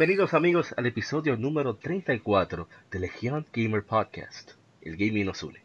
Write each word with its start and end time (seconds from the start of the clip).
Bienvenidos 0.00 0.32
amigos 0.32 0.72
al 0.78 0.86
episodio 0.86 1.36
número 1.36 1.76
34 1.76 2.66
de 2.90 3.00
Legion 3.00 3.46
Gamer 3.52 3.84
Podcast, 3.84 4.52
el 4.80 4.96
gaming 4.96 5.26
nos 5.26 5.42
une. 5.42 5.60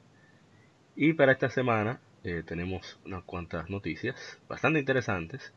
Y 0.94 1.14
para 1.14 1.32
esta 1.32 1.50
semana 1.50 2.02
eh, 2.26 2.44
tenemos 2.45 3.00
unas 3.06 3.23
cuantas 3.23 3.70
noticias 3.70 4.18
bastante 4.50 4.80
interesantes. 4.80 5.54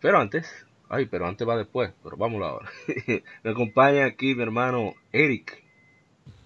Pero 0.00 0.18
antes, 0.18 0.50
ay, 0.88 1.04
pero 1.04 1.26
antes 1.26 1.46
va 1.46 1.58
después, 1.58 1.92
pero 2.02 2.16
vamos 2.16 2.40
ahora. 2.42 2.70
Me 3.42 3.50
acompaña 3.50 4.06
aquí 4.06 4.34
mi 4.34 4.44
hermano 4.44 4.94
Eric 5.12 5.62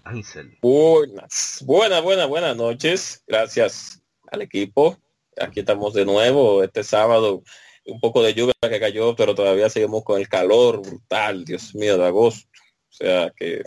Ansel. 0.02 0.58
Buenas, 0.60 1.62
buenas, 1.64 2.02
buenas, 2.02 2.26
buenas 2.26 2.56
noches. 2.56 3.22
Gracias 3.28 4.02
al 4.32 4.42
equipo. 4.42 4.98
Aquí 5.40 5.60
estamos 5.60 5.94
de 5.94 6.04
nuevo 6.04 6.64
este 6.64 6.82
sábado 6.82 7.44
un 7.88 8.00
poco 8.00 8.22
de 8.22 8.34
lluvia 8.34 8.54
que 8.60 8.80
cayó, 8.80 9.16
pero 9.16 9.34
todavía 9.34 9.68
seguimos 9.70 10.04
con 10.04 10.20
el 10.20 10.28
calor 10.28 10.80
brutal, 10.80 11.44
Dios 11.44 11.74
mío, 11.74 11.96
de 11.98 12.06
agosto. 12.06 12.48
O 12.90 12.92
sea 12.92 13.32
que 13.36 13.62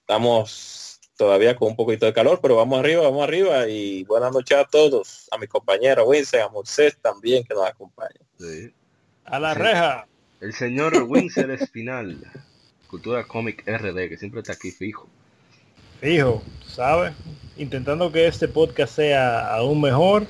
estamos 0.00 1.00
todavía 1.16 1.56
con 1.56 1.68
un 1.68 1.76
poquito 1.76 2.06
de 2.06 2.12
calor, 2.12 2.40
pero 2.40 2.56
vamos 2.56 2.78
arriba, 2.78 3.02
vamos 3.02 3.22
arriba 3.24 3.68
y 3.68 4.04
buenas 4.04 4.32
noches 4.32 4.56
a 4.56 4.64
todos, 4.64 5.28
a 5.30 5.38
mi 5.38 5.46
compañero 5.46 6.06
Winston, 6.06 6.40
a 6.40 6.48
Moisés 6.48 6.96
también 7.00 7.44
que 7.44 7.54
nos 7.54 7.66
acompaña. 7.66 8.20
A 9.24 9.38
la 9.38 9.54
reja. 9.54 10.06
El 10.40 10.54
señor 10.54 10.94
Winston 11.08 11.50
Espinal, 11.50 12.16
Cultura 12.88 13.24
Comic 13.24 13.64
RD, 13.66 14.08
que 14.08 14.16
siempre 14.16 14.40
está 14.40 14.52
aquí 14.52 14.70
fijo. 14.70 15.08
Fijo, 16.00 16.42
¿sabes? 16.64 17.12
Intentando 17.56 18.12
que 18.12 18.28
este 18.28 18.46
podcast 18.46 18.94
sea 18.94 19.52
aún 19.52 19.80
mejor 19.80 20.28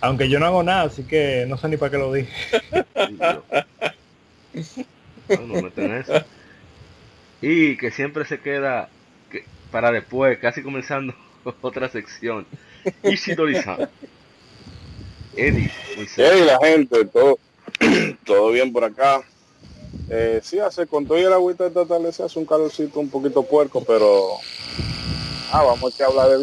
aunque 0.00 0.28
yo 0.28 0.38
no 0.38 0.46
hago 0.46 0.62
nada, 0.62 0.82
así 0.82 1.02
que 1.04 1.44
no 1.48 1.56
sé 1.58 1.68
ni 1.68 1.76
para 1.76 1.90
qué 1.90 1.98
lo 1.98 2.12
dije. 2.12 2.32
Y 7.40 7.76
que 7.76 7.90
siempre 7.92 8.24
se 8.24 8.40
queda 8.40 8.88
para 9.70 9.92
después, 9.92 10.38
casi 10.38 10.62
comenzando 10.62 11.14
otra 11.60 11.88
sección. 11.88 12.46
Isidoriza. 13.02 13.76
Eddie, 15.36 15.70
Hey, 16.16 16.44
la 16.44 16.58
gente, 16.58 17.04
todo, 17.04 17.38
todo 18.24 18.50
bien 18.50 18.72
por 18.72 18.84
acá. 18.84 19.22
Eh, 20.10 20.40
sí, 20.42 20.58
hace 20.58 20.86
con 20.86 21.06
todo 21.06 21.18
el 21.18 21.32
agüita 21.32 21.64
de 21.64 21.68
esta 21.68 21.86
tarde 21.86 22.12
se 22.12 22.22
hace 22.22 22.38
un 22.38 22.46
calorcito 22.46 22.98
un 22.98 23.10
poquito 23.10 23.42
puerco, 23.42 23.84
pero 23.84 24.38
ah, 25.52 25.62
vamos 25.62 26.00
a 26.00 26.06
hablar 26.06 26.30
de 26.30 26.38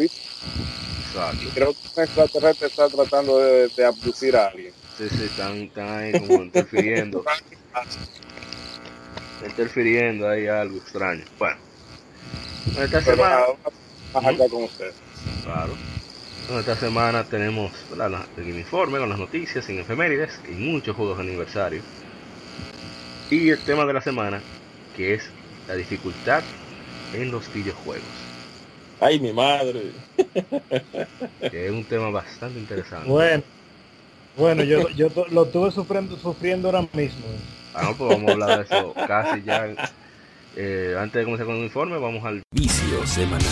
Creo 1.54 1.72
que 1.72 1.78
un 1.96 2.04
extraterrestre 2.04 2.68
está 2.68 2.88
tratando 2.88 3.38
de, 3.38 3.68
de 3.68 3.84
abducir 3.84 4.36
a 4.36 4.48
alguien. 4.48 4.72
Sí, 4.98 5.08
sí, 5.08 5.24
están, 5.24 5.56
están 5.62 5.88
ahí 5.88 6.12
como 6.12 6.42
interfiriendo. 6.42 7.24
interfiriendo 9.44 10.28
ahí 10.28 10.46
algo 10.46 10.76
extraño. 10.78 11.24
Bueno, 11.38 11.56
esta 12.78 13.02
semana. 13.02 13.40
acá 14.14 14.48
con 14.50 14.64
ustedes. 14.64 14.94
Claro. 15.44 15.72
esta 16.58 16.76
semana 16.76 17.24
tenemos 17.24 17.72
el 18.36 18.48
informe 18.58 18.98
con 18.98 19.08
las 19.08 19.18
noticias 19.18 19.64
sin 19.64 19.78
efemérides 19.78 20.38
y 20.48 20.52
muchos 20.52 20.96
juegos 20.96 21.18
de 21.18 21.24
aniversario. 21.24 21.82
Y 23.30 23.50
el 23.50 23.58
tema 23.60 23.84
de 23.86 23.92
la 23.92 24.02
semana, 24.02 24.40
que 24.96 25.14
es 25.14 25.24
la 25.66 25.74
dificultad 25.74 26.42
en 27.12 27.30
los 27.30 27.52
videojuegos. 27.52 28.25
Ay, 29.00 29.20
mi 29.20 29.32
madre. 29.32 29.92
Que 31.50 31.66
es 31.66 31.70
un 31.70 31.84
tema 31.84 32.10
bastante 32.10 32.58
interesante. 32.58 33.08
Bueno, 33.08 33.42
bueno 34.36 34.64
yo, 34.64 34.88
yo 34.90 35.08
lo 35.30 35.44
estuve 35.44 35.70
sufriendo, 35.70 36.16
sufriendo 36.16 36.68
ahora 36.68 36.88
mismo. 36.92 37.26
Ah, 37.74 37.92
pues 37.96 38.08
vamos 38.10 38.28
a 38.28 38.32
hablar 38.32 38.58
de 38.58 38.64
eso 38.64 38.94
casi 39.06 39.42
ya. 39.42 39.68
Eh, 40.56 40.96
antes 40.98 41.20
de 41.20 41.24
comenzar 41.24 41.46
con 41.46 41.56
el 41.56 41.64
informe, 41.64 41.98
vamos 41.98 42.24
al 42.24 42.42
vicio 42.50 43.06
semanal. 43.06 43.46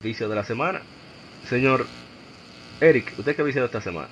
Vicio 0.00 0.28
de 0.28 0.36
la 0.36 0.44
semana. 0.44 0.80
Señor 1.48 1.86
Eric, 2.80 3.12
¿usted 3.18 3.36
qué 3.36 3.42
ha 3.42 3.44
viciado 3.44 3.66
esta 3.66 3.80
semana? 3.80 4.08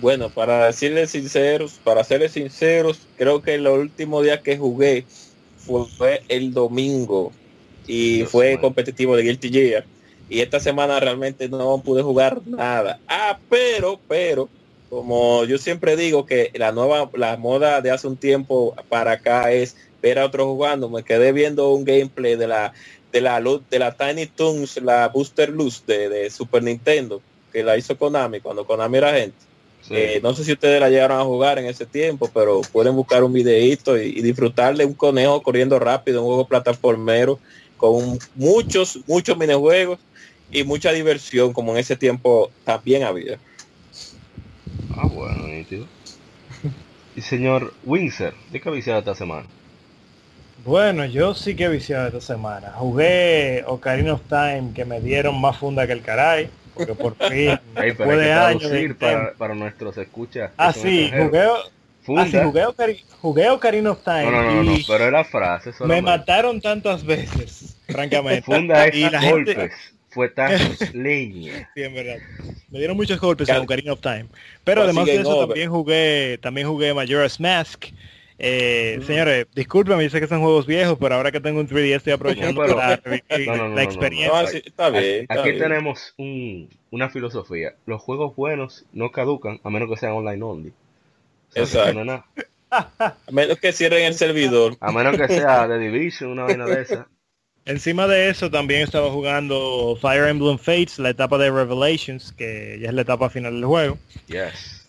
Bueno, 0.00 0.30
para 0.30 0.66
decirles 0.66 1.10
sinceros, 1.10 1.78
para 1.84 2.02
serles 2.04 2.32
sinceros, 2.32 3.00
creo 3.16 3.42
que 3.42 3.54
el 3.54 3.66
último 3.66 4.22
día 4.22 4.40
que 4.40 4.56
jugué 4.56 5.04
fue, 5.96 6.22
el 6.28 6.52
domingo 6.52 7.32
y 7.86 8.24
fue 8.24 8.58
competitivo 8.60 9.16
de 9.16 9.24
Guilty 9.24 9.50
Gear. 9.50 9.84
Y 10.28 10.40
esta 10.40 10.58
semana 10.58 10.98
realmente 11.00 11.48
no 11.48 11.82
pude 11.82 12.02
jugar 12.02 12.40
nada. 12.46 12.98
Ah, 13.08 13.38
pero, 13.48 14.00
pero, 14.08 14.48
como 14.88 15.44
yo 15.44 15.58
siempre 15.58 15.96
digo 15.96 16.24
que 16.24 16.50
la 16.54 16.72
nueva, 16.72 17.10
la 17.14 17.36
moda 17.36 17.80
de 17.80 17.90
hace 17.90 18.06
un 18.06 18.16
tiempo 18.16 18.74
para 18.88 19.12
acá 19.12 19.52
es 19.52 19.76
ver 20.00 20.18
a 20.18 20.26
otros 20.26 20.46
jugando. 20.46 20.88
Me 20.88 21.02
quedé 21.02 21.32
viendo 21.32 21.72
un 21.72 21.84
gameplay 21.84 22.36
de 22.36 22.46
la 22.46 22.72
de 23.12 23.20
la 23.20 23.40
de 23.40 23.78
la 23.78 23.96
Tiny 23.96 24.26
Toons, 24.26 24.80
la 24.82 25.08
Booster 25.08 25.50
Luz 25.50 25.84
de, 25.84 26.08
de 26.08 26.30
Super 26.30 26.62
Nintendo, 26.62 27.20
que 27.50 27.62
la 27.62 27.76
hizo 27.76 27.96
Konami 27.96 28.40
cuando 28.40 28.66
Konami 28.66 28.98
era 28.98 29.12
gente 29.12 29.50
eh, 29.88 30.20
no 30.22 30.34
sé 30.34 30.44
si 30.44 30.52
ustedes 30.52 30.80
la 30.80 30.90
llegaron 30.90 31.18
a 31.18 31.24
jugar 31.24 31.58
en 31.58 31.66
ese 31.66 31.86
tiempo, 31.86 32.30
pero 32.32 32.60
pueden 32.72 32.94
buscar 32.94 33.24
un 33.24 33.32
videito 33.32 33.96
y, 33.96 34.20
disfrutar 34.20 34.76
de 34.76 34.84
un 34.84 34.94
conejo 34.94 35.42
corriendo 35.42 35.78
rápido, 35.78 36.20
un 36.20 36.28
juego 36.28 36.46
plataformero 36.46 37.38
con 37.76 38.18
muchos, 38.34 39.00
muchos 39.06 39.38
minijuegos 39.38 39.98
y 40.52 40.64
mucha 40.64 40.92
diversión 40.92 41.52
como 41.52 41.72
en 41.72 41.78
ese 41.78 41.96
tiempo 41.96 42.50
también 42.64 43.04
había. 43.04 43.38
Ah, 44.94 45.06
bueno, 45.06 45.46
nítido. 45.46 45.86
y 47.16 47.22
señor 47.22 47.72
Windsor, 47.84 48.34
¿de 48.52 48.60
qué 48.60 48.68
ha 48.68 48.72
viciado 48.72 48.98
esta 48.98 49.14
semana? 49.14 49.46
Bueno, 50.64 51.06
yo 51.06 51.34
sí 51.34 51.56
que 51.56 51.64
he 51.64 51.68
viciado 51.68 52.08
esta 52.08 52.20
semana. 52.20 52.70
Jugué 52.72 53.64
Ocarina 53.66 54.12
of 54.12 54.20
Time, 54.28 54.72
que 54.74 54.84
me 54.84 55.00
dieron 55.00 55.40
más 55.40 55.56
funda 55.56 55.86
que 55.86 55.94
el 55.94 56.02
caray 56.02 56.50
porque 56.86 56.94
por 56.94 57.16
fin, 57.28 57.58
después 57.74 58.18
de 58.18 58.32
años 58.32 58.96
para, 58.98 59.32
para 59.34 59.54
nuestros 59.54 59.96
escuchas. 59.98 60.50
Ah, 60.56 60.72
sí, 60.72 61.10
jugué, 61.10 61.40
ah, 61.40 62.26
sí, 62.26 62.38
jugué, 62.42 62.64
jugué 63.20 63.50
Ocarina 63.50 63.90
of 63.92 64.02
Time. 64.02 64.30
No, 64.30 64.42
no, 64.42 64.52
no, 64.54 64.62
no, 64.64 64.78
pero 64.86 65.04
era 65.04 65.24
frase. 65.24 65.72
Me 65.84 66.02
mataron 66.02 66.60
tantas 66.60 67.04
veces, 67.04 67.76
francamente. 67.88 68.42
Funda 68.42 68.86
es 68.86 68.94
y 68.94 69.10
la 69.10 69.30
golpes. 69.30 69.72
Fue 70.10 70.28
tan 70.28 70.50
leña. 70.92 71.70
Sí, 71.74 71.82
en 71.82 71.94
verdad. 71.94 72.16
Me 72.68 72.78
dieron 72.78 72.96
muchos 72.96 73.20
golpes 73.20 73.48
en 73.48 73.58
Ocarina 73.58 73.92
of 73.92 74.00
Time. 74.00 74.26
Pero 74.64 74.82
además 74.82 75.06
de 75.06 75.16
eso 75.16 75.46
también 75.46 75.70
jugué, 75.70 76.38
también 76.42 76.66
jugué 76.66 76.92
Majora's 76.92 77.38
Mask 77.38 77.86
eh. 78.40 79.00
Señores, 79.06 79.46
discúlpeme, 79.54 80.04
yo 80.04 80.10
sé 80.10 80.20
que 80.20 80.26
son 80.26 80.40
juegos 80.40 80.66
viejos, 80.66 80.96
pero 81.00 81.14
ahora 81.14 81.30
que 81.30 81.40
tengo 81.40 81.60
un 81.60 81.68
3D 81.68 81.96
estoy 81.96 82.12
aprovechando 82.12 82.60
para 82.60 83.00
la 83.68 83.82
experiencia. 83.82 84.60
está 84.64 84.90
bien, 84.90 85.26
Aquí 85.28 85.58
tenemos 85.58 86.14
una 86.16 87.10
filosofía. 87.10 87.74
Los 87.86 88.00
juegos 88.02 88.34
buenos 88.34 88.84
no 88.92 89.10
caducan 89.10 89.60
a 89.62 89.70
menos 89.70 89.88
que 89.88 89.96
sean 89.96 90.12
online 90.12 90.42
only. 90.42 90.72
Exacto. 91.54 92.00
a 92.70 93.14
menos 93.30 93.58
que 93.58 93.72
cierren 93.72 94.04
el 94.04 94.14
servidor. 94.14 94.76
A 94.80 94.92
menos 94.92 95.16
que 95.16 95.28
sea 95.28 95.66
de 95.68 95.78
Division, 95.78 96.30
una 96.30 96.44
vaina 96.44 96.66
de 96.66 96.82
esa. 96.82 97.08
Encima 97.66 98.06
de 98.06 98.30
eso 98.30 98.50
también 98.50 98.82
estaba 98.82 99.10
jugando 99.10 99.96
Fire 100.00 100.28
Emblem 100.28 100.58
Fates, 100.58 100.98
la 100.98 101.10
etapa 101.10 101.36
de 101.38 101.50
Revelations, 101.50 102.32
que 102.32 102.78
ya 102.80 102.88
es 102.88 102.94
la 102.94 103.02
etapa 103.02 103.28
final 103.28 103.52
del 103.52 103.66
juego. 103.66 103.98
Yes. 104.26 104.79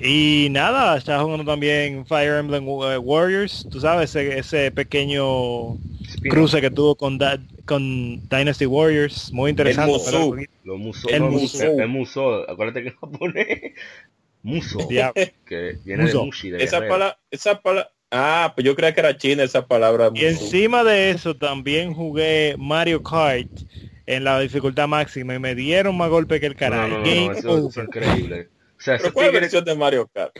Y 0.00 0.46
nada, 0.52 0.96
está 0.96 1.20
jugando 1.20 1.44
también 1.44 2.06
Fire 2.06 2.38
Emblem 2.38 2.64
eh, 2.64 2.98
Warriors, 2.98 3.66
tú 3.68 3.80
sabes, 3.80 4.14
ese, 4.14 4.70
pequeño 4.70 5.76
cruce 6.30 6.60
que 6.60 6.70
tuvo 6.70 6.94
con, 6.94 7.18
con 7.64 8.28
Dynasty 8.28 8.66
Warriors, 8.66 9.32
muy 9.32 9.50
interesante. 9.50 9.90
El 9.90 9.98
muso, 9.98 10.36
el 10.36 10.78
muso, 10.78 11.08
el 11.08 11.22
muso, 11.22 11.64
el 11.64 11.88
muso, 11.88 12.50
acuérdate 12.50 12.84
que 12.84 12.92
pone 13.18 13.74
muso, 14.44 14.86
que 14.86 15.78
viene 15.84 16.06
de 16.06 16.14
mushi. 16.14 16.50
De 16.50 16.62
esa 16.62 16.78
palabra, 16.78 17.18
esa 17.32 17.60
palabra, 17.60 17.90
ah, 18.12 18.52
pues 18.54 18.64
yo 18.64 18.76
creía 18.76 18.94
que 18.94 19.00
era 19.00 19.16
china 19.16 19.42
esa 19.42 19.66
palabra. 19.66 20.10
Y 20.14 20.26
encima 20.26 20.84
de 20.84 21.10
eso 21.10 21.34
también 21.36 21.92
jugué 21.92 22.54
Mario 22.56 23.02
Kart 23.02 23.50
en 24.06 24.22
la 24.22 24.38
dificultad 24.38 24.86
máxima 24.86 25.34
y 25.34 25.40
me 25.40 25.56
dieron 25.56 25.96
más 25.96 26.08
golpe 26.08 26.38
que 26.38 26.46
el 26.46 26.54
carajo. 26.54 26.88
No, 26.88 26.98
no, 26.98 27.32
eso, 27.32 27.68
es 27.68 27.76
increíble. 27.76 28.48
O 28.78 28.80
sea, 28.80 28.96
¿Pero 28.96 29.12
¿cuál 29.12 29.32
versión 29.32 29.64
de 29.64 29.74
Mario 29.74 30.08
Kart? 30.12 30.32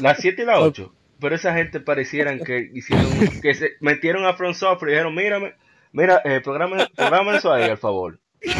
La 0.00 0.16
7 0.16 0.42
y 0.42 0.44
la 0.44 0.60
8. 0.60 0.92
Pero 1.20 1.36
esa 1.36 1.54
gente 1.54 1.78
parecieran 1.78 2.40
que 2.40 2.68
hicieron, 2.74 3.06
que 3.40 3.54
se 3.54 3.70
metieron 3.80 4.26
a 4.26 4.34
Front 4.34 4.56
Software 4.56 4.90
y 4.90 4.94
dijeron, 4.94 5.14
mírame, 5.14 5.54
mira, 5.92 6.20
eh, 6.24 6.40
programa, 6.40 6.88
programa 6.96 7.36
eso 7.36 7.52
ahí, 7.52 7.70
al 7.70 7.78
favor. 7.78 8.18
Eso 8.40 8.58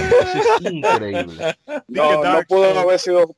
es 0.61 0.73
increíble. 0.73 1.56
No, 1.88 2.23
no 2.23 2.43
pudo 2.44 2.79
haber 2.79 2.99
sido, 3.00 3.37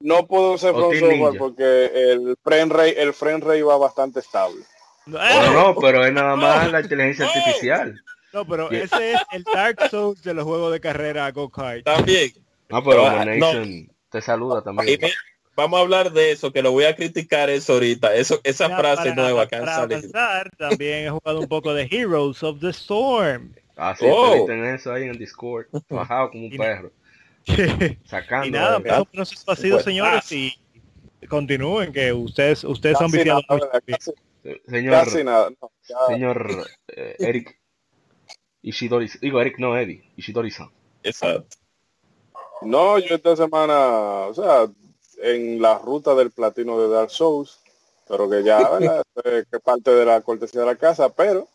no 0.00 0.26
pudo 0.26 0.58
ser 0.58 0.74
Front 0.74 0.96
Software 0.96 1.38
porque 1.38 1.84
el 1.94 2.36
frame 2.42 2.74
rate, 2.74 3.00
el 3.00 3.14
frame 3.14 3.40
rate 3.40 3.62
va 3.62 3.78
bastante 3.78 4.20
estable. 4.20 4.62
No, 5.06 5.52
no, 5.52 5.76
pero 5.80 6.04
es 6.04 6.12
nada 6.12 6.34
más 6.34 6.70
la 6.72 6.80
inteligencia 6.80 7.26
artificial. 7.26 7.94
No, 8.32 8.44
pero 8.44 8.70
ese 8.72 9.12
es 9.12 9.20
el 9.30 9.44
Dark 9.44 9.88
Souls 9.88 10.20
de 10.22 10.34
los 10.34 10.44
juegos 10.44 10.72
de 10.72 10.80
carrera 10.80 11.30
Go-Kart. 11.30 11.84
También. 11.84 12.32
No, 12.68 12.82
pero 12.82 13.06
ah, 13.06 13.24
Nation 13.24 13.88
te 14.16 14.22
saluda 14.22 14.62
también. 14.62 14.98
vamos 15.54 15.78
a 15.78 15.82
hablar 15.82 16.10
de 16.10 16.32
eso, 16.32 16.50
que 16.50 16.62
lo 16.62 16.72
voy 16.72 16.84
a 16.84 16.96
criticar 16.96 17.50
eso 17.50 17.74
ahorita. 17.74 18.14
Eso, 18.14 18.40
esa 18.44 18.74
frase 18.74 19.14
nueva 19.14 19.46
que 19.46 19.56
han 19.56 19.66
salido. 19.66 20.10
también 20.56 21.06
he 21.06 21.10
jugado 21.10 21.40
un 21.40 21.48
poco 21.48 21.74
de 21.74 21.86
Heroes 21.90 22.42
of 22.42 22.60
the 22.60 22.70
Storm. 22.70 23.54
Ah, 23.76 23.94
sí, 23.94 24.06
oh. 24.08 24.50
eso 24.50 24.90
ahí 24.90 25.02
en 25.04 25.18
Discord. 25.18 25.66
Bajado 25.90 26.30
como 26.30 26.46
un 26.46 26.56
perro. 26.56 26.90
Sacando. 28.06 28.46
Y 28.46 28.50
nada, 28.50 28.80
pero 28.80 29.00
un 29.00 29.06
proceso 29.06 29.50
ha 29.50 29.56
sido, 29.56 29.80
señores, 29.80 30.32
y 30.32 30.54
continúen, 31.28 31.92
que 31.92 32.10
ustedes, 32.14 32.64
ustedes 32.64 32.98
han 33.00 33.10
viciado 33.10 33.42
Señor, 34.66 35.08
señor 36.08 36.66
eh, 36.88 37.16
Eric 37.18 37.58
Ishidori, 38.62 39.10
digo 39.20 39.40
Eric, 39.42 39.58
no 39.58 39.76
Eddie, 39.76 40.04
Ishidori-san. 40.16 40.70
Exacto. 41.02 41.58
No, 42.62 42.98
yo 42.98 43.16
esta 43.16 43.36
semana, 43.36 44.26
o 44.26 44.34
sea, 44.34 44.68
en 45.22 45.60
la 45.60 45.78
ruta 45.78 46.14
del 46.14 46.30
platino 46.30 46.80
de 46.80 46.88
Dark 46.88 47.10
Souls, 47.10 47.60
pero 48.08 48.28
que 48.28 48.42
ya, 48.42 48.58
¿verdad? 48.78 49.04
que 49.50 49.60
parte 49.60 49.90
de 49.90 50.04
la 50.04 50.20
cortesía 50.20 50.60
de 50.60 50.66
la 50.66 50.76
casa, 50.76 51.08
pero 51.08 51.48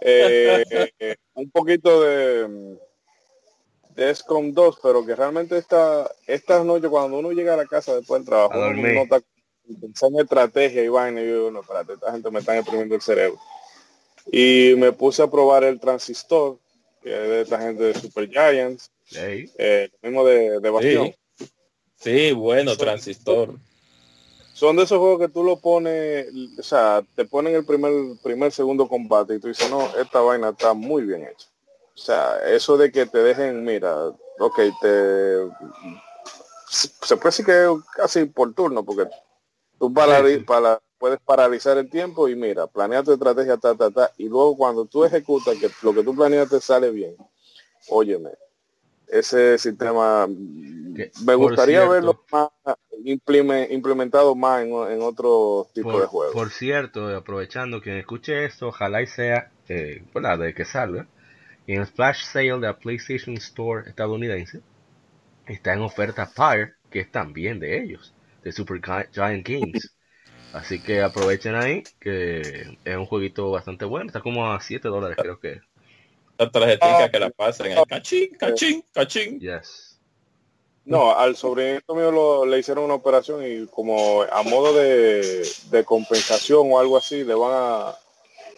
eh, 0.00 0.64
un 1.34 1.50
poquito 1.50 2.02
de, 2.02 2.78
de 3.94 4.14
SCOM 4.14 4.52
2, 4.52 4.78
pero 4.82 5.04
que 5.04 5.14
realmente 5.14 5.56
esta, 5.56 6.10
estas 6.26 6.64
noches 6.64 6.90
cuando 6.90 7.18
uno 7.18 7.32
llega 7.32 7.54
a 7.54 7.58
la 7.58 7.66
casa 7.66 7.94
después 7.94 8.20
del 8.20 8.28
trabajo, 8.28 8.58
uno 8.58 8.92
nota 8.92 9.20
pensando 9.80 10.18
en 10.18 10.24
estrategia 10.24 10.84
y 10.84 10.88
vaina, 10.88 11.22
y 11.22 11.28
yo, 11.28 11.50
no, 11.50 11.60
espérate, 11.60 11.94
esta 11.94 12.12
gente 12.12 12.30
me 12.30 12.40
está 12.40 12.56
imprimiendo 12.56 12.94
el 12.94 13.00
cerebro. 13.00 13.38
Y 14.30 14.74
me 14.76 14.92
puse 14.92 15.22
a 15.22 15.30
probar 15.30 15.64
el 15.64 15.80
transistor, 15.80 16.58
que 17.04 17.12
es 17.12 17.28
de 17.28 17.40
esta 17.42 17.60
gente 17.60 17.84
de 17.84 17.94
Super 17.94 18.30
Giants, 18.30 18.90
eh, 19.14 19.90
mismo 20.02 20.24
de, 20.24 20.58
de 20.58 20.70
Bastión. 20.70 21.14
Sí. 21.96 22.32
bueno, 22.32 22.74
transistor. 22.76 23.54
Son 24.54 24.74
de 24.76 24.84
esos 24.84 24.98
juegos 24.98 25.20
que 25.20 25.28
tú 25.28 25.44
lo 25.44 25.58
pones, 25.58 26.28
o 26.58 26.62
sea, 26.62 27.04
te 27.14 27.26
ponen 27.26 27.54
el 27.56 27.66
primer, 27.66 27.92
primer, 28.22 28.52
segundo 28.52 28.88
combate 28.88 29.34
y 29.34 29.38
tú 29.38 29.48
dices, 29.48 29.68
no, 29.68 29.86
esta 29.98 30.20
vaina 30.20 30.50
está 30.50 30.72
muy 30.72 31.02
bien 31.02 31.24
hecha. 31.24 31.48
O 31.94 31.98
sea, 31.98 32.38
eso 32.48 32.78
de 32.78 32.90
que 32.90 33.04
te 33.04 33.18
dejen, 33.18 33.62
mira, 33.64 34.06
ok, 34.38 34.60
te... 34.80 35.36
Se 36.70 37.16
puede 37.16 37.28
decir 37.28 37.44
que 37.44 37.68
casi 37.94 38.24
por 38.24 38.54
turno, 38.54 38.82
porque 38.82 39.08
tú 39.78 39.92
para, 39.92 40.22
para, 40.46 40.80
puedes 41.04 41.20
paralizar 41.20 41.76
el 41.76 41.90
tiempo 41.90 42.30
y 42.30 42.34
mira, 42.34 42.66
planea 42.66 43.02
tu 43.02 43.12
estrategia, 43.12 43.58
ta, 43.58 43.74
ta, 43.74 43.90
ta, 43.90 44.10
y 44.16 44.26
luego 44.26 44.56
cuando 44.56 44.86
tú 44.86 45.04
ejecutas 45.04 45.54
que 45.58 45.68
lo 45.82 45.92
que 45.92 46.02
tú 46.02 46.16
planeas 46.16 46.48
te 46.48 46.58
sale 46.62 46.90
bien, 46.90 47.14
óyeme, 47.90 48.30
ese 49.06 49.58
sistema 49.58 50.26
me 50.26 51.34
gustaría 51.34 51.86
verlo 51.86 52.24
más 52.32 52.48
implementado 53.04 54.34
más 54.34 54.62
en, 54.62 55.02
otro 55.02 55.68
tipo 55.74 56.00
de 56.00 56.06
juegos. 56.06 56.32
Por 56.32 56.48
cierto, 56.48 57.14
aprovechando 57.14 57.82
que 57.82 57.98
escuche 57.98 58.46
esto, 58.46 58.68
ojalá 58.68 59.02
y 59.02 59.06
sea 59.06 59.50
eh, 59.68 60.02
de 60.38 60.54
que 60.54 60.64
salga. 60.64 61.06
En 61.66 61.82
el 61.82 61.86
flash 61.86 62.24
sale 62.24 62.52
de 62.52 62.60
la 62.60 62.78
PlayStation 62.78 63.36
Store 63.36 63.86
estadounidense 63.90 64.62
está 65.44 65.74
en 65.74 65.82
oferta 65.82 66.30
Pyre, 66.34 66.76
que 66.88 67.00
es 67.00 67.10
también 67.10 67.60
de 67.60 67.82
ellos, 67.82 68.14
de 68.42 68.52
Super 68.52 68.80
Giant 69.12 69.46
Games. 69.46 69.93
Así 70.54 70.80
que 70.80 71.02
aprovechen 71.02 71.56
ahí, 71.56 71.82
que 71.98 72.76
es 72.84 72.96
un 72.96 73.06
jueguito 73.06 73.50
bastante 73.50 73.84
bueno. 73.84 74.06
Está 74.06 74.20
como 74.20 74.52
a 74.52 74.60
7 74.60 74.88
dólares, 74.88 75.16
creo 75.20 75.40
que. 75.40 75.60
La 76.38 76.50
tarjetita 76.50 77.10
que 77.10 77.18
la 77.18 77.30
pasen. 77.30 77.72
El 77.72 77.84
cachín, 77.86 78.28
cachín, 78.38 78.84
cachín. 78.92 79.40
Yes. 79.40 79.98
No, 80.84 81.16
al 81.16 81.34
sobrinito 81.34 81.94
mío 81.94 82.44
le 82.44 82.58
hicieron 82.58 82.84
una 82.84 82.94
operación 82.94 83.42
y 83.44 83.66
como 83.66 84.22
a 84.22 84.42
modo 84.42 84.74
de, 84.74 85.48
de 85.70 85.84
compensación 85.84 86.68
o 86.70 86.78
algo 86.78 86.98
así, 86.98 87.24
le 87.24 87.34
van 87.34 87.52
a 87.52 87.94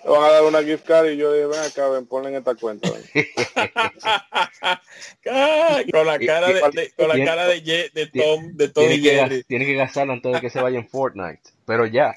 le 0.05 0.11
van 0.11 0.23
a 0.23 0.33
dar 0.33 0.45
una 0.45 0.63
gift 0.63 0.87
card 0.87 1.11
y 1.11 1.17
yo 1.17 1.33
dije, 1.33 1.47
ven 1.47 1.61
acá, 1.61 1.89
ven, 1.89 2.07
ponle 2.07 2.29
en 2.29 2.37
esta 2.37 2.55
cuenta. 2.55 2.89
con 5.93 6.07
la 6.07 6.19
cara 6.19 6.49
de, 6.49 6.93
con 6.97 7.09
la 7.09 7.25
cara 7.25 7.47
de, 7.47 7.91
de 7.93 8.07
Tom, 8.07 8.55
de 8.55 8.69
Tom 8.69 8.91
y 8.91 9.01
Jerry. 9.01 9.45
Tiene 9.45 9.67
que 9.67 9.75
gastarlo 9.75 10.13
antes 10.13 10.33
de 10.33 10.41
que 10.41 10.51
se 10.51 10.61
vaya 10.61 10.79
en 10.79 10.89
Fortnite, 10.89 11.41
pero 11.67 11.87
ya. 11.87 12.15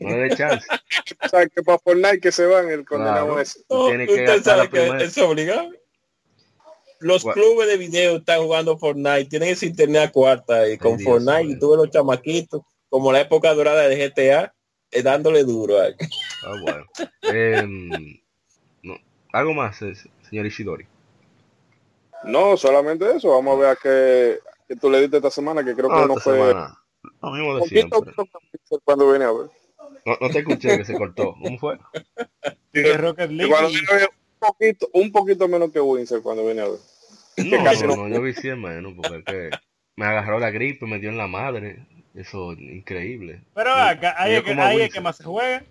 No 0.00 0.08
le 0.08 0.28
dé 0.28 0.36
chance. 0.36 0.66
o 1.24 1.28
sea, 1.28 1.46
que 1.46 1.62
para 1.62 1.78
Fortnite 1.78 2.20
que 2.20 2.32
se 2.32 2.46
van 2.46 2.68
el 2.68 2.84
condenado 2.84 3.38
ese. 3.38 3.60
tiene 3.68 4.06
que 4.06 4.14
usted 4.14 4.42
sabe 4.42 4.68
que 4.68 5.04
es 5.04 5.16
obligado. 5.18 5.70
Los 6.98 7.24
clubes 7.24 7.68
de 7.68 7.76
video 7.76 8.16
están 8.16 8.42
jugando 8.42 8.78
Fortnite, 8.78 9.24
tienen 9.26 9.50
ese 9.50 9.66
internet 9.66 10.08
a 10.08 10.12
cuarta 10.12 10.68
y 10.68 10.78
con 10.78 11.00
Fortnite 11.00 11.44
y 11.44 11.58
tuve 11.58 11.76
los 11.76 11.90
chamaquitos, 11.90 12.62
como 12.88 13.10
la 13.10 13.20
época 13.20 13.52
dorada 13.54 13.88
de 13.88 14.08
GTA, 14.08 14.54
eh, 14.90 15.02
dándole 15.02 15.42
duro. 15.42 15.78
Ah, 15.80 16.54
bueno. 16.62 16.86
Em, 17.22 18.20
¿Algo 19.32 19.54
más, 19.54 19.82
eh, 19.82 19.94
señor 20.28 20.46
Ishidori? 20.46 20.86
No, 22.24 22.56
solamente 22.56 23.16
eso. 23.16 23.30
Vamos 23.30 23.56
a 23.56 23.60
ver 23.60 23.68
a 23.70 23.76
qué, 23.76 24.38
tú 24.80 24.88
le 24.88 25.00
diste 25.00 25.16
esta 25.16 25.30
semana, 25.30 25.64
que 25.64 25.74
creo 25.74 25.88
que 25.88 26.06
no 26.06 26.16
fue... 26.16 26.38
Semana. 26.38 26.81
Lo 27.20 27.30
mismo 27.30 27.56
de 27.56 27.66
siempre. 27.66 28.00
Cuando 28.84 29.10
viene 29.10 29.24
a 29.24 29.32
ver. 29.32 29.50
No, 30.04 30.16
no, 30.20 30.30
te 30.30 30.38
escuché 30.40 30.78
que 30.78 30.84
se 30.84 30.94
cortó. 30.94 31.34
¿Cómo 31.42 31.58
fue? 31.58 31.78
un, 32.74 34.20
poquito, 34.38 34.88
un 34.92 35.12
poquito 35.12 35.48
menos 35.48 35.70
que 35.70 35.80
Winsor 35.80 36.22
cuando 36.22 36.44
viene 36.44 36.62
a 36.62 36.68
ver. 36.68 36.78
No, 37.36 37.96
no, 37.96 38.08
yo 38.08 38.22
vi 38.22 38.34
100 38.34 38.60
menos, 38.60 38.94
porque 38.96 39.50
me 39.96 40.06
agarró 40.06 40.38
la 40.38 40.50
gripe, 40.50 40.86
me 40.86 40.98
dio 40.98 41.10
en 41.10 41.18
la 41.18 41.26
madre. 41.26 41.86
Eso 42.14 42.52
increíble. 42.52 43.42
Pero 43.54 43.72
acá 43.72 44.14
hay, 44.18 44.42
que, 44.42 44.52
hay 44.52 44.90
que 44.90 45.00
más 45.00 45.16
se 45.16 45.24
juega. 45.24 45.64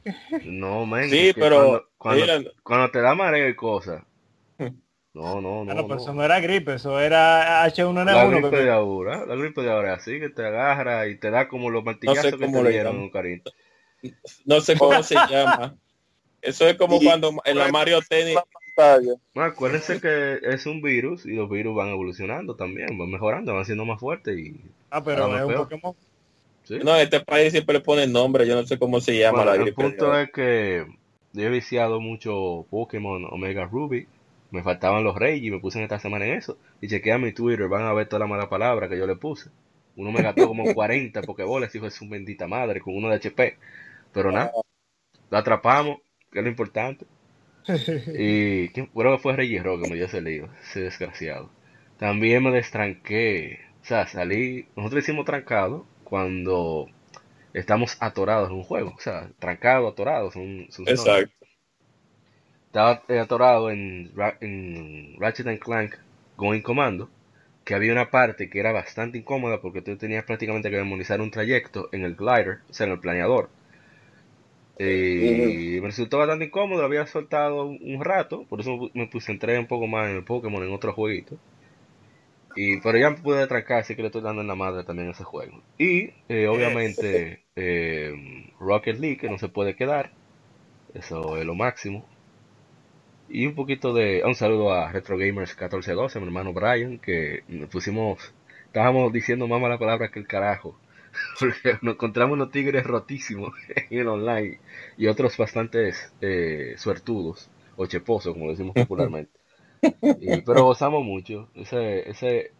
No, 0.44 0.88
man. 0.88 1.08
Sí, 1.10 1.34
pero 1.36 1.88
cuando, 1.98 2.52
cuando, 2.64 2.90
te 2.90 3.00
da 3.00 3.14
mareo 3.14 3.48
y 3.48 3.56
cosas. 3.56 4.04
No, 5.14 5.42
no, 5.42 5.66
no. 5.66 5.72
Claro, 5.72 5.88
pero 5.88 6.00
eso 6.00 6.14
no 6.14 6.24
era 6.24 6.40
gripe, 6.40 6.76
eso 6.76 7.00
era 7.00 7.66
H1N1. 7.68 8.06
La 8.06 8.26
gripe 8.26 8.64
de 8.64 8.72
ahora, 8.72 9.26
la 9.26 9.36
gripe 9.36 9.62
de 9.62 9.72
ahora, 9.72 9.94
así 9.96 10.20
que 10.20 10.30
te 10.30 10.46
agarra 10.46 11.08
y 11.08 11.18
te 11.18 11.30
da 11.30 11.48
como 11.48 11.70
los 11.70 11.84
martillazos 11.84 12.32
no 12.32 12.38
sé 12.38 12.46
que 12.46 12.52
te 12.52 12.70
dieron, 12.70 13.10
cariño. 13.10 13.44
No 14.46 14.62
sé 14.62 14.78
cómo 14.78 15.04
se 15.04 15.16
llama. 15.30 15.76
Eso 16.42 16.68
es 16.68 16.76
como 16.76 17.00
cuando 17.00 17.34
en 17.46 17.58
la 17.58 17.68
Mario 17.70 18.00
Tennis 18.08 18.38
no, 19.36 19.44
acuérdense 19.44 20.00
que 20.00 20.40
es 20.42 20.66
un 20.66 20.82
virus 20.82 21.26
y 21.26 21.32
los 21.32 21.50
virus 21.50 21.76
van 21.76 21.90
evolucionando 21.90 22.56
también, 22.56 22.98
van 22.98 23.10
mejorando, 23.10 23.54
van 23.54 23.66
siendo 23.66 23.86
más 23.86 24.00
fuertes 24.00 24.38
y. 24.38 24.60
Ah, 24.90 25.04
pero 25.04 25.36
es 25.38 25.44
un 25.44 25.54
Pokémon. 25.54 25.96
No, 26.84 26.96
este 26.96 27.20
país 27.20 27.52
siempre 27.52 27.74
le 27.74 27.82
pone 27.82 28.08
nombre, 28.08 28.48
yo 28.48 28.56
no 28.56 28.66
sé 28.66 28.78
cómo 28.80 29.02
se 29.02 29.18
llama 29.18 29.44
la 29.44 29.56
El 29.56 29.74
punto 29.74 30.18
es 30.18 30.32
que 30.32 30.86
yo 31.34 31.44
he 31.44 31.50
viciado 31.50 32.00
mucho 32.00 32.66
Pokémon 32.70 33.26
Omega 33.30 33.66
Ruby, 33.66 34.08
me 34.52 34.64
faltaban 34.64 35.04
los 35.04 35.16
reyes 35.16 35.44
y 35.44 35.52
me 35.52 35.60
puse 35.60 35.80
en 35.80 35.84
esta 35.84 36.00
semana 36.00 36.26
en 36.26 36.34
eso. 36.34 36.58
Y 36.82 36.88
chequea 36.88 37.18
mi 37.18 37.32
Twitter, 37.34 37.68
van 37.68 37.84
a 37.84 37.94
ver 37.94 38.08
toda 38.08 38.20
la 38.20 38.28
mala 38.28 38.50
palabra 38.50 38.88
que 38.90 38.98
yo 38.98 39.08
le 39.08 39.16
puse. 39.16 39.50
Uno 39.96 40.12
me 40.12 40.22
gastó 40.22 40.48
como 40.48 40.64
40 40.76 41.22
Pokébolas, 41.24 41.74
hijo 41.74 41.86
de 41.86 41.92
su 41.92 42.08
bendita 42.08 42.48
madre, 42.48 42.82
con 42.82 42.96
uno 42.96 43.10
de 43.10 43.16
HP. 43.16 43.58
Pero 44.14 44.32
nada, 44.32 44.52
lo 45.30 45.38
atrapamos, 45.38 46.00
que 46.32 46.40
es 46.40 46.44
lo 46.44 46.50
importante. 46.50 47.06
y 47.68 48.70
creo 48.70 49.16
que 49.16 49.22
fue 49.22 49.36
Reyes 49.36 49.64
que 49.64 49.90
me 49.90 49.96
dio 49.96 50.06
ese 50.06 50.22
lío, 50.22 50.50
ese 50.62 50.82
desgraciado. 50.82 51.50
También 51.98 52.44
me 52.44 52.52
destranqué, 52.52 53.60
o 53.82 53.86
sea, 53.86 54.08
salí, 54.08 54.68
nosotros 54.76 55.04
hicimos 55.04 55.26
trancado 55.26 55.86
cuando 56.04 56.88
estamos 57.54 57.96
atorados 58.00 58.50
en 58.50 58.56
un 58.56 58.64
juego, 58.64 58.94
o 58.98 59.00
sea, 59.00 59.30
trancado, 59.40 59.88
atorado, 59.88 60.32
son, 60.32 60.68
Exacto. 60.88 61.41
Estaba 62.72 63.04
eh, 63.08 63.20
atorado 63.20 63.70
en, 63.70 64.12
en 64.42 65.16
Ratchet 65.20 65.48
and 65.48 65.60
Clank 65.60 65.96
Going 66.38 66.62
Commando, 66.64 67.12
que 67.64 67.76
había 67.76 67.92
una 67.94 68.10
parte 68.12 68.50
que 68.50 68.60
era 68.60 68.72
bastante 68.72 69.18
incómoda 69.20 69.62
porque 69.62 69.82
tú 69.84 69.98
tenías 69.98 70.26
prácticamente 70.26 70.70
que 70.72 70.78
memorizar 70.78 71.22
un 71.22 71.32
trayecto 71.32 71.90
en 71.92 72.04
el 72.04 72.16
glider, 72.16 72.64
o 72.70 72.74
sea, 72.74 72.88
en 72.88 72.94
el 72.94 73.00
planeador 73.00 73.52
Y 74.78 75.80
me 75.82 75.88
resultó 75.88 76.18
bastante 76.18 76.46
incómodo, 76.46 76.84
había 76.84 77.06
soltado 77.08 77.66
un 77.68 78.04
rato, 78.04 78.46
por 78.48 78.60
eso 78.62 78.90
me 78.94 79.08
puse 79.08 79.32
entré 79.32 79.58
un 79.60 79.68
poco 79.68 79.88
más 79.88 80.10
en 80.10 80.18
el 80.18 80.24
Pokémon, 80.26 80.62
en 80.64 80.74
otro 80.74 80.94
jueguito. 80.94 81.40
Y, 82.54 82.82
pero 82.82 82.98
ya 82.98 83.10
me 83.12 83.18
pude 83.18 83.42
atracar, 83.44 83.80
así 83.80 83.96
que 83.96 84.02
le 84.02 84.08
estoy 84.10 84.22
dando 84.22 84.42
en 84.42 84.48
la 84.48 84.56
madre 84.56 84.84
también 84.84 85.08
a 85.10 85.12
ese 85.12 85.24
juego. 85.24 85.64
Y 85.78 86.14
eh, 86.28 86.48
obviamente 86.48 87.46
eh, 87.56 88.14
Rocket 88.60 88.98
League, 89.00 89.18
que 89.18 89.30
no 89.30 89.38
se 89.38 89.50
puede 89.50 89.76
quedar. 89.76 90.14
Eso 90.94 91.38
es 91.38 91.46
lo 91.46 91.56
máximo. 91.56 92.11
Y 93.34 93.46
un 93.48 93.56
poquito 93.56 93.94
de... 93.94 94.24
Un 94.26 94.36
saludo 94.36 94.74
a 94.74 94.92
Retro 94.92 95.18
Gamers 95.18 95.52
1412, 95.52 96.20
mi 96.20 96.26
hermano 96.26 96.54
Brian, 96.54 97.00
que 97.00 97.44
nos 97.48 97.70
pusimos... 97.70 98.34
Estábamos 98.66 99.12
diciendo 99.14 99.48
más 99.48 99.62
la 99.62 99.78
palabra 99.80 100.12
que 100.12 100.20
el 100.20 100.28
carajo. 100.28 100.78
Porque 101.40 101.78
nos 101.82 101.96
encontramos 101.96 102.36
unos 102.36 102.52
tigres 102.52 102.84
rotísimos 102.84 103.54
en 103.90 104.00
el 104.00 104.08
online. 104.10 104.60
Y 104.98 105.08
otros 105.08 105.38
bastantes 105.38 106.12
eh, 106.20 106.74
suertudos. 106.78 107.50
O 107.78 107.86
cheposos, 107.86 108.34
como 108.34 108.50
decimos 108.50 108.74
popularmente. 108.76 109.32
pero 110.46 110.66
gozamos 110.66 111.06
mucho. 111.06 111.50
Ese, 111.56 112.10
ese, 112.10 112.52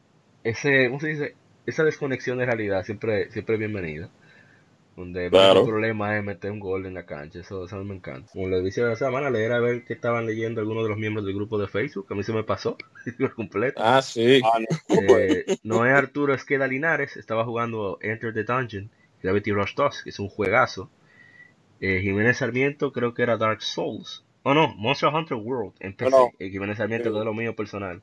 ese, 0.46 0.88
¿cómo 0.88 1.02
se 1.02 1.08
dice? 1.10 1.36
Esa 1.66 1.84
desconexión 1.84 2.38
de 2.38 2.46
realidad 2.46 2.84
siempre, 2.86 3.30
siempre 3.32 3.56
es 3.56 3.60
bienvenida. 3.60 4.10
Donde 4.96 5.28
el 5.28 5.32
problema 5.32 6.18
es 6.18 6.24
meter 6.24 6.52
un 6.52 6.60
gol 6.60 6.86
en 6.86 6.94
la 6.94 7.06
cancha, 7.06 7.40
eso, 7.40 7.66
eso 7.66 7.84
me 7.84 7.96
encanta. 7.96 8.30
Como 8.34 8.50
le 8.50 8.62
dije 8.62 8.82
la 8.82 8.96
semana, 8.96 9.30
leer 9.30 9.54
a 9.54 9.60
ver 9.60 9.86
que 9.86 9.94
estaban 9.94 10.26
leyendo 10.26 10.60
algunos 10.60 10.84
de 10.84 10.90
los 10.90 10.98
miembros 10.98 11.26
del 11.26 11.34
grupo 11.34 11.58
de 11.58 11.68
Facebook, 11.68 12.08
a 12.10 12.16
mí 12.16 12.24
se 12.24 12.34
me 12.34 12.44
pasó, 12.44 12.78
completo. 13.36 13.82
Ah, 13.84 14.02
sí. 14.02 14.42
Ah, 14.44 14.60
eh, 14.90 15.46
Noé 15.64 15.92
Arturo 15.92 16.34
Esqueda 16.34 16.68
Linares 16.68 17.16
estaba 17.16 17.46
jugando 17.46 18.00
Enter 18.02 18.34
the 18.34 18.44
Dungeon, 18.44 18.90
Gravity 19.24 19.52
Rush 19.52 19.76
2, 19.76 20.04
que 20.04 20.10
es 20.10 20.20
un 20.20 20.28
juegazo. 20.28 20.90
Eh, 21.80 22.02
Jiménez 22.02 22.38
Sarmiento 22.38 22.92
creo 22.92 23.14
que 23.14 23.24
era 23.24 23.38
Dark 23.38 23.62
Souls. 23.62 24.24
Oh 24.44 24.54
no, 24.54 24.76
Monster 24.76 25.10
Hunter 25.10 25.38
World 25.38 25.74
en 25.80 25.94
PC. 25.94 26.16
Eh, 26.40 26.50
Jiménez 26.50 26.78
Sarmiento, 26.78 27.12
que 27.12 27.20
es 27.20 27.26
lo 27.26 27.34
mío 27.34 27.56
personal. 27.56 28.02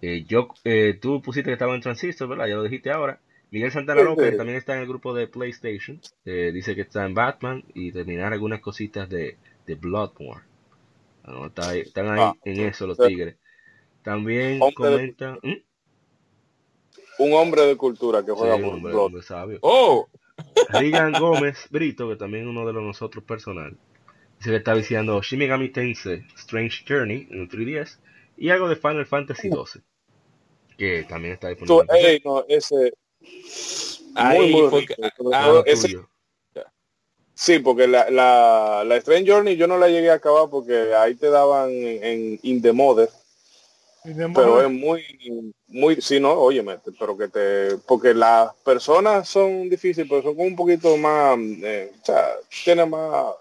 Eh, 0.00 0.24
yo, 0.26 0.48
eh, 0.64 0.98
tú 1.00 1.22
pusiste 1.22 1.48
que 1.48 1.54
estaba 1.54 1.74
en 1.74 1.80
Transistor, 1.80 2.28
¿verdad? 2.28 2.46
Ya 2.46 2.56
lo 2.56 2.62
dijiste 2.62 2.90
ahora. 2.90 3.20
Miguel 3.54 3.70
Santana 3.70 4.02
López 4.02 4.36
también 4.36 4.58
está 4.58 4.74
en 4.74 4.80
el 4.80 4.88
grupo 4.88 5.14
de 5.14 5.28
PlayStation. 5.28 6.00
Eh, 6.24 6.50
dice 6.52 6.74
que 6.74 6.80
está 6.80 7.06
en 7.06 7.14
Batman 7.14 7.62
y 7.72 7.92
terminar 7.92 8.32
algunas 8.32 8.60
cositas 8.60 9.08
de, 9.08 9.36
de 9.64 9.74
Bloodborne. 9.76 10.42
están 11.76 12.08
ahí 12.08 12.20
ah, 12.20 12.34
en 12.44 12.60
eso 12.62 12.88
los 12.88 12.98
tigres. 12.98 13.36
También 14.02 14.58
comenta. 14.74 15.38
¿Mm? 15.40 15.62
Un 17.20 17.32
hombre 17.34 17.62
de 17.62 17.76
cultura 17.76 18.24
que 18.24 18.32
juega 18.32 18.58
por 18.58 18.92
hombre, 18.92 19.22
sabio. 19.22 19.60
¡Oh! 19.62 20.08
Rigan 20.70 21.12
Gómez 21.12 21.68
Brito, 21.70 22.08
que 22.08 22.16
también 22.16 22.42
es 22.42 22.50
uno 22.50 22.66
de 22.66 22.72
los 22.72 22.82
nosotros 22.82 23.22
personal. 23.22 23.78
Dice 24.38 24.50
que 24.50 24.56
está 24.56 24.74
viciando 24.74 25.22
Shimigami 25.22 25.68
Tensei 25.68 26.26
Strange 26.34 26.84
Journey 26.88 27.28
en 27.30 27.42
el 27.42 27.48
3DS 27.48 28.00
y 28.36 28.50
algo 28.50 28.68
de 28.68 28.74
Final 28.74 29.06
Fantasy 29.06 29.48
XII. 29.48 29.80
Que 30.76 31.04
también 31.04 31.34
está 31.34 31.50
disponible. 31.50 32.20
no, 32.24 32.44
ese, 32.48 32.94
sí, 37.34 37.58
porque 37.58 37.88
la, 37.88 38.10
la, 38.10 38.84
la, 38.86 38.96
Strange 38.96 39.30
Journey 39.30 39.56
yo 39.56 39.66
no 39.66 39.76
la 39.78 39.88
llegué 39.88 40.10
a 40.10 40.14
acabar 40.14 40.48
porque 40.50 40.94
ahí 40.94 41.14
te 41.14 41.30
daban 41.30 41.70
en, 41.70 42.38
In 42.42 42.62
the 42.62 42.72
Mother. 42.72 43.08
Pero 44.04 44.60
es 44.60 44.70
muy, 44.70 45.02
muy, 45.66 46.00
sí, 46.00 46.20
no, 46.20 46.32
óyeme, 46.32 46.78
pero 46.98 47.16
que 47.16 47.28
te, 47.28 47.78
porque 47.86 48.12
las 48.12 48.54
personas 48.56 49.26
son 49.26 49.70
difíciles, 49.70 50.06
pero 50.08 50.22
son 50.22 50.34
un 50.36 50.54
poquito 50.54 50.94
más, 50.98 51.38
eh, 51.38 51.90
o 52.02 52.04
sea, 52.04 52.34
tiene 52.64 52.84
más, 52.84 53.34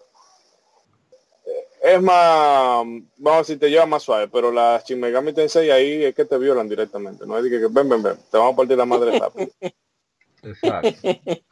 es 1.83 2.01
más, 2.01 2.85
vamos 3.17 3.35
a 3.35 3.37
decir, 3.39 3.59
te 3.59 3.69
lleva 3.69 3.85
más 3.85 4.03
suave, 4.03 4.29
pero 4.29 4.53
las 4.53 4.85
Shin 4.85 5.01
Megami 5.01 5.33
Tensei 5.33 5.69
ahí 5.69 6.05
es 6.05 6.15
que 6.15 6.23
te 6.23 6.37
violan 6.37 6.69
directamente, 6.69 7.25
no 7.27 7.37
es 7.37 7.43
de 7.43 7.49
que, 7.49 7.67
ven, 7.69 7.89
ven, 7.89 8.01
ven, 8.01 8.15
te 8.31 8.37
vamos 8.37 8.53
a 8.53 8.55
partir 8.55 8.77
la 8.77 8.85
madre 8.85 9.19
rápido. 9.19 9.49
Exacto. 10.43 10.89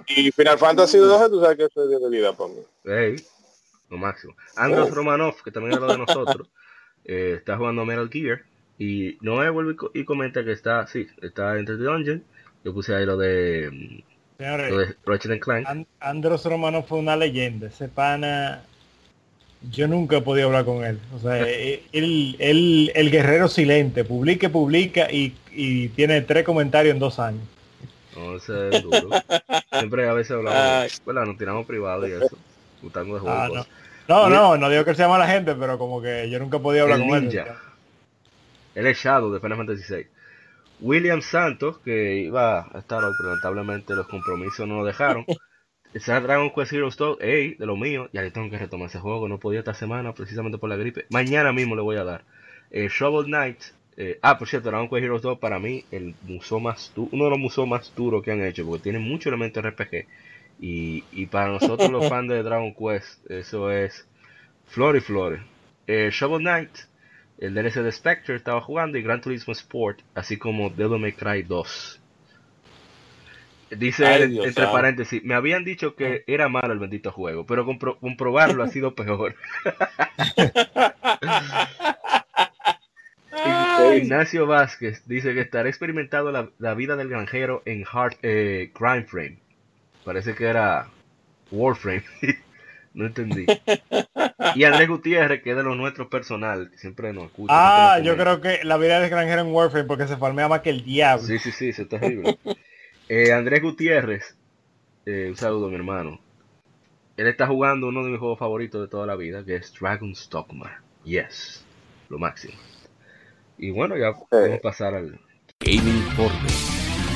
y 0.08 0.32
Final 0.32 0.58
Fantasy 0.58 1.00
12, 1.00 1.30
tú 1.30 1.42
sabes 1.42 1.58
que 1.58 1.66
eso 1.66 1.84
es 1.84 2.02
de 2.02 2.10
vida 2.10 2.32
para 2.32 2.50
mí. 2.50 3.16
lo 3.90 3.98
máximo. 3.98 4.34
Andros 4.56 4.90
oh. 4.90 4.96
Romanov, 4.96 5.44
que 5.44 5.52
también 5.52 5.74
es 5.74 5.80
lo 5.82 5.88
de 5.88 5.98
nosotros, 5.98 6.50
eh, 7.04 7.36
está 7.38 7.58
jugando 7.58 7.86
Metal 7.86 8.10
Gear. 8.10 8.42
Y 8.78 9.18
Noé 9.20 9.50
vuelve 9.50 9.76
y 9.94 10.06
comenta 10.06 10.46
que 10.46 10.54
está, 10.54 10.88
sí, 10.88 11.08
está 11.22 11.60
entre 11.60 11.76
the 11.76 11.84
Dungeon. 11.84 12.24
Yo 12.64 12.74
puse 12.74 12.96
ahí 12.96 13.06
lo 13.06 13.18
de, 13.18 14.04
lo 14.40 14.78
de 14.78 14.96
Ratchet 15.06 15.40
Clank. 15.42 15.68
Andros 16.00 16.46
Romanov 16.46 16.88
fue 16.88 17.00
una 17.00 17.16
leyenda. 17.16 17.68
Ese 17.68 17.90
pana, 17.90 18.64
yo 19.70 19.88
nunca 19.88 20.18
he 20.18 20.22
podido 20.22 20.48
hablar 20.48 20.65
con 20.65 20.84
él. 20.84 21.00
O 21.15 21.20
sea, 21.20 21.38
él, 21.48 22.36
él, 22.39 22.91
el 22.96 23.12
guerrero 23.12 23.48
silente, 23.48 24.03
publica, 24.03 24.50
publica 24.50 25.12
y, 25.12 25.36
y 25.51 25.89
tiene 25.89 26.22
tres 26.22 26.44
comentarios 26.44 26.94
en 26.94 27.00
dos 27.00 27.20
años. 27.20 27.44
No, 28.15 28.36
ese 28.36 28.70
es 28.70 28.84
duro. 28.84 29.10
Siempre 29.72 30.08
a 30.08 30.13
veces 30.13 30.32
hablamos, 30.32 31.01
bueno, 31.06 31.25
nos 31.25 31.38
tiramos 31.38 31.65
privado 31.65 32.08
y 32.08 32.12
eso. 32.12 32.38
Gustando 32.82 33.20
de 33.20 33.30
ah, 33.30 33.48
no. 34.08 34.30
no, 34.30 34.58
no, 34.58 34.70
digo 34.70 34.84
que 34.84 34.96
sea 34.96 35.08
mala 35.08 35.27
gente, 35.27 35.53
pero 35.56 35.77
como 35.77 36.01
que 36.01 36.30
yo 36.30 36.39
nunca 36.39 36.58
he 36.58 36.60
podido 36.60 36.84
hablar 36.84 37.00
con 37.00 37.24
ninja. 37.24 37.44
él. 37.44 37.53
Él 38.74 38.88
es 38.88 38.98
Shadow 38.98 39.32
de 39.32 39.39
Final 39.39 39.58
Fantasy 39.58 39.94
VI. 39.94 40.08
William 40.80 41.22
Santos, 41.22 41.77
que 41.86 42.15
iba 42.15 42.68
a 42.74 42.80
estar 42.80 43.03
hoy, 43.03 43.13
pero 43.18 43.30
lamentablemente 43.30 43.94
los 43.94 44.08
compromisos 44.08 44.68
no 44.68 44.77
lo 44.77 44.86
dejaron. 44.86 45.25
Ese 45.93 46.13
Dragon 46.13 46.51
Quest 46.51 46.71
Heroes 46.71 46.95
2, 46.95 47.17
hey, 47.19 47.55
de 47.60 47.65
lo 47.65 47.75
mío, 47.75 48.10
ya 48.13 48.21
le 48.21 48.31
tengo 48.31 48.50
que 48.50 48.57
retomar 48.57 48.88
ese 48.88 49.00
juego, 49.00 49.27
no 49.27 49.39
podía 49.39 49.60
esta 49.60 49.74
semana 49.74 50.13
precisamente 50.13 50.57
por 50.57 50.69
la 50.69 50.77
gripe. 50.77 51.05
Mañana 51.10 51.51
mismo 51.51 51.75
le 51.75 51.81
voy 51.81 51.98
a 51.98 52.05
dar. 52.05 52.24
Eh, 52.69 52.88
Shovel 52.89 53.25
Knight, 53.25 53.57
eh, 53.98 54.17
ah, 54.21 54.38
por 54.38 54.48
cierto, 54.48 54.69
Dragon 54.69 54.88
Quest 54.88 55.03
Heroes 55.03 55.21
2 55.21 55.39
para 55.39 55.60
mí 55.60 55.83
el 55.91 56.15
museo 56.24 56.62
más 56.62 56.93
uno 56.95 57.25
de 57.25 57.29
los 57.29 57.39
museos 57.39 57.67
más 57.67 57.93
duros 57.93 58.24
que 58.24 58.31
han 58.31 58.41
hecho, 58.41 58.65
porque 58.65 58.83
tiene 58.83 59.00
mucho 59.00 59.27
elemento 59.27 59.62
RPG. 59.62 60.07
Y, 60.62 61.03
y 61.12 61.25
para 61.25 61.50
nosotros 61.50 61.91
los 61.91 62.07
fans 62.10 62.29
de 62.29 62.41
Dragon 62.43 62.74
Quest, 62.74 63.29
eso 63.29 63.69
es 63.69 64.07
flor 64.67 64.95
y 64.95 65.01
flores. 65.01 65.41
Eh, 65.88 66.10
Shovel 66.12 66.39
Knight, 66.39 66.71
el 67.38 67.53
DLC 67.53 67.81
de 67.81 67.91
Spectre 67.91 68.36
estaba 68.36 68.62
jugando 68.62 68.98
y 68.98 69.01
Gran 69.01 69.19
Turismo 69.19 69.51
Sport, 69.51 70.00
así 70.15 70.38
como 70.38 70.69
Devil 70.69 71.00
May 71.00 71.12
Cry 71.12 71.43
2. 71.43 72.00
Dice 73.78 74.24
entre 74.24 74.68
paréntesis, 74.68 75.24
me 75.24 75.34
habían 75.34 75.63
dicho 75.63 75.96
que 75.96 76.24
era 76.28 76.50
malo 76.50 76.74
el 76.74 76.80
bendito 76.80 77.12
juego, 77.12 77.46
pero 77.46 77.66
comprobarlo 78.00 78.63
ha 78.63 78.68
sido 78.68 78.96
peor. 78.96 79.36
Ignacio 83.96 84.46
Vázquez 84.46 85.04
dice 85.06 85.34
que 85.34 85.42
estará 85.42 85.70
experimentando 85.70 86.51
la, 86.58 86.74
vida 86.74 86.96
del 86.96 87.10
granjero 87.10 87.62
en 87.66 87.86
Hard 87.92 88.16
eh, 88.22 88.72
Crime 88.74 89.04
Frame. 89.04 89.38
Parece 90.04 90.34
que 90.36 90.46
era 90.46 90.88
Warframe. 91.51 92.04
no 92.94 93.06
entendí. 93.06 93.46
Y 94.56 94.63
Andrés 94.63 94.88
Gutiérrez, 94.90 95.42
que 95.44 95.51
es 95.51 95.58
de 95.58 95.63
los 95.63 95.78
nuestros 95.78 96.08
personal, 96.08 96.72
siempre 96.75 97.13
nos 97.13 97.25
escucha. 97.25 97.54
Ah, 97.56 98.00
yo 98.00 98.18
creo 98.18 98.42
que 98.42 98.60
la 98.63 98.78
vida 98.78 99.00
del 99.00 99.10
granjero 99.10 99.42
en 99.42 99.54
Warframe 99.54 99.86
porque 99.86 100.08
se 100.08 100.18
farmea 100.18 100.48
más 100.48 100.62
que 100.62 100.72
el 100.72 100.84
diablo. 100.84 101.25
Sí, 101.25 101.40
sí, 101.40 101.51
sí, 101.51 101.70
eso 101.70 101.84
es 101.84 101.90
terrible. 101.90 102.38
Eh, 103.13 103.34
Andrés 103.34 103.62
Gutiérrez, 103.62 104.38
eh, 105.06 105.27
un 105.27 105.36
saludo 105.36 105.68
mi 105.68 105.75
hermano. 105.75 106.22
Él 107.18 107.27
está 107.27 107.46
jugando 107.46 107.89
uno 107.89 108.06
de 108.06 108.12
mis 108.12 108.20
juegos 108.20 108.39
favoritos 108.39 108.80
de 108.80 108.88
toda 108.88 109.06
la 109.06 109.18
vida, 109.18 109.44
que 109.44 109.58
es 109.58 109.74
Dragon's 109.77 110.30
Dogma. 110.30 110.82
Yes, 111.03 111.65
lo 112.08 112.18
máximo. 112.18 112.53
Y 113.58 113.72
bueno, 113.72 113.98
ya 113.98 114.13
podemos 114.13 114.62
pasar 114.62 114.96
al 114.96 115.20
Gaming 115.60 115.98
Informe. 116.08 116.48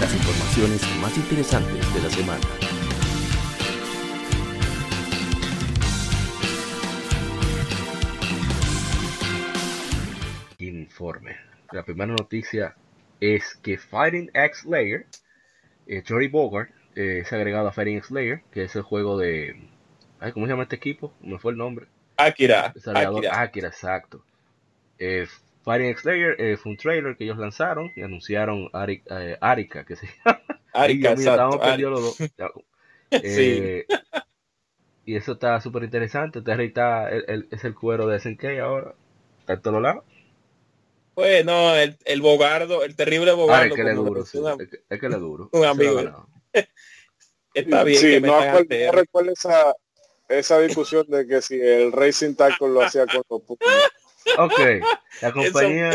Las 0.01 0.13
informaciones 0.13 0.81
más 0.99 1.15
interesantes 1.17 1.93
de 1.93 2.01
la 2.01 2.09
semana. 2.09 2.43
Informe. 10.57 11.37
La 11.71 11.85
primera 11.85 12.11
noticia 12.11 12.75
es 13.21 13.55
que 13.63 13.77
Fighting 13.77 14.29
X 14.33 14.65
Layer, 14.65 15.05
eh, 15.87 16.03
Jory 16.07 16.27
Bogart, 16.27 16.71
eh, 16.95 17.19
es 17.21 17.33
agregado 17.33 17.67
a 17.67 17.71
Fighting 17.71 17.97
X 17.97 18.11
Layer, 18.11 18.41
que 18.51 18.63
es 18.63 18.75
el 18.75 18.81
juego 18.81 19.17
de. 19.17 19.69
¿Cómo 20.33 20.45
se 20.45 20.51
llama 20.51 20.63
este 20.63 20.77
equipo? 20.77 21.13
Me 21.21 21.37
fue 21.39 21.51
el 21.51 21.57
nombre. 21.57 21.87
Akira. 22.17 22.73
Akira. 22.93 23.41
Akira, 23.41 23.67
exacto. 23.67 24.23
Eh, 24.97 25.27
Fighting 25.65 25.89
X 25.89 26.05
Layer 26.05 26.35
eh, 26.39 26.57
fue 26.57 26.73
un 26.73 26.77
trailer 26.77 27.17
que 27.17 27.23
ellos 27.23 27.39
lanzaron 27.39 27.91
y 27.95 28.03
anunciaron 28.03 28.69
eh, 28.87 29.37
Arika, 29.41 29.83
que 29.83 29.95
se 29.95 30.05
llama. 30.25 30.41
Arika, 30.73 31.11
exacto, 31.11 31.59
los 31.89 32.17
dos. 32.17 32.31
Eh, 33.11 33.85
y 35.05 35.15
eso 35.15 35.33
está 35.33 35.61
súper 35.61 35.83
interesante. 35.83 36.41
Terry 36.41 36.65
está, 36.65 37.09
es 37.09 37.63
el 37.63 37.75
cuero 37.75 38.07
de 38.07 38.19
SNK 38.19 38.43
ahora. 38.61 38.95
Está 39.39 39.53
en 39.53 39.61
todos 39.61 39.81
lados. 39.81 40.03
Bueno, 41.15 41.73
el, 41.75 41.97
el 42.03 42.21
bogardo, 42.21 42.83
el 42.83 42.95
terrible 42.95 43.31
ah, 43.31 43.35
bogardo. 43.35 43.73
es 43.73 43.73
que 43.73 43.83
le 43.83 43.93
duro, 43.93 44.21
es, 44.21 44.33
le 44.33 45.17
duro. 45.17 45.49
Un 45.53 45.65
amigo. 45.65 46.27
está 47.53 47.83
bien. 47.83 47.99
Sí, 47.99 48.21
no, 48.21 48.37
recuerdo 48.91 49.31
esa, 49.31 49.73
esa 50.27 50.59
discusión 50.59 51.05
de 51.07 51.25
que 51.25 51.41
si 51.41 51.59
el 51.59 51.93
Racing 51.93 52.35
Tackle 52.35 52.69
lo 52.69 52.81
hacía 52.81 53.05
con 53.05 53.23
los 53.29 53.41
Ok, 54.39 54.59
la 55.21 55.31
compañía 55.31 55.91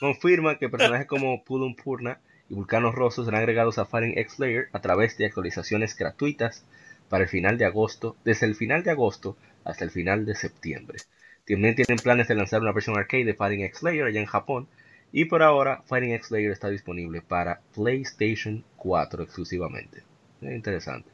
confirma 0.00 0.58
que 0.58 0.68
personajes 0.68 1.06
como 1.06 1.44
Pulum 1.44 1.76
Purna 1.76 2.20
y 2.48 2.54
Vulcanos 2.54 2.94
Rosos 2.94 3.26
serán 3.26 3.40
agregados 3.40 3.78
a 3.78 3.86
Fighting 3.86 4.18
X 4.18 4.38
Layer 4.38 4.68
a 4.72 4.80
través 4.80 5.16
de 5.18 5.26
actualizaciones 5.26 5.96
gratuitas 5.96 6.64
para 7.08 7.24
el 7.24 7.28
final 7.28 7.58
de 7.58 7.66
agosto, 7.66 8.16
desde 8.24 8.46
el 8.46 8.54
final 8.54 8.82
de 8.82 8.90
agosto 8.90 9.36
hasta 9.64 9.84
el 9.84 9.90
final 9.90 10.24
de 10.24 10.34
septiembre. 10.34 10.98
También 11.48 11.74
tienen 11.74 11.98
planes 12.02 12.28
de 12.28 12.34
lanzar 12.34 12.60
una 12.60 12.72
versión 12.72 12.98
arcade 12.98 13.24
de 13.24 13.34
Fighting 13.34 13.62
X 13.64 13.82
Layer 13.82 14.04
allá 14.04 14.20
en 14.20 14.26
Japón. 14.26 14.68
Y 15.12 15.26
por 15.26 15.42
ahora, 15.42 15.82
Fighting 15.86 16.12
X 16.12 16.30
Layer 16.30 16.50
está 16.50 16.68
disponible 16.68 17.22
para 17.22 17.60
PlayStation 17.74 18.64
4 18.76 19.22
exclusivamente. 19.22 20.02
Es 20.42 20.52
interesante. 20.52 21.08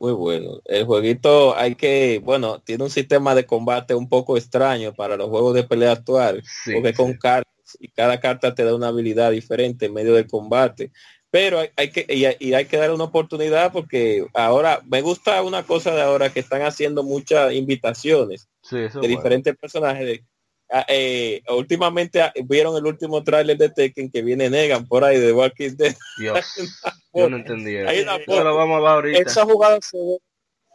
Muy 0.00 0.12
bueno. 0.12 0.60
El 0.64 0.84
jueguito 0.84 1.56
hay 1.56 1.76
que, 1.76 2.20
bueno, 2.22 2.58
tiene 2.60 2.84
un 2.84 2.90
sistema 2.90 3.34
de 3.34 3.46
combate 3.46 3.94
un 3.94 4.08
poco 4.08 4.36
extraño 4.36 4.92
para 4.92 5.16
los 5.16 5.28
juegos 5.28 5.54
de 5.54 5.64
pelea 5.64 5.92
actuales, 5.92 6.44
porque 6.72 6.92
con 6.92 7.14
cartas 7.14 7.54
y 7.78 7.88
cada 7.88 8.20
carta 8.20 8.54
te 8.54 8.64
da 8.64 8.74
una 8.74 8.88
habilidad 8.88 9.30
diferente 9.30 9.86
en 9.86 9.94
medio 9.94 10.14
del 10.14 10.26
combate. 10.26 10.90
Pero 11.34 11.58
hay, 11.58 11.90
que 11.90 12.06
y 12.08 12.52
hay, 12.54 12.64
que 12.66 12.76
dar 12.76 12.92
una 12.92 13.02
oportunidad 13.02 13.72
porque 13.72 14.24
ahora 14.34 14.82
me 14.86 15.02
gusta 15.02 15.42
una 15.42 15.64
cosa 15.64 15.92
de 15.92 16.00
ahora 16.00 16.32
que 16.32 16.38
están 16.38 16.62
haciendo 16.62 17.02
muchas 17.02 17.52
invitaciones 17.54 18.48
de 18.70 19.08
diferentes 19.08 19.56
personajes 19.56 20.06
de, 20.06 20.24
Ah, 20.70 20.84
eh, 20.88 21.42
últimamente 21.50 22.22
ah, 22.22 22.32
vieron 22.46 22.76
el 22.76 22.86
último 22.86 23.22
tráiler 23.22 23.56
de 23.56 23.68
Tekken 23.68 24.10
que 24.10 24.22
viene 24.22 24.48
Negan 24.48 24.86
por 24.86 25.04
ahí 25.04 25.18
de 25.18 25.32
Walking 25.32 25.76
Dead. 25.76 25.94
Dios, 26.18 26.38
yo 27.14 27.28
no 27.28 27.36
entendí 27.36 27.76
eso. 27.76 28.24
vamos 28.26 28.76
a 28.76 28.80
ver 28.80 28.88
ahorita. 28.88 29.18
Esa 29.20 29.44
jugada 29.44 29.78
se 29.80 29.98
ve, 29.98 30.18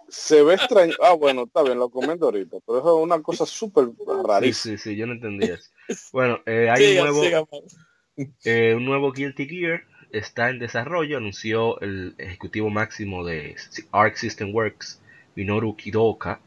se 0.08 0.44
ve 0.44 0.54
extraño. 0.54 0.94
Ah, 1.02 1.14
bueno, 1.14 1.44
está 1.44 1.64
bien, 1.64 1.80
lo 1.80 1.90
comento 1.90 2.26
ahorita, 2.26 2.58
pero 2.66 2.80
eso 2.80 3.00
es 3.00 3.04
una 3.04 3.22
cosa 3.22 3.46
súper 3.46 3.90
rarísima. 4.24 4.78
Sí, 4.78 4.78
sí, 4.78 4.92
sí, 4.92 4.96
yo 4.96 5.08
no 5.08 5.14
entendí 5.14 5.48
eso. 5.48 5.70
Bueno, 6.14 6.40
eh, 6.46 6.70
hay 6.70 7.00
un 7.00 7.08
nuevo, 7.08 7.62
eh, 8.44 8.74
un 8.78 8.86
nuevo 8.86 9.12
Guilty 9.12 9.48
Gear, 9.48 9.82
está 10.12 10.50
en 10.50 10.60
desarrollo, 10.60 11.18
anunció 11.18 11.80
el 11.82 12.16
ejecutivo 12.18 12.70
máximo 12.70 13.26
de 13.26 13.56
Arc 13.92 14.16
System 14.16 14.54
Works, 14.54 15.02
Minoru 15.36 15.76
Kidoka, 15.76 16.40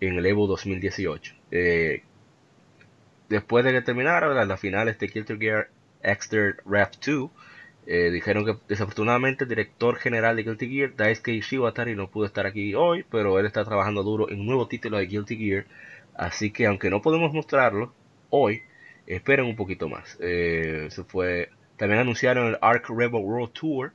en 0.00 0.18
el 0.18 0.26
Evo 0.26 0.46
2018. 0.46 1.34
Eh, 1.50 2.02
después 3.28 3.64
de 3.64 3.72
que 3.72 3.82
terminara 3.82 4.44
la 4.44 4.56
final 4.56 4.88
este 4.88 5.06
Guilty 5.06 5.36
Gear 5.38 5.68
Exter 6.02 6.56
Rap 6.66 6.94
2, 7.04 7.30
eh, 7.86 8.10
dijeron 8.10 8.44
que 8.46 8.56
desafortunadamente 8.68 9.44
el 9.44 9.50
director 9.50 9.96
general 9.96 10.36
de 10.36 10.42
Guilty 10.42 10.68
Gear, 10.68 10.96
Daisuke 10.96 11.40
Shiwatari, 11.40 11.94
no 11.94 12.10
pudo 12.10 12.26
estar 12.26 12.46
aquí 12.46 12.74
hoy, 12.74 13.04
pero 13.10 13.38
él 13.38 13.46
está 13.46 13.64
trabajando 13.64 14.02
duro 14.02 14.30
en 14.30 14.40
un 14.40 14.46
nuevo 14.46 14.68
título 14.68 14.98
de 14.98 15.06
Guilty 15.06 15.36
Gear, 15.36 15.66
así 16.14 16.50
que 16.50 16.66
aunque 16.66 16.90
no 16.90 17.02
podemos 17.02 17.32
mostrarlo 17.32 17.92
hoy, 18.30 18.62
esperen 19.06 19.46
un 19.46 19.56
poquito 19.56 19.88
más. 19.88 20.16
Eh, 20.20 20.88
fue, 21.08 21.50
también 21.76 22.00
anunciaron 22.00 22.48
el 22.48 22.58
Arc 22.60 22.88
Rebel 22.88 23.22
World 23.22 23.52
Tour, 23.52 23.92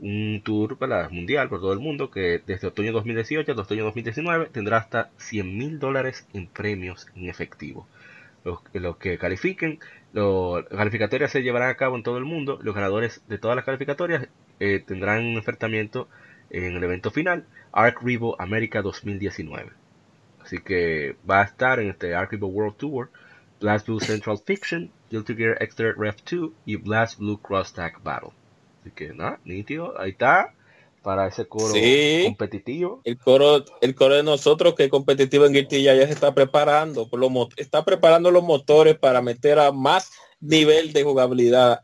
un 0.00 0.42
tour 0.44 0.76
mundial 1.10 1.48
por 1.48 1.60
todo 1.60 1.72
el 1.72 1.78
mundo 1.78 2.10
que 2.10 2.42
desde 2.44 2.66
otoño 2.66 2.92
2018 2.92 3.52
hasta 3.52 3.62
otoño 3.62 3.84
2019 3.84 4.46
tendrá 4.46 4.78
hasta 4.78 5.10
100 5.18 5.56
mil 5.56 5.78
dólares 5.78 6.26
en 6.32 6.48
premios 6.48 7.06
en 7.14 7.28
efectivo 7.28 7.86
los, 8.44 8.96
que 8.96 9.18
califiquen. 9.18 9.78
las 10.12 10.64
calificatorias 10.66 11.30
se 11.30 11.42
llevarán 11.42 11.70
a 11.70 11.76
cabo 11.76 11.96
en 11.96 12.02
todo 12.02 12.18
el 12.18 12.24
mundo. 12.24 12.58
Los 12.62 12.74
ganadores 12.74 13.22
de 13.28 13.38
todas 13.38 13.56
las 13.56 13.64
calificatorias 13.64 14.28
eh, 14.60 14.82
tendrán 14.86 15.24
un 15.24 15.36
enfrentamiento 15.36 16.08
en 16.50 16.76
el 16.76 16.84
evento 16.84 17.10
final, 17.10 17.46
Arc 17.72 18.02
Revo 18.02 18.40
América 18.40 18.82
2019. 18.82 19.70
Así 20.42 20.58
que 20.58 21.16
va 21.28 21.40
a 21.40 21.44
estar 21.44 21.80
en 21.80 21.90
este 21.90 22.14
Arc 22.14 22.32
Revo 22.32 22.48
World 22.48 22.76
Tour, 22.76 23.10
Blast 23.60 23.86
Blue 23.86 24.00
Central 24.00 24.38
Fiction, 24.44 24.90
Guilty 25.12 25.36
Gear 25.36 25.62
Extra 25.62 25.92
Ref 25.92 26.16
2 26.24 26.50
y 26.64 26.76
Blast 26.76 27.18
Blue 27.18 27.38
Cross 27.40 27.74
Tag 27.74 28.02
Battle. 28.02 28.30
Así 28.80 28.90
que 28.92 29.12
nada, 29.12 29.38
nítido, 29.44 30.00
ahí 30.00 30.12
está 30.12 30.54
para 31.02 31.28
ese 31.28 31.46
coro 31.46 31.74
competitivo. 32.24 33.02
El 33.04 33.18
coro, 33.18 33.62
el 33.82 33.94
coro 33.94 34.14
de 34.14 34.22
nosotros 34.22 34.74
que 34.74 34.84
es 34.84 34.90
competitivo 34.90 35.44
en 35.44 35.52
Guilty 35.52 35.82
ya, 35.82 35.94
ya 35.94 36.06
se 36.06 36.14
está 36.14 36.32
preparando, 36.32 37.08
por 37.08 37.20
lo, 37.20 37.48
está 37.56 37.84
preparando 37.84 38.30
los 38.30 38.42
motores 38.42 38.98
para 38.98 39.20
meter 39.20 39.58
a 39.58 39.70
más 39.70 40.10
nivel 40.40 40.92
de 40.92 41.02
jugabilidad 41.04 41.80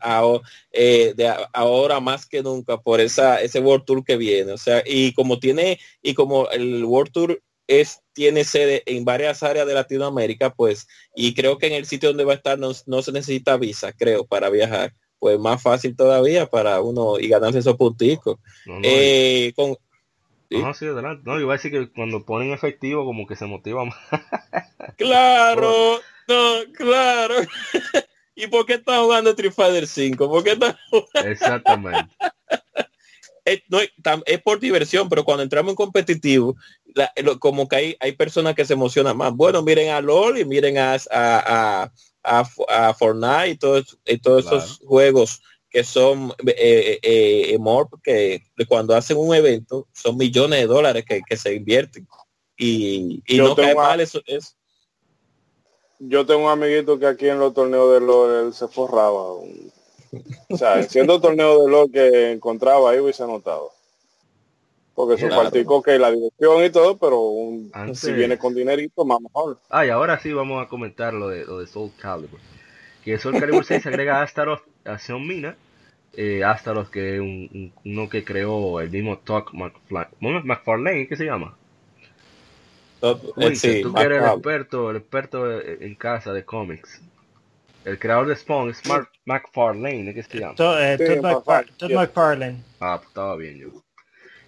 eh, 0.71 1.13
de 1.15 1.33
ahora 1.53 1.99
más 1.99 2.25
que 2.25 2.43
nunca 2.43 2.77
por 2.77 2.99
esa 2.99 3.41
ese 3.41 3.59
World 3.59 3.85
Tour 3.85 4.03
que 4.03 4.17
viene. 4.17 4.51
O 4.51 4.57
sea, 4.57 4.83
y 4.85 5.13
como 5.13 5.39
tiene, 5.39 5.79
y 6.01 6.13
como 6.15 6.49
el 6.49 6.83
World 6.83 7.11
Tour 7.11 7.41
es, 7.69 8.01
tiene 8.13 8.43
sede 8.43 8.83
en 8.87 9.05
varias 9.05 9.43
áreas 9.43 9.67
de 9.67 9.75
Latinoamérica, 9.75 10.49
pues, 10.49 10.87
y 11.15 11.35
creo 11.35 11.57
que 11.57 11.67
en 11.67 11.73
el 11.73 11.85
sitio 11.85 12.09
donde 12.09 12.25
va 12.25 12.33
a 12.33 12.35
estar 12.35 12.57
no, 12.57 12.71
no 12.87 13.01
se 13.01 13.11
necesita 13.11 13.57
visa, 13.57 13.93
creo, 13.93 14.25
para 14.25 14.49
viajar 14.49 14.93
pues 15.19 15.37
más 15.37 15.61
fácil 15.61 15.95
todavía 15.95 16.49
para 16.49 16.81
uno 16.81 17.19
y 17.19 17.27
ganarse 17.27 17.59
esos 17.59 17.75
punticos. 17.75 18.37
No, 18.65 18.79
eh, 18.83 19.51
con, 19.55 19.75
No, 20.49 20.73
sí, 20.73 20.85
adelante. 20.85 21.23
No, 21.25 21.39
iba 21.39 21.53
a 21.53 21.57
decir 21.57 21.71
que 21.71 21.91
cuando 21.91 22.25
ponen 22.25 22.51
efectivo 22.51 23.05
como 23.05 23.27
que 23.27 23.35
se 23.35 23.45
motiva 23.45 23.85
más. 23.85 23.97
claro, 24.97 25.99
no, 26.27 26.73
claro. 26.73 27.35
¿Y 28.35 28.47
por 28.47 28.65
qué 28.65 28.75
están 28.75 29.03
jugando 29.03 29.31
Street 29.31 29.51
Fighter 29.51 29.85
5? 29.85 30.29
¿Por 30.29 30.43
qué 30.43 30.57
Exactamente. 31.25 32.15
Es, 33.53 33.63
es, 34.25 34.41
por 34.41 34.59
diversión, 34.59 35.09
pero 35.09 35.23
cuando 35.23 35.43
entramos 35.43 35.71
en 35.71 35.75
competitivo, 35.75 36.55
como 37.39 37.67
que 37.67 37.75
hay, 37.75 37.97
hay 37.99 38.11
personas 38.13 38.55
que 38.55 38.65
se 38.65 38.73
emocionan 38.73 39.17
más. 39.17 39.33
Bueno, 39.33 39.61
miren 39.61 39.89
a 39.89 40.01
LOL 40.01 40.37
y 40.37 40.45
miren 40.45 40.77
a, 40.77 40.97
a 41.11 41.91
a, 42.23 42.93
Fortnite 42.93 43.49
y 43.49 43.57
todos, 43.57 43.97
todos 44.21 44.45
esos 44.45 44.79
juegos 44.85 45.41
que 45.69 45.83
son 45.83 46.33
eh, 46.47 46.99
eh, 47.03 47.55
eh 47.55 47.59
que 48.03 48.41
cuando 48.67 48.95
hacen 48.95 49.17
un 49.17 49.35
evento 49.35 49.87
son 49.93 50.17
millones 50.17 50.59
de 50.59 50.67
dólares 50.67 51.05
que, 51.05 51.37
se 51.37 51.53
invierten 51.53 52.07
y, 52.57 53.21
no 53.37 53.55
cae 53.55 53.75
mal 53.75 54.01
eso, 54.01 54.21
es 54.25 54.57
Yo 55.99 56.25
tengo 56.25 56.45
un 56.45 56.51
amiguito 56.51 56.99
que 56.99 57.05
aquí 57.05 57.27
en 57.27 57.39
los 57.39 57.53
torneos 57.53 57.93
de 57.93 58.01
LOL 58.01 58.47
él 58.47 58.53
se 58.53 58.67
forraba. 58.67 59.35
O 60.49 60.57
sea, 60.57 60.81
siendo 60.83 61.19
torneo 61.21 61.63
de 61.63 61.71
LOL 61.71 61.91
que 61.91 62.31
encontraba 62.31 62.91
ahí 62.91 62.99
hubiese 62.99 63.23
anotado. 63.23 63.71
Porque 64.95 65.17
se 65.17 65.29
claro. 65.29 65.81
que 65.81 65.97
la 65.97 66.11
dirección 66.11 66.63
y 66.65 66.69
todo, 66.71 66.97
pero 66.97 67.93
si 67.93 68.11
viene 68.11 68.37
con 68.37 68.53
dinerito, 68.53 69.05
más 69.05 69.21
mejor. 69.21 69.57
Ah, 69.69 69.85
y 69.85 69.89
ahora 69.89 70.19
sí 70.19 70.33
vamos 70.33 70.61
a 70.61 70.67
comentar 70.67 71.13
lo 71.13 71.29
de, 71.29 71.45
lo 71.45 71.59
de 71.59 71.67
Soul 71.67 71.91
Calibur. 71.97 72.39
Que 73.05 73.17
Soul 73.17 73.39
Calibur 73.39 73.63
6 73.63 73.85
agrega 73.85 74.19
a 74.19 74.23
Astaroth 74.23 74.63
a 74.83 74.99
Sean 74.99 75.25
Mina. 75.25 75.55
Eh, 76.17 76.43
Astaroth, 76.43 76.89
que 76.89 77.15
es 77.15 77.21
un, 77.21 77.71
uno 77.85 78.09
que 78.09 78.25
creó 78.25 78.81
el 78.81 78.89
mismo 78.89 79.19
Talk 79.19 79.53
McFarlane, 79.53 81.07
¿qué 81.07 81.15
se 81.15 81.23
llama? 81.23 81.55
Eh, 83.01 83.81
tú 83.81 83.93
que 83.93 84.01
eres 84.01 84.21
el 84.21 84.29
experto, 84.29 84.91
el 84.91 84.97
experto 84.97 85.61
en 85.61 85.95
casa 85.95 86.33
de 86.33 86.43
cómics. 86.43 87.01
El 87.89 87.97
creador 87.97 88.27
de 88.27 88.35
Spawn 88.35 88.69
es 88.69 88.85
Mark 88.85 89.09
McFarlane, 89.25 90.13
¿qué 90.13 90.21
se 90.21 90.37
llama? 90.37 90.53
Eh, 90.79 91.19
Todd 91.75 91.91
McFarlane. 91.91 92.63
Ah, 92.79 92.97
pues 92.97 93.07
estaba 93.07 93.35
bien 93.35 93.57
yo. 93.57 93.69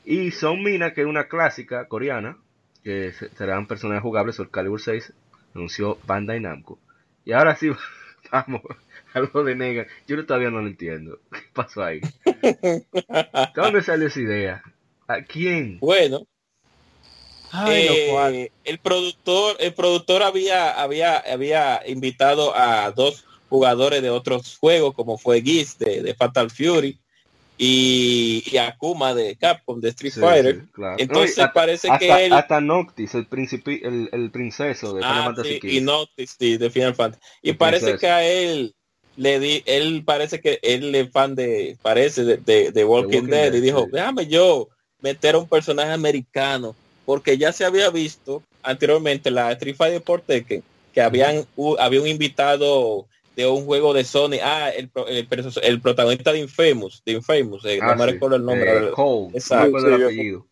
Y 0.05 0.29
Son 0.29 0.61
Mina, 0.61 0.93
que 0.93 1.01
es 1.01 1.07
una 1.07 1.27
clásica 1.27 1.87
coreana, 1.87 2.37
que 2.83 3.11
será 3.35 3.57
un 3.57 3.65
personaje 3.65 3.99
jugable 3.99 4.31
sobre 4.31 4.51
Calibur 4.51 4.79
6, 4.79 5.11
anunció 5.55 5.97
Bandai 6.05 6.39
Namco. 6.39 6.77
Y 7.25 7.31
ahora 7.31 7.55
sí, 7.55 7.71
vamos, 8.31 8.61
algo 9.11 9.43
de 9.43 9.55
Negan. 9.55 9.87
Yo 10.07 10.23
todavía 10.23 10.51
no 10.51 10.61
lo 10.61 10.67
entiendo. 10.67 11.17
¿Qué 11.31 11.41
pasó 11.51 11.83
ahí? 11.83 11.99
¿Dónde 13.55 13.81
salió 13.81 14.05
esa 14.05 14.19
idea? 14.19 14.63
¿A 15.07 15.23
quién? 15.23 15.79
Bueno, 15.79 16.27
eh, 17.67 18.51
el 18.65 18.77
productor, 18.77 19.55
el 19.59 19.73
productor 19.73 20.21
había, 20.21 20.79
había, 20.79 21.17
había 21.17 21.81
invitado 21.87 22.55
a 22.55 22.91
dos 22.91 23.25
jugadores 23.51 24.01
de 24.01 24.09
otros 24.09 24.57
juegos, 24.57 24.95
como 24.95 25.17
fue 25.17 25.41
Giz 25.41 25.77
de, 25.77 26.01
de 26.01 26.15
Fatal 26.15 26.49
Fury, 26.49 26.97
y, 27.57 28.57
Akuma 28.57 29.13
de 29.13 29.35
Capcom, 29.35 29.81
de 29.81 29.89
Street 29.89 30.13
Fighter. 30.13 30.63
Entonces 30.97 31.45
parece 31.53 31.89
que 31.99 32.25
él... 32.25 32.33
Hasta 32.33 32.61
Noctis, 32.61 33.13
el, 33.13 33.27
el, 33.29 34.09
el 34.11 34.31
princeso 34.31 34.93
de 34.93 35.01
Final 35.01 35.17
ah, 35.17 35.23
Fantasy 35.25 35.59
Y 35.63 35.81
Noctis, 35.81 36.37
sí, 36.39 36.57
de 36.57 36.69
Final 36.69 36.95
Fantasy. 36.95 37.21
Y 37.41 37.53
parece 37.53 37.97
que 37.97 38.07
a 38.07 38.23
él 38.23 38.73
le 39.17 39.39
di, 39.39 39.61
él 39.65 40.03
parece 40.05 40.39
que 40.39 40.59
él 40.63 40.95
es 40.95 41.11
fan 41.11 41.35
de, 41.35 41.77
parece, 41.81 42.23
de, 42.23 42.71
de, 42.71 42.85
Walking, 42.85 43.23
Dead, 43.23 43.53
y 43.53 43.59
dijo, 43.59 43.85
déjame 43.91 44.27
yo 44.27 44.69
meter 45.01 45.35
a 45.35 45.39
un 45.39 45.47
personaje 45.47 45.91
americano, 45.91 46.73
porque 47.05 47.37
ya 47.37 47.51
se 47.51 47.65
había 47.65 47.89
visto 47.89 48.41
anteriormente 48.63 49.29
la 49.29 49.51
Street 49.51 49.75
Fighter 49.75 50.01
por 50.01 50.21
Tekken, 50.21 50.63
que 50.93 51.01
habían, 51.01 51.45
había 51.79 52.01
un 52.01 52.07
invitado 52.07 53.05
de 53.35 53.47
un 53.47 53.65
juego 53.65 53.93
de 53.93 54.03
Sony. 54.03 54.37
Ah, 54.43 54.69
el, 54.69 54.89
el, 55.07 55.27
el 55.63 55.81
protagonista 55.81 56.31
de 56.31 56.39
Infamous, 56.39 57.01
de 57.05 57.13
Infamous, 57.13 57.65
eh, 57.65 57.79
no 57.81 57.95
me 57.95 58.05
recuerdo 58.05 58.35
el 58.35 58.45
nombre. 58.45 58.87
Eh, 58.87 58.91
Cole, 58.91 59.29
exacto. 59.33 59.77
el 59.77 59.93
apellido. 60.03 60.45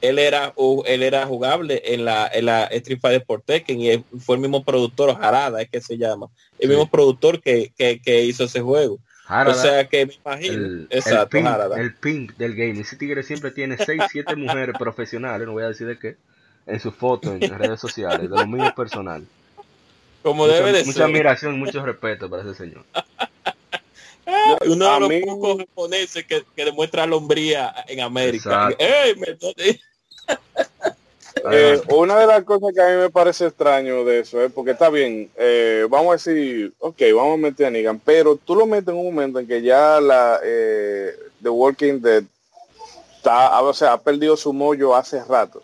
él 0.00 0.18
era 0.18 0.54
él 0.86 1.02
era 1.02 1.26
jugable 1.26 1.82
en 1.84 2.04
la 2.04 2.28
en 2.32 2.46
la 2.46 2.64
Street 2.64 3.00
Fighter 3.00 3.24
por 3.24 3.42
Tekken 3.42 3.80
y 3.80 4.04
fue 4.18 4.36
el 4.36 4.42
mismo 4.42 4.64
productor 4.64 5.16
Harada 5.20 5.62
es 5.62 5.68
que 5.68 5.80
se 5.80 5.96
llama 5.96 6.28
el 6.58 6.68
mismo 6.68 6.88
productor 6.88 7.40
que, 7.40 7.72
que, 7.76 8.24
hizo 8.24 8.44
ese 8.44 8.60
juego 8.60 8.98
o 9.28 9.54
sea 9.54 9.88
que 9.88 10.06
me 10.06 10.14
imagino 10.14 10.54
el, 10.54 10.86
exacto 10.90 11.38
el 11.76 11.94
pimp, 11.94 12.36
del 12.36 12.54
game 12.54 12.78
ese 12.78 12.96
tigre 12.96 13.22
siempre 13.22 13.50
tiene 13.50 13.76
6 13.78 14.02
7 14.10 14.36
mujeres 14.36 14.76
profesionales 14.78 15.46
no 15.46 15.54
voy 15.54 15.64
a 15.64 15.68
decir 15.68 15.86
de 15.86 15.98
qué 15.98 16.16
en 16.66 16.78
sus 16.78 16.94
fotos 16.94 17.32
en 17.40 17.58
redes 17.58 17.80
sociales 17.80 18.30
de 18.30 18.36
lo 18.36 18.46
mío 18.46 18.72
personal 18.76 19.26
como 20.26 20.48
debe 20.48 20.72
de 20.72 20.82
mucha 20.84 21.04
admiración 21.04 21.56
mucho 21.56 21.84
respeto 21.84 22.28
para 22.28 22.42
ese 22.42 22.54
señor. 22.54 22.82
Uno 24.66 24.92
de 24.92 25.00
los 25.00 25.36
pocos 25.36 25.58
japoneses 25.58 26.26
que, 26.26 26.42
que, 26.56 26.64
demuestra 26.64 27.06
la 27.06 27.14
hombría 27.14 27.72
en 27.86 28.00
América. 28.00 28.70
Eh, 31.52 31.80
una 31.90 32.18
de 32.18 32.26
las 32.26 32.42
cosas 32.42 32.70
que 32.74 32.80
a 32.80 32.88
mí 32.88 32.96
me 33.02 33.10
parece 33.10 33.46
extraño 33.46 34.04
de 34.04 34.20
eso 34.20 34.42
es 34.42 34.50
porque 34.50 34.72
está 34.72 34.88
bien, 34.88 35.30
eh, 35.36 35.86
vamos 35.88 36.08
a 36.08 36.12
decir, 36.14 36.72
ok, 36.80 36.96
vamos 37.14 37.34
a 37.34 37.36
meter 37.36 37.66
a 37.66 37.70
Negan, 37.70 38.00
pero 38.00 38.36
tú 38.36 38.56
lo 38.56 38.66
metes 38.66 38.88
en 38.88 38.96
un 38.96 39.04
momento 39.04 39.38
en 39.38 39.46
que 39.46 39.62
ya 39.62 40.00
la 40.00 40.40
eh, 40.42 41.14
The 41.40 41.50
Walking 41.50 42.00
Dead 42.00 42.24
está, 43.18 43.60
o 43.60 43.72
sea, 43.74 43.92
ha 43.92 44.00
perdido 44.00 44.36
su 44.36 44.52
mollo 44.52 44.96
hace 44.96 45.22
rato. 45.22 45.62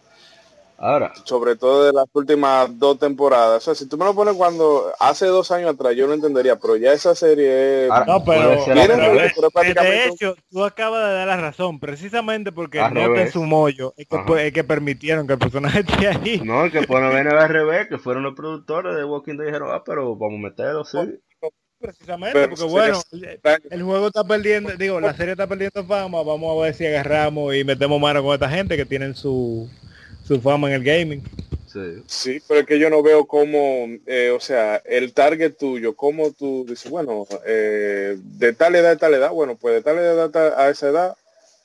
Ahora. 0.83 1.13
Sobre 1.23 1.55
todo 1.55 1.85
de 1.85 1.93
las 1.93 2.07
últimas 2.13 2.77
dos 2.77 2.99
temporadas. 2.99 3.59
O 3.59 3.61
sea, 3.61 3.75
si 3.77 3.89
tú 3.89 3.97
me 3.97 4.05
lo 4.05 4.17
pones 4.17 4.35
cuando 4.35 4.93
hace 4.99 5.27
dos 5.27 5.53
años 5.53 5.73
atrás, 5.73 5.95
yo 5.95 6.09
no 6.09 6.15
entendería, 6.15 6.59
pero 6.59 6.77
ya 6.77 6.93
esa 6.93 7.15
serie... 7.15 7.87
no, 8.05 8.25
pero, 8.25 8.49
de 8.51 10.07
hecho, 10.07 10.35
tú 10.51 10.65
acabas 10.65 11.09
de 11.09 11.15
dar 11.15 11.29
la 11.29 11.37
razón, 11.37 11.79
precisamente 11.79 12.51
porque 12.51 12.81
no 12.81 13.15
te 13.15 13.31
su 13.31 13.45
mollo, 13.45 13.95
es 13.97 14.09
que, 14.09 14.53
que, 14.53 14.65
permitieron 14.65 15.25
que 15.29 15.35
el 15.35 15.39
personaje 15.39 15.81
esté 15.89 16.09
ahí. 16.09 16.41
No, 16.45 16.69
que 16.69 16.83
por 16.83 17.01
al 17.01 17.49
revés, 17.49 17.87
que 17.87 17.99
fueron 17.99 18.25
los 18.25 18.35
productores 18.35 18.97
de 18.97 19.05
Walking 19.05 19.37
Dead 19.37 19.45
y 19.45 19.47
dijeron, 19.47 19.69
ah, 19.73 19.85
pero 19.87 20.17
vamos 20.17 20.41
a 20.41 20.49
meterlo, 20.49 20.85
sí. 20.85 20.99
Precisamente, 21.79 22.49
porque 22.49 22.65
bueno, 22.65 23.01
el 23.71 23.83
juego 23.85 24.09
está 24.09 24.25
perdiendo, 24.25 24.73
digo, 24.77 25.01
la 25.01 25.15
serie 25.15 25.33
está 25.33 25.47
perdiendo 25.47 25.85
fama, 25.85 26.23
vamos 26.25 26.57
a 26.57 26.65
ver 26.65 26.75
si 26.75 26.87
agarramos 26.87 27.55
y 27.55 27.63
metemos 27.63 28.01
mano 28.01 28.23
con 28.23 28.35
esta 28.35 28.49
gente 28.49 28.77
que 28.77 28.85
tienen 28.85 29.15
su 29.15 29.69
su 30.27 30.41
fama 30.41 30.69
en 30.69 30.75
el 30.75 30.85
gaming. 30.85 31.23
Sí. 32.07 32.43
pero 32.47 32.61
es 32.61 32.67
que 32.67 32.79
yo 32.79 32.91
no 32.91 33.03
veo 33.03 33.25
cómo, 33.27 33.87
eh, 34.07 34.31
o 34.31 34.41
sea, 34.41 34.77
el 34.85 35.15
target 35.15 35.57
tuyo, 35.57 35.97
cómo 35.97 36.31
tú 36.33 36.67
dices, 36.69 36.91
bueno, 36.91 37.27
eh, 37.47 38.19
de 38.19 38.53
tal 38.53 38.75
edad 38.75 38.93
a 38.93 38.97
tal 38.99 39.15
edad, 39.15 39.31
bueno, 39.31 39.57
pues 39.57 39.77
de 39.77 39.83
tal 39.83 39.99
edad 39.99 40.37
a, 40.59 40.69
esa 40.69 40.89
edad 40.91 41.17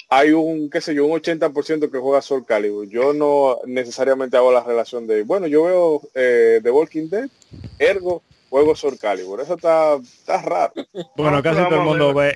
hay 0.10 0.32
un, 0.32 0.70
qué 0.70 0.80
sé 0.80 0.96
yo, 0.96 1.06
un 1.06 1.20
80% 1.20 1.92
que 1.92 1.98
juega 1.98 2.22
Soul 2.22 2.46
Calibur. 2.46 2.88
Yo 2.88 3.12
no 3.12 3.60
necesariamente 3.66 4.38
hago 4.38 4.54
la 4.54 4.64
relación 4.64 5.06
de, 5.08 5.24
bueno, 5.24 5.48
yo 5.48 5.66
veo 5.66 6.02
eh, 6.16 6.62
The 6.64 6.72
Walking 6.72 7.10
Dead, 7.10 7.30
ergo, 7.78 8.24
juego 8.50 8.78
Soul 8.78 8.98
Calibur. 8.98 9.42
Eso 9.42 9.56
está, 9.56 9.96
está 9.96 10.42
raro. 10.42 10.74
Bueno, 11.18 11.44
casi 11.44 11.62
todo 11.66 11.82
el 11.82 11.86
mundo 11.86 12.14
ve. 12.14 12.34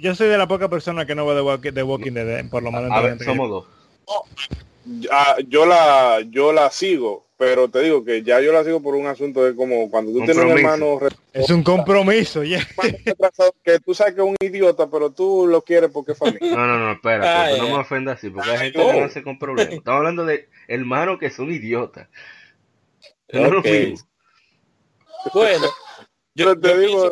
Yo 0.00 0.14
soy 0.14 0.28
de 0.28 0.38
la 0.38 0.46
poca 0.46 0.68
persona 0.68 1.04
que 1.04 1.16
no 1.16 1.26
ve 1.26 1.72
The 1.72 1.82
Walking, 1.82 2.12
Dead, 2.12 2.48
por 2.48 2.62
lo 2.62 2.70
menos. 2.70 3.24
somos 3.24 3.50
dos. 3.50 3.64
Oh, 4.04 4.24
Ah, 5.10 5.36
yo 5.46 5.66
la 5.66 6.20
yo 6.30 6.52
la 6.52 6.70
sigo, 6.70 7.26
pero 7.36 7.68
te 7.68 7.80
digo 7.80 8.04
que 8.04 8.22
ya 8.22 8.40
yo 8.40 8.52
la 8.52 8.64
sigo 8.64 8.82
por 8.82 8.94
un 8.94 9.06
asunto 9.06 9.44
de 9.44 9.54
como 9.54 9.90
cuando 9.90 10.12
tú 10.12 10.18
tienes 10.18 10.36
un 10.36 10.50
hermano 10.50 10.98
es 11.32 11.50
un 11.50 11.62
compromiso 11.62 12.42
ya. 12.42 12.66
Que 13.62 13.78
tú 13.78 13.94
sabes 13.94 14.14
que 14.14 14.20
es 14.20 14.26
un 14.26 14.36
idiota 14.40 14.90
pero 14.90 15.10
tú 15.10 15.46
lo 15.46 15.62
quieres 15.62 15.90
porque 15.90 16.12
es 16.12 16.18
familia. 16.18 16.56
No 16.56 16.66
no 16.66 16.78
no 16.78 16.92
espera 16.92 17.56
no 17.56 17.68
me 17.68 17.74
ofendas 17.74 18.18
así 18.18 18.30
porque 18.30 18.50
hay 18.50 18.58
gente 18.58 18.78
que 18.78 19.00
no. 19.00 19.04
hace 19.04 19.22
con 19.22 19.38
problemas. 19.38 19.74
Estamos 19.74 19.98
hablando 19.98 20.24
de 20.24 20.48
hermanos 20.66 21.18
que 21.18 21.30
son 21.30 21.50
idiotas. 21.50 22.08
Bueno 25.34 25.68
yo, 26.34 26.58
te 26.58 26.78
digo 26.78 27.10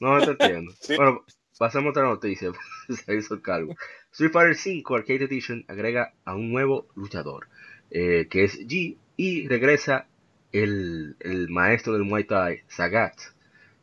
no 0.00 0.18
te 0.20 0.30
entiendo. 0.30 0.72
Bueno 0.96 1.24
pasemos 1.62 1.86
a 1.86 1.90
otra 1.90 2.02
noticia 2.02 2.50
se 2.88 3.14
hizo 3.14 3.34
el 3.34 3.40
cargo 3.40 3.76
Street 4.10 4.32
Fighter 4.32 4.56
5 4.56 4.96
Arcade 4.96 5.26
Edition 5.26 5.64
agrega 5.68 6.12
a 6.24 6.34
un 6.34 6.50
nuevo 6.50 6.88
luchador, 6.96 7.46
eh, 7.92 8.26
que 8.28 8.42
es 8.42 8.58
G, 8.66 8.96
y 9.16 9.46
regresa 9.46 10.08
el, 10.50 11.14
maestro 11.50 11.92
del 11.92 12.02
Muay 12.02 12.24
Thai, 12.24 12.62
Sagat. 12.66 13.14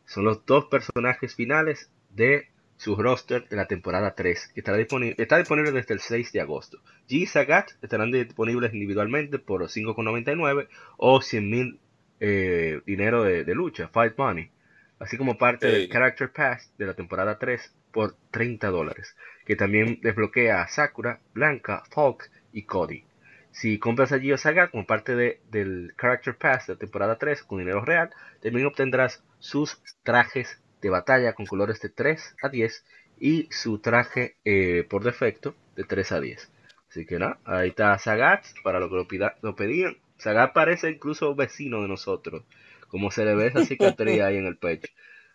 Son 0.05 0.25
los 0.25 0.45
dos 0.45 0.65
personajes 0.65 1.33
finales 1.35 1.89
de 2.09 2.49
su 2.75 2.97
roster 2.97 3.47
de 3.47 3.55
la 3.55 3.65
temporada 3.65 4.13
3, 4.13 4.51
que 4.53 4.59
estará 4.59 4.77
disponible, 4.77 5.15
está 5.17 5.37
disponible 5.37 5.71
desde 5.71 5.93
el 5.93 6.01
6 6.01 6.33
de 6.33 6.41
agosto. 6.41 6.79
G 7.07 7.21
y 7.21 7.25
Sagat 7.27 7.71
estarán 7.81 8.11
disponibles 8.11 8.73
individualmente 8.73 9.39
por 9.39 9.63
5,99 9.63 10.67
o 10.97 11.21
100 11.21 11.49
mil 11.49 11.79
eh, 12.19 12.81
dinero 12.85 13.23
de, 13.23 13.55
lucha, 13.55 13.87
Fight 13.87 14.17
Money, 14.17 14.51
así 14.99 15.17
como 15.17 15.37
parte 15.37 15.67
del 15.67 15.89
Character 15.89 16.31
Pass 16.31 16.71
de 16.77 16.85
la 16.85 16.93
temporada 16.93 17.39
3 17.39 17.73
por 17.91 18.15
30 18.31 18.69
dólares 18.69 19.15
que 19.49 19.55
también 19.55 19.99
desbloquea 20.03 20.61
a 20.61 20.67
Sakura, 20.67 21.21
Blanca, 21.33 21.81
Falk 21.89 22.29
y 22.53 22.65
Cody. 22.65 23.03
Si 23.49 23.79
compras 23.79 24.11
allí 24.11 24.37
Saga 24.37 24.69
como 24.69 24.85
parte 24.85 25.15
de, 25.15 25.41
del 25.49 25.95
Character 25.99 26.35
Pass 26.37 26.67
de 26.67 26.75
temporada 26.75 27.17
3 27.17 27.41
con 27.45 27.57
dinero 27.57 27.83
real, 27.83 28.11
también 28.43 28.67
obtendrás 28.67 29.23
sus 29.39 29.81
trajes 30.03 30.61
de 30.83 30.91
batalla 30.91 31.33
con 31.33 31.47
colores 31.47 31.81
de 31.81 31.89
3 31.89 32.35
a 32.43 32.49
10 32.49 32.85
y 33.19 33.47
su 33.51 33.79
traje 33.79 34.35
eh, 34.45 34.85
por 34.87 35.03
defecto 35.03 35.55
de 35.75 35.83
3 35.83 36.11
a 36.11 36.19
10. 36.21 36.51
Así 36.87 37.07
que 37.07 37.17
nada, 37.17 37.39
ahí 37.43 37.69
está 37.69 37.97
Sagat 37.97 38.45
para 38.63 38.79
lo 38.79 38.87
que 38.87 39.17
lo, 39.17 39.31
lo 39.41 39.55
pedían. 39.55 39.97
Sagat 40.17 40.53
parece 40.53 40.91
incluso 40.91 41.33
vecino 41.33 41.81
de 41.81 41.87
nosotros, 41.87 42.43
como 42.89 43.11
se 43.11 43.23
le 43.23 43.35
ve 43.35 43.47
esa 43.47 43.65
cicatriz 43.65 44.21
ahí 44.21 44.37
en 44.37 44.47
el 44.47 44.57
pecho. 44.57 44.91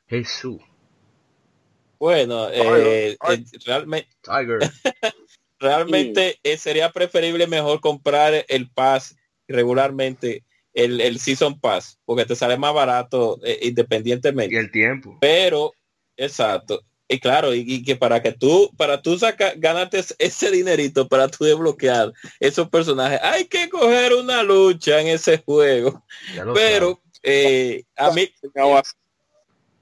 Jesús. 0.07 0.61
Bueno, 1.99 2.51
eh, 2.51 3.17
eh, 3.17 3.17
realmente, 3.65 4.09
realmente 5.59 6.39
eh, 6.43 6.59
sería 6.59 6.91
preferible 6.93 7.47
mejor 7.47 7.81
comprar 7.81 8.45
el 8.49 8.69
pass 8.69 9.17
regularmente, 9.49 10.45
el, 10.75 11.19
Season 11.19 11.59
Pass, 11.59 11.99
porque 12.05 12.27
te 12.27 12.37
sale 12.37 12.59
más 12.59 12.75
barato 12.75 13.41
independientemente. 13.63 14.55
Y 14.55 14.59
el 14.59 14.71
tiempo. 14.71 15.17
Pero, 15.21 15.73
exacto. 16.17 16.83
Y 17.07 17.21
claro, 17.21 17.55
y, 17.55 17.85
que 17.85 17.97
para 17.97 18.21
que 18.23 18.33
tú, 18.33 18.71
para 18.77 19.01
tú 19.01 19.19
sacar, 19.19 19.55
ganarte 19.59 20.03
ese 20.19 20.51
dinerito 20.51 21.07
para 21.07 21.29
tú 21.29 21.45
desbloquear 21.45 22.13
esos 22.41 22.69
personajes, 22.69 23.21
hay 23.23 23.45
que 23.47 23.69
coger 23.69 24.15
una 24.15 24.43
lucha 24.43 25.01
en 25.01 25.09
ese 25.09 25.39
juego. 25.39 26.05
Pero 26.55 27.01
a 27.97 28.11
mí 28.13 28.29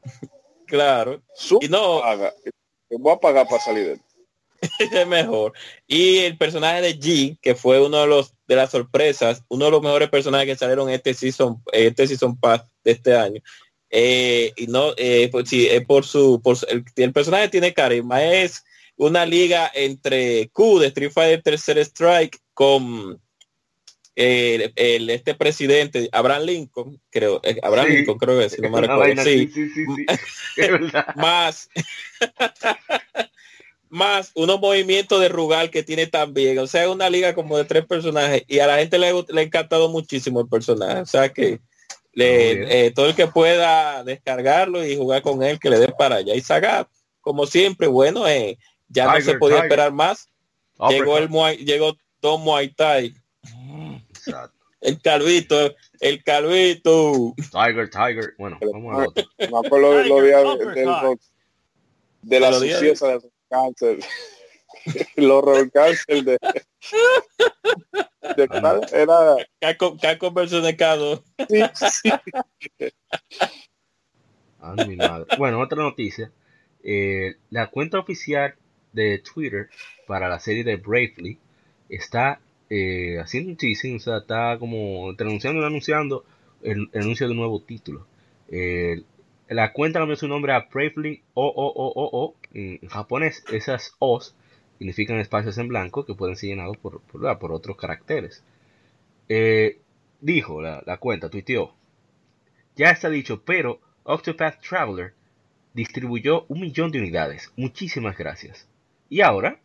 Claro. 0.66 1.22
y 1.60 1.68
no. 1.68 2.02
voy 2.90 3.12
a 3.12 3.16
pagar 3.20 3.46
para 3.46 3.62
salir 3.62 3.86
de 3.88 4.00
es 4.78 5.06
mejor. 5.06 5.52
Y 5.86 6.18
el 6.18 6.38
personaje 6.38 6.80
de 6.80 6.98
G, 6.98 7.38
que 7.40 7.54
fue 7.54 7.84
uno 7.84 8.00
de 8.00 8.06
los 8.06 8.32
de 8.46 8.56
las 8.56 8.70
sorpresas, 8.70 9.42
uno 9.48 9.66
de 9.66 9.70
los 9.70 9.82
mejores 9.82 10.08
personajes 10.08 10.46
que 10.46 10.56
salieron 10.56 10.88
este 10.90 11.14
season, 11.14 11.62
este 11.72 12.06
season 12.06 12.38
pass 12.38 12.62
de 12.84 12.92
este 12.92 13.14
año. 13.14 13.42
Eh, 13.90 14.52
y 14.56 14.66
no, 14.68 14.92
eh, 14.96 15.28
pues, 15.30 15.48
sí, 15.48 15.66
es 15.68 15.84
por 15.84 16.04
su, 16.04 16.40
por 16.42 16.56
el, 16.68 16.84
el, 16.96 17.12
personaje 17.12 17.48
tiene 17.48 17.74
carisma, 17.74 18.24
es 18.24 18.64
una 18.96 19.26
liga 19.26 19.70
entre 19.74 20.48
Q 20.48 20.78
de 20.78 20.86
Street 20.88 21.12
Fighter 21.12 21.42
Tercer 21.42 21.78
Strike 21.78 22.38
con 22.54 23.20
el, 24.14 25.10
este 25.10 25.34
presidente, 25.34 26.08
Abraham 26.12 26.42
Lincoln, 26.42 27.00
creo, 27.10 27.40
eh, 27.42 27.58
Abraham 27.62 27.88
Lincoln 27.88 28.18
creo 28.18 28.38
que 28.38 28.44
es, 28.46 28.58
no 28.58 28.70
me 28.70 28.80
recuerdo, 28.82 29.22
sí, 29.22 29.50
más, 31.16 31.70
más 33.88 34.32
unos 34.34 34.60
movimientos 34.60 35.20
de 35.20 35.28
Rugal 35.28 35.70
que 35.70 35.82
tiene 35.82 36.06
también, 36.06 36.58
o 36.58 36.66
sea, 36.66 36.90
una 36.90 37.08
liga 37.08 37.34
como 37.34 37.56
de 37.56 37.64
tres 37.64 37.86
personajes 37.86 38.44
y 38.46 38.58
a 38.58 38.66
la 38.66 38.78
gente 38.78 38.98
le, 38.98 39.12
le 39.28 39.40
ha 39.40 39.44
encantado 39.44 39.88
muchísimo 39.88 40.40
el 40.40 40.48
personaje, 40.48 41.00
o 41.00 41.06
sea 41.06 41.30
que 41.30 41.60
le, 42.12 42.86
eh, 42.86 42.90
todo 42.90 43.06
el 43.06 43.14
que 43.14 43.26
pueda 43.26 44.04
descargarlo 44.04 44.84
y 44.86 44.96
jugar 44.96 45.22
con 45.22 45.42
él, 45.42 45.58
que 45.58 45.70
le 45.70 45.78
dé 45.78 45.88
para 45.88 46.16
allá. 46.16 46.34
Y 46.34 46.40
Sagat, 46.42 46.88
como 47.20 47.46
siempre, 47.46 47.86
bueno, 47.86 48.28
eh, 48.28 48.58
ya 48.88 49.12
no 49.12 49.20
se 49.20 49.38
podía 49.38 49.60
esperar 49.60 49.92
más. 49.92 50.28
Llegó 50.90 51.16
el 51.16 51.28
llegó 51.64 51.96
Don 52.20 52.42
Muay 52.42 52.74
Thai 52.74 53.14
el 54.80 55.00
calvito, 55.00 55.74
el 56.00 56.22
calvito. 56.24 57.34
Tiger, 57.36 57.88
Tiger. 57.90 58.34
Bueno, 58.38 58.58
vamos 58.60 58.94
a 58.94 59.08
otro. 59.08 59.24
Me 59.38 59.46
acuerdo 59.46 60.02
los 60.02 60.22
días 60.24 60.42
de, 60.74 61.18
de 62.22 62.40
la 62.40 62.52
suciedad 62.52 63.20
del 63.20 63.30
cáncer. 63.48 63.98
los 65.16 65.70
cáncer 65.72 66.24
de, 66.24 66.38
de 68.36 68.48
era 68.92 69.36
Caco, 69.60 69.96
Caco 69.98 70.32
versus 70.32 70.62
Necado. 70.62 71.22
Sí, 71.48 71.62
sí. 71.74 72.12
Mi 74.86 74.96
madre. 74.96 75.26
Bueno, 75.38 75.60
otra 75.60 75.82
noticia. 75.82 76.30
Eh, 76.82 77.36
la 77.50 77.68
cuenta 77.68 77.98
oficial 77.98 78.54
de 78.92 79.18
Twitter 79.18 79.68
para 80.06 80.28
la 80.28 80.40
serie 80.40 80.64
de 80.64 80.76
Bravely 80.76 81.38
está 81.88 82.40
eh, 82.74 83.18
haciendo 83.20 83.50
un 83.50 83.58
teasing, 83.58 83.96
o 83.96 83.98
sea, 83.98 84.16
está 84.18 84.56
como 84.58 85.10
anunciando 85.10 85.60
y 85.60 85.64
anunciando 85.66 86.24
el, 86.62 86.88
anuncio 86.94 87.28
de 87.28 87.34
nuevo 87.34 87.60
título. 87.60 88.06
Eh, 88.48 89.02
la 89.48 89.74
cuenta 89.74 89.98
cambió 89.98 90.16
su 90.16 90.26
nombre 90.26 90.54
a 90.54 90.68
Bravely 90.72 91.22
O 91.34 91.46
O 91.48 91.66
O 91.66 91.92
O 91.94 92.24
O. 92.24 92.34
En 92.54 92.88
japonés, 92.88 93.44
esas 93.52 93.94
O's 93.98 94.34
significan 94.78 95.18
espacios 95.18 95.58
en 95.58 95.68
blanco 95.68 96.06
que 96.06 96.14
pueden 96.14 96.34
ser 96.34 96.48
llenados 96.48 96.78
por, 96.78 97.02
por, 97.02 97.52
otros 97.52 97.76
caracteres. 97.76 98.42
Eh, 99.28 99.78
dijo 100.22 100.62
la, 100.62 100.82
la 100.86 100.96
cuenta, 100.96 101.28
tuiteó. 101.28 101.74
Ya 102.74 102.88
está 102.88 103.10
dicho, 103.10 103.42
pero 103.44 103.80
Octopath 104.04 104.62
Traveler 104.66 105.12
distribuyó 105.74 106.46
un 106.48 106.60
millón 106.60 106.90
de 106.90 107.00
unidades. 107.00 107.52
Muchísimas 107.54 108.16
gracias. 108.16 108.66
Y 109.10 109.20
ahora, 109.20 109.60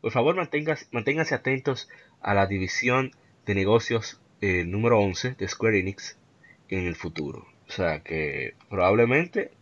por 0.00 0.12
favor, 0.12 0.36
manténganse 0.36 1.34
atentos 1.34 1.88
a 2.20 2.34
la 2.34 2.46
división 2.46 3.12
de 3.46 3.54
negocios 3.54 4.20
eh, 4.40 4.64
número 4.64 4.98
11 5.00 5.34
de 5.34 5.48
Square 5.48 5.78
Enix 5.78 6.18
en 6.68 6.86
el 6.86 6.96
futuro. 6.96 7.46
O 7.68 7.72
sea 7.72 8.00
que 8.00 8.54
probablemente 8.68 9.52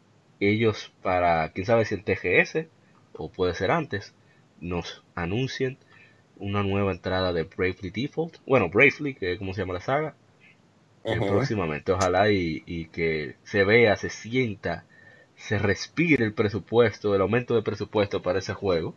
ellos 0.40 0.92
para, 1.03 1.51
quién 1.53 1.66
sabe 1.66 1.85
si 1.85 1.94
el 1.94 2.05
TGS 2.05 2.66
o 3.14 3.31
puede 3.31 3.55
ser 3.55 3.70
antes, 3.70 4.14
nos 4.61 5.05
anuncien 5.14 5.79
una 6.37 6.62
nueva 6.62 6.92
entrada 6.92 7.33
de 7.33 7.42
Bravely 7.42 7.90
Default. 7.90 8.37
Bueno, 8.46 8.68
Bravely, 8.68 9.14
que 9.14 9.33
es 9.33 9.38
como 9.38 9.55
se 9.55 9.62
llama 9.62 9.74
la 9.74 9.81
saga. 9.81 10.14
Eh, 11.05 11.16
próximamente, 11.16 11.92
ojalá 11.92 12.31
y, 12.31 12.88
que 12.92 13.37
se 13.44 13.64
vea, 13.64 13.96
se 13.96 14.11
sienta, 14.11 14.85
se 15.37 15.59
respire 15.59 16.24
el 16.24 16.35
presupuesto, 16.35 17.14
el 17.14 17.20
aumento 17.20 17.55
de 17.55 17.62
presupuesto 17.62 18.22
para 18.22 18.40
ese 18.40 18.53
juego. 18.53 18.94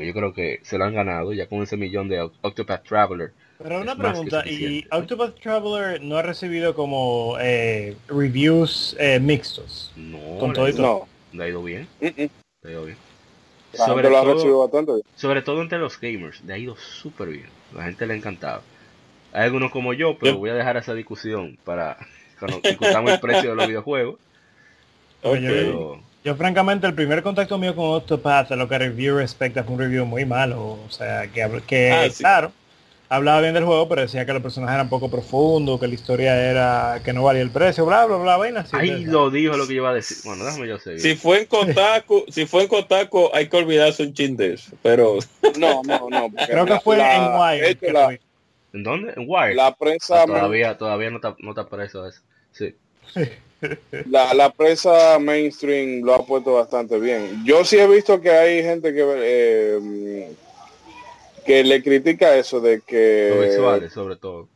Que 0.00 0.06
yo 0.06 0.14
creo 0.14 0.32
que 0.32 0.60
se 0.62 0.78
lo 0.78 0.86
han 0.86 0.94
ganado 0.94 1.34
ya 1.34 1.46
con 1.46 1.62
ese 1.62 1.76
millón 1.76 2.08
de 2.08 2.22
Octopath 2.22 2.88
Traveler. 2.88 3.34
Pero 3.58 3.82
una 3.82 3.94
pregunta, 3.94 4.42
¿y 4.46 4.86
Octopath 4.90 5.38
Traveler 5.38 6.00
no 6.00 6.16
ha 6.16 6.22
recibido 6.22 6.74
como 6.74 7.36
eh, 7.38 7.94
reviews 8.08 8.96
eh, 8.98 9.20
mixtos? 9.20 9.92
No, 9.96 10.38
con 10.38 10.54
todo 10.54 10.68
no. 10.72 11.06
Le 11.34 11.44
ha 11.44 11.48
ido 11.48 11.62
bien. 11.62 11.86
Le 12.00 12.30
ha 12.64 12.70
ido 12.70 12.86
bien. 12.86 12.96
Sobre 13.74 14.08
todo, 14.08 14.60
bastante 14.60 14.92
sobre 15.16 15.42
todo 15.42 15.60
entre 15.60 15.78
los 15.78 16.00
gamers, 16.00 16.42
le 16.44 16.54
ha 16.54 16.56
ido 16.56 16.76
súper 16.76 17.28
bien. 17.28 17.46
La 17.74 17.84
gente 17.84 18.06
le 18.06 18.14
ha 18.14 18.16
encantado. 18.16 18.62
Hay 19.34 19.44
algunos 19.44 19.70
como 19.70 19.92
yo, 19.92 20.16
pero 20.18 20.38
voy 20.38 20.48
a 20.48 20.54
dejar 20.54 20.78
esa 20.78 20.94
discusión 20.94 21.58
para 21.62 21.98
cuando 22.38 22.58
discutamos 22.60 23.10
el 23.10 23.20
precio 23.20 23.50
de 23.50 23.56
los 23.56 23.66
videojuegos. 23.66 24.18
Yo, 26.22 26.34
francamente, 26.34 26.86
el 26.86 26.94
primer 26.94 27.22
contacto 27.22 27.56
mío 27.56 27.74
con 27.74 27.86
Octopath, 27.86 28.52
a 28.52 28.56
lo 28.56 28.68
que 28.68 28.78
review 28.78 29.16
respecta, 29.16 29.64
fue 29.64 29.74
un 29.74 29.80
review 29.80 30.04
muy 30.04 30.26
malo. 30.26 30.78
O 30.86 30.90
sea, 30.90 31.28
que, 31.28 31.62
que 31.66 31.92
ah, 31.92 32.08
claro, 32.16 32.52
hablaba 33.08 33.40
bien 33.40 33.54
del 33.54 33.64
juego, 33.64 33.88
pero 33.88 34.02
decía 34.02 34.26
que 34.26 34.34
los 34.34 34.42
personajes 34.42 34.74
eran 34.74 34.90
poco 34.90 35.10
profundos, 35.10 35.80
que 35.80 35.88
la 35.88 35.94
historia 35.94 36.36
era 36.50 37.00
que 37.02 37.14
no 37.14 37.24
valía 37.24 37.40
el 37.40 37.50
precio, 37.50 37.86
bla, 37.86 38.04
bla, 38.04 38.18
bla, 38.18 38.36
vaina. 38.36 38.66
Ahí 38.72 39.04
lo 39.04 39.30
dijo 39.30 39.56
lo 39.56 39.66
que 39.66 39.74
iba 39.74 39.90
a 39.90 39.94
decir. 39.94 40.18
Bueno, 40.24 40.44
déjame 40.44 40.68
yo 40.68 40.78
seguir. 40.78 41.00
Si 41.00 41.16
fue 41.16 41.40
en 41.40 41.46
Kotaku, 41.46 42.26
si 42.28 42.44
fue 42.44 42.62
en 42.62 42.68
Kotaku, 42.68 43.30
hay 43.32 43.48
que 43.48 43.56
olvidarse 43.56 44.02
un 44.02 44.12
chin 44.12 44.36
de 44.36 44.54
eso, 44.54 44.76
pero... 44.82 45.18
No, 45.58 45.80
no, 45.84 46.08
no. 46.10 46.28
Creo 46.46 46.66
que 46.66 46.80
fue 46.80 46.98
en 47.00 47.34
Wire. 47.34 47.78
¿En 48.74 48.82
dónde? 48.82 49.14
En 49.16 49.24
Wire. 49.26 49.54
La 49.54 49.74
prensa... 49.74 50.22
Ah, 50.22 50.26
todavía, 50.26 50.76
todavía 50.76 51.08
no 51.08 51.16
está, 51.16 51.34
no 51.38 51.50
está 51.50 51.66
preso 51.66 52.06
eso. 52.06 52.20
Sí. 52.52 52.74
La, 54.08 54.32
la, 54.34 54.50
prensa 54.52 55.18
mainstream 55.18 56.02
lo 56.02 56.14
ha 56.14 56.26
puesto 56.26 56.54
bastante 56.54 56.98
bien. 56.98 57.42
Yo 57.44 57.64
sí 57.64 57.78
he 57.78 57.86
visto 57.86 58.20
que 58.20 58.30
hay 58.30 58.62
gente 58.62 58.92
que... 58.92 59.04
Eh, 59.06 60.30
que 61.44 61.64
le 61.64 61.82
critica 61.82 62.36
eso 62.36 62.60
de 62.60 62.80
que... 62.82 63.32
Los 63.34 63.48
visuales, 63.48 63.92
sobre 63.92 64.16
todo. 64.16 64.48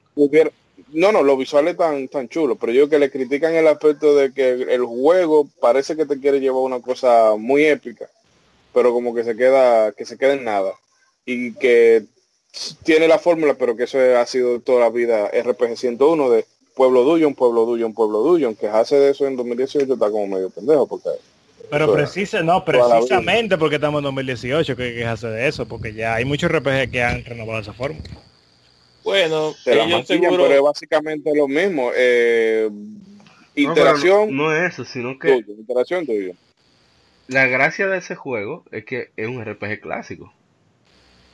no, 0.92 1.12
no, 1.12 1.22
los 1.22 1.38
visuales 1.38 1.76
tan, 1.76 2.08
tan 2.08 2.28
chulos, 2.28 2.56
pero 2.60 2.72
yo 2.72 2.88
que 2.88 2.98
le 2.98 3.10
critican 3.10 3.54
el 3.54 3.66
aspecto 3.66 4.14
de 4.14 4.32
que 4.32 4.50
el 4.50 4.84
juego 4.84 5.48
parece 5.60 5.96
que 5.96 6.06
te 6.06 6.20
quiere 6.20 6.40
llevar 6.40 6.62
una 6.62 6.80
cosa 6.80 7.34
muy 7.36 7.64
épica, 7.64 8.08
pero 8.72 8.92
como 8.92 9.14
que 9.14 9.24
se 9.24 9.36
queda, 9.36 9.92
que 9.92 10.04
se 10.04 10.18
queda 10.18 10.34
en 10.34 10.44
nada. 10.44 10.72
Y 11.26 11.54
que 11.54 12.04
tiene 12.84 13.08
la 13.08 13.18
fórmula, 13.18 13.54
pero 13.54 13.76
que 13.76 13.84
eso 13.84 13.98
ha 14.16 14.26
sido 14.26 14.60
toda 14.60 14.80
la 14.80 14.90
vida 14.90 15.28
RPG 15.28 15.76
101 15.76 16.30
de 16.30 16.46
pueblo 16.74 17.04
duyo, 17.04 17.28
un 17.28 17.34
pueblo 17.34 17.64
duyo, 17.64 17.86
un 17.86 17.94
pueblo 17.94 18.20
duyo, 18.20 18.48
aunque 18.48 18.68
hace 18.68 18.96
de 18.96 19.10
eso 19.10 19.26
en 19.26 19.36
2018 19.36 19.92
está 19.92 20.10
como 20.10 20.26
medio 20.26 20.50
pendejo 20.50 20.86
porque 20.86 21.10
pero 21.70 21.92
precisa, 21.92 22.42
no, 22.42 22.64
precisamente 22.64 23.58
porque 23.58 23.76
estamos 23.76 24.00
en 24.00 24.04
2018 24.04 24.76
que 24.76 24.94
quejarse 24.94 25.28
de 25.28 25.48
eso, 25.48 25.66
porque 25.66 25.92
ya 25.92 26.14
hay 26.14 26.24
muchos 26.24 26.50
RPG 26.50 26.90
que 26.90 27.02
han 27.02 27.24
renovado 27.24 27.60
esa 27.60 27.72
forma. 27.72 27.98
Bueno, 29.02 29.54
ellos 29.66 30.06
seguro... 30.06 30.44
pero 30.44 30.54
es 30.54 30.62
básicamente 30.62 31.30
lo 31.34 31.48
mismo. 31.48 31.90
Eh, 31.94 32.70
interacción. 33.54 34.34
No, 34.34 34.54
es 34.54 34.72
eso, 34.72 34.84
sino 34.84 35.18
que 35.18 35.44
interacción 35.46 36.06
tuyo. 36.06 36.32
La 37.26 37.46
gracia 37.46 37.86
de 37.86 37.98
ese 37.98 38.14
juego 38.14 38.64
es 38.70 38.84
que 38.84 39.10
es 39.16 39.28
un 39.28 39.44
RPG 39.44 39.80
clásico. 39.80 40.32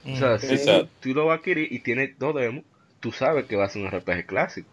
O 0.07 0.17
sea, 0.17 0.39
si 0.39 0.57
tú 1.01 1.11
lo 1.11 1.27
vas 1.27 1.37
a 1.37 1.39
adquirir 1.41 1.71
y 1.71 1.81
tiene 1.81 2.15
dos 2.19 2.35
demos, 2.35 2.65
tú 3.01 3.13
sabes 3.13 3.45
que 3.47 3.57
va 3.57 3.67
a 3.67 3.69
ser 3.69 3.83
un 3.83 3.91
RPG 3.91 4.27
clásico. 4.27 4.71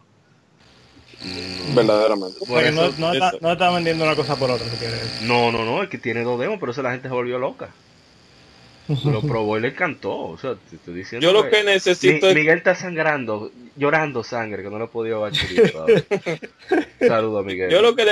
Mm. 1.23 1.75
Verdaderamente. 1.75 2.39
no, 3.39 3.51
está, 3.51 3.71
vendiendo 3.71 4.03
una 4.03 4.15
cosa 4.15 4.35
por 4.35 4.51
otra. 4.51 4.67
no, 5.21 5.51
no, 5.51 5.65
no, 5.65 5.83
es 5.83 5.89
que 5.89 5.97
tiene 5.97 6.23
dos 6.23 6.39
demos, 6.39 6.59
pero 6.59 6.71
eso 6.71 6.81
la 6.81 6.91
gente 6.91 7.07
se 7.07 7.13
volvió 7.13 7.39
loca. 7.39 7.69
Lo 9.05 9.21
probó 9.27 9.57
y 9.57 9.61
le 9.61 9.69
encantó. 9.69 10.15
O 10.15 10.37
sea, 10.37 10.55
te 10.69 10.77
estoy 10.77 10.93
diciendo 10.93 11.25
Yo 11.25 11.33
lo 11.33 11.49
que, 11.49 11.63
necesito 11.63 12.33
Miguel 12.33 12.59
está 12.59 12.75
sangrando, 12.75 13.51
llorando 13.75 14.23
sangre, 14.23 14.63
que 14.63 14.69
no 14.69 14.79
lo 14.79 14.85
he 14.85 14.89
podido 14.89 15.25
adquirir. 15.25 15.73
Saludos, 16.99 17.45
Miguel. 17.45 17.69
Yo 17.69 17.81
lo 17.81 17.95
que, 17.95 18.05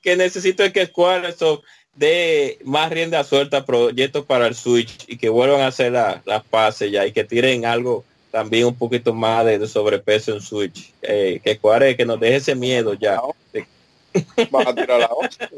que 0.00 0.16
necesito 0.16 0.62
es 0.64 0.72
que 0.72 0.86
Square 0.86 1.28
eso 1.28 1.62
dé 1.94 2.58
más 2.64 2.90
rienda 2.90 3.24
suelta 3.24 3.58
a 3.58 3.66
proyectos 3.66 4.24
para 4.24 4.46
el 4.46 4.54
Switch 4.54 5.04
y 5.08 5.18
que 5.18 5.28
vuelvan 5.28 5.60
a 5.60 5.66
hacer 5.68 5.92
las 5.92 6.24
la 6.26 6.42
pases 6.42 6.90
ya 6.90 7.06
y 7.06 7.12
que 7.12 7.24
tiren 7.24 7.66
algo 7.66 8.04
también 8.32 8.66
un 8.66 8.74
poquito 8.74 9.12
más 9.12 9.44
de, 9.44 9.64
sobrepeso 9.68 10.32
en 10.32 10.40
Switch. 10.40 10.92
Eh, 11.02 11.40
que 11.44 11.58
cuare, 11.58 11.96
que 11.96 12.04
nos 12.04 12.18
deje 12.18 12.36
ese 12.36 12.54
miedo 12.56 12.94
ya. 12.94 13.20
Va 14.54 14.62
a 14.62 14.74
tirar 14.74 15.00
la, 15.00 15.08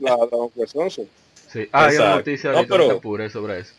la, 0.01 0.17
la 0.17 0.91
Sí. 0.91 1.69
Ah, 1.71 1.87
hay 1.87 1.97
una 1.97 2.17
noticia 2.17 2.51
no, 2.51 2.67
pero... 2.67 3.01
sobre 3.31 3.61
eso. 3.61 3.75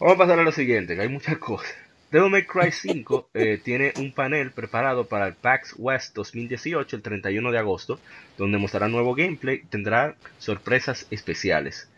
Vamos 0.00 0.14
a 0.16 0.18
pasar 0.18 0.38
a 0.38 0.42
lo 0.42 0.52
siguiente, 0.52 0.96
que 0.96 1.02
hay 1.02 1.08
muchas 1.08 1.36
cosas. 1.36 1.70
Devil 2.10 2.30
May 2.30 2.44
Cry 2.44 2.72
5 2.72 3.30
eh, 3.34 3.60
tiene 3.62 3.92
un 3.98 4.12
panel 4.12 4.50
preparado 4.52 5.06
para 5.06 5.26
el 5.26 5.34
PAX 5.34 5.74
West 5.76 6.14
2018, 6.14 6.96
el 6.96 7.02
31 7.02 7.52
de 7.52 7.58
agosto, 7.58 8.00
donde 8.38 8.58
mostrará 8.58 8.88
nuevo 8.88 9.14
gameplay 9.14 9.56
y 9.56 9.66
tendrá 9.66 10.16
sorpresas 10.38 11.06
especiales. 11.10 11.88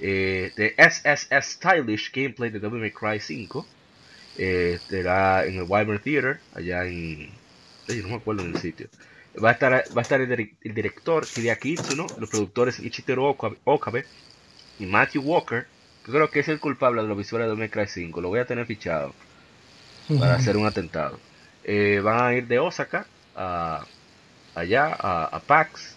Eh, 0.00 0.52
de 0.56 0.74
SSS 0.78 1.54
Stylish 1.54 2.12
Gameplay 2.12 2.50
de 2.50 2.60
Devil 2.60 2.80
May 2.80 2.92
Cry 2.92 3.18
5 3.18 3.66
eh, 3.66 3.77
estará 4.38 5.44
en 5.44 5.56
el 5.56 5.66
Wyvern 5.68 6.00
Theater, 6.00 6.40
allá 6.54 6.84
en. 6.84 7.30
no 8.02 8.08
me 8.08 8.14
acuerdo 8.14 8.42
en 8.42 8.54
el 8.54 8.60
sitio. 8.60 8.88
Va 9.42 9.50
a 9.50 9.52
estar, 9.52 9.72
va 9.72 10.00
a 10.00 10.02
estar 10.02 10.20
el, 10.20 10.54
director 10.62 11.24
Hideaki 11.24 11.72
Itsuno, 11.72 12.06
los 12.18 12.30
productores 12.30 12.78
Ichitero 12.80 13.36
Okabe 13.64 14.04
y 14.78 14.86
Matthew 14.86 15.22
Walker, 15.22 15.66
que 16.04 16.12
creo 16.12 16.30
que 16.30 16.40
es 16.40 16.48
el 16.48 16.60
culpable 16.60 17.02
de 17.02 17.08
los 17.08 17.16
visuales 17.16 17.56
de 17.56 17.70
Cry 17.70 17.86
5. 17.86 18.20
Lo 18.20 18.28
voy 18.28 18.40
a 18.40 18.46
tener 18.46 18.66
fichado 18.66 19.14
para 20.18 20.34
hacer 20.34 20.56
un 20.56 20.66
atentado. 20.66 21.20
Eh, 21.64 22.00
van 22.02 22.20
a 22.20 22.34
ir 22.34 22.46
de 22.46 22.58
Osaka 22.58 23.06
a, 23.36 23.84
allá, 24.54 24.96
a, 24.98 25.40
PAX. 25.46 25.96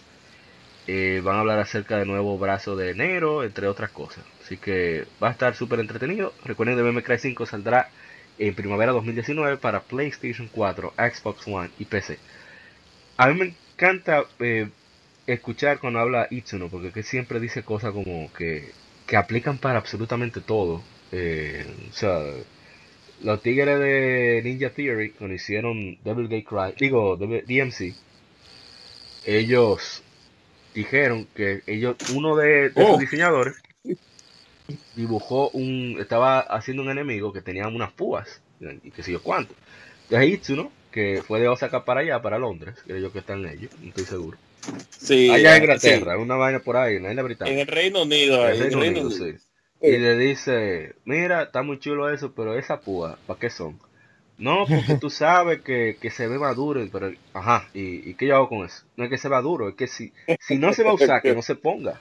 Eh, 0.86 1.20
van 1.24 1.36
a 1.36 1.40
hablar 1.40 1.58
acerca 1.60 1.96
del 1.96 2.08
nuevo 2.08 2.38
brazo 2.38 2.76
de 2.76 2.90
enero, 2.90 3.44
entre 3.44 3.66
otras 3.68 3.90
cosas. 3.90 4.24
Así 4.44 4.56
que 4.56 5.06
va 5.22 5.28
a 5.28 5.32
estar 5.32 5.54
súper 5.54 5.80
entretenido. 5.80 6.34
Recuerden 6.44 6.94
que 6.94 7.02
Cry 7.02 7.18
5 7.18 7.46
saldrá 7.46 7.88
en 8.38 8.54
primavera 8.54 8.92
2019 8.92 9.56
para 9.58 9.82
PlayStation 9.82 10.48
4, 10.52 10.94
Xbox 10.96 11.46
One 11.46 11.70
y 11.78 11.84
PC. 11.84 12.18
A 13.16 13.28
mí 13.28 13.38
me 13.38 13.54
encanta 13.74 14.24
eh, 14.40 14.68
escuchar 15.26 15.78
cuando 15.78 16.00
habla 16.00 16.28
Itsuno, 16.30 16.68
porque 16.68 16.92
que 16.92 17.02
siempre 17.02 17.40
dice 17.40 17.62
cosas 17.62 17.92
como 17.92 18.32
que, 18.32 18.70
que 19.06 19.16
aplican 19.16 19.58
para 19.58 19.78
absolutamente 19.78 20.40
todo. 20.40 20.82
Eh, 21.12 21.66
o 21.90 21.92
sea, 21.92 22.20
los 23.22 23.42
tigres 23.42 23.78
de 23.78 24.40
Ninja 24.44 24.70
Theory, 24.70 25.10
cuando 25.10 25.34
hicieron 25.34 25.98
Devil 26.02 26.28
May 26.28 26.42
Cry, 26.42 26.74
digo, 26.78 27.16
DMC, 27.16 27.94
ellos 29.24 30.02
dijeron 30.74 31.26
que 31.34 31.62
ellos, 31.66 31.96
uno 32.14 32.34
de, 32.36 32.70
de 32.70 32.84
oh. 32.84 32.98
diseñadores, 32.98 33.54
dibujó 34.94 35.50
un, 35.50 35.96
estaba 36.00 36.40
haciendo 36.40 36.82
un 36.82 36.90
enemigo 36.90 37.32
que 37.32 37.40
tenía 37.40 37.68
unas 37.68 37.92
púas 37.92 38.40
y 38.60 38.90
qué 38.90 39.02
sé 39.02 39.12
yo 39.12 39.22
cuánto. 39.22 39.54
Entonces 40.04 40.30
Itsuno, 40.30 40.72
que 40.90 41.22
fue 41.26 41.40
de 41.40 41.48
Osaka 41.48 41.84
para 41.84 42.00
allá, 42.00 42.22
para 42.22 42.38
Londres, 42.38 42.76
creo 42.84 42.98
yo 42.98 43.12
que 43.12 43.20
están 43.20 43.44
ellos, 43.46 43.70
no 43.80 43.88
estoy 43.88 44.04
seguro. 44.04 44.38
Sí, 44.90 45.30
allá 45.30 45.56
en 45.56 45.62
Inglaterra, 45.62 46.18
una 46.18 46.36
vaina 46.36 46.60
por 46.60 46.76
ahí, 46.76 46.96
en 46.96 47.02
la 47.02 47.10
isla 47.10 47.22
británica. 47.22 47.52
En 47.52 47.60
el 47.60 47.66
Reino 47.66 48.02
Unido, 48.02 48.48
en 48.48 48.52
el 48.54 48.72
Reino, 48.72 49.00
Unido, 49.00 49.10
Sí. 49.10 49.34
y 49.80 49.96
le 49.98 50.16
dice, 50.16 50.94
mira, 51.04 51.42
está 51.44 51.62
muy 51.62 51.80
chulo 51.80 52.12
eso, 52.12 52.32
pero 52.32 52.56
esa 52.56 52.80
púa, 52.80 53.18
¿para 53.26 53.40
qué 53.40 53.50
son? 53.50 53.80
No, 54.38 54.64
porque 54.68 54.96
tú 55.00 55.10
sabes 55.10 55.62
que, 55.62 55.96
se 56.10 56.26
ve 56.28 56.38
maduro, 56.38 56.86
pero, 56.92 57.12
ajá, 57.32 57.68
¿y, 57.74 58.08
¿y, 58.10 58.14
qué 58.14 58.26
yo 58.26 58.36
hago 58.36 58.48
con 58.48 58.66
eso? 58.66 58.84
No 58.96 59.04
es 59.04 59.10
que 59.10 59.18
se 59.18 59.28
va 59.28 59.40
duro, 59.40 59.68
es 59.68 59.74
que 59.74 59.86
si, 59.86 60.12
si 60.40 60.58
no 60.58 60.72
se 60.72 60.82
va 60.84 60.90
a 60.90 60.94
usar, 60.94 61.22
que 61.22 61.34
no 61.34 61.42
se 61.42 61.54
ponga. 61.54 62.00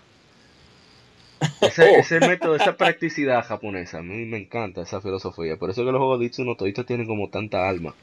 Ese, 1.61 1.95
ese 1.95 2.19
método, 2.19 2.55
esa 2.55 2.77
practicidad 2.77 3.43
japonesa, 3.43 3.99
a 3.99 4.03
mí 4.03 4.25
me 4.25 4.37
encanta 4.37 4.81
esa 4.81 5.01
filosofía. 5.01 5.57
Por 5.57 5.69
eso 5.69 5.83
que 5.83 5.91
los 5.91 5.99
juegos 5.99 6.19
de 6.19 6.25
Itsuno 6.25 6.55
toditos 6.55 6.85
tienen 6.85 7.07
como 7.07 7.29
tanta 7.29 7.67
alma. 7.67 7.95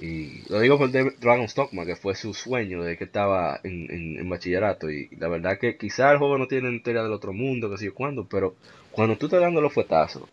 Y 0.00 0.42
lo 0.50 0.60
digo 0.60 0.78
por 0.78 0.90
Dragon 0.90 1.48
Stockman, 1.48 1.86
que 1.86 1.96
fue 1.96 2.14
su 2.14 2.34
sueño 2.34 2.82
de 2.82 2.98
que 2.98 3.04
estaba 3.04 3.60
en, 3.64 4.18
en, 4.18 4.28
bachillerato. 4.28 4.90
Y, 4.90 5.08
la 5.18 5.28
verdad 5.28 5.58
que 5.58 5.76
quizá 5.76 6.12
el 6.12 6.18
juego 6.18 6.38
no 6.38 6.46
tiene 6.46 6.74
historia 6.74 7.02
del 7.02 7.12
otro 7.12 7.32
mundo, 7.32 7.70
que 7.70 7.78
sé 7.78 7.86
yo 7.86 7.94
cuándo, 7.94 8.26
pero 8.28 8.56
cuando 8.92 9.16
tú 9.16 9.26
estás 9.26 9.40
dando 9.40 9.60
los 9.60 9.72
fuetazos, 9.72 10.24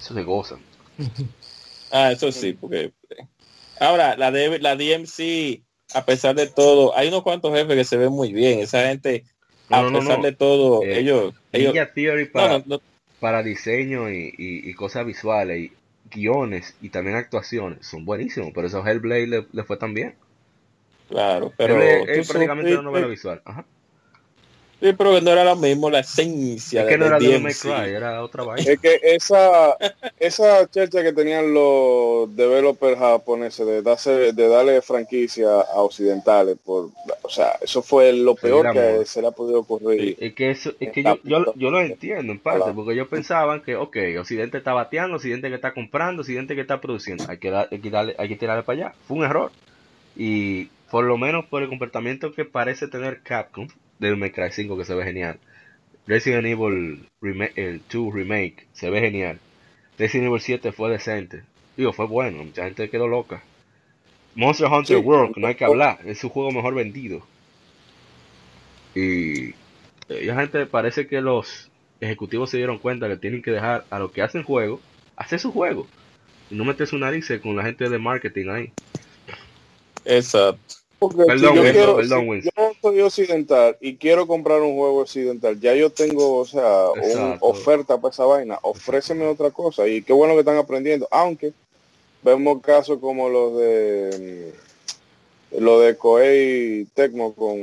eso 0.00 0.14
se 0.14 0.22
gozan. 0.22 0.60
Ah, 1.96 2.10
eso 2.10 2.32
sí, 2.32 2.54
porque... 2.54 2.92
Ahora, 3.78 4.16
la, 4.16 4.32
de, 4.32 4.58
la 4.58 4.74
DMC, 4.74 5.62
a 5.94 6.04
pesar 6.04 6.34
de 6.34 6.48
todo, 6.48 6.96
hay 6.96 7.06
unos 7.06 7.22
cuantos 7.22 7.52
jefes 7.54 7.76
que 7.76 7.84
se 7.84 7.96
ven 7.96 8.10
muy 8.10 8.32
bien. 8.32 8.58
Esa 8.58 8.88
gente 8.88 9.22
a 9.70 9.88
pesar 9.90 10.22
de 10.22 10.32
todo, 10.32 10.82
eh, 10.82 10.98
ellos, 10.98 11.34
ellos 11.52 11.74
Theory 11.94 12.26
para, 12.26 12.62
para 13.20 13.42
diseño 13.42 14.10
y, 14.10 14.34
y, 14.36 14.74
cosas 14.74 15.06
visuales 15.06 15.58
y 15.58 15.72
guiones 16.10 16.76
y 16.82 16.90
también 16.90 17.16
actuaciones 17.16 17.86
son 17.86 18.04
buenísimos, 18.04 18.52
por 18.52 18.64
eso 18.64 18.86
Hellblade 18.86 19.26
le, 19.26 19.46
le 19.52 19.64
fue 19.64 19.76
tan 19.76 19.94
bien. 19.94 20.14
Claro, 21.08 21.52
pero 21.56 21.80
es 21.80 22.28
prácticamente 22.28 22.72
una 22.72 22.82
novela 22.82 23.06
visual. 23.06 23.42
Ajá. 23.44 23.64
Sí, 24.84 24.92
pero 24.92 25.18
no 25.18 25.30
era 25.30 25.44
lo 25.44 25.56
mismo 25.56 25.88
la 25.88 26.00
esencia. 26.00 26.82
Es 26.82 26.88
que 26.88 26.98
no 26.98 27.06
era 27.06 27.18
de 27.18 27.56
Cry, 27.58 27.94
era 27.94 28.22
otra 28.22 28.44
vaina. 28.44 28.70
Es 28.70 28.78
que 28.78 29.00
esa, 29.02 29.74
esa 30.20 30.70
checha 30.70 31.02
que 31.02 31.14
tenían 31.14 31.54
los 31.54 32.36
developers 32.36 32.98
japoneses 32.98 33.66
de, 33.66 33.80
darse, 33.80 34.34
de 34.34 34.46
darle 34.46 34.82
franquicia 34.82 35.48
a 35.48 35.80
occidentales, 35.80 36.58
por, 36.62 36.90
o 37.22 37.30
sea, 37.30 37.52
eso 37.62 37.80
fue 37.80 38.12
lo 38.12 38.34
peor 38.34 38.74
que 38.74 39.06
se 39.06 39.22
le 39.22 39.28
ha 39.28 39.30
podido 39.30 39.60
ocurrir. 39.60 40.18
Es 40.20 40.34
que, 40.34 40.50
eso, 40.50 40.74
es 40.78 40.92
que 40.92 41.02
yo, 41.02 41.18
yo, 41.24 41.54
yo, 41.56 41.70
lo 41.70 41.80
entiendo 41.80 42.30
en 42.30 42.38
parte, 42.38 42.70
porque 42.74 42.92
ellos 42.92 43.08
pensaban 43.08 43.62
que, 43.62 43.76
ok, 43.76 43.96
Occidente 44.20 44.58
está 44.58 44.74
bateando, 44.74 45.16
Occidente 45.16 45.48
que 45.48 45.54
está 45.54 45.72
comprando, 45.72 46.20
Occidente 46.20 46.54
que 46.54 46.60
está 46.60 46.82
produciendo, 46.82 47.24
hay 47.26 47.38
que, 47.38 47.48
hay 47.54 47.80
que, 47.80 47.88
darle, 47.88 48.16
hay 48.18 48.28
que 48.28 48.36
tirarle 48.36 48.64
para 48.64 48.88
allá. 48.88 48.94
Fue 49.08 49.16
un 49.16 49.24
error. 49.24 49.50
Y 50.14 50.66
por 50.90 51.06
lo 51.06 51.16
menos 51.16 51.46
por 51.46 51.62
el 51.62 51.70
comportamiento 51.70 52.34
que 52.34 52.44
parece 52.44 52.86
tener 52.86 53.22
Capcom, 53.22 53.66
del 53.98 54.32
Cry 54.32 54.50
5 54.50 54.76
que 54.76 54.84
se 54.84 54.94
ve 54.94 55.04
genial. 55.04 55.38
Resident 56.06 56.46
Evil 56.46 57.08
el 57.56 57.80
2 57.90 58.14
Remake 58.14 58.66
se 58.72 58.90
ve 58.90 59.00
genial. 59.00 59.38
Resident 59.98 60.28
Evil 60.28 60.40
7 60.40 60.72
fue 60.72 60.90
decente. 60.90 61.42
Digo, 61.76 61.92
fue 61.92 62.06
bueno, 62.06 62.44
mucha 62.44 62.64
gente 62.64 62.90
quedó 62.90 63.08
loca. 63.08 63.42
Monster 64.34 64.66
Hunter 64.66 64.98
World, 64.98 65.36
no 65.36 65.46
hay 65.46 65.54
que 65.54 65.64
hablar, 65.64 66.00
es 66.04 66.18
su 66.18 66.28
juego 66.28 66.50
mejor 66.50 66.74
vendido. 66.74 67.26
Y 68.94 69.54
la 70.08 70.34
gente 70.36 70.66
parece 70.66 71.06
que 71.06 71.20
los 71.20 71.70
ejecutivos 72.00 72.50
se 72.50 72.58
dieron 72.58 72.78
cuenta 72.78 73.08
que 73.08 73.16
tienen 73.16 73.42
que 73.42 73.52
dejar 73.52 73.84
a 73.90 73.98
los 73.98 74.10
que 74.10 74.22
hacen 74.22 74.42
juego, 74.42 74.80
hacer 75.16 75.38
su 75.38 75.52
juego. 75.52 75.86
Y 76.50 76.56
no 76.56 76.64
meter 76.64 76.86
su 76.86 76.98
nariz 76.98 77.32
con 77.42 77.56
la 77.56 77.64
gente 77.64 77.88
de 77.88 77.98
marketing 77.98 78.48
ahí. 78.48 78.72
Exacto 80.04 80.83
perdón, 81.08 82.40
yo, 82.42 82.72
soy 82.80 83.00
occidental 83.00 83.76
y 83.80 83.96
quiero 83.96 84.26
comprar 84.26 84.60
un 84.60 84.76
juego 84.76 85.00
occidental, 85.00 85.58
ya 85.60 85.74
yo 85.74 85.90
tengo, 85.90 86.38
o 86.38 86.44
sea, 86.44 86.88
una 86.90 87.36
oferta 87.40 87.98
para 87.98 88.12
esa 88.12 88.24
vaina, 88.24 88.58
ofréceme 88.62 89.26
otra 89.26 89.50
cosa 89.50 89.86
y 89.86 90.02
qué 90.02 90.12
bueno 90.12 90.34
que 90.34 90.40
están 90.40 90.56
aprendiendo, 90.56 91.08
aunque 91.10 91.52
vemos 92.22 92.62
casos 92.62 92.98
como 93.00 93.28
los 93.28 93.58
de 93.58 94.52
mm, 95.52 95.60
lo 95.62 95.80
de 95.80 95.96
Koei 95.96 96.86
Tecmo 96.94 97.34
con 97.34 97.58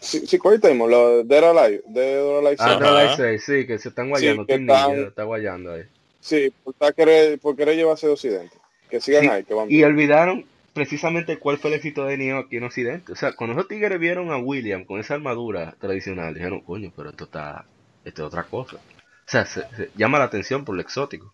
sí, 0.00 0.26
sí 0.26 0.38
Koei 0.38 0.58
Tecmo, 0.58 0.86
lo 0.86 1.18
de 1.18 1.24
Dead 1.24 1.44
Alive, 1.44 1.82
Dead 1.86 2.38
Alive 2.38 2.56
ah, 2.58 3.38
sí, 3.38 3.66
que 3.66 3.78
se 3.78 3.90
están 3.90 4.08
guayando, 4.08 4.44
sí, 4.48 5.02
está 5.08 5.24
guayando 5.24 5.72
ahí. 5.72 5.82
Sí, 6.20 6.52
por, 6.64 6.74
querer, 6.94 7.38
por 7.38 7.54
querer 7.54 7.76
llevarse 7.76 8.08
de 8.08 8.14
Occidente. 8.14 8.56
Que 8.90 9.00
sigan 9.00 9.30
ahí, 9.30 9.44
que 9.44 9.54
van 9.54 9.70
Y 9.70 9.82
olvidaron 9.84 10.44
precisamente 10.76 11.38
cuál 11.38 11.56
fue 11.56 11.70
el 11.70 11.76
éxito 11.76 12.04
de 12.04 12.18
Neo 12.18 12.36
aquí 12.36 12.58
en 12.58 12.64
Occidente. 12.64 13.10
O 13.10 13.16
sea, 13.16 13.32
cuando 13.32 13.56
esos 13.56 13.66
tigres 13.66 13.98
vieron 13.98 14.30
a 14.30 14.36
William 14.36 14.84
con 14.84 15.00
esa 15.00 15.14
armadura 15.14 15.74
tradicional, 15.80 16.34
dijeron, 16.34 16.60
coño, 16.60 16.92
pero 16.94 17.08
esto 17.08 17.24
está, 17.24 17.64
esto 18.04 18.22
es 18.22 18.26
otra 18.26 18.42
cosa. 18.42 18.76
O 18.76 18.80
sea, 19.24 19.46
se, 19.46 19.66
llama 19.96 20.18
la 20.18 20.26
atención 20.26 20.66
por 20.66 20.74
lo 20.74 20.82
exótico. 20.82 21.32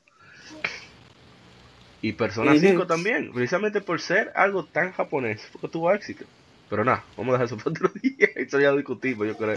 Y 2.03 2.13
Persona 2.13 2.57
5 2.57 2.87
también, 2.87 3.33
precisamente 3.33 3.81
por 3.81 4.01
ser 4.01 4.31
algo 4.37 4.65
tan 4.65 4.93
japonés, 4.93 5.43
porque 5.51 5.67
tuvo 5.67 5.93
éxito. 5.93 6.25
Pero 6.71 6.85
nada, 6.85 7.05
vamos 7.17 7.35
a 7.35 7.39
dejar 7.39 7.47
eso 7.47 7.57
para 7.57 7.71
otro 7.71 7.91
día. 8.01 8.29
Esto 8.37 8.61
ya 8.61 8.71
lo 8.71 8.77
discutimos, 8.77 9.27
yo 9.27 9.37
creo. 9.37 9.57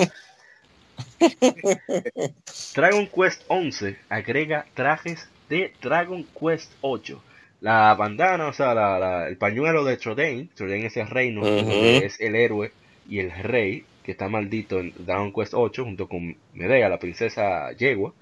Dragon 2.75 3.05
Quest 3.05 3.43
11 3.49 3.99
agrega 4.09 4.65
trajes 4.73 5.29
de 5.47 5.75
Dragon 5.79 6.25
Quest 6.39 6.71
8 6.81 7.21
la 7.65 7.95
bandana, 7.95 8.49
o 8.49 8.53
sea, 8.53 9.25
el 9.27 9.37
pañuelo 9.37 9.83
de 9.83 9.97
Trodain, 9.97 10.49
Trodain 10.49 10.85
es 10.85 10.97
el 10.97 11.07
reino, 11.07 11.43
es 11.43 12.21
el 12.21 12.35
héroe 12.35 12.71
y 13.09 13.17
el 13.17 13.31
rey 13.31 13.83
que 14.03 14.11
está 14.11 14.29
maldito 14.29 14.79
en 14.79 14.93
Dragon 14.99 15.33
Quest 15.33 15.55
8 15.55 15.83
junto 15.83 16.07
con 16.07 16.37
Medea, 16.53 16.89
la 16.89 16.99
princesa 16.99 17.71
Yegua. 17.71 18.13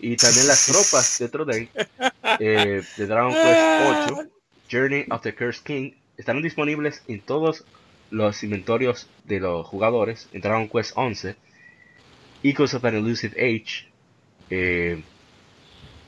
Y 0.00 0.16
también 0.16 0.48
las 0.48 0.66
tropas 0.72 1.20
de 1.20 1.28
Trodain 1.28 1.68
eh, 2.40 2.82
de 2.96 3.06
Dragon 3.06 3.32
Quest 3.32 4.10
8, 4.10 4.30
Journey 4.68 5.04
of 5.08 5.22
the 5.22 5.36
Cursed 5.36 5.62
King, 5.62 5.92
estarán 6.16 6.42
disponibles 6.42 7.04
en 7.06 7.20
todos 7.20 7.64
los 8.10 8.42
inventorios 8.42 9.08
de 9.22 9.38
los 9.38 9.64
jugadores 9.68 10.28
en 10.32 10.40
Dragon 10.40 10.68
Quest 10.68 10.94
11, 10.96 11.36
Echoes 12.42 12.74
of 12.74 12.84
an 12.84 12.96
Elusive 12.96 13.36
Age, 13.38 13.86
eh, 14.50 15.00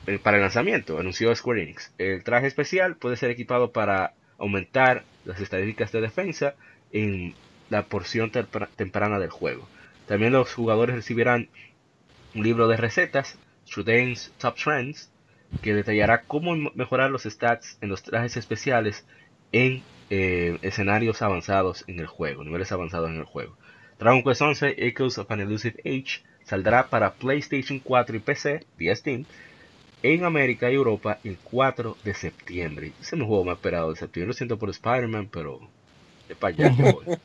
eh, 0.07 0.19
para 0.19 0.37
el 0.37 0.43
lanzamiento, 0.43 0.99
anunció 0.99 1.35
Square 1.35 1.63
Enix. 1.63 1.91
El 1.97 2.23
traje 2.23 2.47
especial 2.47 2.95
puede 2.95 3.17
ser 3.17 3.31
equipado 3.31 3.71
para 3.71 4.13
aumentar 4.37 5.03
las 5.23 5.39
estadísticas 5.39 5.91
de 5.91 6.01
defensa 6.01 6.55
en 6.91 7.33
la 7.69 7.83
porción 7.83 8.31
temprana 8.31 9.19
del 9.19 9.29
juego. 9.29 9.67
También 10.07 10.33
los 10.33 10.53
jugadores 10.53 10.95
recibirán 10.95 11.49
un 12.35 12.43
libro 12.43 12.67
de 12.67 12.77
recetas, 12.77 13.39
Trudane's 13.69 14.31
Top 14.37 14.55
Trends, 14.55 15.09
que 15.61 15.73
detallará 15.73 16.21
cómo 16.21 16.55
mejorar 16.75 17.09
los 17.09 17.23
stats 17.23 17.77
en 17.81 17.89
los 17.89 18.03
trajes 18.03 18.37
especiales 18.37 19.05
en 19.51 19.81
eh, 20.09 20.59
escenarios 20.61 21.21
avanzados 21.21 21.83
en 21.87 21.99
el 21.99 22.07
juego, 22.07 22.43
niveles 22.43 22.71
avanzados 22.71 23.09
en 23.09 23.17
el 23.17 23.23
juego. 23.23 23.57
Dragon 23.97 24.23
Quest 24.23 24.41
11 24.41 24.75
Echoes 24.77 25.17
of 25.17 25.31
an 25.31 25.39
Elusive 25.39 25.79
Age 25.85 26.23
saldrá 26.43 26.89
para 26.89 27.13
PlayStation 27.13 27.79
4 27.79 28.17
y 28.17 28.19
PC 28.19 28.65
vía 28.77 28.95
Steam 28.95 29.25
en 30.13 30.23
América 30.23 30.69
y 30.69 30.75
Europa 30.75 31.17
el 31.23 31.37
4 31.37 31.97
de 32.03 32.13
septiembre. 32.13 32.91
Ese 33.01 33.15
es 33.15 33.19
mi 33.19 33.25
juego 33.25 33.43
más 33.43 33.55
esperado 33.55 33.91
de 33.91 33.99
septiembre. 33.99 34.27
Lo 34.27 34.33
siento 34.33 34.59
por 34.59 34.69
Spider-Man, 34.69 35.29
pero 35.31 35.59
es 36.29 36.37
para 36.37 36.53
allá 36.53 36.75
voy. 36.77 37.17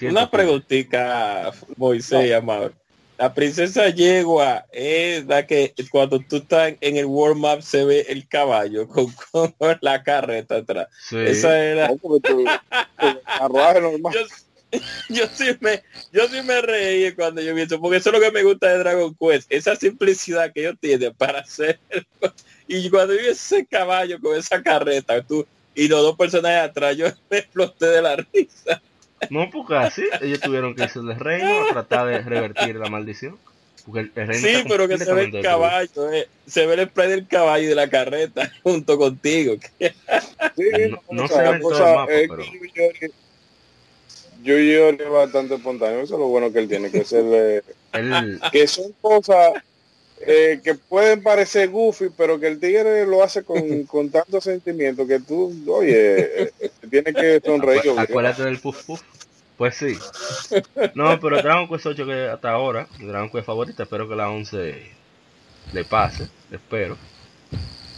Una 0.08 0.30
preguntita, 0.30 1.52
Moisés, 1.76 2.32
amado. 2.32 2.72
La 3.16 3.32
princesa 3.32 3.88
yegua 3.90 4.66
es 4.72 5.24
la 5.26 5.46
que 5.46 5.72
cuando 5.90 6.18
tú 6.18 6.36
estás 6.36 6.74
en 6.80 6.96
el 6.96 7.06
warm 7.06 7.44
up 7.44 7.62
se 7.62 7.84
ve 7.84 8.06
el 8.08 8.26
caballo 8.26 8.88
con, 8.88 9.14
la 9.80 10.02
carreta 10.02 10.56
atrás. 10.56 10.88
Esa 11.12 11.58
era. 11.58 11.88
normal. 11.88 12.20
yo 14.14 14.20
sí 15.32 15.56
me, 15.60 15.82
yo 16.12 16.28
sí 16.28 16.42
me 16.42 16.60
reí 16.60 17.12
cuando 17.12 17.40
yo 17.40 17.54
vi 17.54 17.62
eso, 17.62 17.80
porque 17.80 17.98
eso 17.98 18.10
es 18.10 18.14
lo 18.14 18.20
que 18.20 18.30
me 18.30 18.42
gusta 18.42 18.68
de 18.68 18.78
Dragon 18.78 19.14
Quest, 19.14 19.52
esa 19.52 19.76
simplicidad 19.76 20.52
que 20.52 20.60
ellos 20.60 20.76
tienen 20.80 21.14
para 21.14 21.40
hacer. 21.40 21.78
Y 22.66 22.88
cuando 22.88 23.12
vi 23.12 23.26
ese 23.26 23.66
caballo 23.66 24.18
con 24.20 24.34
esa 24.36 24.62
carreta, 24.62 25.20
tú 25.20 25.46
y 25.74 25.86
los 25.86 26.00
dos 26.00 26.16
personajes 26.16 26.70
atrás, 26.70 26.96
yo 26.96 27.06
me 27.30 27.38
exploté 27.38 27.86
de 27.86 28.02
la 28.02 28.16
risa. 28.16 28.80
No, 29.30 29.50
porque 29.50 29.74
así 29.76 30.02
ellos 30.22 30.40
tuvieron 30.40 30.74
que 30.74 30.84
hacerle 30.84 31.14
reino 31.14 31.66
a 31.66 31.72
tratar 31.72 32.06
de 32.06 32.20
revertir 32.20 32.76
la 32.76 32.88
maldición. 32.88 33.38
sí, 34.32 34.64
pero 34.66 34.88
que 34.88 34.96
se 34.96 35.12
ve 35.12 35.24
el 35.24 35.42
caballo, 35.42 36.10
eh, 36.10 36.26
se 36.46 36.66
ve 36.66 36.74
el 36.74 36.88
spray 36.88 37.10
del 37.10 37.26
caballo 37.26 37.64
y 37.64 37.68
de 37.68 37.74
la 37.74 37.88
carreta 37.90 38.50
junto 38.62 38.96
contigo. 38.96 39.56
sí, 39.78 40.94
no, 41.10 41.28
se 41.28 41.42
ve 41.42 41.60
todo 41.60 41.76
el 41.76 41.94
mapa, 41.94 42.06
pero 42.06 42.44
Yu-Gi-Oh 44.44 44.90
es 44.90 45.10
bastante 45.10 45.54
espontáneo, 45.54 46.00
eso 46.00 46.14
es 46.14 46.20
lo 46.20 46.28
bueno 46.28 46.52
que 46.52 46.58
él 46.58 46.68
tiene, 46.68 46.90
que 46.90 46.98
es 46.98 47.12
el, 47.12 47.30
eh, 47.32 47.62
que 48.52 48.66
son 48.66 48.92
cosas 49.00 49.54
eh, 50.20 50.60
que 50.62 50.74
pueden 50.74 51.22
parecer 51.22 51.70
goofy, 51.70 52.10
pero 52.16 52.38
que 52.38 52.48
el 52.48 52.60
tigre 52.60 53.06
lo 53.06 53.22
hace 53.22 53.42
con, 53.42 53.84
con 53.86 54.10
tanto 54.10 54.40
sentimiento 54.40 55.06
que 55.06 55.20
tú, 55.20 55.54
oye, 55.68 56.42
eh, 56.42 56.52
tienes 56.90 57.14
que 57.14 57.40
sonreír. 57.44 57.80
Acu 57.80 57.98
acuérdate 57.98 58.44
del 58.44 58.58
puff 58.58 58.84
puff. 58.84 59.02
Pues 59.56 59.76
sí. 59.76 59.96
No, 60.96 61.20
pero 61.20 61.40
Dragon 61.40 61.68
Quest 61.68 61.86
8 61.86 62.06
que 62.06 62.28
hasta 62.28 62.50
ahora, 62.50 62.88
Dragon 62.98 63.30
Quest 63.30 63.46
favorita, 63.46 63.84
espero 63.84 64.08
que 64.08 64.16
la 64.16 64.28
11 64.28 64.74
le 65.72 65.84
pase, 65.84 66.28
espero. 66.50 66.98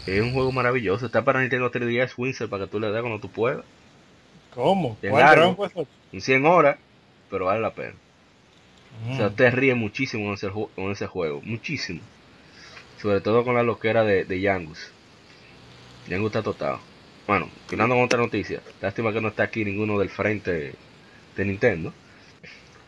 Es 0.06 0.20
un 0.20 0.34
juego 0.34 0.52
maravilloso, 0.52 1.06
está 1.06 1.24
para 1.24 1.40
Nintendo 1.40 1.72
3DS 1.72 2.12
Winsor 2.18 2.50
para 2.50 2.64
que 2.64 2.70
tú 2.70 2.78
le 2.78 2.92
des 2.92 3.00
cuando 3.00 3.20
tú 3.20 3.30
puedas. 3.30 3.64
¿Cómo? 4.54 4.96
¿Cuál 5.00 5.56
son 6.10 6.20
100 6.20 6.46
horas, 6.46 6.78
pero 7.30 7.46
vale 7.46 7.60
la 7.60 7.74
pena. 7.74 7.94
O 9.10 9.16
sea, 9.16 9.28
mm. 9.28 9.34
te 9.34 9.50
ríes 9.50 9.76
muchísimo 9.76 10.24
con 10.24 10.34
ese, 10.34 10.50
en 10.76 10.90
ese, 10.90 11.06
juego, 11.06 11.40
muchísimo. 11.42 12.00
Sobre 13.00 13.20
todo 13.20 13.44
con 13.44 13.54
la 13.54 13.62
loquera 13.62 14.04
de, 14.04 14.24
de 14.24 14.40
Yangus. 14.40 14.90
Yangus 16.08 16.28
está 16.28 16.42
totado. 16.42 16.80
Bueno, 17.26 17.50
finando 17.66 17.94
con 17.94 18.04
otra 18.04 18.20
noticia. 18.20 18.60
Lástima 18.80 19.12
que 19.12 19.20
no 19.20 19.28
está 19.28 19.42
aquí 19.42 19.64
ninguno 19.64 19.98
del 19.98 20.08
frente 20.08 20.74
de 21.36 21.44
Nintendo. 21.44 21.92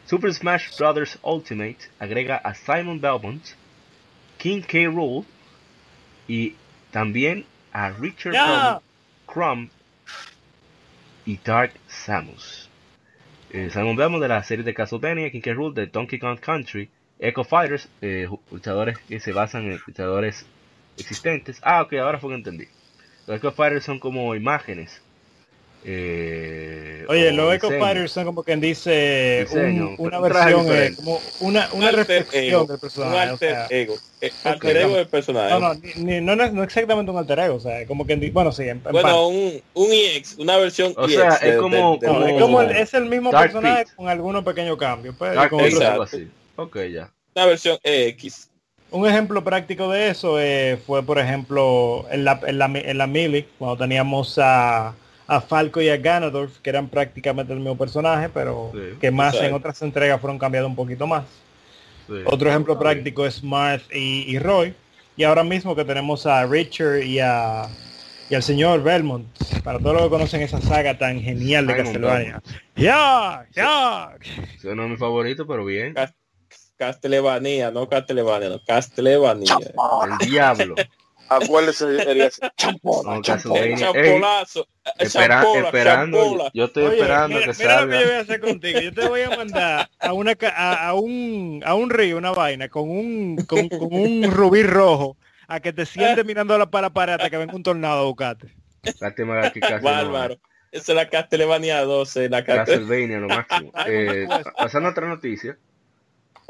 Super 0.09 0.33
Smash 0.33 0.79
Bros. 0.79 1.19
Ultimate 1.23 1.79
agrega 1.99 2.37
a 2.37 2.55
Simon 2.55 2.99
Belmont, 2.99 3.45
King 4.39 4.62
K. 4.62 4.87
Rool 4.87 5.27
y 6.27 6.55
también 6.91 7.45
a 7.73 7.91
Richard 7.91 8.33
yeah. 8.33 8.81
Crumb 9.27 9.69
y 11.27 11.37
Dark 11.45 11.75
Samus. 11.89 12.68
Eh, 13.51 13.70
Belmont 13.74 14.20
de 14.20 14.28
la 14.28 14.42
serie 14.42 14.64
de 14.64 14.74
Castlevania, 14.74 15.30
King 15.30 15.40
K. 15.40 15.55
Rool 15.55 15.74
de 15.74 15.86
Donkey 15.86 16.18
Kong 16.18 16.38
Country, 16.38 16.90
Echo 17.18 17.44
Fighters, 17.44 17.88
eh, 18.03 18.28
luchadores 18.51 18.99
que 18.99 19.20
se 19.20 19.32
basan 19.32 19.64
en 19.64 19.80
luchadores 19.86 20.46
existentes. 20.99 21.59
Ah, 21.62 21.82
ok, 21.82 21.94
ahora 21.94 22.18
fue 22.18 22.30
que 22.30 22.36
entendí. 22.36 22.68
Los 23.26 23.38
Echo 23.38 23.53
Fighters 23.53 23.84
son 23.84 23.99
como 24.01 24.34
imágenes 24.34 25.03
eh, 25.85 27.05
Oye, 27.09 27.33
los 27.33 27.55
Echo 27.55 27.70
Fighters 27.70 28.12
son 28.12 28.26
como 28.26 28.43
quien 28.43 28.61
dice 28.61 29.47
una 29.99 30.20
versión, 30.20 30.66
eh, 30.68 30.93
como 30.95 31.20
una, 31.41 31.68
una 31.72 31.91
reflexión 31.91 32.66
del 32.66 32.79
personaje. 32.79 33.14
Un 33.14 33.20
alter 33.31 33.57
ego. 33.70 33.95
Eh, 34.20 34.31
alter 34.45 34.76
ego 34.76 34.97
del 34.97 35.07
personaje. 35.07 35.51
No, 35.51 35.61
no, 35.61 35.81
ni, 35.97 36.20
no, 36.20 36.37
no, 36.37 36.62
exactamente 36.62 37.11
un 37.11 37.16
alter 37.16 37.39
ego, 37.39 37.55
o 37.55 37.61
sea, 37.61 37.87
como 37.87 38.07
que 38.07 38.16
bueno, 38.31 38.53
sí, 38.53 38.68
en, 38.68 38.83
Bueno, 38.83 39.29
un, 39.29 39.62
un 39.74 39.89
EX, 39.91 40.37
una 40.39 40.57
versión 40.59 40.93
o 40.97 41.09
sea, 41.09 41.37
es 41.37 41.57
como, 41.57 41.99
como, 41.99 42.26
es 42.26 42.43
como 42.43 42.61
el, 42.61 42.70
es 42.72 42.93
el 42.95 43.07
mismo 43.07 43.31
personaje 43.31 43.87
con 43.97 44.09
algunos 44.09 44.45
pequeños 44.45 44.76
cambios. 44.76 45.14
Pues, 45.16 45.37
así. 45.37 46.29
Ok, 46.57 46.76
ya. 46.93 47.11
Una 47.35 47.47
versión 47.47 47.79
EX. 47.83 48.51
Un 48.91 49.07
ejemplo 49.07 49.45
práctico 49.45 49.91
de 49.91 50.09
eso 50.09 50.41
eh, 50.41 50.79
fue, 50.87 51.03
por 51.03 51.18
ejemplo, 51.18 52.07
en 52.11 52.24
la, 52.24 52.41
en 52.47 52.59
la, 52.59 52.66
en 52.66 52.99
la 52.99 53.07
Mili, 53.07 53.47
cuando 53.59 53.76
teníamos 53.76 54.39
a 54.43 54.95
a 55.29 55.41
Falco 55.41 55.81
y 55.81 55.91
a 55.91 55.97
Ganondorf, 55.97 56.59
que 56.59 56.70
eran 56.70 56.89
prácticamente 56.89 57.53
el 57.53 57.61
mismo 57.61 57.76
personaje, 57.76 58.29
pero 58.29 58.72
que 59.01 59.11
más 59.11 59.35
en 59.37 59.53
otras 59.53 59.81
entregas 59.83 60.20
fueron 60.20 60.39
cambiados 60.39 60.68
un 60.68 60.74
poquito 60.74 61.07
más. 61.07 61.24
Otro 62.24 62.49
ejemplo 62.49 62.79
práctico 62.79 63.26
es 63.26 63.45
Marth 63.45 63.95
y, 63.95 64.39
Roy. 64.39 64.74
Y 65.16 65.24
ahora 65.24 65.45
mismo 65.45 65.76
que 65.76 65.85
tenemos 65.85 66.26
a 66.26 66.47
Richard 66.47 67.03
y 67.03 67.20
a 67.20 67.68
y 68.31 68.35
al 68.35 68.43
señor 68.43 68.83
Belmont, 68.83 69.26
para 69.64 69.79
todos 69.79 69.95
los 69.95 70.03
que 70.03 70.11
conocen 70.11 70.43
esa 70.43 70.61
saga 70.61 70.99
tan 70.99 71.20
genial 71.20 71.66
de 71.66 71.76
Castlevania. 71.76 72.43
¡Ya! 72.76 73.47
¡Ya! 73.55 74.11
Ese 74.55 74.74
no 74.74 74.85
es 74.85 74.91
mi 74.91 74.97
favorito, 74.97 75.47
pero 75.47 75.64
bien. 75.64 75.95
Castlevania, 76.76 77.70
no 77.70 77.89
Castlevania, 77.89 78.51
no 78.51 78.61
Castlevania. 78.64 79.57
El 80.20 80.29
diablo. 80.29 80.74
Acuérdese, 81.29 82.03
sería 82.03 82.31
champona, 82.57 83.20
champolazo. 83.22 84.66
esperando, 84.99 86.51
yo 86.55 86.64
estoy 86.64 86.85
esperando 86.85 87.41
que 87.41 87.55
salga. 87.55 87.87
Mira 87.87 87.87
lo 87.87 87.91
que 87.91 88.01
yo 88.01 88.07
voy 88.07 88.16
a 88.16 88.20
hacer 88.20 88.41
contigo. 88.41 88.81
Yo 88.81 88.93
te 88.93 89.09
voy 89.09 89.20
a 89.22 89.37
mandar 89.37 89.91
a 89.99 90.12
una 90.12 90.37
a, 90.55 90.89
a 90.89 90.95
un 90.95 91.62
a 91.64 91.74
un 91.74 91.91
río, 91.91 92.16
una 92.16 92.33
vaina 92.33 92.68
con 92.68 92.89
un 92.91 93.37
con, 93.47 93.68
con 93.68 93.89
un 93.91 94.31
rubí 94.31 94.62
rojo 94.62 95.16
a 95.49 95.61
que 95.61 95.72
te 95.72 95.87
sientes 95.87 96.24
mirando 96.24 96.57
la 96.59 96.70
para 96.70 96.91
pared 96.91 97.14
hasta 97.14 97.31
que 97.31 97.37
venga 97.39 97.55
un 97.55 97.62
tornado 97.62 98.01
a 98.01 98.05
buscarte. 98.05 98.55
Lástima 99.01 99.51
que 99.51 99.61
casi 99.61 99.85
Bárbaro. 99.85 100.39
Esa 100.70 100.93
es 100.93 100.97
la 100.97 101.09
Castlevania 101.09 101.83
12, 101.83 102.29
la 102.29 102.45
Castlevania 102.45 103.18
lo 103.18 103.29
máximo. 103.29 103.72
eh, 103.87 104.29
pasando 104.57 104.89
a 104.89 104.93
otra 104.93 105.09
noticia. 105.09 105.59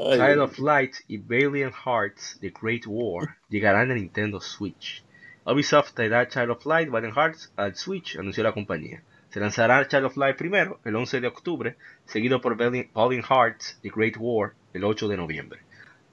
Child 0.01 0.39
of 0.39 0.59
Light 0.59 0.95
y 1.09 1.17
Valiant 1.17 1.73
Hearts 1.73 2.37
The 2.39 2.51
Great 2.51 2.87
War 2.87 3.35
llegarán 3.49 3.91
a 3.91 3.95
Nintendo 3.95 4.39
Switch. 4.39 5.03
Ubisoft 5.45 5.93
traerá 5.93 6.25
Child 6.25 6.51
of 6.51 6.65
Light 6.65 6.89
Valiant 6.89 7.17
Hearts 7.17 7.51
al 7.57 7.75
Switch, 7.75 8.15
anunció 8.17 8.41
la 8.43 8.53
compañía. 8.53 9.01
Se 9.29 9.41
lanzará 9.41 9.85
Child 9.85 10.05
of 10.05 10.15
Light 10.15 10.37
primero, 10.37 10.79
el 10.85 10.95
11 10.95 11.19
de 11.19 11.27
octubre, 11.27 11.75
seguido 12.05 12.39
por 12.39 12.55
Valiant, 12.55 13.25
Hearts 13.29 13.77
The 13.81 13.91
Great 13.93 14.15
War, 14.17 14.53
el 14.73 14.85
8 14.85 15.09
de 15.09 15.17
noviembre. 15.17 15.59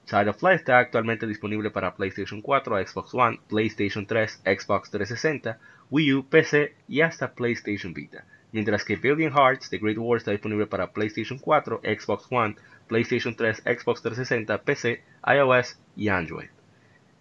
Child 0.05 0.27
of 0.27 0.43
Light 0.43 0.59
está 0.59 0.79
actualmente 0.79 1.25
disponible 1.25 1.71
para 1.71 1.95
PlayStation 1.95 2.41
4, 2.41 2.85
Xbox 2.85 3.13
One, 3.13 3.39
PlayStation 3.47 4.05
3, 4.05 4.41
Xbox 4.43 4.91
360, 4.91 5.59
Wii 5.89 6.13
U, 6.13 6.27
PC 6.27 6.75
y 6.89 6.99
hasta 6.99 7.33
PlayStation 7.33 7.93
Vita. 7.93 8.25
Mientras 8.51 8.83
que 8.83 8.97
Valiant 8.97 9.33
Hearts 9.33 9.69
The 9.69 9.77
Great 9.77 9.97
War 9.97 10.17
está 10.17 10.31
disponible 10.31 10.67
para 10.67 10.91
PlayStation 10.91 11.39
4, 11.39 11.81
Xbox 11.83 12.27
One, 12.29 12.55
PlayStation 12.87 13.35
3, 13.35 13.63
Xbox 13.63 14.01
360, 14.01 14.61
PC, 14.63 15.03
iOS 15.25 15.79
y 15.95 16.09
Android. 16.09 16.47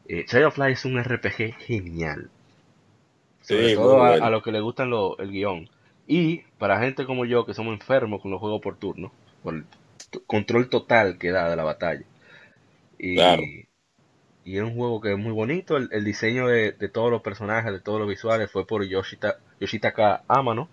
Eh, 0.08 0.24
Child 0.26 0.44
of 0.44 0.58
Light 0.58 0.74
es 0.74 0.84
un 0.84 1.02
RPG 1.02 1.54
genial. 1.58 2.30
Sobre 3.40 3.74
todo 3.74 4.02
a, 4.02 4.30
los 4.30 4.42
que 4.42 4.52
le 4.52 4.60
gustan 4.60 4.90
el 5.18 5.30
guion. 5.30 5.68
Y 6.06 6.38
para 6.58 6.80
gente 6.80 7.04
como 7.04 7.24
yo 7.24 7.46
que 7.46 7.54
somos 7.54 7.74
enfermos 7.74 8.22
con 8.22 8.30
los 8.30 8.40
juegos 8.40 8.60
por 8.60 8.76
turno, 8.76 9.12
por 9.42 9.54
el 9.54 9.64
control 10.26 10.68
total 10.68 11.18
que 11.18 11.30
da 11.30 11.48
de 11.50 11.56
la 11.56 11.64
batalla. 11.64 12.04
Y, 12.98 13.18
y 14.44 14.58
es 14.58 14.62
un 14.62 14.74
juego 14.74 15.00
que 15.00 15.12
es 15.12 15.18
muy 15.18 15.32
bonito. 15.32 15.76
El, 15.76 16.04
diseño 16.04 16.46
de, 16.46 16.72
todos 16.92 17.10
los 17.10 17.22
personajes, 17.22 17.72
de 17.72 17.80
todos 17.80 17.98
los 17.98 18.08
visuales, 18.08 18.50
fue 18.50 18.66
por 18.66 18.84
Yoshita, 18.84 19.38
Yoshitaka 19.60 20.22
Amano, 20.28 20.68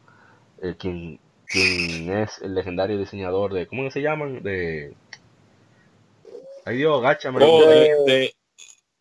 eh, 0.62 0.76
quien 0.78 1.20
quien 1.54 2.12
es 2.12 2.42
el 2.42 2.56
legendario 2.56 2.98
diseñador 2.98 3.54
de, 3.54 3.68
¿cómo 3.68 3.90
se 3.92 4.02
llaman? 4.02 4.42
De... 4.42 4.96
Ay 6.66 6.78
Dios, 6.78 7.00
gacha, 7.02 7.30
oh, 7.30 7.66
de, 7.68 8.34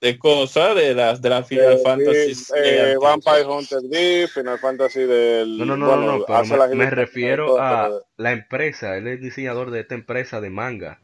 de, 0.01 0.19
cosas 0.19 0.77
de 0.77 0.95
las 0.95 1.23
de 1.23 1.31
la 1.31 1.45
Final 1.45 1.79
Fantasy 1.79 2.35
eh, 2.57 2.97
Vampire 3.01 3.47
Hunter 3.47 3.81
D, 3.83 4.29
Final 4.29 4.59
Fantasy 4.59 5.01
del 5.01 5.57
no 5.57 5.65
no 5.65 5.77
no, 5.77 5.97
no, 5.97 6.27
no 6.27 6.75
me, 6.75 6.91
refiero 6.91 7.59
a 7.59 8.03
la 8.17 8.33
empresa 8.33 8.97
él 8.97 9.07
es 9.07 9.21
diseñador 9.21 9.71
de 9.71 9.81
esta 9.81 9.95
empresa 9.95 10.41
de 10.41 10.51
manga. 10.51 11.01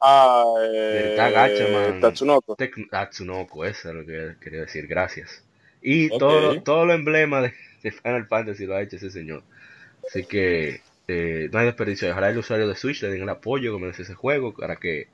Ah 0.00 0.44
eh, 0.72 1.14
Gachaman, 1.16 2.00
Tatsunoko. 2.00 2.56
Tatsunoko 2.90 3.64
eso 3.64 3.90
es 3.90 3.94
lo 3.94 4.04
que 4.04 4.36
quería 4.40 4.60
decir 4.62 4.88
gracias. 4.88 5.44
Y 5.80 6.08
todo 6.18 6.62
todo 6.62 6.86
lo 6.86 6.94
emblema 6.94 7.42
de, 7.42 7.52
de 7.82 7.92
Final 7.92 8.26
Fantasy 8.26 8.66
lo 8.66 8.74
ha 8.74 8.82
hecho 8.82 8.96
ese 8.96 9.10
señor 9.10 9.44
Así 10.06 10.24
que 10.24 10.82
eh, 11.08 11.48
no 11.52 11.58
hay 11.58 11.66
desperdicio. 11.66 12.10
Ojalá 12.10 12.30
el 12.30 12.38
usuario 12.38 12.68
de 12.68 12.76
Switch 12.76 13.02
le 13.02 13.10
den 13.10 13.22
el 13.22 13.28
apoyo 13.28 13.74
que 13.74 13.80
merece 13.80 14.02
ese 14.02 14.14
juego 14.14 14.54
para 14.54 14.76
que... 14.76 15.08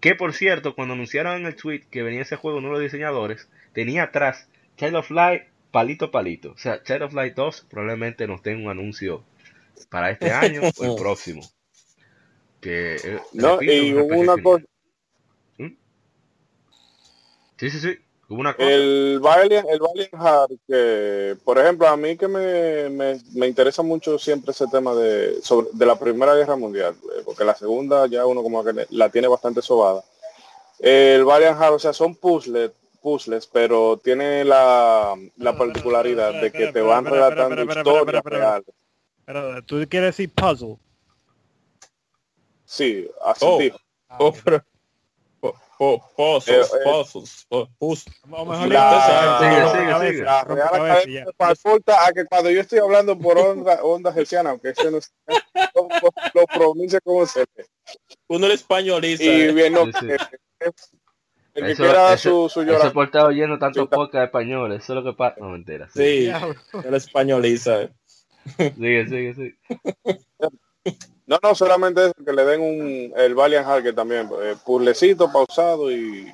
Que 0.00 0.14
por 0.14 0.32
cierto, 0.32 0.74
cuando 0.74 0.94
anunciaron 0.94 1.36
en 1.40 1.46
el 1.46 1.54
tweet 1.54 1.82
que 1.90 2.02
venía 2.02 2.22
ese 2.22 2.36
juego 2.36 2.58
uno 2.58 2.68
de 2.68 2.74
los 2.74 2.82
diseñadores, 2.82 3.48
tenía 3.72 4.04
atrás 4.04 4.48
Child 4.76 4.96
of 4.96 5.10
Light 5.10 5.42
palito 5.70 6.10
palito. 6.10 6.52
O 6.52 6.58
sea, 6.58 6.82
Child 6.82 7.02
of 7.02 7.14
Light 7.14 7.34
2 7.34 7.66
probablemente 7.70 8.26
nos 8.26 8.42
den 8.42 8.64
un 8.64 8.70
anuncio 8.70 9.24
para 9.90 10.10
este 10.10 10.30
año 10.32 10.60
o 10.76 10.84
el 10.84 10.94
próximo. 10.96 11.42
Que, 12.60 12.96
eh, 12.96 13.20
no, 13.32 13.62
y 13.62 13.92
una 13.92 14.42
cosa... 14.42 14.64
¿Mm? 15.58 15.76
Sí, 17.56 17.70
sí, 17.70 17.80
sí. 17.80 17.98
El 18.58 19.20
Valiant, 19.20 19.68
el 19.68 19.78
Valiant 19.78 20.14
Heart, 20.14 20.52
que 20.66 21.36
por 21.44 21.58
ejemplo 21.58 21.86
a 21.86 21.96
mí 21.96 22.16
que 22.16 22.28
me, 22.28 22.88
me, 22.88 23.46
interesa 23.46 23.82
mucho 23.82 24.18
siempre 24.18 24.52
ese 24.52 24.66
tema 24.68 24.94
de, 24.94 25.42
sobre, 25.42 25.68
de 25.72 25.86
la 25.86 25.98
Primera 25.98 26.34
Guerra 26.34 26.56
Mundial, 26.56 26.94
eh, 27.16 27.22
porque 27.24 27.44
la 27.44 27.54
segunda 27.54 28.06
ya 28.06 28.24
uno 28.24 28.42
como 28.42 28.64
que 28.64 28.86
la 28.90 29.10
tiene 29.10 29.28
bastante 29.28 29.60
sobada. 29.60 30.02
El 30.78 31.24
Valiant 31.24 31.58
Heart, 31.58 31.74
o 31.74 31.78
sea, 31.78 31.92
son 31.92 32.14
puzzles, 32.14 32.70
puzzles 33.02 33.46
pero 33.46 33.98
tiene 33.98 34.44
la, 34.44 35.14
la 35.36 35.56
particularidad 35.56 36.40
de 36.40 36.50
que 36.50 36.72
te 36.72 36.80
van 36.80 37.04
relatando 37.04 37.62
historias 37.62 38.24
reales. 38.24 38.74
Pero 39.26 39.62
tú 39.64 39.84
quieres 39.88 40.16
decir 40.16 40.32
puzzle. 40.34 40.78
Sí, 42.64 43.06
así. 43.24 43.44
Oh. 43.44 43.58
Oh, 44.18 44.32
pozos, 46.16 46.48
eh, 46.48 46.60
eh, 46.60 46.84
pozos, 46.84 47.46
pozos. 47.78 48.04
La 48.68 50.44
Real 50.44 51.56
falta 51.56 52.06
a 52.06 52.12
que 52.12 52.24
cuando 52.26 52.50
yo 52.50 52.60
estoy 52.60 52.78
hablando 52.78 53.18
por 53.18 53.38
onda, 53.38 53.82
onda 53.82 54.12
gerciana, 54.12 54.50
aunque 54.50 54.70
ese 54.70 54.90
no 54.90 54.98
es, 54.98 55.12
lo, 55.74 55.88
lo 56.34 56.46
pronuncia 56.46 57.00
como 57.00 57.26
se 57.26 57.44
ve. 57.54 57.66
Uno 58.28 58.46
el 58.46 58.52
españoliza. 58.52 59.24
Y 59.24 59.52
bien, 59.52 59.72
no, 59.72 59.86
sí, 59.86 59.92
sí. 60.00 60.66
El 61.54 61.66
que 61.66 61.72
eso, 61.72 61.82
quiera 61.82 62.16
su, 62.16 62.48
su 62.48 62.62
llorar. 62.62 62.86
Ese 62.86 62.90
portado 62.92 63.30
lleno 63.30 63.58
tanto 63.58 63.88
podcast 63.88 64.14
de 64.14 64.24
español, 64.24 64.72
eso 64.72 64.92
es 64.92 65.04
lo 65.04 65.04
que 65.04 65.16
pasa. 65.16 65.36
No, 65.38 65.50
mentira. 65.50 65.88
Sí, 65.94 66.30
sí 66.30 66.78
el 66.84 66.94
españoliza. 66.94 67.90
Sigue, 68.56 69.06
sigue, 69.08 69.34
sigue. 69.34 69.56
No, 71.26 71.38
no, 71.42 71.54
solamente 71.54 72.04
eso, 72.04 72.14
que 72.24 72.32
le 72.32 72.44
den 72.44 72.60
un, 72.60 73.12
el 73.16 73.34
Valiant 73.34 73.82
que 73.82 73.92
también, 73.92 74.28
eh, 74.42 74.56
pausado 75.32 75.90
y 75.92 76.32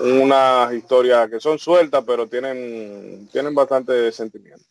unas 0.00 0.72
historias 0.72 1.28
que 1.28 1.40
son 1.40 1.58
sueltas, 1.58 2.04
pero 2.06 2.26
tienen, 2.28 3.28
tienen 3.32 3.54
bastante 3.54 4.12
sentimiento. 4.12 4.64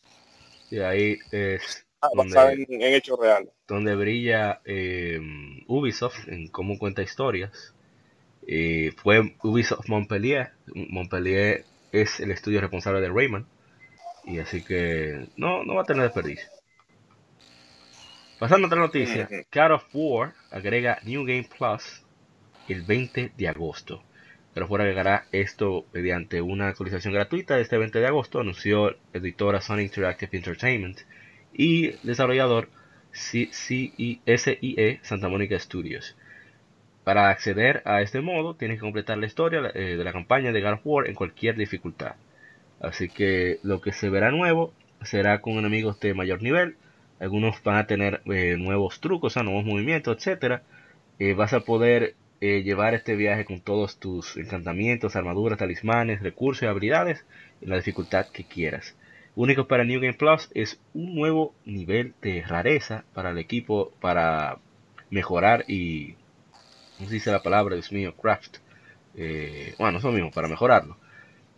Y 0.70 0.78
ahí 0.80 1.18
es 1.30 1.86
ah, 2.00 2.08
donde, 2.14 2.66
en, 2.68 2.94
hechos 2.94 3.18
reales. 3.18 3.50
Donde 3.66 3.94
brilla 3.94 4.60
eh, 4.64 5.20
Ubisoft 5.66 6.28
en 6.28 6.48
cómo 6.48 6.78
cuenta 6.78 7.02
historias. 7.02 7.74
Eh, 8.46 8.92
fue 8.96 9.36
Ubisoft 9.42 9.88
Montpellier. 9.88 10.52
Montpellier 10.74 11.64
es 11.92 12.20
el 12.20 12.30
estudio 12.30 12.60
responsable 12.60 13.00
de 13.00 13.08
Rayman. 13.08 13.46
Y 14.24 14.40
así 14.40 14.62
que 14.62 15.28
no, 15.36 15.64
no 15.64 15.74
va 15.74 15.82
a 15.82 15.86
tener 15.86 16.02
desperdicio. 16.04 16.48
Pasando 18.38 18.66
a 18.66 18.68
otra 18.68 18.80
noticia, 18.80 19.28
God 19.52 19.72
of 19.72 19.84
War 19.92 20.32
agrega 20.52 21.00
New 21.02 21.24
Game 21.24 21.48
Plus 21.58 22.04
el 22.68 22.82
20 22.82 23.32
de 23.36 23.48
agosto. 23.48 24.04
God 24.54 24.62
of 24.62 24.70
War 24.70 24.82
agregará 24.82 25.24
esto 25.32 25.86
mediante 25.92 26.40
una 26.40 26.68
actualización 26.68 27.14
gratuita 27.14 27.58
este 27.58 27.76
20 27.78 27.98
de 27.98 28.06
agosto, 28.06 28.38
anunció 28.38 28.96
editora 29.12 29.60
Sony 29.60 29.80
Interactive 29.80 30.36
Entertainment 30.36 31.00
y 31.52 31.96
desarrollador 32.06 32.68
SIE 33.10 35.00
Santa 35.02 35.28
Monica 35.28 35.58
Studios. 35.58 36.16
Para 37.02 37.30
acceder 37.30 37.82
a 37.86 38.02
este 38.02 38.20
modo, 38.20 38.54
tienes 38.54 38.76
que 38.76 38.82
completar 38.82 39.18
la 39.18 39.26
historia 39.26 39.62
eh, 39.74 39.96
de 39.96 40.04
la 40.04 40.12
campaña 40.12 40.52
de 40.52 40.60
God 40.60 40.74
of 40.74 40.80
War 40.84 41.08
en 41.08 41.16
cualquier 41.16 41.56
dificultad. 41.56 42.14
Así 42.78 43.08
que 43.08 43.58
lo 43.64 43.80
que 43.80 43.90
se 43.90 44.10
verá 44.10 44.30
nuevo 44.30 44.72
será 45.02 45.40
con 45.40 45.54
enemigos 45.54 45.98
de 45.98 46.14
mayor 46.14 46.40
nivel, 46.40 46.76
algunos 47.20 47.62
van 47.62 47.76
a 47.76 47.86
tener 47.86 48.22
eh, 48.26 48.56
nuevos 48.58 49.00
trucos, 49.00 49.36
o 49.36 49.42
nuevos 49.42 49.64
movimientos, 49.64 50.16
etcétera. 50.16 50.62
Eh, 51.18 51.34
vas 51.34 51.52
a 51.52 51.60
poder 51.60 52.14
eh, 52.40 52.62
llevar 52.62 52.94
este 52.94 53.16
viaje 53.16 53.44
con 53.44 53.60
todos 53.60 53.98
tus 53.98 54.36
encantamientos, 54.36 55.16
armaduras, 55.16 55.58
talismanes, 55.58 56.22
recursos 56.22 56.62
y 56.62 56.66
habilidades 56.66 57.24
en 57.60 57.70
la 57.70 57.76
dificultad 57.76 58.28
que 58.28 58.44
quieras. 58.44 58.94
Único 59.34 59.66
para 59.66 59.84
New 59.84 60.00
Game 60.00 60.14
Plus 60.14 60.48
es 60.54 60.80
un 60.94 61.14
nuevo 61.14 61.54
nivel 61.64 62.14
de 62.22 62.42
rareza 62.42 63.04
para 63.14 63.30
el 63.30 63.38
equipo 63.38 63.92
para 64.00 64.58
mejorar 65.10 65.64
y 65.68 66.14
no 66.98 67.04
sé 67.04 67.08
si 67.10 67.14
dice 67.14 67.32
la 67.32 67.42
palabra, 67.42 67.76
Dios 67.76 67.92
mío, 67.92 68.14
craft. 68.16 68.58
bueno, 69.78 69.98
eso 69.98 70.10
mismo, 70.10 70.32
para 70.32 70.48
mejorarlo. 70.48 70.96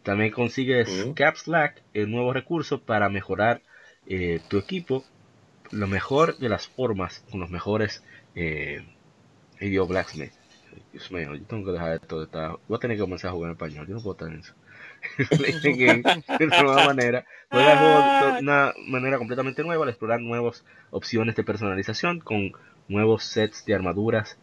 También 0.03 0.31
consigues 0.31 1.07
Caps 1.15 1.43
Slack, 1.43 1.83
el 1.95 2.11
nuevo 2.11 2.35
recurso 2.35 2.83
para 2.83 3.09
mejorar 3.09 3.63
tu 4.49 4.59
equipo 4.59 5.05
lo 5.71 5.87
mejor 5.87 6.37
de 6.39 6.49
las 6.49 6.69
formas 6.69 7.25
con 7.31 7.41
los 7.41 7.51
mejores 7.51 8.03
eh, 8.35 8.85
Video 9.61 9.87
Blacksmith. 9.87 10.33
Dios 10.93 11.11
mío, 11.13 11.35
yo 11.35 11.45
tengo 11.45 11.67
que 11.67 11.73
dejar 11.73 11.95
esto 11.95 12.19
de 12.19 12.25
estar. 12.25 12.57
Voy 12.69 12.77
a 12.77 12.81
tener 12.81 12.97
que 12.97 13.03
comenzar 13.03 13.31
a 13.31 13.33
jugar 13.33 13.51
en 13.51 13.53
español. 13.53 13.87
Yo 13.87 13.95
no 13.95 14.03
puedo 14.03 14.13
estar 14.13 14.29
en 14.29 14.41
eso. 14.41 14.55
de 16.39 16.47
nueva 16.47 16.87
manera. 16.87 17.25
Juega 17.51 18.33
de 18.35 18.41
una 18.41 18.73
manera 18.87 19.19
completamente 19.19 19.63
nueva 19.63 19.85
al 19.85 19.91
explorar 19.91 20.21
nuevas 20.21 20.65
opciones 20.91 21.37
de 21.37 21.45
personalización 21.45 22.21
con 22.21 22.53
nuevos 22.89 23.25
sets 23.25 23.65
de 23.65 23.75
armaduras 23.75 24.39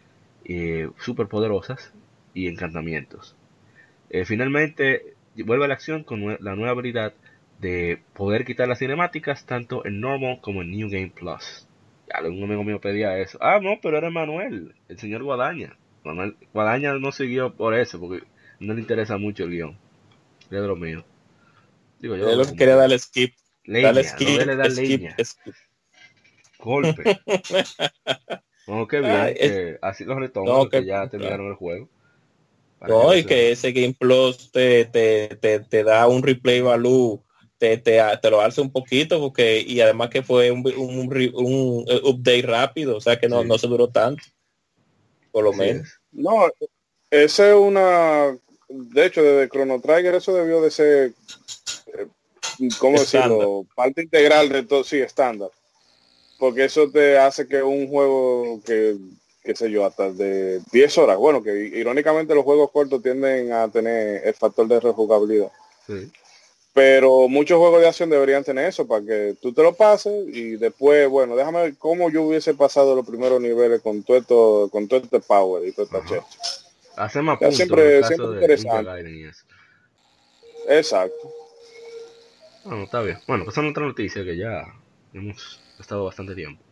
eh, 0.45 0.89
super 0.99 1.28
poderosas 1.28 1.93
y 2.34 2.47
encantamientos. 2.47 3.36
Eh, 4.09 4.25
finalmente, 4.25 5.15
vuelve 5.36 5.65
a 5.65 5.67
la 5.67 5.73
acción 5.73 6.03
con 6.03 6.38
la 6.39 6.55
nueva 6.55 6.71
habilidad 6.71 7.13
de 7.59 8.01
poder 8.13 8.45
quitar 8.45 8.67
las 8.67 8.79
cinemáticas 8.79 9.45
tanto 9.45 9.85
en 9.85 9.99
Normal 9.99 10.39
como 10.41 10.61
en 10.61 10.71
New 10.71 10.89
Game 10.89 11.11
Plus. 11.13 11.67
Un 12.23 12.43
amigo 12.43 12.63
mío 12.63 12.79
pedía 12.79 13.17
eso. 13.17 13.37
Ah, 13.41 13.59
no, 13.61 13.79
pero 13.81 13.97
era 13.97 14.09
Manuel, 14.09 14.75
el 14.87 14.99
señor 14.99 15.23
Guadaña. 15.23 15.77
Manuel, 16.03 16.37
Guadaña 16.53 16.93
no 16.93 17.11
siguió 17.11 17.53
por 17.53 17.73
eso, 17.73 17.99
porque 17.99 18.25
no 18.59 18.73
le 18.73 18.81
interesa 18.81 19.17
mucho 19.17 19.43
el 19.43 19.51
guion. 19.51 19.77
Es 20.49 20.61
lo 20.61 20.75
mío. 20.75 21.03
Digo, 21.99 22.15
yo, 22.15 22.33
lo 22.33 22.45
que 22.45 22.55
quería 22.55 22.75
darle 22.75 22.97
skip. 22.99 23.33
Leña, 23.65 23.87
dale 23.87 24.03
skip, 24.03 24.39
no 24.45 24.55
dar 24.55 24.71
leña. 24.71 25.15
Golpe. 26.59 27.19
bueno, 28.67 28.87
qué 28.87 28.99
bien, 29.01 29.33
que 29.35 29.77
así 29.81 30.05
los 30.05 30.17
retomo, 30.17 30.69
que, 30.69 30.85
ya 30.85 31.09
terminaron 31.09 31.47
el 31.47 31.55
juego. 31.55 31.89
No, 32.87 33.13
y 33.15 33.25
que 33.25 33.51
ese 33.51 33.71
Game 33.73 33.95
Plus 33.99 34.51
te, 34.51 34.85
te, 34.85 35.35
te, 35.41 35.59
te 35.59 35.83
da 35.83 36.07
un 36.07 36.23
replay 36.23 36.61
value 36.61 37.21
te, 37.57 37.77
te, 37.77 37.99
te, 38.21 38.29
lo 38.29 38.41
alza 38.41 38.61
un 38.61 38.71
poquito 38.71 39.19
porque 39.19 39.63
y 39.65 39.81
además 39.81 40.09
que 40.09 40.21
fue 40.21 40.51
un, 40.51 40.59
un, 40.77 41.33
un 41.33 41.85
update 42.03 42.43
rápido, 42.43 42.97
o 42.97 43.01
sea 43.01 43.19
que 43.19 43.27
no, 43.27 43.43
no 43.43 43.57
se 43.57 43.67
duró 43.67 43.89
tanto, 43.89 44.23
por 45.31 45.43
lo 45.43 45.53
menos. 45.53 45.87
No, 46.11 46.47
ese 47.09 47.49
es 47.49 47.55
una, 47.55 48.37
de 48.69 49.05
hecho 49.05 49.23
desde 49.23 49.49
Chrono 49.49 49.81
Trigger 49.81 50.15
eso 50.15 50.33
debió 50.33 50.61
de 50.61 50.71
ser, 50.71 51.13
eh, 51.97 52.07
¿cómo 52.79 52.99
decirlo? 52.99 53.65
Parte 53.75 54.03
integral 54.03 54.49
de 54.49 54.63
todo, 54.63 54.83
sí, 54.83 54.97
estándar. 54.97 55.49
Porque 56.39 56.65
eso 56.65 56.89
te 56.91 57.17
hace 57.17 57.47
que 57.47 57.63
un 57.63 57.87
juego 57.87 58.61
que, 58.63 58.95
qué 59.43 59.55
sé 59.55 59.71
yo, 59.71 59.83
hasta 59.83 60.11
de 60.11 60.61
10 60.71 60.97
horas, 60.99 61.17
bueno, 61.17 61.41
que 61.41 61.51
irónicamente 61.51 62.35
los 62.35 62.43
juegos 62.43 62.69
cortos 62.69 63.01
tienden 63.01 63.51
a 63.51 63.67
tener 63.69 64.27
el 64.27 64.35
factor 64.35 64.67
de 64.67 64.79
rejugabilidad. 64.79 65.51
Sí 65.87 66.11
pero 66.78 67.28
muchos 67.28 67.57
juegos 67.57 67.82
de 67.82 67.88
acción 67.88 68.11
deberían 68.11 68.43
tener 68.43 68.65
eso 68.65 68.88
para 68.88 69.03
que 69.03 69.36
tú 69.41 69.51
te 69.51 69.63
lo 69.63 69.73
pases 69.73 70.28
y 70.28 70.57
después, 70.57 71.09
bueno, 71.09 71.36
déjame 71.36 71.63
ver 71.63 71.78
cómo 71.80 72.11
yo 72.11 72.21
hubiese 72.21 72.53
pasado 72.53 72.95
los 72.95 73.03
primeros 73.03 73.41
niveles 73.41 73.82
con 73.82 74.03
todo 74.03 74.17
esto, 74.17 74.69
con 74.71 74.88
todo 74.88 74.99
este 74.99 75.19
power 75.19 75.67
y 75.67 75.71
todo 75.71 75.88
esta 75.88 76.05
checha. 76.05 76.28
Hace 76.95 77.23
más 77.23 77.39
puntos 77.39 77.55
siempre, 77.55 78.03
siempre 78.03 78.28
interesante. 78.28 79.32
Exacto. 80.69 81.34
Bueno, 82.63 82.84
está 82.84 83.01
bien. 83.01 83.17
Bueno, 83.28 83.45
pasando 83.45 83.69
a 83.69 83.71
otra 83.71 83.86
noticia 83.88 84.23
que 84.23 84.38
ya 84.38 84.71
hemos 85.15 85.59
estado 85.80 86.05
bastante 86.05 86.36
tiempo. 86.36 86.63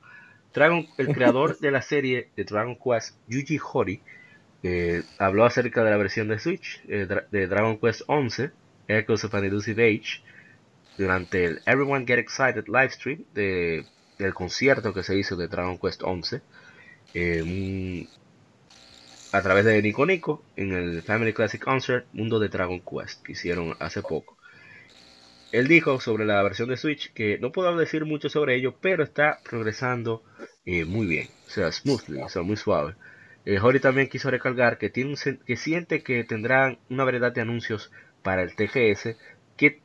Dragon, 0.53 0.85
el 0.99 1.15
creador 1.15 1.57
de 1.61 1.71
la 1.71 1.81
serie 1.81 2.29
de 2.35 2.43
Dragon 2.43 2.77
Quest, 2.77 3.15
Yuji 3.27 3.57
Horii, 3.73 4.03
eh, 4.61 5.01
habló 5.17 5.45
acerca 5.45 5.83
de 5.83 5.89
la 5.89 5.97
versión 5.97 6.27
de 6.27 6.37
Switch 6.37 6.83
eh, 6.87 7.07
de 7.31 7.47
Dragon 7.47 7.79
Quest 7.79 8.03
11 8.05 8.51
Echoes 8.87 9.23
of 9.23 9.33
an 9.33 9.45
Elusive 9.45 9.83
Age 9.83 10.21
durante 10.97 11.45
el 11.45 11.61
Everyone 11.65 12.05
Get 12.05 12.19
Excited 12.19 12.65
livestream 12.67 13.23
de, 13.33 13.85
del 14.17 14.33
concierto 14.33 14.93
que 14.93 15.03
se 15.03 15.17
hizo 15.17 15.35
de 15.35 15.47
Dragon 15.47 15.77
Quest 15.77 16.03
11 16.03 16.41
eh, 17.13 18.07
a 19.31 19.41
través 19.41 19.65
de 19.65 19.81
Nico 19.81 20.05
Nico 20.05 20.43
en 20.55 20.73
el 20.73 21.01
Family 21.01 21.33
Classic 21.33 21.61
Concert 21.61 22.05
Mundo 22.13 22.39
de 22.39 22.49
Dragon 22.49 22.81
Quest 22.81 23.23
que 23.23 23.33
hicieron 23.33 23.75
hace 23.79 24.01
poco. 24.01 24.37
Él 25.51 25.67
dijo 25.67 25.99
sobre 26.01 26.25
la 26.25 26.41
versión 26.43 26.69
de 26.69 26.77
Switch 26.77 27.13
que 27.13 27.37
no 27.39 27.51
puedo 27.51 27.75
decir 27.77 28.05
mucho 28.05 28.29
sobre 28.29 28.55
ello, 28.55 28.75
pero 28.81 29.03
está 29.03 29.39
progresando 29.47 30.23
eh, 30.65 30.83
muy 30.83 31.05
bien, 31.05 31.29
o 31.47 31.49
sea, 31.49 31.71
smoothly, 31.71 32.21
o 32.21 32.29
sea, 32.29 32.41
muy 32.41 32.57
suave. 32.57 32.95
Eh, 33.45 33.59
también 33.79 34.09
quiso 34.09 34.31
recalcar 34.31 34.77
que, 34.77 34.89
tiene 34.89 35.15
que 35.45 35.55
siente 35.55 36.01
que 36.01 36.23
tendrán 36.23 36.79
una 36.89 37.03
variedad 37.03 37.31
de 37.31 37.41
anuncios 37.41 37.91
para 38.25 38.41
el 38.41 38.55
TGS, 38.55 39.15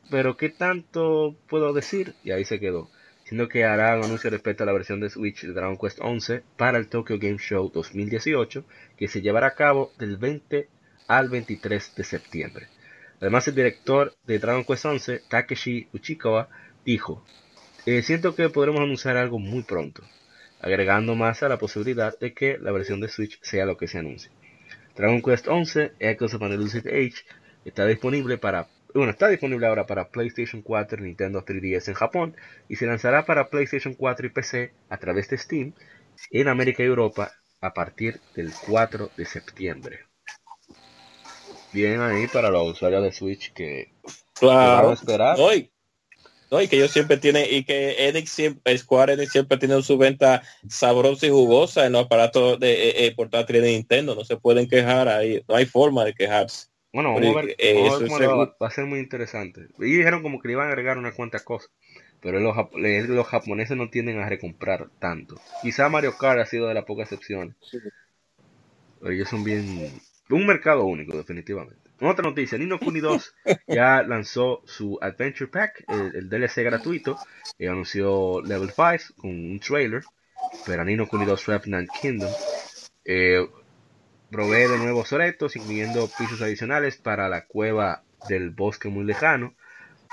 pero 0.09 0.35
¿qué 0.35 0.49
tanto 0.49 1.35
puedo 1.47 1.73
decir? 1.73 2.15
Y 2.23 2.31
ahí 2.31 2.43
se 2.43 2.59
quedó. 2.59 2.89
Siendo 3.23 3.47
que 3.47 3.63
hará 3.63 3.95
un 3.95 4.03
anuncio 4.03 4.31
respecto 4.31 4.63
a 4.63 4.65
la 4.65 4.73
versión 4.73 4.99
de 4.99 5.11
Switch 5.11 5.43
de 5.43 5.53
Dragon 5.53 5.77
Quest 5.77 5.99
11 6.01 6.43
para 6.57 6.79
el 6.79 6.89
Tokyo 6.89 7.19
Game 7.19 7.37
Show 7.37 7.71
2018, 7.71 8.65
que 8.97 9.07
se 9.07 9.21
llevará 9.21 9.47
a 9.47 9.55
cabo 9.55 9.93
del 9.99 10.17
20 10.17 10.67
al 11.07 11.29
23 11.29 11.95
de 11.95 12.03
septiembre. 12.03 12.67
Además, 13.21 13.47
el 13.47 13.55
director 13.55 14.15
de 14.25 14.39
Dragon 14.39 14.65
Quest 14.65 14.85
11, 14.85 15.21
Takeshi 15.29 15.87
Uchikawa, 15.93 16.49
dijo, 16.83 17.23
eh, 17.85 18.01
siento 18.01 18.35
que 18.35 18.49
podremos 18.49 18.81
anunciar 18.81 19.17
algo 19.17 19.37
muy 19.37 19.61
pronto, 19.61 20.03
agregando 20.59 21.15
más 21.15 21.43
a 21.43 21.47
la 21.47 21.59
posibilidad 21.59 22.17
de 22.19 22.33
que 22.33 22.57
la 22.57 22.71
versión 22.71 22.99
de 22.99 23.07
Switch 23.07 23.39
sea 23.43 23.65
lo 23.65 23.77
que 23.77 23.87
se 23.87 23.99
anuncie. 23.99 24.31
Dragon 24.95 25.21
Quest 25.21 25.47
11, 25.47 25.93
Echoes 25.99 26.33
of 26.33 26.41
an 26.41 26.51
Elusive 26.51 26.89
Age, 26.89 27.23
Está 27.65 27.85
disponible 27.85 28.37
para 28.37 28.67
bueno, 28.93 29.11
está 29.11 29.29
disponible 29.29 29.67
ahora 29.67 29.85
para 29.85 30.09
PlayStation 30.09 30.61
4 30.61 30.99
y 30.99 31.07
Nintendo 31.07 31.45
3DS 31.45 31.89
en 31.89 31.93
Japón 31.93 32.35
y 32.67 32.75
se 32.75 32.85
lanzará 32.85 33.25
para 33.25 33.49
PlayStation 33.49 33.93
4 33.93 34.27
y 34.27 34.29
PC 34.29 34.73
a 34.89 34.97
través 34.97 35.29
de 35.29 35.37
Steam 35.37 35.73
en 36.31 36.47
América 36.47 36.83
y 36.83 36.87
Europa 36.87 37.31
a 37.61 37.73
partir 37.73 38.19
del 38.35 38.51
4 38.67 39.11
de 39.15 39.25
septiembre. 39.25 39.99
Bien 41.71 42.01
ahí 42.01 42.27
para 42.27 42.49
los 42.49 42.71
usuarios 42.71 43.03
de 43.03 43.11
Switch 43.13 43.53
que 43.53 43.93
claro. 44.33 44.89
a 44.89 44.93
esperar. 44.93 45.39
Hoy. 45.39 45.71
No, 46.49 46.61
y 46.61 46.67
que 46.67 46.75
ellos 46.75 46.91
siempre 46.91 47.15
tienen, 47.15 47.45
y 47.49 47.63
que 47.63 48.09
Enix 48.09 48.29
siempre, 48.29 48.77
Square 48.77 49.13
Enix 49.13 49.31
siempre 49.31 49.57
tiene 49.57 49.81
su 49.81 49.97
venta 49.97 50.43
sabrosa 50.67 51.25
y 51.25 51.29
jugosa 51.29 51.85
en 51.85 51.93
los 51.93 52.03
aparatos 52.03 52.59
de 52.59 52.89
eh, 52.89 53.05
eh, 53.05 53.15
portátiles 53.15 53.61
de 53.61 53.69
Nintendo. 53.69 54.15
No 54.15 54.25
se 54.25 54.35
pueden 54.35 54.67
quejar 54.67 55.07
ahí, 55.07 55.41
no 55.47 55.55
hay 55.55 55.65
forma 55.65 56.03
de 56.03 56.13
quejarse. 56.13 56.70
Bueno, 56.93 57.13
vamos 57.13 57.37
a 57.37 57.41
ver, 57.41 57.55
eh, 57.57 57.89
va, 58.59 58.67
a 58.67 58.71
ser 58.71 58.85
muy 58.85 58.99
interesante. 58.99 59.67
Y 59.79 59.97
dijeron 59.97 60.21
como 60.21 60.41
que 60.41 60.49
le 60.49 60.53
iban 60.53 60.67
a 60.67 60.71
agregar 60.71 60.97
unas 60.97 61.15
cuantas 61.15 61.43
cosas. 61.43 61.71
pero 62.21 62.39
los, 62.39 62.55
los 62.73 63.27
japoneses 63.27 63.77
no 63.77 63.89
tienden 63.89 64.19
a 64.19 64.29
recomprar 64.29 64.89
tanto. 64.99 65.39
Quizá 65.61 65.89
Mario 65.89 66.17
Kart 66.17 66.39
ha 66.39 66.45
sido 66.45 66.67
de 66.67 66.73
las 66.73 66.85
pocas 66.85 67.11
excepciones. 67.11 67.55
Ellos 69.03 69.29
son 69.29 69.43
bien... 69.43 69.89
Un 70.29 70.45
mercado 70.45 70.85
único, 70.85 71.17
definitivamente. 71.17 71.81
Otra 72.01 72.23
noticia, 72.23 72.57
Nino 72.57 72.79
Kuni 72.79 72.99
2 73.01 73.35
ya 73.67 74.01
lanzó 74.01 74.61
su 74.65 74.97
Adventure 75.01 75.51
Pack, 75.51 75.85
el, 75.87 76.29
DLC 76.29 76.63
gratuito, 76.63 77.17
y 77.59 77.67
anunció 77.67 78.41
Level 78.41 78.71
5 78.71 79.21
con 79.21 79.29
un 79.29 79.59
trailer 79.59 80.03
para 80.65 80.83
Nino 80.83 81.07
Kuni 81.07 81.25
2 81.25 81.45
Revenant 81.45 81.89
Kingdom. 82.01 82.31
Eh, 83.05 83.47
provee 84.31 84.67
de 84.67 84.77
nuevos 84.77 85.11
retos, 85.11 85.55
incluyendo 85.55 86.09
pisos 86.17 86.41
adicionales 86.41 86.97
para 86.97 87.27
la 87.27 87.45
cueva 87.45 88.03
del 88.29 88.49
bosque 88.49 88.87
muy 88.87 89.03
lejano. 89.03 89.53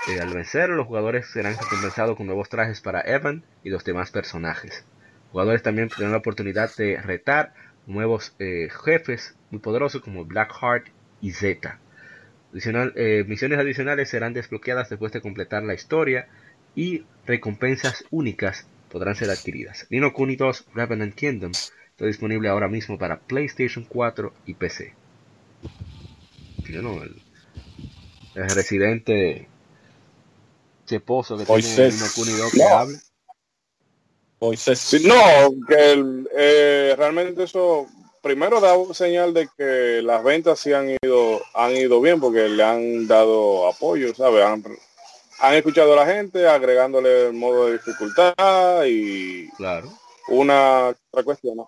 Eh, 0.07 0.19
al 0.19 0.33
vencer, 0.33 0.69
los 0.69 0.87
jugadores 0.87 1.27
serán 1.27 1.57
recompensados 1.57 2.17
con 2.17 2.27
nuevos 2.27 2.49
trajes 2.49 2.81
para 2.81 3.01
Evan 3.01 3.43
y 3.63 3.69
los 3.69 3.83
demás 3.85 4.11
personajes. 4.11 4.85
Jugadores 5.31 5.63
también 5.63 5.89
tendrán 5.89 6.11
la 6.11 6.17
oportunidad 6.17 6.69
de 6.75 6.97
retar 6.97 7.53
nuevos 7.87 8.35
eh, 8.39 8.69
jefes 8.83 9.35
muy 9.51 9.59
poderosos 9.59 10.01
como 10.01 10.25
Blackheart 10.25 10.87
y 11.21 11.31
Z. 11.31 11.79
Adicional, 12.51 12.93
eh, 12.95 13.23
misiones 13.27 13.59
adicionales 13.59 14.09
serán 14.09 14.33
desbloqueadas 14.33 14.89
después 14.89 15.11
de 15.13 15.21
completar 15.21 15.63
la 15.63 15.73
historia 15.73 16.27
y 16.75 17.05
recompensas 17.25 18.05
únicas 18.09 18.67
podrán 18.89 19.15
ser 19.15 19.29
adquiridas. 19.29 19.87
Nino 19.89 20.13
Kuni 20.13 20.35
2 20.35 20.65
Revenant 20.73 21.15
Kingdom 21.15 21.51
está 21.99 22.07
disponible 22.07 22.47
ahora 22.47 22.69
mismo 22.69 22.97
para 22.97 23.19
PlayStation 23.19 23.83
4 23.83 24.31
y 24.45 24.53
PC. 24.53 24.93
el, 26.65 27.21
residente 28.35 29.49
cheposo 30.85 31.37
que 31.37 31.43
tiene 31.43 31.89
Nino 31.89 32.05
Kuni 32.15 32.31
2 32.31 32.51
que 32.53 32.63
hable. 32.63 32.97
no, 34.39 35.67
que 35.67 36.25
eh, 36.37 36.95
realmente 36.97 37.43
eso 37.43 37.85
primero 38.21 38.61
da 38.61 38.77
señal 38.93 39.33
de 39.33 39.49
que 39.57 40.01
las 40.01 40.23
ventas 40.23 40.57
sí 40.57 40.71
han 40.71 40.95
ido 41.03 41.41
han 41.53 41.75
ido 41.75 41.99
bien 41.99 42.21
porque 42.21 42.47
le 42.47 42.63
han 42.63 43.07
dado 43.07 43.67
apoyo, 43.67 44.15
¿sabes? 44.15 44.45
Han, 44.45 44.63
escuchado 45.53 45.91
a 45.91 46.05
la 46.05 46.05
gente 46.05 46.47
agregándole 46.47 47.27
el 47.27 47.33
modo 47.33 47.65
de 47.65 47.73
dificultad 47.73 48.85
y 48.85 49.49
claro. 49.57 49.91
una 50.29 50.95
otra 51.11 51.23
cuestión, 51.23 51.59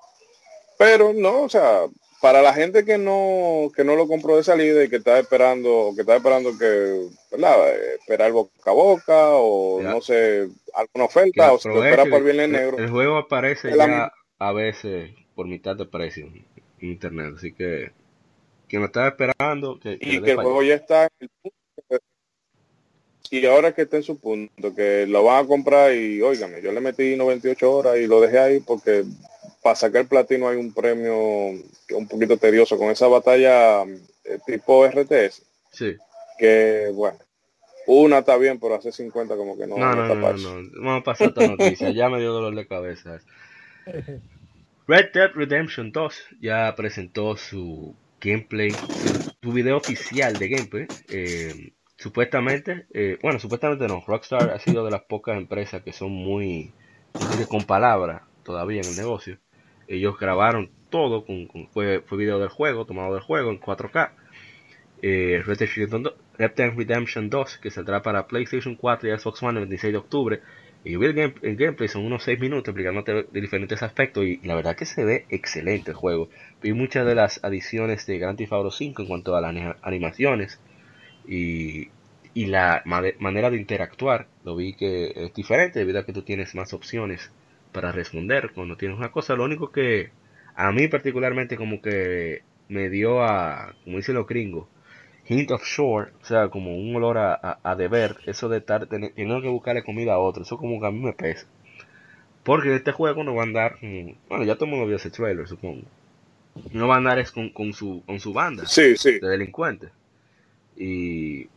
Pero 0.84 1.14
no, 1.14 1.44
o 1.44 1.50
sea, 1.50 1.86
para 2.22 2.42
la 2.42 2.54
gente 2.54 2.84
que 2.86 2.98
no 2.98 3.72
que 3.76 3.84
no 3.84 3.96
lo 3.96 4.08
compró 4.08 4.38
de 4.38 4.44
salida 4.44 4.84
y 4.84 4.90
que 4.90 4.98
está 4.98 5.20
esperando 5.20 5.92
que 5.96 6.02
está 6.02 6.18
esperando 6.18 6.58
que 6.58 7.08
¿verdad? 7.32 7.76
esperar 8.00 8.32
boca 8.32 8.52
a 8.66 8.72
boca 8.72 9.30
o 9.32 9.82
no 9.82 10.02
sé 10.02 10.48
alguna 10.74 11.06
oferta 11.06 11.52
o 11.52 11.58
se 11.58 11.74
espera 11.74 12.06
por 12.06 12.28
el 12.28 12.52
negro 12.52 12.78
el 12.78 12.90
juego 12.92 13.18
aparece 13.18 13.76
ya 13.76 14.12
a 14.42 14.52
veces 14.54 15.12
por 15.36 15.46
mitad 15.46 15.76
de 15.76 15.86
precio 15.86 16.26
en 16.26 16.90
internet. 16.90 17.36
Así 17.38 17.54
que 17.54 17.92
quien 18.68 18.82
lo 18.82 18.88
estaba 18.88 19.10
esperando. 19.10 19.80
Que, 19.80 19.98
y 20.02 20.22
que 20.22 20.32
el 20.32 20.38
juego 20.38 20.64
ya 20.64 20.76
está 20.76 21.04
en 21.04 21.10
el 21.20 21.30
punto. 21.42 22.06
Y 23.30 23.46
ahora 23.46 23.74
que 23.74 23.84
está 23.84 23.98
en 23.98 24.04
su 24.04 24.20
punto, 24.20 24.76
que 24.76 25.06
lo 25.08 25.24
van 25.24 25.46
a 25.46 25.48
comprar 25.48 25.94
y 25.94 26.22
óigame, 26.22 26.62
yo 26.62 26.72
le 26.72 26.82
metí 26.82 27.16
98 27.16 27.72
horas 27.72 27.98
y 27.98 28.08
lo 28.08 28.20
dejé 28.20 28.40
ahí 28.40 28.60
porque 28.60 29.06
para 29.62 29.76
sacar 29.76 30.08
platino 30.08 30.48
hay 30.48 30.58
un 30.58 30.74
premio 30.74 31.16
un 31.16 32.08
poquito 32.10 32.38
tedioso 32.38 32.78
con 32.78 32.90
esa 32.90 33.08
batalla 33.08 33.84
eh, 33.84 34.40
tipo 34.46 34.88
RTS. 34.88 35.44
Sí. 35.72 35.96
Que 36.38 36.92
bueno, 36.94 37.18
una 37.88 38.20
está 38.20 38.38
bien, 38.38 38.60
pero 38.60 38.76
hace 38.76 38.92
50 38.92 39.36
como 39.36 39.58
que 39.58 39.68
no. 39.68 39.78
No, 39.78 39.96
no, 39.96 40.08
no, 40.08 40.16
no, 40.16 40.70
Vamos 40.82 41.02
a 41.02 41.04
pasar 41.04 41.30
esta 41.30 41.48
noticia. 41.48 41.92
ya 41.92 42.10
me 42.10 42.20
dio 42.20 42.34
dolor 42.34 42.56
de 42.56 42.68
cabeza. 42.68 43.20
Red 44.88 45.12
Dead 45.14 45.32
Redemption 45.34 45.92
2 45.92 46.16
ya 46.42 46.74
presentó 46.76 47.38
su 47.38 47.96
gameplay, 48.20 48.72
su 49.42 49.52
video 49.52 49.78
oficial 49.78 50.38
de 50.38 50.48
gameplay. 50.50 50.88
Eh, 51.10 51.74
supuestamente, 51.98 52.88
eh, 52.94 53.18
bueno, 53.22 53.40
supuestamente 53.40 53.88
no, 53.88 54.04
Rockstar 54.06 54.50
ha 54.50 54.60
sido 54.60 54.84
de 54.84 54.92
las 54.92 55.04
pocas 55.04 55.38
empresas 55.38 55.84
que 55.84 55.94
son 55.94 56.12
muy, 56.12 56.74
con 57.48 57.64
palabras 57.64 58.24
todavía 58.44 58.82
en 58.82 58.90
el 58.90 58.98
negocio. 58.98 59.38
Ellos 59.92 60.18
grabaron 60.20 60.70
todo, 60.90 61.26
con, 61.26 61.48
fue, 61.72 62.02
fue, 62.06 62.18
video 62.18 62.40
del 62.40 62.50
juego, 62.50 62.86
tomado 62.86 63.14
del 63.14 63.24
juego 63.24 63.52
en 63.52 63.60
4K. 63.60 64.12
Eh, 65.04 65.42
Red, 65.46 65.58
Dead 65.58 66.74
Redemption 66.76 67.30
2, 67.30 67.58
que 67.58 67.72
saldrá 67.72 68.02
para 68.02 68.28
PlayStation 68.28 68.76
4 68.76 69.10
y 69.10 69.18
Xbox 69.18 69.42
One 69.44 69.60
el 69.60 69.66
26 69.68 69.94
de 69.94 69.98
octubre 69.98 70.42
y 70.84 70.96
vi 70.96 71.06
el, 71.06 71.56
gameplay, 71.58 71.88
son 71.88 72.06
unos 72.06 72.24
6 72.24 72.40
minutos 72.40 72.70
explicándote 72.70 73.28
de 73.32 73.42
diferentes 73.42 73.84
aspectos 73.84 74.26
y 74.26 74.40
la 74.44 74.56
verdad 74.56 74.76
que 74.76 74.86
se 74.86 75.04
ve 75.04 75.26
excelente 75.30 75.92
el 75.92 75.98
juego. 75.98 76.30
Vi 76.62 76.74
muchas 76.74 77.06
de 77.06 77.14
las 77.14 77.44
adiciones 77.44 78.08
de 78.08 78.18
Grand 78.18 78.38
Theft 78.38 78.54
Auto 78.54 78.72
5 78.72 79.04
en 79.04 79.08
cuanto 79.08 79.36
a 79.36 79.42
las 79.42 79.76
animaciones 79.84 80.60
y, 81.28 81.90
y 82.34 82.48
la 82.48 82.82
manera 82.86 83.52
de 83.52 83.58
interactuar. 83.58 84.28
Lo 84.44 84.56
vi 84.56 84.74
que 84.74 85.14
es 85.16 85.34
diferente 85.36 85.78
debido 85.78 86.00
a 86.00 86.06
que 86.06 86.14
tú 86.14 86.24
tienes 86.24 86.56
más 86.56 86.74
opciones 86.74 87.32
para 87.72 87.92
responder 87.92 88.52
cuando 88.54 88.78
tienes 88.78 88.98
una 88.98 89.12
cosa. 89.12 89.36
Lo 89.36 89.44
único 89.44 89.72
que 89.72 90.12
a 90.56 90.72
mí 90.72 90.88
particularmente 90.88 91.58
como 91.58 91.82
que 91.82 92.44
me 92.70 92.90
dio 92.90 93.24
a, 93.24 93.76
como 93.84 93.98
dicen 93.98 94.16
los 94.16 94.28
gringos, 94.28 94.68
hint 95.28 95.52
of 95.52 95.64
shore, 95.66 96.12
o 96.22 96.26
sea, 96.26 96.50
como 96.50 96.76
un 96.78 96.96
olor 96.96 97.18
a, 97.18 97.60
a, 97.64 97.76
deber, 97.76 98.18
eso 98.26 98.50
de 98.50 98.58
estar 98.58 98.88
teniendo 98.88 99.42
que 99.42 99.48
buscarle 99.48 99.84
comida 99.84 100.14
a 100.14 100.20
otro, 100.20 100.44
eso 100.44 100.58
como 100.58 100.80
que 100.80 100.88
a 100.88 100.92
mí 100.92 101.00
me 101.00 101.14
pesa. 101.14 101.48
Porque 102.44 102.76
este 102.76 102.92
juego 102.92 103.24
no 103.24 103.36
va 103.36 103.44
a 103.44 103.46
andar, 103.46 103.78
bueno, 104.30 104.44
ya 104.46 104.56
todo 104.56 104.66
el 104.66 104.72
mundo 104.72 104.88
vio 104.88 104.96
ese 104.96 105.12
trailer, 105.12 105.48
supongo. 105.48 105.84
No 106.74 106.88
va 106.88 106.96
a 106.96 106.98
andar 106.98 107.20
es 107.20 107.32
con, 107.32 107.50
con, 107.50 107.72
su, 107.74 108.04
con 108.06 108.20
su 108.20 108.34
banda 108.34 108.66
sí, 108.66 108.98
sí. 108.98 109.20
de 109.20 109.28
delincuentes. 109.28 109.92
Y 110.76 111.48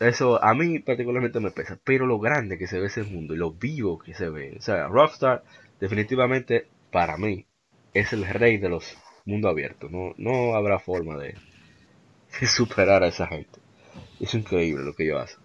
eso 0.00 0.42
a 0.42 0.54
mí 0.54 0.78
particularmente 0.78 1.40
me 1.40 1.50
pesa. 1.50 1.78
Pero 1.82 2.06
lo 2.06 2.18
grande 2.18 2.58
que 2.58 2.66
se 2.66 2.78
ve 2.78 2.86
ese 2.86 3.02
mundo 3.02 3.34
y 3.34 3.38
lo 3.38 3.52
vivo 3.52 3.98
que 3.98 4.14
se 4.14 4.28
ve. 4.28 4.56
O 4.58 4.62
sea, 4.62 4.88
Rockstar 4.88 5.42
definitivamente 5.80 6.66
para 6.90 7.16
mí 7.16 7.46
es 7.94 8.12
el 8.12 8.26
rey 8.26 8.58
de 8.58 8.68
los 8.68 8.96
mundos 9.24 9.50
abiertos. 9.50 9.90
No, 9.90 10.14
no 10.16 10.54
habrá 10.54 10.78
forma 10.78 11.16
de, 11.18 11.34
superar 12.46 13.02
a 13.02 13.08
esa 13.08 13.26
gente. 13.26 13.58
Es 14.20 14.34
increíble 14.34 14.84
lo 14.84 14.94
que 14.94 15.04
ellos 15.04 15.22
hacen. 15.22 15.38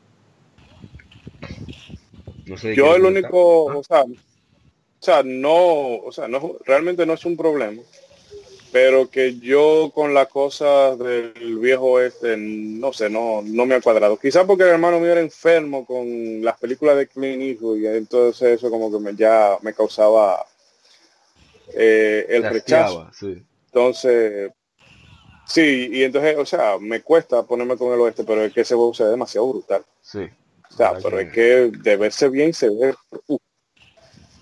No 2.46 2.58
sé 2.58 2.76
yo 2.76 2.96
el 2.96 3.06
único, 3.06 3.66
o 3.66 3.84
sea, 3.84 4.04
o 4.04 5.06
sea, 5.06 5.24
no, 5.24 5.96
o 5.98 6.12
sea, 6.12 6.28
no, 6.28 6.58
realmente 6.66 7.06
no 7.06 7.14
es 7.14 7.26
un 7.26 7.38
problema, 7.38 7.82
pero 8.74 9.08
que 9.08 9.38
yo 9.40 9.92
con 9.94 10.16
las 10.16 10.28
cosas 10.30 10.98
del 10.98 11.60
viejo 11.60 12.00
este, 12.00 12.36
no 12.36 12.92
sé, 12.92 13.08
no, 13.08 13.44
no 13.44 13.68
me 13.68 13.76
ha 13.76 13.82
cuadrado. 13.82 14.18
Quizás 14.18 14.46
porque 14.46 14.64
el 14.64 14.70
hermano 14.70 15.00
mío 15.00 15.12
era 15.12 15.22
enfermo 15.22 15.86
con 15.86 16.44
las 16.44 16.60
películas 16.60 16.98
de 16.98 17.08
Clint 17.08 17.44
Eastwood 17.44 17.78
y 17.78 17.86
entonces 17.86 18.58
eso 18.58 18.72
como 18.72 18.92
que 18.92 18.98
me, 18.98 19.16
ya 19.16 19.60
me 19.62 19.76
causaba 19.76 20.44
eh, 21.72 22.26
el 22.28 22.44
rechazo. 22.44 23.12
Entonces, 23.68 24.52
Sí, 25.46 25.90
y 25.92 26.04
entonces, 26.04 26.38
o 26.38 26.46
sea, 26.46 26.78
me 26.80 27.02
cuesta 27.02 27.44
ponerme 27.44 27.78
con 27.78 27.94
el 27.94 28.00
oeste, 28.00 28.24
pero 28.24 28.44
es 28.44 28.54
que 28.54 28.62
ese 28.62 28.76
juego 28.76 28.94
se 28.94 29.04
ve 29.04 29.10
demasiado 29.12 29.50
brutal. 29.50 29.84
Sí. 30.02 30.28
O 30.72 30.76
sea, 30.76 30.94
pero 31.04 31.20
es 31.20 31.32
que 31.32 31.70
de 31.70 31.98
verse 31.98 32.30
bien 32.30 32.54
se 32.54 32.70
ve. 32.70 32.96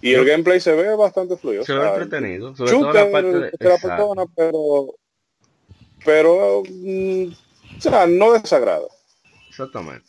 Y 0.02 0.14
el 0.14 0.26
gameplay 0.26 0.60
se 0.60 0.74
ve 0.74 0.96
bastante 0.96 1.38
fluido. 1.38 1.64
Se 1.64 1.74
ve 1.74 1.88
entretenido. 1.88 2.56
Sobre 2.56 2.72
todo 2.72 2.94
la 2.94 3.12
parte 3.12 3.28
de, 3.28 3.52
la 3.60 3.78
persona, 3.78 4.24
pero. 4.36 4.96
Pero. 6.04 6.64
Mm, 6.70 7.32
o 7.78 7.82
sea, 7.82 8.08
no 8.08 8.34
desagrada. 8.34 8.88
Exactamente. 9.50 10.06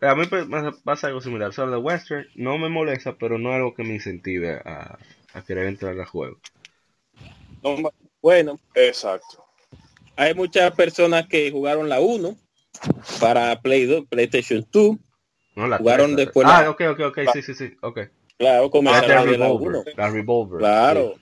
A 0.00 0.16
mí 0.16 0.24
me 0.30 0.72
pasa 0.84 1.06
algo 1.06 1.20
similar. 1.20 1.50
O 1.50 1.52
sea, 1.52 1.66
de 1.66 1.76
Western 1.76 2.26
no 2.34 2.58
me 2.58 2.68
molesta, 2.68 3.16
pero 3.16 3.38
no 3.38 3.50
es 3.50 3.56
algo 3.56 3.74
que 3.74 3.84
me 3.84 3.94
incentive 3.94 4.60
a, 4.64 4.98
a 5.32 5.44
querer 5.44 5.66
entrar 5.66 5.98
al 5.98 6.06
juego. 6.06 6.38
bueno, 8.20 8.58
exacto 8.74 9.42
hay 10.16 10.34
muchas 10.34 10.72
personas 10.72 11.26
que 11.26 11.50
jugaron 11.50 11.88
la 11.88 12.00
1 12.00 12.36
para 13.20 13.60
Play 13.60 13.86
2, 13.86 14.06
PlayStation 14.08 14.66
2. 14.70 14.96
No, 15.54 15.68
la 15.68 15.78
jugaron 15.78 16.16
después 16.16 16.46
Ah, 16.48 16.70
ok, 16.70 16.82
ok, 16.92 17.00
ok, 17.08 17.18
sí, 17.32 17.42
sí, 17.42 17.54
sí, 17.54 17.76
ok. 17.82 18.00
Claro, 18.42 18.70
comenzaron 18.70 19.30
la, 19.30 19.38
la 19.38 19.52
1. 19.52 19.84
La 19.96 20.10
Revolver. 20.10 20.58
Claro. 20.58 21.14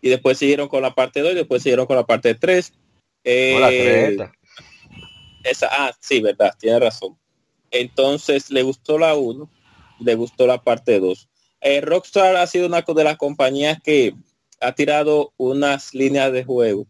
Y 0.00 0.08
después 0.08 0.38
siguieron 0.38 0.68
con 0.68 0.82
la 0.82 0.94
parte 0.94 1.20
2 1.20 1.32
y 1.32 1.34
después 1.34 1.64
siguieron 1.64 1.86
con 1.86 1.96
la 1.96 2.06
parte 2.06 2.36
3. 2.36 2.72
Eh, 3.24 4.14
la 4.16 4.32
esa, 5.42 5.68
ah, 5.68 5.92
sí, 5.98 6.20
verdad, 6.20 6.54
tiene 6.60 6.78
razón. 6.78 7.18
Entonces 7.72 8.52
le 8.52 8.62
gustó 8.62 8.98
la 8.98 9.16
1, 9.16 9.50
le 9.98 10.14
gustó 10.14 10.46
la 10.46 10.62
parte 10.62 11.00
2. 11.00 11.28
Eh, 11.62 11.80
Rockstar 11.80 12.36
ha 12.36 12.46
sido 12.46 12.68
una 12.68 12.82
de 12.82 13.04
las 13.04 13.16
compañías 13.16 13.80
que 13.82 14.14
ha 14.60 14.72
tirado 14.72 15.32
unas 15.38 15.92
líneas 15.92 16.30
de 16.30 16.44
juego 16.44 16.86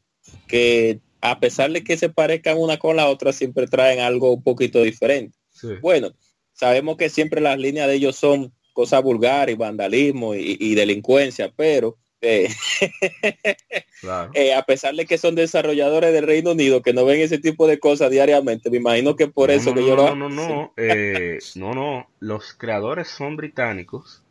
que 0.47 1.01
a 1.23 1.41
pesar 1.41 1.71
de 1.73 1.83
que 1.83 1.97
se 1.97 2.11
parezcan 2.11 2.59
una 2.59 2.79
con 2.79 2.97
la 2.97 3.09
otra, 3.09 3.33
siempre 3.33 3.67
traen 3.67 4.01
algo 4.01 4.35
un 4.35 4.43
poquito 4.43 4.83
diferente. 4.83 5.39
Bueno, 5.81 6.13
sabemos 6.53 6.99
que 6.99 7.09
siempre 7.09 7.41
las 7.41 7.59
líneas 7.59 7.89
de 7.89 7.95
ellos 7.95 8.17
son 8.17 8.53
cosas 8.81 9.03
vulgares, 9.03 9.59
vandalismo 9.59 10.35
y, 10.35 10.75
delincuencia, 10.75 11.53
pero 11.55 11.99
eh, 12.23 12.49
eh, 14.33 14.55
a 14.55 14.63
pesar 14.63 14.95
de 14.95 15.05
que 15.05 15.19
son 15.19 15.35
desarrolladores 15.35 16.15
del 16.15 16.27
Reino 16.27 16.53
Unido 16.53 16.81
que 16.81 16.95
no 16.95 17.05
ven 17.05 17.21
ese 17.21 17.37
tipo 17.37 17.67
de 17.67 17.79
cosas 17.79 18.11
diariamente, 18.11 18.71
me 18.71 18.79
imagino 18.79 19.17
que 19.17 19.29
por 19.29 19.51
eso 19.51 19.75
que 19.75 19.87
yo 19.87 19.97
no, 19.97 20.17
no, 20.17 20.31
no, 20.31 20.73
eh, 20.79 21.41
no, 21.57 21.75
no, 21.75 22.09
los 22.21 22.55
creadores 22.55 23.09
son 23.09 23.37
británicos, 23.37 24.23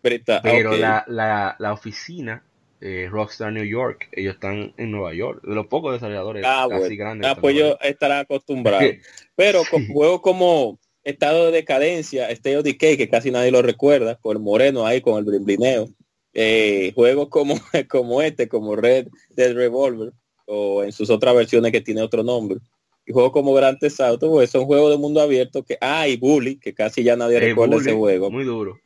pero 0.00 0.76
la, 0.76 1.04
la, 1.08 1.56
la, 1.58 1.72
oficina 1.72 2.44
Rockstar 2.80 3.52
New 3.52 3.64
York, 3.64 4.10
ellos 4.12 4.34
están 4.34 4.74
en 4.76 4.92
Nueva 4.92 5.12
York, 5.12 5.42
de 5.42 5.56
los 5.56 5.66
pocos 5.66 5.94
desarrolladores 5.94 6.44
ah, 6.46 6.68
así 6.70 6.96
grandes. 6.96 7.28
Ah, 7.28 7.34
pues 7.34 7.56
yo 7.56 7.76
estaré 7.80 8.14
acostumbrado, 8.20 8.90
pero 9.34 9.62
con 9.68 9.88
juegos 9.88 10.20
como 10.20 10.78
estado 11.08 11.46
de 11.46 11.52
decadencia, 11.52 12.30
State 12.30 12.56
of 12.56 12.64
Decay, 12.64 12.96
que 12.96 13.08
casi 13.08 13.30
nadie 13.30 13.50
lo 13.50 13.62
recuerda, 13.62 14.16
con 14.16 14.36
el 14.36 14.42
moreno 14.42 14.86
ahí, 14.86 15.00
con 15.00 15.18
el 15.18 15.24
brimblineo. 15.24 15.88
Eh, 16.34 16.92
juegos 16.94 17.28
como, 17.28 17.54
como 17.88 18.22
este, 18.22 18.48
como 18.48 18.76
Red 18.76 19.08
Dead 19.30 19.54
Revolver, 19.54 20.12
o 20.46 20.84
en 20.84 20.92
sus 20.92 21.10
otras 21.10 21.34
versiones 21.34 21.72
que 21.72 21.80
tiene 21.80 22.02
otro 22.02 22.22
nombre. 22.22 22.58
Y 23.06 23.12
juegos 23.12 23.32
como 23.32 23.54
Grand 23.54 23.78
Theft 23.78 24.00
Auto, 24.00 24.30
pues 24.30 24.50
son 24.50 24.66
juegos 24.66 24.90
de 24.90 24.98
mundo 24.98 25.20
abierto 25.20 25.62
que, 25.62 25.78
ah, 25.80 26.06
y 26.06 26.16
Bully, 26.16 26.56
que 26.56 26.74
casi 26.74 27.02
ya 27.02 27.16
nadie 27.16 27.40
recuerda 27.40 27.76
ese 27.76 27.92
juego. 27.92 28.30
Muy 28.30 28.44
duro. 28.44 28.78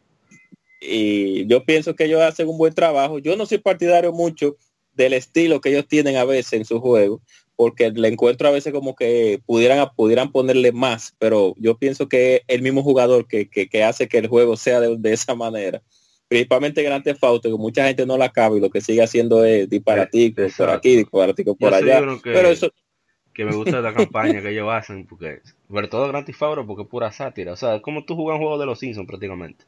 Y 0.81 1.47
yo 1.47 1.64
pienso 1.64 1.95
que 1.95 2.05
ellos 2.05 2.20
hacen 2.20 2.49
un 2.49 2.59
buen 2.59 2.75
trabajo. 2.75 3.18
Yo 3.18 3.37
no 3.37 3.47
soy 3.47 3.59
partidario 3.59 4.12
mucho 4.12 4.57
del 4.95 5.12
estilo 5.12 5.61
que 5.61 5.70
ellos 5.70 5.89
tienen 5.89 6.16
a 6.16 6.25
veces 6.25 6.53
en 6.53 6.64
sus 6.64 6.81
juegos, 6.81 7.20
porque 7.62 7.92
le 7.92 8.08
encuentro 8.08 8.48
a 8.48 8.50
veces 8.50 8.72
como 8.72 8.96
que 8.96 9.40
pudieran, 9.46 9.88
pudieran 9.94 10.32
ponerle 10.32 10.72
más, 10.72 11.14
pero 11.20 11.54
yo 11.58 11.78
pienso 11.78 12.08
que 12.08 12.34
es 12.34 12.42
el 12.48 12.60
mismo 12.60 12.82
jugador 12.82 13.28
que, 13.28 13.48
hace 13.84 14.08
que 14.08 14.18
el 14.18 14.26
juego 14.26 14.56
sea 14.56 14.80
de, 14.80 15.12
esa 15.12 15.36
manera. 15.36 15.80
Principalmente 16.26 16.82
Grand 16.82 17.04
Theft 17.04 17.22
Auto, 17.22 17.48
que 17.48 17.56
mucha 17.56 17.86
gente 17.86 18.04
no 18.04 18.18
la 18.18 18.30
cabe 18.30 18.58
y 18.58 18.60
lo 18.60 18.68
que 18.68 18.80
sigue 18.80 19.00
haciendo 19.00 19.44
es 19.44 19.70
disparatico 19.70 20.42
por 20.56 20.70
aquí, 20.70 20.96
disparatico 20.96 21.54
por 21.54 21.72
allá. 21.72 22.00
Que, 22.20 22.32
pero 22.32 22.48
eso... 22.48 22.68
que 23.32 23.44
me 23.44 23.54
gusta 23.54 23.80
la 23.80 23.94
campaña 23.94 24.40
que 24.42 24.50
ellos 24.50 24.68
hacen, 24.68 25.06
porque 25.06 25.38
sobre 25.68 25.86
todo 25.86 26.08
Grand 26.08 26.26
Theft 26.26 26.42
Auto 26.42 26.66
porque 26.66 26.82
es 26.82 26.88
pura 26.88 27.12
sátira. 27.12 27.52
O 27.52 27.56
sea, 27.56 27.76
es 27.76 27.82
como 27.82 28.04
tú 28.04 28.16
jugas 28.16 28.34
un 28.34 28.40
juego 28.40 28.58
de 28.58 28.66
los 28.66 28.80
Simpsons 28.80 29.06
prácticamente. 29.06 29.64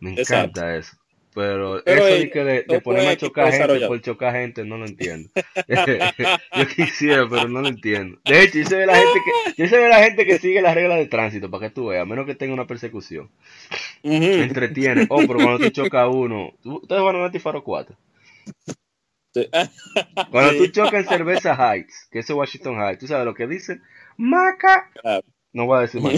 Me 0.00 0.18
encanta 0.18 0.78
eso. 0.78 0.96
Pero, 1.38 1.78
eso 1.86 2.04
de, 2.04 2.30
que 2.32 2.42
de, 2.42 2.80
ponerme 2.80 3.10
a 3.10 3.16
chocar 3.16 3.52
gente 3.52 3.86
por 3.86 4.00
chocar 4.00 4.32
gente, 4.32 4.64
no 4.64 4.76
lo 4.76 4.86
entiendo. 4.86 5.30
yo 6.56 6.66
quisiera, 6.66 7.28
pero 7.30 7.46
no 7.46 7.62
lo 7.62 7.68
entiendo. 7.68 8.18
De 8.24 8.42
hecho, 8.42 8.58
yo 8.58 8.64
sé 8.64 8.76
de 8.78 8.86
la 8.86 8.96
gente 8.96 9.20
que, 9.24 9.62
yo 9.62 9.68
sé 9.68 9.76
de 9.76 9.88
la 9.88 10.02
gente 10.02 10.26
que 10.26 10.38
sigue 10.40 10.60
las 10.60 10.74
reglas 10.74 10.98
de 10.98 11.06
tránsito, 11.06 11.48
para 11.48 11.68
que 11.68 11.74
tú 11.76 11.86
veas, 11.86 12.02
a 12.02 12.06
menos 12.06 12.26
que 12.26 12.34
tenga 12.34 12.54
una 12.54 12.66
persecución. 12.66 13.30
Me 14.02 14.42
entretiene. 14.42 15.06
Oh, 15.10 15.20
pero 15.20 15.34
cuando 15.34 15.58
tú 15.58 15.70
chocas 15.70 16.08
uno, 16.12 16.54
ustedes 16.64 17.02
van 17.02 17.14
a 17.14 17.26
Antifaro 17.26 17.62
4. 17.62 17.96
Cuando 20.32 20.56
tú 20.56 20.66
chocas 20.72 20.94
en 20.94 21.08
Cerveza 21.08 21.54
Heights, 21.54 22.08
que 22.10 22.18
es 22.18 22.30
Washington 22.30 22.80
Heights, 22.80 22.98
tú 22.98 23.06
sabes 23.06 23.24
lo 23.24 23.34
que 23.34 23.46
dice 23.46 23.80
Maca. 24.16 24.90
No 25.52 25.66
voy 25.66 25.78
a 25.78 25.80
decir 25.82 26.00
más. 26.00 26.14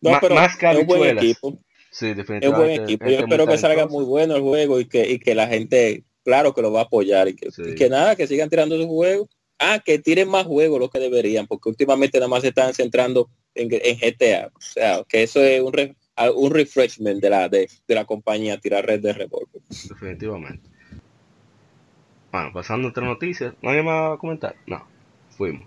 no, 0.00 0.18
pero 0.20 0.34
más 0.36 0.56
cabichuelas. 0.56 1.24
Sí, 1.94 2.12
definitivamente. 2.12 2.46
Es 2.46 2.78
buen 2.78 2.82
equipo. 2.82 3.06
Yo 3.08 3.18
espero 3.20 3.46
que 3.46 3.56
salga 3.56 3.86
muy 3.86 4.04
bueno 4.04 4.34
el 4.34 4.42
juego 4.42 4.80
y 4.80 4.86
que, 4.86 5.08
y 5.08 5.20
que 5.20 5.32
la 5.36 5.46
gente, 5.46 6.02
claro, 6.24 6.52
que 6.52 6.60
lo 6.60 6.72
va 6.72 6.80
a 6.80 6.84
apoyar 6.84 7.28
y 7.28 7.36
que, 7.36 7.50
que 7.76 7.88
nada, 7.88 8.16
que 8.16 8.26
sigan 8.26 8.50
tirando 8.50 8.76
su 8.76 8.88
juego. 8.88 9.28
Ah, 9.60 9.78
que 9.78 10.00
tiren 10.00 10.28
más 10.28 10.44
juegos 10.44 10.80
lo 10.80 10.90
que 10.90 10.98
deberían, 10.98 11.46
porque 11.46 11.68
últimamente 11.68 12.18
nada 12.18 12.26
más 12.26 12.42
se 12.42 12.48
están 12.48 12.74
centrando 12.74 13.30
en, 13.54 13.68
en 13.70 13.96
GTA. 13.96 14.50
O 14.52 14.60
sea, 14.60 15.04
que 15.08 15.22
eso 15.22 15.40
es 15.40 15.62
un, 15.62 15.72
un 16.34 16.50
refreshment 16.50 17.22
de 17.22 17.30
la, 17.30 17.48
de, 17.48 17.70
de, 17.86 17.94
la 17.94 18.04
compañía, 18.04 18.58
tirar 18.58 18.84
red 18.84 19.00
de 19.00 19.12
revólver. 19.12 19.62
Definitivamente. 19.68 20.68
Bueno, 22.32 22.50
pasando 22.52 22.88
a 22.88 22.90
otra 22.90 23.06
noticia, 23.06 23.54
¿no 23.62 23.70
hay 23.70 23.84
más 23.84 24.14
a 24.14 24.18
comentar? 24.18 24.56
No, 24.66 24.84
fuimos. 25.30 25.64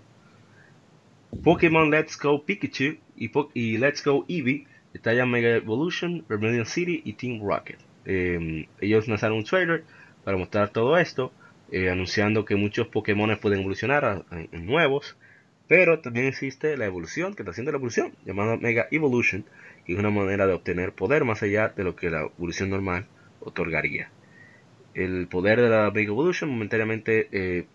Pokémon 1.42 1.90
Let's 1.90 2.18
Go 2.18 2.44
Pikachu 2.44 2.98
y, 3.16 3.30
y 3.54 3.78
Let's 3.78 4.04
Go 4.04 4.26
Eevee 4.28 4.66
Ya 4.94 5.26
Mega 5.26 5.56
Evolution, 5.56 6.24
Vermilion 6.28 6.66
City 6.66 7.02
y 7.04 7.12
Team 7.14 7.40
Rocket. 7.42 7.78
Em, 8.04 8.66
ellos 8.80 9.06
lanzaron 9.08 9.38
un 9.38 9.44
trailer 9.44 9.84
para 10.24 10.36
mostrar 10.36 10.70
todo 10.70 10.98
esto, 10.98 11.32
eh, 11.70 11.90
anunciando 11.90 12.44
que 12.44 12.56
muchos 12.56 12.88
Pokémon 12.88 13.36
pueden 13.40 13.60
evolucionar 13.60 14.24
en 14.30 14.66
nuevos, 14.66 15.16
pero 15.68 16.00
también 16.00 16.26
existe 16.26 16.76
la 16.76 16.86
evolución, 16.86 17.34
que 17.34 17.42
está 17.42 17.50
haciendo 17.50 17.72
la 17.72 17.76
evolución, 17.76 18.12
llamada 18.24 18.56
Mega 18.56 18.88
Evolution, 18.90 19.44
que 19.84 19.92
es 19.92 19.98
una 19.98 20.10
manera 20.10 20.46
de 20.46 20.54
obtener 20.54 20.92
poder 20.92 21.24
más 21.24 21.42
allá 21.42 21.68
de 21.68 21.84
lo 21.84 21.94
que 21.94 22.10
la 22.10 22.22
evolución 22.22 22.70
normal 22.70 23.06
otorgaría. 23.40 24.10
El 24.94 25.28
poder 25.28 25.60
de 25.60 25.68
la 25.68 25.90
Mega 25.90 26.08
Evolution 26.08 26.50
momentáneamente 26.50 27.28
eh, 27.32 27.66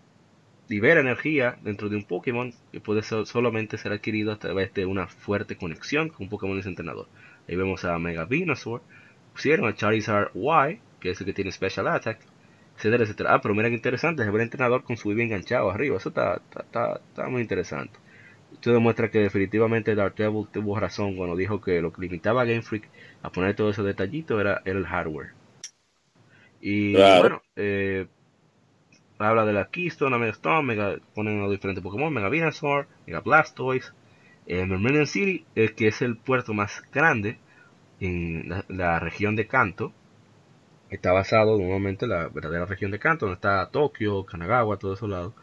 libera 0.68 1.00
energía 1.00 1.56
dentro 1.62 1.88
de 1.88 1.96
un 1.96 2.04
Pokémon 2.04 2.52
que 2.72 2.80
puede 2.80 3.02
solamente 3.02 3.78
ser 3.78 3.92
adquirido 3.92 4.32
a 4.32 4.38
través 4.38 4.72
de 4.74 4.86
una 4.86 5.06
fuerte 5.06 5.56
conexión 5.56 6.08
con 6.08 6.24
un 6.24 6.30
Pokémon 6.30 6.60
de 6.60 6.68
entrenador. 6.68 7.06
Ahí 7.48 7.56
vemos 7.56 7.84
a 7.84 7.98
Mega 7.98 8.24
Venusaur, 8.24 8.82
pusieron 9.32 9.68
a 9.68 9.74
Charizard 9.74 10.30
Y, 10.34 10.80
que 11.00 11.10
es 11.10 11.20
el 11.20 11.26
que 11.26 11.34
tiene 11.34 11.52
Special 11.52 11.88
Attack, 11.88 12.20
etcétera, 12.76 13.04
etcétera. 13.04 13.34
Ah, 13.34 13.40
pero 13.40 13.54
mira 13.54 13.68
que 13.68 13.74
interesante, 13.74 14.22
es 14.22 14.32
ver 14.32 14.42
entrenador 14.42 14.84
con 14.84 14.96
su 14.96 15.10
vida 15.10 15.22
enganchado 15.22 15.70
arriba, 15.70 15.96
eso 15.96 16.08
está, 16.08 16.40
está, 16.58 17.00
está, 17.08 17.28
muy 17.28 17.42
interesante. 17.42 17.98
Esto 18.52 18.72
demuestra 18.72 19.10
que 19.10 19.18
definitivamente 19.18 19.94
Dark 19.94 20.14
Devil 20.14 20.46
tuvo 20.50 20.78
razón 20.78 21.16
cuando 21.16 21.36
dijo 21.36 21.60
que 21.60 21.82
lo 21.82 21.92
que 21.92 22.02
limitaba 22.02 22.42
a 22.42 22.44
Game 22.44 22.62
Freak 22.62 22.88
a 23.22 23.30
poner 23.30 23.56
todos 23.56 23.74
esos 23.74 23.84
detallitos 23.84 24.40
era, 24.40 24.62
el 24.64 24.86
hardware. 24.86 25.32
Y 26.60 26.94
bueno, 26.94 27.42
eh, 27.56 28.06
habla 29.18 29.44
de 29.44 29.52
la 29.52 29.66
Keystone, 29.66 30.18
Mega 30.18 30.32
Stone, 30.32 30.62
Mega, 30.62 30.96
ponen 31.14 31.40
los 31.40 31.50
diferentes 31.50 31.82
Pokémon, 31.82 32.12
Mega 32.12 32.28
Venusaur, 32.28 32.86
Mega 33.06 33.20
Blastoise, 33.20 33.92
eh, 34.46 35.06
City, 35.06 35.46
el 35.54 35.74
que 35.74 35.88
es 35.88 36.02
el 36.02 36.16
puerto 36.16 36.52
más 36.54 36.82
grande 36.92 37.38
en 38.00 38.48
la, 38.68 38.98
región 38.98 39.36
de 39.36 39.46
Kanto, 39.46 39.92
está 40.90 41.12
basado 41.12 41.58
nuevamente 41.58 42.04
en 42.06 42.10
la 42.12 42.28
verdadera 42.28 42.66
región 42.66 42.90
de 42.90 42.98
Kanto, 42.98 43.26
donde 43.26 43.36
está 43.36 43.68
Tokio, 43.70 44.24
Kanagawa, 44.24 44.78
todo 44.78 44.94
esos 44.94 45.08
lados. 45.08 45.34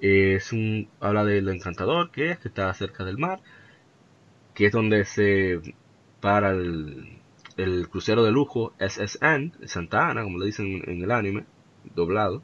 es 0.00 0.52
un, 0.52 0.88
habla 1.00 1.24
de 1.24 1.40
lo 1.42 1.52
encantador 1.52 2.10
que 2.10 2.32
es, 2.32 2.38
que 2.38 2.48
está 2.48 2.72
cerca 2.74 3.04
del 3.04 3.18
mar, 3.18 3.40
que 4.54 4.66
es 4.66 4.72
donde 4.72 5.04
se 5.04 5.60
para 6.20 6.50
el, 6.50 7.18
el 7.56 7.88
crucero 7.88 8.24
de 8.24 8.32
lujo 8.32 8.72
SSN, 8.78 9.52
Santa 9.66 10.08
Ana, 10.10 10.22
como 10.24 10.38
le 10.38 10.46
dicen 10.46 10.82
en 10.86 11.02
el 11.02 11.10
anime, 11.10 11.44
doblado 11.94 12.42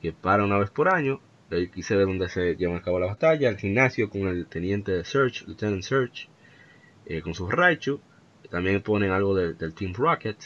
que 0.00 0.12
para 0.12 0.44
una 0.44 0.58
vez 0.58 0.70
por 0.70 0.92
año. 0.92 1.20
Aquí 1.50 1.82
se 1.82 1.96
ve 1.96 2.04
donde 2.04 2.28
se 2.28 2.54
lleva 2.54 2.76
a 2.76 2.82
cabo 2.82 3.00
la 3.00 3.06
batalla. 3.06 3.48
El 3.48 3.58
gimnasio 3.58 4.08
con 4.08 4.28
el 4.28 4.46
teniente 4.46 4.92
de 4.92 5.04
Search, 5.04 5.46
Lieutenant 5.46 5.82
Search, 5.82 6.28
eh, 7.06 7.20
con 7.22 7.34
sus 7.34 7.50
Raichu. 7.50 8.00
También 8.50 8.82
ponen 8.82 9.10
algo 9.10 9.34
del 9.34 9.74
Team 9.74 9.92
Rocket. 9.94 10.38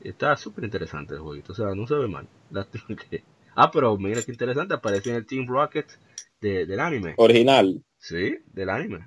Está 0.00 0.36
súper 0.36 0.64
interesante 0.64 1.14
el 1.14 1.20
jueguito. 1.20 1.52
O 1.52 1.56
sea, 1.56 1.74
no 1.74 1.86
se 1.86 1.94
ve 1.94 2.08
mal. 2.08 2.28
Ah, 3.56 3.68
pero 3.70 3.98
mira 3.98 4.22
qué 4.22 4.30
interesante. 4.30 4.74
Aparece 4.74 5.10
en 5.10 5.16
el 5.16 5.26
Team 5.26 5.46
Rocket 5.46 5.86
del 6.40 6.80
anime. 6.80 7.14
Original. 7.16 7.82
Sí, 7.98 8.38
del 8.52 8.70
anime. 8.70 9.06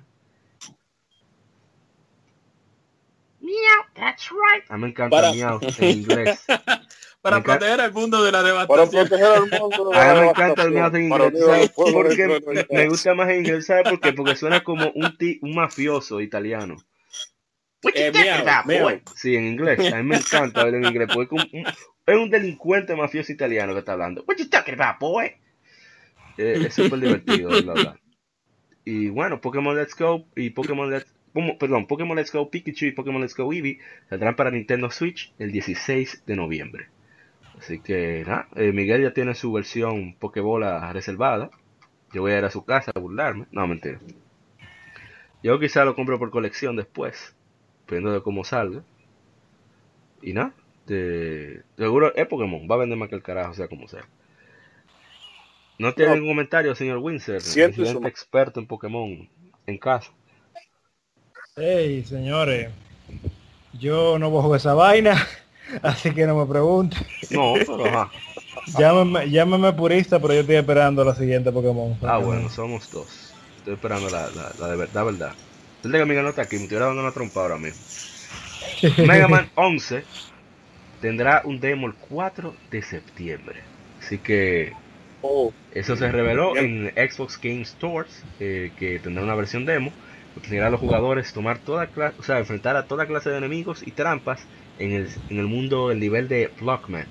Meow, 3.40 3.84
that's 3.94 4.30
right. 4.30 4.64
A 4.70 4.76
mí 4.76 4.82
me 4.82 4.88
encanta 4.88 5.32
miau 5.32 5.60
en 5.78 5.98
inglés. 5.98 6.46
para 7.24 7.42
proteger 7.42 7.80
al 7.80 7.92
mundo 7.94 8.22
de 8.22 8.30
la 8.30 8.42
devastación. 8.42 8.90
Para 8.90 9.08
proteger 9.08 9.32
al 9.32 9.48
mundo 9.48 9.88
de 9.88 9.96
la 9.98 10.14
me 10.14 10.28
encanta 10.28 10.62
el 10.62 10.70
mío 10.72 10.86
en 10.88 11.04
inglés. 11.04 11.72
Porque 11.74 12.66
me 12.70 12.88
gusta 12.90 13.14
más 13.14 13.30
en 13.30 13.38
inglés, 13.38 13.64
¿sabes 13.64 13.88
por 13.88 13.98
qué? 13.98 14.12
Porque 14.12 14.36
suena 14.36 14.62
como 14.62 14.90
un, 14.90 15.16
un 15.40 15.54
mafioso 15.54 16.20
italiano. 16.20 16.76
Eh, 17.94 18.12
sí, 19.16 19.36
en 19.36 19.46
inglés. 19.46 19.90
A 19.90 19.96
mí 19.96 20.02
me 20.02 20.16
encanta 20.16 20.60
hablar 20.60 20.82
en 20.82 20.84
inglés. 20.84 21.08
Porque 21.14 21.34
es 21.34 21.44
un, 21.44 21.66
es 21.66 22.14
un 22.14 22.28
delincuente 22.28 22.94
mafioso 22.94 23.32
italiano 23.32 23.72
que 23.72 23.78
está 23.78 23.92
hablando. 23.92 24.22
What 24.28 24.36
you 24.36 24.50
talking 24.50 24.78
about, 24.78 25.00
boy? 25.00 25.32
Eh, 26.36 26.62
es 26.66 26.74
súper 26.74 27.00
divertido, 27.00 27.48
verdad. 27.48 27.96
Y 28.84 29.08
bueno, 29.08 29.40
Pokémon 29.40 29.74
Let's 29.74 29.96
Go 29.96 30.26
y 30.36 30.50
Pokémon 30.50 30.90
Let's 30.90 31.10
perdón, 31.58 31.86
Pokémon 31.86 32.18
Let's 32.18 32.32
Go 32.32 32.50
Pikachu 32.50 32.84
y 32.84 32.92
Pokémon 32.92 33.22
Let's 33.22 33.34
Go 33.34 33.50
Eevee 33.50 33.78
saldrán 34.10 34.36
para 34.36 34.50
Nintendo 34.50 34.90
Switch 34.90 35.32
el 35.38 35.52
16 35.52 36.24
de 36.26 36.36
noviembre. 36.36 36.88
Así 37.64 37.78
que 37.78 38.24
nada, 38.26 38.46
eh, 38.56 38.72
Miguel 38.72 39.02
ya 39.02 39.14
tiene 39.14 39.34
su 39.34 39.50
versión 39.50 40.14
Pokébola 40.18 40.92
reservada. 40.92 41.48
Yo 42.12 42.20
voy 42.20 42.32
a 42.32 42.38
ir 42.38 42.44
a 42.44 42.50
su 42.50 42.62
casa 42.66 42.92
a 42.94 43.00
burlarme. 43.00 43.46
No, 43.52 43.66
mentira. 43.66 43.98
Yo 45.42 45.58
quizá 45.58 45.86
lo 45.86 45.94
compro 45.94 46.18
por 46.18 46.30
colección 46.30 46.76
después, 46.76 47.34
dependiendo 47.80 48.12
de 48.12 48.22
cómo 48.22 48.44
salga. 48.44 48.82
Y 50.20 50.34
nada, 50.34 50.52
seguro 50.86 52.14
es 52.14 52.26
Pokémon, 52.26 52.68
va 52.70 52.74
a 52.74 52.78
vender 52.78 52.98
más 52.98 53.08
que 53.08 53.14
el 53.14 53.22
carajo, 53.22 53.54
sea 53.54 53.68
como 53.68 53.88
sea. 53.88 54.06
¿No 55.78 55.94
tiene 55.94 56.14
ningún 56.14 56.28
comentario, 56.28 56.74
señor 56.74 56.98
Windsor? 56.98 57.40
Experto 58.06 58.60
en 58.60 58.66
Pokémon 58.66 59.26
en 59.66 59.78
casa. 59.78 60.12
Hey, 61.56 62.04
señores, 62.04 62.70
yo 63.72 64.18
no 64.18 64.30
bajo 64.30 64.54
esa 64.54 64.74
vaina, 64.74 65.16
así 65.82 66.12
que 66.12 66.26
no 66.26 66.36
me 66.36 66.46
pregunten. 66.46 67.06
No, 67.30 67.54
pero 67.58 67.86
ajá. 67.86 68.10
Llámame, 68.78 69.30
llámame 69.30 69.72
purista, 69.72 70.18
pero 70.18 70.34
yo 70.34 70.40
estoy 70.40 70.56
esperando 70.56 71.04
la 71.04 71.14
siguiente 71.14 71.52
Pokémon. 71.52 71.96
Ah, 72.02 72.18
bueno, 72.18 72.48
somos 72.48 72.90
dos. 72.90 73.32
Estoy 73.58 73.74
esperando 73.74 74.08
la, 74.08 74.28
la, 74.58 74.68
de 74.68 74.76
verdad, 74.76 75.04
verdad. 75.04 75.32
El 75.82 75.92
de 75.92 75.98
que 75.98 76.04
mi 76.06 76.14
no 76.14 76.28
está 76.28 76.42
aquí, 76.42 76.56
me 76.56 76.62
estoy 76.62 76.78
dando 76.78 77.00
una 77.02 77.12
trompa 77.12 77.40
ahora 77.40 77.58
mismo. 77.58 77.82
Mega 79.06 79.28
Man 79.28 79.50
11 79.54 80.04
tendrá 81.00 81.42
un 81.44 81.60
demo 81.60 81.86
el 81.86 81.94
4 81.94 82.54
de 82.70 82.82
septiembre. 82.82 83.60
Así 84.00 84.18
que 84.18 84.72
oh. 85.20 85.52
eso 85.72 85.96
se 85.96 86.10
reveló 86.10 86.56
en 86.56 86.90
Xbox 86.94 87.38
Game 87.40 87.64
Stores, 87.64 88.24
eh, 88.40 88.72
que 88.78 88.98
tendrá 88.98 89.22
una 89.22 89.34
versión 89.34 89.66
demo. 89.66 89.92
Permitirá 90.34 90.66
a 90.66 90.70
los 90.70 90.80
jugadores 90.80 91.32
tomar 91.32 91.58
toda 91.58 91.86
clase, 91.86 92.16
o 92.18 92.22
sea, 92.22 92.38
enfrentar 92.38 92.76
a 92.76 92.86
toda 92.86 93.06
clase 93.06 93.30
de 93.30 93.38
enemigos 93.38 93.86
y 93.86 93.92
trampas 93.92 94.40
en 94.78 94.92
el, 94.92 95.08
en 95.30 95.38
el 95.38 95.46
mundo 95.46 95.88
del 95.88 96.00
nivel 96.00 96.28
de 96.28 96.50
Blockman. 96.60 97.06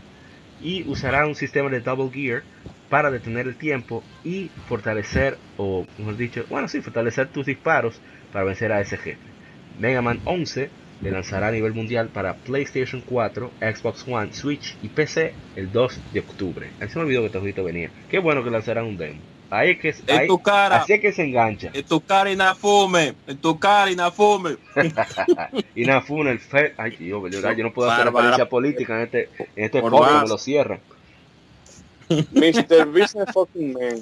Y 0.62 0.84
usará 0.88 1.26
un 1.28 1.36
sistema 1.36 1.70
de 1.70 1.82
Double 1.82 2.10
Gear 2.12 2.44
para 2.90 3.12
detener 3.12 3.48
el 3.48 3.56
tiempo 3.56 4.04
y 4.24 4.50
fortalecer, 4.68 5.38
o 5.58 5.86
mejor 5.98 6.16
dicho, 6.16 6.46
bueno, 6.50 6.68
sí, 6.68 6.82
fortalecer 6.82 7.28
tus 7.28 7.46
disparos 7.46 8.00
para 8.32 8.46
vencer 8.46 8.72
a 8.72 8.82
ese 8.82 8.98
jefe. 8.98 9.18
Mega 9.80 10.02
Man 10.02 10.20
11 10.26 10.70
le 11.02 11.12
lanzará 11.12 11.48
a 11.48 11.52
nivel 11.52 11.74
mundial 11.74 12.10
para 12.10 12.36
PlayStation 12.36 13.02
4, 13.02 13.52
Xbox 13.60 14.08
One, 14.08 14.34
Switch 14.34 14.78
y 14.82 14.88
PC 14.88 15.34
el 15.56 15.72
2 15.72 16.00
de 16.14 16.20
octubre. 16.20 16.70
Ahí 16.80 16.88
se 16.88 16.98
me 16.98 17.06
olvidó 17.06 17.22
que 17.22 17.26
este 17.28 17.40
jueguito 17.40 17.64
venía. 17.64 17.90
Qué 18.10 18.20
bueno 18.20 18.44
que 18.44 18.52
lanzarán 18.52 18.86
un 18.86 18.98
demo. 18.98 19.33
Ahí 19.54 19.70
es 19.72 19.80
que, 19.80 19.94
en 20.08 20.28
tu 20.28 20.42
cara, 20.42 20.78
así 20.78 20.94
es 20.94 21.00
que 21.00 21.14
se 21.14 21.24
engancha. 21.24 21.70
En 21.74 21.84
tu 21.84 22.02
cara 22.02 22.32
Inafume, 22.32 23.14
en 23.28 23.38
tu 23.38 23.60
cara 23.60 23.92
Inafume. 23.92 24.58
Inafume, 25.76 26.32
el 26.32 26.40
fe... 26.40 26.74
Ay, 26.76 26.96
Dios, 26.98 27.22
yo 27.32 27.64
no 27.64 27.72
puedo 27.72 27.92
hacer 27.92 28.08
referencia 28.08 28.50
política 28.50 28.96
en 28.96 29.02
este, 29.04 29.30
en 29.56 29.66
este 29.66 29.80
podcast, 29.80 30.24
me 30.24 30.30
lo 30.30 30.38
cierran. 30.40 30.80
Mr. 32.10 32.88
Business 32.88 33.32
Fucking 33.32 33.74
Man. 33.74 34.02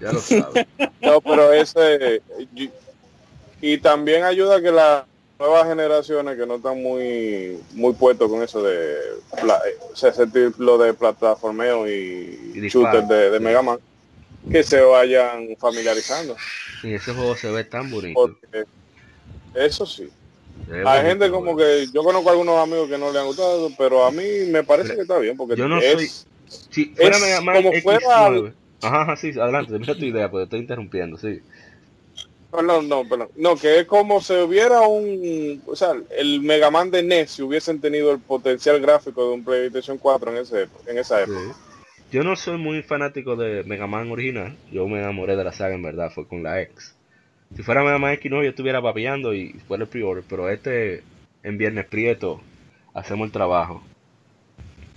Ya 0.00 0.12
lo 0.12 0.20
sabes. 0.20 0.66
No, 1.02 1.20
pero 1.20 1.52
ese... 1.52 2.22
Y 3.60 3.76
también 3.78 4.24
ayuda 4.24 4.62
que 4.62 4.70
la 4.70 5.04
nuevas 5.38 5.66
generaciones 5.68 6.38
que 6.38 6.46
no 6.46 6.56
están 6.56 6.82
muy 6.82 7.58
muy 7.72 7.94
puestos 7.94 8.30
con 8.30 8.42
eso 8.42 8.62
de 8.62 8.94
sentir 9.94 10.52
lo 10.58 10.76
de 10.76 10.92
plataformeo 10.92 11.88
y, 11.88 12.52
y 12.54 12.68
shooter 12.68 13.04
de, 13.04 13.30
de 13.30 13.40
Mega 13.40 13.62
Man 13.62 13.78
que 14.50 14.62
se 14.62 14.80
vayan 14.80 15.56
familiarizando. 15.58 16.36
Y 16.82 16.94
ese 16.94 17.12
juego 17.12 17.36
se 17.36 17.50
ve 17.50 17.64
tan 17.64 17.90
bonito. 17.90 18.36
Eso 19.54 19.86
sí. 19.86 20.08
Hay 20.84 21.02
gente 21.02 21.30
como 21.30 21.56
que 21.56 21.86
yo 21.92 22.04
conozco 22.04 22.30
algunos 22.30 22.58
amigos 22.58 22.88
que 22.88 22.98
no 22.98 23.12
le 23.12 23.18
han 23.18 23.26
gustado 23.26 23.70
pero 23.76 24.04
a 24.04 24.10
mí 24.10 24.24
me 24.48 24.62
parece 24.62 24.94
que 24.94 25.02
está 25.02 25.18
bien 25.18 25.36
porque 25.36 25.56
yo 25.56 25.66
no 25.66 25.80
es, 25.80 26.26
soy 26.70 26.84
fuera 26.94 27.18
Mega 27.18 27.40
Man 27.40 27.62
como 27.62 27.80
fuera 27.80 28.52
ajá, 28.82 29.16
sí 29.16 29.30
adelante 29.30 29.72
termina 29.72 29.94
tu 29.94 30.04
idea 30.04 30.30
porque 30.30 30.44
estoy 30.44 30.60
interrumpiendo 30.60 31.16
sí. 31.16 31.40
Perdón, 32.50 32.88
no, 32.88 33.08
perdón. 33.08 33.28
No, 33.36 33.54
que 33.56 33.78
es 33.78 33.86
como 33.86 34.20
si 34.20 34.32
hubiera 34.34 34.80
un... 34.80 35.62
O 35.66 35.76
sea, 35.76 35.92
el 36.10 36.40
Mega 36.40 36.68
Man 36.68 36.90
de 36.90 37.00
NES 37.00 37.30
si 37.30 37.42
hubiesen 37.42 37.80
tenido 37.80 38.10
el 38.10 38.18
potencial 38.18 38.80
gráfico 38.80 39.24
de 39.24 39.34
un 39.34 39.44
PlayStation 39.44 39.98
4 39.98 40.32
en, 40.32 40.36
ese, 40.38 40.68
en 40.86 40.98
esa 40.98 41.22
época. 41.22 41.54
Yo 42.10 42.24
no 42.24 42.34
soy 42.34 42.58
muy 42.58 42.82
fanático 42.82 43.36
de 43.36 43.62
Mega 43.64 43.86
Man 43.86 44.10
original. 44.10 44.56
Yo 44.72 44.88
me 44.88 44.98
enamoré 44.98 45.36
de 45.36 45.44
la 45.44 45.52
saga 45.52 45.74
en 45.74 45.82
verdad, 45.82 46.10
fue 46.12 46.26
con 46.26 46.42
la 46.42 46.60
X. 46.62 46.96
Si 47.54 47.62
fuera 47.62 47.84
Mega 47.84 47.98
Man 47.98 48.14
X 48.14 48.30
no, 48.30 48.42
yo 48.42 48.50
estuviera 48.50 48.82
papeando 48.82 49.32
y 49.32 49.52
fuera 49.68 49.84
el 49.84 49.88
pre 49.88 50.02
pero 50.28 50.48
este 50.48 51.04
en 51.42 51.56
Viernes 51.56 51.86
Prieto 51.86 52.40
hacemos 52.94 53.26
el 53.26 53.32
trabajo. 53.32 53.82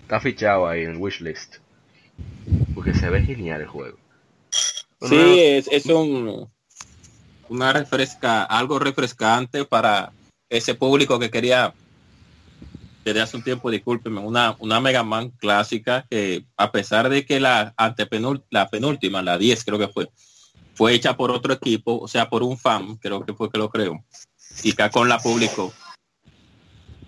Está 0.02 0.20
fichado 0.20 0.68
ahí 0.68 0.84
en 0.84 0.92
el 0.92 0.98
wishlist. 0.98 1.58
Porque 2.74 2.94
se 2.94 3.10
ve 3.10 3.22
genial 3.22 3.62
el 3.62 3.68
juego. 3.68 3.98
sí, 5.02 5.40
es, 5.40 5.68
es 5.72 5.86
un 5.86 6.50
una 7.50 7.74
refresca, 7.74 8.44
algo 8.44 8.80
refrescante 8.80 9.66
para 9.66 10.12
ese 10.50 10.74
público 10.74 11.20
que 11.20 11.30
quería 11.30 11.74
desde 13.04 13.22
hace 13.22 13.38
un 13.38 13.44
tiempo, 13.44 13.70
discúlpeme, 13.70 14.20
una, 14.20 14.56
una 14.60 14.80
Mega 14.80 15.04
Man 15.04 15.30
clásica 15.32 16.06
que 16.10 16.46
a 16.58 16.72
pesar 16.72 17.10
de 17.10 17.26
que 17.26 17.40
la 17.40 17.74
antepenúltima, 17.78 18.48
la 18.50 18.70
penúltima, 18.70 19.22
la 19.22 19.38
10 19.38 19.64
creo 19.66 19.80
que 19.80 19.88
fue, 19.88 20.10
fue 20.74 20.94
hecha 20.94 21.18
por 21.18 21.32
otro 21.32 21.54
equipo, 21.54 22.00
o 22.00 22.08
sea, 22.08 22.30
por 22.30 22.44
un 22.44 22.58
fan, 22.58 22.96
creo 22.98 23.26
que 23.26 23.34
fue 23.34 23.52
que 23.52 23.58
lo 23.58 23.70
creo, 23.70 24.04
y 24.64 24.74
con 24.92 25.10
la 25.10 25.20
publicó. 25.20 25.74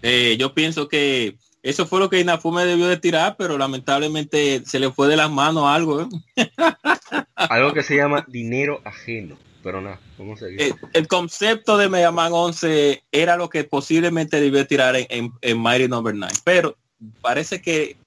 Eh, 0.02 0.36
yo 0.38 0.54
pienso 0.54 0.88
que 0.88 1.38
eso 1.64 1.88
fue 1.88 2.00
lo 2.00 2.10
que 2.10 2.20
Inafume 2.20 2.66
debió 2.66 2.88
de 2.88 2.98
tirar, 2.98 3.38
pero 3.38 3.58
lamentablemente 3.58 4.64
se 4.66 4.80
le 4.80 4.92
fue 4.92 5.08
de 5.08 5.18
las 5.18 5.32
manos 5.32 5.66
algo. 5.66 6.02
¿eh? 6.02 6.08
algo 7.36 7.74
que 7.74 7.82
se 7.82 7.96
llama 7.96 8.24
dinero 8.28 8.82
ajeno 8.86 9.38
pero 9.66 9.82
nada, 9.82 10.00
vamos 10.20 10.40
a 10.44 10.46
seguir. 10.46 10.62
Eh, 10.62 10.74
el, 10.94 11.08
concepto 11.08 11.76
de 11.76 11.90
Mega 11.90 12.12
Man 12.12 12.32
11 12.32 13.02
era 13.12 13.36
lo 13.36 13.50
que 13.50 13.64
posiblemente 13.64 14.40
debió 14.40 14.68
tirar 14.68 14.96
en, 14.96 15.32
en, 15.42 15.60
Mighty 15.60 15.88
Number 15.88 16.14
9, 16.14 16.36
pero 16.44 16.78
parece 17.20 17.64
que 17.64 17.98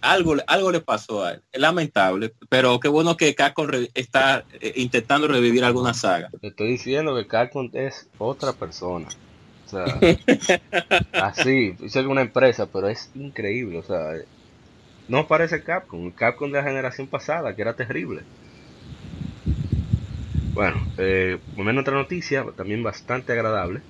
algo, 0.00 0.34
algo 0.46 0.72
le 0.72 0.80
pasó 0.80 1.22
a 1.22 1.32
él. 1.32 1.42
Es 1.52 1.60
lamentable, 1.60 2.32
pero 2.48 2.80
qué 2.80 2.88
bueno 2.88 3.18
que 3.18 3.34
Capcom 3.34 3.68
está 3.92 4.46
eh, 4.62 4.72
intentando 4.76 5.28
revivir 5.28 5.62
alguna 5.62 5.92
saga. 5.92 6.30
Te 6.40 6.48
estoy 6.48 6.68
diciendo 6.68 7.14
que 7.14 7.26
Capcom 7.26 7.68
es 7.74 8.08
otra 8.16 8.54
persona. 8.54 9.08
O 9.66 9.68
sea, 9.68 9.84
así, 11.22 11.76
es 11.82 11.96
una 11.96 12.22
empresa, 12.22 12.64
pero 12.64 12.88
es 12.88 13.10
increíble. 13.14 13.76
O 13.76 13.82
sea, 13.82 14.14
no 15.08 15.26
parece 15.26 15.62
Capcom, 15.62 16.10
Capcom 16.12 16.50
de 16.50 16.62
la 16.62 16.64
generación 16.64 17.08
pasada, 17.08 17.54
que 17.54 17.60
era 17.60 17.76
terrible. 17.76 18.22
Bueno, 20.54 20.86
eh, 20.98 21.40
menos 21.56 21.82
otra 21.82 21.94
noticia, 21.94 22.44
también 22.56 22.82
bastante 22.84 23.32
agradable. 23.32 23.82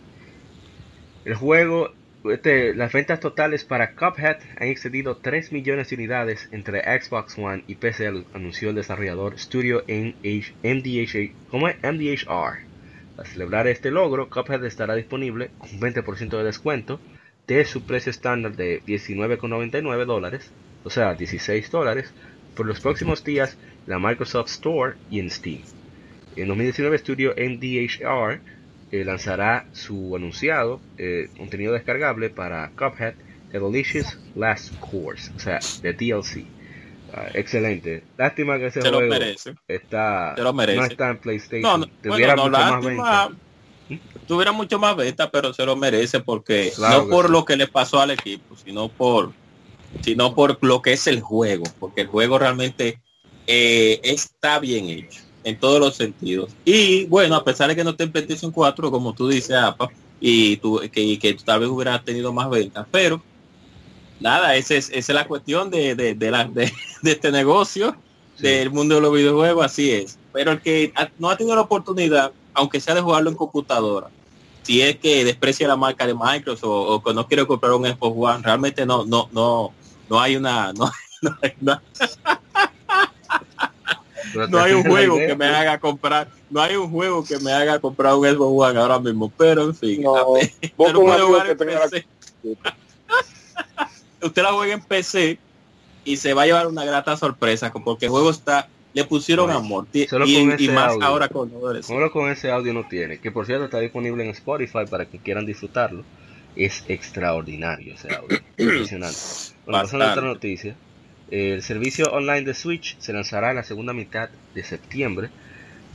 El 1.25 1.35
juego, 1.35 1.95
este, 2.25 2.75
las 2.75 2.93
ventas 2.93 3.21
totales 3.21 3.65
para 3.65 3.95
Cuphead 3.95 4.39
han 4.57 4.69
excedido 4.69 5.19
3 5.19 5.53
millones 5.53 5.91
de 5.91 5.97
unidades 5.97 6.49
entre 6.53 6.83
Xbox 7.01 7.37
One 7.39 7.65
y 7.67 7.75
PC, 7.75 8.09
anunció 8.33 8.71
el 8.71 8.77
desarrollador 8.77 9.39
Studio 9.39 9.85
MDH, 9.87 11.37
¿cómo 11.51 11.69
es? 11.69 11.77
MDHR. 11.83 12.67
Para 13.15 13.29
celebrar 13.29 13.67
este 13.69 13.91
logro, 13.91 14.31
Cuphead 14.31 14.65
estará 14.65 14.95
disponible 14.95 15.53
con 15.59 15.79
20% 15.79 16.39
de 16.39 16.45
descuento 16.45 17.05
de 17.47 17.65
su 17.67 17.85
precio 17.85 18.09
estándar 18.11 18.57
de 18.57 18.83
19,99 18.85 20.07
dólares, 20.07 20.55
o 20.83 20.89
sea, 20.91 21.15
16 21.15 21.71
dólares, 21.71 22.15
por 22.55 22.65
los 22.67 22.81
próximos 22.81 23.23
días 23.23 23.59
en 23.87 23.93
la 23.93 23.99
Microsoft 23.99 24.49
Store 24.49 24.97
y 25.11 25.21
en 25.21 25.31
Steam. 25.31 25.63
En 26.37 26.49
2019 26.49 26.99
Studio 26.99 27.35
MDHR 27.37 28.41
eh, 28.91 29.05
lanzará 29.05 29.67
su 29.73 30.15
anunciado 30.17 30.81
eh, 30.99 31.29
contenido 31.37 31.73
descargable 31.73 32.31
para 32.31 32.71
Cuphead 32.71 33.15
The 33.53 33.61
Delicious 33.61 34.19
Last 34.35 34.75
Course, 34.81 35.31
o 35.37 35.39
sea, 35.39 35.61
de 35.83 35.93
DLC. 35.93 36.45
Ah, 37.13 37.29
excelente. 37.35 38.03
Lástima 38.19 38.59
que 38.59 38.67
ese 38.67 38.81
juego 38.81 39.15
está 39.69 40.35
no 40.37 40.85
está 40.85 41.11
en 41.11 41.19
PlayStation. 41.19 41.81
No, 41.81 41.87
Tuviera 42.03 42.35
mucho 42.35 42.51
más 42.51 42.85
venta. 42.85 43.31
Tuviera 44.27 44.53
mucho 44.53 44.79
más 44.81 44.97
venta, 44.97 45.31
pero 45.31 45.53
se 45.53 45.65
lo 45.65 45.77
merece 45.77 46.19
porque 46.19 46.73
no 46.79 47.09
por 47.09 47.31
lo 47.31 47.45
que 47.45 47.57
le 47.57 47.69
pasó 47.69 48.01
al 48.01 48.11
equipo, 48.11 48.57
sino 48.57 48.89
por 48.89 49.33
sino 50.01 50.35
por 50.35 50.59
lo 50.65 50.83
que 50.83 50.95
es 50.95 51.07
el 51.07 51.21
juego, 51.21 51.63
porque 51.79 52.01
el 52.01 52.07
juego 52.09 52.39
realmente 52.39 52.99
eh, 53.47 54.01
está 54.03 54.59
bien 54.59 54.89
hecho 54.89 55.21
en 55.45 55.59
todos 55.59 55.79
los 55.79 55.95
sentidos. 55.95 56.51
Y 56.65 57.05
bueno, 57.05 57.37
a 57.37 57.45
pesar 57.45 57.69
de 57.69 57.77
que 57.77 57.85
no 57.85 57.91
esté 57.91 58.05
en 58.05 58.13
PlayStation 58.13 58.51
4, 58.51 58.91
como 58.91 59.13
tú 59.13 59.29
dices, 59.29 59.57
APA, 59.57 59.91
y 60.21 60.57
tú, 60.57 60.81
que, 60.91 61.19
que 61.19 61.35
tal 61.35 61.61
vez 61.61 61.69
hubiera 61.69 62.03
tenido 62.03 62.33
más 62.33 62.49
ventas, 62.49 62.87
pero 62.91 63.23
nada, 64.21 64.57
esa 64.57 64.75
es, 64.75 64.89
esa 64.89 65.13
es 65.13 65.15
la 65.15 65.27
cuestión 65.27 65.71
de, 65.71 65.95
de, 65.95 66.31
la, 66.31 66.45
de, 66.53 66.73
este 67.03 67.31
negocio, 67.31 67.95
del 68.39 68.71
mundo 68.71 68.97
de 68.97 69.01
los 69.03 69.13
videojuegos, 69.13 69.67
así 69.67 69.91
es. 69.93 70.19
Pero 70.33 70.53
el 70.53 70.61
que 70.61 70.93
no 71.19 71.31
ha 71.31 71.37
tenido 71.37 71.55
la 71.55 71.63
oportunidad, 71.63 72.33
aunque 72.55 72.81
sea 72.81 72.95
de 72.95 73.01
jugarlo 73.01 73.31
en 73.31 73.37
computadora, 73.37 74.09
si 74.63 74.81
es 74.81 74.97
que 74.97 75.25
desprecia 75.25 75.69
la 75.69 75.77
marca 75.77 76.07
de 76.07 76.15
Microsoft 76.15 76.65
o, 76.65 77.03
que 77.03 77.13
no 77.13 77.29
quiere 77.29 77.47
comprar 77.47 77.73
un 77.73 77.85
Xbox 77.85 78.17
One, 78.17 78.43
realmente 78.43 78.87
no, 78.87 79.05
no, 79.05 79.29
no, 79.31 79.73
no 80.09 80.21
hay 80.21 80.37
una, 80.37 80.73
no, 80.73 80.91
no 81.23 81.39
hay 81.43 81.53
una 81.61 81.83
no 84.49 84.59
hay 84.59 84.73
un 84.73 84.85
juego 84.85 85.17
que 85.17 85.35
me 85.37 85.47
haga 85.47 85.79
comprar, 85.79 86.29
no 86.51 86.61
hay 86.61 86.77
un 86.77 86.91
juego 86.91 87.25
que 87.25 87.39
me 87.39 87.53
haga 87.53 87.79
comprar 87.79 88.15
un 88.15 88.27
Xbox 88.27 88.71
One 88.71 88.79
ahora 88.79 88.99
mismo, 88.99 89.33
pero 89.37 89.65
en 89.65 89.75
fin, 89.75 90.05
usted 94.23 94.43
la 94.43 94.53
juega 94.53 94.75
en 94.75 94.83
PC 94.83 95.39
y 96.05 96.17
se 96.17 96.35
va 96.35 96.43
a 96.43 96.47
llevar 96.47 96.67
una 96.67 96.85
grata 96.85 97.17
sorpresa 97.17 97.73
porque 97.73 98.07
el 98.07 98.11
juego 98.11 98.31
está 98.31 98.69
le 98.95 99.05
pusieron 99.05 99.51
amor. 99.51 99.87
y, 99.93 100.69
más 100.69 100.95
ahora 101.03 101.29
con 101.29 101.51
Solo 101.83 102.11
con 102.13 102.31
ese 102.31 102.51
audio 102.51 102.73
no 102.73 102.87
tiene. 102.89 103.19
Que 103.19 103.33
por 103.33 103.45
cierto 103.45 103.65
está 103.65 103.81
disponible 103.81 104.25
en 104.25 104.31
Spotify 104.31 104.85
para 104.89 105.07
que 105.07 105.19
quieran 105.19 105.45
disfrutarlo. 105.45 106.05
Es 106.55 106.85
extraordinario 106.87 107.95
ese 107.95 108.15
audio. 108.15 108.39
Impresionante. 108.57 109.19
Bueno, 109.67 109.83
pasando 109.83 110.05
a 110.05 110.13
otra 110.13 110.23
noticia. 110.23 110.77
El 111.31 111.63
servicio 111.63 112.07
online 112.13 112.43
de 112.43 112.55
Switch 112.55 112.99
se 112.99 113.13
lanzará 113.13 113.51
en 113.51 113.57
la 113.57 113.63
segunda 113.63 113.93
mitad 113.93 114.29
de 114.55 114.63
septiembre. 114.63 115.31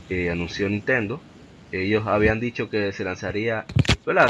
Eh, 0.08 0.30
anunció 0.30 0.68
Nintendo. 0.68 1.20
Ellos 1.72 2.06
habían 2.06 2.40
dicho 2.40 2.68
que 2.68 2.92
se 2.92 3.04
lanzaría. 3.04 3.64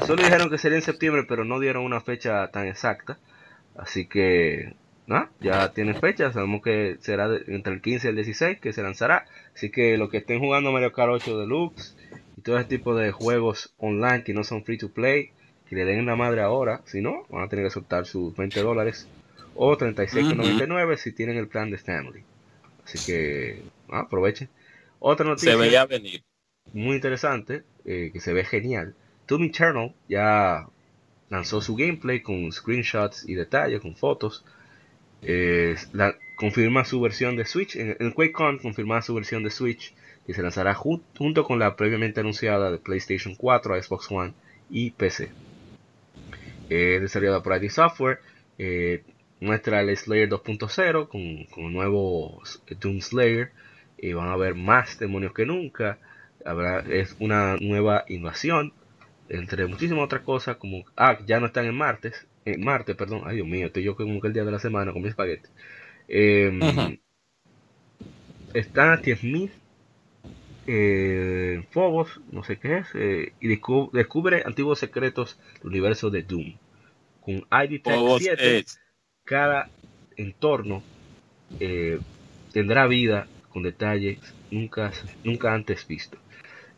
Solo 0.06 0.22
dijeron 0.22 0.50
que 0.50 0.58
sería 0.58 0.76
en 0.76 0.82
septiembre, 0.82 1.24
pero 1.26 1.44
no 1.44 1.58
dieron 1.58 1.84
una 1.84 2.00
fecha 2.00 2.48
tan 2.48 2.66
exacta. 2.66 3.18
Así 3.76 4.06
que 4.06 4.74
ya 5.40 5.72
tiene 5.72 5.94
fecha, 5.94 6.32
sabemos 6.32 6.62
que 6.62 6.98
será 7.00 7.28
entre 7.48 7.72
el 7.72 7.80
15 7.80 8.06
y 8.06 8.10
el 8.10 8.16
16 8.16 8.60
que 8.60 8.72
se 8.72 8.82
lanzará. 8.82 9.26
Así 9.54 9.70
que 9.70 9.96
los 9.96 10.10
que 10.10 10.18
estén 10.18 10.38
jugando 10.38 10.70
Mario 10.70 10.92
Kart 10.92 11.10
8 11.10 11.38
Deluxe 11.38 11.96
y 12.36 12.42
todo 12.42 12.58
ese 12.58 12.68
tipo 12.68 12.94
de 12.94 13.10
juegos 13.10 13.72
online 13.78 14.22
que 14.22 14.34
no 14.34 14.44
son 14.44 14.64
free 14.64 14.78
to 14.78 14.90
play, 14.90 15.30
que 15.68 15.76
le 15.76 15.84
den 15.84 16.06
la 16.06 16.14
madre 16.14 16.42
ahora, 16.42 16.82
si 16.84 17.00
no, 17.00 17.24
van 17.30 17.44
a 17.44 17.48
tener 17.48 17.64
que 17.64 17.70
soltar 17.70 18.06
sus 18.06 18.36
20 18.36 18.60
dólares 18.60 19.08
o 19.54 19.76
36,99 19.76 20.96
si 20.96 21.12
tienen 21.12 21.36
el 21.36 21.48
plan 21.48 21.70
de 21.70 21.76
Stanley. 21.76 22.22
Así 22.84 22.98
que 23.04 23.62
aprovechen. 23.88 24.48
Otra 24.98 25.26
noticia. 25.26 25.52
Se 25.52 25.58
veía 25.58 25.86
venir. 25.86 26.22
Muy 26.72 26.96
interesante, 26.96 27.64
eh, 27.84 28.10
que 28.12 28.20
se 28.20 28.32
ve 28.32 28.44
genial. 28.44 28.94
Doom 29.26 29.44
Eternal 29.44 29.94
ya 30.08 30.66
lanzó 31.28 31.60
su 31.60 31.76
gameplay 31.76 32.20
con 32.20 32.52
screenshots 32.52 33.28
y 33.28 33.34
detalles, 33.34 33.80
con 33.80 33.96
fotos 33.96 34.44
eh, 35.22 35.76
la, 35.92 36.16
confirma 36.36 36.84
su 36.84 37.00
versión 37.00 37.36
de 37.36 37.44
Switch. 37.44 37.76
En, 37.76 37.96
el 37.98 38.14
QuakeCon 38.14 38.58
confirma 38.58 39.02
su 39.02 39.14
versión 39.14 39.42
de 39.42 39.50
Switch 39.50 39.94
que 40.26 40.34
se 40.34 40.42
lanzará 40.42 40.74
junto 40.74 41.44
con 41.44 41.58
la 41.58 41.76
previamente 41.76 42.20
anunciada 42.20 42.70
de 42.70 42.78
PlayStation 42.78 43.34
4, 43.34 43.82
Xbox 43.82 44.10
One 44.10 44.32
y 44.70 44.90
PC. 44.90 45.30
Eh, 46.68 46.98
desarrollada 47.00 47.42
por 47.42 47.62
ID 47.62 47.70
Software. 47.70 48.20
Eh, 48.58 49.02
muestra 49.40 49.80
el 49.80 49.96
Slayer 49.96 50.28
2.0 50.28 51.08
con, 51.08 51.44
con 51.46 51.64
un 51.64 51.72
nuevo 51.72 52.42
Doom 52.80 53.00
Slayer. 53.00 53.52
Y 53.98 54.12
van 54.14 54.28
a 54.28 54.32
haber 54.32 54.54
más 54.54 54.98
demonios 54.98 55.34
que 55.34 55.46
nunca. 55.46 55.98
Habrá, 56.44 56.80
es 56.80 57.16
una 57.18 57.56
nueva 57.56 58.04
invasión. 58.08 58.72
Entre 59.28 59.66
muchísimas 59.66 60.04
otras 60.04 60.22
cosas. 60.22 60.56
Como 60.56 60.84
ah, 60.96 61.18
ya 61.26 61.40
no 61.40 61.46
están 61.46 61.66
en 61.66 61.76
martes 61.76 62.26
en 62.44 62.64
Marte, 62.64 62.94
perdón, 62.94 63.22
ay 63.26 63.36
Dios 63.36 63.48
mío, 63.48 63.66
estoy 63.66 63.82
yo 63.82 63.96
como 63.96 64.20
que 64.20 64.28
el 64.28 64.32
día 64.32 64.44
de 64.44 64.50
la 64.50 64.58
semana 64.58 64.92
con 64.92 65.02
mi 65.02 65.08
espagueti. 65.08 65.48
Eh, 66.08 66.98
Están 68.54 68.90
a 68.90 69.00
10.000 69.00 69.50
eh, 70.66 71.62
Fobos, 71.70 72.20
no 72.32 72.42
sé 72.42 72.58
qué 72.58 72.78
es, 72.78 72.88
eh, 72.94 73.32
y 73.40 73.48
descubre, 73.48 74.42
antiguos 74.44 74.78
secretos 74.78 75.38
del 75.62 75.68
universo 75.68 76.10
de 76.10 76.22
Doom. 76.22 76.56
Con 77.20 77.34
ID 77.36 77.82
Tech 77.82 78.00
7, 78.18 78.64
cada 79.30 79.70
entorno 80.16 80.82
eh, 81.60 82.00
tendrá 82.52 82.88
vida 82.88 83.28
con 83.50 83.62
detalles 83.62 84.18
nunca, 84.50 84.90
nunca 85.22 85.54
antes 85.54 85.86
visto. 85.86 86.18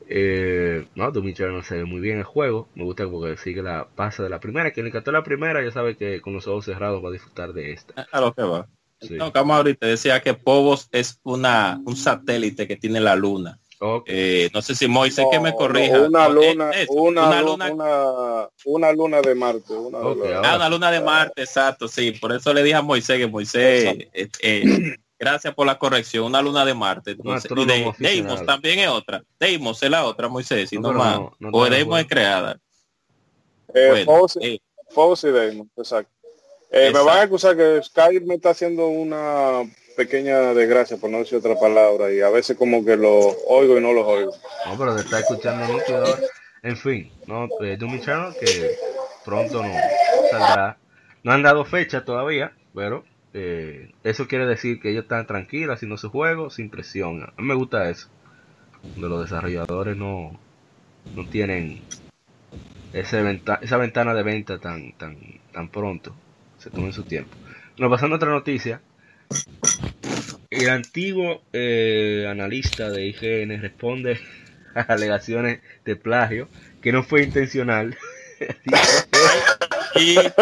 Eh, 0.06 0.84
no, 0.94 1.10
Doom 1.10 1.28
Eternal 1.28 1.64
se 1.64 1.78
ve 1.78 1.84
muy 1.86 2.02
bien 2.02 2.18
el 2.18 2.24
juego. 2.24 2.68
Me 2.74 2.84
gusta 2.84 3.08
porque 3.08 3.38
sigue 3.38 3.62
la 3.62 3.88
base 3.96 4.22
de 4.22 4.28
la 4.28 4.38
primera. 4.38 4.70
Quien 4.70 4.84
le 4.84 4.90
encantó 4.90 5.12
la 5.12 5.24
primera 5.24 5.64
ya 5.64 5.70
sabe 5.70 5.96
que 5.96 6.20
con 6.20 6.34
los 6.34 6.46
ojos 6.46 6.66
cerrados 6.66 7.02
va 7.02 7.08
a 7.08 7.12
disfrutar 7.12 7.54
de 7.54 7.72
esta. 7.72 8.06
A 8.12 8.20
lo 8.20 8.34
que 8.34 8.42
va. 8.42 8.68
No, 9.08 9.32
como 9.32 9.54
ahorita 9.54 9.86
decía 9.86 10.20
que 10.20 10.34
Povos 10.34 10.90
es 10.92 11.20
una 11.22 11.80
un 11.86 11.96
satélite 11.96 12.68
que 12.68 12.76
tiene 12.76 13.00
la 13.00 13.16
luna. 13.16 13.60
Eh, 14.06 14.50
no 14.54 14.62
sé 14.62 14.74
si 14.74 14.86
Moisés 14.86 15.26
que 15.30 15.40
me 15.40 15.54
corrija. 15.54 16.00
una 16.02 16.28
luna, 16.28 16.70
una, 16.88 17.42
luna, 17.42 18.48
una, 18.64 18.92
luna, 18.92 19.20
de 19.20 19.34
Marte. 19.34 19.72
Una, 19.74 20.00
luna. 20.00 20.40
Ah, 20.44 20.56
una 20.56 20.68
luna 20.68 20.90
de 20.90 21.00
Marte, 21.00 21.42
exacto, 21.42 21.88
sí. 21.88 22.12
Por 22.12 22.32
eso 22.32 22.52
le 22.52 22.62
dije 22.62 22.76
a 22.76 22.82
Moisés 22.82 23.18
que 23.18 23.26
Moisés 23.26 24.08
eh, 24.12 24.96
Gracias 25.22 25.54
por 25.54 25.68
la 25.68 25.78
corrección. 25.78 26.24
Una 26.24 26.42
luna 26.42 26.64
de 26.64 26.74
Marte. 26.74 27.12
y 27.12 27.64
de, 27.64 27.92
Deimos 27.98 28.44
también 28.44 28.80
es 28.80 28.88
otra. 28.88 29.22
Deimos 29.38 29.80
es 29.80 29.88
la 29.88 30.04
otra, 30.04 30.26
Moisés, 30.26 30.68
si 30.68 30.78
no, 30.78 30.92
más. 30.92 31.20
o 31.52 31.64
Deimos 31.66 32.00
es 32.00 32.08
creada. 32.08 32.58
Eh, 33.72 34.04
eh. 34.04 34.58
y 35.20 35.30
Deimos, 35.30 35.68
exacto. 35.76 36.10
Eh, 36.72 36.90
me 36.92 37.04
van 37.04 37.18
a 37.18 37.22
acusar 37.22 37.56
que 37.56 37.80
Skype 37.84 38.26
me 38.26 38.34
está 38.34 38.50
haciendo 38.50 38.88
una 38.88 39.62
pequeña 39.96 40.54
desgracia, 40.54 40.96
por 40.96 41.10
no 41.10 41.18
decir 41.18 41.38
otra 41.38 41.58
palabra, 41.58 42.12
y 42.12 42.20
a 42.20 42.30
veces 42.30 42.56
como 42.56 42.84
que 42.84 42.96
lo 42.96 43.18
oigo 43.46 43.78
y 43.78 43.80
no 43.80 43.92
lo 43.92 44.06
oigo. 44.06 44.32
No, 44.66 44.78
pero 44.78 44.94
te 44.94 45.02
está 45.02 45.20
escuchando 45.20 45.72
mucho. 45.72 46.04
En 46.62 46.76
fin, 46.76 47.10
no, 47.26 47.48
eh, 47.60 47.76
Doom 47.76 48.00
Channel 48.00 48.34
que 48.38 48.76
pronto 49.24 49.62
no 49.62 49.74
saldrá. 50.30 50.78
No 51.24 51.32
han 51.32 51.42
dado 51.42 51.64
fecha 51.64 52.04
todavía, 52.04 52.52
pero 52.74 53.04
eh, 53.34 53.92
eso 54.04 54.28
quiere 54.28 54.46
decir 54.46 54.80
que 54.80 54.90
ellos 54.90 55.04
están 55.04 55.26
tranquilos 55.26 55.74
haciendo 55.74 55.96
su 55.96 56.10
juego 56.10 56.50
sin 56.50 56.70
presión. 56.70 57.22
A 57.22 57.40
mí 57.40 57.48
me 57.48 57.54
gusta 57.54 57.88
eso. 57.90 58.08
Donde 58.82 59.08
los 59.08 59.22
desarrolladores 59.22 59.96
no, 59.96 60.38
no 61.14 61.28
tienen 61.28 61.82
ese 62.92 63.40
esa 63.60 63.76
ventana 63.76 64.14
de 64.14 64.22
venta 64.22 64.58
tan, 64.58 64.92
tan, 64.92 65.16
tan 65.52 65.68
pronto. 65.68 66.14
Se 66.58 66.70
tomen 66.70 66.92
su 66.92 67.04
tiempo. 67.04 67.30
Nos 67.78 67.90
pasando 67.90 68.16
otra 68.16 68.30
noticia. 68.30 68.80
El 70.50 70.68
antiguo 70.68 71.42
eh, 71.52 72.26
analista 72.28 72.90
de 72.90 73.06
IGN 73.06 73.60
responde 73.60 74.20
a 74.74 74.80
alegaciones 74.80 75.60
de 75.84 75.96
plagio 75.96 76.48
que 76.80 76.92
no 76.92 77.02
fue 77.02 77.22
intencional. 77.22 77.96
y 79.96 80.18
el 80.18 80.32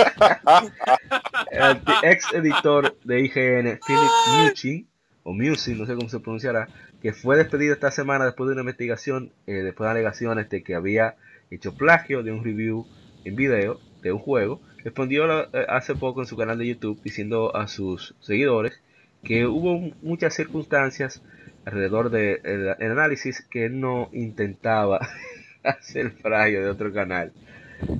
ex 2.03 2.33
editor 2.33 2.97
de 3.05 3.21
IGN, 3.21 3.79
Philip 3.87 4.11
Mucci, 4.39 4.87
o 5.23 5.33
Musi, 5.33 5.75
no 5.75 5.87
sé 5.87 5.95
cómo 5.95 6.09
se 6.09 6.21
pronunciará, 6.21 6.69
que 7.03 7.13
fue 7.13 7.37
despedido 7.37 7.75
esta 7.75 7.91
semana 7.91 8.25
después 8.25 8.49
de 8.49 8.53
una 8.53 8.63
investigación, 8.63 9.33
eh, 9.47 9.63
después 9.63 9.87
de 9.87 9.93
alegaciones 9.93 10.49
de 10.49 10.63
que 10.63 10.75
había 10.75 11.17
hecho 11.51 11.75
plagio 11.75 12.23
de 12.23 12.33
un 12.33 12.45
review 12.45 12.87
en 13.25 13.37
video 13.37 13.81
de 14.03 14.13
un 14.13 14.19
juego, 14.19 14.61
respondió 14.85 15.43
eh, 15.43 15.67
hace 15.69 15.95
poco 15.95 16.21
en 16.21 16.27
su 16.27 16.37
canal 16.37 16.59
de 16.59 16.67
YouTube 16.67 17.01
diciendo 17.03 17.55
a 17.55 17.69
sus 17.69 18.15
seguidores 18.21 18.81
que 19.23 19.47
hubo 19.47 19.79
muchas 20.03 20.35
circunstancias 20.35 21.23
alrededor 21.65 22.11
del 22.11 22.43
de 22.43 22.87
análisis 22.87 23.43
que 23.51 23.69
no 23.69 24.09
intentaba 24.13 25.01
hacer 25.63 26.15
plagio 26.15 26.63
de 26.63 26.71
otro 26.71 26.93
canal. 26.93 27.33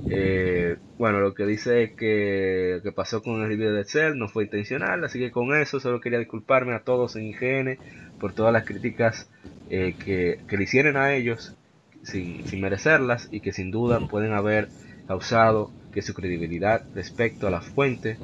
Eh, 0.09 0.77
bueno, 0.97 1.19
lo 1.19 1.33
que 1.33 1.45
dice 1.45 1.83
es 1.83 1.91
que 1.93 2.73
lo 2.77 2.83
que 2.83 2.91
pasó 2.91 3.23
con 3.23 3.41
el 3.41 3.47
review 3.47 3.71
de 3.71 3.81
Excel 3.81 4.17
no 4.17 4.27
fue 4.27 4.43
intencional, 4.43 5.03
así 5.03 5.19
que 5.19 5.31
con 5.31 5.55
eso 5.55 5.79
solo 5.79 6.01
quería 6.01 6.19
disculparme 6.19 6.73
a 6.73 6.83
todos 6.83 7.15
en 7.15 7.25
IGN 7.27 7.77
por 8.19 8.33
todas 8.33 8.53
las 8.53 8.65
críticas 8.65 9.29
eh, 9.69 9.95
que, 9.97 10.39
le 10.49 10.63
hicieron 10.63 10.97
a 10.97 11.13
ellos 11.13 11.55
sin, 12.03 12.43
merecerlas 12.61 13.29
y 13.31 13.39
que 13.41 13.53
sin 13.53 13.71
duda 13.71 13.99
pueden 14.07 14.33
haber 14.33 14.69
causado 15.07 15.71
que 15.93 16.01
su 16.01 16.13
credibilidad 16.13 16.83
respecto 16.93 17.47
a 17.47 17.51
la 17.51 17.61
fuente 17.61 18.17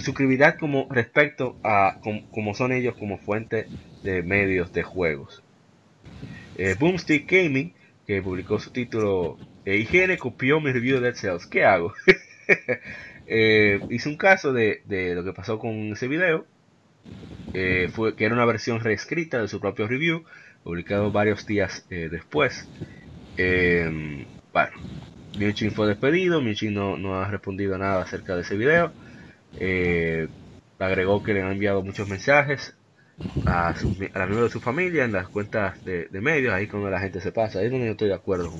su 0.00 0.14
credibilidad 0.14 0.56
como 0.58 0.86
respecto 0.90 1.56
a 1.62 1.98
como, 2.30 2.54
son 2.54 2.72
ellos 2.72 2.94
como 2.96 3.18
fuente 3.18 3.66
de 4.02 4.22
medios 4.22 4.72
de 4.72 4.82
juegos. 4.82 5.42
Eh, 6.56 6.76
Boomstick 6.78 7.30
Gaming, 7.30 7.72
que 8.06 8.22
publicó 8.22 8.58
su 8.58 8.70
título 8.70 9.38
eh, 9.64 9.76
IGN 9.76 10.16
copió 10.16 10.60
mi 10.60 10.72
review 10.72 10.96
de 10.96 11.02
Dead 11.02 11.14
Cells. 11.14 11.46
¿Qué 11.46 11.64
hago? 11.64 11.94
eh, 13.26 13.80
hice 13.90 14.08
un 14.08 14.16
caso 14.16 14.52
de, 14.52 14.82
lo 15.14 15.24
que 15.24 15.32
pasó 15.32 15.58
con 15.58 15.92
ese 15.92 16.08
video. 16.08 16.46
Eh, 17.52 17.88
fue 17.92 18.14
que 18.14 18.24
era 18.24 18.34
una 18.34 18.44
versión 18.44 18.80
reescrita 18.80 19.40
de 19.40 19.48
su 19.48 19.60
propio 19.60 19.88
review, 19.88 20.24
publicado 20.62 21.10
varios 21.10 21.46
días 21.46 21.86
después. 21.88 22.68
Bueno, 24.52 24.72
Mewchin 25.38 25.72
fue 25.72 25.86
despedido, 25.86 26.40
Mewchin 26.40 26.74
no, 26.74 26.96
no, 26.96 27.20
ha 27.20 27.28
respondido 27.28 27.78
nada 27.78 28.02
acerca 28.02 28.34
de 28.34 28.42
ese 28.42 28.56
video. 28.56 28.92
agregó 30.78 31.22
que 31.22 31.34
le 31.34 31.42
han 31.42 31.52
enviado 31.52 31.82
muchos 31.82 32.08
mensajes 32.08 32.74
a, 33.46 33.74
sus, 33.76 33.96
a 34.00 34.18
la 34.18 34.26
miembros 34.26 34.50
de 34.50 34.52
su 34.52 34.60
familia 34.60 35.04
en 35.04 35.12
las 35.12 35.28
cuentas 35.28 35.82
de, 35.84 36.08
medios, 36.12 36.52
ahí 36.52 36.66
cuando 36.66 36.90
la 36.90 37.00
gente 37.00 37.20
se 37.20 37.32
pasa, 37.32 37.58
ahí 37.58 37.66
es 37.66 37.70
donde 37.70 37.86
yo 37.86 37.92
estoy 37.92 38.08
de 38.08 38.14
acuerdo 38.14 38.52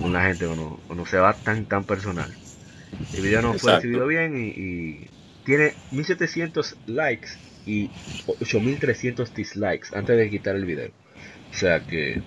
con 0.00 0.12
la 0.12 0.24
gente 0.24 0.46
cuando, 0.46 0.80
cuando 0.86 1.04
se 1.04 1.18
va 1.18 1.34
tan 1.34 1.66
tan 1.66 1.84
personal. 1.84 2.32
El 3.14 3.22
video 3.22 3.42
no 3.42 3.54
fue 3.54 3.74
recibido 3.76 4.06
bien 4.06 4.36
y, 4.36 5.08
tiene 5.44 5.74
1700 5.92 6.76
likes 6.86 7.28
y 7.66 7.88
8300 8.26 9.32
dislikes 9.32 9.88
antes 9.94 10.16
de 10.16 10.28
quitar 10.28 10.56
el 10.56 10.64
video. 10.64 10.90
O 11.52 11.54
sea 11.54 11.86
que, 11.86 12.20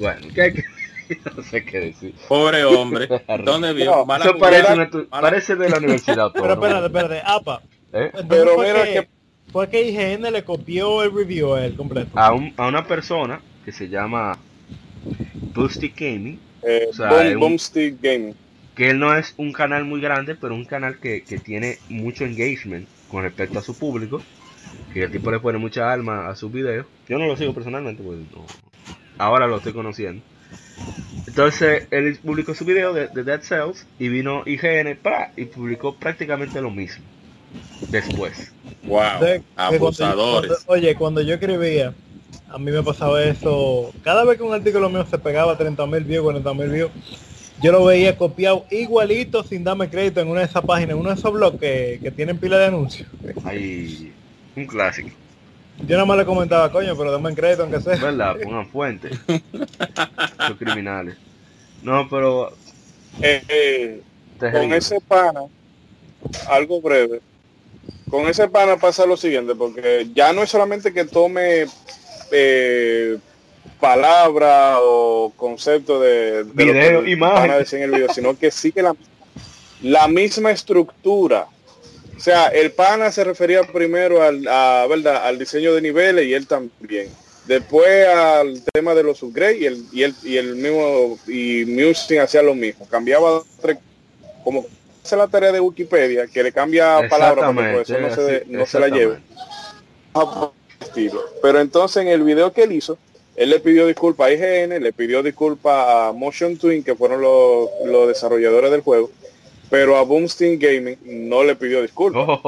bueno, 0.00 0.26
que 0.34 0.42
hay 0.42 0.52
que 0.54 0.64
no 1.36 1.42
sé 1.42 1.64
qué 1.64 1.80
decir. 1.80 2.14
Pobre 2.28 2.64
hombre. 2.64 3.08
¿Dónde 3.44 3.72
vio? 3.72 4.06
parece, 4.06 4.34
parece, 5.08 5.56
de 5.56 5.68
la 5.68 5.78
universidad. 5.78 6.30
Pero 6.34 6.52
espérate, 6.52 6.86
espérate, 6.86 7.22
apa. 7.24 7.62
¿Eh? 7.92 8.10
Pero 8.28 8.58
mira 8.58 8.84
que 8.84 9.08
fue 9.52 9.68
que 9.68 9.82
IGN 9.88 10.32
le 10.32 10.44
copió 10.44 11.02
el 11.02 11.12
review 11.12 11.54
a 11.54 11.64
él 11.64 11.74
completo. 11.74 12.10
A, 12.14 12.28
a 12.28 12.66
una 12.66 12.86
persona 12.86 13.40
que 13.64 13.72
se 13.72 13.88
llama 13.88 14.38
Boosty 15.54 15.92
Gaming. 15.96 16.38
Eh, 16.62 16.90
Gaming. 18.00 18.34
Que 18.76 18.90
él 18.90 18.98
no 18.98 19.14
es 19.16 19.34
un 19.36 19.52
canal 19.52 19.84
muy 19.84 20.00
grande, 20.00 20.34
pero 20.36 20.54
un 20.54 20.64
canal 20.64 20.98
que, 20.98 21.22
que 21.22 21.38
tiene 21.38 21.78
mucho 21.88 22.24
engagement 22.24 22.86
con 23.10 23.22
respecto 23.22 23.58
a 23.58 23.62
su 23.62 23.76
público. 23.76 24.22
Que 24.94 25.04
el 25.04 25.10
tipo 25.10 25.30
le 25.30 25.40
pone 25.40 25.58
mucha 25.58 25.92
alma 25.92 26.28
a 26.28 26.36
sus 26.36 26.52
videos. 26.52 26.86
Yo 27.08 27.18
no 27.18 27.26
lo 27.26 27.36
sigo 27.36 27.52
personalmente, 27.52 28.02
pues 28.02 28.18
ahora 29.18 29.46
lo 29.46 29.56
estoy 29.58 29.72
conociendo. 29.72 30.22
Entonces 31.26 31.86
él 31.90 32.18
publicó 32.24 32.54
su 32.54 32.64
video 32.64 32.92
de, 32.92 33.08
Dead 33.08 33.42
Cells 33.42 33.86
y 33.98 34.08
vino 34.08 34.42
IGN 34.46 34.96
para 35.00 35.32
y 35.36 35.44
publicó 35.44 35.94
prácticamente 35.94 36.60
lo 36.60 36.70
mismo 36.70 37.04
después. 37.88 38.52
Wow, 38.84 39.42
abusadores. 39.56 40.52
oye, 40.66 40.94
cuando 40.94 41.20
yo 41.20 41.34
escribía, 41.34 41.94
a 42.48 42.58
mí 42.58 42.70
me 42.70 42.82
pasaba 42.82 43.22
eso. 43.22 43.92
Cada 44.02 44.24
vez 44.24 44.38
que 44.38 44.42
un 44.42 44.54
artículo 44.54 44.88
mío 44.88 45.06
se 45.08 45.18
pegaba 45.18 45.56
30 45.56 45.86
mil 45.86 46.04
views, 46.04 46.24
40 46.24 46.54
mil 46.54 46.68
views, 46.68 46.90
yo 47.62 47.72
lo 47.72 47.84
veía 47.84 48.16
copiado 48.16 48.64
igualito 48.70 49.44
sin 49.44 49.64
darme 49.64 49.90
crédito 49.90 50.20
en 50.20 50.28
una 50.28 50.40
de 50.40 50.46
esas 50.46 50.64
páginas, 50.64 50.92
en 50.92 50.98
uno 50.98 51.10
de 51.10 51.16
esos 51.16 51.32
blogs 51.32 51.60
que, 51.60 52.12
tienen 52.16 52.38
pila 52.38 52.58
de 52.58 52.66
anuncios. 52.66 53.08
Hay 53.44 54.12
un 54.56 54.66
clásico. 54.66 55.10
Yo 55.86 55.96
nada 55.96 56.04
más 56.04 56.18
le 56.18 56.24
comentaba, 56.24 56.70
coño, 56.70 56.96
pero 56.96 57.12
dame 57.12 57.34
crédito 57.34 57.62
aunque 57.62 57.80
sea. 57.80 57.96
¿Verdad? 57.96 58.36
Pongan 58.42 58.68
fuente. 58.68 59.10
Son 60.46 60.56
criminales. 60.56 61.16
No, 61.82 62.08
pero... 62.08 62.52
Eh, 63.22 63.42
eh, 63.48 64.02
con 64.38 64.72
ese 64.72 65.00
pana, 65.00 65.42
algo 66.48 66.80
breve, 66.80 67.20
con 68.08 68.26
ese 68.28 68.48
pana 68.48 68.76
pasa 68.76 69.04
lo 69.04 69.16
siguiente, 69.16 69.54
porque 69.54 70.08
ya 70.14 70.32
no 70.32 70.42
es 70.42 70.50
solamente 70.50 70.92
que 70.92 71.04
tome 71.04 71.66
eh, 72.30 73.18
palabra 73.78 74.78
o 74.80 75.32
concepto 75.36 76.00
de, 76.00 76.44
video, 76.54 77.06
imagen, 77.06 77.50
en 77.72 77.82
el 77.82 77.90
video, 77.90 78.12
sino 78.12 78.38
que 78.38 78.50
sigue 78.50 78.82
la, 78.82 78.94
la 79.82 80.08
misma 80.08 80.50
estructura. 80.50 81.46
O 82.20 82.22
sea, 82.22 82.48
el 82.48 82.70
pana 82.72 83.10
se 83.10 83.24
refería 83.24 83.62
primero 83.62 84.22
al, 84.22 84.46
a, 84.46 84.86
¿verdad? 84.86 85.24
al 85.24 85.38
diseño 85.38 85.72
de 85.72 85.80
niveles 85.80 86.26
y 86.26 86.34
él 86.34 86.46
también. 86.46 87.08
Después 87.46 88.06
al 88.08 88.62
tema 88.74 88.94
de 88.94 89.02
los 89.02 89.22
upgrades 89.22 89.58
y 89.58 89.64
el, 89.64 89.84
y 89.90 90.02
el, 90.02 90.14
y 90.22 90.36
el 90.36 90.54
mismo 90.54 91.18
y 91.26 91.64
Music 91.64 92.18
hacía 92.18 92.42
lo 92.42 92.54
mismo. 92.54 92.86
Cambiaba 92.90 93.42
como 94.44 94.66
hace 95.02 95.16
la 95.16 95.28
tarea 95.28 95.50
de 95.50 95.60
Wikipedia, 95.60 96.26
que 96.26 96.42
le 96.42 96.52
cambia 96.52 97.08
palabras 97.08 97.54
porque 97.54 97.80
eso 97.80 97.98
no, 97.98 98.14
se, 98.14 98.44
no 98.48 98.66
se 98.66 98.80
la 98.80 98.88
lleve. 98.88 99.16
Pero 101.40 101.58
entonces 101.58 102.02
en 102.02 102.08
el 102.08 102.22
video 102.22 102.52
que 102.52 102.64
él 102.64 102.72
hizo, 102.72 102.98
él 103.34 103.48
le 103.48 103.60
pidió 103.60 103.86
disculpas 103.86 104.28
a 104.28 104.32
IGN, 104.32 104.82
le 104.82 104.92
pidió 104.92 105.22
disculpas 105.22 105.86
a 105.88 106.12
Motion 106.12 106.58
Twin, 106.58 106.84
que 106.84 106.94
fueron 106.94 107.22
los, 107.22 107.70
los 107.86 108.08
desarrolladores 108.08 108.70
del 108.70 108.82
juego, 108.82 109.10
pero 109.70 109.96
a 109.96 110.02
Boomstein 110.02 110.58
Gaming 110.58 110.98
no 111.28 111.44
le 111.44 111.54
pidió 111.54 111.80
disculpas. 111.80 112.40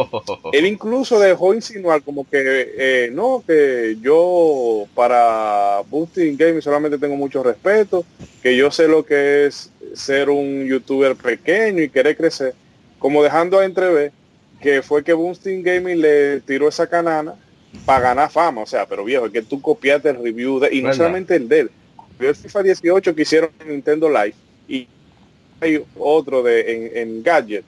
Él 0.52 0.66
incluso 0.66 1.20
dejó 1.20 1.54
insinuar 1.54 2.02
como 2.02 2.28
que 2.28 2.74
eh, 2.76 3.10
no, 3.12 3.44
que 3.46 3.96
yo 4.02 4.86
para 4.94 5.82
Boomstein 5.88 6.36
Gaming 6.36 6.60
solamente 6.60 6.98
tengo 6.98 7.14
mucho 7.14 7.42
respeto, 7.42 8.04
que 8.42 8.56
yo 8.56 8.72
sé 8.72 8.88
lo 8.88 9.06
que 9.06 9.46
es 9.46 9.70
ser 9.94 10.30
un 10.30 10.66
youtuber 10.66 11.14
pequeño 11.14 11.82
y 11.82 11.88
querer 11.88 12.16
crecer, 12.16 12.54
como 12.98 13.22
dejando 13.22 13.60
a 13.60 13.64
entrever 13.64 14.12
que 14.60 14.82
fue 14.82 15.04
que 15.04 15.12
Boomstein 15.12 15.62
Gaming 15.62 16.00
le 16.00 16.40
tiró 16.40 16.68
esa 16.68 16.88
canana 16.88 17.34
para 17.84 18.00
ganar 18.00 18.30
fama, 18.30 18.62
o 18.62 18.66
sea, 18.66 18.86
pero 18.86 19.04
viejo, 19.04 19.26
es 19.26 19.32
que 19.32 19.42
tú 19.42 19.60
copiaste 19.60 20.10
el 20.10 20.22
review 20.22 20.60
de, 20.60 20.74
y 20.74 20.82
no 20.82 20.92
solamente 20.92 21.36
el 21.36 21.48
de 21.48 21.60
él, 21.60 21.70
el 22.20 22.34
FIFA 22.34 22.62
18 22.62 23.14
que 23.14 23.22
hicieron 23.22 23.50
en 23.60 23.70
Nintendo 23.70 24.08
Live 24.08 24.34
y 24.68 24.86
hay 25.62 25.84
otro 25.98 26.42
de 26.42 27.00
en, 27.02 27.22
Gadget 27.22 27.64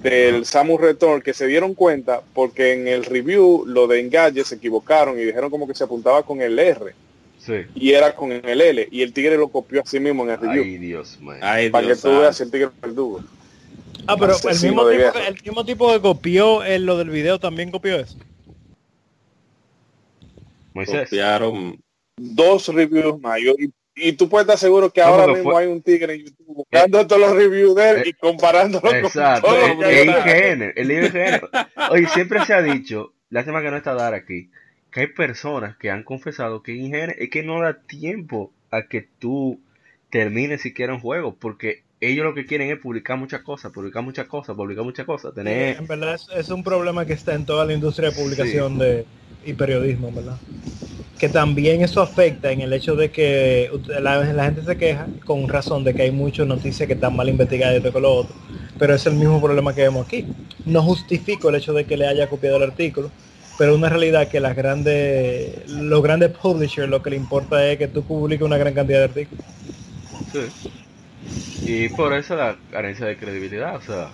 del 0.00 0.44
Samus 0.44 0.80
Return 0.80 1.22
que 1.22 1.34
se 1.34 1.46
dieron 1.46 1.74
cuenta 1.74 2.22
porque 2.34 2.72
en 2.72 2.86
el 2.86 3.04
review 3.04 3.64
lo 3.66 3.86
de 3.86 4.00
Engadget 4.00 4.46
se 4.46 4.54
equivocaron 4.56 5.18
y 5.18 5.24
dijeron 5.24 5.50
como 5.50 5.66
que 5.66 5.74
se 5.74 5.84
apuntaba 5.84 6.22
con 6.22 6.40
el 6.40 6.58
R. 6.58 6.94
Y 7.74 7.92
era 7.92 8.14
con 8.14 8.30
el 8.32 8.60
L. 8.60 8.88
Y 8.90 9.02
el 9.02 9.12
tigre 9.12 9.36
lo 9.36 9.48
copió 9.48 9.82
así 9.82 9.98
mismo 9.98 10.24
en 10.24 10.30
el 10.30 10.38
review. 10.38 10.64
Ay, 10.64 10.78
Dios, 10.78 11.18
para 11.72 11.86
que 11.86 11.96
tú 11.96 12.08
veas 12.08 12.40
el 12.40 12.50
tigre 12.50 12.68
perdugo. 12.80 13.22
Ah, 14.06 14.16
pero 14.18 14.34
el 14.36 14.60
mismo, 14.60 14.88
tipo, 14.88 15.18
el 15.18 15.34
mismo 15.44 15.64
tipo 15.64 15.92
que 15.92 16.00
copió 16.00 16.64
en 16.64 16.86
lo 16.86 16.96
del 16.96 17.10
video 17.10 17.38
también 17.38 17.70
copió 17.70 17.96
eso. 17.96 18.16
Copiaron 20.74 21.80
dos 22.16 22.68
reviews 22.68 23.20
mayores 23.20 23.68
y, 23.68 23.72
tú 24.12 24.28
puedes 24.28 24.44
estar 24.44 24.58
seguro 24.58 24.90
que 24.90 25.00
ahora 25.00 25.26
mismo 25.32 25.56
hay 25.56 25.66
un 25.66 25.82
tigre 25.82 26.14
en 26.14 26.24
YouTube 26.24 26.46
buscando 26.46 27.06
todos 27.06 27.20
los 27.20 27.32
reviews 27.32 27.74
de 27.74 27.90
él 27.90 28.02
y 28.06 28.12
comparándolo 28.12 28.82
con 28.82 29.40
todos 29.40 29.82
el, 29.82 30.62
el 30.76 30.90
IGN. 30.90 31.40
Oye, 31.90 32.06
siempre 32.08 32.44
se 32.44 32.54
ha 32.54 32.62
dicho, 32.62 33.12
lástima 33.30 33.62
que 33.62 33.70
no 33.70 33.76
está 33.76 33.94
dar 33.94 34.14
aquí, 34.14 34.50
que 34.90 35.00
hay 35.00 35.06
personas 35.08 35.76
que 35.76 35.90
han 35.90 36.02
confesado 36.02 36.62
que 36.62 36.72
IGN 36.72 37.14
es 37.18 37.30
que 37.30 37.42
no 37.42 37.60
da 37.60 37.74
tiempo 37.74 38.52
a 38.70 38.82
que 38.82 39.08
tú 39.18 39.60
termines 40.10 40.62
siquiera 40.62 40.94
un 40.94 41.00
juego, 41.00 41.34
porque 41.34 41.82
ellos 42.00 42.24
lo 42.24 42.34
que 42.34 42.46
quieren 42.46 42.70
es 42.70 42.78
publicar 42.78 43.18
muchas 43.18 43.42
cosas, 43.42 43.72
publicar 43.72 44.02
muchas 44.02 44.26
cosas, 44.26 44.56
publicar 44.56 44.84
muchas 44.84 45.06
cosas. 45.06 45.34
Tener... 45.34 45.76
en 45.76 45.86
verdad 45.86 46.18
es, 46.36 46.48
un 46.48 46.62
problema 46.62 47.04
que 47.04 47.12
está 47.12 47.34
en 47.34 47.44
toda 47.44 47.64
la 47.64 47.72
industria 47.72 48.10
de 48.10 48.16
publicación 48.16 48.78
de, 48.78 49.04
y 49.48 49.54
periodismo, 49.54 50.12
¿verdad? 50.12 50.36
Que 51.18 51.28
también 51.28 51.82
eso 51.82 52.02
afecta 52.02 52.52
en 52.52 52.60
el 52.60 52.72
hecho 52.72 52.94
de 52.94 53.10
que 53.10 53.70
la, 54.00 54.24
gente 54.24 54.62
se 54.62 54.76
queja 54.76 55.06
con 55.24 55.48
razón 55.48 55.82
de 55.84 55.94
que 55.94 56.02
hay 56.02 56.10
muchas 56.10 56.46
noticias 56.46 56.86
que 56.86 56.92
están 56.92 57.16
mal 57.16 57.28
investigadas 57.28 57.74
y 57.74 57.76
esto 57.78 57.92
con 57.92 58.02
lo 58.02 58.12
otro. 58.12 58.36
Pero 58.78 58.94
es 58.94 59.06
el 59.06 59.14
mismo 59.14 59.40
problema 59.40 59.74
que 59.74 59.82
vemos 59.82 60.06
aquí. 60.06 60.26
No 60.64 60.82
justifico 60.82 61.48
el 61.48 61.56
hecho 61.56 61.72
de 61.72 61.84
que 61.86 61.96
le 61.96 62.06
haya 62.06 62.28
copiado 62.28 62.58
el 62.58 62.64
artículo, 62.64 63.10
pero 63.56 63.74
una 63.74 63.88
realidad 63.88 64.28
que 64.28 64.38
las 64.38 64.54
grandes, 64.54 65.68
los 65.68 66.02
grandes 66.02 66.30
publishers 66.30 66.88
lo 66.88 67.02
que 67.02 67.10
le 67.10 67.16
importa 67.16 67.66
es 67.66 67.78
que 67.78 67.88
tú 67.88 68.02
publiques 68.04 68.44
una 68.44 68.58
gran 68.58 68.74
cantidad 68.74 68.98
de 68.98 69.04
artículos. 69.04 69.44
Sí. 70.32 70.70
Y 71.62 71.88
por 71.88 72.12
eso 72.12 72.36
la 72.36 72.56
carencia 72.70 73.06
de 73.06 73.16
credibilidad, 73.16 73.76
o 73.76 73.80
sea, 73.80 74.10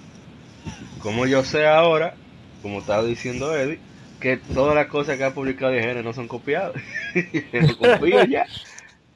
como 1.01 1.27
yo 1.27 1.45
sé 1.45 1.67
ahora, 1.67 2.15
como 2.63 2.79
estaba 2.79 3.05
diciendo 3.05 3.55
Eddie, 3.55 3.79
que 4.21 4.37
todas 4.37 4.75
las 4.75 4.87
cosas 4.87 5.17
que 5.17 5.25
ha 5.25 5.35
publicado 5.35 5.75
IGN 5.75 6.05
no 6.05 6.13
son 6.13 6.29
copiadas. 6.29 6.75
confío 7.79 8.25
ya. 8.25 8.47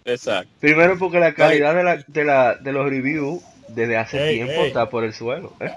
Exacto. 0.04 0.50
Primero 0.60 0.98
porque 0.98 1.20
la 1.20 1.34
calidad 1.34 1.74
de, 1.74 1.82
la, 1.82 2.04
de, 2.06 2.24
la, 2.24 2.54
de 2.54 2.72
los 2.72 2.88
reviews 2.88 3.42
desde 3.68 3.96
hace 3.96 4.32
tiempo 4.32 4.64
está 4.64 4.88
por 4.88 5.04
el 5.04 5.12
suelo. 5.12 5.52
¿eh? 5.60 5.70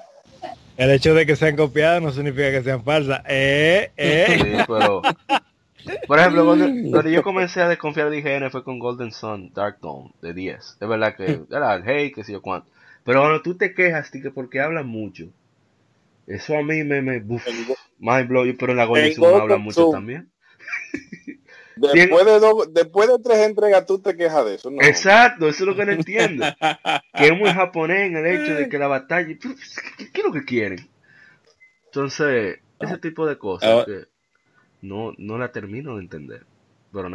El 0.78 0.92
hecho 0.92 1.14
de 1.14 1.26
que 1.26 1.36
sean 1.36 1.56
copiadas 1.56 2.02
no 2.02 2.12
significa 2.12 2.52
que 2.52 2.64
sean 2.64 2.84
falsas. 2.84 3.22
Eh, 3.28 3.92
eh. 3.98 4.64
por 6.08 6.20
ejemplo, 6.20 6.46
cuando, 6.92 7.10
yo 7.10 7.24
comencé 7.24 7.62
a 7.62 7.70
desconfiar 7.70 8.10
de 8.10 8.20
IGN 8.20 8.50
fue 8.52 8.64
con 8.64 8.80
Golden 8.80 9.12
Sun 9.12 9.52
Dark 9.54 9.80
Dawn 9.82 10.14
de 10.22 10.34
10. 10.34 10.78
Es 10.80 10.88
verdad 10.88 11.16
que 11.16 11.42
era 11.52 11.76
el 11.76 11.84
hey, 11.86 12.12
que 12.12 12.24
sé 12.24 12.32
yo 12.32 12.42
cuánto. 12.42 12.70
Pero 13.04 13.20
cuando 13.22 13.42
tú 13.42 13.56
te 13.56 13.74
quejas, 13.74 14.12
que 14.12 14.32
porque 14.32 14.62
hablan 14.62 14.88
mucho, 14.88 15.26
eso 16.28 16.58
a 16.58 16.64
mí 16.64 16.84
me, 16.84 17.02
me 17.02 17.20
buf, 17.20 17.46
mind 18.02 18.28
blow, 18.28 18.46
pero 18.58 18.74
la 18.74 18.86
Golden 18.86 19.14
habla 19.24 19.58
mucho 19.58 19.90
también. 19.92 20.32
Después 21.76 22.26
de, 22.26 22.72
después 22.74 23.10
de 23.10 23.18
tres 23.24 23.40
entregas 23.40 23.86
tú 23.88 24.00
te 24.00 24.16
quejas 24.16 24.46
de 24.46 24.56
eso. 24.56 24.70
No. 24.70 24.82
Exacto, 24.84 25.48
eso 25.48 25.64
es 25.64 25.68
lo 25.68 25.76
que 25.76 25.86
no 25.86 25.94
entiendo. 25.94 26.46
que 27.18 27.26
es 27.26 27.36
muy 27.36 27.50
japonés 27.50 28.08
en 28.08 28.18
el 28.18 28.26
hecho 28.28 28.54
de 28.54 28.70
que 28.70 28.78
la 28.78 28.88
batalla... 28.88 29.26
¿Qué, 29.26 29.50
es 30.14 30.24
lo 30.24 30.32
que 30.32 30.44
quieren? 30.44 30.88
Entonces, 31.86 32.60
ese 32.80 32.98
tipo 33.00 33.26
de 33.26 33.38
cosas 33.40 33.86
que 33.86 34.06
no, 34.82 35.14
no 35.18 35.40
la 35.40 35.52
termino 35.52 35.96
de 35.96 36.04
entender. 36.04 36.46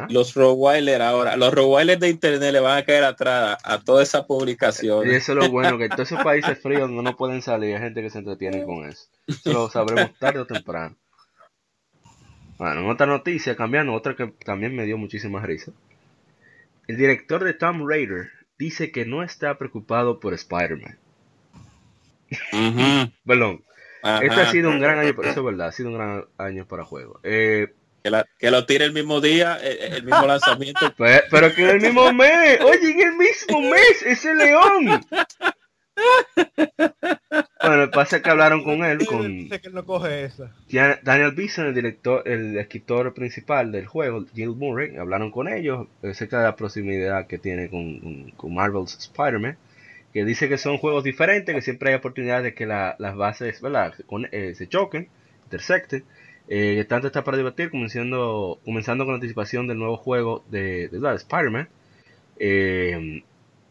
Los 0.08 0.34
Rottweiler 0.34 1.02
ahora, 1.02 1.36
los 1.36 1.52
Rottweiler 1.52 1.98
de 1.98 2.08
internet 2.08 2.52
le 2.52 2.60
van 2.60 2.78
a 2.78 2.84
caer 2.84 3.04
atrás 3.04 3.58
a 3.62 3.78
toda 3.80 4.02
esa 4.02 4.26
publicación. 4.26 5.06
Y 5.06 5.14
eso 5.14 5.32
es 5.32 5.38
lo 5.38 5.50
bueno, 5.50 5.76
que 5.76 5.88
todos 5.88 6.10
esos 6.10 6.24
países 6.24 6.58
fríos 6.58 6.90
no 6.90 7.16
pueden 7.16 7.42
salir, 7.42 7.74
hay 7.74 7.82
gente 7.82 8.02
que 8.02 8.10
se 8.10 8.18
entretiene 8.18 8.64
con 8.64 8.86
eso. 8.88 9.08
Eso 9.26 9.52
lo 9.52 9.68
sabremos 9.68 10.18
tarde 10.18 10.40
o 10.40 10.46
temprano. 10.46 10.96
Bueno, 12.58 12.80
en 12.80 12.90
otra 12.90 13.06
noticia, 13.06 13.54
cambiando, 13.54 13.92
otra 13.92 14.16
que 14.16 14.28
también 14.44 14.74
me 14.74 14.84
dio 14.84 14.96
muchísima 14.96 15.44
risa. 15.44 15.72
El 16.86 16.96
director 16.96 17.44
de 17.44 17.52
Tom 17.52 17.86
Raider 17.86 18.30
dice 18.58 18.90
que 18.90 19.04
no 19.04 19.22
está 19.22 19.58
preocupado 19.58 20.20
por 20.20 20.32
Spider-Man. 20.32 20.98
Perdón. 23.26 23.62
Este 24.22 24.40
ha 24.40 24.50
sido 24.50 24.70
un 24.70 24.80
gran 24.80 24.98
año, 24.98 25.10
eso 25.10 25.40
es 25.40 25.44
verdad, 25.44 25.68
ha 25.68 25.72
sido 25.72 25.88
un 25.88 25.96
gran 25.96 26.24
año 26.38 26.66
para 26.66 26.84
juegos. 26.84 27.20
Eh, 27.24 27.74
que, 28.38 28.50
lo 28.50 28.66
tire 28.66 28.84
el 28.84 28.92
mismo 28.92 29.20
día, 29.20 29.58
eh, 29.62 29.78
eh, 29.80 29.88
el, 29.96 30.04
mismo 30.04 30.26
lanzamiento. 30.26 30.94
Pero, 30.96 31.54
que 31.54 31.62
en 31.62 31.70
el 31.70 31.80
mismo 31.80 32.12
mes, 32.12 32.60
oye, 32.60 32.90
en 32.92 33.00
el 33.00 33.16
mismo 33.16 33.60
mes, 33.60 34.02
ese 34.04 34.34
león. 34.34 35.00
Bueno, 37.62 37.90
pasa 37.90 38.16
es 38.16 38.22
que 38.22 38.30
hablaron 38.30 38.62
con 38.62 38.84
él, 38.84 39.06
con 39.06 39.48
que 39.48 39.60
él 39.62 39.74
no 39.74 39.84
coge 39.84 40.24
esa. 40.24 40.52
Daniel 41.02 41.32
Beeson, 41.32 41.66
el 41.66 41.74
director, 41.74 42.22
el 42.26 42.56
escritor 42.58 43.12
principal 43.14 43.72
del 43.72 43.86
juego, 43.86 44.24
Jill 44.34 44.50
Murray, 44.50 44.96
hablaron 44.96 45.30
con 45.30 45.48
ellos 45.48 45.88
acerca 46.02 46.38
de 46.38 46.44
la 46.44 46.56
proximidad 46.56 47.26
que 47.26 47.38
tiene 47.38 47.68
con, 47.70 48.30
con, 48.32 48.54
Marvel's 48.54 48.96
Spider-Man, 48.98 49.56
que 50.12 50.24
dice 50.24 50.48
que 50.48 50.58
son 50.58 50.78
juegos 50.78 51.02
diferentes, 51.02 51.54
que 51.54 51.62
siempre 51.62 51.90
hay 51.90 51.96
oportunidades 51.96 52.44
de 52.44 52.54
que 52.54 52.66
las 52.66 53.16
bases 53.16 53.60
¿verdad? 53.60 53.94
Eh, 54.32 54.54
se 54.54 54.68
choquen, 54.68 55.08
intersecten. 55.44 56.04
Eh, 56.48 56.84
tanto 56.88 57.08
está 57.08 57.24
para 57.24 57.36
divertir, 57.36 57.70
comenzando, 57.70 58.60
comenzando 58.64 59.04
con 59.04 59.14
la 59.14 59.16
anticipación 59.16 59.66
del 59.66 59.78
nuevo 59.78 59.96
juego 59.96 60.44
de, 60.50 60.88
de, 60.88 61.00
de 61.00 61.14
Spider-Man. 61.14 61.68
Eh, 62.38 63.22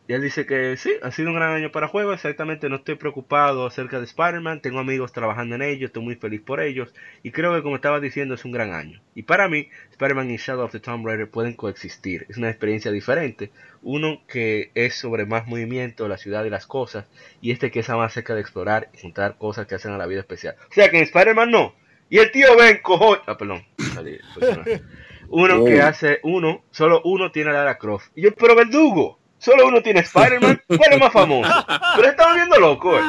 y 0.07 0.14
él 0.14 0.22
dice 0.22 0.45
que 0.45 0.77
sí, 0.77 0.93
ha 1.02 1.10
sido 1.10 1.30
un 1.30 1.35
gran 1.35 1.56
año 1.56 1.72
para 1.72 1.88
juegos, 1.88 2.14
exactamente 2.14 2.69
no 2.69 2.76
estoy 2.76 2.93
preocupado 2.93 3.65
acerca 3.65 3.97
de 3.97 4.06
Spider-Man, 4.06 4.61
tengo 4.61 4.77
amigos 4.77 5.11
trabajando 5.11 5.56
en 5.56 5.64
ello, 5.64 5.88
estoy 5.88 6.03
muy 6.03 6.15
feliz 6.15 6.41
por 6.41 6.61
ellos 6.61 6.93
y 7.23 7.31
creo 7.31 7.56
que 7.56 7.64
como 7.64 7.77
estaba 7.77 7.99
diciendo 7.99 8.35
es 8.35 8.45
un 8.45 8.52
gran 8.52 8.72
año. 8.72 9.02
Y 9.15 9.23
para 9.23 9.49
mí, 9.49 9.68
Spider-Man 9.93 10.30
y 10.30 10.38
Shadow 10.38 10.65
of 10.65 10.72
the 10.72 10.80
Tomb 10.80 11.07
Raider 11.07 11.27
pueden 11.27 11.53
coexistir, 11.53 12.27
es 12.30 12.38
una 12.38 12.52
experiencia 12.52 12.91
diferente, 12.91 13.49
uno 13.81 14.22
que 14.27 14.69
es 14.76 14.93
sobre 14.93 15.26
más 15.26 15.47
movimiento, 15.47 16.07
la 16.07 16.18
ciudad 16.18 16.45
y 16.45 16.52
las 16.52 16.68
cosas, 16.68 17.07
y 17.41 17.49
este 17.49 17.72
que 17.72 17.80
es 17.80 17.89
más 17.89 18.14
cerca 18.14 18.35
de 18.35 18.41
explorar 18.41 18.89
y 18.93 19.02
juntar 19.02 19.39
cosas 19.39 19.65
que 19.65 19.73
hacen 19.73 19.91
a 19.91 19.97
la 19.97 20.06
vida 20.06 20.19
especial. 20.19 20.56
O 20.69 20.73
sea 20.73 20.91
que 20.91 20.97
en 20.97 21.03
Spider-Man 21.03 21.49
no, 21.49 21.73
y 22.10 22.19
el 22.19 22.32
tío 22.32 22.56
Ben 22.57 22.80
cojo... 22.82 23.18
Ah, 23.26 23.38
perdón. 23.38 23.65
Uno 25.30 25.65
que 25.65 25.82
hace 25.82 26.19
uno, 26.23 26.64
solo 26.72 27.02
uno 27.03 27.32
tiene 27.32 27.49
a 27.49 27.53
Lara 27.53 27.77
Croft. 27.77 28.07
Y 28.15 28.23
yo, 28.23 28.34
pero 28.36 28.56
verdugo. 28.56 29.19
Solo 29.38 29.68
uno 29.68 29.82
tiene 29.82 30.02
Spider-Man. 30.02 30.61
¿Cuál 30.68 30.94
es 30.94 30.99
más 30.99 31.14
famoso? 31.14 31.52
Pero 31.95 32.10
estaba 32.10 32.36
viendo 32.36 32.57
loco. 32.60 32.98
Eh. 32.98 33.02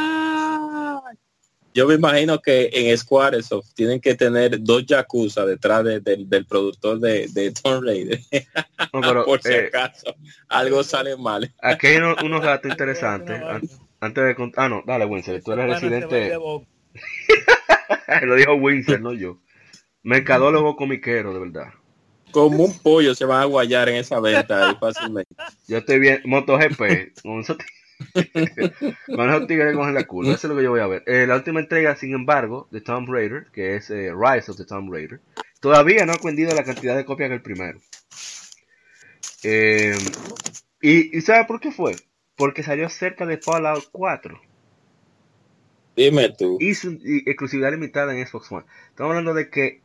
Yo 1.76 1.86
me 1.86 1.94
imagino 1.94 2.40
que 2.40 2.70
en 2.72 2.96
Squaresoft 2.96 3.74
tienen 3.74 4.00
que 4.00 4.14
tener 4.14 4.62
dos 4.62 4.86
Yakuza 4.86 5.44
detrás 5.44 5.84
del 5.84 6.46
productor 6.48 6.98
de, 7.00 7.28
de 7.28 7.52
Tomb 7.52 7.84
Raider. 7.84 8.18
Por 9.26 9.42
si 9.42 9.52
eh, 9.52 9.66
acaso 9.66 10.14
algo 10.48 10.82
sale 10.82 11.16
mal. 11.18 11.52
Aquí 11.60 11.88
hay 11.88 11.96
unos, 11.98 12.42
datos 12.42 12.70
interesantes. 12.70 13.42
Antes 14.00 14.24
de 14.24 14.34
contar. 14.34 14.64
Ah, 14.64 14.68
no, 14.70 14.82
dale, 14.86 15.04
Winsor. 15.04 15.42
Tú 15.42 15.52
eres 15.52 15.68
residente. 15.68 16.32
Lo 18.22 18.34
dijo 18.34 18.54
Winsor, 18.54 19.00
no 19.00 19.12
yo. 19.12 19.38
Mercadólogo 20.02 20.76
comiquero, 20.76 21.32
de 21.32 21.40
verdad 21.40 21.72
como 22.36 22.64
un 22.64 22.78
pollo 22.80 23.14
se 23.14 23.24
van 23.24 23.40
a 23.40 23.44
guayar 23.46 23.88
en 23.88 23.96
esa 23.96 24.20
venta 24.20 24.68
ahí 24.68 24.76
fácilmente. 24.78 25.34
Yo 25.68 25.78
estoy 25.78 25.98
bien, 25.98 26.20
MotoGP, 26.26 27.22
con 27.22 27.40
esos 27.40 27.56
tigres 29.48 29.74
cogen 29.74 29.94
la 29.94 30.04
curva, 30.04 30.34
eso 30.34 30.46
es 30.46 30.50
lo 30.50 30.56
que 30.56 30.64
yo 30.64 30.70
voy 30.70 30.80
a 30.80 30.86
ver. 30.86 31.02
Eh, 31.06 31.26
la 31.26 31.36
última 31.36 31.60
entrega, 31.60 31.96
sin 31.96 32.14
embargo, 32.14 32.68
de 32.70 32.82
Tomb 32.82 33.08
Raider, 33.08 33.46
que 33.52 33.76
es 33.76 33.88
eh, 33.88 34.12
Rise 34.14 34.50
of 34.50 34.58
the 34.58 34.66
Tomb 34.66 34.92
Raider, 34.92 35.20
todavía 35.60 36.04
no 36.04 36.12
ha 36.12 36.18
vendido 36.22 36.54
la 36.54 36.64
cantidad 36.64 36.94
de 36.94 37.06
copias 37.06 37.30
que 37.30 37.36
el 37.36 37.42
primero. 37.42 37.80
Eh, 39.42 39.96
y, 40.82 41.20
¿sabe 41.22 41.46
por 41.46 41.58
qué 41.58 41.72
fue? 41.72 41.96
Porque 42.36 42.62
salió 42.62 42.90
cerca 42.90 43.24
de 43.24 43.38
Fallout 43.38 43.88
4. 43.92 44.38
Dime 45.96 46.28
tú. 46.30 46.58
Y 46.60 46.74
su 46.74 46.98
exclusividad 47.04 47.72
limitada 47.72 48.14
en 48.14 48.26
Xbox 48.26 48.52
One. 48.52 48.66
Estamos 48.90 49.10
hablando 49.10 49.34
de 49.34 49.50
que 49.50 49.80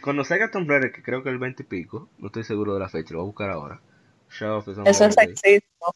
cuando 0.00 0.24
salga 0.24 0.50
Tomb 0.50 0.68
Raider, 0.68 0.92
que 0.92 1.02
creo 1.02 1.22
que 1.22 1.28
el 1.28 1.38
20 1.38 1.62
y 1.62 1.66
pico, 1.66 2.08
no 2.18 2.28
estoy 2.28 2.44
seguro 2.44 2.74
de 2.74 2.80
la 2.80 2.88
fecha, 2.88 3.12
lo 3.12 3.20
voy 3.20 3.24
a 3.24 3.26
buscar 3.26 3.50
ahora. 3.50 3.80
Eso 4.30 5.04
es 5.06 5.14
sexismo. 5.14 5.94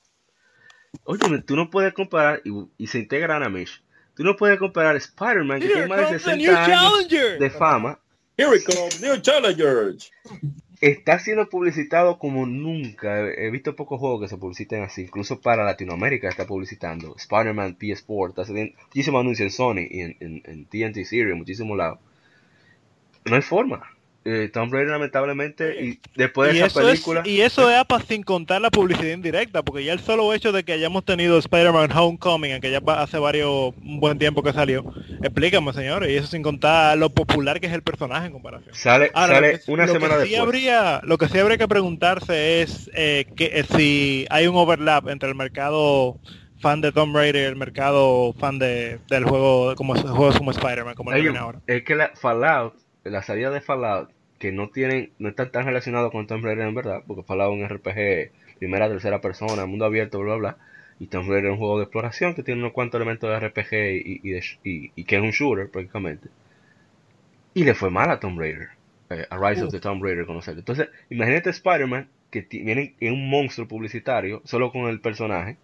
Oye, 1.05 1.43
tú 1.43 1.57
no 1.57 1.71
puedes 1.71 1.93
comparar, 1.95 2.43
y, 2.45 2.87
se 2.87 2.99
integra 2.99 3.37
a 3.37 3.49
Mish, 3.49 3.83
tú 4.15 4.23
no 4.23 4.37
puedes 4.37 4.59
comparar 4.59 4.97
Spider-Man, 4.97 5.61
que 5.61 5.69
tiene 5.69 5.87
más 5.87 6.11
de 6.11 6.19
60 6.19 6.65
años 6.65 7.09
de 7.09 7.51
fama. 7.51 7.99
Here 8.37 8.51
we 8.51 8.63
come, 8.63 8.91
new 9.01 9.17
challenger. 9.21 9.97
Está 10.87 11.19
siendo 11.19 11.49
publicitado 11.49 12.19
como 12.19 12.45
nunca. 12.45 13.27
He 13.31 13.51
visto 13.51 13.75
pocos 13.75 13.99
juegos 13.99 14.21
que 14.21 14.29
se 14.29 14.37
publiciten 14.37 14.83
así. 14.83 15.03
Incluso 15.03 15.41
para 15.41 15.65
Latinoamérica 15.65 16.29
está 16.29 16.47
publicitando. 16.47 17.15
Spider-Man 17.17 17.79
PS4 17.79 18.29
está 18.29 18.43
haciendo 18.43 18.75
muchísimos 18.83 19.21
anuncios 19.21 19.47
en 19.47 19.51
Sony 19.51 19.87
y 19.91 20.01
en, 20.01 20.17
en, 20.21 20.43
en 20.45 20.67
TNT 20.67 21.05
Series, 21.05 21.37
muchísimos 21.37 21.77
lados 21.79 22.01
no 23.25 23.37
hay 23.37 23.43
forma. 23.43 23.94
Eh, 24.27 24.49
Tom 24.51 24.71
Brady 24.71 24.87
lamentablemente 24.87 25.85
y 25.85 26.01
después 26.15 26.51
de 26.51 26.65
esa 26.65 26.81
película 26.81 27.21
y 27.27 27.43
eso 27.43 27.69
es 27.71 27.85
para 27.85 28.03
sin 28.05 28.23
contar 28.23 28.59
la 28.63 28.71
publicidad 28.71 29.13
indirecta 29.13 29.63
porque 29.63 29.85
ya 29.85 29.93
el 29.93 30.01
solo 30.01 30.33
hecho 30.33 30.51
de 30.51 30.65
que 30.65 30.73
hayamos 30.73 31.05
tenido 31.05 31.37
Spider-Man 31.37 31.93
Homecoming 31.93 32.59
que 32.63 32.71
ya 32.71 32.81
hace 32.87 33.19
varios 33.19 33.75
un 33.85 34.01
buen 34.01 34.19
tiempo 34.19 34.43
que 34.43 34.55
salió 34.55 34.83
explícame 35.23 35.75
señores 35.75 36.09
y 36.09 36.15
eso 36.15 36.27
sin 36.27 36.43
contar 36.43 36.97
lo 36.97 37.11
popular 37.11 37.61
que 37.61 37.67
es 37.67 37.73
el 37.75 37.83
personaje 37.83 38.27
en 38.29 38.33
comparación. 38.33 38.75
Sale, 38.75 39.11
sale 39.15 39.61
una 39.67 39.87
semana 39.87 40.17
después. 40.17 40.41
habría, 40.41 41.03
lo 41.05 41.19
que 41.19 41.29
sí 41.29 41.39
habría 41.39 41.59
que 41.59 41.69
preguntarse 41.69 42.63
es 42.63 42.91
eh, 42.95 43.27
que 43.37 43.51
eh, 43.53 43.65
si 43.77 44.27
hay 44.31 44.47
un 44.47 44.57
overlap 44.57 45.09
entre 45.09 45.29
el 45.29 45.35
mercado 45.35 46.19
fan 46.61 46.81
de 46.81 46.93
Tom 46.93 47.13
Brady 47.13 47.41
y 47.41 47.43
el 47.43 47.57
mercado 47.57 48.33
fan 48.33 48.59
de, 48.59 49.01
del 49.11 49.25
juego 49.25 49.75
como 49.75 49.95
juegos 49.95 50.39
como 50.39 50.51
Spider-Man 50.51 50.95
como 50.95 51.13
el 51.13 51.37
ahora. 51.37 51.61
es 51.67 51.85
que 51.85 51.95
la 51.95 52.13
Fallout 52.15 52.75
la 53.11 53.23
salida 53.23 53.51
de 53.51 53.61
Fallout, 53.61 54.11
que 54.39 54.53
no 54.53 54.69
tienen, 54.69 55.11
no 55.19 55.29
están 55.29 55.51
tan 55.51 55.65
relacionados 55.65 56.11
con 56.13 56.27
Tomb 56.27 56.45
Raider 56.45 56.67
en 56.67 56.75
verdad, 56.75 57.03
porque 57.07 57.23
Fallout 57.23 57.55
es 57.55 57.63
un 57.63 57.77
RPG 57.77 58.59
primera, 58.59 58.89
tercera 58.89 59.21
persona, 59.21 59.67
mundo 59.67 59.85
abierto, 59.85 60.19
bla, 60.21 60.37
bla, 60.37 60.53
bla. 60.53 60.57
Y 61.01 61.07
Tomb 61.07 61.29
Raider 61.29 61.47
es 61.47 61.53
un 61.53 61.59
juego 61.59 61.79
de 61.79 61.85
exploración 61.85 62.35
que 62.35 62.43
tiene 62.43 62.61
unos 62.61 62.73
cuantos 62.73 62.99
elementos 63.01 63.29
de 63.29 63.49
RPG 63.49 63.73
y, 64.07 64.91
y, 64.95 65.05
que 65.05 65.17
es 65.17 65.23
un 65.23 65.31
shooter 65.31 65.71
prácticamente. 65.71 66.29
Y 67.55 67.65
le 67.65 67.75
fue 67.75 67.91
mal 67.91 68.11
a 68.11 68.21
Tomb 68.21 68.39
Raider, 68.39 68.71
eh, 69.11 69.27
a 69.29 69.39
Rise 69.39 69.65
of 69.65 69.73
the 69.73 69.81
Tomb 69.81 70.03
Raider, 70.03 70.27
conocerlo. 70.27 70.61
Entonces, 70.61 70.89
imagínate 71.11 71.51
Spider-Man 71.51 72.09
que 72.31 72.47
viene 72.51 72.95
en 73.01 73.13
un 73.13 73.31
monstruo 73.31 73.69
publicitario, 73.69 74.43
solo 74.45 74.73
con 74.73 74.89
el 74.89 75.01
personaje, 75.01 75.57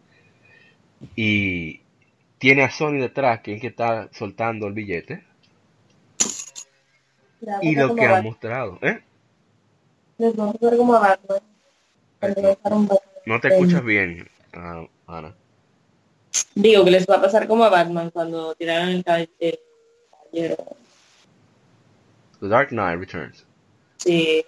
y 1.16 1.80
tiene 2.38 2.62
a 2.62 2.70
Sony 2.70 2.98
detrás, 2.98 3.40
que 3.40 3.54
es 3.54 3.60
que 3.60 3.68
está 3.68 4.08
soltando 4.12 4.66
el 4.66 4.72
billete, 4.74 5.24
y 7.62 7.74
lo 7.74 7.94
que 7.94 8.04
ha 8.04 8.22
mostrado, 8.22 8.78
¿eh? 8.82 9.02
Les 10.18 10.36
vamos 10.36 10.56
a 10.60 10.66
ver 10.66 10.76
como 10.76 10.94
a 10.94 11.00
Batman. 11.00 11.40
No 13.26 13.40
te 13.40 13.48
escuchas 13.48 13.82
bien, 13.82 14.28
uh, 14.54 14.86
Ana. 15.06 15.34
Digo 16.54 16.84
que 16.84 16.90
les 16.90 17.06
va 17.06 17.16
a 17.16 17.22
pasar 17.22 17.48
como 17.48 17.64
a 17.64 17.70
Batman 17.70 18.10
cuando 18.10 18.54
tiraron 18.54 18.88
el 18.88 19.04
caballero. 19.04 19.58
The 22.40 22.48
Dark 22.48 22.68
Knight 22.68 23.00
Returns. 23.00 23.46
Sí. 23.96 24.44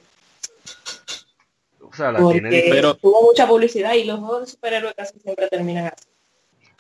O 1.81 1.95
sea, 1.95 2.13
la 2.13 2.27
tiene 2.31 2.51
pero... 2.71 2.95
tuvo 2.95 3.23
mucha 3.23 3.47
publicidad 3.47 3.95
y 3.95 4.05
los 4.05 4.19
juegos 4.19 4.41
de 4.43 4.47
superhéroes 4.47 4.95
casi 4.95 5.19
siempre 5.21 5.49
terminan 5.49 5.87
así. 5.87 6.09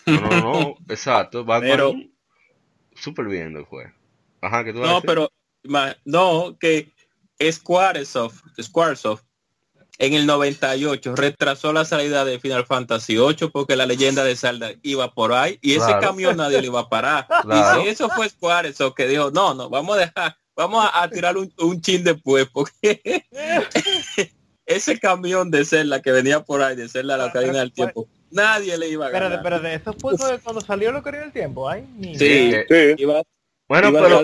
No, 0.07 0.21
no, 0.21 0.41
no, 0.41 0.77
exacto. 0.89 1.45
Batman 1.45 1.71
pero... 1.71 1.95
súper 2.95 3.27
bien 3.27 3.57
el 3.57 3.65
juego. 3.65 3.91
Ajá, 4.41 4.65
que 4.65 4.73
tú 4.73 4.81
No, 4.81 5.01
pero 5.03 5.31
no, 6.05 6.57
que 6.59 6.93
Squaresoft, 7.51 8.43
Squaresoft 8.61 9.23
en 9.99 10.15
el 10.15 10.27
98 10.27 11.15
retrasó 11.15 11.73
la 11.73 11.85
salida 11.85 12.25
de 12.25 12.41
Final 12.41 12.67
Fantasy 12.67 13.19
8 13.19 13.51
porque 13.51 13.77
la 13.77 13.87
leyenda 13.87 14.25
de 14.25 14.37
Zelda 14.37 14.73
iba 14.83 15.13
por 15.13 15.33
ahí 15.33 15.59
y 15.63 15.75
ese 15.75 15.93
camión 16.01 16.37
nadie 16.37 16.61
le 16.61 16.67
iba 16.67 16.81
a 16.81 16.89
parar. 16.89 17.27
Y 17.85 17.89
eso 17.89 18.09
fue 18.09 18.29
Squaresoft 18.29 18.95
que 18.97 19.07
dijo, 19.07 19.31
no, 19.31 19.55
no, 19.55 19.69
vamos 19.69 19.97
a 19.97 20.01
dejar, 20.01 20.37
vamos 20.57 20.89
a, 20.93 21.09
tirar 21.09 21.37
un, 21.37 21.53
un 21.59 21.81
chin 21.81 22.03
después 22.05 22.47
porque 22.53 23.25
ese 24.67 24.99
camión 24.99 25.51
de 25.51 25.65
Zelda 25.65 26.01
que 26.03 26.13
venía 26.13 26.41
por 26.41 26.63
ahí, 26.63 26.77
de 26.77 26.89
Zelda 26.89 27.17
la 27.17 27.31
cadena 27.31 27.61
del 27.61 27.73
tiempo, 27.73 28.09
nadie 28.31 28.77
le 28.79 28.89
iba 28.89 29.07
a 29.07 29.11
ganar. 29.11 29.33
Espérate, 29.33 29.75
espérate, 29.75 29.91
eso 29.91 30.17
fue 30.19 30.41
cuando 30.41 30.61
salió 30.61 30.91
lo 30.93 31.03
que 31.03 31.13
del 31.13 31.33
tiempo, 31.33 31.69
¿ay? 31.69 31.87
Sí, 32.19 32.53
sí. 32.69 32.95
Iba, 32.99 33.23
bueno, 33.73 33.91
pero 33.91 34.23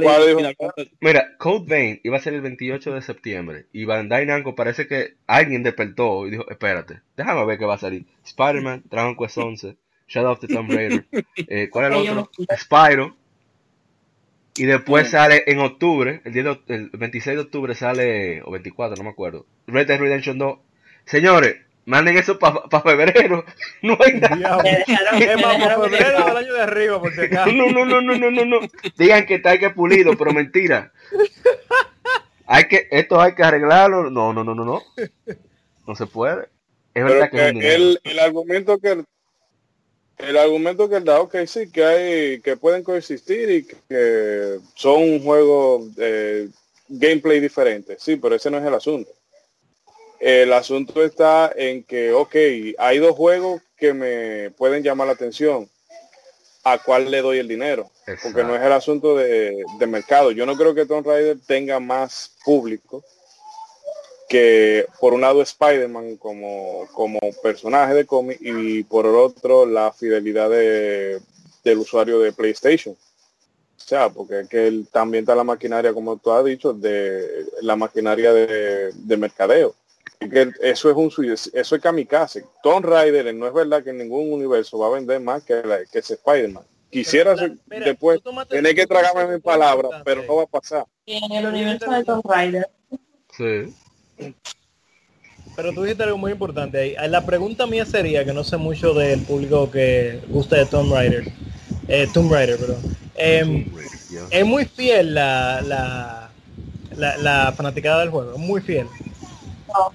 mira, 1.01 1.37
Code 1.39 1.65
Vein 1.67 2.01
iba 2.05 2.19
a 2.19 2.21
ser 2.21 2.35
el 2.35 2.43
28 2.43 2.93
de 2.93 3.01
septiembre 3.01 3.65
y 3.73 3.87
Bandai 3.87 4.27
Namco 4.27 4.55
parece 4.55 4.87
que 4.87 5.15
alguien 5.27 5.63
despertó 5.63 6.27
y 6.27 6.33
dijo, 6.33 6.51
espérate, 6.51 7.01
déjame 7.17 7.47
ver 7.47 7.59
qué 7.59 7.65
va 7.65 7.77
a 7.77 7.79
salir. 7.79 8.05
Spider-Man, 8.27 8.83
Dragon 8.91 9.17
Quest 9.17 9.39
11, 9.39 9.77
Shadow 10.07 10.33
of 10.33 10.41
the 10.41 10.49
Tomb 10.49 10.71
Raider, 10.71 11.07
eh, 11.37 11.71
¿cuál 11.71 11.93
es 11.93 12.11
el 12.11 12.19
otro? 12.19 12.31
Spyro. 12.59 13.17
Y 14.57 14.67
después 14.67 15.09
sale 15.09 15.45
en 15.47 15.61
octubre, 15.61 16.21
el, 16.27 16.33
día 16.35 16.61
el 16.67 16.91
26 16.91 17.37
de 17.37 17.43
octubre 17.43 17.75
sale, 17.75 18.43
o 18.43 18.51
24, 18.51 18.97
no 18.97 19.05
me 19.05 19.11
acuerdo, 19.11 19.47
Red 19.67 19.87
Dead 19.87 19.99
Redemption 19.99 20.37
2. 20.37 20.59
Señores, 21.07 21.57
Manden 21.89 22.19
eso 22.19 22.39
para 22.39 22.65
pa 22.65 22.83
febrero. 22.83 23.47
No 23.83 23.97
hay 23.99 24.21
nada. 24.21 24.63
Es 24.63 25.43
para 25.43 25.81
febrero 25.81 26.27
del 26.27 26.37
año 26.37 26.53
de 26.53 26.61
arriba, 26.61 27.01
por 27.01 27.15
si 27.15 27.23
acaso. 27.23 27.51
No, 27.51 27.71
no, 27.71 27.87
no, 27.87 28.03
no, 28.03 28.15
no, 28.15 28.31
no, 28.31 28.45
no. 28.45 28.61
Digan 28.99 29.25
que 29.25 29.37
está 29.37 29.57
que 29.59 29.71
pulido, 29.71 30.15
pero 30.19 30.33
mentira. 30.33 30.93
Hay 32.47 32.69
que, 32.69 32.89
esto 32.91 33.19
hay 33.19 33.35
que 33.35 33.43
arreglarlo. 33.43 34.11
No, 34.11 34.35
no, 34.35 34.45
no, 34.45 34.55
no, 34.55 34.67
no. 34.67 34.83
No 35.87 35.95
se 35.97 36.07
puede. 36.07 36.49
Es 36.93 37.05
verdad 37.05 37.31
que, 37.31 37.49
el, 37.49 37.99
el 38.05 38.19
argumento 38.19 38.79
que 38.79 39.03
el 40.19 40.37
argumento 40.37 40.91
que 40.91 40.97
él 40.97 41.05
da, 41.05 41.21
ok, 41.21 41.37
sí, 41.47 41.71
que 41.71 41.85
hay, 41.85 42.41
que 42.41 42.59
pueden 42.59 42.83
coexistir 42.83 43.51
y 43.51 43.65
que 43.65 44.59
son 44.75 45.03
un 45.03 45.23
juego 45.23 45.89
de 45.97 46.51
gameplay 46.89 47.41
diferente. 47.41 47.97
Sí, 47.99 48.17
pero 48.17 48.35
ese 48.35 48.51
no 48.51 48.59
es 48.59 48.65
el 48.67 48.75
asunto. 48.75 49.11
El 50.21 50.53
asunto 50.53 51.05
está 51.05 51.53
en 51.55 51.85
que, 51.85 52.13
ok, 52.13 52.35
hay 52.79 52.99
dos 52.99 53.15
juegos 53.15 53.63
que 53.77 53.95
me 53.95 54.51
pueden 54.51 54.83
llamar 54.83 55.07
la 55.07 55.13
atención. 55.13 55.69
¿A 56.65 56.79
cuál 56.79 57.11
le 57.11 57.23
doy 57.23 57.39
el 57.39 57.49
dinero? 57.49 57.91
Porque 58.23 58.43
no 58.43 58.55
es 58.55 58.63
el 58.63 58.73
asunto 58.73 59.17
de, 59.17 59.63
de 59.79 59.87
mercado. 59.87 60.33
Yo 60.33 60.45
no 60.45 60.57
creo 60.57 60.75
que 60.75 60.87
Tomb 60.87 61.07
Raider 61.07 61.39
tenga 61.47 61.79
más 61.81 62.33
público 62.45 63.05
que 64.29 64.87
por 65.01 65.15
un 65.15 65.23
lado 65.23 65.41
Spider-Man 65.41 66.17
como, 66.19 66.87
como 66.93 67.19
personaje 67.43 67.95
de 67.95 68.05
cómic 68.05 68.39
y 68.41 68.83
por 68.85 69.07
el 69.07 69.15
otro 69.15 69.65
la 69.65 69.91
fidelidad 69.93 70.51
de, 70.51 71.21
del 71.65 71.79
usuario 71.79 72.19
de 72.19 72.33
PlayStation. 72.33 72.95
O 72.95 73.81
sea, 73.89 74.11
porque 74.11 74.41
es 74.41 74.49
que 74.49 74.67
él 74.67 74.87
también 74.93 75.23
está 75.23 75.35
la 75.35 75.45
maquinaria, 75.45 75.95
como 75.95 76.19
tú 76.19 76.31
has 76.31 76.45
dicho, 76.45 76.75
de 76.75 77.47
la 77.63 77.75
maquinaria 77.75 78.35
de, 78.35 78.93
de 78.93 79.17
mercadeo. 79.17 79.75
Que 80.19 80.51
eso 80.63 80.91
es 80.91 80.97
un 80.97 81.33
eso 81.53 81.77
es 81.77 81.83
kamikaze. 81.83 82.45
Tomb 82.63 82.85
Raider 82.85 83.33
no 83.35 83.47
es 83.47 83.55
verdad 83.55 83.83
que 83.85 83.91
en 83.91 83.99
ningún 83.99 84.33
universo 84.33 84.79
va 84.79 84.89
a 84.89 84.91
vender 84.91 85.21
más 85.21 85.45
que, 85.45 85.63
que 85.91 85.99
ese 86.01 86.15
Spider-Man. 86.15 86.65
Quisiera 86.91 87.35
después 87.67 88.21
tener 88.49 88.75
que 88.75 88.87
tragarme 88.87 89.35
mi 89.35 89.41
palabra, 89.41 90.03
pero 90.05 90.23
no 90.25 90.37
va 90.37 90.43
a 90.45 90.47
pasar. 90.47 90.85
En 91.07 91.31
el 91.33 91.47
universo 91.47 91.91
de 91.91 92.05
Tomb 92.05 92.25
Raider. 92.27 92.69
Sí. 93.37 93.75
Pero 95.55 95.73
tú 95.73 95.83
dijiste 95.83 96.05
algo 96.05 96.19
muy 96.19 96.33
importante 96.33 96.79
ahí. 96.79 96.97
La 97.09 97.27
pregunta 97.27 97.67
mía 97.67 97.85
sería, 97.85 98.25
que 98.25 98.33
no 98.33 98.45
sé 98.45 98.57
mucho 98.57 98.95
del 98.95 99.21
público 99.23 99.71
que 99.71 100.21
gusta 100.29 100.57
de 100.57 100.67
Tomb 100.67 100.93
Raider, 100.93 101.25
eh, 101.89 102.07
Tomb 102.15 102.33
Raider, 102.33 102.59
perdón. 102.59 102.97
Em, 103.17 103.67
es 104.31 104.47
muy 104.47 104.65
fiel 104.65 105.15
la, 105.15 105.61
la, 105.61 106.31
la, 107.17 107.53
fanaticada 107.57 108.01
del 108.01 108.11
juego, 108.11 108.39
muy 108.39 108.61
fiel. 108.61 108.87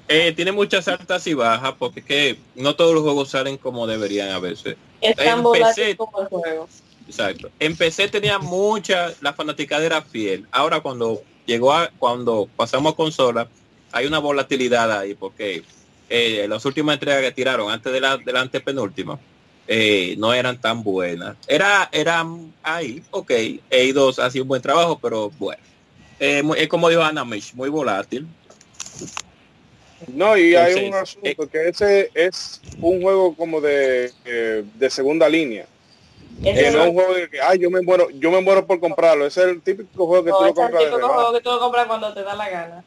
Eh, 0.08 0.34
tiene 0.36 0.52
muchas 0.52 0.88
altas 0.88 1.26
y 1.28 1.34
bajas 1.34 1.74
porque 1.78 2.00
es 2.02 2.06
que 2.06 2.40
no 2.56 2.76
todos 2.76 2.94
los 2.94 3.04
juegos 3.04 3.30
salen 3.30 3.58
como 3.58 3.88
deberían 3.88 4.30
a 4.30 4.40
veces. 4.40 4.76
Están 5.02 5.44
PC, 5.44 5.96
como 5.98 6.22
el 6.22 6.28
juego. 6.28 6.68
Exacto. 7.08 7.50
En 7.60 7.76
PC 7.76 8.08
tenía 8.08 8.40
mucha, 8.40 9.14
la 9.22 9.34
fanaticada 9.34 9.86
era 9.86 10.02
fiel. 10.02 10.48
Ahora 10.52 10.82
cuando 10.82 11.22
llegó 11.46 11.74
a, 11.74 11.90
cuando 12.00 12.48
pasamos 12.56 12.94
a 12.94 12.96
consola, 12.96 13.48
hay 13.92 14.06
una 14.06 14.20
volatilidad 14.20 14.92
ahí 14.92 15.14
porque 15.14 15.64
eh, 16.10 16.46
las 16.48 16.66
últimas 16.66 16.94
entregas 16.94 17.22
que 17.22 17.32
tiraron 17.32 17.72
antes 17.72 17.92
de 17.92 18.00
la, 18.00 18.18
de 18.18 18.32
la 18.32 18.42
antepenúltima 18.42 19.20
eh, 19.68 20.16
no 20.18 20.34
eran 20.34 20.60
tan 20.60 20.84
buenas. 20.84 21.38
Era, 21.48 21.90
eran 21.92 22.54
ahí, 22.64 23.02
ok, 23.12 23.32
EI2 23.70 24.20
ha 24.20 24.30
sido 24.30 24.44
un 24.44 24.50
buen 24.50 24.62
trabajo, 24.62 25.00
pero 25.00 25.30
bueno. 25.32 25.62
Eh, 26.20 26.44
es 26.58 26.68
como 26.68 26.90
dijo 26.90 27.02
Ana 27.02 27.24
muy 27.24 27.70
volátil. 27.70 28.28
No, 30.08 30.38
y 30.38 30.56
hay 30.56 30.88
un 30.88 30.94
asunto 30.94 31.50
que 31.50 31.70
ese 31.70 32.12
es 32.14 32.62
un 32.80 33.02
juego 33.02 33.36
como 33.36 33.62
de, 33.62 34.12
de 34.24 34.90
segunda 34.90 35.30
línea. 35.30 35.66
Que 36.42 36.72
no 36.72 36.84
es 36.84 36.88
un 36.90 36.94
juego 36.94 37.14
de 37.14 37.30
que, 37.30 37.40
ay, 37.40 37.60
yo 37.60 37.70
me 37.70 37.82
muero, 37.82 38.10
yo 38.10 38.32
me 38.32 38.42
muero 38.42 38.66
por 38.66 38.80
comprarlo. 38.80 39.26
Ese 39.26 39.42
es 39.42 39.48
el 39.48 39.62
típico 39.62 40.08
juego 40.08 40.24
que 40.24 40.32
tú 40.32 40.44
lo 40.44 40.54
compras. 40.54 40.82
Es 40.82 40.88
el 40.88 40.94
típico 40.94 41.14
juego 41.14 41.34
que 41.34 41.42
tú 41.42 41.50
lo 41.52 41.60
compras 41.60 41.88
cuando 41.88 42.14
te 42.14 42.24
da 42.24 42.36
la 42.36 42.50
gana. 42.50 42.84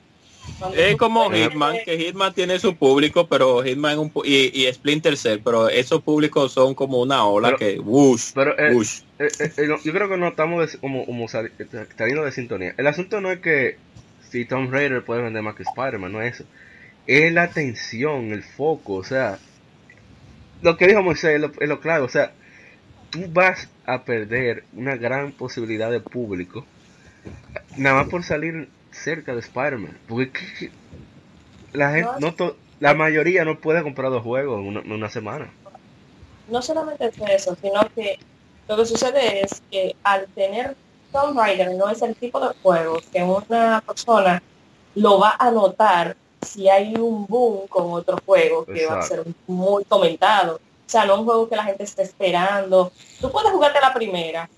Es 0.75 0.97
como 0.97 1.31
Hitman, 1.31 1.77
que 1.85 1.99
Hitman 1.99 2.33
tiene 2.33 2.59
su 2.59 2.77
público, 2.77 3.27
pero 3.27 3.63
Hitman 3.63 3.99
un, 3.99 4.13
y, 4.25 4.63
y, 4.67 4.73
Splinter 4.73 5.17
Cell, 5.17 5.41
pero 5.45 5.69
esos 5.69 6.03
públicos 6.03 6.53
son 6.53 6.75
como 6.75 7.01
una 7.01 7.27
ola 7.27 7.57
que 7.57 7.79
wush, 7.79 8.33
pero, 8.35 8.59
eh, 8.59 8.73
eh, 9.19 9.29
eh, 9.39 9.69
yo 9.85 9.93
creo 9.93 10.09
que 10.09 10.17
no 10.17 10.29
estamos 10.29 10.77
como, 10.77 11.05
como 11.05 11.29
saliendo 11.29 12.25
de 12.25 12.33
sintonía. 12.33 12.75
El 12.79 12.87
asunto 12.87 13.21
no 13.21 13.31
es 13.31 13.41
que 13.41 13.77
si 14.31 14.45
Tom 14.45 14.71
Raider 14.71 15.05
puede 15.05 15.23
vender 15.23 15.43
más 15.43 15.57
que 15.57 15.65
Spider-Man, 15.65 16.13
no 16.13 16.23
es 16.23 16.37
eso. 16.37 16.45
Es 17.07 17.33
la 17.33 17.45
atención, 17.45 18.33
el 18.33 18.43
foco, 18.43 18.95
o 18.95 19.05
sea, 19.05 19.39
lo 20.63 20.77
que 20.77 20.89
dijo 20.89 21.03
Moisés 21.03 21.35
es 21.35 21.41
lo, 21.41 21.53
es 21.59 21.69
lo 21.69 21.81
clave, 21.81 22.05
o 22.05 22.09
sea, 22.09 22.33
tú 23.11 23.25
vas 23.29 23.69
a 23.85 24.03
perder 24.03 24.65
una 24.73 24.97
gran 24.97 25.33
posibilidad 25.33 25.91
de 25.91 26.01
público 26.01 26.65
nada 27.77 27.97
más 27.97 28.09
por 28.09 28.23
salir 28.23 28.69
cerca 28.91 29.33
de 29.33 29.41
Spider-Man. 29.41 29.99
Porque 30.09 30.71
la 31.73 31.91
gente, 31.91 32.11
no, 32.21 32.35
la 32.81 32.95
mayoría 32.95 33.45
no 33.45 33.59
puede 33.59 33.83
comprar 33.83 34.11
dos 34.11 34.23
juegos 34.23 34.61
en 34.61 34.93
una, 34.93 35.11
semana. 35.11 35.51
No 36.49 36.63
solamente 36.63 37.07
es 37.07 37.15
eso, 37.29 37.57
sino 37.61 37.81
que 37.95 38.19
lo 38.69 38.77
que 38.77 38.87
sucede 38.87 39.43
es 39.43 39.63
que 39.71 39.95
al 40.03 40.27
tener 40.29 40.77
Tomb 41.13 41.39
Raider 41.39 41.75
no 41.75 41.89
es 41.89 42.03
el 42.03 42.15
tipo 42.15 42.41
de 42.41 42.55
juego 42.63 43.01
que 43.13 43.23
una 43.23 43.81
persona 43.81 44.43
lo 44.95 45.19
va 45.19 45.37
a 45.39 45.51
notar 45.51 46.17
si 46.47 46.69
hay 46.69 46.95
un 46.95 47.27
boom 47.27 47.67
con 47.69 47.93
otro 47.93 48.19
juego 48.25 48.65
que 48.65 48.87
va 48.87 49.01
a 49.01 49.03
ser 49.03 49.25
muy 49.47 49.85
comentado. 49.85 50.57
O 50.57 50.89
sea, 50.89 51.05
no 51.05 51.19
un 51.19 51.25
juego 51.25 51.49
que 51.49 51.57
la 51.57 51.65
gente 51.65 51.85
esté 51.85 52.03
esperando. 52.03 52.93
Tú 53.21 53.31
puedes 53.31 53.51
jugarte 53.51 53.81
la 53.81 53.93
primera, 53.93 54.49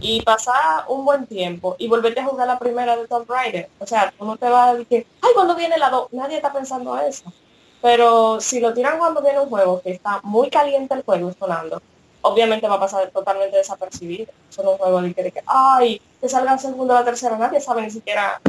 y 0.00 0.22
pasar 0.22 0.84
un 0.88 1.04
buen 1.04 1.26
tiempo 1.26 1.76
y 1.78 1.88
volverte 1.88 2.20
a 2.20 2.26
jugar 2.26 2.46
la 2.46 2.58
primera 2.58 2.96
de 2.96 3.06
Tomb 3.06 3.28
Raider. 3.28 3.68
O 3.78 3.86
sea, 3.86 4.12
uno 4.18 4.36
te 4.36 4.48
va 4.48 4.70
a 4.70 4.74
decir, 4.74 5.06
ay, 5.20 5.30
cuando 5.34 5.54
viene 5.54 5.78
la 5.78 5.90
2, 5.90 6.12
nadie 6.12 6.36
está 6.36 6.52
pensando 6.52 6.98
eso. 6.98 7.32
Pero 7.80 8.40
si 8.40 8.60
lo 8.60 8.74
tiran 8.74 8.98
cuando 8.98 9.22
viene 9.22 9.40
un 9.40 9.48
juego 9.48 9.80
que 9.80 9.92
está 9.92 10.20
muy 10.22 10.50
caliente 10.50 10.94
el 10.94 11.02
juego 11.02 11.32
sonando, 11.38 11.80
obviamente 12.22 12.66
va 12.68 12.74
a 12.74 12.80
pasar 12.80 13.10
totalmente 13.10 13.56
desapercibido. 13.56 14.32
Son 14.50 14.66
un 14.66 14.78
juego 14.78 15.00
de 15.00 15.14
que, 15.14 15.42
ay, 15.46 16.00
que 16.20 16.28
salga 16.28 16.54
el 16.54 16.58
segundo 16.58 16.94
o 16.94 16.96
la 16.96 17.04
tercera, 17.04 17.38
nadie 17.38 17.60
sabe 17.60 17.82
ni 17.82 17.90
siquiera, 17.90 18.40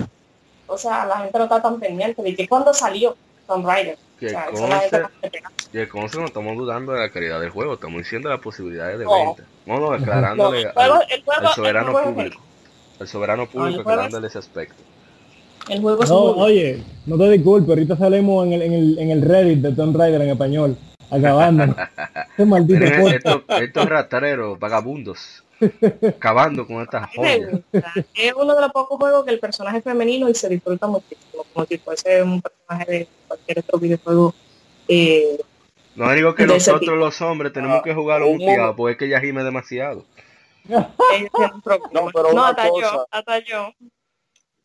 o 0.69 0.77
sea, 0.77 1.05
la 1.05 1.17
gente 1.19 1.37
no 1.37 1.43
está 1.45 1.61
tan 1.61 1.79
pendiente 1.79 2.21
de 2.21 2.35
que 2.35 2.47
cuando 2.47 2.73
salió 2.73 3.15
Tomb 3.47 3.65
Raider. 3.65 3.97
Que 4.19 4.35
o 4.35 6.19
no 6.19 6.25
estamos 6.25 6.57
dudando 6.57 6.93
de 6.93 6.99
la 6.99 7.09
calidad 7.09 7.39
del 7.39 7.51
juego, 7.51 7.75
estamos 7.75 7.99
diciendo 7.99 8.29
las 8.29 8.39
posibilidades 8.39 8.99
de 8.99 9.05
venta. 9.05 9.43
No, 9.65 9.79
no, 9.79 9.91
declarándole 9.91 10.67
al, 10.75 11.07
soberano 11.55 11.93
público. 12.03 12.41
El 12.99 13.07
soberano 13.07 13.47
público 13.47 13.77
declarándole 13.77 14.27
ese 14.27 14.39
aspecto. 14.39 14.75
El 15.69 15.81
juego 15.81 16.03
no, 16.03 16.19
oye, 16.43 16.83
no 17.05 17.17
te 17.17 17.29
disculpes, 17.29 17.69
ahorita 17.69 17.95
salimos 17.95 18.45
en 18.47 18.53
el, 18.53 18.61
en 18.61 18.73
el, 18.73 18.99
en 18.99 19.11
el 19.11 19.21
Reddit 19.21 19.59
de 19.59 19.71
Tomb 19.71 19.95
Raider 19.95 20.21
en 20.21 20.29
español, 20.29 20.77
acabando. 21.09 21.63
este 22.31 22.45
maldito 22.45 22.85
estos, 22.85 23.43
estos 23.61 23.85
rastreros, 23.85 24.59
vagabundos, 24.59 25.43
acabando 26.07 26.65
con 26.65 26.81
estas 26.81 27.09
joyas. 27.15 27.61
Es 28.13 28.33
uno 28.33 28.55
de 28.55 28.61
los 28.61 28.71
pocos 28.71 28.97
juegos 28.97 29.25
que 29.25 29.31
el 29.31 29.39
personaje 29.39 29.79
es 29.79 29.83
femenino 29.83 30.29
y 30.29 30.35
se 30.35 30.49
disfruta 30.49 30.87
muchísimo, 30.87 31.45
como 31.53 31.65
si 31.65 31.77
fuese 31.77 32.23
un 32.23 32.41
personaje 32.41 32.91
de 32.91 33.07
cualquier 33.27 33.59
otro 33.59 33.79
videojuego 33.79 34.33
eh, 34.89 35.39
no 35.95 36.11
digo 36.13 36.33
que 36.33 36.47
nosotros 36.47 36.97
los 36.97 37.21
hombres 37.21 37.53
tenemos 37.53 37.83
que 37.83 37.93
jugar 37.93 38.23
un 38.23 38.37
piado, 38.37 38.75
porque 38.75 38.93
es 38.93 38.97
que 38.97 39.05
ella 39.05 39.21
gime 39.21 39.43
demasiado. 39.43 40.03
no, 40.67 40.95
pero 42.13 42.29
una 42.31 42.55
cosa, 42.55 43.05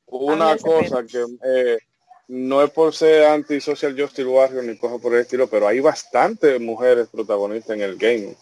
Una 0.06 0.56
cosa 0.56 1.04
que 1.04 1.24
eh, 1.44 1.78
no 2.28 2.62
es 2.62 2.70
por 2.70 2.94
ser 2.94 3.26
anti-social 3.26 4.00
justice 4.00 4.24
warrior 4.24 4.64
ni 4.64 4.78
cosas 4.78 5.00
por 5.00 5.12
el 5.14 5.20
estilo, 5.20 5.46
pero 5.46 5.68
hay 5.68 5.80
bastantes 5.80 6.60
mujeres 6.60 7.08
protagonistas 7.08 7.76
en 7.76 7.82
el 7.82 7.96
game. 7.96 8.34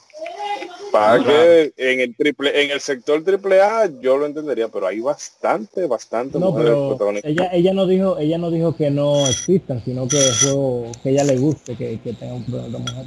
Para 0.92 1.24
que 1.24 1.72
en 1.78 2.00
el 2.00 2.14
triple, 2.14 2.64
en 2.64 2.70
el 2.70 2.80
sector 2.80 3.24
triple 3.24 3.62
A 3.62 3.86
yo 4.00 4.18
lo 4.18 4.26
entendería, 4.26 4.68
pero 4.68 4.86
hay 4.86 5.00
bastante, 5.00 5.86
bastante 5.86 6.38
no, 6.38 6.54
pero 6.54 6.98
Ella, 7.22 7.48
ella 7.50 7.72
no 7.72 7.86
dijo, 7.86 8.18
ella 8.18 8.36
no 8.36 8.50
dijo 8.50 8.76
que 8.76 8.90
no 8.90 9.26
existan, 9.26 9.82
sino 9.82 10.06
que 10.06 10.18
el 10.18 10.34
juego 10.34 10.92
que 11.02 11.10
ella 11.10 11.24
le 11.24 11.38
guste, 11.38 11.76
que, 11.76 11.98
que 11.98 12.12
tenga 12.12 12.34
un 12.34 12.44
problema 12.44 12.78
de 12.78 12.78
mujer. 12.78 13.06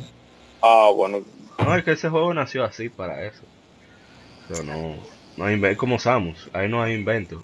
Ah, 0.61 0.89
bueno. 0.95 1.23
No, 1.59 1.75
es 1.75 1.83
que 1.83 1.91
ese 1.91 2.09
juego 2.09 2.33
nació 2.33 2.63
así 2.63 2.89
para 2.89 3.23
eso. 3.25 3.43
Pero 4.47 4.63
no, 4.63 4.95
no 5.37 5.45
hay 5.45 5.75
como 5.75 5.99
Samus, 5.99 6.49
ahí 6.53 6.67
no 6.67 6.81
hay 6.81 6.95
invento. 6.95 7.43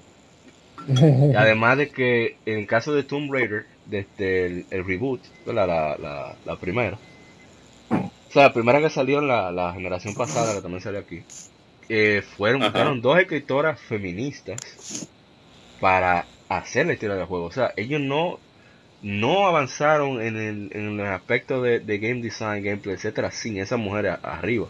además 1.38 1.78
de 1.78 1.90
que 1.90 2.38
en 2.48 2.60
el 2.60 2.68
caso 2.68 2.94
de 2.94 3.04
Tomb 3.04 3.32
Raider, 3.32 3.66
desde 3.86 4.66
el, 4.72 4.86
reboot, 4.86 5.22
la, 5.46 5.68
la, 5.68 5.98
la, 5.98 6.36
la 6.46 6.56
primera, 6.56 6.98
o 8.32 8.34
sea, 8.34 8.44
la 8.44 8.54
primera 8.54 8.80
que 8.80 8.90
salió 8.90 9.20
en 9.20 9.28
la, 9.28 9.74
generación 9.74 10.16
pasada, 10.16 10.56
que 10.56 10.62
también 10.62 10.80
salió 10.80 11.02
aquí, 11.02 11.22
eh, 11.90 12.24
fueron, 12.38 13.02
dos 13.02 13.20
escritoras 13.20 13.78
feministas 13.82 15.10
para 15.82 16.26
hacer 16.48 16.86
la 16.86 16.94
historia 16.94 17.18
del 17.18 17.26
juego. 17.26 17.44
O 17.44 17.52
sea, 17.52 17.74
ellos 17.76 18.00
no, 18.00 18.40
no 19.02 19.48
avanzaron 19.48 20.22
en 20.22 20.38
el, 20.38 20.70
en 20.72 20.98
el 20.98 21.08
aspecto 21.08 21.62
de, 21.62 21.82
game 21.98 22.22
design, 22.22 22.64
gameplay, 22.64 22.96
etcétera, 22.96 23.32
sin 23.32 23.58
esas 23.58 23.78
mujeres 23.78 24.16
arriba. 24.24 24.68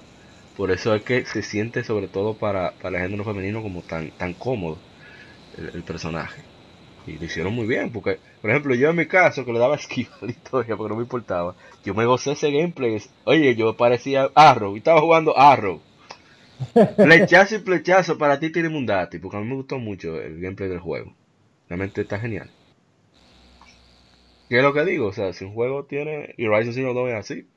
Por 0.57 0.71
eso 0.71 0.95
es 0.95 1.03
que 1.03 1.23
se 1.25 1.43
siente, 1.43 1.83
sobre 1.83 2.07
todo 2.07 2.33
para, 2.33 2.71
para 2.81 2.97
el 2.97 3.03
género 3.03 3.25
femenino, 3.25 3.61
como 3.61 3.83
tan, 3.83 4.09
tan 4.09 4.33
cómodo 4.33 4.79
el, 5.55 5.83
personaje. 5.83 6.41
Y 7.07 7.17
lo 7.17 7.25
hicieron 7.25 7.53
muy 7.53 7.65
bien, 7.65 7.91
porque, 7.91 8.19
por 8.41 8.51
ejemplo, 8.51 8.75
yo 8.75 8.89
en 8.89 8.95
mi 8.95 9.07
caso, 9.07 9.43
que 9.43 9.53
le 9.53 9.59
daba 9.59 9.75
esquiva 9.75 10.11
a 10.21 10.25
la 10.25 10.31
historia 10.31 10.75
porque 10.75 10.89
no 10.89 10.97
me 10.97 11.03
importaba, 11.03 11.55
yo 11.83 11.93
me 11.93 12.05
gocé 12.05 12.33
ese 12.33 12.51
gameplay. 12.51 13.01
Oye, 13.23 13.55
yo 13.55 13.75
parecía 13.75 14.29
Arrow, 14.35 14.75
y 14.75 14.79
estaba 14.79 15.01
jugando 15.01 15.37
Arrow. 15.37 15.81
Flechazo 16.95 17.55
y 17.55 17.59
flechazo 17.59 18.17
para 18.17 18.39
ti 18.39 18.51
tiene 18.51 18.69
un 18.69 18.85
dati, 18.85 19.17
porque 19.17 19.37
a 19.37 19.39
mí 19.39 19.47
me 19.47 19.55
gustó 19.55 19.79
mucho 19.79 20.21
el 20.21 20.39
gameplay 20.39 20.69
del 20.69 20.79
juego. 20.79 21.15
Realmente 21.67 22.01
está 22.01 22.19
genial. 22.19 22.51
¿Qué 24.47 24.57
es 24.57 24.63
lo 24.63 24.73
que 24.73 24.83
digo? 24.83 25.07
O 25.07 25.13
sea, 25.13 25.31
si 25.31 25.45
un 25.45 25.53
juego 25.53 25.85
tiene. 25.85 26.35
Y 26.37 26.45
Horizon 26.45 26.73
Zero 26.73 26.93
Dawn 26.93 27.09
es 27.09 27.15
así. 27.15 27.47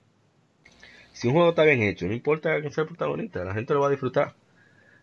Si 1.13 1.27
un 1.27 1.35
juego 1.35 1.51
está 1.51 1.65
bien 1.65 1.83
hecho, 1.83 2.07
no 2.07 2.13
importa 2.13 2.63
que 2.63 2.71
sea 2.71 2.83
el 2.83 2.89
protagonista, 2.89 3.45
la 3.45 3.53
gente 3.53 3.75
lo 3.75 3.81
va 3.81 3.89
a 3.89 3.91
disfrutar. 3.91 4.35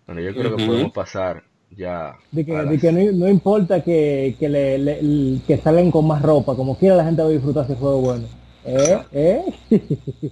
Bueno, 0.07 0.21
yo 0.21 0.33
creo 0.33 0.55
que 0.55 0.65
podemos 0.65 0.91
pasar 0.93 1.43
ya. 1.75 2.17
De 2.31 2.45
que, 2.45 2.91
no, 2.91 3.27
importa 3.27 3.83
que, 3.83 4.35
que, 4.39 4.49
le, 4.49 5.41
que 5.45 5.57
salgan 5.57 5.91
con 5.91 6.07
más 6.07 6.21
ropa, 6.21 6.55
como 6.55 6.77
quiera 6.77 6.95
la 6.95 7.05
gente 7.05 7.21
va 7.21 7.27
a 7.27 7.31
disfrutar 7.31 7.65
ese 7.65 7.75
juego 7.75 8.01
bueno. 8.01 8.27
¿Eh? 8.65 8.99
¿Eh? 9.11 9.43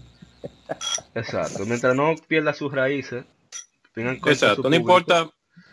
Exacto, 1.16 1.66
mientras 1.66 1.96
no 1.96 2.14
pierda 2.28 2.54
sus 2.54 2.72
raíces, 2.72 3.26
Exacto, 3.96 4.70
no 4.70 4.76
importa 4.76 5.30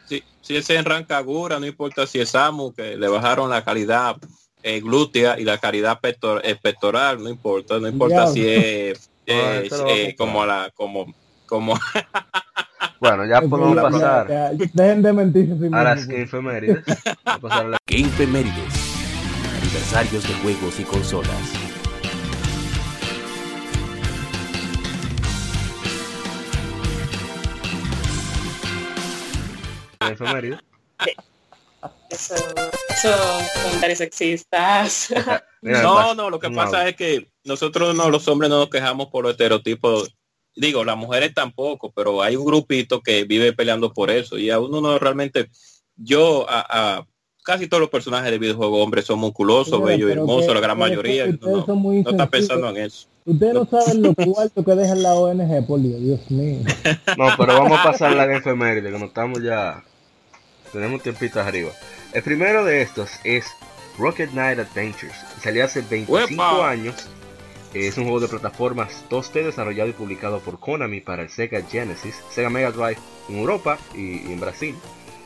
si, 0.06 0.22
si 0.40 0.56
es 0.56 0.68
en 0.70 0.84
Rancagura, 0.84 1.60
no 1.60 1.66
importa 1.66 2.06
si 2.06 2.18
es 2.18 2.30
Samu, 2.30 2.72
que 2.72 2.96
le 2.96 3.08
bajaron 3.08 3.50
la 3.50 3.62
calidad 3.64 4.16
eh, 4.62 4.80
glútea 4.80 5.38
y 5.38 5.44
la 5.44 5.58
calidad 5.58 6.00
pectoral, 6.00 7.22
no 7.22 7.28
importa, 7.28 7.78
no 7.78 7.88
importa 7.88 8.26
si 8.26 8.48
es, 8.48 9.10
eh, 9.26 10.14
como 10.18 10.44
la, 10.44 10.72
como, 10.74 11.14
como 11.46 11.78
Bueno, 13.00 13.24
ya 13.26 13.40
podemos 13.42 13.76
pasar 13.76 14.56
Dejen 14.56 15.02
de 15.02 15.12
mentir 15.12 15.74
a 15.74 15.82
las 15.82 16.06
Game 16.08 16.26
Femérides. 16.26 16.84
Game 17.86 18.08
Femérides. 18.10 18.74
Aniversarios 19.60 20.26
de 20.26 20.34
juegos 20.34 20.80
y 20.80 20.84
consolas. 20.84 21.66
Eso, 32.10 32.34
eso 32.88 33.16
comentarios 33.64 33.98
sexistas. 33.98 35.12
no, 35.60 36.14
no, 36.14 36.30
lo 36.30 36.38
que 36.38 36.50
pasa 36.50 36.88
es 36.88 36.96
que 36.96 37.28
nosotros 37.44 37.94
no, 37.94 38.10
los 38.10 38.26
hombres 38.28 38.50
no 38.50 38.58
nos 38.58 38.70
quejamos 38.70 39.08
por 39.08 39.24
los 39.24 39.32
estereotipos. 39.32 40.14
Digo, 40.56 40.84
las 40.84 40.96
mujeres 40.96 41.34
tampoco, 41.34 41.92
pero 41.94 42.22
hay 42.22 42.34
un 42.34 42.44
grupito 42.44 43.02
que 43.02 43.24
vive 43.24 43.52
peleando 43.52 43.92
por 43.92 44.10
eso. 44.10 44.38
Y 44.38 44.50
a 44.50 44.58
uno 44.58 44.80
no 44.80 44.98
realmente, 44.98 45.50
yo 45.96 46.46
a, 46.48 47.06
casi 47.44 47.68
todos 47.68 47.82
los 47.82 47.90
personajes 47.90 48.30
de 48.30 48.38
videojuegos 48.38 48.82
hombres 48.82 49.04
son 49.04 49.18
musculosos, 49.20 49.82
bellos 49.82 50.08
y 50.08 50.12
hermosos, 50.12 50.54
la 50.54 50.60
gran 50.60 50.78
mayoría. 50.78 51.26
no, 51.26 51.66
no 51.66 52.10
está 52.10 52.28
pensando 52.28 52.70
en 52.70 52.78
eso. 52.78 53.06
Ustedes 53.26 53.54
no 53.54 53.66
saben 53.66 54.02
lo 54.02 54.14
cuarto 54.14 54.64
que 54.64 54.74
deja 54.76 54.94
la 54.94 55.14
ONG, 55.14 55.66
por 55.66 55.80
Dios, 55.80 56.20
mío. 56.30 56.60
No, 57.18 57.26
pero 57.36 57.54
vamos 57.54 57.78
a 57.78 57.82
pasar 57.82 58.14
la 58.14 58.32
enfermería, 58.32 58.82
que 58.82 58.98
no 58.98 59.06
estamos 59.06 59.42
ya 59.42 59.82
tenemos 60.72 61.02
tiempito 61.02 61.40
arriba. 61.40 61.70
El 62.12 62.22
primero 62.22 62.64
de 62.64 62.82
estos 62.82 63.10
es 63.24 63.46
Rocket 63.98 64.30
Knight 64.30 64.58
Adventures. 64.58 65.14
Salió 65.42 65.64
hace 65.64 65.82
25 65.82 66.62
años. 66.62 67.08
Es 67.84 67.98
un 67.98 68.04
juego 68.04 68.20
de 68.20 68.28
plataformas 68.28 69.04
2D 69.10 69.44
desarrollado 69.44 69.90
y 69.90 69.92
publicado 69.92 70.40
por 70.40 70.58
Konami 70.58 71.02
para 71.02 71.22
el 71.22 71.28
Sega 71.28 71.60
Genesis, 71.60 72.22
Sega 72.30 72.48
Mega 72.48 72.70
Drive 72.70 72.96
en 73.28 73.36
Europa 73.36 73.78
y, 73.94 74.32
en 74.32 74.40
Brasil. 74.40 74.74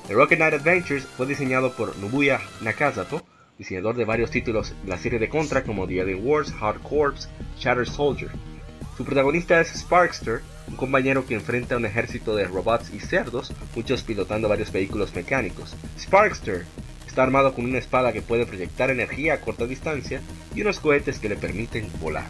El 0.09 0.16
Rocket 0.16 0.36
Knight 0.36 0.55
Adventures 0.55 1.05
fue 1.16 1.27
diseñado 1.27 1.72
por 1.77 1.97
Nobuya 1.98 2.40
Nakazato, 2.60 3.22
diseñador 3.56 3.94
de 3.94 4.05
varios 4.05 4.32
títulos 4.32 4.74
de 4.82 4.89
la 4.89 4.98
serie 4.98 5.20
de 5.20 5.28
Contra 5.28 5.62
como 5.62 5.86
The 5.86 6.01
Alien 6.01 6.27
Wars, 6.27 6.52
Hard 6.60 6.82
Corps, 6.82 7.28
Shatter 7.56 7.89
Soldier. 7.89 8.32
Su 8.97 9.05
protagonista 9.05 9.60
es 9.60 9.68
Sparkster, 9.68 10.40
un 10.66 10.74
compañero 10.74 11.24
que 11.24 11.35
enfrenta 11.35 11.77
a 11.77 11.78
un 11.78 11.86
ejército 11.86 12.35
de 12.35 12.48
robots 12.48 12.93
y 12.93 12.98
cerdos, 12.98 13.52
muchos 13.77 14.02
pilotando 14.02 14.48
varios 14.48 14.72
vehículos 14.72 15.14
mecánicos. 15.14 15.77
Sparkster 15.97 16.66
está 17.11 17.23
armado 17.23 17.53
con 17.55 17.65
una 17.65 17.78
espada 17.78 18.12
que 18.12 18.23
puede 18.23 18.47
proyectar 18.47 18.91
energía 18.91 19.35
a 19.35 19.41
corta 19.41 19.66
distancia 19.66 20.20
y 20.55 20.62
unos 20.62 20.81
cohetes 20.81 21.19
que 21.19 21.28
le 21.28 21.37
permiten 21.37 21.89
volar. 22.01 22.27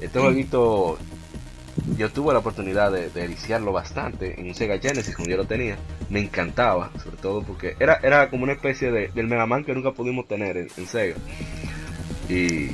Este 0.00 0.18
jueguito 0.18 0.98
yo 1.98 2.10
tuve 2.10 2.32
la 2.32 2.40
oportunidad 2.40 2.90
de, 2.90 3.10
de 3.10 3.58
bastante 3.70 4.40
en 4.40 4.48
un 4.48 4.54
Sega 4.54 4.78
Genesis 4.78 5.14
cuando 5.14 5.30
yo 5.30 5.36
lo 5.36 5.44
tenía. 5.44 5.76
Me 6.08 6.20
encantaba, 6.20 6.90
sobre 7.02 7.18
todo 7.18 7.42
porque 7.42 7.76
era, 7.78 8.00
era 8.02 8.30
como 8.30 8.44
una 8.44 8.54
especie 8.54 8.90
de, 8.90 9.08
del 9.08 9.26
Mega 9.26 9.46
Man 9.46 9.64
que 9.64 9.74
nunca 9.74 9.92
pudimos 9.92 10.26
tener 10.26 10.56
en 10.56 10.86
Sega. 10.86 11.16
Y 12.28 12.70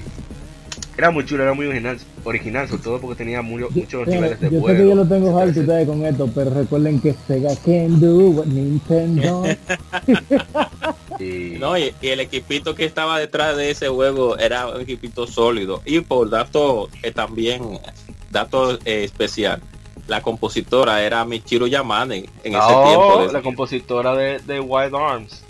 era 0.97 1.10
muy 1.10 1.24
chulo, 1.24 1.43
era 1.43 1.55
muy 1.55 1.66
original, 1.66 1.98
original 2.24 2.69
sobre 2.69 2.82
todo 2.82 3.01
porque 3.01 3.16
tenía 3.16 3.43
muchos 3.43 4.06
niveles 4.06 4.39
de 4.40 4.51
yo 4.51 4.66
Sé 4.66 4.77
que 4.77 4.89
yo 4.89 4.94
lo 4.94 5.06
tengo 5.06 5.39
alto 5.39 5.60
ustedes 5.60 5.89
con 5.89 6.05
esto, 6.05 6.31
pero 6.35 6.51
recuerden 6.51 7.01
que 7.01 7.14
Sega 7.27 7.56
can 7.64 7.98
do 7.98 8.31
what 8.31 8.47
Nintendo. 8.47 9.44
y... 11.23 11.59
No, 11.59 11.77
y, 11.77 11.94
el 12.03 12.20
equipito 12.20 12.74
que 12.74 12.85
estaba 12.85 13.19
detrás 13.19 13.57
de 13.57 13.70
ese 13.70 13.89
juego 13.89 14.36
era 14.39 14.69
un 14.69 14.81
equipito 14.81 15.27
sólido. 15.27 15.82
Y 15.85 16.01
por 16.01 16.31
dato 16.31 16.89
eh, 17.03 17.12
también, 17.12 17.78
dato 18.31 18.74
eh, 18.85 19.05
especial, 19.05 19.61
la 20.09 20.20
compositora 20.20 21.03
era 21.03 21.24
Michiro 21.24 21.66
Yamane 21.66 22.27
en 22.44 22.55
ese 22.55 22.59
oh, 22.61 22.85
tiempo. 22.85 23.32
La 23.32 23.43
compositora 23.43 24.15
de, 24.15 24.39
de 24.40 24.61
Wild 24.61 24.94
Arms. 24.94 25.43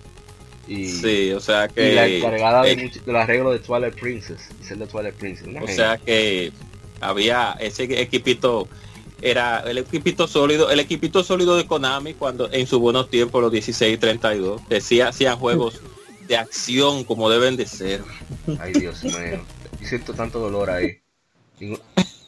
Y, 0.68 0.86
sí, 0.86 1.32
o 1.32 1.40
sea 1.40 1.68
que... 1.68 1.94
la 1.94 2.06
encargada 2.06 2.62
de, 2.62 2.90
del 3.04 3.16
arreglo 3.16 3.50
de 3.50 3.58
Twilight 3.58 3.94
Princess. 3.98 4.48
Twilight 4.90 5.14
Princess. 5.14 5.48
o 5.60 5.66
sea 5.66 5.98
que 5.98 6.52
había 7.00 7.56
ese 7.58 7.84
equipito 8.00 8.68
era 9.22 9.60
el 9.60 9.78
equipito 9.78 10.26
sólido, 10.26 10.70
el 10.70 10.80
equipito 10.80 11.22
sólido 11.22 11.56
de 11.56 11.66
Konami 11.66 12.14
cuando 12.14 12.50
en 12.52 12.66
su 12.66 12.80
buenos 12.80 13.08
tiempos, 13.08 13.40
los 13.40 13.52
16 13.52 13.94
y 13.94 13.96
32, 13.96 14.68
decía, 14.68 15.08
hacían 15.08 15.38
juegos 15.38 15.80
de 16.26 16.36
acción 16.36 17.04
como 17.04 17.30
deben 17.30 17.56
de 17.56 17.66
ser. 17.66 18.02
Ay 18.58 18.72
Dios 18.72 19.04
mío, 19.04 19.44
y 19.80 19.86
siento 19.86 20.12
tanto 20.12 20.40
dolor 20.40 20.70
ahí. 20.70 21.00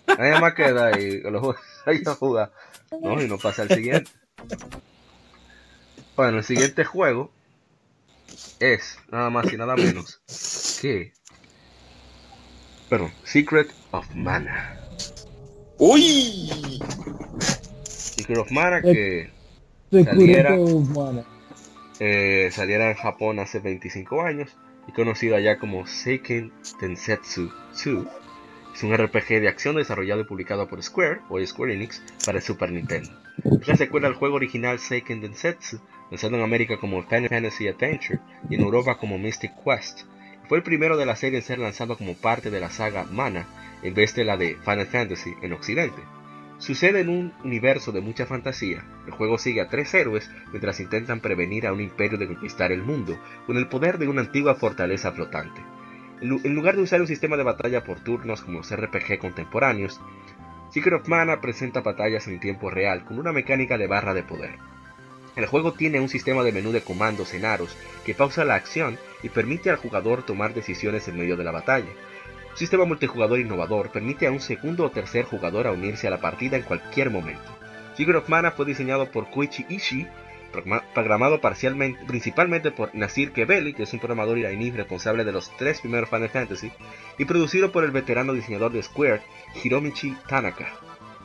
Nadie 0.07 0.41
más 0.41 0.55
queda 0.55 0.87
ahí, 0.87 1.21
los 1.23 1.57
ahí 1.85 2.01
a 2.07 2.15
jugar. 2.15 2.53
No, 3.03 3.21
y 3.21 3.27
no 3.27 3.39
pasa 3.39 3.63
al 3.63 3.69
siguiente. 3.69 4.11
Bueno, 6.15 6.39
el 6.39 6.45
siguiente 6.45 6.85
juego 6.85 7.33
es 8.61 8.99
nada 9.11 9.31
más 9.31 9.53
y 9.53 9.57
nada 9.57 9.75
menos 9.75 10.21
que. 10.81 11.13
Perdón, 12.89 13.13
Secret 13.25 13.73
of 13.91 14.07
Mana. 14.15 14.84
¡Uy! 15.79 16.81
Secret 17.85 18.39
of 18.39 18.51
Mana 18.53 18.81
que 18.81 19.31
saliera, 19.91 20.57
eh, 22.01 22.49
saliera 22.53 22.91
en 22.91 22.97
Japón 22.97 23.39
hace 23.39 23.59
25 23.59 24.23
años 24.23 24.57
y 24.89 24.93
conocido 24.93 25.37
allá 25.37 25.59
como 25.59 25.87
Seiken 25.87 26.53
Densetsu 26.81 27.51
2. 27.85 28.07
Es 28.75 28.83
un 28.83 28.97
RPG 28.97 29.41
de 29.41 29.49
acción 29.49 29.77
desarrollado 29.77 30.23
y 30.23 30.25
publicado 30.25 30.69
por 30.69 30.83
Square 30.83 31.21
o 31.29 31.45
Square 31.45 31.75
Enix 31.75 32.03
para 32.25 32.39
el 32.39 32.45
Super 32.45 32.73
Nintendo. 32.73 33.11
Es 33.61 33.69
la 33.69 33.77
secuela 33.77 34.09
al 34.09 34.15
juego 34.15 34.37
original 34.37 34.79
Seiken 34.79 35.21
Densetsu 35.21 35.81
lanzado 36.11 36.37
en 36.37 36.43
América 36.43 36.79
como 36.79 37.03
Final 37.03 37.29
Fantasy 37.29 37.69
Adventure 37.69 38.21
y 38.49 38.55
en 38.55 38.63
Europa 38.63 38.99
como 38.99 39.19
Mystic 39.19 39.53
Quest. 39.65 40.03
Fue 40.49 40.59
el 40.59 40.65
primero 40.65 40.97
de 40.97 41.07
la 41.07 41.17
serie 41.17 41.39
en 41.39 41.45
ser 41.45 41.59
lanzado 41.59 41.97
como 41.97 42.15
parte 42.15 42.51
de 42.51 42.61
la 42.61 42.71
saga 42.71 43.05
Mana, 43.05 43.47
en 43.85 43.95
vez 43.95 44.15
de 44.17 44.25
la 44.25 44.37
de 44.37 44.57
Final 44.57 44.87
Fantasy 44.87 45.35
en 45.43 45.53
Occidente. 45.53 46.03
Sucede 46.59 47.01
en 47.01 47.09
un 47.09 47.33
universo 47.45 47.93
de 47.93 48.01
mucha 48.01 48.27
fantasía. 48.27 48.85
El 49.07 49.13
juego 49.13 49.39
sigue 49.39 49.61
a 49.61 49.69
tres 49.69 49.93
héroes 49.95 50.31
mientras 50.51 50.81
intentan 50.81 51.21
prevenir 51.21 51.67
a 51.67 51.73
un 51.73 51.81
imperio 51.81 52.19
de 52.19 52.27
conquistar 52.27 52.73
el 52.73 52.83
mundo 52.83 53.19
con 53.47 53.57
el 53.57 53.69
poder 53.69 53.99
de 53.99 54.09
una 54.09 54.23
antigua 54.23 54.55
fortaleza 54.55 55.13
flotante. 55.13 55.61
En 56.21 56.55
lugar 56.55 56.77
de 56.77 56.83
usar 56.83 57.01
un 57.01 57.07
sistema 57.07 57.37
de 57.37 57.43
batalla 57.43 57.85
por 57.85 58.01
turnos 58.01 58.41
como 58.41 58.59
los 58.59 58.75
RPG 58.75 59.19
contemporáneos, 59.19 60.01
Secret 60.71 61.03
of 61.03 61.09
Mana 61.09 61.41
presenta 61.41 61.83
batallas 61.83 62.27
en 62.29 62.41
tiempo 62.41 62.71
real 62.71 63.05
con 63.05 63.19
una 63.19 63.33
mecánica 63.33 63.77
de 63.77 63.87
barra 63.87 64.15
de 64.15 64.23
poder. 64.23 64.59
El 65.37 65.47
juego 65.47 65.73
tiene 65.73 66.01
un 66.01 66.09
sistema 66.09 66.45
de 66.45 66.53
menú 66.53 66.71
de 66.71 66.83
comandos 66.83 67.35
en 67.35 67.45
aros 67.45 67.77
que 68.07 68.15
pausa 68.15 68.45
la 68.45 68.55
acción 68.55 68.99
y 69.23 69.29
permite 69.29 69.69
al 69.69 69.77
jugador 69.77 70.23
tomar 70.23 70.55
decisiones 70.55 71.09
en 71.09 71.17
medio 71.17 71.37
de 71.37 71.45
la 71.45 71.51
batalla. 71.51 71.91
Sistema 72.55 72.85
multijugador 72.85 73.41
innovador 73.41 73.91
permite 73.91 74.29
a 74.29 74.31
un 74.31 74.41
segundo 74.41 74.85
o 74.85 74.91
tercer 74.91 75.25
jugador 75.25 75.67
unirse 75.67 76.07
a 76.07 76.11
la 76.11 76.21
partida 76.21 76.57
en 76.57 76.63
cualquier 76.63 77.11
momento. 77.11 77.51
Secret 77.97 78.19
of 78.19 78.29
Mana 78.29 78.53
fue 78.53 78.65
diseñado 78.65 79.11
por 79.11 79.29
Koichi 79.29 79.67
Ishii, 79.69 80.07
programado 80.95 81.41
parcialmente, 81.41 82.05
principalmente 82.07 82.71
por 82.71 82.95
Nasir 82.95 83.33
Kebeli, 83.33 83.75
que 83.75 83.83
es 83.83 83.93
un 83.93 83.99
programador 83.99 84.39
iraní 84.39 84.71
responsable 84.71 85.25
de 85.25 85.33
los 85.33 85.51
tres 85.57 85.81
primeros 85.81 86.09
Final 86.09 86.29
Fantasy, 86.29 86.71
y 87.19 87.25
producido 87.25 87.73
por 87.73 87.83
el 87.83 87.91
veterano 87.91 88.33
diseñador 88.33 88.73
de 88.73 88.85
Square, 88.85 89.23
Hiromichi 89.63 90.15
Tanaka. 90.29 90.69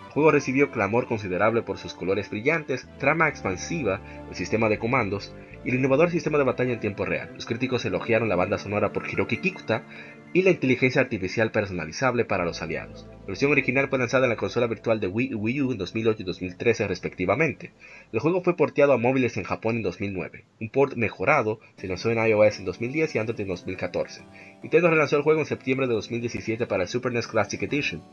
El 0.07 0.13
juego 0.13 0.31
recibió 0.31 0.71
clamor 0.71 1.07
considerable 1.07 1.61
por 1.61 1.77
sus 1.77 1.93
colores 1.93 2.31
brillantes, 2.31 2.87
trama 2.97 3.27
expansiva, 3.29 4.01
el 4.27 4.35
sistema 4.35 4.67
de 4.67 4.79
comandos 4.79 5.31
y 5.63 5.69
el 5.69 5.75
innovador 5.75 6.09
sistema 6.09 6.39
de 6.39 6.45
batalla 6.45 6.73
en 6.73 6.79
tiempo 6.79 7.05
real. 7.05 7.29
Los 7.35 7.45
críticos 7.45 7.85
elogiaron 7.85 8.29
la 8.29 8.35
banda 8.35 8.57
sonora 8.57 8.91
por 8.91 9.07
Hiroki 9.07 9.37
Kikuta 9.37 9.83
y 10.31 10.43
la 10.43 10.51
inteligencia 10.51 11.01
artificial 11.01 11.51
personalizable 11.51 12.23
para 12.23 12.45
los 12.45 12.61
aliados. 12.61 13.07
La 13.21 13.27
versión 13.27 13.51
original 13.51 13.89
fue 13.89 13.97
lanzada 13.97 14.25
en 14.25 14.29
la 14.29 14.35
consola 14.35 14.67
virtual 14.67 14.99
de 14.99 15.07
Wii, 15.07 15.33
Wii 15.33 15.61
U 15.61 15.71
en 15.71 15.77
2008 15.79 16.21
y 16.21 16.25
2013 16.25 16.87
respectivamente. 16.87 17.71
El 18.11 18.19
juego 18.19 18.43
fue 18.43 18.55
porteado 18.55 18.93
a 18.93 18.97
móviles 18.97 19.37
en 19.37 19.43
Japón 19.43 19.77
en 19.77 19.83
2009. 19.83 20.45
Un 20.61 20.69
port 20.69 20.95
mejorado 20.95 21.59
se 21.77 21.87
lanzó 21.87 22.11
en 22.11 22.23
iOS 22.23 22.59
en 22.59 22.65
2010 22.65 23.15
y 23.15 23.19
Android 23.19 23.39
en 23.41 23.47
2014. 23.47 24.21
Nintendo 24.61 24.89
relanzó 24.89 25.17
el 25.17 25.23
juego 25.23 25.39
en 25.39 25.45
septiembre 25.47 25.87
de 25.87 25.93
2017 25.93 26.67
para 26.67 26.85
Super 26.85 27.11
NES 27.11 27.27
Classic 27.27 27.61
Edition. 27.61 28.03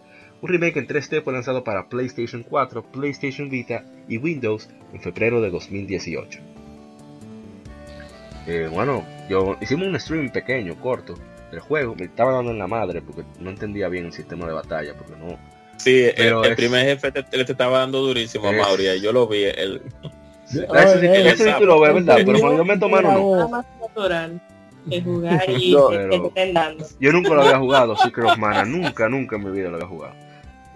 Un 0.40 0.48
remake 0.48 0.78
en 0.78 0.86
3D 0.86 1.22
fue 1.22 1.32
lanzado 1.32 1.64
para 1.64 1.88
PlayStation 1.88 2.42
4, 2.42 2.92
PlayStation 2.92 3.50
Vita 3.50 3.84
y 4.08 4.16
Windows 4.18 4.70
en 4.92 5.00
febrero 5.00 5.40
de 5.42 5.50
2018. 5.50 6.40
Eh, 8.46 8.68
bueno, 8.72 9.04
yo 9.28 9.56
hicimos 9.60 9.88
un 9.88 9.98
stream 9.98 10.30
pequeño, 10.30 10.76
corto, 10.80 11.14
del 11.50 11.60
juego. 11.60 11.94
Me 11.94 12.04
estaba 12.04 12.32
dando 12.32 12.50
en 12.50 12.58
la 12.58 12.66
madre 12.66 13.02
porque 13.02 13.22
no 13.40 13.50
entendía 13.50 13.88
bien 13.88 14.06
el 14.06 14.12
sistema 14.12 14.46
de 14.46 14.52
batalla, 14.52 14.94
porque 14.96 15.14
no. 15.16 15.38
Sí, 15.76 16.04
el, 16.16 16.56
primer 16.56 16.86
jefe 16.86 17.12
te, 17.12 17.22
te, 17.22 17.52
estaba 17.52 17.80
dando 17.80 18.00
durísimo 18.00 18.48
a 18.48 18.52
Mauri, 18.52 19.00
yo 19.00 19.12
lo 19.12 19.26
vi. 19.26 19.44
El... 19.44 19.82
Ese, 20.48 21.00
sí, 21.00 21.06
ese 21.06 21.44
sí 21.44 21.50
tú 21.58 21.66
lo 21.66 21.80
ves, 21.80 21.94
¿verdad? 21.94 22.16
Pero 22.24 22.38
cuando 22.38 22.58
yo 22.58 22.64
meto 22.64 22.88
mano 22.88 23.12
no. 23.12 23.48
más 23.48 23.66
natural 23.80 24.40
que 24.88 25.02
jugar 25.02 25.44
y 25.50 25.72
no. 25.72 25.90
Yo 27.00 27.12
nunca 27.12 27.34
lo 27.34 27.42
había 27.42 27.58
jugado, 27.58 27.96
Secret 27.96 28.30
of 28.30 28.38
Mana, 28.38 28.64
nunca, 28.64 29.08
nunca 29.08 29.36
en 29.36 29.44
mi 29.44 29.50
vida 29.50 29.68
lo 29.68 29.76
había 29.76 29.88
jugado. 29.88 30.14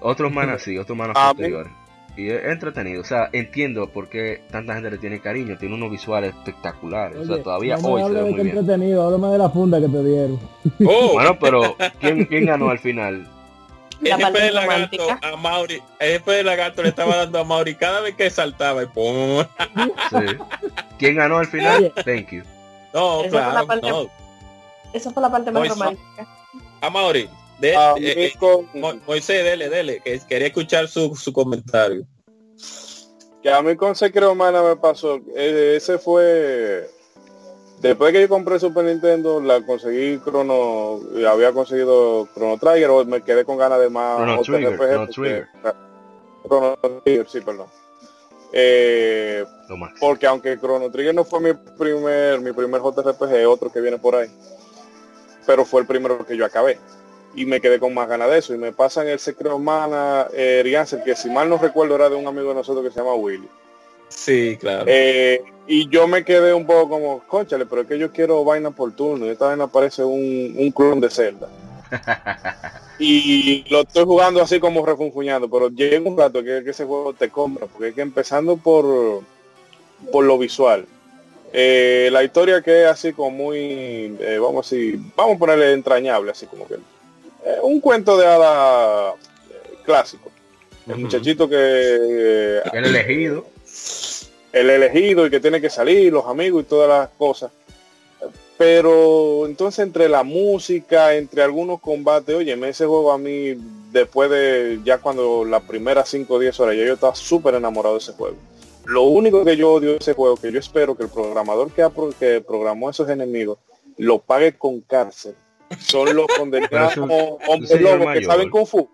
Otros 0.01 0.33
manas 0.33 0.63
sí, 0.63 0.77
otros 0.79 0.97
manas 0.97 1.17
posteriores. 1.17 1.73
Y 2.17 2.29
es 2.29 2.45
entretenido, 2.45 3.01
o 3.01 3.05
sea, 3.05 3.31
entiendo 3.33 3.89
por 3.89 4.09
qué 4.09 4.43
tanta 4.51 4.75
gente 4.75 4.91
le 4.91 4.99
tiene 4.99 5.21
cariño, 5.21 5.57
tiene 5.59 5.75
unos 5.77 5.91
visuales 5.91 6.35
espectaculares, 6.35 7.17
o 7.19 7.25
sea, 7.25 7.43
todavía 7.43 7.77
no 7.77 7.89
hoy 7.89 8.03
se 8.03 8.11
ve 8.11 8.23
muy 8.23 8.35
bien. 8.35 8.49
entretenido, 8.59 9.05
háblame 9.07 9.29
de 9.29 9.39
la 9.39 9.49
funda 9.51 9.81
que 9.81 9.89
te 9.89 10.05
dieron. 10.05 10.41
Oh, 10.87 11.13
Bueno, 11.15 11.39
pero 11.39 11.77
¿quién, 12.01 12.25
quién 12.27 12.47
ganó 12.47 12.69
al 12.71 12.79
final? 12.79 13.27
La 14.01 14.09
el 14.17 14.17
jefe 14.17 14.23
parte 14.23 14.41
de 14.43 14.53
lagarto 14.53 15.07
a 15.23 15.37
Mauri, 15.37 15.83
el 15.99 16.13
jefe 16.13 16.31
de 16.33 16.43
lagarto 16.43 16.83
le 16.83 16.89
estaba 16.89 17.17
dando 17.17 17.39
a 17.39 17.45
Mauri 17.45 17.75
cada 17.75 18.01
vez 18.01 18.15
que 18.17 18.29
saltaba 18.31 18.83
y 18.83 18.87
¡pum! 18.87 19.45
Sí. 20.11 20.37
¿Quién 20.99 21.17
ganó 21.17 21.39
al 21.39 21.47
final? 21.47 21.93
Thank 22.05 22.31
you. 22.31 22.43
No, 22.93 23.21
Esa 23.23 23.31
fue 23.31 23.41
la 23.41 23.51
claro, 23.51 23.67
parte- 23.67 23.89
no. 23.89 24.07
Esa 24.93 25.11
fue 25.11 25.23
la 25.23 25.31
parte 25.31 25.51
más 25.53 25.69
romántica. 25.69 26.27
A 26.81 26.91
Mauri, 26.91 27.29
de, 27.61 27.77
A 27.77 27.93
eh, 27.93 28.01
mí 28.01 28.07
eh, 28.25 28.33
con- 28.39 28.69
Mo- 28.75 29.01
Moisés, 29.07 29.45
dele, 29.45 29.69
dele, 29.69 30.01
que 30.05 30.21
quería 30.29 30.49
escuchar 30.49 30.89
su, 30.89 31.15
su 31.17 31.33
comentario. 31.33 32.07
que 33.43 33.51
a 33.51 33.63
mí 33.63 33.77
con 33.77 33.95
Secret 33.95 34.35
Mana 34.35 34.63
me 34.63 34.77
pasó, 34.77 35.19
eh, 35.37 35.75
ese 35.77 35.99
fue 35.99 36.89
después 37.81 38.13
que 38.13 38.21
yo 38.23 38.29
compré 38.29 38.59
Super 38.61 38.85
Nintendo, 38.85 39.41
la 39.41 39.65
conseguí 39.65 40.19
Chrono, 40.25 41.01
y 41.15 41.25
había 41.25 41.53
conseguido 41.53 42.29
Chrono 42.35 42.59
Trigger, 42.59 42.91
o 42.91 43.05
me 43.05 43.23
quedé 43.23 43.45
con 43.45 43.57
ganas 43.59 43.81
de 43.81 43.89
más 43.91 44.17
Chrono 44.19 44.43
Trigger, 44.43 44.77
Chrono 44.77 44.99
porque- 45.07 45.13
Trigger. 45.15 45.49
Chrono 46.47 46.77
Trigger, 47.05 47.29
sí, 47.29 47.41
perdón. 47.41 47.67
Eh, 48.53 49.45
Lo 49.69 49.77
más. 49.77 49.93
porque 50.01 50.27
aunque 50.27 50.59
Chrono 50.59 50.91
Trigger 50.91 51.15
no 51.15 51.25
fue 51.25 51.39
mi 51.41 51.53
primer 51.79 52.41
mi 52.41 52.53
primer 52.53 52.81
JRPG, 52.83 53.47
otro 53.49 53.71
que 53.71 53.81
viene 53.81 53.97
por 53.97 54.17
ahí, 54.17 54.29
pero 55.47 55.65
fue 55.65 55.83
el 55.83 55.87
primero 55.87 56.27
que 56.27 56.37
yo 56.37 56.45
acabé 56.45 56.77
y 57.35 57.47
me 57.47 57.61
quedé 57.61 57.79
con 57.79 57.95
más 57.95 58.09
ganas 58.09 58.31
de 58.31 58.39
eso. 58.39 58.55
Y 58.55 58.59
me 58.59 58.73
pasan 58.73 59.09
el 59.09 59.19
Secret 59.19 59.53
of 59.53 59.61
Mana 59.61 60.27
eh, 60.33 60.85
que 61.05 61.17
si 61.17 61.31
mal 61.31 61.49
no 61.49 61.59
recuerdo 61.59 61.95
era 61.95 62.09
de 62.09 62.17
un 62.17 62.27
amigo 62.27 62.49
de 62.51 62.57
nosotros 62.57 62.85
que 62.85 62.91
se 62.91 63.01
llama 63.01 63.15
Willy. 63.15 63.49
Sí, 64.09 64.57
claro. 64.61 64.85
Eh, 64.89 65.43
y 65.73 65.89
yo 65.89 66.09
me 66.09 66.25
quedé 66.25 66.53
un 66.53 66.67
poco 66.67 66.89
como 66.89 67.21
conchale 67.29 67.65
pero 67.65 67.83
es 67.83 67.89
que 67.89 67.97
yo 67.97 68.11
quiero 68.11 68.45
vaina 68.45 68.73
por 68.73 68.93
turno 68.93 69.25
y 69.25 69.29
esta 69.29 69.47
vaina 69.47 69.69
parece 69.69 70.03
un, 70.03 70.55
un 70.59 70.73
clon 70.73 71.01
de 71.01 71.09
Zelda 71.09 71.49
y 72.99 73.65
lo 73.71 73.83
estoy 73.83 74.05
jugando 74.05 74.43
así 74.43 74.59
como 74.59 74.85
refunfuñando 74.85 75.49
pero 75.49 75.69
llega 75.69 76.11
un 76.11 76.19
rato 76.19 76.43
que, 76.43 76.65
que 76.65 76.71
ese 76.71 76.85
juego 76.85 77.13
te 77.13 77.31
compra 77.31 77.69
porque 77.69 77.89
es 77.89 77.95
que 77.95 78.01
empezando 78.01 78.57
por 78.57 79.23
por 80.11 80.25
lo 80.25 80.39
visual 80.39 80.87
eh, 81.53 82.09
la 82.11 82.25
historia 82.25 82.63
que 82.63 82.83
es 82.83 82.89
así 82.89 83.13
como 83.13 83.31
muy 83.31 83.57
eh, 84.19 84.39
vamos 84.43 84.67
así 84.67 85.01
vamos 85.15 85.37
a 85.37 85.39
ponerle 85.39 85.73
entrañable 85.73 86.33
así 86.33 86.47
como 86.47 86.67
que 86.67 86.79
eh, 87.45 87.59
un 87.63 87.81
cuento 87.81 88.17
de 88.17 88.27
hada 88.27 89.13
eh, 89.13 89.79
clásico 89.85 90.31
el 90.91 90.99
muchachito 90.99 91.49
que 91.49 91.57
eh, 91.57 92.63
El 92.73 92.87
elegido. 92.87 93.47
el 94.53 94.71
elegido 94.71 95.27
y 95.27 95.31
que 95.31 95.41
tiene 95.41 95.61
que 95.61 95.71
salir, 95.71 96.13
los 96.13 96.27
amigos 96.27 96.63
y 96.63 96.67
todas 96.67 96.89
las 96.89 97.09
cosas. 97.17 97.51
Pero 98.59 99.47
entonces 99.47 99.85
entre 99.85 100.09
la 100.09 100.23
música, 100.23 101.15
entre 101.15 101.43
algunos 101.43 101.81
combates, 101.81 102.35
oye, 102.35 102.53
ese 102.69 102.85
juego 102.85 103.13
a 103.13 103.19
mí, 103.19 103.57
después 103.91 104.31
de 104.31 104.81
ya 104.85 104.99
cuando 104.99 105.45
las 105.45 105.63
primeras 105.63 106.09
5 106.11 106.35
o 106.35 106.39
10 106.39 106.61
horas, 106.61 106.77
ya 106.77 106.85
yo 106.85 106.95
estaba 106.95 107.15
súper 107.15 107.55
enamorado 107.55 107.95
de 107.95 108.01
ese 108.01 108.13
juego. 108.13 108.37
Lo 108.85 109.03
único 109.03 109.45
que 109.45 109.57
yo 109.57 109.73
odio 109.73 109.93
de 109.93 109.99
ese 109.99 110.13
juego, 110.13 110.37
que 110.37 110.53
yo 110.53 110.59
espero 110.59 110.97
que 110.97 111.05
el 111.05 111.09
programador 111.09 111.71
que, 111.71 111.87
que 112.19 112.41
programó 112.41 112.91
esos 112.91 113.09
enemigos 113.09 113.59
lo 113.97 114.19
pague 114.19 114.53
con 114.53 114.81
cárcel, 114.81 115.35
son 115.79 116.15
los 116.17 116.27
condenados 116.37 116.97
un- 116.97 117.11
hombres 117.47 117.81
lobos 117.81 118.13
que 118.15 118.25
saben 118.25 118.51
Kung 118.51 118.67
Fu. 118.67 118.91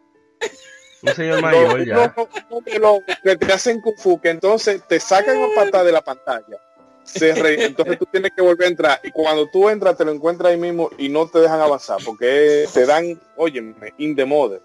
Un 1.02 1.14
señor 1.14 1.40
mayor 1.42 1.78
Los- 1.78 1.86
ya. 1.86 2.14
los- 2.16 2.28
los- 2.50 3.00
los 3.22 3.38
que 3.38 3.46
te 3.46 3.52
hacen 3.52 3.80
kung 3.80 3.96
fu, 3.96 4.18
que 4.20 4.30
entonces 4.30 4.82
te 4.88 4.98
sacan 4.98 5.36
a 5.42 5.46
patada 5.54 5.84
de 5.84 5.92
la 5.92 6.00
pantalla. 6.02 6.58
Se 7.04 7.34
re- 7.34 7.64
entonces 7.66 7.98
tú 7.98 8.06
tienes 8.06 8.32
que 8.34 8.42
volver 8.42 8.66
a 8.66 8.70
entrar. 8.70 9.00
Y 9.04 9.10
cuando 9.12 9.46
tú 9.48 9.68
entras, 9.68 9.96
te 9.96 10.04
lo 10.04 10.10
encuentras 10.10 10.50
ahí 10.52 10.56
mismo 10.58 10.90
y 10.98 11.08
no 11.08 11.28
te 11.28 11.38
dejan 11.38 11.60
avanzar. 11.60 11.98
Porque 12.04 12.66
te 12.72 12.86
dan, 12.86 13.20
oye, 13.36 13.74
in 13.98 14.16
the 14.16 14.24
mode. 14.24 14.60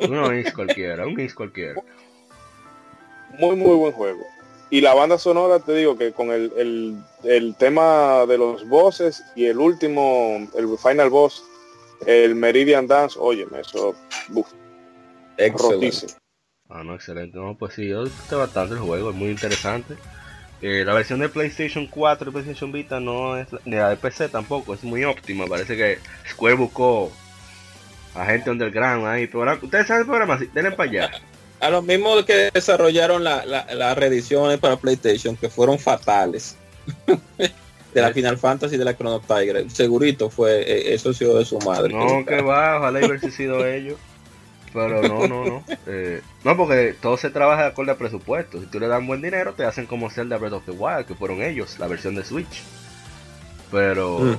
Uno 0.00 0.32
es 0.32 0.52
cualquiera, 0.52 1.06
un 1.06 1.20
es 1.20 1.34
cualquiera. 1.34 1.80
Muy, 3.38 3.54
muy 3.54 3.76
buen 3.76 3.92
juego. 3.92 4.24
Y 4.70 4.80
la 4.80 4.94
banda 4.94 5.18
sonora, 5.18 5.60
te 5.60 5.74
digo 5.74 5.96
que 5.96 6.12
con 6.12 6.30
el, 6.30 6.52
el, 6.56 6.96
el 7.22 7.54
tema 7.56 8.26
de 8.26 8.38
los 8.38 8.66
bosses 8.68 9.22
y 9.36 9.46
el 9.46 9.58
último, 9.58 10.48
el 10.56 10.66
final 10.78 11.10
boss, 11.10 11.44
el 12.06 12.34
Meridian 12.34 12.86
Dance, 12.86 13.18
oye, 13.20 13.46
eso, 13.60 13.94
uf, 14.34 14.48
Excelente. 15.36 15.74
rotísimo. 15.74 16.12
Ah, 16.68 16.82
no, 16.82 16.94
excelente. 16.94 17.38
No, 17.38 17.56
pues 17.56 17.74
sí, 17.74 17.88
yo 17.88 18.04
disfruté 18.04 18.34
bastante 18.36 18.74
el 18.74 18.80
juego, 18.80 19.10
es 19.10 19.16
muy 19.16 19.28
interesante. 19.28 19.94
Eh, 20.62 20.82
la 20.84 20.94
versión 20.94 21.20
de 21.20 21.28
PlayStation 21.28 21.86
4 21.86 22.30
y 22.30 22.32
PlayStation 22.32 22.72
Vita 22.72 22.98
no 22.98 23.36
es 23.36 23.52
la, 23.52 23.60
ni 23.66 23.76
la 23.76 23.90
de 23.90 23.96
PC 23.96 24.28
tampoco, 24.30 24.74
es 24.74 24.82
muy 24.82 25.04
óptima. 25.04 25.46
Parece 25.46 25.76
que 25.76 25.98
Square 26.30 26.54
buscó 26.54 27.12
a 28.14 28.24
gente 28.24 28.50
underground 28.50 29.06
ahí. 29.06 29.26
Programa, 29.26 29.60
Ustedes 29.62 29.86
saben 29.86 30.02
el 30.02 30.06
programa, 30.06 30.38
sí, 30.38 30.48
denle 30.54 30.72
para 30.72 30.90
allá. 30.90 31.10
A 31.64 31.70
los 31.70 31.84
mismos 31.84 32.24
que 32.24 32.50
desarrollaron 32.52 33.24
la- 33.24 33.44
la- 33.46 33.66
las 33.74 33.96
reediciones 33.96 34.58
para 34.58 34.76
PlayStation, 34.76 35.36
que 35.36 35.48
fueron 35.48 35.78
fatales. 35.78 36.56
de 37.94 38.02
la 38.02 38.12
Final 38.12 38.36
Fantasy 38.38 38.76
de 38.76 38.84
la 38.84 38.96
Chrono 38.96 39.20
Tiger. 39.20 39.70
Segurito 39.70 40.28
fue 40.28 40.62
eh, 40.62 40.94
eso 40.94 41.12
sí 41.14 41.24
de 41.24 41.44
su 41.44 41.58
madre. 41.60 41.94
No, 41.94 42.24
que 42.26 42.42
va, 42.42 42.78
ojalá 42.78 43.06
hubiese 43.06 43.30
sido 43.30 43.64
ellos. 43.66 43.96
Pero 44.72 45.02
no, 45.02 45.28
no, 45.28 45.44
no. 45.44 45.64
Eh, 45.86 46.20
no, 46.42 46.56
porque 46.56 46.96
todo 47.00 47.16
se 47.16 47.30
trabaja 47.30 47.62
de 47.62 47.68
acuerdo 47.68 47.92
a 47.92 47.96
presupuesto. 47.96 48.60
Si 48.60 48.66
tú 48.66 48.80
le 48.80 48.88
das 48.88 49.06
buen 49.06 49.22
dinero, 49.22 49.54
te 49.54 49.64
hacen 49.64 49.86
como 49.86 50.10
Zelda 50.10 50.36
Breath 50.36 50.54
of 50.54 50.64
the 50.66 50.72
Wild, 50.72 51.06
que 51.06 51.14
fueron 51.14 51.40
ellos, 51.42 51.78
la 51.78 51.86
versión 51.86 52.16
de 52.16 52.24
Switch. 52.24 52.62
Pero 53.70 54.18
Mm, 54.18 54.36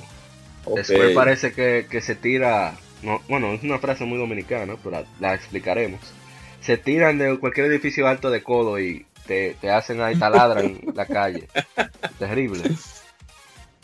Ok. 0.66 0.84
Square 0.84 1.14
parece 1.14 1.54
que, 1.54 1.88
que 1.90 2.02
se 2.02 2.16
tira. 2.16 2.76
No, 3.04 3.22
bueno, 3.30 3.54
es 3.54 3.64
una 3.64 3.78
frase 3.80 4.04
muy 4.04 4.18
dominicana, 4.18 4.76
pero 4.84 4.98
la, 4.98 5.06
la 5.20 5.34
explicaremos. 5.36 6.00
Se 6.66 6.78
tiran 6.78 7.18
de 7.18 7.38
cualquier 7.40 7.68
edificio 7.68 8.08
alto 8.08 8.30
de 8.32 8.42
codo 8.44 8.80
y 8.80 9.06
te, 9.28 9.56
te 9.62 9.70
hacen 9.70 10.02
ahí 10.02 10.16
taladra 10.16 10.62
en 10.62 10.82
la 10.96 11.06
calle. 11.06 11.48
Terrible. 12.18 12.64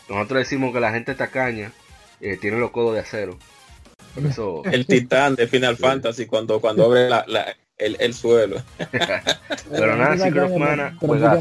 Nosotros 0.08 0.38
decimos 0.40 0.72
que 0.72 0.80
la 0.80 0.90
gente 0.92 1.14
tacaña 1.14 1.72
eh, 2.20 2.36
tiene 2.40 2.58
los 2.58 2.70
codos 2.70 2.94
de 2.94 3.00
acero. 3.00 3.38
Por 4.14 4.26
eso. 4.26 4.62
El 4.64 4.86
titán 4.86 5.36
de 5.36 5.46
Final 5.46 5.76
Fantasy 5.76 6.26
cuando, 6.26 6.60
cuando 6.60 6.86
abre 6.86 7.08
la- 7.08 7.24
la- 7.28 7.56
el, 7.78 7.96
el 8.00 8.14
suelo. 8.14 8.62
Pero 9.70 9.96
nada, 9.96 10.16
Secret 10.18 10.44
of 10.44 10.56
Mana, 10.58 10.96
juegazo. 11.08 11.40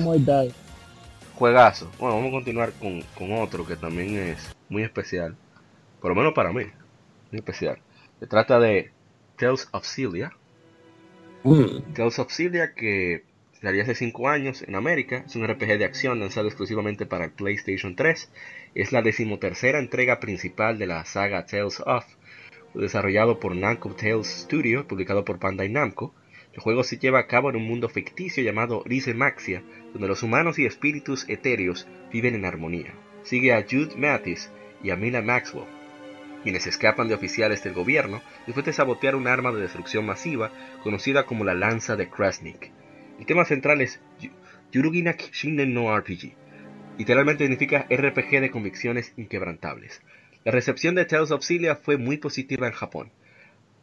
Juegazo. 1.36 1.92
Bueno, 2.00 2.16
vamos 2.16 2.30
a 2.30 2.32
continuar 2.32 2.72
con, 2.74 3.02
con 3.18 3.34
otro 3.34 3.66
que 3.66 3.76
también 3.76 4.16
es 4.18 4.38
muy 4.70 4.84
especial. 4.84 5.36
Por 6.00 6.10
lo 6.12 6.16
menos 6.16 6.34
para 6.34 6.52
mí. 6.54 6.66
Muy 7.32 7.40
especial. 7.40 7.78
Se 8.20 8.28
trata 8.28 8.60
de 8.60 8.92
Tales 9.38 9.68
of 9.72 9.86
Celia. 9.86 10.32
Mm, 11.44 11.94
Tales 11.94 12.20
of 12.20 12.32
Celia 12.32 12.74
que 12.76 13.24
salió 13.62 13.82
hace 13.82 13.96
5 13.96 14.30
años 14.30 14.62
en 14.62 14.76
América. 14.76 15.24
Es 15.26 15.36
un 15.36 15.48
RPG 15.48 15.80
de 15.80 15.86
acción 15.86 16.20
lanzado 16.20 16.48
exclusivamente 16.48 17.06
para 17.06 17.26
el 17.26 17.32
PlayStation 17.32 17.96
3. 17.96 18.32
Es 18.76 18.92
la 18.92 19.02
decimotercera 19.02 19.80
entrega 19.80 20.20
principal 20.20 20.78
de 20.78 20.88
la 20.88 21.04
saga 21.06 21.46
Tales 21.46 21.82
of. 21.86 22.06
Desarrollado 22.76 23.40
por 23.40 23.56
Namco 23.56 23.90
Tales 23.96 24.28
Studio, 24.28 24.88
publicado 24.88 25.26
por 25.26 25.40
Bandai 25.40 25.70
Namco. 25.70 26.14
El 26.54 26.60
juego 26.60 26.84
se 26.84 26.98
lleva 26.98 27.20
a 27.20 27.28
cabo 27.28 27.50
en 27.50 27.56
un 27.56 27.68
mundo 27.68 27.90
ficticio 27.90 28.44
llamado 28.44 28.84
Maxia, 29.16 29.64
donde 29.94 30.08
los 30.08 30.22
humanos 30.22 30.60
y 30.60 30.66
espíritus 30.66 31.28
etéreos 31.28 31.88
viven 32.12 32.36
en 32.36 32.46
armonía. 32.46 32.94
Sigue 33.24 33.54
a 33.54 33.64
Jude 33.64 33.96
Mathis 33.96 34.52
y 34.84 34.90
a 34.90 34.96
Mina 34.96 35.22
Maxwell, 35.22 35.66
quienes 36.44 36.68
escapan 36.68 37.08
de 37.08 37.16
oficiales 37.16 37.64
del 37.64 37.74
gobierno 37.74 38.22
después 38.46 38.66
de 38.66 38.74
sabotear 38.74 39.16
un 39.16 39.28
arma 39.28 39.52
de 39.52 39.62
destrucción 39.62 40.06
masiva 40.06 40.52
conocida 40.84 41.26
como 41.26 41.44
la 41.44 41.54
Lanza 41.54 41.96
de 41.96 42.10
Krasnik. 42.10 42.72
El 43.20 43.26
tema 43.26 43.46
central 43.46 43.82
es 43.82 44.02
Yuruginak 44.72 45.32
Shinen 45.32 45.74
no 45.74 45.96
RPG. 45.96 46.34
Literalmente 46.98 47.44
significa 47.44 47.88
RPG 47.90 48.42
de 48.42 48.52
convicciones 48.52 49.14
inquebrantables. 49.18 50.02
La 50.44 50.52
recepción 50.52 50.96
de 50.96 51.06
Tales 51.06 51.32
of 51.32 51.44
Cilia 51.44 51.76
fue 51.76 51.98
muy 51.98 52.18
positiva 52.18 52.68
en 52.68 52.74
Japón. 52.74 53.12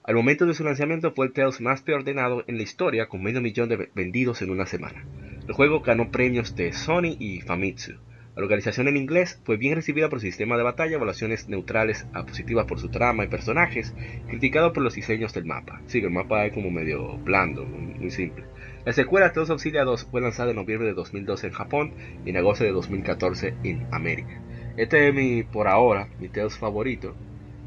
Al 0.03 0.15
momento 0.15 0.47
de 0.47 0.55
su 0.55 0.65
lanzamiento 0.65 1.13
fue 1.13 1.27
el 1.27 1.33
Tales 1.33 1.61
más 1.61 1.83
preordenado 1.83 2.43
en 2.47 2.57
la 2.57 2.63
historia 2.63 3.09
con 3.09 3.23
medio 3.23 3.41
millón 3.41 3.69
de 3.69 3.91
vendidos 3.95 4.43
en 4.43 4.51
una 4.51 4.67
semana. 4.67 5.05
El 5.47 5.55
juego 5.55 5.81
ganó 5.81 6.11
premios 6.11 6.57
de 6.57 6.73
Sony 6.73 7.17
y 7.19 7.41
Famitsu. 7.41 7.95
La 8.39 8.43
localización 8.43 8.87
en 8.87 8.97
inglés 8.97 9.41
fue 9.43 9.57
bien 9.57 9.75
recibida 9.75 10.09
por 10.09 10.19
el 10.19 10.23
sistema 10.23 10.57
de 10.57 10.63
batalla, 10.63 10.95
evaluaciones 10.95 11.49
neutrales 11.49 12.07
a 12.13 12.25
positivas 12.25 12.67
por 12.67 12.79
su 12.79 12.89
trama 12.89 13.25
y 13.25 13.27
personajes, 13.27 13.93
criticado 14.29 14.73
por 14.73 14.85
los 14.85 14.95
diseños 14.95 15.35
del 15.35 15.45
mapa. 15.45 15.83
Sí, 15.87 15.99
el 15.99 16.11
mapa 16.11 16.47
es 16.47 16.53
como 16.53 16.71
medio 16.71 17.19
blando, 17.19 17.65
muy 17.65 18.13
simple. 18.13 18.45
La 18.85 18.93
secuela 18.93 19.33
Tales 19.33 19.51
of 19.51 19.61
Cilia 19.61 19.83
2 19.83 20.05
fue 20.05 20.21
lanzada 20.21 20.51
en 20.51 20.57
noviembre 20.57 20.87
de 20.87 20.95
2012 20.95 21.49
en 21.49 21.53
Japón 21.53 21.95
y 22.25 22.31
en 22.31 22.37
agosto 22.37 22.63
de 22.63 22.71
2014 22.71 23.55
en 23.65 23.89
América. 23.91 24.41
Este 24.77 25.09
es 25.09 25.13
mi, 25.13 25.43
por 25.43 25.67
ahora, 25.67 26.09
mi 26.21 26.29
Tales 26.29 26.57
favorito. 26.57 27.17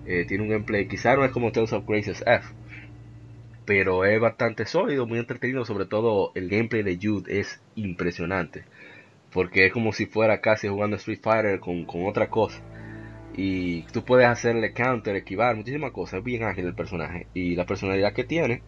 Eh, 0.06 0.24
tiene 0.26 0.46
un 0.46 0.52
gameplay, 0.52 0.88
quizá 0.88 1.18
no 1.18 1.26
es 1.26 1.32
como 1.32 1.52
Tales 1.52 1.74
of 1.74 1.86
Graces 1.86 2.24
F, 2.26 2.48
pero 3.66 4.06
es 4.06 4.20
bastante 4.20 4.66
sólido, 4.66 5.06
muy 5.06 5.20
entretenido. 5.20 5.66
Sobre 5.66 5.86
todo 5.86 6.32
el 6.36 6.48
gameplay 6.50 6.84
de 6.84 6.98
Jude 7.02 7.40
es 7.40 7.62
impresionante, 7.76 8.64
porque 9.32 9.68
es 9.68 9.74
como 9.74 9.94
si 9.94 10.06
fuera 10.06 10.42
casi 10.42 10.68
jugando 10.68 10.98
Street 10.98 11.20
Fighter 11.22 11.60
con, 11.60 11.86
otra 12.06 12.30
cosa. 12.30 12.62
Y 13.36 13.84
tú 13.94 14.04
puedes 14.04 14.28
hacerle 14.28 14.74
counter, 14.74 15.16
esquivar, 15.16 15.56
muchísimas 15.56 15.92
cosas. 15.92 16.20
Es 16.20 16.24
bien 16.24 16.44
ágil 16.44 16.66
el 16.66 16.76
personaje. 16.76 17.28
Y 17.34 17.56
la 17.56 17.66
personalidad 17.66 18.14
que 18.14 18.26
tiene, 18.26 18.62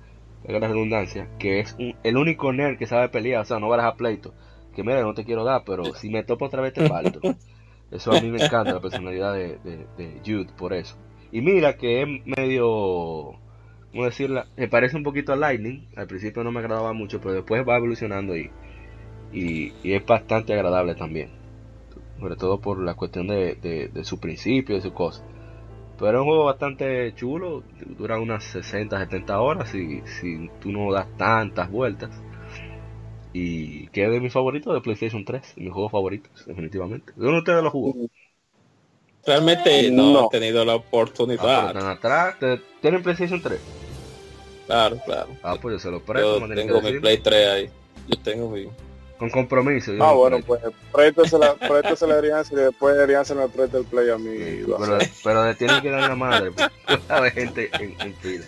la 0.48 0.60
redundancia, 0.60 1.28
que 1.38 1.60
es 1.60 1.76
el 2.04 2.18
único 2.18 2.54
nerd 2.54 2.78
que 2.78 2.88
sabe 2.88 3.10
pelear, 3.10 3.42
o 3.42 3.46
sea, 3.46 3.60
no 3.60 3.68
vas 3.68 3.84
a 3.84 3.96
pleito. 3.96 4.34
Que 4.74 4.84
mira, 4.84 5.02
no 5.02 5.14
te 5.14 5.26
quiero 5.26 5.44
dar, 5.44 5.64
pero 5.66 5.94
si 5.96 6.10
me 6.10 6.24
topo 6.24 6.46
otra 6.46 6.62
vez 6.62 6.74
te 6.74 6.88
parto. 6.88 7.20
Eso 7.92 8.12
a 8.12 8.20
mí 8.22 8.32
me 8.32 8.44
encanta, 8.44 8.74
la 8.74 8.80
personalidad 8.80 9.36
de, 9.36 10.20
Jude, 10.26 10.48
por 10.58 10.74
eso. 10.74 10.98
Y 11.32 11.42
mira 11.42 11.78
que 11.78 12.02
es 12.02 12.08
medio, 12.26 13.40
¿cómo 13.92 14.06
decirla? 14.06 14.48
Me 14.58 14.68
parece 14.68 14.98
un 14.98 15.04
poquito 15.04 15.32
a 15.32 15.36
Lightning. 15.36 15.88
Al 15.96 16.08
principio 16.08 16.44
no 16.44 16.52
me 16.52 16.60
agradaba 16.60 16.94
mucho, 16.94 17.22
pero 17.22 17.36
después 17.36 17.64
va 17.68 17.78
evolucionando 17.78 18.36
y, 18.36 18.50
y, 19.34 19.74
es 19.84 20.06
bastante 20.06 20.54
agradable 20.54 20.96
también. 20.96 21.30
Sobre 22.20 22.36
todo 22.36 22.60
por 22.60 22.82
la 22.82 22.94
cuestión 22.94 23.28
de, 23.28 23.90
su 24.04 24.20
principio, 24.20 24.76
de 24.76 24.82
su 24.82 24.94
cosa. 24.94 25.24
Pero 26.00 26.18
es 26.18 26.22
un 26.22 26.28
juego 26.28 26.46
bastante 26.46 27.14
chulo, 27.16 27.64
dura 27.98 28.20
unas 28.20 28.44
60, 28.46 28.98
70 29.00 29.40
horas 29.40 29.74
y 29.76 30.02
si 30.06 30.50
tú 30.62 30.72
no 30.72 30.92
das 30.92 31.08
tantas 31.18 31.70
vueltas. 31.70 32.12
Y 33.32 33.88
que 33.88 34.06
es 34.06 34.12
de 34.12 34.20
mis 34.20 34.32
favoritos 34.32 34.74
de 34.74 34.82
PlayStation 34.82 35.26
3, 35.26 35.54
mis 35.58 35.72
juegos 35.72 35.92
favoritos, 35.92 36.46
definitivamente. 36.46 37.14
¿De 37.16 37.22
uno 37.22 37.34
de 37.34 37.40
ustedes 37.40 37.64
lo 37.64 37.72
jugó? 37.72 37.96
Realmente 39.26 39.90
no, 39.92 40.28
he 40.28 40.30
tenido 40.30 40.66
la 40.66 40.76
oportunidad. 40.76 41.76
Ah, 41.76 41.92
atrás, 41.92 42.36
¿tienen 42.82 43.02
PlayStation 43.02 43.42
3? 43.42 43.60
Claro, 44.68 44.98
claro. 45.06 45.30
Ah, 45.42 45.56
pues 45.62 45.76
yo 45.76 45.80
se 45.80 45.92
lo 45.92 46.02
presto. 46.02 46.40
Yo 46.40 46.56
tengo 46.56 46.82
mi 46.82 47.00
Play 47.00 47.18
3 47.18 47.48
ahí. 47.50 47.70
Yo 48.08 48.18
tengo 48.20 48.50
mi... 48.50 48.68
Con 49.24 49.30
compromiso. 49.30 49.94
ah, 50.02 50.12
bueno, 50.12 50.42
pues 50.46 50.62
préstesela, 50.92 51.56
préstesela 51.68 52.16
a 52.16 52.18
Arianza 52.18 52.54
y 52.54 52.58
después 52.58 53.00
Arianza 53.00 53.34
me 53.34 53.48
presta 53.48 53.78
el 53.78 53.86
play 53.86 54.10
a 54.10 54.18
mí. 54.18 54.66
pero, 54.66 54.98
pero 55.24 55.46
le 55.46 55.56
tiene 55.56 55.82
que 55.82 55.90
dar 55.90 56.10
la 56.10 56.16
madre, 56.16 56.52
porque 57.08 57.32
gente 57.32 57.70
en, 57.80 57.96
en 58.02 58.14
fila. 58.16 58.46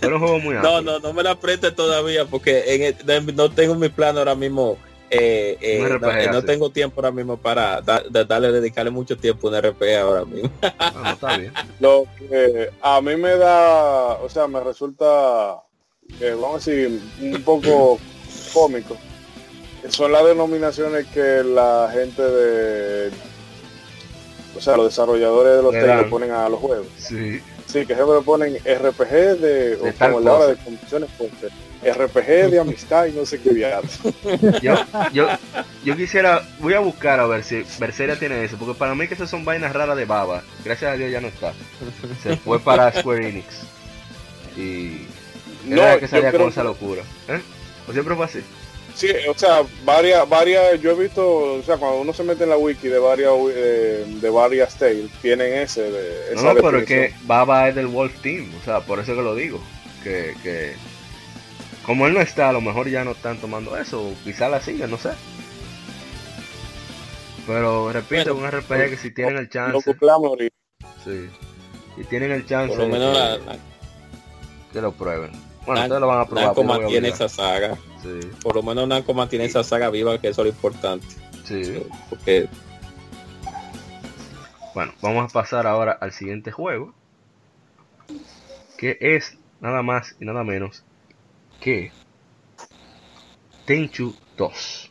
Pero 0.00 0.16
un 0.16 0.22
juego 0.22 0.38
muy 0.40 0.54
No, 0.56 0.82
no, 0.82 0.98
no 0.98 1.12
me 1.12 1.22
la 1.22 1.38
preste 1.38 1.70
todavía 1.70 2.24
porque 2.24 2.96
en 3.06 3.36
no 3.36 3.52
tengo 3.52 3.76
mi 3.76 3.88
plan 3.88 4.18
ahora 4.18 4.34
mismo. 4.34 4.78
Eh, 5.10 5.56
eh, 5.60 6.28
no, 6.32 6.42
tengo 6.42 6.70
tiempo 6.70 7.00
ahora 7.00 7.12
mismo 7.12 7.36
para 7.36 7.80
darle, 7.80 8.50
dedicarle 8.50 8.90
mucho 8.90 9.16
tiempo 9.16 9.46
a 9.46 9.50
un 9.52 9.62
RPG 9.62 9.96
ahora 9.96 10.24
mismo. 10.24 10.50
Ah, 10.76 11.12
está 11.12 11.36
bien. 11.36 11.52
Lo 11.78 12.04
que 12.18 12.68
a 12.82 13.00
mí 13.00 13.14
me 13.14 13.36
da, 13.36 14.14
o 14.14 14.28
sea, 14.28 14.48
me 14.48 14.58
resulta, 14.58 15.62
eh, 16.18 16.34
vamos 16.34 16.66
a 16.66 16.70
decir, 16.70 17.00
un 17.20 17.42
poco 17.44 18.00
cómico 18.52 18.96
son 19.88 20.12
las 20.12 20.24
denominaciones 20.24 21.06
que 21.06 21.42
la 21.44 21.90
gente 21.92 22.22
de 22.22 23.10
o 24.56 24.60
sea 24.60 24.76
los 24.76 24.86
desarrolladores 24.86 25.56
de 25.56 25.62
los 25.62 25.74
le 25.74 26.04
ponen 26.10 26.30
a 26.32 26.48
los 26.48 26.60
juegos 26.60 26.86
sí 26.96 27.40
sí 27.66 27.86
que 27.86 27.94
siempre 27.94 28.20
ponen 28.24 28.56
RPG 28.56 29.38
de, 29.38 29.78
o 29.80 29.92
como 29.98 30.20
la 30.20 30.32
hora 30.32 30.46
de 30.48 30.56
condiciones 30.56 31.10
fuertes 31.16 31.52
RPG 31.82 32.50
de 32.50 32.58
amistad 32.60 33.06
y 33.06 33.12
no 33.12 33.24
sé 33.24 33.40
qué 33.40 33.50
viajar. 33.50 33.82
Yo, 34.62 34.74
yo, 35.12 35.28
yo 35.84 35.96
quisiera, 35.96 36.46
voy 36.58 36.74
a 36.74 36.80
buscar 36.80 37.20
a 37.20 37.26
ver 37.26 37.44
si 37.44 37.64
Berseria 37.78 38.18
tiene 38.18 38.44
eso, 38.44 38.56
porque 38.58 38.74
para 38.74 38.94
mí 38.94 39.08
que 39.08 39.14
esas 39.14 39.30
son 39.30 39.44
vainas 39.44 39.72
raras 39.72 39.96
de 39.96 40.04
baba. 40.04 40.42
Gracias 40.64 40.92
a 40.92 40.96
Dios 40.96 41.10
ya 41.10 41.20
no 41.20 41.28
está. 41.28 41.52
Se 42.22 42.36
fue 42.36 42.60
para 42.60 42.92
Square 42.92 43.28
Enix. 43.28 43.62
Y 44.56 45.06
no, 45.64 45.98
que 45.98 46.08
salía 46.08 46.32
con 46.32 46.48
esa 46.48 46.64
locura. 46.64 47.02
¿Eh? 47.28 47.40
¿O 47.88 47.92
siempre 47.92 48.14
fue 48.14 48.24
así? 48.26 48.40
Sí, 48.94 49.08
o 49.28 49.34
sea, 49.36 49.62
varias, 49.84 50.28
varias, 50.28 50.80
yo 50.80 50.92
he 50.92 50.94
visto, 50.94 51.54
o 51.54 51.62
sea, 51.62 51.76
cuando 51.76 52.00
uno 52.00 52.12
se 52.12 52.22
mete 52.22 52.44
en 52.44 52.50
la 52.50 52.56
wiki 52.56 52.88
de 52.88 52.98
varias, 52.98 53.32
eh, 53.54 54.04
de 54.06 54.30
varias 54.30 54.76
tales, 54.76 55.10
tienen 55.22 55.54
ese, 55.54 55.90
de, 55.90 56.32
esa 56.34 56.54
No, 56.54 56.60
pero 56.60 56.78
es 56.78 56.86
que 56.86 57.14
Baba 57.22 57.68
es 57.68 57.74
del 57.74 57.86
Wolf 57.86 58.20
Team, 58.20 58.50
o 58.60 58.64
sea, 58.64 58.80
por 58.80 58.98
eso 58.98 59.14
que 59.14 59.22
lo 59.22 59.34
digo, 59.34 59.60
que, 60.02 60.34
que 60.42 60.74
como 61.84 62.06
él 62.06 62.14
no 62.14 62.20
está, 62.20 62.50
a 62.50 62.52
lo 62.52 62.60
mejor 62.60 62.88
ya 62.88 63.04
no 63.04 63.12
están 63.12 63.38
tomando 63.38 63.76
eso, 63.76 64.14
quizá 64.24 64.48
la 64.48 64.60
sigan, 64.60 64.90
no 64.90 64.98
sé. 64.98 65.10
Pero 67.46 67.92
repito, 67.92 68.34
un 68.34 68.48
RPG 68.48 68.90
que 68.90 68.96
si 68.96 69.10
tienen 69.10 69.38
el 69.38 69.48
chance, 69.48 69.92
sí, 71.04 71.28
si 71.96 72.04
tienen 72.04 72.32
el 72.32 72.46
chance, 72.46 72.76
por 72.76 72.86
lo 72.86 72.92
menos 72.92 73.40
que 74.72 74.80
lo 74.80 74.92
prueben. 74.92 75.49
Bueno, 75.66 75.82
ustedes 75.82 76.00
lo 76.00 76.06
van 76.06 76.20
a 76.20 76.26
probar. 76.26 76.54
Como 76.54 76.74
mantiene 76.74 77.08
esa 77.08 77.28
saga. 77.28 77.76
Por 78.42 78.56
lo 78.56 78.62
menos 78.62 78.88
Namco 78.88 79.14
mantiene 79.14 79.44
esa 79.44 79.62
saga 79.62 79.90
viva, 79.90 80.18
que 80.18 80.28
eso 80.28 80.42
es 80.42 80.46
lo 80.46 80.52
importante. 80.52 81.06
Sí. 81.44 81.82
Porque... 82.08 82.48
Bueno, 84.74 84.94
vamos 85.02 85.30
a 85.30 85.32
pasar 85.32 85.66
ahora 85.66 85.92
al 85.92 86.12
siguiente 86.12 86.50
juego. 86.50 86.94
Que 88.78 88.96
es 89.00 89.36
nada 89.60 89.82
más 89.82 90.16
y 90.18 90.24
nada 90.24 90.42
menos 90.42 90.84
que 91.60 91.92
Tenchu 93.66 94.14
2. 94.38 94.90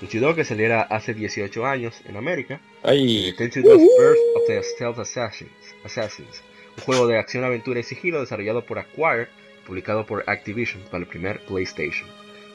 Tenchu 0.00 0.18
2 0.18 0.34
que 0.34 0.44
saliera 0.44 0.82
hace 0.82 1.14
18 1.14 1.64
años 1.64 1.94
en 2.04 2.16
América. 2.16 2.60
Ay. 2.82 3.32
Tenchu 3.38 3.62
2 3.62 3.80
Earth 3.80 4.18
of 4.36 4.42
the 4.48 4.62
Stealth 4.62 4.98
Assassins. 4.98 5.50
Assassins. 5.84 6.42
Un 6.76 6.84
juego 6.84 7.06
de 7.06 7.18
acción, 7.18 7.44
aventura 7.44 7.78
y 7.80 7.84
sigilo 7.84 8.20
desarrollado 8.20 8.64
por 8.66 8.78
Acquire 8.78 9.28
publicado 9.66 10.06
por 10.06 10.24
Activision 10.26 10.82
para 10.90 10.98
el 10.98 11.06
primer 11.06 11.40
PlayStation. 11.40 12.08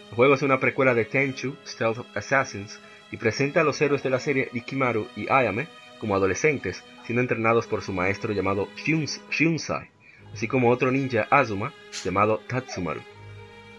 El 0.09 0.15
juego 0.15 0.35
es 0.35 0.41
una 0.41 0.59
precuela 0.59 0.93
de 0.93 1.05
Tenchu, 1.05 1.55
Stealth 1.65 2.05
Assassins, 2.15 2.79
y 3.11 3.17
presenta 3.17 3.61
a 3.61 3.63
los 3.63 3.81
héroes 3.81 4.03
de 4.03 4.09
la 4.09 4.19
serie 4.19 4.49
Ikimaru 4.53 5.07
y 5.15 5.29
Ayame 5.31 5.67
como 5.99 6.15
adolescentes, 6.15 6.83
siendo 7.05 7.21
entrenados 7.21 7.67
por 7.67 7.81
su 7.81 7.93
maestro 7.93 8.33
llamado 8.33 8.67
Shunsai, 8.75 9.89
así 10.33 10.47
como 10.47 10.69
otro 10.69 10.91
ninja 10.91 11.27
Azuma 11.29 11.73
llamado 12.03 12.41
Tatsumaru. 12.47 13.01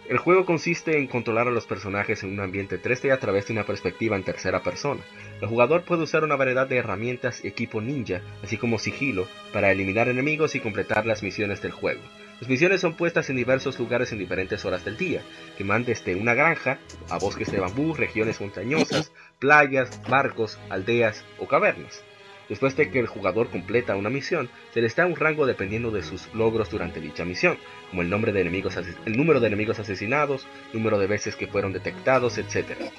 El 0.08 0.16
juego 0.16 0.46
consiste 0.46 0.96
en 0.96 1.06
controlar 1.06 1.48
a 1.48 1.50
los 1.50 1.66
personajes 1.66 2.22
en 2.22 2.30
un 2.30 2.40
ambiente 2.40 2.80
3D 2.80 3.12
a 3.12 3.18
través 3.18 3.46
de 3.46 3.52
una 3.52 3.64
perspectiva 3.64 4.16
en 4.16 4.24
tercera 4.24 4.62
persona. 4.62 5.02
El 5.42 5.48
jugador 5.48 5.82
puede 5.82 6.04
usar 6.04 6.24
una 6.24 6.36
variedad 6.36 6.66
de 6.66 6.78
herramientas 6.78 7.44
y 7.44 7.48
equipo 7.48 7.82
ninja, 7.82 8.22
así 8.42 8.56
como 8.56 8.78
sigilo, 8.78 9.28
para 9.52 9.70
eliminar 9.70 10.08
enemigos 10.08 10.54
y 10.54 10.60
completar 10.60 11.04
las 11.04 11.22
misiones 11.22 11.60
del 11.60 11.72
juego. 11.72 12.00
Las 12.40 12.48
misiones 12.48 12.80
son 12.80 12.94
puestas 12.94 13.28
en 13.30 13.36
diversos 13.36 13.78
lugares 13.80 14.12
en 14.12 14.18
diferentes 14.18 14.64
horas 14.64 14.84
del 14.84 14.96
día, 14.96 15.22
que 15.56 15.64
van 15.64 15.84
desde 15.84 16.14
una 16.14 16.34
granja 16.34 16.78
a 17.10 17.18
bosques 17.18 17.50
de 17.50 17.58
bambú, 17.58 17.94
regiones 17.94 18.40
montañosas, 18.40 19.10
playas, 19.40 20.00
barcos, 20.08 20.56
aldeas 20.70 21.24
o 21.38 21.48
cavernas. 21.48 22.04
Después 22.48 22.76
de 22.76 22.90
que 22.90 23.00
el 23.00 23.08
jugador 23.08 23.50
completa 23.50 23.96
una 23.96 24.08
misión, 24.08 24.48
se 24.72 24.80
le 24.80 24.88
da 24.88 25.04
un 25.04 25.16
rango 25.16 25.46
dependiendo 25.46 25.90
de 25.90 26.04
sus 26.04 26.32
logros 26.32 26.70
durante 26.70 27.00
dicha 27.00 27.24
misión, 27.24 27.58
como 27.90 28.02
el, 28.02 28.08
nombre 28.08 28.32
de 28.32 28.40
enemigos 28.40 28.76
el 28.76 29.16
número 29.16 29.40
de 29.40 29.48
enemigos 29.48 29.80
asesinados, 29.80 30.46
número 30.72 30.98
de 30.98 31.08
veces 31.08 31.34
que 31.34 31.48
fueron 31.48 31.72
detectados, 31.72 32.38
etc. 32.38 32.90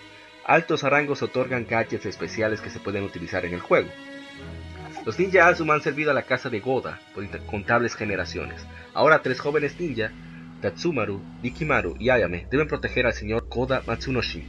Altos 0.46 0.84
rangos 0.84 1.22
otorgan 1.22 1.66
gadgets 1.66 2.06
especiales 2.06 2.60
que 2.60 2.70
se 2.70 2.80
pueden 2.80 3.04
utilizar 3.04 3.46
en 3.46 3.54
el 3.54 3.62
juego. 3.62 3.90
Los 5.06 5.18
ninja 5.18 5.48
Azuma 5.48 5.74
han 5.74 5.82
servido 5.82 6.12
a 6.12 6.14
la 6.14 6.24
casa 6.24 6.50
de 6.50 6.60
Goda 6.60 7.00
por 7.16 7.24
incontables 7.24 7.96
generaciones. 7.96 8.66
Ahora 8.94 9.22
tres 9.22 9.40
jóvenes 9.40 9.80
ninja 9.80 10.12
Tatsumaru, 10.62 11.22
Nikimaru 11.42 11.96
y 11.98 12.10
Ayame 12.10 12.48
deben 12.52 12.68
proteger 12.68 13.06
al 13.06 13.14
señor 13.14 13.48
Koda 13.48 13.82
Matsunoshi 13.88 14.44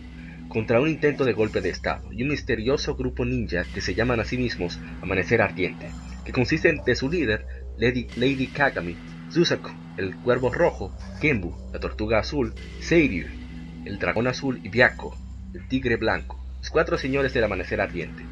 contra 0.48 0.80
un 0.80 0.88
intento 0.88 1.24
de 1.24 1.32
golpe 1.32 1.60
de 1.60 1.70
estado 1.70 2.12
y 2.12 2.24
un 2.24 2.30
misterioso 2.30 2.96
grupo 2.96 3.24
ninja 3.24 3.64
que 3.72 3.80
se 3.80 3.94
llaman 3.94 4.18
a 4.18 4.24
sí 4.24 4.36
mismos 4.36 4.80
Amanecer 5.00 5.40
Ardiente, 5.40 5.92
que 6.24 6.32
consiste 6.32 6.74
de 6.84 6.96
su 6.96 7.08
líder, 7.08 7.46
Lady, 7.78 8.08
Lady 8.16 8.48
Kagami, 8.48 8.96
Susaku, 9.30 9.70
el 9.96 10.16
cuervo 10.16 10.52
rojo, 10.52 10.92
Kenbu, 11.20 11.54
la 11.72 11.78
tortuga 11.78 12.18
azul, 12.18 12.52
Seiryu, 12.80 13.28
el 13.84 14.00
dragón 14.00 14.26
azul 14.26 14.60
y 14.64 14.68
Byako, 14.68 15.16
el 15.54 15.68
tigre 15.68 15.96
blanco, 15.96 16.44
los 16.58 16.70
cuatro 16.70 16.98
señores 16.98 17.32
del 17.32 17.44
amanecer 17.44 17.80
ardiente. 17.80 18.24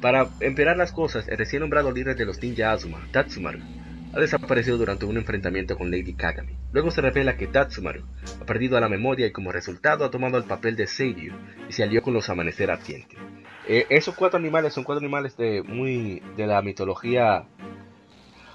Para 0.00 0.30
empeorar 0.40 0.78
las 0.78 0.92
cosas, 0.92 1.28
el 1.28 1.36
recién 1.36 1.60
nombrado 1.60 1.92
líder 1.92 2.16
de 2.16 2.24
los 2.24 2.42
ninja 2.42 2.72
Azuma, 2.72 3.06
Tatsumaru, 3.12 3.58
ha 4.14 4.18
desaparecido 4.18 4.78
durante 4.78 5.04
un 5.04 5.18
enfrentamiento 5.18 5.76
con 5.76 5.90
Lady 5.90 6.14
Kagami. 6.14 6.54
Luego 6.72 6.90
se 6.90 7.02
revela 7.02 7.36
que 7.36 7.46
Tatsumaru 7.46 8.02
ha 8.40 8.44
perdido 8.46 8.80
la 8.80 8.88
memoria 8.88 9.26
y 9.26 9.32
como 9.32 9.52
resultado 9.52 10.04
ha 10.04 10.10
tomado 10.10 10.38
el 10.38 10.44
papel 10.44 10.74
de 10.74 10.86
Seiryu 10.86 11.34
y 11.68 11.72
se 11.72 11.82
alió 11.82 12.02
con 12.02 12.14
los 12.14 12.30
amanecer 12.30 12.70
ardiente. 12.70 13.16
Eh, 13.68 13.86
esos 13.90 14.14
cuatro 14.14 14.38
animales 14.38 14.72
son 14.72 14.84
cuatro 14.84 15.00
animales 15.04 15.36
de 15.36 15.62
muy 15.62 16.22
de 16.34 16.46
la 16.46 16.62
mitología 16.62 17.44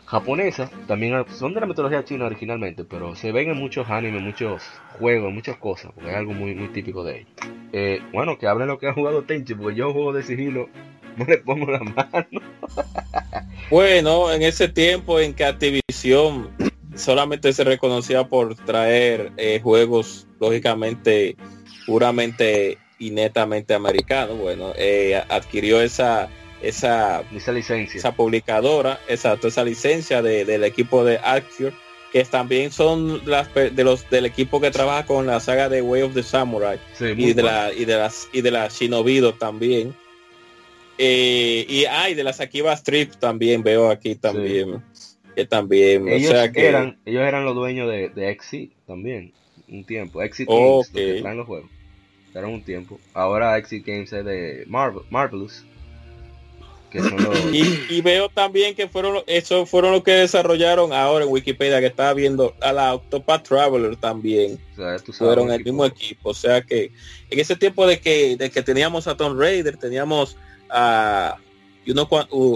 japonesa, 0.06 0.70
también 0.88 1.26
son 1.30 1.54
de 1.54 1.62
la 1.62 1.68
mitología 1.68 2.04
china 2.04 2.26
originalmente, 2.26 2.84
pero 2.84 3.16
se 3.16 3.32
ven 3.32 3.50
en 3.50 3.58
muchos 3.58 3.90
animes, 3.90 4.22
muchos 4.22 4.64
juegos, 5.00 5.32
muchas 5.32 5.58
cosas, 5.58 5.92
porque 5.94 6.10
es 6.10 6.16
algo 6.16 6.34
muy, 6.34 6.56
muy 6.56 6.70
típico 6.70 7.04
de 7.04 7.20
ellos. 7.20 7.32
Eh, 7.72 8.02
bueno, 8.14 8.38
que 8.38 8.48
hablen 8.48 8.68
lo 8.68 8.78
que 8.78 8.88
ha 8.88 8.94
jugado 8.94 9.24
Tenchi, 9.24 9.56
porque 9.56 9.76
yo 9.76 9.94
juego 9.94 10.14
de 10.14 10.24
sigilo, 10.24 10.70
no 11.18 11.26
le 11.26 11.38
pongo 11.40 11.72
la 11.72 11.80
mano. 11.80 12.28
bueno, 13.70 14.32
en 14.32 14.42
ese 14.42 14.68
tiempo 14.68 15.20
en 15.20 15.34
que 15.34 15.46
Activision 15.46 16.50
solamente 16.96 17.52
se 17.54 17.64
reconocía 17.64 18.28
por 18.28 18.56
traer 18.56 19.32
eh, 19.38 19.60
juegos, 19.62 20.28
lógicamente, 20.40 21.36
puramente 21.86 22.78
y 22.98 23.12
netamente 23.12 23.74
americanos, 23.74 24.38
bueno, 24.38 24.72
eh, 24.78 25.22
adquirió 25.30 25.82
esa 25.82 26.30
esa, 26.62 27.24
esa 27.34 27.52
licencia. 27.52 27.98
Esa 27.98 28.16
publicadora, 28.16 29.00
exacto, 29.08 29.48
esa 29.48 29.64
licencia 29.64 30.22
del 30.22 30.64
equipo 30.64 31.04
de 31.04 31.18
Arcure, 31.20 31.74
que 32.12 32.24
también 32.24 32.72
son 32.72 33.22
las 33.26 33.54
de 33.54 33.84
los 33.84 34.10
del 34.10 34.26
equipo 34.26 34.62
que 34.62 34.72
trabaja 34.72 35.06
con 35.06 35.28
la 35.28 35.40
saga 35.40 35.70
de 35.70 35.82
Way 35.82 36.02
of 36.04 36.14
the 36.14 36.24
Samurai 36.24 36.80
y, 37.00 37.34
de 37.34 37.44
la, 37.44 37.74
y 37.74 37.86
de 37.86 37.98
las 37.98 38.30
y 38.32 38.42
de 38.42 38.52
la 38.52 38.68
Shinobido 38.70 39.34
también. 39.34 39.94
Eh, 40.98 41.66
y 41.68 41.86
hay 41.86 42.14
de 42.14 42.24
las 42.24 42.40
Akiba 42.40 42.74
Strip 42.74 43.16
también 43.16 43.64
veo 43.64 43.90
aquí 43.90 44.16
también. 44.16 44.84
Que 45.36 45.46
también, 45.46 46.08
ellos 46.08 46.30
o 46.30 46.34
sea 46.34 46.50
que 46.50 46.66
eran, 46.66 46.98
ellos 47.04 47.22
eran 47.24 47.44
los 47.44 47.56
dueños 47.56 47.90
de, 47.90 48.08
de 48.08 48.38
también, 48.88 49.34
un 49.68 49.84
tiempo. 49.84 50.22
Exit 50.22 50.48
Games, 50.48 51.36
los 51.36 51.46
juegos. 51.46 51.70
Eran 52.34 52.52
un 52.52 52.64
tiempo. 52.64 53.00
Ahora 53.14 53.58
Exit 53.58 53.86
Games 53.86 54.14
es 54.14 54.24
de 54.24 54.64
Marvel, 54.68 55.04
Marvelous 55.10 55.66
y, 57.90 58.02
veo 58.02 58.30
también 58.30 58.76
que 58.76 58.88
fueron 58.88 59.22
esos 59.28 59.70
fueron 59.70 59.92
los 59.92 60.04
que 60.04 60.12
desarrollaron 60.12 60.94
ahora 60.94 61.26
en 61.26 61.32
Wikipedia 61.32 61.80
que 61.80 61.88
estaba 61.88 62.14
viendo 62.14 62.56
a 62.62 62.72
la 62.72 62.94
Octopath 62.94 63.48
Traveler 63.48 63.96
también 63.98 64.60
fueron 65.18 65.52
el 65.52 65.64
mismo 65.64 65.86
equipo 65.86 66.30
o 66.30 66.34
sea 66.34 66.62
que 66.62 66.92
en 67.30 67.40
ese 67.40 67.56
tiempo 67.56 67.86
de 67.88 68.00
que 68.00 68.38
de 68.38 68.50
que 68.50 68.62
teníamos 68.62 69.08
a 69.08 69.18
Tomb 69.18 69.40
Raider 69.40 69.78
teníamos 69.78 70.38
a 70.70 71.38
unos, 71.88 72.08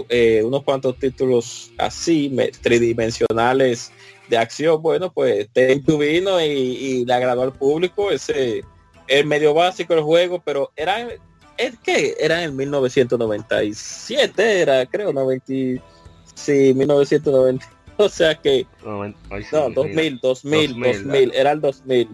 eh, 0.08 0.42
unos 0.44 0.64
cuantos 0.64 0.98
títulos 0.98 1.70
así 1.78 2.34
tridimensionales 2.60 3.92
de 4.28 4.38
acción 4.38 4.82
bueno 4.82 5.12
pues 5.12 5.48
te 5.52 5.76
vino 5.76 6.40
y, 6.40 6.44
y 6.44 7.04
le 7.04 7.14
agradó 7.14 7.42
al 7.42 7.52
público 7.52 8.10
ese 8.10 8.64
el 9.06 9.26
medio 9.26 9.54
básico 9.54 9.94
del 9.94 10.02
juego 10.02 10.42
pero 10.44 10.72
eran 10.76 11.10
es 11.60 11.78
que 11.78 12.16
era 12.18 12.42
en 12.42 12.56
1997, 12.56 14.62
era 14.62 14.86
creo 14.86 15.12
90, 15.12 15.44
sí, 16.34 16.74
1990. 16.74 17.66
O 17.96 18.08
sea 18.08 18.34
que 18.34 18.66
no, 18.82 19.12
2000, 19.74 20.20
2000, 20.22 20.80
2000, 20.80 21.32
era 21.34 21.52
el 21.52 21.60
2000. 21.60 22.08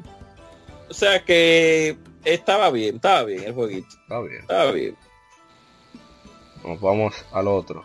O 0.90 0.94
sea 0.94 1.24
que 1.24 1.96
estaba 2.24 2.72
bien, 2.72 2.96
estaba 2.96 3.22
bien 3.22 3.44
el 3.44 3.52
jueguito. 3.52 3.86
Estaba 4.02 4.26
bien. 4.26 4.40
Estaba 4.40 4.72
bien. 4.72 4.96
Nos 6.66 6.80
vamos 6.80 7.24
al 7.32 7.46
otro, 7.46 7.84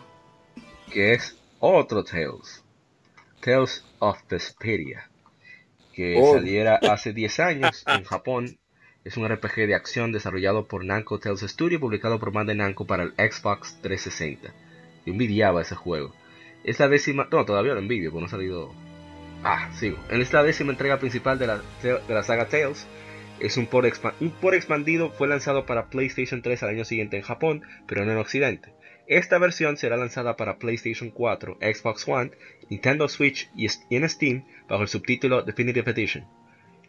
que 0.92 1.14
es 1.14 1.38
otro 1.60 2.04
Tales. 2.04 2.64
Tales 3.40 3.86
of 4.00 4.18
Vesperia, 4.28 5.08
que 5.94 6.18
oh. 6.20 6.34
saliera 6.34 6.80
hace 6.90 7.14
10 7.14 7.40
años 7.42 7.84
en 7.86 8.04
Japón 8.04 8.58
es 9.04 9.18
un 9.18 9.30
RPG 9.30 9.68
de 9.68 9.76
acción 9.76 10.12
desarrollado 10.12 10.66
por 10.68 10.84
Namco 10.84 11.20
Tales 11.20 11.42
Studio 11.42 11.78
y 11.78 11.80
publicado 11.80 12.20
por 12.20 12.32
Bandai 12.32 12.56
Namco 12.56 12.86
para 12.86 13.04
el 13.04 13.12
Xbox 13.12 13.80
360. 13.82 14.52
Yo 15.06 15.14
envidiaba 15.14 15.62
ese 15.62 15.76
juego. 15.76 16.14
Es 16.64 16.80
la 16.80 16.88
décima... 16.88 17.28
No, 17.32 17.46
todavía 17.46 17.74
lo 17.74 17.80
envidio, 17.80 18.10
porque 18.10 18.22
no 18.22 18.28
ha 18.28 18.30
salido... 18.30 18.74
Ah, 19.44 19.72
sigo. 19.74 19.98
En 20.10 20.22
esta 20.22 20.42
décima 20.42 20.72
entrega 20.72 20.98
principal 20.98 21.38
de 21.38 21.48
la, 21.48 21.62
de 21.84 22.02
la 22.14 22.24
saga 22.24 22.48
Tales, 22.48 22.88
es 23.42 23.58
un 23.58 23.66
port, 23.66 23.88
expandido, 23.88 25.10
fue 25.12 25.28
lanzado 25.28 25.66
para 25.66 25.90
PlayStation 25.90 26.42
3 26.42 26.64
al 26.64 26.70
año 26.70 26.86
siguiente 26.86 27.18
en 27.18 27.24
Japón, 27.24 27.64
pero 27.88 28.06
no 28.06 28.12
en 28.12 28.20
Occidente. 28.20 28.74
Esta 29.08 29.40
versión 29.40 29.78
será 29.78 29.98
lanzada 29.98 30.38
para 30.38 30.58
PlayStation 30.58 31.10
4, 31.10 31.58
Xbox 31.60 32.08
One, 32.08 32.32
Nintendo 32.70 33.10
Switch 33.10 33.50
y 33.56 33.68
en 33.96 34.08
Steam 34.08 34.46
bajo 34.70 34.84
el 34.84 34.88
subtítulo 34.88 35.42
Definitive 35.42 35.90
Edition. 35.92 36.26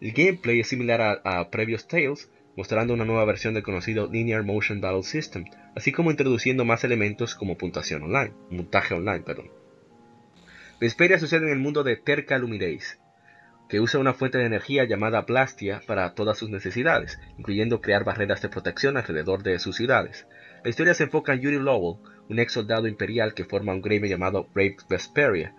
El 0.01 0.13
gameplay 0.13 0.61
es 0.61 0.69
similar 0.69 1.23
a, 1.25 1.51
previos 1.51 1.89
Tales, 1.89 2.31
mostrando 2.55 2.93
una 2.93 3.05
nueva 3.05 3.25
versión 3.25 3.55
del 3.55 3.63
conocido 3.63 4.09
Linear 4.13 4.45
Motion 4.45 4.81
Battle 4.81 5.05
System, 5.05 5.47
así 5.75 5.91
como 5.91 6.11
introduciendo 6.11 6.65
más 6.65 6.85
elementos 6.85 7.35
como 7.35 7.57
puntuación 7.57 8.03
online, 8.03 8.33
montaje 8.51 8.95
online, 8.95 9.21
perdón. 9.21 9.51
Vesperia 10.81 11.19
sucede 11.19 11.47
en 11.47 11.53
el 11.53 11.61
mundo 11.61 11.83
de 11.83 11.97
Terca 11.97 12.39
que 13.73 13.81
usa 13.81 13.99
una 13.99 14.13
fuente 14.13 14.37
de 14.37 14.45
energía 14.45 14.85
llamada 14.85 15.23
Blastia 15.23 15.81
para 15.87 16.13
todas 16.13 16.37
sus 16.37 16.51
necesidades, 16.51 17.19
incluyendo 17.39 17.81
crear 17.81 18.05
barreras 18.05 18.43
de 18.43 18.51
protección 18.51 18.99
alrededor 18.99 19.43
de 19.43 19.59
sus 19.59 19.77
ciudades. 19.77 20.27
La 20.63 20.69
historia 20.69 20.93
se 20.93 21.05
enfoca 21.05 21.33
en 21.33 21.41
Yuri 21.41 21.59
Lowell, 21.59 21.97
un 22.29 22.39
ex 22.39 22.53
soldado 22.53 22.87
imperial 22.87 23.33
que 23.33 23.47
forma 23.47 23.73
un 23.73 23.81
gremio 23.81 24.11
llamado 24.11 24.47
Brave 24.53 24.77
Vesperia, 24.91 25.55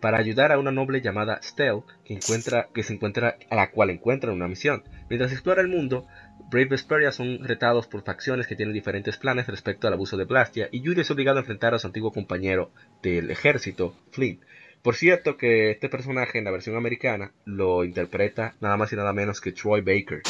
para 0.00 0.18
ayudar 0.18 0.50
a 0.50 0.58
una 0.58 0.72
noble 0.72 1.00
llamada 1.00 1.38
Stell 1.44 1.82
que 2.04 2.20
se 2.20 2.92
encuentra, 2.92 3.38
a 3.48 3.54
la 3.54 3.70
cual 3.70 3.90
encuentra 3.90 4.32
una 4.32 4.48
misión. 4.48 4.82
Mientras 5.08 5.30
explora 5.30 5.62
el 5.62 5.68
mundo, 5.68 6.08
Brave 6.50 6.70
Vesperia 6.70 7.12
son 7.12 7.44
retados 7.44 7.86
por 7.86 8.02
facciones 8.02 8.48
que 8.48 8.56
tienen 8.56 8.74
diferentes 8.74 9.16
planes 9.16 9.46
respecto 9.46 9.86
al 9.86 9.92
abuso 9.92 10.16
de 10.16 10.24
Blastia 10.24 10.68
y 10.72 10.80
Yuri 10.80 11.02
es 11.02 11.10
obligado 11.12 11.38
a 11.38 11.42
enfrentar 11.42 11.72
a 11.72 11.78
su 11.78 11.86
antiguo 11.86 12.10
compañero 12.10 12.72
del 13.00 13.30
ejército, 13.30 13.94
Flynn. 14.10 14.40
Por 14.84 14.96
cierto 14.96 15.38
que 15.38 15.70
este 15.70 15.88
personaje 15.88 16.36
en 16.36 16.44
la 16.44 16.50
versión 16.50 16.76
americana 16.76 17.32
lo 17.46 17.84
interpreta 17.84 18.54
nada 18.60 18.76
más 18.76 18.92
y 18.92 18.96
nada 18.96 19.14
menos 19.14 19.40
que 19.40 19.52
Troy 19.52 19.80
Baker, 19.80 20.20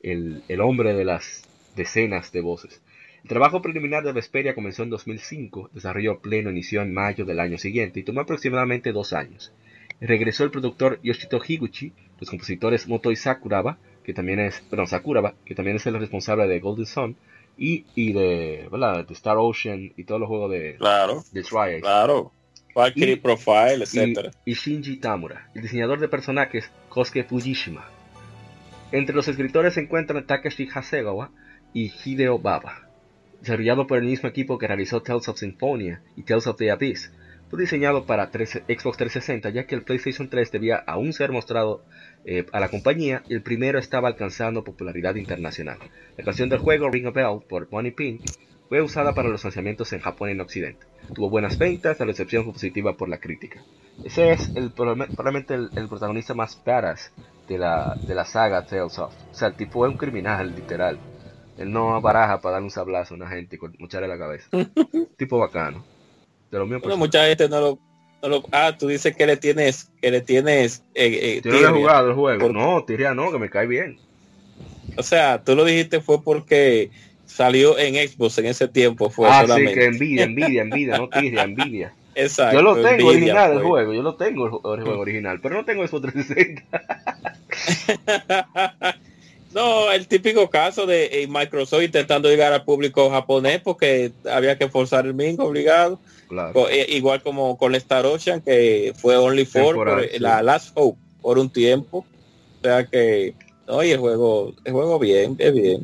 el, 0.00 0.44
el 0.46 0.60
hombre 0.60 0.94
de 0.94 1.04
las 1.04 1.42
decenas 1.74 2.30
de 2.30 2.40
voces. 2.40 2.80
El 3.24 3.28
trabajo 3.28 3.62
preliminar 3.62 4.04
de 4.04 4.12
Vesperia 4.12 4.54
comenzó 4.54 4.84
en 4.84 4.90
2005, 4.90 5.70
desarrollo 5.72 6.20
pleno 6.20 6.52
inició 6.52 6.82
en 6.82 6.94
mayo 6.94 7.24
del 7.24 7.40
año 7.40 7.58
siguiente 7.58 7.98
y 7.98 8.04
tomó 8.04 8.20
aproximadamente 8.20 8.92
dos 8.92 9.12
años. 9.12 9.52
Regresó 10.00 10.44
el 10.44 10.52
productor 10.52 11.00
Yoshito 11.02 11.40
Higuchi, 11.44 11.92
los 12.20 12.30
compositores 12.30 12.86
Motoi 12.86 13.16
Sakuraba, 13.16 13.76
que 14.04 14.14
también 14.14 14.38
es, 14.38 14.60
perdón, 14.70 14.86
Sakuraba, 14.86 15.34
que 15.44 15.56
también 15.56 15.78
es 15.78 15.86
el 15.88 15.98
responsable 15.98 16.46
de 16.46 16.60
Golden 16.60 16.86
Sun, 16.86 17.16
y, 17.58 17.86
y 17.96 18.12
de, 18.12 18.68
de 18.70 19.14
Star 19.14 19.36
Ocean 19.36 19.92
y 19.96 20.04
todos 20.04 20.20
los 20.20 20.28
juegos 20.28 20.52
de, 20.52 20.76
claro, 20.76 21.24
de. 21.32 21.80
Claro, 21.80 22.30
Valkyrie 22.76 23.16
Profile, 23.16 23.84
etc. 23.84 24.30
Y, 24.44 24.52
y, 24.52 24.54
Shinji 24.54 24.98
Tamura, 24.98 25.50
el 25.54 25.62
diseñador 25.62 25.98
de 25.98 26.08
personajes 26.08 26.70
Kosuke 26.88 27.24
Fujishima. 27.24 27.88
Entre 28.92 29.16
los 29.16 29.26
escritores 29.26 29.74
se 29.74 29.80
encuentran 29.80 30.26
Takeshi 30.26 30.68
Hasegawa 30.72 31.30
y 31.72 31.90
Hideo 32.04 32.38
Baba 32.38 32.86
desarrollado 33.40 33.86
por 33.86 33.98
el 33.98 34.04
mismo 34.04 34.28
equipo 34.28 34.58
que 34.58 34.66
realizó 34.66 35.02
Tales 35.02 35.28
of 35.28 35.38
Symphonia 35.38 36.02
y 36.16 36.22
Tales 36.22 36.46
of 36.46 36.56
the 36.56 36.70
Abyss, 36.70 37.12
fue 37.48 37.60
diseñado 37.60 38.06
para 38.06 38.26
Xbox 38.26 38.96
360 38.96 39.50
ya 39.50 39.66
que 39.66 39.76
el 39.76 39.82
PlayStation 39.82 40.28
3 40.28 40.50
debía 40.50 40.76
aún 40.76 41.12
ser 41.12 41.30
mostrado 41.30 41.84
eh, 42.24 42.44
a 42.52 42.58
la 42.58 42.68
compañía 42.68 43.22
y 43.28 43.34
el 43.34 43.42
primero 43.42 43.78
estaba 43.78 44.08
alcanzando 44.08 44.64
popularidad 44.64 45.14
internacional. 45.14 45.78
La 46.16 46.24
canción 46.24 46.48
del 46.48 46.58
juego 46.58 46.90
Ring 46.90 47.06
a 47.06 47.10
Bell 47.10 47.38
por 47.48 47.68
Bonnie 47.68 47.92
Pink 47.92 48.22
fue 48.68 48.82
usada 48.82 49.14
para 49.14 49.28
los 49.28 49.42
lanzamientos 49.44 49.92
en 49.92 50.00
Japón 50.00 50.28
y 50.28 50.32
en 50.32 50.40
Occidente. 50.40 50.86
Tuvo 51.14 51.30
buenas 51.30 51.58
ventas, 51.58 51.98
la 52.00 52.06
recepción 52.06 52.44
fue 52.44 52.52
positiva 52.52 52.96
por 52.96 53.08
la 53.08 53.18
crítica. 53.18 53.62
Ese 54.04 54.32
es 54.32 54.50
el, 54.54 54.70
probablemente 54.72 55.54
el, 55.54 55.88
protagonista 55.88 56.34
más 56.34 56.60
badass 56.64 57.12
de 57.48 57.58
la, 57.58 57.96
de 58.06 58.14
la 58.14 58.24
saga 58.24 58.66
Tales 58.66 58.98
of. 58.98 59.14
O 59.30 59.34
sea, 59.34 59.48
el 59.48 59.54
tipo 59.54 59.86
es 59.86 59.92
un 59.92 59.98
criminal, 59.98 60.54
literal. 60.54 60.98
Él 61.56 61.72
no 61.72 62.00
baraja 62.00 62.40
para 62.40 62.54
dar 62.54 62.62
un 62.62 62.70
sablazo 62.70 63.14
a 63.14 63.16
una 63.16 63.28
gente 63.28 63.56
y 63.56 63.82
mocharle 63.82 64.08
la 64.08 64.18
cabeza. 64.18 64.48
tipo 65.16 65.38
bacano. 65.38 65.84
De 66.50 66.58
lo 66.58 66.66
mío 66.66 66.80
mucha 66.96 67.26
gente 67.26 67.48
no 67.48 67.60
lo 67.60 67.78
ah, 68.52 68.76
tú 68.78 68.88
dices 68.88 69.16
que 69.16 69.26
le 69.26 69.36
tienes, 69.36 69.90
que 70.00 70.10
le 70.10 70.20
tienes. 70.20 70.82
Eh, 70.94 71.38
eh 71.38 71.40
Yo 71.44 71.52
no 71.52 71.58
he 71.58 71.80
jugado 71.80 72.08
el 72.08 72.14
juego. 72.14 72.48
No, 72.50 72.84
Tiria 72.84 73.14
no, 73.14 73.30
que 73.30 73.38
me 73.38 73.50
cae 73.50 73.66
bien. 73.66 73.98
O 74.96 75.02
sea, 75.02 75.42
tú 75.42 75.54
lo 75.54 75.64
dijiste 75.64 76.00
fue 76.00 76.22
porque 76.22 76.90
salió 77.36 77.78
en 77.78 77.94
Xbox 78.08 78.38
en 78.38 78.46
ese 78.46 78.66
tiempo. 78.66 79.10
Fue 79.10 79.28
ah, 79.30 79.44
sí, 79.46 79.64
que 79.66 79.84
envidia, 79.84 80.24
envidia, 80.24 80.62
envidia, 80.62 80.98
no 80.98 81.08
Tiria, 81.08 81.42
envidia. 81.42 81.92
Exacto. 82.14 82.56
Yo 82.56 82.62
lo 82.62 82.80
tengo 82.80 83.08
original 83.08 83.52
el 83.52 83.62
juego, 83.62 83.92
yo 83.92 84.02
lo 84.02 84.14
tengo 84.14 84.46
el 84.46 84.82
juego 84.82 85.00
original, 85.00 85.38
pero 85.42 85.56
no 85.56 85.64
tengo 85.66 85.84
eso 85.84 86.00
360. 86.00 86.64
no, 89.54 89.92
el 89.92 90.08
típico 90.08 90.48
caso 90.48 90.86
de 90.86 91.10
eh, 91.12 91.28
Microsoft 91.28 91.82
intentando 91.82 92.30
llegar 92.30 92.54
al 92.54 92.64
público 92.64 93.10
japonés 93.10 93.60
porque 93.60 94.12
había 94.32 94.56
que 94.56 94.68
forzar 94.68 95.04
el 95.04 95.12
mingo 95.12 95.44
obligado. 95.44 96.00
Eh, 96.70 96.86
igual 96.88 97.22
como 97.22 97.58
con 97.58 97.74
Star 97.74 98.06
Ocean, 98.06 98.40
que 98.40 98.94
fue 98.96 99.18
Only 99.18 99.44
for, 99.44 100.08
la 100.18 100.42
Last 100.42 100.70
Hope 100.74 100.98
por 101.20 101.38
un 101.38 101.50
tiempo. 101.50 102.06
O 102.60 102.64
sea 102.64 102.86
que, 102.86 103.34
no, 103.68 103.84
y 103.84 103.90
el 103.90 103.98
juego, 103.98 104.54
el 104.64 104.72
juego 104.72 104.98
bien, 104.98 105.36
es 105.38 105.52
bien. 105.52 105.82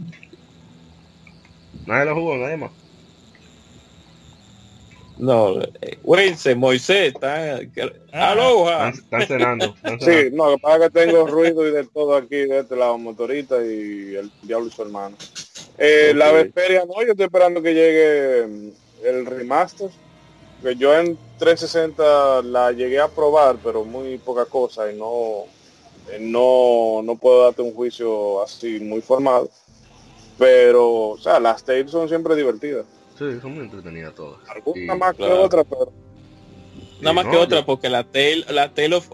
Nadie 1.87 2.07
lo 2.07 2.15
jugó, 2.15 2.37
nadie 2.37 2.57
más. 2.57 2.71
No, 5.19 5.61
eh, 5.63 6.55
Moisés, 6.57 7.15
está, 7.15 7.61
ah, 8.13 8.33
aloha. 8.33 8.89
Están, 8.89 9.27
cenando, 9.27 9.75
Sí, 10.01 10.31
no, 10.33 10.51
lo 10.51 10.57
que 10.57 10.63
pasa 10.63 10.77
es 10.77 10.83
que 10.83 11.07
tengo 11.07 11.27
ruido 11.27 11.69
y 11.69 11.71
de 11.71 11.85
todo 11.85 12.17
aquí, 12.17 12.37
de 12.37 12.61
este 12.61 12.75
lado, 12.75 12.99
motorita 12.99 13.57
y 13.65 14.17
el 14.17 14.33
diablo 14.43 14.67
y 14.67 14.71
su 14.71 14.83
hermano. 14.83 15.17
Eh, 15.79 16.13
La 16.17 16.33
Vesperia, 16.33 16.85
no, 16.87 16.95
yo 17.05 17.13
estoy 17.13 17.27
esperando 17.27 17.63
que 17.63 17.75
llegue 17.75 18.47
mm, 18.47 19.07
el 19.07 19.27
remaster 19.27 19.91
yo 20.71 20.97
en 20.97 21.19
360 21.39 22.43
la 22.43 22.73
llegué 22.73 23.01
a 23.01 23.09
probar, 23.09 23.57
pero 23.63 23.85
muy 23.85 24.19
poca 24.19 24.45
cosa 24.45 24.91
y 24.91 24.97
no, 24.97 25.45
no, 26.21 27.03
no 27.03 27.17
puedo 27.17 27.45
darte 27.45 27.63
un 27.63 27.75
juicio 27.75 28.43
así 28.43 28.79
muy 28.79 29.01
formado. 29.01 29.51
Pero, 30.39 31.11
o 31.11 31.19
sea, 31.19 31.39
las 31.41 31.65
tapes 31.65 31.91
son 31.91 32.09
siempre 32.09 32.35
divertidas. 32.35 32.85
Sí, 33.19 33.25
son 33.41 33.55
muy 33.55 33.65
entretenidas 33.65 34.15
todas. 34.15 34.41
Alguna 34.49 34.95
más 34.95 35.15
que 35.15 35.25
otra, 35.25 35.65
pero... 35.65 35.93
Nada 37.01 37.15
más 37.15 37.27
que 37.27 37.37
otra, 37.37 37.65
porque 37.65 37.89
la 37.89 38.05
Tale, 38.05 38.45
la 38.49 38.73
Tale 38.73 38.95
of, 38.95 39.09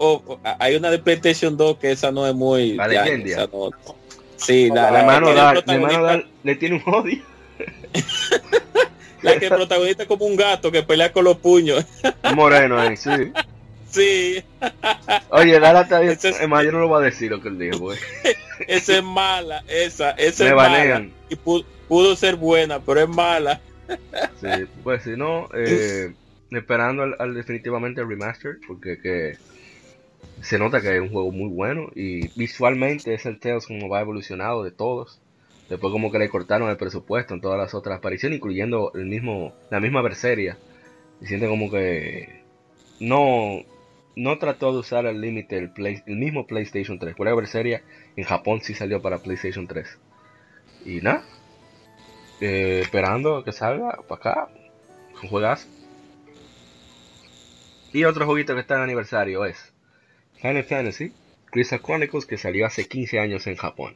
hay 0.59 0.75
una 0.75 0.91
de 0.91 0.99
PlayStation 0.99 1.57
2 1.57 1.77
que 1.77 1.91
esa 1.91 2.11
no 2.11 2.27
es 2.27 2.35
muy... 2.35 2.73
La 2.73 2.87
leyenda. 2.87 3.47
No, 3.51 3.71
sí, 4.37 4.69
la, 4.69 4.91
la, 4.91 5.03
mano 5.03 6.23
le 6.43 6.55
tiene 6.55 6.83
un 6.85 6.93
odio. 6.93 7.23
La 9.21 9.37
que 9.37 9.47
el 9.47 9.53
protagonista 9.53 10.03
es 10.03 10.07
como 10.07 10.25
un 10.25 10.35
gato 10.35 10.71
que 10.71 10.83
pelea 10.83 11.11
con 11.11 11.25
los 11.25 11.37
puños. 11.37 11.85
Moreno 12.35 12.79
ahí, 12.79 12.95
sí. 12.95 13.09
Sí. 13.89 14.43
Oye, 15.29 15.59
Lara 15.59 15.81
está 15.81 15.99
bien. 15.99 16.17
Es, 16.21 16.47
más, 16.47 16.63
yo 16.63 16.71
no 16.71 16.79
lo 16.79 16.87
voy 16.87 17.01
a 17.01 17.05
decir 17.05 17.31
lo 17.31 17.41
que 17.41 17.49
él 17.49 17.59
dijo, 17.59 17.79
güey. 17.79 17.97
Esa 18.67 18.97
es 18.97 19.03
mala, 19.03 19.63
esa, 19.67 20.11
esa 20.11 20.47
es 20.47 20.55
mala. 20.55 21.07
Y 21.29 21.35
pudo, 21.35 22.15
ser 22.15 22.35
buena, 22.35 22.79
pero 22.79 23.01
es 23.01 23.09
mala. 23.09 23.61
Sí, 24.39 24.47
pues 24.83 25.03
si 25.03 25.11
no, 25.11 25.49
eh, 25.53 26.13
esperando 26.51 27.03
al, 27.03 27.33
definitivamente 27.33 28.01
el 28.01 28.07
remaster, 28.07 28.57
porque 28.67 28.99
que 28.99 29.37
se 30.41 30.57
nota 30.57 30.81
que 30.81 30.95
es 30.95 31.01
un 31.01 31.09
juego 31.09 31.31
muy 31.31 31.49
bueno 31.49 31.89
y 31.95 32.27
visualmente 32.37 33.13
es 33.13 33.25
el 33.25 33.39
Tales 33.39 33.67
como 33.67 33.89
va 33.89 34.01
evolucionado 34.01 34.63
de 34.63 34.71
todos. 34.71 35.19
Después 35.69 35.91
como 35.91 36.11
que 36.11 36.17
le 36.17 36.29
cortaron 36.29 36.69
el 36.69 36.77
presupuesto 36.77 37.33
en 37.33 37.41
todas 37.41 37.59
las 37.59 37.75
otras 37.75 37.99
apariciones, 37.99 38.37
incluyendo 38.37 38.91
el 38.95 39.05
mismo, 39.05 39.53
la 39.69 39.79
misma 39.79 40.01
Berseria. 40.01 40.57
Y 41.21 41.27
siente 41.27 41.47
como 41.47 41.69
que 41.69 42.41
no, 42.99 43.63
no 44.15 44.37
trató 44.39 44.71
de 44.71 44.79
usar 44.79 45.05
al 45.05 45.21
límite 45.21 45.57
el, 45.57 45.71
el 46.07 46.15
mismo 46.15 46.47
PlayStation 46.47 46.97
3. 46.97 47.15
Por 47.15 47.27
la 47.27 47.35
Berseria 47.35 47.83
en 48.19 48.25
Japón 48.25 48.61
sí 48.61 48.73
salió 48.73 49.01
para 49.01 49.19
PlayStation 49.19 49.67
3. 49.67 49.97
Y 50.85 51.01
nada, 51.01 51.23
eh, 52.41 52.79
esperando 52.81 53.43
que 53.43 53.51
salga 53.51 53.99
para 54.07 54.21
acá. 54.21 54.49
Un 55.21 55.29
juegazo. 55.29 55.67
Y 57.91 58.03
otro 58.05 58.25
jueguito 58.25 58.53
que 58.53 58.61
está 58.61 58.75
en 58.75 58.83
aniversario 58.83 59.43
es 59.45 59.73
Final 60.35 60.63
Fantasy 60.63 61.11
Crystal 61.51 61.81
Chronicles 61.81 62.25
que 62.25 62.37
salió 62.37 62.65
hace 62.65 62.87
15 62.87 63.19
años 63.19 63.47
en 63.47 63.55
Japón. 63.55 63.95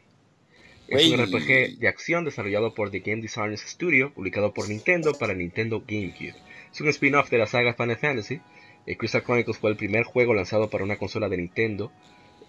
Es 0.87 1.07
un 1.07 1.23
RPG 1.23 1.79
de 1.79 1.87
acción 1.87 2.25
desarrollado 2.25 2.73
por 2.73 2.91
The 2.91 2.99
Game 2.99 3.21
Designers 3.21 3.61
Studio, 3.61 4.13
publicado 4.13 4.53
por 4.53 4.67
Nintendo 4.67 5.13
para 5.13 5.33
Nintendo 5.33 5.83
GameCube. 5.87 6.35
Es 6.71 6.81
un 6.81 6.89
spin-off 6.89 7.29
de 7.29 7.37
la 7.37 7.47
saga 7.47 7.73
Final 7.73 7.97
Fantasy. 7.97 8.41
Eh, 8.85 8.97
Crystal 8.97 9.23
Chronicles 9.23 9.57
fue 9.57 9.69
el 9.69 9.77
primer 9.77 10.03
juego 10.03 10.33
lanzado 10.33 10.69
para 10.69 10.83
una 10.83 10.97
consola 10.97 11.29
de 11.29 11.37
Nintendo, 11.37 11.91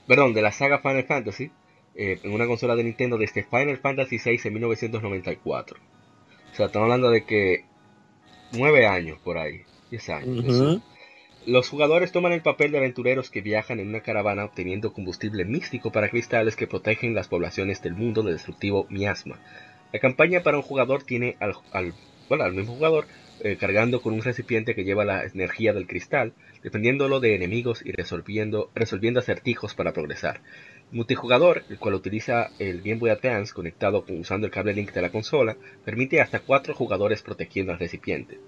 perdón, 0.07 0.35
de 0.35 0.43
la 0.43 0.53
saga 0.53 0.81
Final 0.81 1.05
Fantasy, 1.05 1.53
eh, 1.95 2.19
en 2.23 2.33
una 2.33 2.47
consola 2.47 2.77
de 2.77 2.85
Nintendo 2.85 3.19
desde 3.19 3.45
Final 3.45 3.79
Fantasy 3.79 4.19
VI 4.25 4.41
en 4.45 4.55
1994. 4.55 5.79
O 6.53 6.57
sea, 6.57 6.67
estamos 6.67 6.87
hablando 6.87 7.11
de 7.11 7.25
que 7.25 7.65
9 8.53 8.87
años 8.87 9.19
por 9.23 9.39
ahí, 9.39 9.63
10 9.91 10.09
años. 10.11 10.83
Los 11.47 11.69
jugadores 11.69 12.11
toman 12.11 12.33
el 12.33 12.41
papel 12.41 12.73
de 12.73 12.79
aventureros 12.79 13.31
que 13.31 13.43
viajan 13.43 13.79
en 13.79 13.89
una 13.89 14.01
caravana 14.01 14.47
obteniendo 14.47 14.95
combustible 14.95 15.45
místico 15.45 15.93
para 15.93 16.09
cristales 16.09 16.57
que 16.57 16.67
protegen 16.67 17.15
las 17.15 17.29
poblaciones 17.29 17.83
del 17.83 17.95
mundo 17.95 18.23
del 18.23 18.35
destructivo 18.35 18.87
miasma. 18.89 19.39
La 19.93 19.99
campaña 19.99 20.43
para 20.43 20.57
un 20.57 20.63
jugador 20.63 21.03
tiene 21.03 21.37
al, 21.41 21.55
al, 21.73 22.53
mismo 22.55 22.75
jugador 22.75 23.07
eh, 23.41 23.57
cargando 23.61 24.01
con 24.01 24.15
un 24.15 24.23
recipiente 24.23 24.75
que 24.75 24.85
lleva 24.85 25.05
la 25.05 25.25
energía 25.25 25.75
del 25.75 25.87
cristal, 25.87 26.33
defendiéndolo 26.63 27.21
de 27.21 27.35
enemigos 27.35 27.85
y 27.85 27.93
resolviendo, 27.93 28.71
resolviendo 28.75 29.21
acertijos 29.21 29.75
para 29.75 29.93
progresar. 29.93 30.41
Multijugador, 30.95 31.65
el 31.69 31.79
cual 31.79 31.95
utiliza 31.95 32.51
el 32.59 32.79
Game 32.79 33.01
Boy 33.01 33.11
Advance 33.11 33.53
conectado 33.53 34.05
usando 34.09 34.47
el 34.47 34.53
cable 34.53 34.73
link 34.73 34.93
de 34.93 35.03
la 35.03 35.11
consola, 35.11 35.57
permite 35.85 36.21
hasta 36.21 36.41
cuatro 36.41 36.75
jugadores 36.75 37.21
protegiendo 37.21 37.73
al 37.73 37.79
recipiente. 37.79 38.39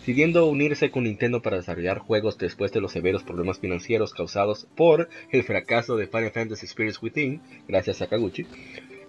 Decidiendo 0.00 0.46
unirse 0.46 0.90
con 0.90 1.04
Nintendo 1.04 1.42
para 1.42 1.58
desarrollar 1.58 1.98
juegos 1.98 2.38
después 2.38 2.72
de 2.72 2.80
los 2.80 2.92
severos 2.92 3.22
problemas 3.22 3.58
financieros 3.58 4.14
causados 4.14 4.66
por 4.74 5.08
el 5.30 5.42
fracaso 5.44 5.96
de 5.96 6.06
Final 6.06 6.32
Fantasy 6.32 6.66
Spirits 6.66 7.02
Within, 7.02 7.42
gracias 7.68 8.00
a 8.00 8.08
Kaguchi, 8.08 8.46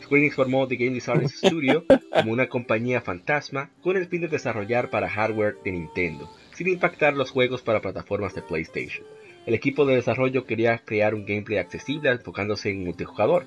Square 0.01 0.21
Enix 0.21 0.35
formó 0.35 0.67
The 0.67 0.75
Game 0.75 0.95
Designers 0.95 1.33
Studio 1.37 1.85
como 2.11 2.31
una 2.31 2.49
compañía 2.49 3.01
fantasma 3.01 3.71
con 3.81 3.97
el 3.97 4.07
fin 4.07 4.21
de 4.21 4.27
desarrollar 4.27 4.89
para 4.89 5.09
hardware 5.09 5.55
de 5.63 5.71
Nintendo, 5.71 6.29
sin 6.53 6.67
impactar 6.67 7.13
los 7.15 7.31
juegos 7.31 7.61
para 7.61 7.81
plataformas 7.81 8.35
de 8.35 8.41
PlayStation. 8.41 9.05
El 9.45 9.53
equipo 9.53 9.85
de 9.85 9.95
desarrollo 9.95 10.45
quería 10.45 10.79
crear 10.79 11.15
un 11.15 11.25
gameplay 11.25 11.57
accesible 11.57 12.11
enfocándose 12.11 12.69
en 12.69 12.83
multijugador. 12.83 13.45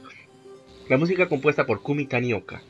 La 0.89 0.99
música 0.99 1.29
compuesta 1.29 1.65
por 1.65 1.83
Kumi 1.83 2.07
Tanioka 2.07 2.63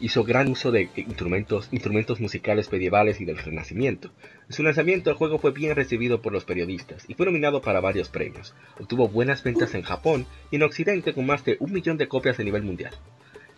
hizo 0.00 0.24
gran 0.24 0.50
uso 0.50 0.72
de 0.72 0.88
instrumentos, 0.96 1.68
instrumentos 1.70 2.20
musicales 2.20 2.70
medievales 2.72 3.20
y 3.20 3.24
del 3.24 3.38
Renacimiento. 3.38 4.10
En 4.48 4.52
su 4.52 4.62
lanzamiento 4.62 5.10
el 5.10 5.16
juego 5.16 5.38
fue 5.38 5.52
bien 5.52 5.74
recibido 5.76 6.20
por 6.20 6.32
los 6.32 6.44
periodistas 6.44 7.04
y 7.08 7.14
fue 7.14 7.26
nominado 7.26 7.60
para 7.62 7.80
varios 7.80 8.08
premios. 8.08 8.54
Obtuvo 8.78 9.08
buenas 9.08 9.42
ventas 9.42 9.74
en 9.74 9.82
Japón 9.82 10.26
y 10.50 10.56
en 10.56 10.62
Occidente 10.62 11.14
con 11.14 11.26
más 11.26 11.44
de 11.44 11.56
un 11.60 11.72
millón 11.72 11.96
de 11.96 12.08
copias 12.08 12.38
a 12.38 12.42
nivel 12.42 12.62
mundial. 12.62 12.94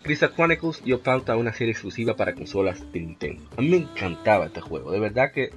Crystal 0.03 0.33
Chronicles 0.33 0.83
dio 0.83 1.01
pauta 1.01 1.33
a 1.33 1.37
una 1.37 1.53
serie 1.53 1.71
exclusiva 1.71 2.15
para 2.15 2.33
consolas 2.33 2.91
de 2.91 2.99
Nintendo. 2.99 3.43
A 3.57 3.61
mí 3.61 3.69
me 3.69 3.77
encantaba 3.77 4.45
este 4.45 4.61
juego, 4.61 4.91
de 4.91 4.99
verdad 4.99 5.31
que 5.33 5.49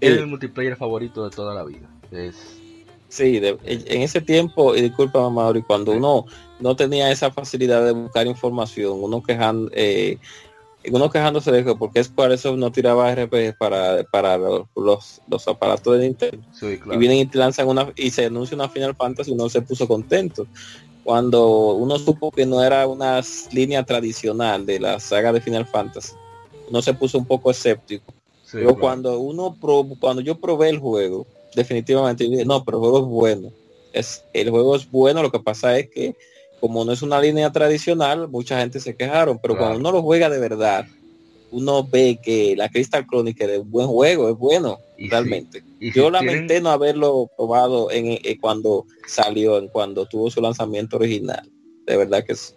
es 0.00 0.18
el 0.18 0.26
multiplayer 0.26 0.76
favorito 0.76 1.28
de 1.28 1.34
toda 1.34 1.54
la 1.54 1.64
vida. 1.64 1.88
Es 2.10 2.61
Sí, 3.12 3.42
en 3.44 4.00
ese 4.00 4.22
tiempo, 4.22 4.74
y 4.74 4.80
disculpa 4.80 5.28
Mauri, 5.28 5.60
cuando 5.60 5.92
uno 5.92 6.24
no 6.60 6.74
tenía 6.76 7.10
esa 7.10 7.30
facilidad 7.30 7.84
de 7.84 7.92
buscar 7.92 8.26
información, 8.26 9.02
uno 9.02 9.22
quejando, 9.22 9.70
eh, 9.74 10.16
uno 10.90 11.10
quejándose 11.10 11.52
de 11.52 11.60
eso, 11.60 11.76
porque 11.76 12.00
es 12.00 12.08
por 12.08 12.32
eso 12.32 12.56
no 12.56 12.72
tiraba 12.72 13.14
RPG 13.14 13.58
para, 13.58 14.02
para 14.04 14.38
los, 14.38 15.20
los, 15.28 15.46
aparatos 15.46 15.98
de 15.98 16.06
Nintendo. 16.06 16.42
Y 16.62 16.96
vienen 16.96 17.18
y 17.18 17.36
lanzan 17.36 17.68
una 17.68 17.92
y 17.96 18.08
se 18.08 18.24
anuncia 18.24 18.54
una 18.54 18.70
Final 18.70 18.96
Fantasy 18.96 19.30
y 19.30 19.34
uno 19.34 19.50
se 19.50 19.60
puso 19.60 19.86
contento. 19.86 20.46
Cuando 21.04 21.74
uno 21.74 21.98
supo 21.98 22.30
que 22.30 22.46
no 22.46 22.64
era 22.64 22.86
una 22.86 23.20
línea 23.52 23.82
tradicional 23.82 24.64
de 24.64 24.80
la 24.80 24.98
saga 24.98 25.34
de 25.34 25.42
Final 25.42 25.66
Fantasy, 25.66 26.14
uno 26.70 26.80
se 26.80 26.94
puso 26.94 27.18
un 27.18 27.26
poco 27.26 27.50
escéptico. 27.50 28.14
Pero 28.50 28.74
cuando 28.78 29.18
uno 29.18 29.54
cuando 30.00 30.22
yo 30.22 30.40
probé 30.40 30.70
el 30.70 30.78
juego, 30.78 31.26
definitivamente 31.54 32.28
no, 32.44 32.64
pero 32.64 32.78
el 32.78 32.82
juego 32.82 32.98
es 32.98 33.06
bueno. 33.06 33.52
Es, 33.92 34.24
el 34.32 34.50
juego 34.50 34.76
es 34.76 34.90
bueno, 34.90 35.22
lo 35.22 35.30
que 35.30 35.40
pasa 35.40 35.78
es 35.78 35.90
que 35.90 36.14
como 36.60 36.84
no 36.84 36.92
es 36.92 37.02
una 37.02 37.20
línea 37.20 37.50
tradicional, 37.50 38.28
mucha 38.28 38.60
gente 38.60 38.78
se 38.78 38.94
quejaron, 38.94 39.40
pero 39.42 39.58
cuando 39.58 39.78
uno 39.78 39.90
lo 39.90 40.00
juega 40.00 40.30
de 40.30 40.38
verdad, 40.38 40.86
uno 41.50 41.84
ve 41.84 42.18
que 42.22 42.54
la 42.56 42.68
Crystal 42.68 43.04
Chronicle 43.04 43.54
es 43.54 43.60
un 43.60 43.70
buen 43.70 43.88
juego, 43.88 44.30
es 44.30 44.36
bueno, 44.36 44.78
realmente. 44.96 45.64
Yo 45.80 46.08
lamenté 46.08 46.60
no 46.60 46.70
haberlo 46.70 47.28
probado 47.36 47.90
en, 47.90 48.16
cuando 48.40 48.86
salió, 49.06 49.58
en 49.58 49.68
cuando 49.68 50.06
tuvo 50.06 50.30
su 50.30 50.40
lanzamiento 50.40 50.96
original. 50.96 51.50
De 51.84 51.96
verdad 51.96 52.24
que 52.24 52.36
sí. 52.36 52.54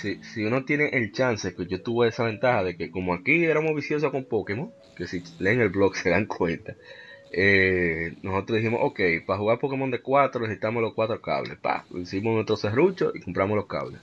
Si, 0.00 0.22
si 0.22 0.44
uno 0.44 0.64
tiene 0.64 0.88
el 0.94 1.12
chance, 1.12 1.54
que 1.54 1.66
yo 1.66 1.82
tuve 1.82 2.08
esa 2.08 2.24
ventaja 2.24 2.64
de 2.64 2.76
que 2.76 2.90
como 2.90 3.12
aquí 3.12 3.44
éramos 3.44 3.74
viciosos 3.74 4.10
con 4.10 4.24
Pokémon, 4.24 4.72
que 4.96 5.06
si 5.06 5.22
leen 5.38 5.60
el 5.60 5.68
blog 5.68 5.94
se 6.02 6.10
dan 6.10 6.26
cuenta, 6.26 6.74
eh, 7.36 8.14
nosotros 8.22 8.58
dijimos, 8.58 8.78
ok, 8.84 9.00
para 9.26 9.40
jugar 9.40 9.58
Pokémon 9.58 9.90
de 9.90 10.00
4 10.00 10.40
necesitamos 10.42 10.80
los 10.80 10.94
cuatro 10.94 11.20
cables. 11.20 11.58
Pa, 11.58 11.84
hicimos 11.92 12.32
nuestro 12.34 12.56
serrucho 12.56 13.10
y 13.12 13.20
compramos 13.20 13.56
los 13.56 13.66
cables. 13.66 14.00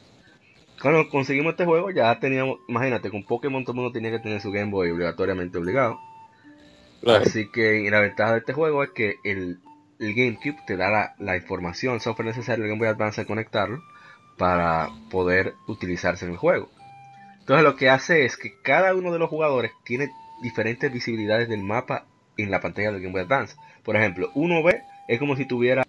Cuando 0.81 1.07
conseguimos 1.07 1.51
este 1.51 1.63
juego 1.63 1.91
ya 1.91 2.19
teníamos, 2.19 2.59
imagínate, 2.67 3.09
con 3.09 3.23
Pokémon 3.23 3.63
todo 3.63 3.71
el 3.71 3.75
mundo 3.77 3.93
tenía 3.93 4.11
que 4.11 4.19
tener 4.19 4.41
su 4.41 4.51
Game 4.51 4.69
Boy 4.69 4.91
obligatoriamente 4.91 5.57
obligado. 5.57 5.97
Así 7.07 7.49
que 7.49 7.87
la 7.89 8.01
ventaja 8.01 8.33
de 8.33 8.39
este 8.39 8.53
juego 8.53 8.83
es 8.83 8.89
que 8.89 9.15
el, 9.23 9.59
GameCube 9.99 10.57
te 10.67 10.75
da 10.75 11.15
la, 11.17 11.37
información, 11.37 11.93
el 11.95 12.01
software 12.01 12.27
necesario, 12.27 12.65
el 12.65 12.69
Game 12.69 12.79
Boy 12.79 12.89
Advance 12.89 13.21
a 13.21 13.25
conectarlo 13.25 13.81
para 14.37 14.89
poder 15.09 15.53
utilizarse 15.67 16.25
en 16.25 16.31
el 16.31 16.37
juego. 16.37 16.69
Entonces 17.39 17.63
lo 17.63 17.77
que 17.77 17.89
hace 17.89 18.25
es 18.25 18.35
que 18.35 18.59
cada 18.61 18.93
uno 18.93 19.13
de 19.13 19.19
los 19.19 19.29
jugadores 19.29 19.71
tiene 19.85 20.09
diferentes 20.41 20.91
visibilidades 20.91 21.47
del 21.47 21.63
mapa 21.63 22.07
en 22.43 22.51
la 22.51 22.61
pantalla 22.61 22.91
del 22.91 23.01
Game 23.01 23.13
Boy 23.13 23.21
Advance. 23.21 23.55
Por 23.83 23.95
ejemplo, 23.95 24.31
uno 24.35 24.63
ve 24.63 24.83
es 25.07 25.19
como 25.19 25.35
si 25.35 25.45
tuviera 25.45 25.83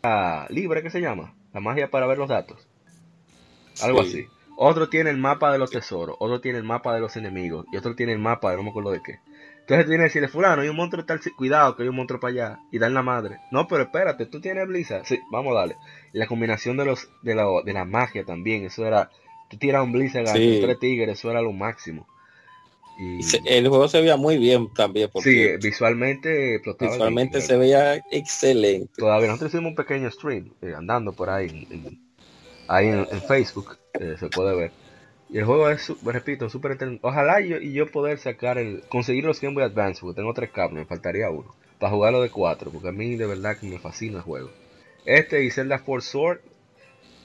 libre, 0.48 0.82
que 0.82 0.90
se 0.90 1.00
llama? 1.00 1.34
La 1.52 1.60
magia 1.60 1.90
para 1.90 2.06
ver 2.06 2.18
los 2.18 2.28
datos. 2.28 2.66
Algo 3.82 4.00
así. 4.00 4.26
Otro 4.56 4.88
tiene 4.88 5.10
el 5.10 5.16
mapa 5.16 5.52
de 5.52 5.58
los 5.58 5.70
tesoros, 5.70 6.16
otro 6.18 6.40
tiene 6.40 6.58
el 6.58 6.64
mapa 6.64 6.94
de 6.94 7.00
los 7.00 7.16
enemigos 7.16 7.66
y 7.72 7.76
otro 7.76 7.94
tiene 7.94 8.12
el 8.12 8.18
mapa 8.18 8.50
de 8.50 8.56
no 8.56 8.64
me 8.64 8.70
acuerdo 8.70 8.90
de 8.90 9.02
qué. 9.02 9.20
Entonces 9.60 9.86
tiene 9.86 9.98
que 9.98 10.04
decirle, 10.04 10.28
fulano, 10.28 10.62
hay 10.62 10.68
un 10.68 10.76
monstruo 10.76 11.04
tal, 11.04 11.20
cuidado 11.36 11.76
que 11.76 11.84
hay 11.84 11.88
un 11.88 11.94
monstruo 11.94 12.18
para 12.18 12.32
allá 12.32 12.58
y 12.72 12.78
dan 12.78 12.94
la 12.94 13.02
madre. 13.02 13.38
No, 13.50 13.68
pero 13.68 13.84
espérate, 13.84 14.26
tú 14.26 14.40
tienes 14.40 14.66
Blizzard. 14.66 15.04
Sí, 15.04 15.20
vamos 15.30 15.54
a 15.54 15.60
darle. 15.60 15.76
la 16.12 16.26
combinación 16.26 16.76
de 16.76 16.84
los 16.84 17.08
de 17.22 17.34
la, 17.34 17.46
de 17.64 17.72
la 17.72 17.84
magia 17.84 18.24
también, 18.24 18.64
eso 18.64 18.84
era, 18.84 19.10
tú 19.48 19.56
tiras 19.56 19.84
un 19.84 19.92
Blizzard 19.92 20.28
a 20.28 20.32
tres 20.32 20.78
tigres, 20.80 21.18
eso 21.18 21.30
era 21.30 21.40
lo 21.40 21.52
máximo. 21.52 22.08
El 22.98 23.68
juego 23.68 23.88
se 23.88 24.00
veía 24.00 24.16
muy 24.16 24.38
bien 24.38 24.72
también. 24.74 25.08
Porque 25.12 25.58
sí, 25.60 25.66
visualmente 25.66 26.60
Visualmente 26.78 27.40
se 27.40 27.56
veía 27.56 27.96
excelente. 28.10 28.92
Todavía 28.96 29.28
nosotros 29.28 29.52
hicimos 29.52 29.70
un 29.70 29.76
pequeño 29.76 30.10
stream 30.10 30.52
eh, 30.60 30.74
andando 30.76 31.12
por 31.12 31.30
ahí 31.30 31.66
en, 31.70 32.00
ahí 32.68 32.88
en, 32.88 33.06
Facebook, 33.22 33.78
eh, 33.94 34.16
se 34.18 34.28
puede 34.28 34.54
ver. 34.54 34.72
Y 35.30 35.38
el 35.38 35.44
juego 35.44 35.70
es, 35.70 35.90
repito, 36.04 36.50
súper. 36.50 36.76
Ojalá 37.00 37.40
yo, 37.40 37.56
y 37.56 37.72
yo 37.72 37.90
poder 37.90 38.18
sacar 38.18 38.58
el, 38.58 38.82
conseguir 38.88 39.24
los 39.24 39.40
Game 39.40 39.54
Boy 39.54 39.64
Advance, 39.64 40.00
porque 40.00 40.16
tengo 40.16 40.34
tres 40.34 40.50
cables, 40.50 40.80
me 40.80 40.84
faltaría 40.84 41.30
uno, 41.30 41.54
para 41.78 41.92
jugarlo 41.92 42.20
de 42.20 42.30
cuatro, 42.30 42.70
porque 42.70 42.88
a 42.88 42.92
mí 42.92 43.16
de 43.16 43.26
verdad 43.26 43.56
que 43.58 43.66
me 43.66 43.78
fascina 43.78 44.18
el 44.18 44.22
juego. 44.22 44.50
Este 45.06 45.42
y 45.44 45.50
Zelda 45.50 45.78
Force 45.78 46.10
Sword, 46.10 46.40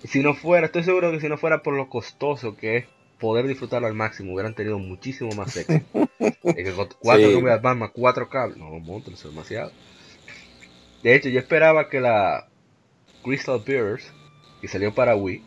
si 0.06 0.22
no 0.22 0.34
fuera, 0.34 0.68
estoy 0.68 0.84
seguro 0.84 1.12
que 1.12 1.20
si 1.20 1.28
no 1.28 1.38
fuera 1.38 1.62
por 1.62 1.76
lo 1.76 1.90
costoso 1.90 2.56
que 2.56 2.78
es 2.78 2.86
poder 3.20 3.48
disfrutarlo 3.48 3.88
al 3.88 3.94
máximo, 3.94 4.34
hubieran 4.34 4.54
tenido 4.54 4.80
muchísimo 4.80 5.32
más 5.36 5.56
éxito. 5.58 6.08
es 6.20 6.56
que 6.56 6.74
cuatro 7.00 7.30
sí. 7.30 7.42
más 7.42 7.92
cuatro 7.92 8.30
cables, 8.30 8.58
no, 8.58 8.70
monstruo, 8.80 9.16
eso 9.16 9.28
es 9.28 9.34
demasiado. 9.34 9.72
De 11.04 11.16
hecho, 11.16 11.30
yo 11.30 11.40
esperaba 11.40 11.90
que 11.90 12.00
la 12.00 12.48
Crystal 13.24 13.62
Bears, 13.66 14.12
que 14.62 14.68
salió 14.68 14.94
para 14.94 15.16
Wii, 15.16 15.44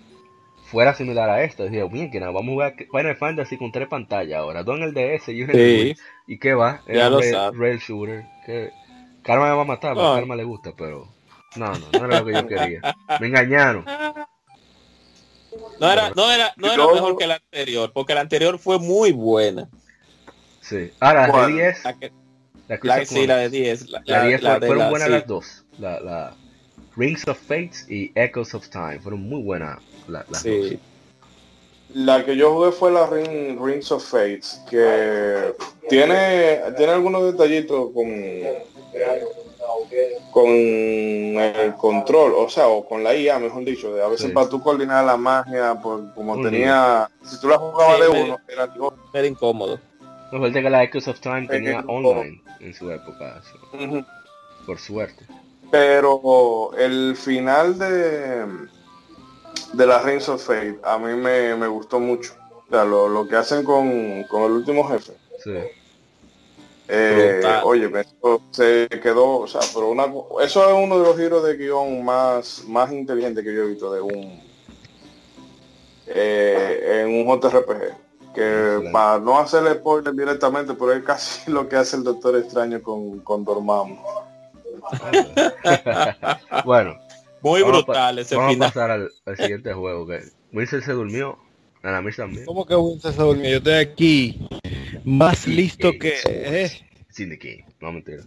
fuera 0.71 0.95
similar 0.95 1.29
a 1.29 1.43
esta. 1.43 1.65
Decía, 1.65 1.85
bien, 1.87 2.11
que 2.11 2.21
nada, 2.21 2.33
vamos 2.33 2.51
a 2.51 2.53
jugar 2.53 2.75
Final 2.77 3.17
Fantasy 3.17 3.57
con 3.57 3.73
tres 3.73 3.89
pantallas 3.89 4.39
ahora, 4.39 4.63
dos 4.63 4.79
en 4.79 4.85
el 4.85 4.95
DS 4.95 5.29
y 5.29 5.43
uno 5.43 5.53
en 5.53 5.59
el 5.59 5.85
Wii. 5.85 5.97
¿Y 6.29 6.39
qué 6.39 6.55
va? 6.55 6.83
Ya 6.87 7.07
el 7.07 7.13
lo 7.13 7.53
Rail, 7.53 7.79
Shooter. 7.79 8.25
Que 8.47 8.71
Karma 9.23 9.49
me 9.49 9.57
va 9.57 9.63
a 9.63 9.65
matar, 9.65 9.93
a 9.93 10.15
Karma 10.15 10.37
le 10.37 10.45
gusta, 10.45 10.73
pero 10.77 11.09
no, 11.57 11.73
no, 11.73 11.87
no 11.93 12.05
era 12.07 12.21
lo 12.21 12.27
que 12.27 12.33
yo 12.33 12.47
quería. 12.47 12.81
Me 13.21 13.27
engañaron. 13.27 13.85
No 15.81 15.91
era, 15.91 16.11
no 16.11 16.31
era, 16.31 16.53
no 16.57 16.73
era 16.73 16.87
mejor 16.87 17.17
que 17.17 17.27
la 17.27 17.37
anterior, 17.37 17.93
porque 17.93 18.15
la 18.15 18.21
anterior 18.21 18.59
fue 18.59 18.79
muy 18.79 19.13
buena. 19.13 19.69
Sí. 20.61 20.91
Ahora, 21.01 21.27
la 21.29 21.47
de 21.47 21.53
10. 21.55 21.83
La, 22.83 23.05
sí, 23.05 23.27
la 23.27 23.37
de 23.39 23.51
10. 23.51 23.89
La, 23.91 24.03
la, 24.05 24.25
10 24.27 24.41
fueron 24.41 24.91
buenas 24.91 25.09
las 25.09 25.27
dos. 25.27 25.65
La, 25.79 26.37
Rings 26.97 27.27
of 27.27 27.39
Fates 27.39 27.87
y 27.89 28.13
Echoes 28.15 28.55
of 28.55 28.69
Time. 28.69 29.01
Fueron 29.01 29.23
muy 29.23 29.43
buenas 29.43 29.79
las 30.09 30.27
sí. 30.41 30.71
dos. 30.71 30.81
La 31.93 32.25
que 32.25 32.37
yo 32.37 32.53
jugué 32.53 32.71
fue 32.71 32.93
la 32.93 33.07
Rings 33.09 33.91
of 33.91 34.05
Fates, 34.05 34.61
que 34.71 35.53
tiene, 35.89 36.61
tiene 36.77 36.93
algunos 36.93 37.25
detallitos 37.25 37.91
con 37.93 38.09
con 40.31 40.47
el 40.49 41.75
control, 41.77 42.33
o 42.37 42.49
sea, 42.49 42.69
o 42.69 42.87
con 42.87 43.03
la 43.03 43.15
IA, 43.15 43.39
mejor 43.39 43.65
dicho, 43.65 43.93
de 43.95 44.03
a 44.03 44.09
veces 44.09 44.31
para 44.33 44.49
tú 44.49 44.63
coordinar 44.63 45.05
la 45.05 45.17
magia, 45.17 45.79
pues 45.83 46.03
como 46.15 46.41
tenía, 46.43 47.11
si 47.23 47.41
tú 47.41 47.49
la 47.49 47.59
jugabas 47.59 48.01
de 48.01 48.09
uno, 48.09 48.39
era, 49.13 49.27
incómodo. 49.27 49.81
No 50.33 50.41
falta 50.41 50.63
que 50.63 50.71
la 50.71 50.85
Echoes 50.85 51.09
of 51.09 51.21
Time 51.21 51.49
tenía 51.49 51.81
online 51.89 52.43
en 52.61 52.73
su 52.73 52.91
época, 52.91 53.43
por 54.67 54.79
suerte. 54.79 55.25
Pero 55.71 56.71
el 56.79 57.17
final 57.17 57.79
de 57.79 58.47
de 59.73 59.87
la 59.87 60.03
Rings 60.03 60.29
of 60.29 60.45
Fate 60.45 60.81
a 60.83 60.99
mí 60.99 61.15
me, 61.15 61.55
me 61.55 61.69
gustó 61.69 62.01
mucho. 62.01 62.35
O 62.69 62.71
sea, 62.71 62.85
lo, 62.85 63.09
lo 63.09 63.27
que 63.27 63.37
hacen 63.37 63.65
con, 63.65 64.25
con 64.25 64.43
el 64.43 64.53
último 64.53 64.89
jefe. 64.89 65.13
Sí 65.45 65.53
eh, 66.93 67.41
oye, 67.63 67.91
eso 67.95 68.43
se 68.51 68.89
quedó, 69.03 69.39
o 69.39 69.47
sea, 69.47 69.61
pero 69.73 69.89
una, 69.91 70.07
eso 70.43 70.69
es 70.69 70.75
uno 70.75 70.99
de 70.99 71.05
los 71.05 71.17
giros 71.17 71.45
de 71.45 71.57
guion 71.57 72.05
más, 72.05 72.65
más 72.67 72.91
inteligente 72.93 73.45
que 73.45 73.55
yo 73.55 73.63
he 73.63 73.69
visto 73.69 73.93
de 73.93 74.01
un 74.01 74.41
eh, 76.09 77.03
en 77.03 77.29
un 77.29 77.41
JRPG. 77.41 78.35
Que 78.35 78.91
para 78.93 79.19
no 79.19 79.39
hacerle 79.39 79.75
spoiler 79.75 80.15
directamente, 80.15 80.75
pero 80.75 80.93
es 80.93 81.03
casi 81.03 81.51
lo 81.51 81.69
que 81.69 81.77
hace 81.77 81.97
el 81.97 82.05
Doctor 82.05 82.37
Extraño 82.37 82.83
con, 82.83 83.21
con 83.21 83.45
Dormammu. 83.45 83.97
bueno. 86.65 86.97
Muy 87.43 87.63
brutal 87.63 88.19
ese 88.19 88.37
vamos 88.37 88.57
a 88.57 88.59
pasar 88.59 88.91
al, 88.91 89.11
siguiente 89.37 89.73
juego. 89.73 90.07
Que 90.07 90.21
Winston 90.53 90.83
se 90.83 90.93
durmió. 90.93 91.39
A 91.83 92.03
mí 92.03 92.13
también. 92.13 92.45
¿Cómo 92.45 92.67
que 92.67 92.77
Winston 92.77 93.13
se 93.13 93.23
durmió? 93.23 93.51
Yo 93.51 93.57
estoy 93.57 93.75
aquí 93.75 94.49
más 95.05 95.47
listo 95.47 95.93
que... 95.93 96.15
Eh. 96.27 96.71
Sin 97.09 97.31
de 97.31 97.39
qué, 97.39 97.65
no 97.81 97.93
mentira. 97.93 98.23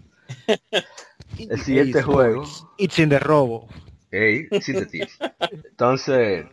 El 1.37 1.61
siguiente 1.61 2.01
juego. 2.01 2.43
It's 2.77 2.99
in 2.99 3.09
the 3.09 3.19
robo. 3.19 3.67
Hey, 4.11 4.47
sin 4.61 4.75
de 4.75 5.07
Entonces, 5.69 6.45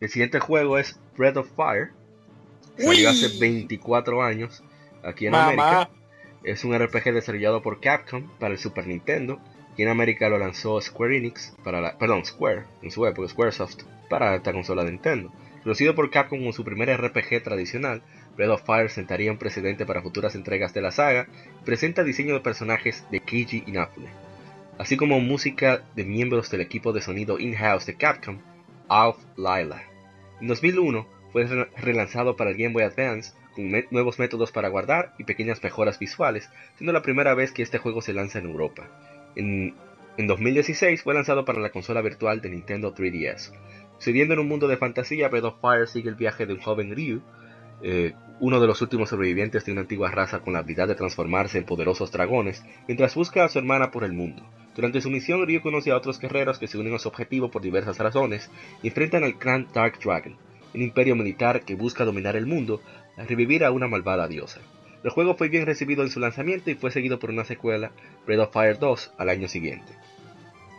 el 0.00 0.08
siguiente 0.08 0.40
juego 0.40 0.78
es 0.78 0.98
Breath 1.16 1.36
of 1.36 1.50
Fire. 1.54 1.90
Salió 2.78 3.10
hace 3.10 3.38
24 3.38 4.22
años 4.22 4.62
aquí 5.02 5.26
en 5.26 5.34
América. 5.34 5.90
Es 6.42 6.64
un 6.64 6.78
RPG 6.78 7.12
desarrollado 7.12 7.62
por 7.62 7.80
Capcom 7.80 8.30
para 8.38 8.54
el 8.54 8.58
Super 8.58 8.86
Nintendo. 8.86 9.38
Aquí 9.72 9.82
en 9.82 9.88
América 9.88 10.30
lo 10.30 10.38
lanzó 10.38 10.80
Square 10.80 11.18
Enix 11.18 11.54
para 11.62 11.82
la, 11.82 11.98
perdón, 11.98 12.24
Square, 12.24 12.64
en 12.80 12.90
su 12.90 13.06
época, 13.06 13.28
Squaresoft, 13.28 13.82
para 14.08 14.34
esta 14.36 14.52
consola 14.52 14.82
de 14.82 14.92
Nintendo. 14.92 15.30
Conocido 15.62 15.94
por 15.94 16.10
Capcom 16.10 16.38
como 16.38 16.52
su 16.52 16.64
primer 16.64 16.88
RPG 16.88 17.42
tradicional, 17.42 18.02
Breath 18.36 18.50
of 18.50 18.62
Fire 18.64 18.88
sentaría 18.88 19.30
un 19.30 19.38
precedente 19.38 19.84
para 19.84 20.00
futuras 20.00 20.34
entregas 20.34 20.72
de 20.72 20.80
la 20.80 20.90
saga 20.90 21.28
y 21.60 21.64
presenta 21.64 22.02
diseño 22.02 22.34
de 22.34 22.40
personajes 22.40 23.04
de 23.10 23.20
Keiji 23.20 23.64
Inafune, 23.66 24.08
así 24.78 24.96
como 24.96 25.20
música 25.20 25.82
de 25.94 26.04
miembros 26.04 26.50
del 26.50 26.62
equipo 26.62 26.94
de 26.94 27.02
sonido 27.02 27.38
in-house 27.38 27.84
de 27.84 27.94
Capcom, 27.94 28.38
Alf 28.88 29.18
Lila. 29.36 29.82
En 30.40 30.48
2001 30.48 31.06
fue 31.32 31.44
relanzado 31.76 32.36
para 32.36 32.50
el 32.50 32.56
Game 32.56 32.72
Boy 32.72 32.84
Advance 32.84 33.32
con 33.54 33.70
nuevos 33.90 34.18
métodos 34.18 34.52
para 34.52 34.68
guardar 34.68 35.12
y 35.18 35.24
pequeñas 35.24 35.62
mejoras 35.62 35.98
visuales, 35.98 36.48
siendo 36.76 36.94
la 36.94 37.02
primera 37.02 37.34
vez 37.34 37.52
que 37.52 37.62
este 37.62 37.78
juego 37.78 38.00
se 38.00 38.14
lanza 38.14 38.38
en 38.38 38.46
Europa. 38.46 38.88
En, 39.36 39.74
en 40.16 40.26
2016 40.26 41.02
fue 41.02 41.12
lanzado 41.12 41.44
para 41.44 41.60
la 41.60 41.70
consola 41.70 42.00
virtual 42.00 42.40
de 42.40 42.50
Nintendo 42.50 42.94
3DS. 42.94 43.52
Sucediendo 44.00 44.32
en 44.32 44.40
un 44.40 44.48
mundo 44.48 44.66
de 44.66 44.78
fantasía, 44.78 45.28
Breath 45.28 45.44
of 45.44 45.60
Fire 45.60 45.86
sigue 45.86 46.08
el 46.08 46.14
viaje 46.14 46.46
de 46.46 46.54
un 46.54 46.60
joven 46.60 46.96
Ryu, 46.96 47.20
eh, 47.82 48.14
uno 48.40 48.58
de 48.58 48.66
los 48.66 48.80
últimos 48.80 49.10
sobrevivientes 49.10 49.66
de 49.66 49.72
una 49.72 49.82
antigua 49.82 50.10
raza 50.10 50.38
con 50.38 50.54
la 50.54 50.60
habilidad 50.60 50.88
de 50.88 50.94
transformarse 50.94 51.58
en 51.58 51.66
poderosos 51.66 52.10
dragones, 52.10 52.64
mientras 52.88 53.14
busca 53.14 53.44
a 53.44 53.50
su 53.50 53.58
hermana 53.58 53.90
por 53.90 54.04
el 54.04 54.14
mundo. 54.14 54.42
Durante 54.74 55.02
su 55.02 55.10
misión, 55.10 55.46
Ryu 55.46 55.60
conoce 55.60 55.90
a 55.90 55.98
otros 55.98 56.18
guerreros 56.18 56.58
que 56.58 56.66
se 56.66 56.78
unen 56.78 56.94
a 56.94 56.98
su 56.98 57.08
objetivo 57.08 57.50
por 57.50 57.60
diversas 57.60 57.98
razones 57.98 58.50
y 58.82 58.88
enfrentan 58.88 59.22
al 59.22 59.38
clan 59.38 59.68
Dark 59.74 59.98
Dragon, 60.02 60.34
un 60.74 60.80
imperio 60.80 61.14
militar 61.14 61.60
que 61.66 61.74
busca 61.74 62.06
dominar 62.06 62.36
el 62.36 62.46
mundo 62.46 62.80
a 63.18 63.24
revivir 63.24 63.64
a 63.64 63.70
una 63.70 63.86
malvada 63.86 64.28
diosa. 64.28 64.62
El 65.04 65.10
juego 65.10 65.34
fue 65.34 65.50
bien 65.50 65.66
recibido 65.66 66.04
en 66.04 66.10
su 66.10 66.20
lanzamiento 66.20 66.70
y 66.70 66.74
fue 66.74 66.90
seguido 66.90 67.18
por 67.18 67.28
una 67.28 67.44
secuela, 67.44 67.92
Breath 68.24 68.40
of 68.40 68.52
Fire 68.54 68.78
2, 68.78 69.12
al 69.18 69.28
año 69.28 69.46
siguiente. 69.46 69.92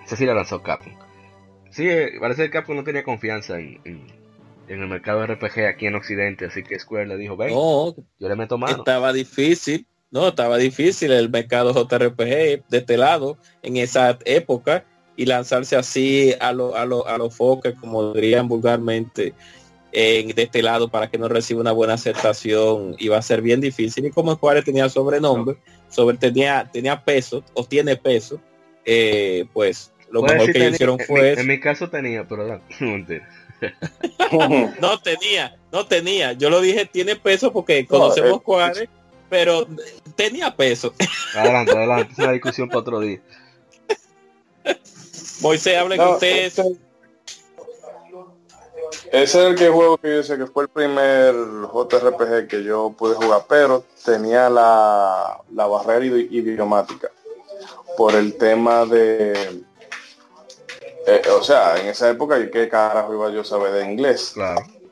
Esa 0.04 0.16
sí 0.16 0.26
la 0.26 0.34
lanzó 0.34 0.64
Capcom. 0.64 1.11
Sí, 1.72 1.88
eh, 1.88 2.14
parece 2.20 2.44
que 2.44 2.52
Capcom 2.52 2.76
no 2.76 2.84
tenía 2.84 3.04
confianza 3.04 3.60
en, 3.60 3.80
el 4.68 4.88
mercado 4.88 5.22
de 5.22 5.28
RPG 5.28 5.66
aquí 5.68 5.88
en 5.88 5.96
Occidente, 5.96 6.46
así 6.46 6.64
que 6.64 6.80
Square 6.80 7.08
le 7.08 7.18
dijo, 7.18 7.36
ven, 7.36 7.50
yo 7.50 7.96
le 8.20 8.36
meto 8.36 8.58
mano. 8.58 8.78
Estaba 8.78 9.12
difícil, 9.12 9.86
no, 10.12 10.30
estaba 10.30 10.58
difícil 10.58 11.12
el 11.12 11.30
mercado 11.30 11.74
JRPG 11.74 12.68
de 12.70 12.78
este 12.78 12.98
lado 12.98 13.38
en 13.64 13.78
esa 13.78 14.18
época 14.26 14.86
y 15.18 15.26
lanzarse 15.26 15.76
así 15.76 16.34
a 16.40 16.54
los 16.54 16.74
a 16.76 16.86
lo, 16.86 17.06
a 17.08 17.18
lo 17.18 17.30
foques, 17.30 17.74
como 17.80 18.14
dirían 18.14 18.48
vulgarmente, 18.48 19.34
de 19.92 20.34
este 20.38 20.62
lado 20.62 20.90
para 20.90 21.10
que 21.10 21.18
no 21.18 21.28
reciba 21.28 21.60
una 21.60 21.74
buena 21.74 21.96
aceptación 21.96 22.96
iba 22.98 23.18
a 23.18 23.22
ser 23.22 23.42
bien 23.42 23.60
difícil 23.60 24.06
y 24.06 24.12
como 24.12 24.36
Juárez 24.38 24.64
tenía 24.64 24.88
sobrenombre 24.88 25.58
sobre 25.90 26.18
tenía 26.18 26.70
tenía 26.72 27.04
peso 27.04 27.44
o 27.54 27.66
tiene 27.66 27.98
peso 27.98 28.40
eh, 28.86 29.46
pues 29.54 29.92
lo 30.12 30.22
mejor 30.22 30.52
que 30.52 30.70
hicieron 30.70 31.00
fue 31.00 31.34
en 31.34 31.48
mi, 31.48 31.60
caso 31.60 31.90
tenía 31.90 32.28
pero 32.28 32.46
no 34.82 35.00
tenía 35.00 35.56
no 35.72 35.86
tenía. 35.86 36.34
Yo 36.34 36.50
lo 36.50 36.62
dije 36.62 36.86
tiene 36.86 37.16
peso 37.16 37.54
porque 37.54 37.86
conocemos 37.86 38.40
eh, 38.40 38.42
Juárez 38.44 38.90
pero 39.30 39.68
tenía 40.16 40.56
peso. 40.56 40.94
Adelante 41.36 41.72
adelante 41.72 42.14
es 42.14 42.20
una 42.20 42.32
discusión 42.34 42.68
para 42.68 42.80
otro 42.80 43.00
día. 43.00 43.20
Moisés 45.42 45.78
habla 45.78 45.98
con 45.98 46.10
ustedes. 46.10 46.60
este 46.60 46.92
ese 49.12 49.40
es 49.40 49.46
el 49.46 49.56
que 49.56 49.68
juego 49.68 49.98
que 49.98 50.16
yo 50.16 50.24
sé 50.24 50.38
que 50.38 50.48
fue 50.48 50.64
el 50.64 50.70
primer 50.70 51.36
JRPG 51.36 52.48
que 52.48 52.64
yo 52.64 52.96
pude 52.98 53.16
jugar, 53.16 53.44
pero 53.50 53.84
tenía 54.06 54.50
la, 54.50 55.42
barrera 55.50 56.06
idiomática 56.06 57.10
por 57.98 58.16
el 58.16 58.38
tema 58.38 58.86
de... 58.86 59.64
Eh, 61.08 61.22
o 61.38 61.44
sea, 61.44 61.78
en 61.80 61.88
esa 61.88 62.10
época, 62.10 62.38
¿qué 62.52 62.70
carajo 62.70 63.14
iba 63.14 63.32
yo 63.32 63.42
a 63.42 63.46
saber 63.46 63.74
de 63.74 63.92
inglés? 63.92 64.36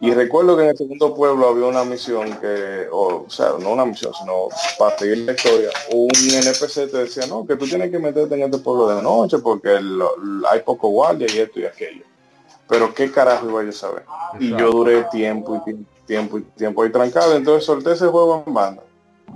Y 0.01 0.11
recuerdo 0.13 0.55
que 0.55 0.63
en 0.63 0.69
el 0.69 0.77
segundo 0.77 1.13
pueblo 1.13 1.49
había 1.49 1.65
una 1.65 1.83
misión 1.83 2.33
que, 2.39 2.87
o, 2.91 3.25
sea, 3.29 3.53
no 3.59 3.71
una 3.71 3.85
misión, 3.85 4.13
sino 4.13 4.47
para 4.77 4.97
seguir 4.97 5.19
la 5.19 5.33
historia, 5.33 5.69
un 5.91 6.09
NPC 6.09 6.89
te 6.89 6.97
decía, 6.99 7.27
no, 7.27 7.45
que 7.45 7.57
tú 7.57 7.65
tienes 7.67 7.91
que 7.91 7.99
meterte 7.99 8.33
en 8.35 8.43
este 8.43 8.59
pueblo 8.59 8.87
de 8.87 9.01
noche 9.01 9.39
porque 9.39 9.77
hay 10.49 10.59
poco 10.61 10.87
guardia 10.89 11.27
y 11.29 11.39
esto 11.39 11.59
y 11.59 11.65
aquello 11.65 12.09
pero 12.69 12.93
qué 12.93 13.11
carajo 13.11 13.49
iba 13.49 13.63
yo 13.63 13.69
a 13.69 13.73
saber. 13.73 14.03
Y 14.39 14.49
yo 14.49 14.71
duré 14.71 15.03
tiempo 15.05 15.61
y 15.65 15.85
tiempo 16.05 16.37
y 16.37 16.43
tiempo 16.43 16.83
ahí 16.83 16.91
trancado, 16.91 17.35
entonces 17.35 17.65
solté 17.65 17.93
ese 17.93 18.05
juego 18.05 18.43
en 18.45 18.53
banda. 18.53 18.83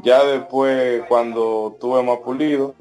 Ya 0.03 0.23
después, 0.23 1.03
cuando 1.09 1.75
tuve 1.79 2.03
más 2.03 2.19
pulido, 2.19 2.75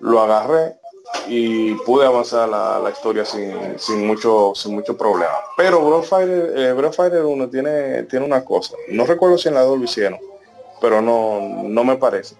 lo 0.00 0.20
agarré 0.20 0.79
y 1.26 1.74
pude 1.74 2.06
avanzar 2.06 2.48
la, 2.48 2.90
historia 2.90 3.24
sin, 3.24 4.06
mucho 4.06 4.52
sin 4.54 4.74
mucho 4.74 4.96
problema. 4.96 5.34
Pero 5.56 5.84
Bro 5.84 6.02
Fighter, 6.02 6.52
eh, 6.56 6.92
Fighter 6.92 7.24
1 7.24 7.48
tiene, 7.48 8.02
tiene 8.04 8.24
una 8.24 8.44
cosa, 8.44 8.74
no 8.88 9.04
recuerdo 9.06 9.38
si 9.38 9.48
en 9.48 9.54
la 9.54 9.62
2 9.62 9.78
lo 9.78 9.84
hicieron, 9.84 10.18
pero 10.80 11.00
no, 11.00 11.62
no 11.64 11.84
me 11.84 11.96
parece, 11.96 12.36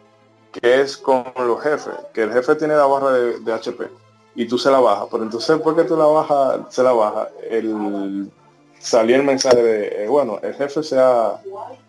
que 0.52 0.80
es 0.80 0.96
con 0.96 1.24
los 1.36 1.62
jefes, 1.62 1.94
que 2.12 2.22
el 2.22 2.32
jefe 2.32 2.56
tiene 2.56 2.74
la 2.74 2.86
barra 2.86 3.12
de 3.12 3.52
HP 3.52 3.88
y 4.34 4.46
tú 4.46 4.58
se 4.58 4.70
la 4.70 4.80
bajas. 4.80 5.08
Pero 5.10 5.24
entonces, 5.24 5.58
¿por 5.58 5.76
qué 5.76 5.84
tú 5.84 5.96
la 5.96 6.06
bajas, 6.06 6.60
se 6.70 6.82
la 6.82 6.92
baja? 6.92 7.28
El, 7.48 8.30
salió 8.78 9.16
el 9.16 9.24
mensaje 9.24 9.62
de, 9.62 10.04
eh, 10.04 10.08
bueno, 10.08 10.38
el 10.42 10.54
jefe 10.54 10.82
se 10.82 10.98
ha, 10.98 11.40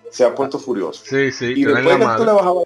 se 0.09 0.25
ha 0.25 0.35
puesto 0.35 0.59
furioso. 0.59 1.03
Sí, 1.05 1.31
sí, 1.31 1.53
y 1.55 1.65
después 1.65 1.97
que 1.97 2.05
tú 2.17 2.25
le 2.25 2.31
bajabas, 2.31 2.65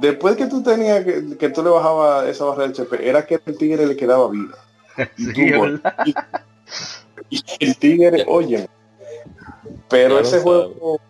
después 0.00 0.36
que 0.36 0.46
tú 0.46 0.62
tenías 0.62 1.04
que, 1.04 1.36
que 1.36 1.48
tú 1.48 1.62
le 1.62 1.70
bajabas 1.70 2.28
esa 2.28 2.44
barra 2.44 2.68
de 2.68 2.70
HP, 2.70 3.08
era 3.08 3.26
que 3.26 3.40
el 3.44 3.58
tigre 3.58 3.86
le 3.86 3.96
quedaba 3.96 4.28
vida. 4.30 4.56
y, 7.30 7.42
el 7.60 7.76
tigre, 7.76 8.24
oye, 8.28 8.68
pero 9.88 10.18
ese 10.18 10.40
juego 10.40 11.00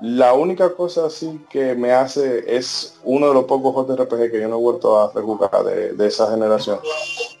la 0.00 0.34
única 0.34 0.74
cosa 0.74 1.06
así 1.06 1.40
que 1.48 1.74
me 1.74 1.92
hace 1.92 2.44
es 2.54 2.98
uno 3.04 3.28
de 3.28 3.34
los 3.34 3.44
pocos 3.44 3.86
JRPG 3.86 4.30
que 4.30 4.40
yo 4.40 4.48
no 4.48 4.56
he 4.56 4.60
vuelto 4.60 4.98
a 4.98 5.10
rejugar 5.12 5.64
de, 5.64 6.06
esa 6.06 6.30
generación. 6.30 6.78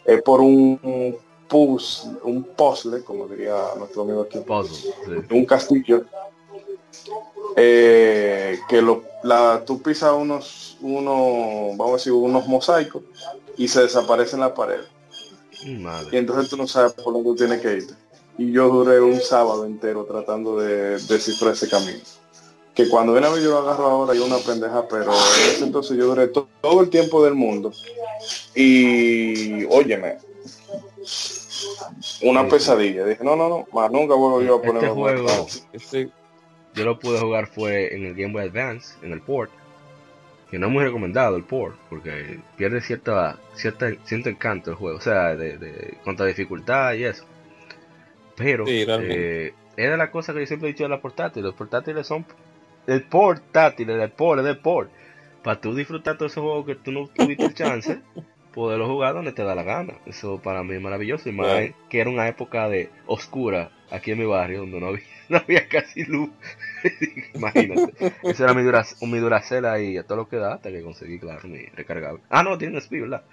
Es 0.04 0.22
por 0.22 0.40
un 0.40 1.18
puzzle, 1.48 2.12
un 2.24 2.42
puzzle, 2.42 3.02
como 3.04 3.26
diría 3.28 3.56
nuestro 3.76 4.02
amigo 4.02 4.22
aquí. 4.22 4.42
Un 5.30 5.44
castillo. 5.44 6.04
Eh, 7.56 8.58
que 8.68 8.82
lo, 8.82 9.04
la, 9.22 9.62
tú 9.64 9.80
pisas 9.80 10.12
unos, 10.12 10.76
uno, 10.80 11.70
vamos 11.76 11.90
a 11.90 11.96
decir, 11.96 12.12
unos 12.12 12.46
mosaicos 12.46 13.02
y 13.56 13.68
se 13.68 13.82
desaparece 13.82 14.34
en 14.36 14.40
la 14.40 14.54
pared. 14.54 14.80
Y 16.12 16.16
entonces 16.16 16.50
tú 16.50 16.56
no 16.56 16.66
sabes 16.66 16.92
por 16.92 17.12
dónde 17.12 17.34
tienes 17.34 17.60
que 17.60 17.74
ir. 17.78 17.86
Y 18.38 18.52
yo 18.52 18.68
duré 18.68 19.00
un 19.00 19.20
sábado 19.20 19.64
entero 19.64 20.04
tratando 20.04 20.58
de 20.58 20.98
descifrar 20.98 21.54
ese 21.54 21.68
camino 21.68 22.00
que 22.76 22.88
cuando 22.90 23.12
viene 23.12 23.26
a 23.26 23.30
ver 23.30 23.42
yo 23.42 23.52
lo 23.52 23.58
agarro 23.58 23.86
ahora 23.86 24.14
y 24.14 24.18
una 24.18 24.36
pendeja, 24.36 24.86
pero 24.86 25.10
en 25.10 25.50
ese 25.50 25.64
entonces 25.64 25.96
yo 25.96 26.08
duré 26.08 26.28
todo 26.28 26.82
el 26.82 26.90
tiempo 26.90 27.24
del 27.24 27.34
mundo. 27.34 27.72
Y 28.54 29.64
óyeme, 29.64 30.18
una 32.22 32.46
pesadilla. 32.46 33.06
Dije, 33.06 33.24
no, 33.24 33.34
no, 33.34 33.48
no, 33.48 33.66
más 33.72 33.90
nunca 33.90 34.14
vuelvo 34.14 34.42
yo 34.42 34.60
a 34.62 34.66
este 34.66 34.88
juego. 34.90 35.26
Este, 35.72 36.10
yo 36.76 36.84
lo 36.84 36.98
pude 36.98 37.18
jugar 37.18 37.48
fue 37.48 37.94
en 37.94 38.04
el 38.04 38.14
Game 38.14 38.32
Boy 38.32 38.44
Advance, 38.44 38.96
en 39.02 39.12
el 39.12 39.20
port. 39.20 39.50
Que 40.50 40.60
no 40.60 40.68
es 40.68 40.72
muy 40.72 40.84
recomendado 40.84 41.36
el 41.36 41.42
port, 41.42 41.76
porque 41.90 42.38
pierde 42.56 42.80
cierta, 42.80 43.40
cierta 43.54 43.90
cierto 44.04 44.28
encanto 44.28 44.70
el 44.70 44.76
juego, 44.76 44.98
o 44.98 45.00
sea, 45.00 45.34
de, 45.34 45.58
de 45.58 45.98
contra 46.04 46.26
dificultad 46.26 46.94
y 46.94 47.04
eso. 47.04 47.24
Pero 48.36 48.64
eh, 48.68 49.54
es 49.76 49.90
de 49.90 49.96
la 49.96 50.10
cosa 50.10 50.32
que 50.32 50.40
yo 50.40 50.46
siempre 50.46 50.68
he 50.68 50.72
dicho 50.72 50.84
de 50.84 50.90
la 50.90 51.00
portátil. 51.00 51.42
Los 51.42 51.54
portátiles 51.54 52.06
son 52.06 52.24
el 52.86 53.02
portátil, 53.02 53.90
el 53.90 54.10
port, 54.10 54.44
el 54.44 54.58
port. 54.58 54.90
Para 55.42 55.60
tú 55.60 55.74
disfrutar 55.74 56.16
todo 56.16 56.26
ese 56.26 56.40
juego 56.40 56.64
que 56.64 56.74
tú 56.76 56.92
no 56.92 57.08
tuviste 57.08 57.46
el 57.46 57.54
chance, 57.54 58.00
poderlo 58.54 58.88
jugar 58.88 59.14
donde 59.14 59.32
te 59.32 59.42
da 59.42 59.54
la 59.54 59.62
gana. 59.62 59.94
Eso 60.06 60.40
para 60.40 60.62
mí 60.62 60.74
es 60.74 60.80
maravilloso. 60.80 61.28
Y 61.28 61.32
más 61.32 61.70
que 61.88 62.00
era 62.00 62.10
una 62.10 62.28
época 62.28 62.68
de 62.68 62.90
oscura 63.06 63.70
aquí 63.90 64.12
en 64.12 64.18
mi 64.18 64.26
barrio, 64.26 64.60
donde 64.60 64.80
no 64.80 64.88
había, 64.88 65.04
no 65.28 65.38
había 65.38 65.68
casi 65.68 66.04
luz. 66.04 66.30
Imagínate. 67.34 68.12
Esa 68.22 68.44
era 68.44 68.54
mi, 68.54 68.62
dura, 68.62 68.84
mi 69.02 69.18
duracela 69.18 69.80
y 69.80 69.98
a 69.98 70.04
todo 70.04 70.18
lo 70.18 70.28
que 70.28 70.36
da 70.36 70.54
hasta 70.54 70.70
que 70.70 70.82
conseguí, 70.82 71.18
claro, 71.18 71.48
mi 71.48 71.66
recargable. 71.66 72.22
Ah, 72.30 72.42
no, 72.42 72.58
tiene 72.58 72.78
speed, 72.78 73.02
¿verdad? 73.02 73.24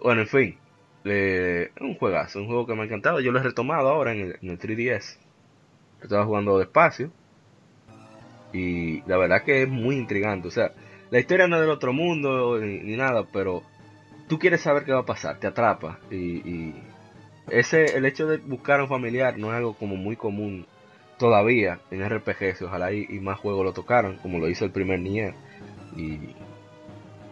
Bueno, 0.00 0.22
en 0.22 0.28
fin. 0.28 0.58
Es 1.04 1.70
un 1.80 1.96
juegazo, 1.96 2.40
un 2.40 2.46
juego 2.46 2.66
que 2.66 2.74
me 2.74 2.82
ha 2.82 2.84
encantado. 2.84 3.20
Yo 3.20 3.32
lo 3.32 3.40
he 3.40 3.42
retomado 3.42 3.88
ahora 3.88 4.12
en 4.12 4.20
el, 4.20 4.38
en 4.40 4.50
el 4.50 4.58
3DS. 4.58 5.16
Estaba 6.02 6.24
jugando 6.24 6.58
despacio 6.58 7.10
y 8.52 9.02
la 9.02 9.16
verdad 9.16 9.42
que 9.42 9.62
es 9.62 9.68
muy 9.68 9.96
intrigante. 9.96 10.48
O 10.48 10.50
sea, 10.50 10.72
la 11.10 11.18
historia 11.18 11.48
no 11.48 11.56
es 11.56 11.62
del 11.62 11.70
otro 11.70 11.92
mundo 11.92 12.58
ni, 12.60 12.96
nada, 12.96 13.24
pero 13.32 13.62
tú 14.28 14.38
quieres 14.38 14.60
saber 14.60 14.84
qué 14.84 14.92
va 14.92 15.00
a 15.00 15.06
pasar, 15.06 15.38
te 15.38 15.46
atrapa. 15.46 15.98
Y, 16.10 16.74
ese 17.50 17.96
el 17.96 18.06
hecho 18.06 18.28
de 18.28 18.38
buscar 18.38 18.78
a 18.78 18.84
un 18.84 18.88
familiar 18.88 19.36
no 19.36 19.48
es 19.48 19.54
algo 19.54 19.74
como 19.74 19.96
muy 19.96 20.14
común 20.14 20.64
todavía 21.22 21.78
en 21.92 22.02
RPGs. 22.04 22.62
Ojalá 22.62 22.92
y, 22.92 23.06
más 23.20 23.38
juegos 23.38 23.64
lo 23.64 23.72
tocaron, 23.72 24.16
como 24.16 24.40
lo 24.40 24.48
hizo 24.48 24.64
el 24.64 24.72
primer 24.72 24.98
Nier. 24.98 25.34
Y, 25.96 26.18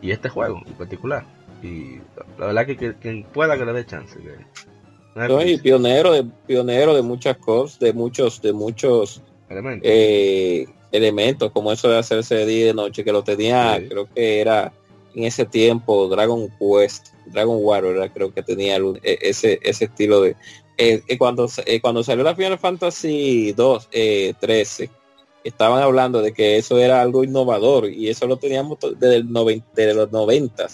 y 0.01 0.13
este 0.13 0.29
juego 0.29 0.63
en 0.65 0.75
particular. 0.75 1.25
Y 1.61 1.97
la 2.39 2.47
verdad 2.47 2.67
que 2.67 2.95
quien 2.95 3.25
pueda 3.25 3.59
que 3.59 3.65
le 3.65 3.73
dé 3.73 3.85
chance. 3.85 4.17
Que, 4.19 5.59
pionero 5.61 6.13
de 6.13 6.25
pionero 6.47 6.95
de 6.95 7.03
muchas 7.03 7.37
cosas, 7.39 7.81
de 7.81 7.93
muchos, 7.93 8.41
de 8.41 8.53
muchos 8.53 9.23
elementos. 9.49 9.91
Eh, 9.91 10.67
elementos 10.93 11.51
como 11.51 11.73
eso 11.73 11.89
de 11.89 11.99
hacerse 11.99 12.37
de 12.37 12.47
día 12.47 12.61
y 12.61 12.67
de 12.67 12.75
noche, 12.75 13.03
que 13.03 13.13
lo 13.13 13.25
tenía, 13.25 13.83
creo 13.89 14.09
que 14.15 14.41
era 14.41 14.73
en 15.17 15.25
ese 15.25 15.45
tiempo 15.45 16.07
Dragon 16.09 16.49
Quest, 16.61 17.09
Dragon 17.27 17.59
Warrior, 17.61 18.09
creo 18.13 18.33
que 18.33 18.43
tenía 18.45 18.77
e, 18.77 19.19
ese, 19.21 19.59
ese 19.63 19.87
estilo 19.87 20.23
de... 20.23 20.37
Eh, 20.83 21.03
eh, 21.09 21.19
cuando, 21.19 21.47
eh, 21.67 21.79
cuando 21.79 22.03
salió 22.03 22.25
la 22.25 22.35
Final 22.35 22.59
Fantasy 22.59 23.53
2, 23.53 23.89
13, 24.41 24.89
estaban 25.45 25.83
hablando 25.83 26.23
de 26.23 26.33
que 26.33 26.57
eso 26.57 26.79
era 26.79 27.03
algo 27.03 27.23
innovador 27.23 27.91
y 27.91 28.09
eso 28.09 28.27
lo 28.27 28.39
teníamos 28.39 28.79
desde, 28.99 29.17
el 29.17 29.63
de 29.75 29.95
los 29.95 30.11
90, 30.11 30.69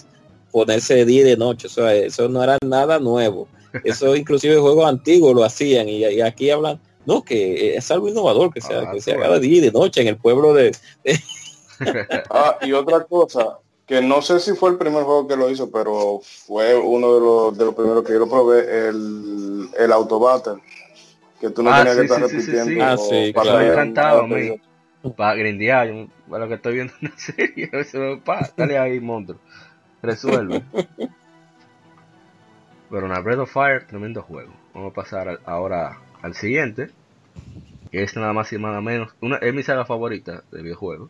ponerse 0.49 0.95
de 0.95 1.03
día 1.03 1.21
y 1.21 1.25
de 1.25 1.35
noche, 1.35 1.67
o 1.77 1.87
eso 1.89 2.29
no 2.29 2.41
era 2.41 2.57
nada 2.65 2.99
nuevo. 2.99 3.49
Eso 3.83 4.15
inclusive 4.15 4.55
juegos 4.55 4.87
antiguos 4.87 5.35
lo 5.35 5.43
hacían 5.43 5.89
y, 5.89 6.05
y 6.05 6.21
aquí 6.21 6.51
hablan 6.51 6.79
no, 7.05 7.21
que 7.21 7.75
es 7.75 7.91
algo 7.91 8.07
innovador 8.07 8.53
que, 8.53 8.61
sea, 8.61 8.83
ah, 8.87 8.91
que 8.93 9.01
se 9.01 9.11
haga 9.11 9.29
de 9.31 9.39
día 9.41 9.57
y 9.57 9.61
de 9.61 9.71
noche 9.71 10.01
en 10.01 10.07
el 10.07 10.17
pueblo 10.17 10.53
de... 10.53 10.73
ah, 12.29 12.57
y 12.61 12.71
otra 12.71 13.03
cosa, 13.03 13.59
que 13.87 14.01
no 14.01 14.21
sé 14.21 14.41
si 14.41 14.53
fue 14.53 14.71
el 14.71 14.77
primer 14.77 15.03
juego 15.03 15.27
que 15.27 15.37
lo 15.37 15.49
hizo, 15.49 15.71
pero 15.71 16.19
fue 16.21 16.75
uno 16.75 17.13
de 17.13 17.19
los, 17.21 17.57
de 17.57 17.65
los 17.65 17.73
primeros 17.73 18.03
que 18.03 18.13
yo 18.13 18.19
lo 18.19 18.29
probé, 18.29 18.89
el, 18.89 19.69
el 19.79 19.91
Autobattle. 19.93 20.61
Que 21.39 21.49
tú 21.51 21.63
no 21.63 21.71
ah, 21.71 21.77
tenías 21.79 21.95
que 21.95 22.03
estar 22.03 22.21
repitiendo. 22.21 22.83
Ah, 22.83 22.97
sí, 22.97 23.31
para 23.33 23.51
claro. 23.51 23.71
encantado, 23.71 24.27
Para 25.15 25.35
grindear, 25.35 26.07
para 26.29 26.43
lo 26.43 26.49
que 26.49 26.55
estoy 26.55 26.73
viendo 26.73 26.93
en 27.01 27.09
la 27.09 27.17
serie, 27.83 28.19
pa, 28.25 28.49
dale 28.57 28.77
ahí, 28.77 28.99
monstruo. 28.99 29.39
Resuelve. 30.01 30.63
Pero 32.89 33.05
una 33.05 33.19
Breath 33.21 33.39
of 33.39 33.51
Fire, 33.51 33.87
tremendo 33.87 34.21
juego. 34.21 34.51
Vamos 34.73 34.91
a 34.91 34.95
pasar 34.95 35.39
ahora 35.45 35.97
al 36.21 36.33
siguiente, 36.33 36.89
que 37.89 38.03
es 38.03 38.15
nada 38.17 38.33
más 38.33 38.51
y 38.51 38.59
nada 38.59 38.81
menos, 38.81 39.15
una, 39.21 39.37
es 39.37 39.53
mi 39.53 39.63
saga 39.63 39.85
favorita 39.85 40.43
de 40.51 40.61
videojuegos. 40.61 41.09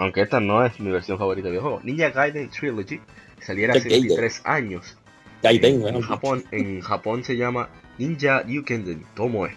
Aunque 0.00 0.22
esta 0.22 0.40
no 0.40 0.64
es 0.64 0.80
mi 0.80 0.90
versión 0.90 1.18
favorita 1.18 1.48
de 1.48 1.50
videojuego. 1.50 1.82
Ninja 1.84 2.08
Gaiden 2.08 2.48
Trilogy 2.48 3.00
saliera 3.38 3.74
hace 3.74 3.90
23 3.90 4.40
años. 4.46 4.96
Gaiden, 5.42 5.86
en, 5.86 6.00
Japón, 6.00 6.42
en 6.52 6.80
Japón 6.80 7.22
se 7.22 7.36
llama 7.36 7.68
Ninja 7.98 8.40
Ryukenden 8.40 9.04
Tomoe. 9.14 9.50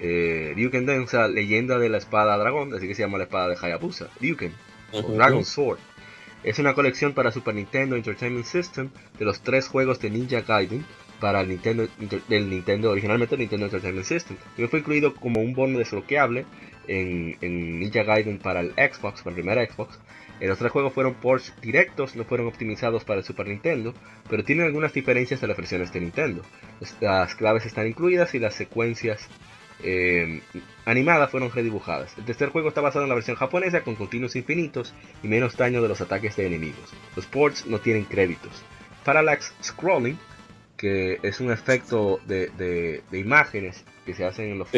Eh, 0.00 0.52
Ryukenden, 0.56 1.02
o 1.02 1.06
sea, 1.06 1.28
leyenda 1.28 1.78
de 1.78 1.88
la 1.90 1.98
espada 1.98 2.36
dragón, 2.38 2.74
así 2.74 2.88
que 2.88 2.96
se 2.96 3.02
llama 3.02 3.18
la 3.18 3.24
espada 3.24 3.50
de 3.50 3.56
Hayabusa, 3.62 4.10
Ryuken, 4.20 4.52
o 4.94 5.02
Dragon 5.02 5.44
Sword. 5.44 5.78
Es 6.42 6.58
una 6.58 6.74
colección 6.74 7.12
para 7.12 7.30
Super 7.30 7.54
Nintendo 7.54 7.94
Entertainment 7.94 8.46
System 8.46 8.90
de 9.16 9.24
los 9.24 9.42
tres 9.42 9.68
juegos 9.68 10.00
de 10.00 10.10
Ninja 10.10 10.40
Gaiden 10.40 10.84
para 11.20 11.40
el 11.40 11.48
Nintendo, 11.48 11.86
del 12.26 12.50
Nintendo, 12.50 12.90
originalmente 12.90 13.36
Nintendo 13.36 13.66
Entertainment 13.66 14.06
System. 14.08 14.36
Y 14.58 14.66
fue 14.66 14.80
incluido 14.80 15.14
como 15.14 15.40
un 15.40 15.54
bono 15.54 15.78
desbloqueable 15.78 16.46
en, 16.86 17.36
en 17.40 17.80
Ninja 17.80 18.02
Gaiden 18.02 18.38
para 18.38 18.60
el 18.60 18.72
Xbox, 18.72 19.22
para 19.22 19.36
el 19.36 19.42
primer 19.42 19.70
Xbox. 19.70 19.98
Eh, 20.40 20.48
los 20.48 20.58
tres 20.58 20.72
juegos 20.72 20.92
fueron 20.92 21.14
ports 21.14 21.54
directos, 21.60 22.16
no 22.16 22.24
fueron 22.24 22.48
optimizados 22.48 23.04
para 23.04 23.20
el 23.20 23.24
Super 23.24 23.46
Nintendo, 23.46 23.94
pero 24.28 24.42
tienen 24.42 24.66
algunas 24.66 24.92
diferencias 24.92 25.40
de 25.40 25.46
las 25.46 25.56
versiones 25.56 25.92
de 25.92 26.00
Nintendo. 26.00 26.42
Las 27.00 27.34
claves 27.36 27.64
están 27.64 27.86
incluidas 27.86 28.34
y 28.34 28.40
las 28.40 28.54
secuencias 28.54 29.28
eh, 29.84 30.40
animadas 30.84 31.30
fueron 31.30 31.52
redibujadas. 31.52 32.16
El 32.18 32.24
tercer 32.24 32.48
juego 32.48 32.68
está 32.68 32.80
basado 32.80 33.04
en 33.04 33.08
la 33.08 33.14
versión 33.14 33.36
japonesa 33.36 33.82
con 33.82 33.94
continuos 33.94 34.34
infinitos 34.36 34.94
y 35.22 35.28
menos 35.28 35.56
daño 35.56 35.80
de 35.80 35.88
los 35.88 36.00
ataques 36.00 36.34
de 36.36 36.46
enemigos. 36.46 36.92
Los 37.14 37.26
ports 37.26 37.66
no 37.66 37.78
tienen 37.78 38.04
créditos. 38.04 38.64
Parallax 39.04 39.54
Scrolling, 39.62 40.18
que 40.76 41.18
es 41.22 41.40
un 41.40 41.52
efecto 41.52 42.20
de, 42.26 43.02
imágenes 43.12 43.84
que 44.04 44.14
se 44.14 44.24
hacen 44.24 44.50
en 44.50 44.58
los. 44.58 44.68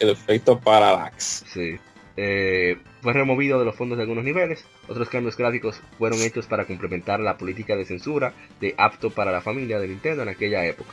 El 0.00 0.10
efecto 0.10 0.58
Parallax. 0.58 1.44
Sí. 1.52 1.78
Eh, 2.16 2.76
fue 3.02 3.12
removido 3.12 3.58
de 3.58 3.64
los 3.64 3.76
fondos 3.76 3.96
de 3.96 4.02
algunos 4.02 4.24
niveles. 4.24 4.64
Otros 4.88 5.08
cambios 5.08 5.36
gráficos 5.36 5.80
fueron 5.98 6.20
hechos 6.20 6.46
para 6.46 6.64
complementar 6.64 7.20
la 7.20 7.38
política 7.38 7.76
de 7.76 7.84
censura 7.84 8.34
de 8.60 8.74
apto 8.76 9.10
para 9.10 9.30
la 9.30 9.40
familia 9.40 9.78
de 9.78 9.88
Nintendo 9.88 10.22
en 10.22 10.28
aquella 10.28 10.66
época. 10.66 10.92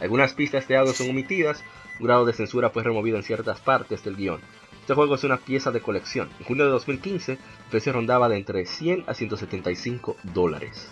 Algunas 0.00 0.32
pistas 0.34 0.66
de 0.66 0.76
audio 0.76 0.92
son 0.92 1.10
omitidas, 1.10 1.62
un 2.00 2.06
grado 2.06 2.24
de 2.24 2.32
censura 2.32 2.70
fue 2.70 2.82
removido 2.82 3.18
en 3.18 3.22
ciertas 3.22 3.60
partes 3.60 4.02
del 4.02 4.16
guion. 4.16 4.40
Este 4.80 4.94
juego 4.94 5.14
es 5.14 5.24
una 5.24 5.36
pieza 5.36 5.70
de 5.70 5.80
colección. 5.80 6.30
En 6.40 6.46
junio 6.46 6.64
de 6.64 6.70
2015, 6.70 7.32
el 7.32 7.38
precio 7.70 7.92
rondaba 7.92 8.28
de 8.28 8.38
entre 8.38 8.64
100 8.64 9.04
a 9.06 9.14
175 9.14 10.16
dólares. 10.34 10.90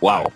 ¡Wow! 0.00 0.32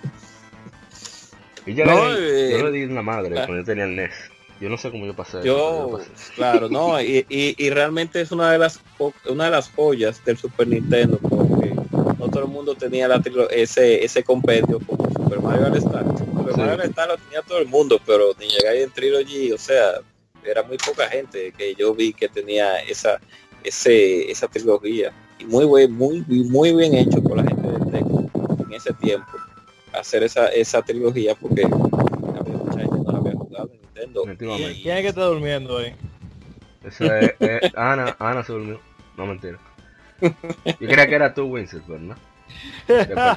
Y 1.69 1.75
no, 1.75 2.09
le, 2.09 2.51
yo 2.53 2.71
le 2.71 2.73
di 2.73 2.85
una 2.85 3.03
madre 3.03 3.35
cuando 3.35 3.57
yo 3.57 3.65
tenía 3.65 3.85
el 3.85 3.95
NES. 3.95 4.11
Yo 4.59 4.71
no 4.71 4.79
sé 4.79 4.91
cómo 4.91 5.05
yo 5.05 5.15
pasé. 5.15 5.41
Yo, 5.45 6.01
claro, 6.35 6.69
no, 6.71 7.01
y, 7.01 7.27
y, 7.29 7.71
realmente 7.71 8.23
es 8.23 8.33
una 8.33 8.51
de 8.51 8.59
las 8.59 8.81
una 9.27 9.45
de 9.45 9.51
las 9.51 9.71
joyas 9.71 10.25
del 10.25 10.39
Super 10.39 10.67
Nintendo, 10.67 11.19
porque 11.19 11.75
no 12.19 12.29
todo 12.29 12.45
el 12.45 12.49
mundo 12.49 12.75
tenía 12.75 13.07
la, 13.07 13.23
ese 13.51 14.03
ese 14.03 14.25
compendio 14.25 14.81
como 14.81 15.09
Super 15.13 15.41
Mario 15.41 15.67
All 15.67 15.77
Star. 15.77 16.05
Super 16.17 16.57
Mario 16.57 16.73
All 16.73 16.81
Star 16.81 17.09
lo 17.09 17.19
tenía 17.19 17.43
todo 17.43 17.59
el 17.59 17.69
mundo, 17.69 18.01
pero 18.05 18.33
ni 18.41 18.49
llegar 18.49 18.75
en 18.75 18.91
Trilogy, 18.91 19.53
o 19.53 19.59
sea, 19.59 20.01
era 20.43 20.63
muy 20.63 20.79
poca 20.79 21.07
gente 21.09 21.53
que 21.57 21.75
yo 21.75 21.95
vi 21.95 22.15
que 22.15 22.29
tenía 22.29 22.79
esa 22.81 23.21
ese 23.63 24.31
esa 24.31 24.49
trilogía 24.49 25.13
y 25.39 25.45
muy 25.45 25.67
buen, 25.67 25.93
muy 25.93 26.25
muy 26.27 26.73
bien 26.75 26.95
hecho 26.95 27.23
por 27.23 27.37
la 27.37 27.45
gente 27.45 27.69
de 27.69 27.91
Tecmo 27.91 28.31
en 28.67 28.73
ese 28.73 28.93
tiempo 28.95 29.38
hacer 29.99 30.23
esa 30.23 30.49
esa 30.49 30.83
trilogía 30.83 31.35
porque 31.35 31.65
había 31.65 32.57
mucha 32.57 32.79
gente 32.81 32.97
no 32.97 33.13
la 33.13 33.19
había 33.19 33.33
jugado 33.33 33.71
¿Quién 34.39 34.97
es 34.97 35.03
que 35.03 35.09
está 35.09 35.25
durmiendo 35.25 35.79
ahí? 35.79 35.95
Esa 36.85 37.21
es, 37.21 37.35
Ana, 37.75 38.17
Ana 38.19 38.43
se 38.43 38.53
durmió. 38.53 38.81
No 39.17 39.27
mentira. 39.27 39.59
Yo 40.21 40.89
creía 40.89 41.07
que 41.07 41.15
era 41.15 41.35
tú, 41.35 41.47
Winston, 41.47 41.83
¿verdad? 41.87 42.17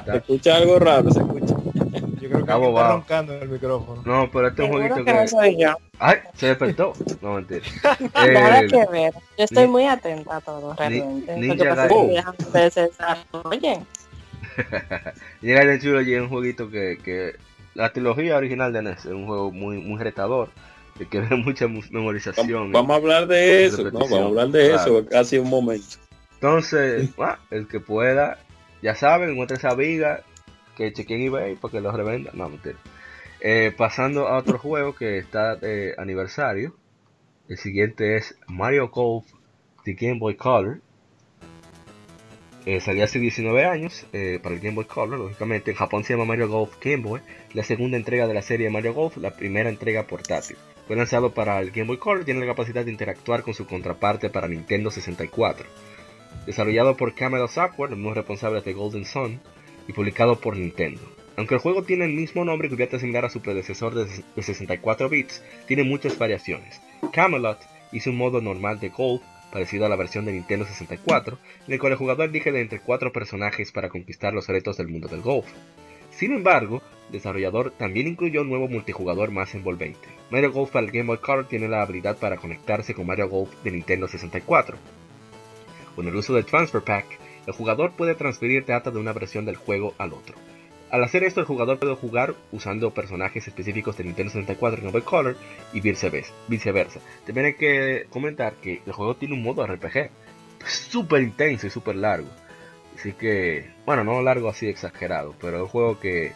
Se 0.04 0.16
escucha 0.16 0.56
algo 0.56 0.78
raro, 0.78 1.10
se 1.10 1.20
escucha. 1.20 1.54
Yo 2.20 2.28
creo 2.28 2.44
que 2.46 2.52
está 2.52 2.92
roncando 2.92 3.34
en 3.34 3.42
el 3.42 3.48
micrófono. 3.48 4.02
No, 4.04 4.30
pero 4.30 4.48
este 4.48 4.62
es 4.62 4.70
un 4.70 4.76
jueguito 4.76 5.04
que... 5.04 5.56
que... 5.56 5.74
Ay, 5.98 6.18
se 6.34 6.46
despertó. 6.46 6.92
No, 7.20 7.34
mentira. 7.34 7.64
Nada 8.14 8.60
eh, 8.60 8.68
que 8.68 8.86
ver. 8.90 9.12
Yo 9.36 9.44
estoy 9.44 9.66
muy 9.66 9.86
atenta 9.86 10.36
a 10.36 10.40
todo, 10.40 10.74
realmente. 10.74 11.36
Ni, 11.36 11.48
Ninja 11.48 11.74
Gaiden. 11.74 12.24
Oye. 13.44 13.80
Llega 15.40 15.64
de 15.64 15.80
chulo 15.80 16.02
y 16.02 16.14
es 16.14 16.20
un 16.20 16.28
jueguito 16.28 16.70
que, 16.70 16.98
que 17.02 17.36
la 17.74 17.92
trilogía 17.92 18.36
original 18.36 18.72
de 18.72 18.82
NES 18.82 18.98
es 18.98 19.12
un 19.12 19.26
juego 19.26 19.50
muy, 19.50 19.78
muy 19.78 20.00
retador, 20.02 20.50
que 21.10 21.20
mucha 21.36 21.66
memorización. 21.68 22.72
Vamos, 22.72 22.90
a 22.90 22.96
hablar 22.96 23.26
de 23.26 23.66
eso, 23.66 23.84
¿no? 23.84 23.90
Vamos 23.92 24.12
a 24.12 24.24
hablar 24.24 24.48
de 24.48 24.74
eso, 24.74 25.06
casi 25.06 25.38
un 25.38 25.50
momento. 25.50 25.96
Entonces, 26.34 27.10
el 27.50 27.68
que 27.68 27.80
pueda, 27.80 28.38
ya 28.82 28.94
saben, 28.94 29.30
encuentre 29.30 29.56
esa 29.56 29.74
viga, 29.74 30.22
que 30.76 30.92
chequen 30.92 31.20
eBay 31.20 31.56
porque 31.56 31.80
lo 31.80 31.92
revenda. 31.92 32.30
No, 32.34 32.48
mentira. 32.48 32.76
Eh, 33.40 33.72
pasando 33.76 34.28
a 34.28 34.38
otro 34.38 34.58
juego 34.58 34.94
que 34.94 35.18
está 35.18 35.56
de 35.56 35.94
aniversario. 35.98 36.74
El 37.48 37.58
siguiente 37.58 38.16
es 38.16 38.36
Mario 38.46 38.88
Golf 38.88 39.26
The 39.84 39.94
Game 39.94 40.18
Boy 40.18 40.36
Color. 40.36 40.80
Eh, 42.64 42.80
salió 42.80 43.02
hace 43.02 43.18
19 43.18 43.64
años 43.64 44.06
eh, 44.12 44.38
para 44.40 44.54
el 44.54 44.60
Game 44.60 44.76
Boy 44.76 44.84
Color, 44.84 45.18
lógicamente. 45.18 45.72
En 45.72 45.76
Japón 45.76 46.04
se 46.04 46.12
llama 46.12 46.24
Mario 46.24 46.48
Golf 46.48 46.76
Game 46.80 47.02
Boy, 47.02 47.20
la 47.54 47.64
segunda 47.64 47.96
entrega 47.96 48.28
de 48.28 48.34
la 48.34 48.42
serie 48.42 48.70
Mario 48.70 48.94
Golf, 48.94 49.16
la 49.16 49.32
primera 49.32 49.68
entrega 49.68 50.06
portátil. 50.06 50.56
Fue 50.86 50.94
lanzado 50.96 51.32
para 51.32 51.60
el 51.60 51.70
Game 51.70 51.88
Boy 51.88 51.98
Color 51.98 52.22
y 52.22 52.24
tiene 52.24 52.40
la 52.40 52.46
capacidad 52.46 52.84
de 52.84 52.92
interactuar 52.92 53.42
con 53.42 53.54
su 53.54 53.66
contraparte 53.66 54.30
para 54.30 54.46
Nintendo 54.46 54.90
64. 54.90 55.66
Desarrollado 56.46 56.96
por 56.96 57.14
Camelot 57.14 57.50
Software, 57.50 57.90
los 57.90 57.98
mismos 57.98 58.16
responsables 58.16 58.64
de 58.64 58.72
Golden 58.72 59.04
Sun, 59.04 59.40
y 59.88 59.92
publicado 59.92 60.38
por 60.40 60.56
Nintendo. 60.56 61.00
Aunque 61.36 61.54
el 61.54 61.60
juego 61.60 61.82
tiene 61.82 62.04
el 62.04 62.12
mismo 62.12 62.44
nombre 62.44 62.68
y 62.68 62.70
cubierta 62.70 62.98
similar 62.98 63.24
a 63.24 63.30
su 63.30 63.40
predecesor 63.40 63.94
de 63.94 64.42
64 64.42 65.08
bits, 65.08 65.42
tiene 65.66 65.82
muchas 65.82 66.18
variaciones. 66.18 66.80
Camelot 67.12 67.58
hizo 67.90 68.10
un 68.10 68.16
modo 68.16 68.40
normal 68.40 68.78
de 68.80 68.90
Golf 68.90 69.22
parecido 69.52 69.86
a 69.86 69.88
la 69.88 69.96
versión 69.96 70.24
de 70.24 70.32
Nintendo 70.32 70.64
64, 70.64 71.38
en 71.66 71.72
el 71.72 71.78
cual 71.78 71.92
el 71.92 71.98
jugador 71.98 72.28
elige 72.28 72.50
de 72.50 72.60
entre 72.60 72.80
cuatro 72.80 73.12
personajes 73.12 73.70
para 73.70 73.90
conquistar 73.90 74.32
los 74.32 74.48
retos 74.48 74.76
del 74.78 74.88
mundo 74.88 75.06
del 75.06 75.20
golf. 75.20 75.46
Sin 76.10 76.32
embargo, 76.32 76.82
el 77.06 77.12
desarrollador 77.12 77.70
también 77.72 78.06
incluyó 78.06 78.42
un 78.42 78.48
nuevo 78.48 78.68
multijugador 78.68 79.30
más 79.30 79.54
envolvente. 79.54 80.08
Mario 80.30 80.52
Golf 80.52 80.70
para 80.70 80.86
el 80.86 80.92
Game 80.92 81.06
Boy 81.06 81.18
Color 81.18 81.46
tiene 81.46 81.68
la 81.68 81.82
habilidad 81.82 82.16
para 82.16 82.36
conectarse 82.36 82.94
con 82.94 83.06
Mario 83.06 83.28
Golf 83.28 83.50
de 83.62 83.70
Nintendo 83.70 84.08
64. 84.08 84.76
Con 85.94 86.08
el 86.08 86.16
uso 86.16 86.34
del 86.34 86.46
Transfer 86.46 86.82
Pack, 86.82 87.06
el 87.46 87.52
jugador 87.52 87.92
puede 87.92 88.14
transferir 88.14 88.64
data 88.64 88.90
de 88.90 88.98
una 88.98 89.12
versión 89.12 89.44
del 89.44 89.56
juego 89.56 89.94
al 89.98 90.12
otro. 90.12 90.36
Al 90.92 91.02
hacer 91.02 91.24
esto, 91.24 91.40
el 91.40 91.46
jugador 91.46 91.78
puede 91.78 91.96
jugar 91.96 92.34
usando 92.52 92.90
personajes 92.90 93.48
específicos 93.48 93.96
de 93.96 94.04
Nintendo 94.04 94.30
64 94.30 94.82
en 94.82 94.92
Game 94.92 95.02
Color 95.02 95.36
y 95.72 95.80
viceversa. 95.80 97.00
También 97.24 97.46
hay 97.46 97.54
que 97.54 98.06
comentar 98.10 98.52
que 98.56 98.82
el 98.84 98.92
juego 98.92 99.16
tiene 99.16 99.32
un 99.32 99.42
modo 99.42 99.66
RPG 99.66 100.10
súper 100.66 101.22
intenso 101.22 101.66
y 101.66 101.70
súper 101.70 101.96
largo. 101.96 102.28
Así 102.94 103.14
que, 103.14 103.70
bueno, 103.86 104.04
no 104.04 104.20
largo 104.20 104.50
así 104.50 104.68
exagerado, 104.68 105.34
pero 105.40 105.56
es 105.56 105.62
un 105.62 105.68
juego 105.68 105.98
que, 105.98 106.32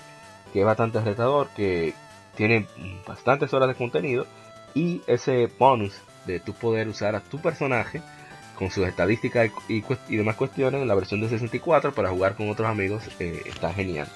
que 0.55 0.61
es 0.61 0.65
bastante 0.65 1.03
retador, 1.03 1.49
que 1.55 1.93
tiene 2.35 2.67
bastantes 3.07 3.53
horas 3.53 3.69
de 3.69 3.75
contenido 3.75 4.27
y 4.73 5.03
ese 5.07 5.51
bonus 5.59 6.01
de 6.25 6.41
tu 6.41 6.55
poder 6.55 6.89
usar 6.89 7.15
a 7.15 7.21
tu 7.21 7.43
personaje 7.43 8.01
con 8.59 8.71
sus 8.71 8.89
estadísticas 8.89 9.51
y, 9.69 9.83
demás 10.17 10.37
cuestiones 10.37 10.81
en 10.81 10.89
la 10.89 10.95
versión 10.95 11.21
de 11.21 11.29
64 11.29 11.93
para 11.93 12.09
jugar 12.09 12.37
con 12.37 12.49
otros 12.49 12.71
amigos 12.71 13.03
eh, 13.21 13.43
está 13.45 13.75
genial. 13.75 14.09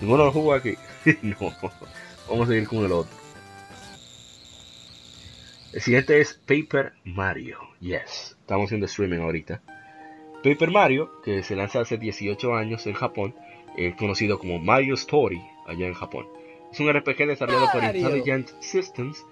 Ninguno 0.00 0.24
lo 0.24 0.32
jugó 0.32 0.54
aquí. 0.54 0.74
no. 1.22 1.36
Vamos 2.28 2.48
a 2.48 2.52
seguir 2.52 2.68
con 2.68 2.84
el 2.84 2.92
otro. 2.92 3.20
El 5.72 5.80
siguiente 5.80 6.20
es 6.20 6.34
Paper 6.34 6.94
Mario. 7.04 7.58
Yes. 7.80 8.36
Estamos 8.40 8.66
haciendo 8.66 8.86
streaming 8.86 9.20
ahorita. 9.20 9.62
Paper 10.42 10.70
Mario, 10.70 11.10
que 11.22 11.42
se 11.42 11.54
lanza 11.54 11.80
hace 11.80 11.98
18 11.98 12.54
años 12.54 12.86
en 12.86 12.94
Japón, 12.94 13.34
es 13.76 13.94
conocido 13.94 14.38
como 14.38 14.58
Mario 14.58 14.94
Story 14.94 15.40
allá 15.66 15.86
en 15.86 15.94
Japón. 15.94 16.26
Es 16.72 16.80
un 16.80 16.92
RPG 16.92 17.26
desarrollado 17.26 17.68
por 17.72 17.84
Intelligent 17.84 18.48
Systems 18.60 19.24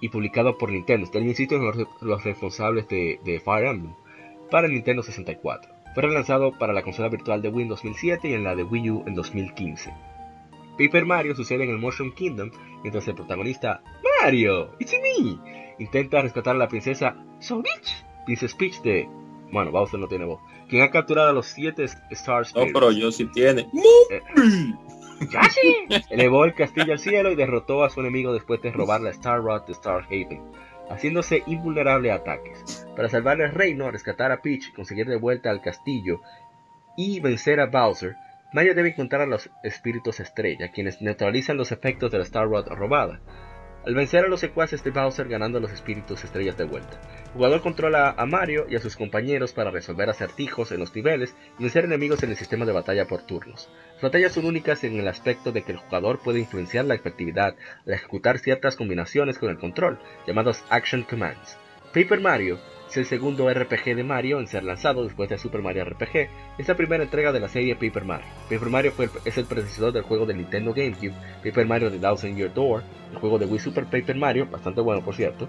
y 0.00 0.08
publicado 0.08 0.56
por 0.56 0.70
Nintendo. 0.70 1.04
Está 1.04 1.18
insisto 1.18 1.56
en 1.56 1.86
los, 2.00 2.24
responsables 2.24 2.88
de, 2.88 3.18
de 3.24 3.40
Fire 3.40 3.66
Emblem 3.66 3.94
para 4.50 4.66
el 4.66 4.72
Nintendo 4.72 5.02
64. 5.02 5.72
Fue 5.94 6.02
relanzado 6.02 6.52
para 6.58 6.72
la 6.72 6.82
consola 6.82 7.08
virtual 7.08 7.42
de 7.42 7.48
Wii 7.48 7.64
en 7.64 7.68
2007 7.68 8.28
y 8.28 8.34
en 8.34 8.44
la 8.44 8.54
de 8.54 8.62
Wii 8.62 8.90
U 8.90 9.04
en 9.06 9.14
2015. 9.14 9.92
Paper 10.78 11.04
Mario 11.04 11.34
sucede 11.34 11.64
en 11.64 11.70
el 11.70 11.78
Motion 11.78 12.12
Kingdom 12.12 12.50
mientras 12.82 13.06
el 13.08 13.14
protagonista 13.14 13.82
Mario, 14.20 14.74
it's 14.78 14.92
me, 14.92 15.38
intenta 15.78 16.22
rescatar 16.22 16.54
a 16.56 16.58
la 16.58 16.68
princesa 16.68 17.16
Peach, 17.40 18.04
Princess 18.24 18.54
Peach 18.54 18.80
de, 18.82 19.08
bueno, 19.50 19.70
Bowser 19.70 19.98
no 19.98 20.08
tiene 20.08 20.24
voz, 20.24 20.40
quien 20.68 20.82
ha 20.82 20.90
capturado 20.90 21.30
a 21.30 21.32
los 21.32 21.46
siete 21.46 21.84
Stars. 22.10 22.54
No, 22.54 22.66
pero 22.72 22.92
yo 22.92 23.10
sí 23.12 23.26
tiene. 23.26 23.68
Eh, 24.10 24.22
¡Ya 25.30 25.42
sí! 25.50 25.86
Elevó 26.10 26.44
el 26.44 26.54
castillo 26.54 26.92
al 26.92 26.98
cielo 26.98 27.30
y 27.30 27.36
derrotó 27.36 27.84
a 27.84 27.90
su 27.90 28.00
enemigo 28.00 28.32
después 28.32 28.62
de 28.62 28.72
robar 28.72 29.00
la 29.00 29.10
Star 29.10 29.42
Rod 29.42 29.62
de 29.66 29.72
Star 29.72 30.04
Haven, 30.06 30.42
haciéndose 30.90 31.42
invulnerable 31.46 32.10
a 32.10 32.16
ataques. 32.16 32.86
Para 32.96 33.08
salvar 33.08 33.40
el 33.40 33.52
reino, 33.52 33.90
rescatar 33.90 34.32
a 34.32 34.40
Peach, 34.40 34.72
conseguir 34.72 35.06
de 35.06 35.16
vuelta 35.16 35.50
al 35.50 35.62
castillo 35.62 36.20
y 36.96 37.20
vencer 37.20 37.60
a 37.60 37.66
Bowser, 37.66 38.16
Mario 38.52 38.74
debe 38.74 38.90
encontrar 38.90 39.22
a 39.22 39.26
los 39.26 39.48
espíritus 39.62 40.20
estrella, 40.20 40.70
quienes 40.70 41.00
neutralizan 41.00 41.56
los 41.56 41.72
efectos 41.72 42.12
de 42.12 42.18
la 42.18 42.24
Star 42.24 42.46
Rod 42.46 42.68
robada. 42.68 43.18
Al 43.86 43.94
vencer 43.94 44.26
a 44.26 44.28
los 44.28 44.40
secuaces 44.40 44.84
de 44.84 44.90
Bowser 44.90 45.26
ganando 45.26 45.58
los 45.58 45.72
espíritus 45.72 46.22
estrellas 46.22 46.58
de 46.58 46.64
vuelta. 46.64 47.00
El 47.24 47.32
jugador 47.32 47.62
controla 47.62 48.14
a 48.16 48.26
Mario 48.26 48.66
y 48.68 48.76
a 48.76 48.80
sus 48.80 48.94
compañeros 48.94 49.54
para 49.54 49.70
resolver 49.70 50.10
acertijos 50.10 50.70
en 50.70 50.80
los 50.80 50.94
niveles 50.94 51.34
y 51.58 51.62
vencer 51.62 51.86
enemigos 51.86 52.22
en 52.22 52.30
el 52.30 52.36
sistema 52.36 52.66
de 52.66 52.72
batalla 52.72 53.06
por 53.06 53.22
turnos. 53.22 53.70
Las 53.94 54.02
batallas 54.02 54.32
son 54.32 54.44
únicas 54.44 54.84
en 54.84 55.00
el 55.00 55.08
aspecto 55.08 55.50
de 55.50 55.62
que 55.62 55.72
el 55.72 55.78
jugador 55.78 56.20
puede 56.20 56.40
influenciar 56.40 56.84
la 56.84 56.94
efectividad 56.94 57.56
al 57.86 57.94
ejecutar 57.94 58.38
ciertas 58.38 58.76
combinaciones 58.76 59.38
con 59.38 59.48
el 59.48 59.58
control, 59.58 59.98
llamados 60.26 60.62
Action 60.68 61.04
Commands. 61.04 61.56
Paper 61.92 62.20
Mario 62.20 62.58
es 62.88 62.96
el 62.96 63.04
segundo 63.04 63.52
RPG 63.52 63.94
de 63.94 64.02
Mario 64.02 64.40
en 64.40 64.46
ser 64.46 64.64
lanzado 64.64 65.04
después 65.04 65.28
de 65.28 65.36
Super 65.36 65.60
Mario 65.60 65.84
RPG. 65.84 66.28
Es 66.56 66.66
la 66.66 66.74
primera 66.74 67.04
entrega 67.04 67.32
de 67.32 67.40
la 67.40 67.48
serie 67.48 67.76
Paper 67.76 68.06
Mario. 68.06 68.26
Paper 68.48 68.70
Mario 68.70 68.92
es 69.26 69.36
el 69.36 69.44
predecesor 69.44 69.92
del 69.92 70.02
juego 70.02 70.24
de 70.24 70.32
Nintendo 70.32 70.72
GameCube, 70.72 71.12
Paper 71.44 71.66
Mario 71.66 71.90
The 71.90 71.98
Thousand 71.98 72.36
Year 72.36 72.52
Door, 72.54 72.82
el 73.12 73.18
juego 73.18 73.38
de 73.38 73.44
Wii 73.44 73.58
Super 73.58 73.84
Paper 73.84 74.16
Mario, 74.16 74.46
bastante 74.46 74.80
bueno 74.80 75.04
por 75.04 75.14
cierto. 75.14 75.48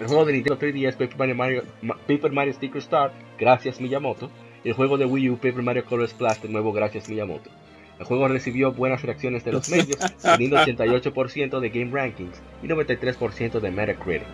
El 0.00 0.06
juego 0.06 0.24
de 0.24 0.32
Nintendo 0.32 0.58
3DS 0.58 0.96
Paper 0.96 1.34
Mario, 1.34 1.64
Paper 2.06 2.32
Mario 2.32 2.54
Sticker 2.54 2.78
Star, 2.78 3.12
gracias 3.38 3.78
Miyamoto. 3.78 4.30
Y 4.64 4.68
el 4.68 4.74
juego 4.74 4.96
de 4.96 5.04
Wii 5.04 5.30
U 5.30 5.36
Paper 5.36 5.62
Mario 5.62 5.84
Color 5.84 6.08
Splash, 6.08 6.40
de 6.40 6.48
nuevo 6.48 6.72
gracias 6.72 7.10
Miyamoto. 7.10 7.50
El 7.98 8.06
juego 8.06 8.26
recibió 8.26 8.72
buenas 8.72 9.02
reacciones 9.02 9.44
de 9.44 9.52
los 9.52 9.68
medios, 9.68 9.98
teniendo 10.22 10.56
88% 10.64 11.60
de 11.60 11.68
Game 11.68 11.90
Rankings 11.92 12.40
y 12.62 12.68
93% 12.68 13.60
de 13.60 13.70
Metacritic. 13.70 14.26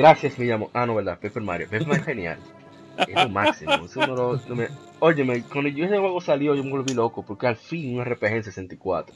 Gracias, 0.00 0.38
me 0.38 0.46
llamo. 0.46 0.70
Ah, 0.72 0.86
no, 0.86 0.94
¿verdad? 0.94 1.18
Paper 1.20 1.42
Mario. 1.42 1.66
Paper 1.66 1.86
Mario 1.86 2.00
es 2.00 2.06
genial. 2.06 2.38
Es 3.06 3.14
lo 3.14 3.28
máximo. 3.28 3.72
Óyeme, 4.98 5.42
cuando 5.42 5.68
ese 5.68 5.98
juego 5.98 6.20
salió, 6.22 6.54
yo 6.54 6.64
me 6.64 6.70
volví 6.70 6.94
loco, 6.94 7.22
porque 7.22 7.46
al 7.46 7.56
fin 7.56 7.98
un 7.98 8.04
RPG 8.06 8.32
en 8.32 8.44
64. 8.44 9.14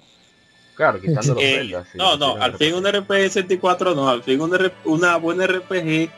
Claro, 0.76 1.00
quitando 1.00 1.34
los 1.34 1.42
eh, 1.42 1.72
No, 1.94 2.18
no, 2.18 2.36
al 2.36 2.58
fin 2.58 2.74
un 2.74 2.84
RPG 2.84 3.14
en 3.14 3.30
64 3.30 3.94
no, 3.94 4.10
al 4.10 4.22
fin 4.22 4.38
una, 4.84 5.16
buena 5.16 5.46
RPG, 5.46 6.10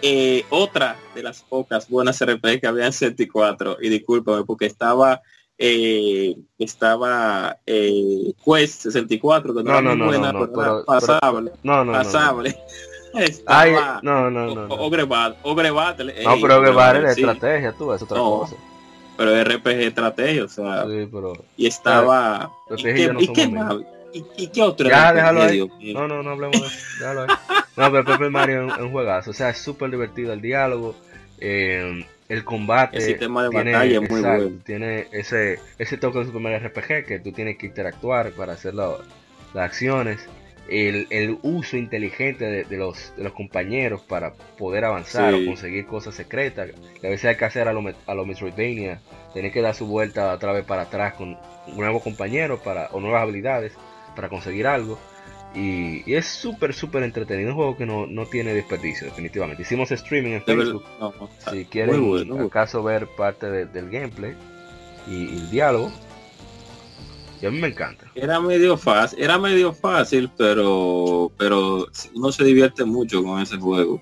eh, 0.00 0.44
otra 0.48 0.96
de 1.14 1.22
las 1.22 1.42
pocas 1.42 1.86
buenas 1.90 2.24
RPG 2.24 2.60
que 2.62 2.66
había 2.66 2.86
en 2.86 2.92
64, 2.94 3.76
y 3.82 3.90
discúlpame, 3.90 4.44
porque 4.44 4.66
estaba 4.66 5.20
eh, 5.58 6.34
estaba 6.58 7.58
eh, 7.66 8.32
Quest 8.42 8.84
64 8.84 9.54
que 9.54 9.62
no, 9.62 9.82
no, 9.82 9.94
no, 9.94 10.06
buena, 10.06 10.32
no, 10.32 10.50
pero, 10.50 10.82
pasable, 10.86 11.52
no, 11.62 11.84
no, 11.84 11.92
pasable. 11.92 12.56
Ay, 13.46 13.72
no, 14.02 14.30
no, 14.30 14.54
no. 14.54 14.74
Ogre 14.74 15.04
Battle. 15.04 16.14
No, 16.24 16.36
pero 16.40 16.58
Ogre 16.58 16.70
Battle 16.70 17.10
es 17.10 17.18
estrategia, 17.18 17.72
tú, 17.72 17.92
es 17.92 18.02
otra 18.02 18.18
cosa. 18.18 18.56
Pero 19.16 19.44
RPG 19.44 19.80
estrategia, 19.82 20.44
o 20.44 20.48
sea. 20.48 20.84
Sí, 20.84 21.08
pero. 21.12 21.32
Y 21.56 21.66
estaba. 21.66 22.50
¿Y 22.76 22.82
qué, 22.82 23.14
¿y, 23.18 23.32
qué 23.32 23.50
¿Y, 24.36 24.46
qué 24.48 24.62
otro? 24.62 24.88
Ya, 24.88 25.12
déjalo 25.12 25.42
ahí. 25.42 25.92
No, 25.92 26.06
no, 26.06 26.22
no 26.22 26.30
hablemos 26.30 26.60
de 26.60 26.66
eso. 26.66 26.76
Déjalo 26.98 27.22
ahí. 27.22 27.28
No, 27.76 27.90
pero 27.90 28.04
Pepe 28.04 28.28
Mario 28.28 28.66
es 28.68 28.78
un, 28.78 28.92
juegazo. 28.92 29.30
O 29.30 29.34
sea, 29.34 29.50
es 29.50 29.58
súper 29.58 29.90
divertido 29.90 30.32
el 30.32 30.40
diálogo. 30.40 30.94
Eh, 31.38 32.04
el 32.28 32.44
combate. 32.44 32.96
El 32.96 33.02
sistema 33.02 33.44
de 33.44 33.50
tiene, 33.50 33.72
batalla 33.72 34.00
es 34.00 34.10
muy 34.10 34.20
bueno. 34.20 34.50
Tiene 34.64 35.06
ese, 35.12 35.58
ese 35.78 35.96
toque 35.98 36.20
de 36.20 36.26
Super 36.26 36.40
Mario 36.40 36.68
RPG 36.68 37.06
que 37.06 37.20
tú 37.22 37.32
tienes 37.32 37.58
que 37.58 37.66
interactuar 37.66 38.32
para 38.32 38.54
hacer 38.54 38.74
las 38.74 38.98
acciones 39.54 40.26
el, 40.68 41.38
uso 41.42 41.76
inteligente 41.76 42.64
de, 42.64 42.76
los, 42.76 43.12
de 43.16 43.24
los 43.24 43.32
compañeros 43.32 44.02
para 44.02 44.34
poder 44.34 44.84
avanzar 44.84 45.34
o 45.34 45.44
conseguir 45.44 45.86
cosas 45.86 46.14
secretas. 46.14 46.70
Que 47.00 47.06
a 47.06 47.10
veces 47.10 47.26
hay 47.26 47.36
que 47.36 47.44
hacer 47.44 47.68
a 47.68 47.72
los 47.72 47.94
a 48.06 48.14
lo 48.14 48.24
Metroidvania, 48.24 49.00
tener 49.34 49.52
que 49.52 49.60
dar 49.60 49.74
su 49.74 49.86
vuelta 49.86 50.32
otra 50.32 50.52
vez 50.52 50.64
para 50.64 50.82
atrás 50.82 51.14
con 51.14 51.36
nuevos 51.74 52.02
compañeros 52.02 52.60
para, 52.60 52.86
o 52.92 53.00
nuevas 53.00 53.22
habilidades 53.22 53.72
para 54.14 54.28
conseguir 54.28 54.66
algo. 54.66 54.98
Y, 55.54 56.10
es 56.14 56.26
súper, 56.26 56.72
súper 56.72 57.02
entretenido. 57.02 57.50
Un 57.50 57.56
juego 57.56 57.76
que 57.76 57.84
no, 57.84 58.26
tiene 58.26 58.54
desperdicio, 58.54 59.06
definitivamente. 59.06 59.62
Hicimos 59.62 59.90
streaming 59.90 60.32
en 60.32 60.42
Facebook. 60.42 60.84
si 61.50 61.64
quieren 61.66 62.40
acaso 62.40 62.82
ver 62.82 63.06
parte 63.08 63.66
del 63.66 63.90
gameplay 63.90 64.34
y 65.06 65.24
el 65.24 65.50
diálogo, 65.50 65.92
y 67.42 67.46
a 67.46 67.50
mí 67.50 67.58
me 67.58 67.68
encanta. 67.68 68.06
Era 68.14 68.40
medio 68.40 68.76
fácil, 68.76 69.20
era 69.20 69.36
medio 69.36 69.72
fácil, 69.72 70.30
pero 70.38 71.32
pero 71.36 71.88
uno 72.14 72.30
se 72.30 72.44
divierte 72.44 72.84
mucho 72.84 73.22
con 73.22 73.40
ese 73.40 73.56
juego. 73.56 74.00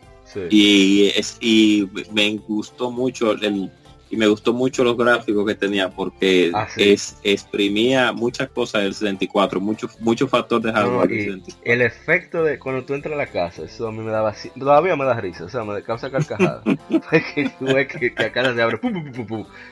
Y 0.51 1.11
es 1.17 1.39
y 1.41 1.89
me 2.13 2.37
gustó 2.37 2.91
mucho 2.91 3.33
el 3.33 3.71
y 4.11 4.17
me 4.17 4.27
gustó 4.27 4.53
mucho 4.53 4.83
los 4.85 4.97
gráficos 4.97 5.47
que 5.47 5.55
tenía 5.55 5.89
porque 5.89 6.51
ah, 6.53 6.67
es 6.77 7.17
exprimía 7.23 8.13
muchas 8.13 8.49
cosas 8.51 8.83
del 8.83 8.93
64, 8.93 9.61
muchos 9.61 10.01
muchos 10.01 10.29
factores 10.29 10.65
de 10.65 10.73
hardware. 10.73 11.41
el 11.65 11.81
efecto 11.81 12.43
de 12.43 12.59
cuando 12.59 12.85
tú 12.85 12.95
entras 12.95 13.15
a 13.15 13.17
la 13.17 13.27
casa, 13.27 13.63
eso 13.63 13.89
a 13.89 13.93
mí 13.93 14.01
me 14.01 14.11
daba 14.11 14.35
todavía 14.59 14.97
me 14.97 15.05
da 15.05 15.21
risa, 15.21 15.45
o 15.45 15.49
sea, 15.49 15.65
me 15.65 15.81
causa 15.83 16.11
carcajada. 16.11 16.63
que, 17.35 17.87
que, 17.87 18.15
que 18.15 18.25
acá 18.25 18.53
se 18.53 18.63
abre 18.63 18.81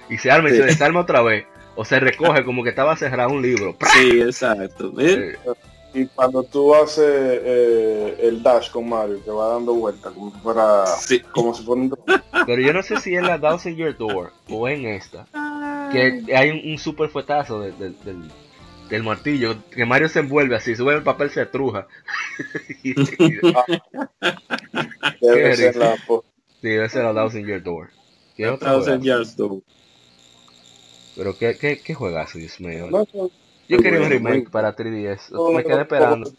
y 0.08 0.18
se 0.18 0.30
arma 0.30 0.48
y 0.48 0.52
se 0.52 0.62
desarma 0.62 1.00
otra 1.00 1.20
vez 1.20 1.44
o 1.80 1.84
se 1.84 2.00
recoge 2.00 2.44
como 2.44 2.64
que 2.64 2.70
estaba 2.70 2.96
cerrado 2.96 3.30
un 3.30 3.40
libro. 3.40 3.76
Sí, 3.92 4.20
exacto. 4.20 4.92
Y 5.94 6.06
cuando 6.06 6.42
tú 6.42 6.74
haces 6.74 7.40
eh, 7.44 8.18
el 8.20 8.42
dash 8.42 8.68
con 8.70 8.88
Mario, 8.88 9.24
que 9.24 9.30
va 9.30 9.55
dando 9.55 9.74
vueltas 9.74 10.12
como 10.12 10.32
si 10.32 10.38
fuera, 10.40 10.84
como 11.30 11.55
si 11.55 11.62
fuera 11.62 11.82
un 11.82 11.98
Pero 12.46 12.60
yo 12.60 12.72
no 12.72 12.82
sé 12.82 13.00
si 13.00 13.14
en 13.14 13.26
la 13.26 13.40
Thousand 13.40 13.76
Year 13.76 13.96
Door 13.96 14.32
o 14.50 14.68
en 14.68 14.86
esta, 14.86 15.24
que 15.92 16.24
hay 16.34 16.50
un, 16.50 16.78
super 16.78 17.10
fuetazo 17.10 17.60
del, 17.60 17.94
del, 18.90 19.02
martillo, 19.05 19.55
que 19.70 19.86
Mario 19.86 20.09
se 20.09 20.18
envuelve 20.18 20.56
así, 20.56 20.74
sube 20.74 20.94
el 20.94 21.05
papel, 21.05 21.30
se 21.30 21.46
truja. 21.46 21.86
debe 25.20 25.56
ser 25.56 25.76
la... 25.76 25.96
Sí, 25.96 26.68
debe 26.68 26.88
ser 26.88 27.05
la 27.05 27.14
Thousand 27.14 27.46
Year 27.46 27.62
Door. 27.62 27.90
Thousand 28.60 29.02
Year 29.02 29.24
Door. 29.36 29.62
Pero 31.18 31.36
qué, 31.36 31.58
qué, 31.58 31.80
qué 31.80 31.94
juegazo, 31.94 32.38
Dios 32.38 32.60
mío. 32.60 32.88
Yo 33.68 33.78
quería 33.78 34.00
un 34.00 34.08
remake 34.08 34.48
para 34.50 34.74
3DS. 34.74 35.52
me 35.52 35.64
quedé 35.64 35.80
esperando. 35.82 36.30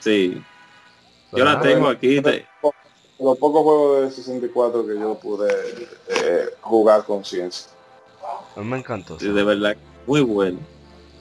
Sí. 0.00 0.42
Yo 1.32 1.44
la 1.44 1.60
tengo 1.60 1.86
aquí. 1.86 2.20
Los 2.20 3.38
pocos 3.38 3.62
juegos 3.62 4.02
de 4.02 4.10
64 4.10 4.86
que 4.86 4.94
yo 4.98 5.14
pude 5.20 5.48
eh, 6.08 6.46
jugar 6.60 7.04
con 7.04 7.24
ciencia. 7.24 7.70
A 8.56 8.60
mí 8.60 8.66
me 8.66 8.78
encantó. 8.78 9.18
Sí, 9.20 9.30
de 9.30 9.44
verdad, 9.44 9.76
muy 10.06 10.22
bueno. 10.22 10.58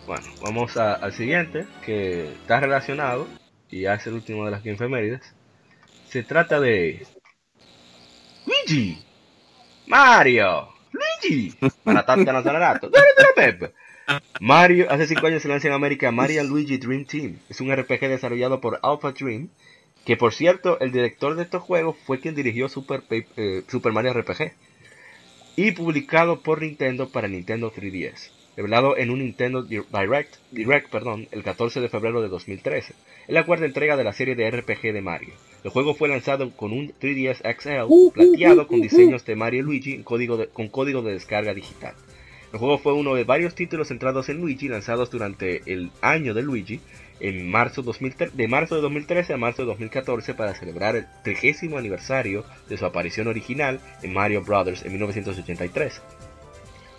Bueno, 0.08 0.26
vamos 0.42 0.76
al 0.76 1.14
siguiente, 1.14 1.68
que 1.86 2.32
está 2.32 2.60
relacionado, 2.60 3.28
y 3.70 3.82
ya 3.82 3.94
es 3.94 4.08
el 4.08 4.14
último 4.14 4.44
de 4.44 4.52
las 4.52 4.64
15 4.64 4.84
efemérides. 4.84 5.22
Se 6.10 6.24
trata 6.24 6.60
de 6.60 7.06
Luigi 8.48 8.98
Mario, 9.88 10.70
Luigi, 10.92 11.54
Mario, 14.40 14.88
hace 14.90 15.08
5 15.08 15.28
años 15.28 15.42
se 15.42 15.48
lanza 15.48 15.68
en 15.68 15.74
América 15.74 16.12
Mario 16.12 16.44
Luigi 16.44 16.78
Dream 16.78 17.06
Team. 17.06 17.40
Es 17.50 17.62
un 17.62 17.74
RPG 17.74 18.02
desarrollado 18.02 18.60
por 18.60 18.80
Alpha 18.84 19.12
Dream, 19.12 19.50
que 20.06 20.18
por 20.18 20.34
cierto, 20.34 20.80
el 20.80 20.92
director 20.92 21.36
de 21.36 21.44
estos 21.44 21.64
juegos 21.64 21.96
fue 22.06 22.20
quien 22.20 22.36
dirigió 22.36 22.70
Super, 22.70 23.04
eh, 23.10 23.64
Super 23.68 23.94
Mario 23.94 24.14
RPG. 24.14 24.54
Y 25.56 25.72
publicado 25.72 26.42
por 26.42 26.62
Nintendo 26.62 27.10
para 27.10 27.28
Nintendo 27.28 27.72
3DS 27.72 28.32
revelado 28.56 28.98
en 28.98 29.10
un 29.10 29.20
Nintendo 29.20 29.64
Direct, 29.64 30.36
Direct 30.52 30.90
perdón, 30.90 31.28
el 31.32 31.44
14 31.44 31.82
de 31.82 31.90
febrero 31.90 32.22
de 32.22 32.30
2013. 32.30 32.94
Es 33.28 33.34
la 33.34 33.46
cuarta 33.46 33.66
entrega 33.66 33.98
de 33.98 34.04
la 34.04 34.14
serie 34.14 34.36
de 34.36 34.50
RPG 34.50 34.94
de 34.94 35.02
Mario. 35.02 35.34
El 35.64 35.72
juego 35.72 35.94
fue 35.94 36.10
lanzado 36.10 36.52
con 36.52 36.74
un 36.74 36.94
3DS 37.00 37.42
XL 37.58 38.14
plateado 38.14 38.68
con 38.68 38.82
diseños 38.82 39.26
de 39.26 39.36
Mario 39.36 39.62
y 39.62 39.64
Luigi 39.64 39.98
código 40.04 40.46
con 40.52 40.68
código 40.68 41.02
de 41.02 41.14
descarga 41.14 41.54
digital. 41.54 41.96
El 42.52 42.60
juego 42.60 42.78
fue 42.78 42.94
uno 42.94 43.16
de 43.16 43.24
varios 43.24 43.56
títulos 43.56 43.88
centrados 43.88 44.30
en 44.30 44.40
Luigi 44.40 44.68
lanzados 44.68 45.10
durante 45.10 45.62
el 45.66 45.90
año 46.02 46.34
de 46.34 46.44
Luigi 46.44 46.82
en 47.20 47.50
marzo 47.50 47.82
de 47.82 48.48
marzo 48.48 48.76
de 48.76 48.82
2013 48.82 49.34
a 49.34 49.38
marzo 49.38 49.62
de 49.62 49.70
2014 49.70 50.34
para 50.34 50.54
celebrar 50.54 50.98
el 50.98 51.08
30 51.24 51.78
aniversario 51.78 52.44
de 52.68 52.78
su 52.78 52.86
aparición 52.86 53.28
original 53.28 53.80
en 54.02 54.14
Mario 54.14 54.44
Bros. 54.44 54.84
en 54.84 54.92
1983. 54.92 56.02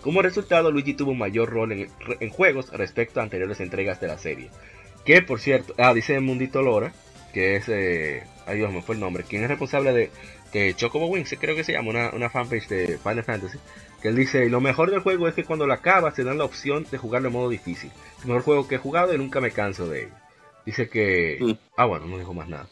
Como 0.01 0.21
resultado, 0.21 0.71
Luigi 0.71 0.93
tuvo 0.93 1.11
un 1.11 1.19
mayor 1.19 1.49
rol 1.49 1.71
en, 1.71 2.29
juegos 2.29 2.71
respecto 2.71 3.19
a 3.19 3.23
anteriores 3.23 3.59
entregas 3.59 4.01
de 4.01 4.07
la 4.07 4.17
serie. 4.17 4.49
Que 5.05 5.21
por 5.21 5.39
cierto, 5.39 5.73
ah, 5.77 5.93
dice 5.93 6.19
Mundito 6.19 6.61
Lora, 6.61 6.93
que 7.33 7.55
es, 7.55 7.69
eh, 7.69 8.23
ay 8.45 8.57
Dios 8.57 8.71
me 8.71 8.81
fue 8.81 8.95
el 8.95 9.01
nombre, 9.01 9.23
quien 9.23 9.43
es 9.43 9.49
responsable 9.49 9.93
de, 9.93 10.11
de 10.53 10.73
Chocobo 10.75 11.07
Wings, 11.07 11.35
creo 11.39 11.55
que 11.55 11.63
se 11.63 11.73
llama, 11.73 11.89
una, 11.89 12.09
una 12.11 12.29
fanpage 12.29 12.67
de 12.67 12.97
Final 12.97 13.23
Fantasy, 13.23 13.57
que 14.01 14.09
él 14.09 14.15
dice, 14.15 14.49
lo 14.49 14.61
mejor 14.61 14.91
del 14.91 14.99
juego 14.99 15.27
es 15.27 15.35
que 15.35 15.43
cuando 15.43 15.65
lo 15.65 15.73
acabas 15.73 16.13
te 16.13 16.23
dan 16.23 16.37
la 16.37 16.45
opción 16.45 16.85
de 16.89 16.97
jugarlo 16.97 17.29
en 17.29 17.33
modo 17.33 17.49
difícil. 17.49 17.91
Es 18.17 18.23
el 18.23 18.27
mejor 18.27 18.43
juego 18.43 18.67
que 18.67 18.75
he 18.75 18.79
jugado 18.79 19.13
y 19.13 19.17
nunca 19.17 19.41
me 19.41 19.51
canso 19.51 19.87
de 19.87 20.03
él. 20.03 20.09
Dice 20.65 20.89
que... 20.89 21.37
Mm. 21.39 21.51
Ah, 21.77 21.85
bueno, 21.85 22.05
no 22.07 22.17
dijo 22.17 22.33
más 22.33 22.47
nada. 22.47 22.67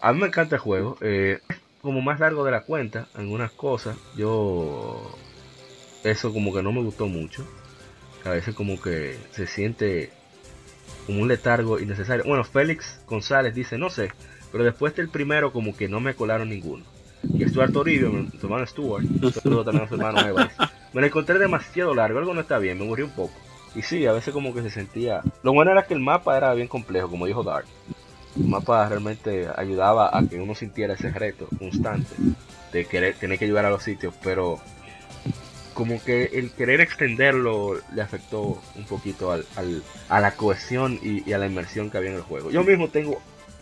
A 0.00 0.12
mí 0.12 0.20
me 0.20 0.26
encanta 0.26 0.56
el 0.56 0.60
juego. 0.60 0.96
Eh, 1.00 1.40
como 1.82 2.00
más 2.02 2.20
largo 2.20 2.44
de 2.44 2.50
la 2.50 2.62
cuenta, 2.62 3.08
algunas 3.14 3.52
cosas, 3.52 3.96
yo 4.16 5.16
eso 6.04 6.32
como 6.32 6.52
que 6.52 6.62
no 6.62 6.72
me 6.72 6.82
gustó 6.82 7.06
mucho. 7.06 7.46
A 8.24 8.30
veces 8.30 8.54
como 8.54 8.80
que 8.80 9.16
se 9.30 9.46
siente 9.46 10.10
como 11.06 11.22
un 11.22 11.28
letargo 11.28 11.78
innecesario. 11.78 12.24
Bueno, 12.24 12.44
Félix 12.44 13.00
González 13.06 13.54
dice, 13.54 13.78
no 13.78 13.90
sé, 13.90 14.10
pero 14.50 14.64
después 14.64 14.94
del 14.94 15.08
primero 15.08 15.52
como 15.52 15.76
que 15.76 15.88
no 15.88 16.00
me 16.00 16.14
colaron 16.14 16.48
ninguno. 16.48 16.84
Y 17.22 17.44
Stuart 17.46 17.72
Toribio, 17.72 18.10
mi 18.10 18.28
hermano 18.42 18.66
Stuart, 18.66 19.04
también 19.64 19.84
a 19.84 19.88
su 19.88 19.94
hermano 19.94 20.48
me 20.92 21.00
lo 21.00 21.06
encontré 21.06 21.38
demasiado 21.38 21.94
largo, 21.94 22.18
algo 22.18 22.34
no 22.34 22.40
está 22.40 22.58
bien, 22.58 22.78
me 22.78 22.84
murió 22.84 23.06
un 23.06 23.12
poco. 23.12 23.34
Y 23.74 23.82
sí, 23.82 24.06
a 24.06 24.12
veces 24.12 24.34
como 24.34 24.52
que 24.52 24.62
se 24.62 24.70
sentía... 24.70 25.22
Lo 25.42 25.52
bueno 25.52 25.70
era 25.70 25.84
que 25.84 25.94
el 25.94 26.00
mapa 26.00 26.36
era 26.36 26.52
bien 26.54 26.66
complejo, 26.66 27.08
como 27.08 27.26
dijo 27.26 27.44
Dark. 27.44 27.66
El 28.36 28.48
mapa 28.48 28.88
realmente 28.88 29.48
ayudaba 29.54 30.16
a 30.16 30.22
que 30.26 30.40
uno 30.40 30.54
sintiera 30.54 30.94
ese 30.94 31.10
reto 31.10 31.48
constante 31.58 32.14
de 32.72 32.84
querer 32.84 33.14
tener 33.14 33.38
que 33.38 33.46
llegar 33.46 33.66
a 33.66 33.70
los 33.70 33.82
sitios, 33.82 34.14
pero 34.22 34.60
como 35.74 36.02
que 36.02 36.24
el 36.34 36.50
querer 36.50 36.80
extenderlo 36.80 37.80
le 37.94 38.02
afectó 38.02 38.60
un 38.76 38.84
poquito 38.84 39.32
al, 39.32 39.44
a 40.08 40.20
la 40.20 40.32
cohesión 40.32 40.98
y, 41.02 41.32
a 41.32 41.38
la 41.38 41.46
inmersión 41.46 41.90
que 41.90 41.98
había 41.98 42.10
en 42.10 42.16
el 42.16 42.22
juego. 42.22 42.50
Yo 42.50 42.62
mismo 42.64 42.88
tengo 42.88 43.20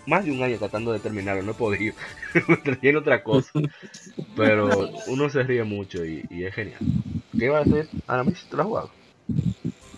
más 0.08 0.24
de 0.24 0.32
un 0.32 0.42
año 0.42 0.56
tratando 0.58 0.90
de 0.92 1.00
terminarlo, 1.00 1.42
no 1.42 1.52
he 1.52 1.54
podido, 1.54 1.94
en 2.82 2.96
otra 2.96 3.22
cosa, 3.22 3.50
pero 4.34 4.90
uno 5.06 5.28
se 5.28 5.42
ríe 5.42 5.62
mucho 5.64 6.04
y, 6.04 6.26
es 6.30 6.54
genial. 6.54 6.78
¿Qué 7.38 7.44
iba 7.44 7.58
a 7.58 7.64
decir? 7.64 7.88
Ahora 8.06 8.24
mismo, 8.24 8.48
¿tú 8.48 8.56
lo 8.56 8.62
has 8.62 8.68
jugado? 8.68 8.90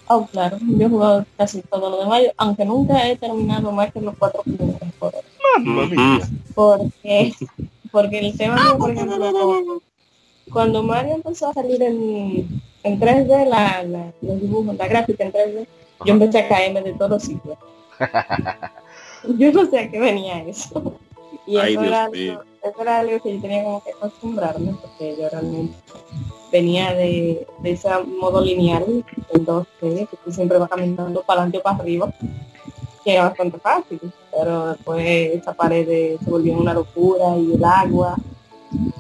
Oh, 0.09 0.27
claro, 0.27 0.59
yo 0.61 0.87
he 0.87 0.89
jugado 0.89 1.25
casi 1.37 1.63
todo 1.63 1.91
lo 1.91 2.01
de 2.01 2.07
Mario, 2.07 2.33
aunque 2.37 2.65
nunca 2.65 3.09
he 3.09 3.17
terminado 3.17 3.71
más 3.71 3.93
que 3.93 4.01
los 4.01 4.17
cuatro 4.19 4.43
primeros 4.43 4.81
Porque, 6.55 7.33
porque 7.93 8.19
el 8.19 8.37
tema, 8.37 8.77
por 8.77 8.91
ejemplo, 8.91 9.81
cuando 10.53 10.83
Mario 10.83 11.15
empezó 11.15 11.51
a 11.51 11.55
salir 11.55 11.81
en, 11.81 12.63
en 12.83 13.01
3D, 13.01 13.49
la, 13.49 13.85
la, 13.85 14.13
los 14.21 14.41
dibujos, 14.41 14.75
la 14.75 14.89
gráfica 14.89 15.23
en 15.23 15.33
3D, 15.33 15.67
yo 16.05 16.13
empecé 16.13 16.41
a 16.41 16.49
caerme 16.49 16.83
de 16.83 16.95
todos 16.95 17.23
sitios. 17.23 17.57
yo 19.39 19.53
no 19.53 19.67
sé 19.67 19.79
a 19.79 19.91
qué 19.91 19.99
venía 19.99 20.43
eso. 20.43 20.95
Y 21.47 21.57
eso, 21.57 21.83
era 21.83 22.05
algo, 22.05 22.15
eso, 22.15 22.83
era 22.83 22.99
algo, 23.01 23.21
que 23.21 23.35
yo 23.35 23.41
tenía 23.41 23.65
como 23.65 23.83
que 23.83 23.91
acostumbrarme, 23.91 24.75
porque 24.81 25.17
yo 25.19 25.29
realmente 25.29 25.75
venía 26.53 26.95
de, 26.95 27.47
de 27.61 27.71
ese 27.71 27.89
modo 28.05 28.41
lineal 28.41 29.05
en 29.31 29.47
2D, 29.47 30.09
que 30.09 30.17
tú 30.25 30.33
siempre 30.33 30.59
vas 30.59 30.69
caminando 30.69 31.23
para 31.23 31.43
adelante 31.43 31.59
o 31.59 31.63
para 31.63 31.77
arriba, 31.79 32.13
que 33.05 33.13
era 33.13 33.25
bastante 33.25 33.59
fácil, 33.59 34.01
pero 34.31 34.69
después 34.69 35.07
esa 35.35 35.55
pared 35.55 36.19
se 36.23 36.31
volvió 36.31 36.55
una 36.55 36.75
locura 36.75 37.37
y 37.37 37.55
el 37.55 37.65
agua 37.65 38.17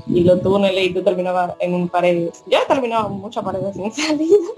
y 0.07 0.25
los 0.25 0.43
túneles 0.43 0.91
y 0.91 0.95
tú 0.95 1.03
terminabas 1.03 1.55
en 1.61 1.75
un 1.75 1.89
pared. 1.89 2.31
Ya 2.47 2.63
he 2.63 2.67
terminado 2.67 3.09
muchas 3.11 3.45
paredes 3.45 3.75
sin 3.77 3.93
salida. 3.93 4.49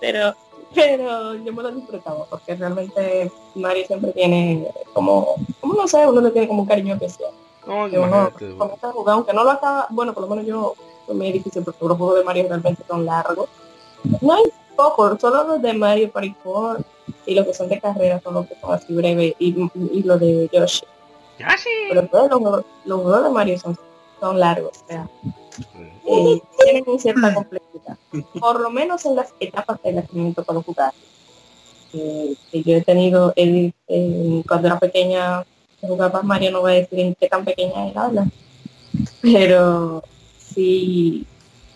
pero 0.00 0.34
pero 0.74 1.34
yo 1.34 1.52
me 1.52 1.62
lo 1.62 1.70
disfrutaba 1.72 2.24
porque 2.26 2.54
realmente 2.54 3.30
Mario 3.54 3.86
siempre 3.86 4.12
tiene 4.12 4.68
como, 4.92 5.34
como 5.60 5.74
no 5.74 5.88
sé, 5.88 6.06
uno 6.06 6.20
le 6.20 6.30
tiene 6.30 6.48
como 6.48 6.62
un 6.62 6.68
cariño 6.68 6.94
especial. 6.94 7.30
No, 7.66 7.84
uno 7.84 8.30
comienza 8.58 8.88
a 8.88 8.92
jugar, 8.92 9.14
aunque 9.14 9.32
no 9.32 9.44
lo 9.44 9.50
acaba, 9.50 9.86
bueno, 9.90 10.14
por 10.14 10.22
lo 10.24 10.30
menos 10.30 10.46
yo 10.46 10.74
me 11.12 11.32
difícil 11.32 11.62
porque 11.62 11.84
los 11.84 11.98
juegos 11.98 12.18
de 12.18 12.24
Mario 12.24 12.46
realmente 12.48 12.82
son 12.88 13.04
largos. 13.04 13.48
No 14.20 14.34
hay 14.34 14.44
poco, 14.76 15.18
solo 15.18 15.44
los 15.44 15.62
de 15.62 15.74
Mario 15.74 16.10
Party 16.10 16.34
4 16.42 16.84
y 17.26 17.34
los 17.34 17.46
que 17.46 17.54
son 17.54 17.68
de 17.68 17.80
carrera 17.80 18.20
son 18.22 18.34
los 18.34 18.46
que 18.46 18.54
son 18.60 18.72
así 18.72 18.94
breves 18.94 19.34
y, 19.38 19.70
y 19.74 20.02
los 20.02 20.20
de 20.20 20.48
Yoshi. 20.52 20.84
Pero 21.88 22.06
todos 22.06 22.30
los, 22.30 22.64
los, 22.84 23.02
juegos 23.02 23.24
de 23.24 23.30
Mario 23.30 23.58
son, 23.58 23.78
son 24.20 24.38
largos, 24.38 24.82
o 24.84 24.86
sea, 24.86 25.08
eh, 26.10 26.42
tienen 26.64 26.84
una 26.86 26.98
cierta 26.98 27.34
complejidad. 27.34 27.96
Por 28.38 28.60
lo 28.60 28.70
menos 28.70 29.04
en 29.04 29.16
las 29.16 29.34
etapas 29.40 29.82
de 29.82 29.92
nacimiento 29.92 30.44
para 30.44 30.62
jugar. 30.62 30.92
Eh, 31.92 32.34
que 32.50 32.62
yo 32.62 32.76
he 32.76 32.82
tenido 32.82 33.32
el, 33.34 33.74
cuando 34.46 34.68
era 34.68 34.78
pequeña 34.78 35.44
jugaba 35.80 36.22
Mario 36.22 36.52
no 36.52 36.60
voy 36.60 36.72
a 36.72 36.74
decir 36.76 37.00
en 37.00 37.16
qué 37.16 37.28
tan 37.28 37.44
pequeña 37.44 37.88
era 37.88 38.08
pero 39.20 40.00
sí 40.38 41.26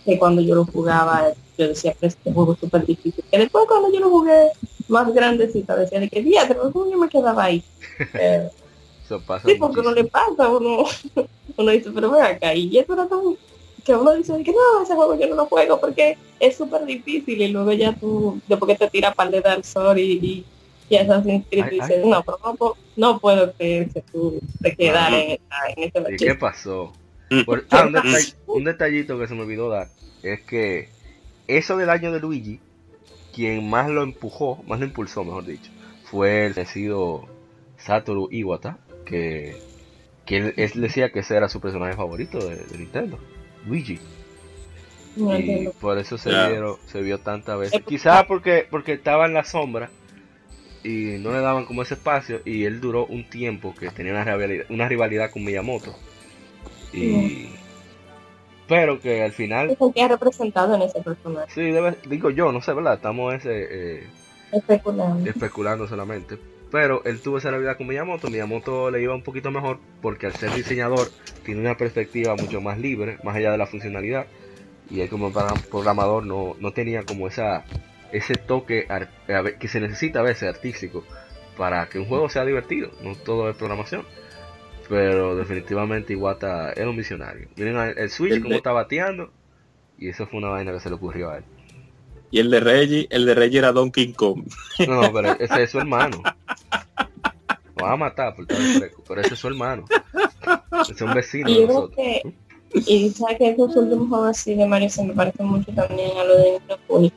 que 0.04 0.16
cuando 0.16 0.40
yo 0.40 0.54
lo 0.54 0.66
jugaba 0.66 1.32
yo 1.58 1.66
decía 1.66 1.94
que 1.94 2.06
este 2.06 2.32
juego 2.32 2.52
es 2.52 2.60
súper 2.60 2.86
difícil 2.86 3.24
que 3.28 3.38
después 3.38 3.64
cuando 3.66 3.92
yo 3.92 3.98
lo 3.98 4.10
jugué 4.10 4.50
más 4.86 5.12
grandecita 5.12 5.74
decía 5.74 5.98
de 5.98 6.08
que 6.08 6.22
día 6.22 6.44
pero 6.46 6.70
yo 6.72 6.96
me 6.96 7.08
quedaba 7.08 7.42
ahí 7.42 7.64
sí, 9.44 9.54
porque 9.58 9.82
no 9.82 9.92
le 9.92 10.04
pasa, 10.04 10.48
uno, 10.48 10.84
uno 11.56 11.70
dice, 11.70 11.90
pero 11.94 12.10
ven 12.10 12.22
acá, 12.22 12.54
y 12.54 12.76
eso 12.76 12.92
era 12.94 13.06
tan, 13.06 13.20
que 13.84 13.94
uno 13.94 14.14
dice 14.14 14.32
que 14.42 14.52
no, 14.52 14.82
ese 14.82 14.94
juego 14.94 15.18
yo 15.18 15.28
no 15.28 15.36
lo 15.36 15.46
juego 15.46 15.80
porque 15.80 16.16
es 16.40 16.56
súper 16.56 16.84
difícil 16.86 17.40
y 17.40 17.48
luego 17.48 17.72
ya 17.72 17.92
tú, 17.92 18.40
después 18.48 18.72
que 18.72 18.84
te 18.84 18.90
tira 18.90 19.12
par 19.12 19.30
de 19.30 19.40
Dark 19.40 19.64
Souls 19.64 20.00
y, 20.00 20.12
y, 20.12 20.44
y 20.88 20.96
Assassin's 20.96 21.44
Creed 21.50 21.70
dices, 21.70 22.04
no, 22.04 22.22
pero 22.22 22.38
no, 22.42 22.74
no 22.96 23.18
puedo 23.18 23.52
creer 23.52 23.90
que 23.90 24.00
tú 24.00 24.40
te 24.62 24.74
quedar 24.74 25.12
en, 25.12 25.38
en 25.76 25.84
este 25.84 26.02
¿Y 26.12 26.16
qué 26.16 26.34
pasó? 26.34 26.92
ah, 27.70 27.90
un, 28.46 28.64
detallito 28.64 29.18
que 29.18 29.26
se 29.26 29.34
me 29.34 29.42
olvidó 29.42 29.68
dar 29.68 29.88
es 30.22 30.40
que 30.42 30.88
eso 31.46 31.76
del 31.76 31.90
año 31.90 32.12
de 32.12 32.20
Luigi, 32.20 32.60
quien 33.34 33.68
más 33.68 33.90
lo 33.90 34.02
empujó, 34.02 34.62
más 34.66 34.80
lo 34.80 34.86
impulsó, 34.86 35.24
mejor 35.24 35.44
dicho, 35.44 35.70
fue 36.04 36.46
el 36.46 36.54
decido 36.54 37.26
Satoru 37.76 38.28
Iwata, 38.30 38.78
que, 39.04 39.56
él, 40.26 40.54
decía 40.76 41.10
que 41.10 41.20
ese 41.20 41.36
era 41.36 41.48
su 41.48 41.60
personaje 41.60 41.94
favorito 41.94 42.38
de, 42.38 42.64
Nintendo, 42.78 43.18
Luigi. 43.66 43.98
y 45.16 45.68
por 45.80 45.98
eso 45.98 46.18
se, 46.18 46.30
se 46.86 47.02
vio 47.02 47.18
tantas 47.18 47.58
veces. 47.58 47.82
Quizás 47.86 48.24
porque, 48.26 48.66
porque 48.70 48.94
estaba 48.94 49.26
en 49.26 49.34
la 49.34 49.44
sombra 49.44 49.90
y 50.82 51.18
no 51.18 51.32
le 51.32 51.40
daban 51.40 51.64
como 51.64 51.82
ese 51.82 51.94
espacio 51.94 52.40
y 52.44 52.64
él 52.64 52.80
duró 52.80 53.06
un 53.06 53.28
tiempo 53.28 53.74
que 53.74 53.90
tenía 53.90 54.12
una 54.12 54.24
rivalidad, 54.24 54.66
una 54.68 54.88
rivalidad 54.88 55.30
con 55.30 55.44
Miyamoto. 55.44 55.94
Y... 56.92 57.48
Pero 58.66 58.98
que 58.98 59.22
al 59.22 59.32
final... 59.32 59.76
Se 59.78 60.08
representado 60.08 60.74
en 60.74 60.82
ese 60.82 61.00
personaje. 61.02 61.52
Sí, 61.52 61.70
digo 62.08 62.30
yo, 62.30 62.50
no 62.50 62.62
sé, 62.62 62.72
¿verdad? 62.72 62.94
Estamos 62.94 63.34
ese, 63.34 63.98
eh, 63.98 64.06
especulando. 64.52 65.28
especulando 65.28 65.86
solamente 65.86 66.38
pero 66.74 67.04
él 67.04 67.20
tuvo 67.20 67.38
esa 67.38 67.52
realidad 67.52 67.76
con 67.76 67.86
Miyamoto. 67.86 68.26
Miyamoto 68.26 68.90
le 68.90 69.00
iba 69.00 69.14
un 69.14 69.22
poquito 69.22 69.52
mejor 69.52 69.78
porque 70.02 70.26
al 70.26 70.32
ser 70.32 70.52
diseñador 70.52 71.08
tiene 71.44 71.60
una 71.60 71.76
perspectiva 71.76 72.34
mucho 72.34 72.60
más 72.60 72.80
libre, 72.80 73.16
más 73.22 73.36
allá 73.36 73.52
de 73.52 73.58
la 73.58 73.68
funcionalidad. 73.68 74.26
Y 74.90 75.00
él 75.00 75.08
como 75.08 75.32
programador 75.70 76.26
no, 76.26 76.56
no 76.58 76.72
tenía 76.72 77.04
como 77.04 77.28
esa 77.28 77.64
ese 78.10 78.34
toque 78.34 78.88
que 79.60 79.68
se 79.68 79.78
necesita 79.78 80.18
a 80.18 80.22
veces 80.24 80.48
artístico 80.48 81.04
para 81.56 81.88
que 81.88 82.00
un 82.00 82.06
juego 82.06 82.28
sea 82.28 82.44
divertido. 82.44 82.90
No 83.04 83.14
todo 83.14 83.48
es 83.48 83.54
programación. 83.54 84.04
Pero 84.88 85.36
definitivamente 85.36 86.14
Iwata 86.14 86.72
era 86.72 86.90
un 86.90 86.96
visionario. 86.96 87.46
Miren 87.54 87.94
el 87.96 88.10
Switch 88.10 88.42
como 88.42 88.56
está 88.56 88.72
bateando. 88.72 89.30
Y 89.96 90.08
eso 90.08 90.26
fue 90.26 90.40
una 90.40 90.48
vaina 90.48 90.72
que 90.72 90.80
se 90.80 90.88
le 90.88 90.96
ocurrió 90.96 91.30
a 91.30 91.36
él. 91.36 91.44
Y 92.34 92.40
el 92.40 92.50
de 92.50 92.58
Reggie, 92.58 93.06
el 93.10 93.26
de 93.26 93.34
Reggie 93.36 93.58
era 93.58 93.70
Donkey 93.70 94.12
Kong. 94.12 94.42
No, 94.88 95.02
pero 95.12 95.32
ese 95.38 95.62
es 95.62 95.70
su 95.70 95.78
hermano. 95.78 96.20
Lo 97.76 97.84
va 97.84 97.92
a 97.92 97.96
matar 97.96 98.34
por 98.34 98.44
todo 98.44 98.58
el 98.58 98.78
fresco, 98.78 99.04
pero 99.06 99.20
ese 99.20 99.34
es 99.34 99.38
su 99.38 99.46
hermano. 99.46 99.84
Ese 100.80 100.94
es 100.94 101.00
un 101.00 101.14
vecino. 101.14 101.48
Y 101.48 101.60
yo 101.60 101.88
que, 101.90 102.34
y 102.72 103.10
sabes 103.10 103.38
que 103.38 103.50
esos 103.50 103.76
últimos 103.76 104.08
juegos 104.08 104.30
así 104.30 104.56
de 104.56 104.66
Mario 104.66 104.90
se 104.90 105.04
me 105.04 105.14
parecen 105.14 105.46
mucho 105.46 105.70
también 105.74 106.10
a 106.18 106.24
lo 106.24 106.36
de 106.36 106.50
Nintendo 106.50 107.12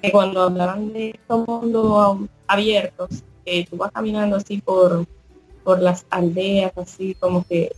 que 0.00 0.10
cuando 0.10 0.40
hablaban 0.40 0.90
de 0.94 1.10
estos 1.10 1.46
mundos 1.46 2.30
abiertos, 2.46 3.10
que 3.44 3.66
tú 3.68 3.76
vas 3.76 3.92
caminando 3.92 4.36
así 4.36 4.56
por, 4.62 5.06
por 5.64 5.82
las 5.82 6.06
aldeas, 6.08 6.72
así 6.78 7.14
como 7.20 7.46
que 7.46 7.76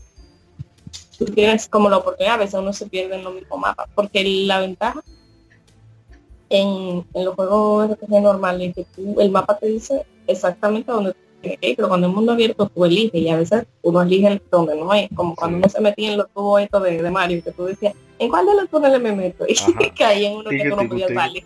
tú 1.18 1.24
tienes 1.24 1.66
como 1.66 1.90
la 1.90 1.96
oportunidad, 1.96 2.34
a 2.34 2.38
veces 2.38 2.54
uno 2.54 2.72
se 2.72 2.86
pierde 2.86 3.16
en 3.16 3.24
los 3.24 3.34
mismos 3.34 3.58
mapas, 3.58 3.88
porque 3.96 4.22
la 4.46 4.60
ventaja 4.60 5.02
en, 6.60 7.04
los 7.14 7.34
juegos 7.34 7.90
RPG 7.90 8.22
normales 8.22 8.74
que 8.74 8.86
el 9.18 9.30
mapa 9.30 9.58
te 9.58 9.66
dice 9.66 10.04
exactamente 10.26 10.90
dónde 10.90 11.14
tienes 11.40 11.58
que 11.58 11.70
ir, 11.70 11.76
pero 11.76 11.88
cuando 11.88 12.06
el 12.06 12.12
mundo 12.12 12.32
abierto 12.32 12.68
tú 12.68 12.84
eliges 12.84 13.20
y 13.20 13.28
a 13.28 13.36
veces 13.36 13.66
uno 13.82 14.02
elige 14.02 14.40
donde 14.50 14.76
no 14.76 14.92
es, 14.94 15.08
como 15.14 15.34
cuando 15.34 15.58
uno 15.58 15.68
se 15.68 15.80
metía 15.80 16.12
en 16.12 16.18
los 16.18 16.30
tubos 16.30 16.62
estos 16.62 16.82
de, 16.82 17.10
Mario, 17.10 17.42
que 17.42 17.52
tú 17.52 17.64
decías, 17.64 17.94
¿en 18.18 18.28
cuál 18.28 18.46
de 18.46 18.54
los 18.54 18.68
túneles 18.68 19.00
me 19.00 19.12
meto? 19.12 19.44
Y 19.48 19.90
caí 19.90 20.26
en 20.26 20.36
uno 20.36 20.50
que 20.50 20.68
tú 20.68 20.76
no 20.76 20.88
podías 20.88 21.12
salir. 21.12 21.44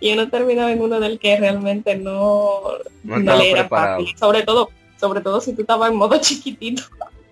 Y 0.00 0.12
uno 0.12 0.28
terminaba 0.28 0.72
en 0.72 0.80
uno 0.80 0.98
del 0.98 1.18
que 1.18 1.36
realmente 1.36 1.96
no, 1.96 2.62
no, 3.04 3.18
le 3.18 3.50
era 3.50 3.68
fácil. 3.68 4.08
Sobre 4.18 4.42
todo, 4.42 4.70
sobre 4.98 5.20
todo 5.20 5.40
si 5.40 5.52
tú 5.52 5.62
estabas 5.62 5.90
en 5.90 5.96
modo 5.96 6.16
chiquitito. 6.20 6.82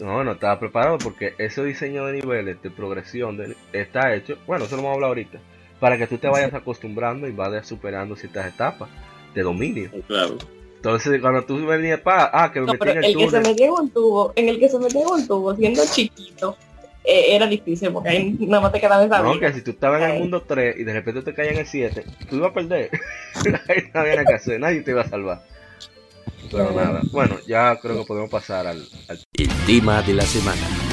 No, 0.01 0.25
no 0.25 0.33
estaba 0.33 0.59
preparado 0.59 0.99
porque 0.99 1.35
ese 1.37 1.63
diseño 1.63 2.07
de 2.07 2.15
niveles 2.15 2.63
de 2.63 2.71
progresión 2.71 3.39
está 3.73 4.15
hecho, 4.15 4.39
bueno, 4.47 4.65
eso 4.65 4.77
lo 4.77 4.83
vamos 4.83 4.93
a 4.93 4.95
hablar 4.95 5.09
ahorita, 5.09 5.39
para 5.81 5.99
que 5.99 6.07
tú 6.07 6.19
te 6.19 6.29
vayas 6.29 6.55
acostumbrando 6.55 7.27
y 7.27 7.33
vayas 7.33 7.67
superando 7.67 8.15
ciertas 8.15 8.47
etapas 8.47 8.89
de 9.35 9.43
dominio. 9.43 9.91
Claro. 10.07 10.37
Entonces, 10.77 11.21
cuando 11.21 11.43
tú 11.45 11.67
venías 11.67 12.01
pa, 12.01 12.31
ah, 12.33 12.51
que 12.53 12.61
me 12.61 12.67
no, 12.67 12.73
metí 12.73 12.89
en 12.89 12.99
el, 12.99 13.05
el 13.05 13.17
que 13.17 13.31
se 13.31 13.41
metía 13.41 13.67
en 13.67 13.73
un 13.73 13.91
tubo, 13.91 14.33
en 14.35 14.49
el 14.49 14.59
que 14.59 14.69
se 14.69 14.79
metía 14.79 15.03
en 15.03 15.09
un 15.09 15.27
tubo, 15.27 15.55
siendo 15.55 15.83
chiquito, 15.91 16.57
eh, 17.05 17.37
era 17.37 17.47
difícil 17.47 17.93
porque 17.93 18.11
ahí 18.11 18.37
nada 18.41 18.63
más 18.63 18.73
te 18.73 18.81
quedaba 18.81 19.05
esa 19.05 19.23
No, 19.23 19.39
que 19.39 19.53
si 19.53 19.63
tú 19.63 19.73
estabas 19.73 20.03
en 20.03 20.11
el 20.11 20.19
mundo 20.21 20.43
3 20.47 20.77
y 20.79 20.85
de 20.85 20.93
repente 20.93 21.23
te 21.23 21.35
caías 21.35 21.55
en 21.55 21.61
el 21.61 21.67
7, 21.67 22.05
tú 22.29 22.37
ibas 22.37 22.51
a 22.51 22.55
perder. 22.55 22.91
ahí 23.69 23.91
no 23.93 24.01
había 24.01 24.17
nada 24.17 24.27
que 24.27 24.35
hacer, 24.35 24.61
nadie 24.61 24.83
te 24.83 24.91
iba 24.91 25.03
a 25.03 25.09
salvar. 25.09 25.43
Pero 26.51 26.73
nada, 26.73 27.01
bueno, 27.13 27.37
ya 27.47 27.79
creo 27.81 28.01
que 28.01 28.07
podemos 28.07 28.31
pasar 28.31 28.67
al, 28.67 28.83
al... 29.09 29.19
El 29.35 29.49
tema 29.67 30.03
de 30.03 30.15
la 30.15 30.25
semana. 30.25 30.90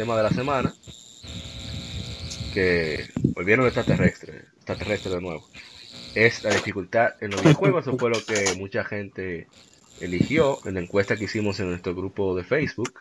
Tema 0.00 0.16
de 0.16 0.22
la 0.22 0.30
semana 0.30 0.72
que 2.54 3.10
volvieron 3.34 3.66
extraterrestres, 3.66 4.44
extraterrestres 4.56 5.14
de 5.14 5.20
nuevo. 5.20 5.46
Es 6.14 6.42
la 6.42 6.54
dificultad 6.54 7.10
en 7.20 7.32
los 7.32 7.42
videojuegos, 7.42 7.86
eso 7.86 7.98
fue 7.98 8.08
lo 8.08 8.24
que 8.24 8.54
mucha 8.56 8.82
gente 8.82 9.46
eligió 10.00 10.58
en 10.64 10.74
la 10.74 10.80
encuesta 10.80 11.16
que 11.16 11.24
hicimos 11.24 11.60
en 11.60 11.68
nuestro 11.68 11.94
grupo 11.94 12.34
de 12.34 12.44
Facebook. 12.44 12.98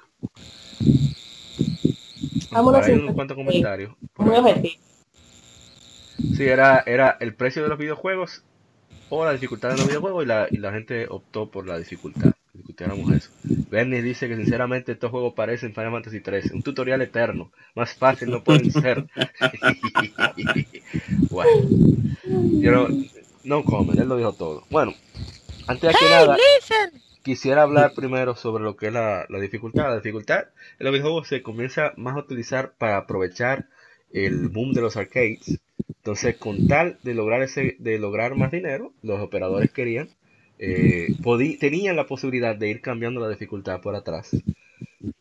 Hay 2.51 2.91
unos 2.91 3.15
cuantos 3.15 3.37
comentarios. 3.37 3.93
Sí, 6.35 6.43
era, 6.43 6.83
era 6.85 7.15
el 7.21 7.33
precio 7.33 7.63
de 7.63 7.69
los 7.69 7.77
videojuegos 7.77 8.43
o 9.07 9.23
la 9.23 9.31
dificultad 9.31 9.69
de 9.69 9.77
los 9.77 9.87
videojuegos 9.87 10.25
y 10.25 10.27
la, 10.27 10.47
y 10.51 10.57
la 10.57 10.73
gente 10.73 11.07
optó 11.09 11.49
por 11.49 11.65
la 11.65 11.77
dificultad 11.77 12.33
discutiéramos 12.59 13.11
eso. 13.11 13.29
Bernie 13.69 14.01
dice 14.01 14.27
que 14.27 14.35
sinceramente 14.35 14.91
estos 14.91 15.11
juegos 15.11 15.33
parecen 15.33 15.73
Final 15.73 15.91
Fantasy 15.91 16.21
13, 16.21 16.53
un 16.53 16.61
tutorial 16.61 17.01
eterno, 17.01 17.51
más 17.75 17.93
fácil 17.93 18.29
no 18.29 18.43
pueden 18.43 18.71
ser. 18.71 19.05
bueno, 21.29 21.69
yo 22.61 22.71
no, 22.71 22.87
no 23.43 23.63
comen, 23.63 23.99
él 23.99 24.07
lo 24.07 24.17
dijo 24.17 24.33
todo. 24.33 24.63
Bueno, 24.69 24.93
antes 25.67 25.91
de 25.91 25.97
que 25.99 26.05
nada, 26.05 26.37
quisiera 27.23 27.63
hablar 27.63 27.93
primero 27.95 28.35
sobre 28.35 28.63
lo 28.63 28.75
que 28.75 28.87
es 28.87 28.93
la, 28.93 29.25
la 29.29 29.39
dificultad. 29.39 29.89
La 29.89 29.95
dificultad 29.95 30.45
en 30.79 30.85
los 30.85 30.93
videojuegos 30.93 31.27
se 31.27 31.41
comienza 31.41 31.93
más 31.97 32.15
a 32.15 32.19
utilizar 32.19 32.73
para 32.77 32.97
aprovechar 32.97 33.67
el 34.11 34.49
boom 34.49 34.73
de 34.73 34.81
los 34.81 34.97
arcades. 34.97 35.59
Entonces, 35.87 36.37
con 36.37 36.67
tal 36.67 36.97
de 37.03 37.13
lograr 37.13 37.41
ese, 37.41 37.75
de 37.79 37.99
lograr 37.99 38.35
más 38.35 38.51
dinero, 38.51 38.93
los 39.01 39.19
operadores 39.19 39.71
querían 39.71 40.09
eh, 40.59 41.15
tenían 41.59 41.95
la 41.95 42.05
posibilidad 42.05 42.55
de 42.55 42.69
ir 42.69 42.81
cambiando 42.81 43.21
la 43.21 43.29
dificultad 43.29 43.81
por 43.81 43.95
atrás. 43.95 44.35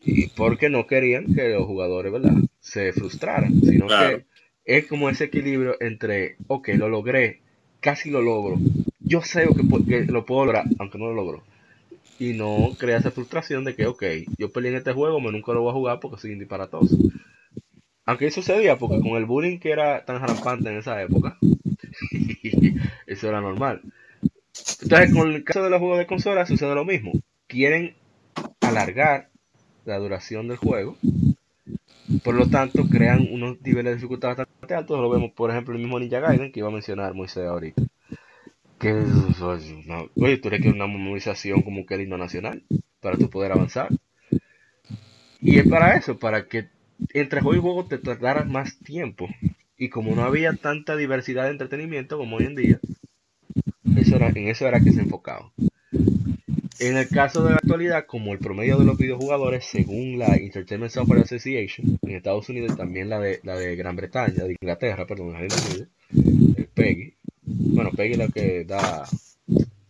Y 0.00 0.26
porque 0.28 0.68
no 0.68 0.86
querían 0.86 1.32
que 1.34 1.50
los 1.50 1.64
jugadores, 1.64 2.12
¿verdad? 2.12 2.34
Se 2.60 2.92
frustraran, 2.92 3.60
sino 3.62 3.86
que 3.86 4.24
es 4.64 4.86
como 4.86 5.08
ese 5.08 5.24
equilibrio 5.24 5.76
entre, 5.80 6.36
ok, 6.48 6.68
lo 6.74 6.88
logré, 6.88 7.40
casi 7.80 8.10
lo 8.10 8.20
logro, 8.20 8.58
yo 9.00 9.22
sé 9.22 9.48
que, 9.86 10.04
lo 10.06 10.26
puedo 10.26 10.44
lograr, 10.44 10.64
aunque 10.78 10.98
no 10.98 11.06
lo 11.06 11.14
logro. 11.14 11.42
Y 12.18 12.34
no 12.34 12.74
crea 12.78 12.98
esa 12.98 13.12
frustración 13.12 13.64
de 13.64 13.74
que, 13.74 13.86
ok, 13.86 14.02
yo 14.36 14.50
peleé 14.50 14.72
en 14.72 14.78
este 14.78 14.92
juego, 14.92 15.20
me 15.20 15.30
nunca 15.30 15.52
lo 15.52 15.62
voy 15.62 15.70
a 15.70 15.74
jugar 15.74 16.00
porque 16.00 16.20
soy 16.20 16.34
disparatoso. 16.34 16.98
Aunque 18.04 18.26
eso 18.26 18.42
sucedía, 18.42 18.76
porque 18.76 19.00
con 19.00 19.16
el 19.16 19.24
bullying 19.24 19.58
que 19.58 19.70
era 19.70 20.04
tan 20.04 20.20
rampante 20.20 20.68
en 20.68 20.78
esa 20.78 21.00
época, 21.00 21.38
eso 23.06 23.28
era 23.28 23.40
normal. 23.40 23.82
Entonces, 24.80 25.12
con 25.12 25.32
el 25.32 25.44
caso 25.44 25.62
de 25.62 25.70
los 25.70 25.80
juegos 25.80 25.98
de 25.98 26.06
consola 26.06 26.46
sucede 26.46 26.74
lo 26.74 26.84
mismo. 26.84 27.12
Quieren 27.46 27.94
alargar 28.60 29.30
la 29.84 29.98
duración 29.98 30.48
del 30.48 30.56
juego. 30.56 30.96
Por 32.22 32.34
lo 32.34 32.48
tanto, 32.48 32.88
crean 32.88 33.26
unos 33.30 33.60
niveles 33.60 33.92
de 33.92 33.94
dificultad 33.96 34.36
bastante 34.36 34.74
altos. 34.74 35.00
Lo 35.00 35.10
vemos, 35.10 35.32
por 35.32 35.50
ejemplo, 35.50 35.74
el 35.74 35.80
mismo 35.80 35.98
Ninja 35.98 36.20
Gaiden 36.20 36.52
que 36.52 36.60
iba 36.60 36.68
a 36.68 36.72
mencionar 36.72 37.14
Moisés 37.14 37.46
ahorita. 37.46 37.82
Que 38.78 39.02
oye, 40.14 40.36
tú 40.38 40.50
que 40.50 40.68
una 40.68 40.86
memorización 40.86 41.62
como 41.62 41.84
que 41.84 41.94
el 41.94 42.02
himno 42.02 42.16
nacional 42.16 42.62
para 43.00 43.16
tu 43.16 43.28
poder 43.28 43.52
avanzar. 43.52 43.88
Y 45.40 45.58
es 45.58 45.68
para 45.68 45.96
eso, 45.96 46.18
para 46.18 46.46
que 46.46 46.68
entre 47.12 47.40
juego 47.40 47.58
y 47.58 47.62
juego 47.62 47.86
te 47.86 47.98
tardaras 47.98 48.46
más 48.46 48.78
tiempo. 48.78 49.28
Y 49.76 49.88
como 49.88 50.14
no 50.14 50.24
había 50.24 50.52
tanta 50.54 50.96
diversidad 50.96 51.44
de 51.44 51.50
entretenimiento 51.50 52.18
como 52.18 52.36
hoy 52.36 52.44
en 52.44 52.54
día, 52.56 52.80
eso 53.98 54.16
era, 54.16 54.28
en 54.28 54.48
eso 54.48 54.66
era 54.66 54.80
que 54.80 54.92
se 54.92 55.00
enfocaba. 55.00 55.50
En 56.80 56.96
el 56.96 57.08
caso 57.08 57.42
de 57.42 57.50
la 57.50 57.56
actualidad, 57.56 58.06
como 58.06 58.32
el 58.32 58.38
promedio 58.38 58.78
de 58.78 58.84
los 58.84 58.96
videojugadores, 58.96 59.64
según 59.64 60.18
la 60.18 60.36
Entertainment 60.36 60.92
Software 60.92 61.22
Association, 61.22 61.98
en 62.02 62.14
Estados 62.14 62.48
Unidos 62.48 62.76
también 62.76 63.08
la 63.08 63.18
de, 63.18 63.40
la 63.42 63.56
de 63.56 63.74
Gran 63.74 63.96
Bretaña, 63.96 64.44
de 64.44 64.56
Inglaterra, 64.60 65.04
perdón, 65.04 65.34
el 65.36 66.68
PEGI, 66.74 67.14
bueno, 67.42 67.90
PEGI 67.90 68.12
es 68.12 68.18
la 68.18 68.28
que 68.28 68.64
da 68.64 69.08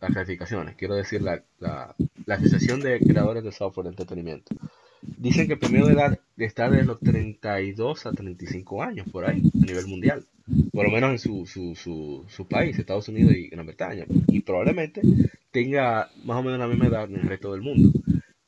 las 0.00 0.12
clasificaciones, 0.12 0.76
quiero 0.76 0.94
decir, 0.94 1.20
la, 1.20 1.42
la, 1.58 1.94
la 2.24 2.34
Asociación 2.36 2.80
de 2.80 3.00
Creadores 3.00 3.44
de 3.44 3.52
Software 3.52 3.84
de 3.84 3.90
Entretenimiento. 3.90 4.54
Dicen 5.02 5.46
que 5.46 5.54
el 5.54 5.58
promedio 5.58 5.86
de 5.86 5.92
edad 5.94 6.18
está 6.36 6.68
de 6.70 6.84
los 6.84 7.00
32 7.00 8.06
a 8.06 8.12
35 8.12 8.82
años 8.82 9.06
por 9.10 9.24
ahí, 9.24 9.42
a 9.62 9.66
nivel 9.66 9.86
mundial 9.86 10.24
por 10.72 10.86
lo 10.86 10.90
menos 10.92 11.10
en 11.10 11.18
su, 11.18 11.46
su, 11.46 11.74
su, 11.74 12.24
su, 12.28 12.46
país, 12.46 12.78
Estados 12.78 13.08
Unidos 13.08 13.34
y 13.34 13.48
Gran 13.48 13.66
Bretaña, 13.66 14.06
y 14.28 14.40
probablemente 14.40 15.02
tenga 15.50 16.10
más 16.24 16.38
o 16.38 16.42
menos 16.42 16.58
la 16.58 16.66
misma 16.66 16.86
edad 16.86 17.04
en 17.04 17.16
el 17.16 17.28
resto 17.28 17.52
del 17.52 17.62
mundo. 17.62 17.90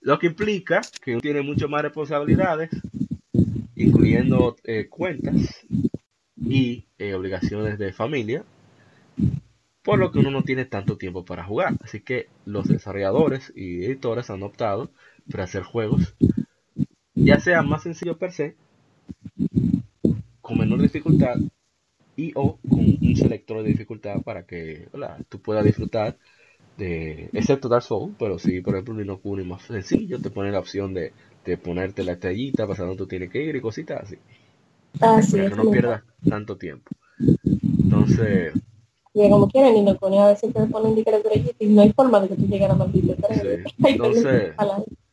Lo 0.00 0.18
que 0.18 0.28
implica 0.28 0.80
que 1.02 1.12
uno 1.12 1.20
tiene 1.20 1.42
muchas 1.42 1.68
más 1.68 1.82
responsabilidades, 1.82 2.70
incluyendo 3.76 4.56
eh, 4.64 4.86
cuentas 4.88 5.66
y 6.36 6.86
eh, 6.98 7.14
obligaciones 7.14 7.78
de 7.78 7.92
familia, 7.92 8.44
por 9.82 9.98
lo 9.98 10.10
que 10.10 10.18
uno 10.18 10.30
no 10.30 10.42
tiene 10.42 10.64
tanto 10.64 10.96
tiempo 10.96 11.24
para 11.24 11.44
jugar. 11.44 11.74
Así 11.82 12.00
que 12.00 12.28
los 12.44 12.68
desarrolladores 12.68 13.52
y 13.54 13.84
editores 13.84 14.30
han 14.30 14.42
optado 14.42 14.90
por 15.30 15.40
hacer 15.40 15.62
juegos, 15.62 16.14
ya 17.14 17.38
sea 17.38 17.62
más 17.62 17.82
sencillos 17.82 18.16
per 18.16 18.32
se, 18.32 18.56
con 20.40 20.58
menor 20.58 20.80
dificultad 20.80 21.36
y 22.16 22.32
o 22.34 22.58
con 22.68 22.80
un 23.00 23.16
selector 23.16 23.62
de 23.62 23.68
dificultad 23.68 24.22
para 24.22 24.44
que 24.44 24.88
tú 25.28 25.40
puedas 25.40 25.64
disfrutar 25.64 26.16
de, 26.76 27.28
excepto 27.32 27.68
Dark 27.68 27.82
Souls, 27.82 28.14
pero 28.18 28.38
si 28.38 28.60
por 28.60 28.74
ejemplo 28.74 28.94
un 28.94 29.02
Inokuni 29.02 29.44
más 29.44 29.62
sencillo, 29.62 30.18
te 30.20 30.30
pone 30.30 30.50
la 30.50 30.58
opción 30.58 30.94
de, 30.94 31.12
de 31.44 31.56
ponerte 31.56 32.04
la 32.04 32.12
estrellita 32.12 32.66
para 32.66 32.84
donde 32.84 32.96
tú 32.96 33.06
tienes 33.06 33.30
que 33.30 33.42
ir 33.42 33.54
y 33.56 33.60
cositas 33.60 34.02
así. 34.02 34.16
Ah, 35.00 35.20
para 35.30 35.50
que 35.50 35.56
no 35.56 35.70
pierdas 35.70 36.02
tanto 36.28 36.56
tiempo. 36.56 36.90
Entonces... 37.54 38.54
Y 39.12 39.28
como 39.28 39.48
quieran, 39.48 39.76
Inokuni 39.76 40.18
a 40.18 40.28
veces 40.28 40.52
te 40.52 40.66
pone 40.66 40.90
indicar 40.90 41.14
estrellita 41.14 41.56
y 41.58 41.66
no 41.66 41.82
hay 41.82 41.92
forma 41.92 42.20
de 42.20 42.28
que 42.28 42.36
tú 42.36 42.46
llegues 42.46 42.62
a 42.62 42.68
la 42.68 42.74
maldita 42.74 43.16
Entonces... 43.78 44.54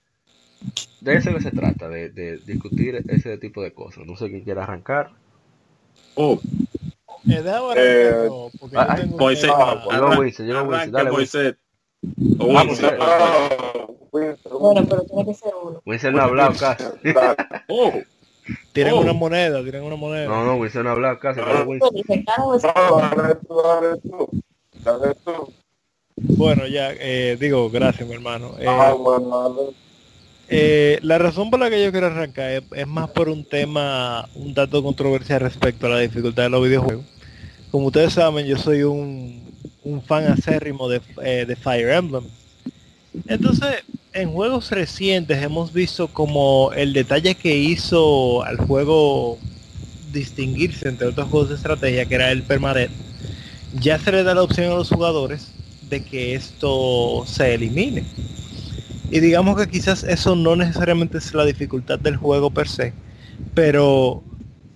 De 1.01 1.15
eso 1.15 1.33
que 1.33 1.41
se 1.41 1.51
trata, 1.51 1.87
de, 1.89 2.09
de 2.09 2.37
discutir 2.37 3.03
ese 3.07 3.37
tipo 3.37 3.61
de 3.61 3.73
cosas. 3.73 4.05
No 4.05 4.15
sé 4.15 4.29
quién 4.29 4.43
quiera 4.43 4.63
arrancar. 4.63 5.11
Oh, 6.15 6.39
eh, 7.29 7.43
eh, 7.75 8.29
porque 8.59 8.77
ah, 8.77 8.97
yo 8.99 9.17
Moisés, 9.17 9.51
llegó 9.51 10.09
Winston, 10.19 10.45
llegó 10.47 10.63
Winston, 10.63 10.91
dale 10.91 11.11
Moisés. 11.11 11.55
Vamos, 12.01 12.81
bueno, 14.11 14.85
pero 14.87 15.03
tiene 15.03 15.25
que 15.25 15.33
ser 15.33 15.51
uno. 15.61 15.81
Winston 15.85 16.13
no 16.13 16.21
ha 16.21 16.25
hablado 16.25 16.53
casi. 16.57 16.83
oh. 17.67 17.93
Tienen 18.71 18.93
oh. 18.93 19.01
una 19.01 19.13
moneda, 19.13 19.61
tienen 19.61 19.83
una 19.83 19.97
moneda. 19.97 20.27
No, 20.27 20.45
no, 20.45 20.55
Winston 20.55 20.83
no 20.83 20.89
ha 20.89 20.93
hablado 20.93 21.19
casi. 21.19 21.41
Bueno, 26.15 26.65
ya, 26.67 26.93
eh, 26.93 27.37
digo, 27.39 27.69
gracias, 27.69 28.07
mi 28.07 28.15
hermano. 28.15 28.53
Eh, 28.57 28.65
ah, 28.67 28.95
eh, 30.49 30.99
la 31.01 31.17
razón 31.17 31.49
por 31.49 31.59
la 31.59 31.69
que 31.69 31.83
yo 31.83 31.91
quiero 31.91 32.07
arrancar 32.07 32.63
es, 32.71 32.87
más 32.87 33.09
por 33.09 33.29
un 33.29 33.43
tema, 33.43 34.27
un 34.35 34.53
dato 34.53 34.81
controversial 34.81 35.41
respecto 35.41 35.87
a 35.87 35.89
la 35.89 35.99
dificultad 35.99 36.43
de 36.43 36.49
los 36.49 36.63
videojuegos. 36.63 37.05
Como 37.71 37.87
ustedes 37.87 38.13
saben, 38.13 38.45
yo 38.45 38.57
soy 38.57 38.83
un, 38.83 39.45
fan 40.05 40.25
acérrimo 40.25 40.89
de, 40.89 41.01
eh, 41.23 41.45
de 41.47 41.55
Fire 41.55 41.89
Emblem. 41.89 42.23
Entonces, 43.27 43.83
en 44.13 44.31
juegos 44.31 44.71
recientes 44.71 45.41
hemos 45.41 45.73
visto 45.73 46.07
como 46.07 46.71
el 46.75 46.93
detalle 46.93 47.35
que 47.35 47.55
hizo 47.55 48.43
al 48.43 48.57
juego 48.57 49.37
distinguirse 50.11 50.89
entre 50.89 51.07
otros 51.07 51.29
juegos 51.29 51.49
de 51.49 51.55
estrategia, 51.55 52.05
que 52.05 52.15
era 52.15 52.31
el 52.31 52.43
permadeath, 52.43 52.91
ya 53.79 53.99
se 53.99 54.11
le 54.11 54.23
da 54.23 54.33
la 54.33 54.43
opción 54.43 54.71
a 54.71 54.75
los 54.75 54.89
jugadores 54.89 55.51
de 55.89 56.03
que 56.03 56.35
esto 56.35 57.23
se 57.25 57.53
elimine. 57.53 58.03
Y 59.09 59.19
digamos 59.19 59.57
que 59.57 59.69
quizás 59.69 60.03
eso 60.03 60.35
no 60.35 60.55
necesariamente 60.55 61.17
es 61.17 61.33
la 61.33 61.45
dificultad 61.45 61.99
del 61.99 62.17
juego 62.17 62.51
per 62.51 62.67
se, 62.67 62.93
pero 63.53 64.21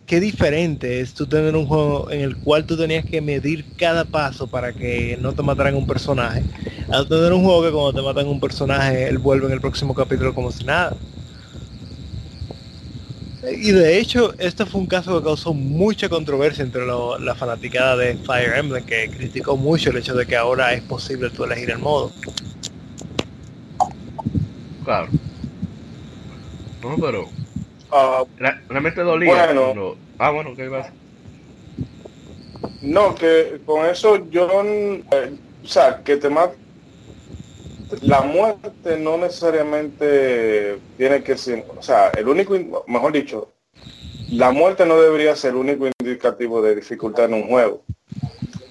qué 0.05 0.19
diferente 0.19 1.01
es 1.01 1.13
tú 1.13 1.27
tener 1.27 1.55
un 1.55 1.65
juego 1.65 2.09
en 2.11 2.21
el 2.21 2.37
cual 2.37 2.65
tú 2.65 2.77
tenías 2.77 3.05
que 3.05 3.21
medir 3.21 3.65
cada 3.77 4.05
paso 4.05 4.47
para 4.47 4.73
que 4.73 5.17
no 5.21 5.33
te 5.33 5.41
mataran 5.41 5.75
un 5.75 5.85
personaje, 5.85 6.43
a 6.89 7.03
tener 7.05 7.33
un 7.33 7.43
juego 7.43 7.63
que 7.63 7.71
cuando 7.71 7.93
te 7.93 8.01
matan 8.01 8.27
un 8.27 8.39
personaje, 8.39 9.07
él 9.07 9.17
vuelve 9.17 9.47
en 9.47 9.53
el 9.53 9.61
próximo 9.61 9.93
capítulo 9.93 10.33
como 10.33 10.51
si 10.51 10.63
nada. 10.63 10.95
Y 13.43 13.71
de 13.71 13.97
hecho, 13.97 14.33
este 14.37 14.65
fue 14.65 14.81
un 14.81 14.87
caso 14.87 15.17
que 15.17 15.23
causó 15.25 15.53
mucha 15.53 16.07
controversia 16.09 16.63
entre 16.63 16.85
la 16.85 17.35
fanaticada 17.35 17.97
de 17.97 18.15
Fire 18.17 18.53
Emblem, 18.55 18.85
que 18.85 19.09
criticó 19.09 19.57
mucho 19.57 19.89
el 19.89 19.97
hecho 19.97 20.13
de 20.13 20.27
que 20.27 20.35
ahora 20.35 20.73
es 20.73 20.83
posible 20.83 21.29
tú 21.31 21.43
elegir 21.43 21.71
el 21.71 21.79
modo. 21.79 22.11
Claro. 24.83 25.07
No, 26.81 26.95
pero... 26.99 27.23
Uh, 27.91 28.25
realmente 28.69 29.01
dolía. 29.01 29.51
Bueno, 29.53 29.95
Ah, 30.17 30.29
bueno, 30.29 30.55
¿qué 30.55 30.69
pasa? 30.69 30.93
No, 32.81 33.15
que 33.15 33.61
con 33.65 33.85
eso 33.85 34.29
yo... 34.29 34.49
Eh, 34.63 35.37
o 35.63 35.67
sea, 35.67 36.01
que 36.03 36.17
te 36.17 36.29
mate 36.29 36.55
la 38.01 38.21
muerte 38.21 38.97
no 38.97 39.17
necesariamente 39.17 40.79
tiene 40.97 41.21
que 41.23 41.37
ser, 41.37 41.65
o 41.77 41.81
sea, 41.81 42.09
el 42.17 42.27
único, 42.27 42.57
mejor 42.87 43.11
dicho, 43.11 43.49
la 44.29 44.51
muerte 44.51 44.85
no 44.85 44.99
debería 44.99 45.35
ser 45.35 45.51
el 45.51 45.57
único 45.57 45.87
indicativo 45.99 46.61
de 46.61 46.75
dificultad 46.75 47.25
en 47.25 47.33
un 47.33 47.47
juego. 47.47 47.83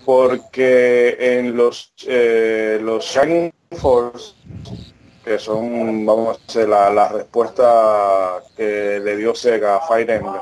Porque 0.06 1.16
en 1.20 1.56
los, 1.56 1.92
eh, 2.06 2.80
los 2.82 3.04
Shining 3.04 3.52
Force, 3.72 4.34
que 5.24 5.38
son, 5.38 6.06
vamos 6.06 6.36
a 6.36 6.40
hacer 6.46 6.68
la, 6.68 6.90
la 6.90 7.08
respuesta 7.08 8.42
que 8.56 9.00
le 9.02 9.16
dio 9.16 9.34
Sega 9.34 9.76
a 9.76 9.80
Fire 9.80 10.10
Emblem, 10.10 10.40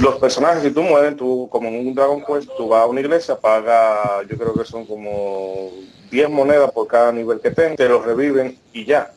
los 0.00 0.16
personajes, 0.16 0.62
si 0.62 0.70
tú 0.70 0.82
mueres, 0.82 1.16
tú 1.16 1.48
como 1.50 1.68
en 1.68 1.86
un 1.88 1.94
Dragon 1.94 2.24
Quest, 2.24 2.48
tú 2.56 2.68
vas 2.68 2.82
a 2.82 2.86
una 2.86 3.00
iglesia, 3.00 3.36
paga, 3.38 4.22
yo 4.28 4.36
creo 4.36 4.54
que 4.54 4.64
son 4.64 4.86
como 4.86 5.70
10 6.10 6.30
monedas 6.30 6.70
por 6.72 6.86
cada 6.86 7.12
nivel 7.12 7.40
que 7.40 7.50
tengas, 7.50 7.76
te 7.76 7.88
lo 7.88 8.02
reviven 8.02 8.58
y 8.72 8.84
ya. 8.84 9.12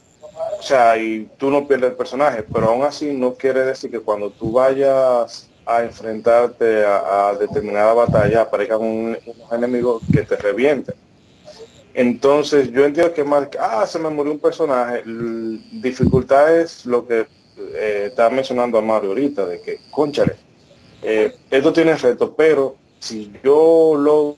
O 0.60 0.62
sea, 0.62 0.98
y 0.98 1.30
tú 1.38 1.50
no 1.50 1.68
pierdes 1.68 1.92
el 1.92 1.96
personaje, 1.96 2.44
pero 2.44 2.70
aún 2.70 2.84
así 2.84 3.14
no 3.14 3.36
quiere 3.36 3.64
decir 3.64 3.92
que 3.92 4.00
cuando 4.00 4.30
tú 4.30 4.52
vayas 4.52 5.50
a 5.66 5.84
enfrentarte 5.84 6.86
a, 6.86 7.34
determinada 7.40 7.94
batalla 7.94 8.42
aparezcan 8.42 8.82
un, 8.82 9.18
unos 9.26 9.52
enemigos 9.52 10.02
que 10.12 10.24
te 10.24 10.36
revienten. 10.36 10.96
Entonces 11.94 12.72
yo 12.72 12.86
entiendo 12.86 13.14
que 13.14 13.24
más, 13.24 13.50
ah, 13.60 13.86
se 13.86 14.00
me 14.00 14.10
murió 14.10 14.32
un 14.32 14.40
personaje, 14.40 15.04
dificultad 15.06 16.60
es 16.60 16.86
lo 16.86 17.08
que 17.08 17.28
eh, 17.76 18.06
estaba 18.08 18.32
mencionando 18.32 18.78
a 18.78 18.82
Mario 18.82 19.10
ahorita, 19.10 19.46
de 19.46 19.62
que, 19.62 19.80
conchale, 19.92 20.36
eh, 21.04 21.36
esto 21.52 21.72
tiene 21.72 21.96
reto, 21.96 22.34
pero 22.34 22.76
si 23.00 23.32
yo 23.44 23.96
lo 23.98 24.38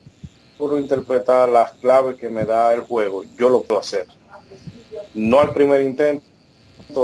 puedo 0.57 0.77
interpretar 0.77 1.47
las 1.47 1.71
claves 1.73 2.17
que 2.17 2.29
me 2.29 2.43
da 2.43 2.73
el 2.73 2.81
juego, 2.81 3.23
yo 3.37 3.49
lo 3.49 3.61
puedo 3.61 3.79
hacer. 3.79 4.07
No 5.13 5.39
al 5.39 5.53
primer 5.53 5.81
intento, 5.81 6.25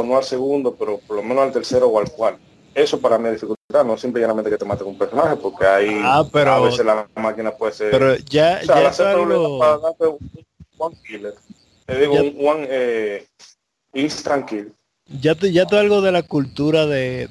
no 0.04 0.18
al 0.18 0.24
segundo, 0.24 0.76
pero 0.76 1.00
por 1.00 1.16
lo 1.16 1.24
menos 1.24 1.44
al 1.44 1.54
tercero 1.54 1.88
o 1.88 2.00
al 2.00 2.12
cual. 2.12 2.38
Eso 2.74 3.00
para 3.00 3.18
mí 3.18 3.28
es 3.28 3.34
dificultad, 3.34 3.84
no 3.86 3.98
simplemente 3.98 4.50
que 4.50 4.58
te 4.58 4.66
maten 4.66 4.88
un 4.88 4.98
personaje, 4.98 5.36
porque 5.36 5.66
ahí 5.66 6.02
ah, 6.04 6.24
pero, 6.32 6.52
a 6.52 6.62
veces 6.62 6.86
la 6.86 7.08
máquina 7.16 7.52
puede 7.52 7.74
ser... 7.74 7.92
Pero 7.92 8.16
ya, 8.18 8.62
ya 8.62 9.12
algo... 9.12 9.60
para 9.60 9.78
darte 9.78 10.08
un 10.08 10.18
one 10.78 10.96
killer. 11.06 11.34
Te 11.86 12.00
digo, 12.00 12.14
un 12.14 12.36
one 12.40 12.68
eh, 12.70 13.28
instant 13.94 14.48
kill 14.48 14.74
ya 15.20 15.36
te, 15.36 15.52
ya 15.52 15.66
algo 15.72 16.02
de 16.02 16.12
la 16.12 16.24
cultura 16.24 16.86
de, 16.86 17.28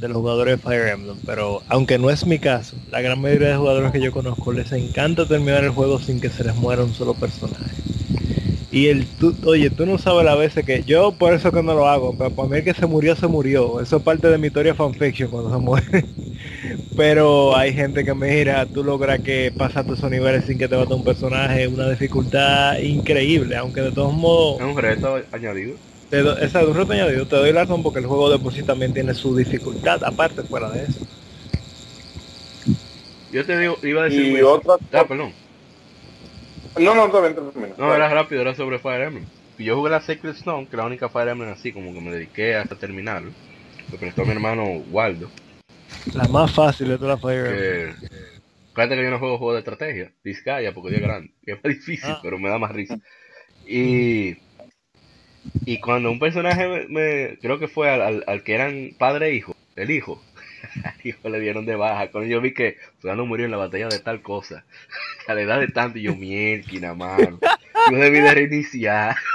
los 0.00 0.12
jugadores 0.12 0.56
de 0.56 0.62
Fire 0.62 0.88
Emblem, 0.88 1.18
pero 1.24 1.62
aunque 1.68 1.98
no 1.98 2.10
es 2.10 2.26
mi 2.26 2.38
caso, 2.38 2.76
la 2.90 3.00
gran 3.00 3.20
mayoría 3.20 3.48
de 3.48 3.56
jugadores 3.56 3.92
que 3.92 4.00
yo 4.00 4.12
conozco 4.12 4.52
les 4.52 4.72
encanta 4.72 5.26
terminar 5.26 5.64
el 5.64 5.70
juego 5.70 5.98
sin 6.00 6.20
que 6.20 6.30
se 6.30 6.44
les 6.44 6.56
muera 6.56 6.82
un 6.82 6.94
solo 6.94 7.14
personaje. 7.14 7.76
Y 8.72 8.86
el 8.86 9.06
tú, 9.06 9.34
oye, 9.46 9.68
tú 9.70 9.84
no 9.84 9.98
sabes 9.98 10.24
la 10.24 10.36
veces 10.36 10.64
que 10.64 10.84
yo 10.84 11.12
por 11.12 11.34
eso 11.34 11.50
que 11.50 11.62
no 11.62 11.74
lo 11.74 11.88
hago, 11.88 12.14
pero 12.16 12.30
para 12.30 12.48
mí 12.48 12.58
el 12.58 12.64
que 12.64 12.72
se 12.72 12.86
murió 12.86 13.16
se 13.16 13.26
murió. 13.26 13.80
Eso 13.80 13.96
es 13.96 14.02
parte 14.02 14.28
de 14.28 14.38
mi 14.38 14.46
historia 14.46 14.74
fanfiction 14.74 15.28
cuando 15.28 15.50
se 15.50 15.58
muere. 15.58 16.04
pero 16.96 17.56
hay 17.56 17.72
gente 17.72 18.04
que 18.04 18.14
me 18.14 18.30
mira, 18.30 18.64
tú 18.66 18.84
logras 18.84 19.20
que 19.20 19.52
pasaste 19.56 19.94
esos 19.94 20.10
niveles 20.10 20.44
sin 20.44 20.56
que 20.56 20.68
te 20.68 20.76
mate 20.76 20.94
un 20.94 21.02
personaje, 21.02 21.66
una 21.66 21.90
dificultad 21.90 22.78
increíble, 22.78 23.56
aunque 23.56 23.80
de 23.80 23.90
todos 23.90 24.14
modos. 24.14 24.60
Es 24.60 24.66
un 24.66 24.76
reto 24.76 25.20
añadido 25.32 25.74
te 26.10 26.22
do, 26.22 26.36
esa, 26.38 26.64
un 26.64 26.74
reto 26.74 26.92
añadido, 26.92 27.26
te 27.26 27.36
doy 27.36 27.52
la 27.52 27.62
razón 27.62 27.82
porque 27.82 28.00
el 28.00 28.06
juego 28.06 28.28
de 28.30 28.38
por 28.38 28.52
sí 28.52 28.64
también 28.64 28.92
tiene 28.92 29.14
su 29.14 29.34
dificultad, 29.36 30.02
aparte 30.04 30.42
fuera 30.42 30.68
de 30.70 30.82
eso. 30.82 31.06
Yo 33.32 33.46
te 33.46 33.56
digo, 33.56 33.78
iba 33.84 34.02
a 34.02 34.04
decir... 34.06 34.26
Y 34.26 34.42
otra... 34.42 34.74
Ah, 34.92 35.04
perdón. 35.06 35.32
No, 36.78 36.94
no, 36.94 37.10
también, 37.10 37.36
No, 37.76 37.94
era 37.94 38.08
rápido, 38.08 38.42
era 38.42 38.54
sobre 38.54 38.78
Fire 38.78 39.02
Emblem. 39.02 39.26
Yo 39.58 39.76
jugué 39.76 39.90
la 39.90 40.00
Sacred 40.00 40.30
Stone, 40.30 40.68
que 40.68 40.76
la 40.76 40.86
única 40.86 41.08
Fire 41.08 41.28
Emblem 41.28 41.50
así, 41.50 41.72
como 41.72 41.92
que 41.92 42.00
me 42.00 42.10
dediqué 42.10 42.54
hasta 42.56 42.76
terminar. 42.76 43.22
Lo 43.22 43.98
prestó 43.98 44.24
mi 44.24 44.32
hermano 44.32 44.64
Waldo. 44.90 45.30
La 46.14 46.24
más 46.28 46.52
fácil 46.54 46.88
de 46.88 46.96
todas 46.96 47.14
las 47.14 47.20
Fire 47.20 47.46
Emblem. 47.46 47.96
Fíjate 48.74 48.96
que 48.96 49.02
yo 49.02 49.10
no 49.10 49.18
juego 49.18 49.38
juego 49.38 49.52
de 49.52 49.58
estrategia, 49.58 50.12
Disgaea, 50.24 50.72
porque 50.72 50.94
es 50.94 51.02
grande. 51.02 51.32
Es 51.44 51.56
más 51.56 51.74
difícil, 51.74 52.10
ah. 52.10 52.20
pero 52.22 52.38
me 52.38 52.48
da 52.48 52.58
más 52.58 52.70
risa. 52.70 52.98
Y 53.66 54.36
y 55.64 55.80
cuando 55.80 56.10
un 56.10 56.18
personaje 56.18 56.86
me, 56.88 57.38
creo 57.40 57.58
que 57.58 57.68
fue 57.68 57.90
al, 57.90 58.24
al, 58.26 58.42
que 58.42 58.54
eran 58.54 58.90
padre 58.98 59.28
e 59.28 59.34
hijo, 59.34 59.56
el 59.76 59.90
hijo, 59.90 60.22
hijo 61.04 61.28
le 61.28 61.40
dieron 61.40 61.66
de 61.66 61.76
baja. 61.76 62.10
Cuando 62.10 62.28
yo 62.28 62.40
vi 62.40 62.52
que 62.52 62.76
no 63.02 63.26
murió 63.26 63.44
en 63.44 63.50
la 63.50 63.56
batalla 63.56 63.88
de 63.88 63.98
tal 63.98 64.22
cosa, 64.22 64.64
a 65.28 65.34
la 65.34 65.42
edad 65.42 65.60
de 65.60 65.68
tanto, 65.68 65.98
yo 65.98 66.14
nada 66.80 66.94
mano. 66.94 67.38
Yo 67.90 67.96
debí 67.96 68.20
de 68.20 68.34
reiniciar. 68.34 69.16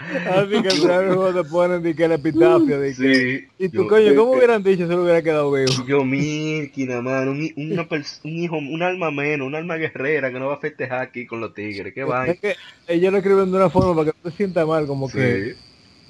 Así 0.00 0.62
que 0.62 0.68
el 0.68 1.34
te 1.34 1.44
ponen 1.44 1.82
de 1.82 1.94
que 1.94 2.04
el 2.04 2.12
epitafio. 2.12 2.80
De 2.80 2.94
sí, 2.94 3.46
y 3.58 3.68
tú, 3.68 3.86
coño, 3.86 4.14
¿cómo 4.16 4.32
hubieran 4.32 4.62
dicho 4.62 4.86
si 4.86 4.92
lo 4.92 5.02
hubiera 5.02 5.22
quedado 5.22 5.52
vivo? 5.52 5.70
Yo, 5.86 6.04
nada 6.04 7.02
mano, 7.02 7.32
un, 7.32 7.52
una 7.56 7.86
un 8.24 8.30
hijo, 8.30 8.56
un 8.56 8.82
alma 8.82 9.10
menos, 9.10 9.46
un 9.46 9.54
alma 9.54 9.76
guerrera 9.76 10.32
que 10.32 10.38
no 10.38 10.46
va 10.46 10.54
a 10.54 10.58
festejar 10.58 11.02
aquí 11.02 11.26
con 11.26 11.40
los 11.40 11.52
tigres. 11.52 11.92
Qué 11.92 12.04
va. 12.04 12.26
Es 12.26 12.40
que 12.40 12.56
ellos 12.88 13.12
lo 13.12 13.18
escriben 13.18 13.50
de 13.50 13.58
una 13.58 13.68
forma 13.68 13.94
para 13.94 14.10
que 14.10 14.18
no 14.22 14.30
te 14.30 14.36
sienta 14.36 14.64
mal, 14.64 14.86
como 14.86 15.08
que 15.10 15.54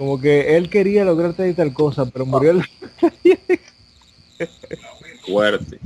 como 0.01 0.19
que 0.19 0.57
él 0.57 0.71
quería 0.71 1.05
lograrte 1.05 1.47
y 1.47 1.53
tal 1.53 1.75
cosa, 1.75 2.07
pero 2.07 2.25
murió 2.25 2.53
el... 2.53 2.63
Fuerte. 5.27 5.79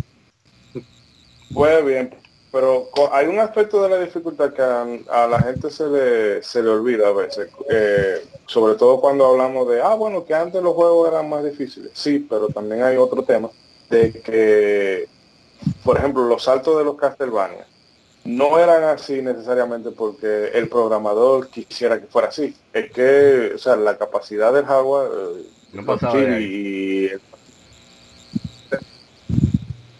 Fue 1.52 1.82
bien, 1.82 2.14
pero 2.52 2.90
hay 3.10 3.26
un 3.26 3.40
aspecto 3.40 3.82
de 3.82 3.88
la 3.88 3.98
dificultad 3.98 4.52
que 4.52 4.62
a, 4.62 5.26
la 5.26 5.40
gente 5.40 5.68
se 5.68 5.88
le, 5.88 6.44
se 6.44 6.62
le 6.62 6.68
olvida 6.68 7.08
a 7.08 7.12
veces, 7.12 7.50
eh, 7.68 8.24
sobre 8.46 8.76
todo 8.76 9.00
cuando 9.00 9.26
hablamos 9.26 9.68
de, 9.68 9.82
ah, 9.82 9.94
bueno, 9.94 10.24
que 10.24 10.32
antes 10.32 10.62
los 10.62 10.74
juegos 10.74 11.08
eran 11.08 11.28
más 11.28 11.42
difíciles. 11.42 11.90
Sí, 11.92 12.20
pero 12.20 12.46
también 12.46 12.84
hay 12.84 12.96
otro 12.96 13.24
tema 13.24 13.50
de 13.90 14.12
que, 14.12 15.08
por 15.82 15.98
ejemplo, 15.98 16.28
los 16.28 16.44
saltos 16.44 16.78
de 16.78 16.84
los 16.84 16.96
Castlevania 16.96 17.66
no 18.24 18.58
eran 18.58 18.84
así 18.84 19.20
necesariamente 19.20 19.90
porque 19.90 20.48
el 20.54 20.68
programador 20.68 21.48
quisiera 21.48 22.00
que 22.00 22.06
fuera 22.06 22.28
así. 22.28 22.56
Es 22.72 22.90
que, 22.90 23.52
o 23.54 23.58
sea, 23.58 23.76
la 23.76 23.96
capacidad 23.98 24.52
del 24.52 24.64
hardware 24.64 25.10
no 25.72 26.40
y, 26.40 27.10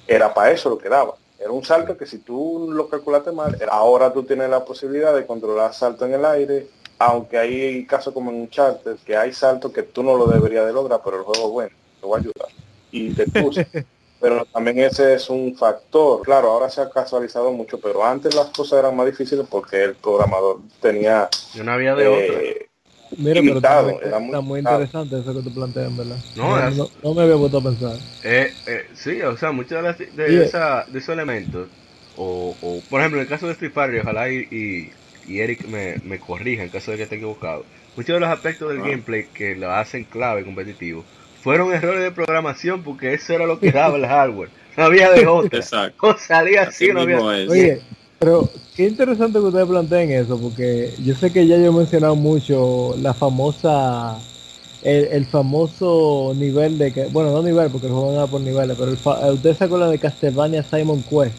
era 0.06 0.32
para 0.32 0.52
eso 0.52 0.70
lo 0.70 0.78
que 0.78 0.88
daba. 0.88 1.14
Era 1.38 1.50
un 1.50 1.64
salto 1.64 1.96
que 1.96 2.06
si 2.06 2.18
tú 2.18 2.70
lo 2.70 2.88
calculaste 2.88 3.32
mal, 3.32 3.58
ahora 3.70 4.12
tú 4.12 4.22
tienes 4.22 4.48
la 4.48 4.64
posibilidad 4.64 5.14
de 5.14 5.26
controlar 5.26 5.74
salto 5.74 6.06
en 6.06 6.14
el 6.14 6.24
aire, 6.24 6.68
aunque 6.98 7.36
hay 7.36 7.84
casos 7.86 8.14
como 8.14 8.30
en 8.30 8.36
un 8.36 8.48
charter, 8.48 8.96
que 9.04 9.16
hay 9.16 9.32
saltos 9.32 9.72
que 9.72 9.82
tú 9.82 10.02
no 10.02 10.16
lo 10.16 10.26
deberías 10.26 10.64
de 10.66 10.72
lograr, 10.72 11.00
pero 11.04 11.18
el 11.18 11.24
juego 11.24 11.50
bueno, 11.50 11.76
te 12.00 12.06
va 12.06 12.16
a 12.16 12.20
ayudar. 12.20 12.48
Y 12.90 13.12
te 13.12 13.26
puse. 13.26 13.66
pero 14.20 14.44
también 14.46 14.78
ese 14.80 15.14
es 15.14 15.28
un 15.28 15.56
factor. 15.56 16.22
Claro, 16.22 16.50
ahora 16.50 16.70
se 16.70 16.80
ha 16.80 16.88
casualizado 16.88 17.52
mucho, 17.52 17.78
pero 17.78 18.04
antes 18.04 18.34
las 18.34 18.46
cosas 18.46 18.78
eran 18.78 18.96
más 18.96 19.06
difíciles 19.06 19.46
porque 19.50 19.82
el 19.82 19.94
programador 19.94 20.60
tenía... 20.80 21.28
no 21.62 21.72
había 21.72 21.94
de 21.94 22.48
eh, 22.50 22.68
Mira, 23.18 23.40
pero 23.42 23.56
está, 23.56 24.18
muy, 24.40 24.60
interesante 24.60 25.20
eso 25.20 25.34
que 25.34 25.42
tú 25.42 25.54
planteas, 25.54 25.96
¿verdad? 25.96 26.16
No, 26.36 26.88
no, 27.02 27.14
me 27.14 27.22
había 27.22 27.34
vuelto 27.36 27.58
a 27.58 27.62
pensar. 27.62 27.96
Eh, 28.22 28.52
eh, 28.66 28.86
sí, 28.94 29.20
o 29.22 29.36
sea, 29.36 29.52
muchos 29.52 29.98
de, 29.98 30.06
de, 30.06 30.44
esa, 30.44 30.84
de 30.88 30.98
esos 30.98 31.10
elementos, 31.10 31.68
o, 32.16 32.56
o, 32.60 32.80
por 32.88 33.00
ejemplo, 33.00 33.20
en 33.20 33.24
el 33.24 33.28
caso 33.28 33.46
de 33.46 33.52
Street 33.52 33.72
Fighter, 33.72 34.00
ojalá 34.00 34.30
y, 34.30 34.90
y, 35.28 35.38
Eric 35.38 35.66
me, 35.66 35.96
me, 36.04 36.18
corrija 36.18 36.62
en 36.62 36.70
caso 36.70 36.90
de 36.90 36.96
que 36.96 37.02
esté 37.04 37.16
equivocado, 37.16 37.64
muchos 37.96 38.14
de 38.14 38.20
los 38.20 38.28
aspectos 38.28 38.70
del 38.70 38.80
ah. 38.80 38.88
gameplay 38.88 39.26
que 39.26 39.54
lo 39.54 39.70
hacen 39.70 40.04
clave 40.04 40.44
competitivo 40.44 41.04
fueron 41.44 41.74
errores 41.74 42.02
de 42.02 42.10
programación 42.10 42.82
porque 42.82 43.12
eso 43.12 43.34
era 43.34 43.44
lo 43.44 43.60
que 43.60 43.70
daba 43.70 43.98
el 43.98 44.06
hardware. 44.06 44.48
No 44.78 44.84
había 44.84 45.10
de 45.10 45.26
otra. 45.26 45.60
Exacto. 45.60 46.08
O 46.08 46.16
salía 46.16 46.62
así, 46.62 46.88
no 46.88 47.02
había. 47.02 47.18
Oye, 47.20 47.82
pero 48.18 48.48
qué 48.74 48.88
interesante 48.88 49.38
que 49.38 49.44
ustedes 49.44 49.68
planteen 49.68 50.10
eso, 50.10 50.40
porque 50.40 50.94
yo 51.04 51.14
sé 51.14 51.30
que 51.30 51.46
ya 51.46 51.58
yo 51.58 51.66
he 51.66 51.70
mencionado 51.70 52.16
mucho 52.16 52.96
la 52.98 53.12
famosa, 53.12 54.18
el, 54.82 55.26
famoso 55.26 56.32
nivel 56.34 56.78
de 56.78 56.92
que, 56.94 57.04
bueno, 57.08 57.30
no 57.30 57.42
nivel, 57.42 57.70
porque 57.70 57.88
el 57.88 57.92
juego 57.92 58.18
no 58.18 58.26
por 58.26 58.40
niveles, 58.40 58.78
pero 58.78 58.90
el 58.90 59.34
ustedes 59.34 59.58
se 59.58 59.64
acuerdan 59.64 59.90
de 59.90 59.98
Castlevania 59.98 60.62
Simon 60.62 61.02
Quest, 61.02 61.34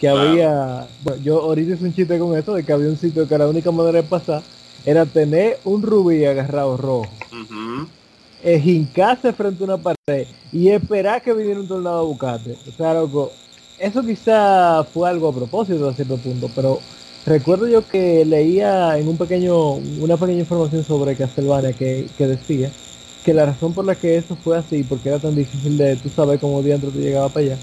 que 0.00 0.08
había, 0.08 0.88
bueno, 1.04 1.22
yo 1.22 1.40
ahorita 1.40 1.74
hice 1.74 1.84
un 1.84 1.94
chiste 1.94 2.18
con 2.18 2.36
eso, 2.36 2.54
de 2.54 2.64
que 2.64 2.72
había 2.72 2.88
un 2.88 2.96
sitio 2.96 3.28
que 3.28 3.38
la 3.38 3.46
única 3.46 3.70
manera 3.70 4.02
de 4.02 4.08
pasar 4.08 4.42
era 4.84 5.06
tener 5.06 5.60
un 5.64 5.82
rubí 5.82 6.24
agarrado 6.24 6.76
rojo. 6.76 7.08
Es 8.42 8.64
hincarse 8.64 9.32
frente 9.32 9.62
a 9.62 9.66
una 9.66 9.76
pared 9.76 10.26
y 10.52 10.68
esperar 10.68 11.22
que 11.22 11.32
viniera 11.32 11.60
un 11.60 11.68
tornado 11.68 12.00
a 12.00 12.04
buscarte. 12.04 12.56
O 12.68 12.72
sea, 12.72 12.94
loco, 12.94 13.32
eso 13.78 14.02
quizá 14.02 14.84
fue 14.84 15.08
algo 15.08 15.28
a 15.28 15.34
propósito 15.34 15.88
a 15.88 15.94
cierto 15.94 16.16
punto, 16.16 16.50
pero 16.54 16.80
recuerdo 17.26 17.66
yo 17.68 17.86
que 17.86 18.24
leía 18.24 18.98
en 18.98 19.08
un 19.08 19.16
pequeño, 19.16 19.74
una 19.74 20.16
pequeña 20.16 20.40
información 20.40 20.84
sobre 20.84 21.16
Castlevania 21.16 21.72
que, 21.72 22.06
que 22.16 22.26
decía 22.26 22.70
que 23.24 23.34
la 23.34 23.46
razón 23.46 23.74
por 23.74 23.84
la 23.84 23.94
que 23.94 24.16
eso 24.16 24.36
fue 24.36 24.56
así, 24.56 24.82
porque 24.82 25.10
era 25.10 25.18
tan 25.18 25.34
difícil 25.34 25.76
de 25.76 25.96
tú 25.96 26.08
sabes 26.08 26.40
cómo 26.40 26.62
dentro 26.62 26.90
te 26.90 26.98
llegaba 26.98 27.28
para 27.28 27.46
allá, 27.46 27.58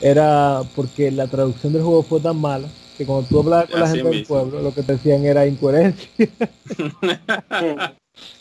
era 0.00 0.62
porque 0.76 1.10
la 1.10 1.26
traducción 1.26 1.72
del 1.72 1.82
juego 1.82 2.02
fue 2.02 2.20
tan 2.20 2.40
mala 2.40 2.68
que 2.96 3.04
cuando 3.04 3.26
tú 3.28 3.40
hablabas 3.40 3.70
con 3.70 3.80
la 3.80 3.88
gente 3.88 4.08
del 4.08 4.26
pueblo, 4.26 4.62
lo 4.62 4.72
que 4.72 4.82
te 4.82 4.92
decían 4.92 5.24
era 5.24 5.46
incoherencia. 5.46 6.08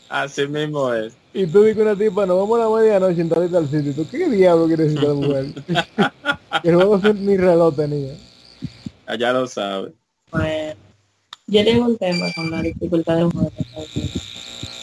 Así 0.09 0.47
mismo 0.47 0.93
es. 0.93 1.18
Y 1.33 1.45
tú 1.45 1.63
dices 1.63 1.81
una 1.81 1.95
tipa, 1.95 2.25
nos 2.25 2.37
vamos 2.37 2.59
a 2.59 2.63
la 2.63 2.75
medianoche 2.75 3.21
en 3.21 3.55
al 3.55 3.69
sitio. 3.69 3.93
¿Tú 3.93 4.07
qué 4.09 4.27
diablo 4.29 4.65
quieres 4.67 4.93
decir 4.93 5.07
a 5.07 5.09
la 5.09 5.13
mujer? 5.13 5.45
el 6.63 6.75
juego 6.75 7.13
ni 7.13 7.37
reloj 7.37 7.75
tenía. 7.75 8.13
Allá 9.05 9.33
lo 9.33 9.47
sabe. 9.47 9.93
Bueno, 10.31 10.75
yo 11.47 11.63
tengo 11.63 11.85
un 11.85 11.97
tema 11.97 12.25
con 12.35 12.49
la 12.49 12.61
dificultad 12.61 13.17
del 13.17 13.31
juego. 13.31 13.51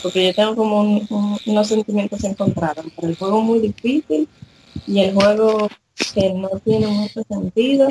Porque 0.02 0.26
yo 0.26 0.34
tengo 0.34 0.54
como 0.54 1.04
unos 1.46 1.66
sentimientos 1.66 2.22
encontrados. 2.22 2.84
Pero 2.94 3.08
el 3.08 3.16
juego 3.16 3.40
muy 3.40 3.58
difícil 3.58 4.28
y 4.86 5.00
el 5.00 5.14
juego 5.14 5.68
que 6.14 6.32
no 6.32 6.48
tiene 6.64 6.86
mucho 6.86 7.22
sentido 7.28 7.88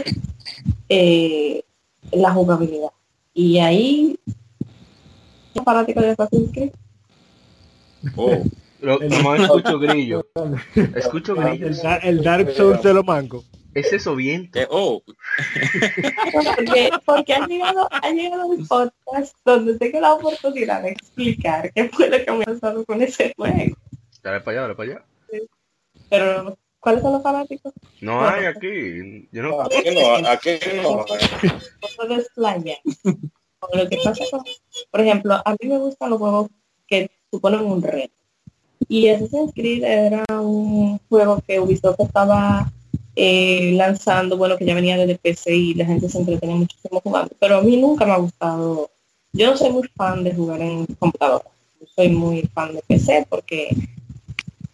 eh, 0.88 1.64
la 2.12 2.32
jugabilidad. 2.32 2.92
Y 3.34 3.58
ahí, 3.60 4.18
fanático 5.64 6.00
de 6.00 6.12
Assassin's 6.12 6.52
Creed? 6.52 6.72
Oh. 8.16 8.44
Lo, 8.82 9.02
escucho 9.02 9.80
grillo. 9.80 10.28
Escucho 10.96 11.36
grillo. 11.36 11.68
El, 12.04 12.22
Dark 12.24 12.52
Souls 12.52 12.84
de 12.84 12.94
lo 12.94 13.04
manco. 13.04 13.44
Es 13.74 13.92
eso 13.92 14.16
bien. 14.16 14.50
Eh, 14.54 14.68
oh. 14.70 15.02
porque, 16.34 16.90
porque 17.04 17.34
han 17.34 17.50
llegado, 17.50 17.88
han 17.92 18.16
llegado 18.16 18.46
un 18.48 18.66
podcast 18.68 19.36
donde 19.44 19.78
tengo 19.78 20.00
la 20.00 20.14
oportunidad 20.14 20.84
de 20.84 20.92
explicar 20.92 21.74
qué 21.74 21.90
fue 21.90 22.10
lo 22.10 22.24
que 22.24 22.32
me 22.32 22.46
pasado 22.46 22.86
con 22.86 23.02
ese 23.02 23.34
juego. 23.36 23.76
Dale 24.24 24.40
para 24.42 24.52
allá, 24.52 24.62
dale 24.62 24.76
para 24.76 24.92
allá. 24.92 25.06
Pero, 26.10 26.58
¿cuáles 26.80 27.02
son 27.02 27.14
los 27.14 27.24
fanáticos? 27.24 27.74
No 28.02 28.26
hay 28.26 28.46
aquí. 28.46 29.28
Yo 29.32 29.44
no... 29.44 29.62
Aquí 29.62 29.84
no, 29.94 30.28
aquí 30.30 30.52
no. 30.76 31.06
Lo 33.74 33.90
que 33.90 33.98
pasa 34.04 34.24
con, 34.32 34.44
por 34.92 35.02
ejemplo, 35.02 35.34
a 35.44 35.52
mí 35.60 35.68
me 35.68 35.78
gustan 35.80 36.12
los 36.12 36.20
juegos 36.20 36.50
que 36.88 37.10
suponen 37.36 37.62
un 37.62 37.82
reto. 37.82 38.14
Y 38.88 39.08
Assassin's 39.10 39.52
Creed 39.54 39.84
era 39.84 40.24
un 40.42 41.00
juego 41.10 41.42
que 41.46 41.60
Ubisoft 41.60 42.00
estaba 42.00 42.72
eh, 43.16 43.74
lanzando, 43.76 44.38
bueno, 44.38 44.58
que 44.58 44.66
ya 44.66 44.76
venía 44.76 44.98
desde 44.98 45.18
PC 45.18 45.56
y 45.56 45.74
la 45.74 45.86
gente 45.86 46.08
se 46.10 46.20
entretenía 46.20 46.56
muchísimo 46.56 47.02
jugando. 47.02 47.34
Pero 47.40 47.58
a 47.58 47.62
mí 47.62 47.78
nunca 47.78 48.06
me 48.06 48.12
ha 48.12 48.18
gustado, 48.18 48.90
yo 49.34 49.52
no 49.52 49.58
soy 49.58 49.72
muy 49.72 49.88
fan 49.96 50.24
de 50.24 50.34
jugar 50.34 50.62
en 50.62 50.86
computadora. 50.86 51.46
Yo 51.80 51.88
soy 51.96 52.10
muy 52.10 52.44
fan 52.54 52.74
de 52.74 52.82
PC 52.88 53.26
porque 53.30 53.76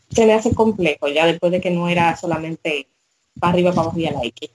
se 0.09 0.25
me 0.25 0.33
hace 0.33 0.53
complejo, 0.53 1.07
ya 1.07 1.25
después 1.25 1.51
de 1.51 1.61
que 1.61 1.72
no 1.72 1.88
era 1.88 2.15
solamente 2.17 2.88
para 3.40 3.53
arriba, 3.53 3.72
para 3.72 3.83
abajo 3.83 3.99
y 3.99 4.06
a 4.06 4.11
la 4.11 4.23
X. 4.23 4.49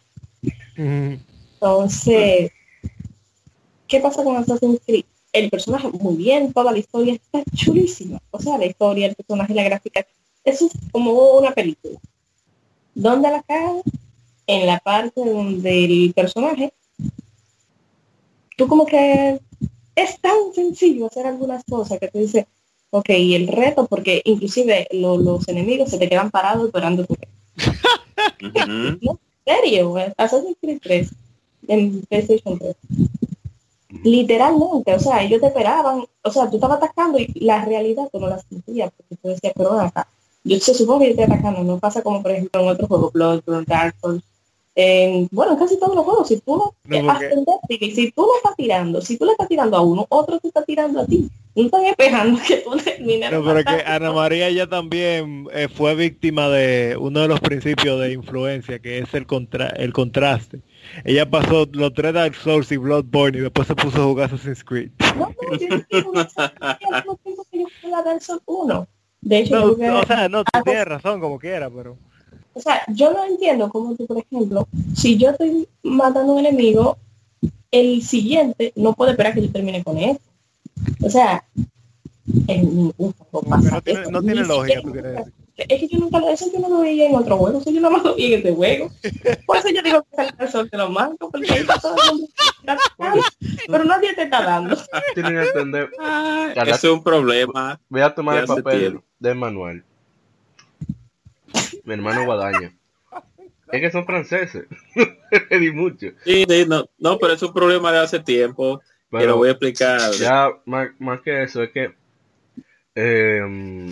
Entonces, 0.76 2.52
¿qué 3.88 4.00
pasa 4.00 4.22
con 4.22 4.36
Assassin's 4.36 4.80
Creed? 4.86 5.04
El 5.38 5.50
personaje 5.50 5.88
muy 5.88 6.16
bien, 6.16 6.52
toda 6.52 6.72
la 6.72 6.78
historia 6.78 7.14
está 7.14 7.42
chulísima. 7.54 8.20
O 8.30 8.40
sea, 8.40 8.56
la 8.56 8.66
historia, 8.66 9.06
el 9.06 9.14
personaje, 9.14 9.54
la 9.54 9.64
gráfica, 9.64 10.06
eso 10.44 10.66
es 10.66 10.72
como 10.90 11.12
una 11.38 11.52
película. 11.52 11.98
¿Dónde 12.94 13.30
la 13.30 13.42
caga? 13.42 13.82
En 14.46 14.66
la 14.66 14.78
parte 14.78 15.22
donde 15.24 15.84
el 15.84 16.14
personaje, 16.14 16.72
tú 18.56 18.66
como 18.66 18.86
que 18.86 19.40
es 19.94 20.20
tan 20.20 20.54
sencillo 20.54 21.06
hacer 21.06 21.26
algunas 21.26 21.64
cosas 21.64 21.98
que 21.98 22.08
tú 22.08 22.18
dices, 22.18 22.46
ok, 22.90 23.10
y 23.10 23.34
el 23.34 23.48
reto, 23.48 23.86
porque 23.86 24.22
inclusive 24.24 24.88
los 24.92 25.46
enemigos 25.48 25.90
se 25.90 25.98
te 25.98 26.08
quedan 26.08 26.30
parados 26.30 26.66
esperando 26.66 27.04
tu 27.04 27.16
¿En 28.40 29.00
serio? 29.44 29.94
Assassin's 30.16 30.56
Creed 30.60 30.78
3 30.82 31.10
en 31.68 32.00
PlayStation 32.02 32.58
3 32.58 32.76
Literalmente, 34.04 34.94
o 34.94 34.98
sea, 34.98 35.22
ellos 35.22 35.40
te 35.40 35.48
esperaban, 35.48 36.04
o 36.22 36.30
sea, 36.30 36.48
tú 36.50 36.56
estabas 36.56 36.78
atacando 36.78 37.18
y 37.18 37.28
la 37.40 37.64
realidad 37.64 38.08
tú 38.12 38.20
no 38.20 38.28
la 38.28 38.38
sentías, 38.38 38.90
porque 38.96 39.16
tú 39.16 39.28
decías, 39.28 39.52
pero 39.56 39.78
acá, 39.78 40.06
yo 40.44 40.58
se 40.58 40.74
supone 40.74 41.06
que 41.06 41.14
yo 41.14 41.22
estoy 41.22 41.34
atacando, 41.34 41.64
no 41.64 41.78
pasa 41.78 42.02
como 42.02 42.22
por 42.22 42.30
ejemplo 42.30 42.60
en 42.60 42.68
otros 42.68 42.88
juegos, 42.88 43.12
Bloodborne, 43.12 43.64
Dark 43.66 43.94
Souls, 44.00 44.22
en, 44.78 45.26
bueno, 45.32 45.52
en 45.52 45.58
casi 45.58 45.78
todos 45.78 45.96
los 45.96 46.04
juegos, 46.04 46.28
si 46.28 46.38
tú 46.40 46.56
no, 46.56 46.74
si 46.88 48.10
tú 48.12 48.26
no 48.26 48.36
estás 48.36 48.56
tirando, 48.56 49.00
si 49.00 49.16
tú 49.16 49.24
le 49.24 49.32
estás 49.32 49.48
tirando 49.48 49.76
a 49.76 49.80
uno, 49.80 50.06
otro 50.10 50.38
te 50.38 50.48
está 50.48 50.62
tirando 50.62 51.00
a 51.00 51.06
ti. 51.06 51.28
No 51.54 51.64
están 51.64 51.86
esperando 51.86 52.38
que 52.46 52.58
tú 52.58 52.76
termines. 52.76 53.32
No, 53.32 53.42
pero 53.42 53.64
que 53.64 53.82
Ana 53.86 54.12
María 54.12 54.50
ya 54.50 54.66
también 54.66 55.48
eh, 55.54 55.68
fue 55.74 55.94
víctima 55.94 56.50
de 56.50 56.98
uno 57.00 57.20
de 57.20 57.28
los 57.28 57.40
principios 57.40 57.98
de 57.98 58.12
influencia, 58.12 58.78
que 58.78 58.98
es 58.98 59.14
el 59.14 59.26
contra 59.26 59.68
el 59.68 59.94
contraste. 59.94 60.60
Ella 61.04 61.28
pasó 61.28 61.66
los 61.72 61.92
tres 61.94 62.14
Dark 62.14 62.34
Souls 62.34 62.70
y 62.72 62.76
Bloodborne 62.76 63.38
y 63.38 63.40
después 63.42 63.68
se 63.68 63.74
puso 63.74 64.02
a 64.02 64.04
jugar 64.04 64.26
Assassin's 64.26 64.64
Creed. 64.64 64.90
No, 65.16 65.28
no, 65.28 65.58
yo 65.58 65.68
no 67.04 67.16
que 67.50 67.58
yo 67.58 67.88
la 67.88 68.02
Dark 68.02 68.22
Souls 68.22 68.42
1. 68.46 68.88
De 69.22 69.38
hecho, 69.38 69.56
no, 69.56 69.78
yo 69.78 70.00
o 70.00 70.06
sea, 70.06 70.28
no, 70.28 70.44
tú 70.44 70.60
tienes 70.64 70.84
razón 70.84 71.20
como 71.20 71.38
quiera, 71.38 71.70
pero... 71.70 71.96
O 72.54 72.60
sea, 72.60 72.82
yo 72.88 73.12
no 73.12 73.24
entiendo 73.24 73.68
cómo 73.68 73.94
tú, 73.94 74.06
por 74.06 74.18
ejemplo, 74.18 74.66
si 74.94 75.18
yo 75.18 75.30
estoy 75.30 75.68
matando 75.82 76.32
a 76.32 76.36
un 76.36 76.46
enemigo, 76.46 76.96
el 77.70 78.02
siguiente 78.02 78.72
no 78.76 78.94
puede 78.94 79.12
esperar 79.12 79.34
que 79.34 79.42
yo 79.42 79.52
termine 79.52 79.84
con 79.84 79.98
él. 79.98 80.18
O 81.02 81.10
sea, 81.10 81.44
en, 82.46 82.94
no, 82.98 83.14
no 83.42 83.82
tiene, 83.82 84.10
no 84.10 84.22
tiene 84.22 84.44
lógica, 84.44 84.80
tú 84.80 84.92
quieres 84.92 85.16
decir 85.16 85.45
es 85.56 85.80
que 85.80 85.88
yo 85.88 85.98
nunca 85.98 86.18
lo, 86.18 86.28
eso 86.28 86.46
yo 86.52 86.60
no 86.60 86.68
lo 86.68 86.80
veía 86.80 87.08
en 87.08 87.14
otro 87.14 87.36
juego, 87.36 87.60
eso 87.60 87.70
yo 87.70 87.80
no 87.80 87.90
lo 87.90 88.14
vi 88.14 88.34
en 88.34 88.38
este 88.38 88.52
juego. 88.52 88.90
Por 89.46 89.56
eso 89.56 89.68
yo 89.70 89.82
digo 89.82 90.06
que 90.14 90.22
es 90.22 90.32
el 90.38 90.48
sol 90.48 90.68
de 90.70 90.78
los 90.78 90.90
mancos, 90.90 91.30
porque 91.30 91.50
ahí 91.50 91.60
está 91.60 91.78
todo 91.78 91.96
el 91.96 92.18
mundo 92.18 92.28
pero 93.68 93.84
nadie 93.84 94.14
te 94.14 94.24
está 94.24 94.42
dando. 94.42 94.76
Tienen 95.14 95.34
que 95.34 95.48
entender. 95.48 95.90
Eso 96.56 96.72
es 96.72 96.84
un 96.84 97.02
problema. 97.02 97.80
Voy 97.88 98.00
a 98.00 98.14
tomar 98.14 98.38
el 98.38 98.46
papel 98.46 99.00
de 99.18 99.34
Manuel. 99.34 99.84
Mi 101.84 101.94
hermano 101.94 102.24
Guadaña. 102.24 102.72
Es 103.72 103.80
que 103.80 103.90
son 103.90 104.06
franceses. 104.06 104.66
Di 105.50 105.70
mucho. 105.72 106.08
Sí, 106.24 106.46
no, 106.68 106.84
no, 106.98 107.18
pero 107.18 107.32
es 107.32 107.42
un 107.42 107.52
problema 107.52 107.92
de 107.92 107.98
hace 107.98 108.20
tiempo. 108.20 108.80
Pero 109.10 109.26
lo 109.26 109.36
voy 109.38 109.48
a 109.48 109.52
explicar. 109.52 110.12
Ya, 110.12 110.50
más, 110.64 110.90
más 110.98 111.20
que 111.22 111.42
eso, 111.42 111.62
es 111.62 111.70
que 111.70 111.94
eh, 112.94 113.90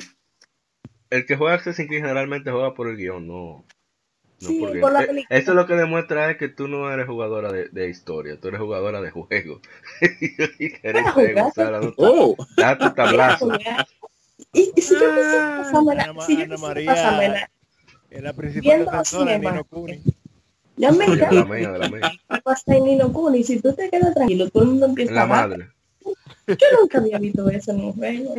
el 1.10 1.26
que 1.26 1.36
juega 1.36 1.56
Assassin's 1.56 1.88
Creed 1.88 2.02
generalmente 2.02 2.50
juega 2.50 2.74
por 2.74 2.88
el 2.88 2.96
guion, 2.96 3.26
no. 3.26 3.64
no 4.40 4.48
porque, 4.60 4.80
eh, 4.80 5.24
Eso 5.30 5.54
lo 5.54 5.66
que 5.66 5.74
demuestra 5.74 6.30
es 6.30 6.36
que 6.36 6.48
tú 6.48 6.68
no 6.68 6.92
eres 6.92 7.06
jugadora 7.06 7.52
de, 7.52 7.88
historia, 7.88 8.38
tú 8.40 8.48
eres 8.48 8.60
jugadora 8.60 9.00
de 9.00 9.10
juego. 9.10 9.60
y 10.58 10.72
eres 10.82 11.10
juego, 11.12 11.46
o 11.46 11.52
sea, 11.52 11.70
la 11.70 11.92
oh. 11.96 12.36
da 12.56 12.78
tu 12.78 12.92
tablazo. 12.94 13.48
Y, 14.52 14.72
si 14.80 14.94
yo 14.94 15.14
quisiera 15.14 15.62
pasármela, 15.62 16.04
Ana, 16.04 16.20
si 16.22 16.36
yo 16.36 16.44
Ana 16.44 16.56
María 16.58 16.92
pasármela, 16.92 17.50
es 18.10 18.22
la 18.22 18.32
principal 18.32 18.84
defensora 18.84 19.32
de 19.32 19.38
Nino 19.40 19.64
Kuni. 19.64 20.02
Ya 20.76 20.92
me 20.92 21.04
encanta. 21.04 21.44
La 21.44 21.78
de 21.88 22.00
la. 22.00 22.40
Pasa 22.42 22.76
en 22.76 22.84
Nino 22.84 23.12
Kuni, 23.12 23.42
si 23.42 23.60
tú 23.60 23.72
te 23.74 23.90
quedas 23.90 24.14
tranquilo, 24.14 24.48
todo 24.50 24.62
el 24.62 24.68
mundo 24.70 24.86
empieza 24.86 25.12
la 25.12 25.22
a 25.22 25.26
madre. 25.26 25.68
Yo 26.46 26.66
nunca 26.80 26.98
había 26.98 27.18
visto 27.18 27.48
eso 27.48 27.72
en 27.72 27.84
un 27.84 27.92
juego. 27.94 28.34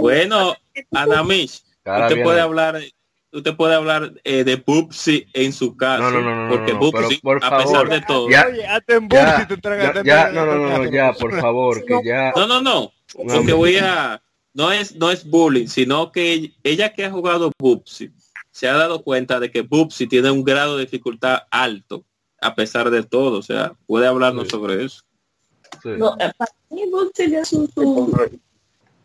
Bueno, 0.00 0.54
Anamish, 0.92 1.62
usted 1.84 2.22
puede 2.22 2.40
hablar 2.40 2.80
usted 3.32 3.56
puede 3.56 3.74
hablar 3.74 4.12
eh, 4.24 4.44
de 4.44 4.56
Pupsi 4.58 5.26
en 5.32 5.52
su 5.52 5.76
caso. 5.76 6.02
No, 6.02 6.10
no, 6.10 6.20
no, 6.20 6.48
no 6.48 6.50
porque 6.50 6.74
Pupsi, 6.74 7.18
por 7.18 7.44
a 7.44 7.58
pesar 7.58 7.88
de 7.88 8.00
todo. 8.02 8.28
Ya, 8.28 8.46
ya, 8.50 8.82
ya, 10.04 10.30
no, 10.32 10.46
no, 10.46 10.56
no, 10.56 10.90
ya, 10.90 11.12
por 11.12 11.38
favor, 11.40 11.84
que 11.84 12.00
ya. 12.04 12.32
No, 12.36 12.46
no, 12.46 12.60
no. 12.60 12.92
Lo 13.24 13.44
que 13.44 13.52
voy 13.52 13.76
a 13.76 14.20
no 14.52 14.72
es 14.72 14.96
no 14.96 15.10
es 15.10 15.28
bullying, 15.28 15.68
sino 15.68 16.10
que 16.10 16.52
ella 16.62 16.92
que 16.92 17.04
ha 17.04 17.10
jugado 17.10 17.52
Pupsi 17.56 18.10
se 18.50 18.68
ha 18.68 18.74
dado 18.74 19.02
cuenta 19.02 19.38
de 19.38 19.50
que 19.50 19.64
Pupsi 19.64 20.06
tiene 20.06 20.30
un 20.30 20.44
grado 20.44 20.76
de 20.76 20.84
dificultad 20.84 21.42
alto 21.50 22.04
a 22.42 22.54
pesar 22.54 22.90
de 22.90 23.02
todo, 23.02 23.38
o 23.38 23.42
sea, 23.42 23.74
puede 23.86 24.06
hablarnos 24.06 24.48
sobre 24.48 24.84
eso. 24.84 25.02
Sí. 25.82 25.90
No, 25.98 26.16
eh, 26.18 26.32
para 26.36 26.52
mí 26.70 26.82
Pupsi 26.90 27.34
es 27.34 27.52
un, 27.52 27.68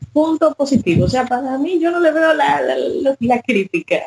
punto 0.05 0.53
positivo. 0.53 1.05
O 1.05 1.09
sea, 1.09 1.25
para 1.25 1.57
mí 1.57 1.79
yo 1.79 1.91
no 1.91 1.99
le 1.99 2.11
veo 2.11 2.33
la, 2.33 2.61
la, 3.19 3.41
crítica. 3.41 3.97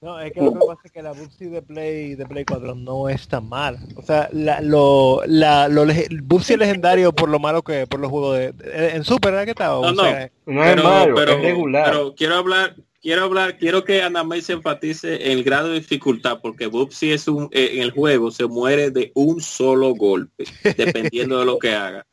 No, 0.00 0.20
es 0.20 0.32
que 0.32 0.40
lo 0.40 0.52
que 0.52 0.58
pasa 0.58 0.80
es 0.84 0.92
que 0.92 1.02
la 1.02 1.12
Bubsy 1.12 1.46
de 1.46 1.62
Play 1.62 2.14
de 2.14 2.26
Play 2.26 2.44
4 2.44 2.74
no 2.74 3.08
es 3.08 3.28
tan 3.28 3.48
mala. 3.48 3.78
O 3.96 4.02
sea, 4.02 4.28
la, 4.32 4.60
lo, 4.60 5.22
la, 5.26 5.68
lo 5.68 5.86
Bubsy 6.24 6.56
legendario 6.56 7.12
por 7.12 7.28
lo 7.28 7.38
malo 7.38 7.62
que 7.62 7.86
por 7.86 8.00
los 8.00 8.10
juegos 8.10 8.38
de, 8.38 8.54
en 8.94 9.04
Super, 9.04 9.32
¿verdad 9.32 9.44
que 9.44 9.50
estaba? 9.50 9.80
No, 9.80 9.92
no, 9.92 10.02
no 10.02 10.12
pero, 10.44 10.80
es 10.80 10.84
malo, 10.84 11.14
pero, 11.14 11.32
es 11.32 11.42
regular. 11.42 11.84
Pero 11.86 12.14
quiero 12.14 12.36
hablar 12.36 12.74
quiero 13.04 13.24
hablar, 13.24 13.58
quiero 13.58 13.84
que 13.84 14.02
Ana 14.02 14.24
May 14.24 14.40
se 14.40 14.54
enfatice 14.54 15.30
en 15.30 15.38
el 15.38 15.44
grado 15.44 15.68
de 15.68 15.74
dificultad, 15.74 16.38
porque 16.40 16.66
Bubsy 16.66 17.12
es 17.12 17.28
un, 17.28 17.50
eh, 17.52 17.72
en 17.74 17.82
el 17.82 17.90
juego 17.90 18.30
se 18.30 18.46
muere 18.46 18.90
de 18.90 19.12
un 19.14 19.42
solo 19.42 19.94
golpe, 19.94 20.44
dependiendo 20.76 21.38
de 21.38 21.44
lo 21.44 21.58
que 21.58 21.74
haga. 21.74 22.06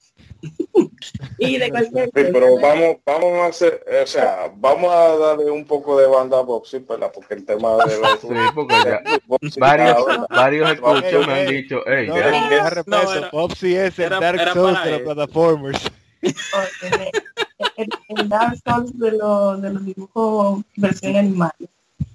Y 1.38 1.58
de 1.58 1.70
cualquier 1.70 2.06
sí, 2.06 2.12
pero 2.14 2.60
vamos 2.60 2.98
vamos 3.06 3.34
a 3.40 3.46
hacer 3.48 3.84
o 4.04 4.08
sea 4.08 4.52
vamos 4.56 4.92
a 4.92 5.18
darle 5.18 5.52
un 5.52 5.66
poco 5.66 6.00
de 6.00 6.08
banda 6.08 6.40
a 6.40 6.42
Bobsy 6.42 6.80
¿verdad? 6.80 7.12
porque 7.14 7.36
el 7.36 7.46
tema 7.46 7.78
de 7.86 8.00
los 8.00 8.20
sí, 8.22 8.28
porque 8.56 8.76
ya, 8.86 9.02
varios 9.58 10.06
varios 10.30 10.72
escuchos 10.72 11.28
me 11.28 11.34
han 11.34 11.48
dicho 11.48 11.82
hey, 11.86 12.08
no, 12.08 12.18
ya. 12.18 12.70
respeto, 12.70 13.22
no, 13.22 13.30
Bobsy 13.32 13.76
es 13.76 14.00
el 14.00 14.10
Dark 14.10 14.54
Souls 14.54 14.84
de 14.84 14.92
los 14.92 15.02
plataformers. 15.02 15.92
El, 16.22 17.90
el, 18.10 18.30
Dark 18.30 18.58
Souls 18.64 18.98
de 19.00 19.12
los 19.12 19.62
de 19.62 19.74
los 19.74 19.86
dibujos 19.86 20.64
versión 20.76 21.16
animal. 21.16 21.52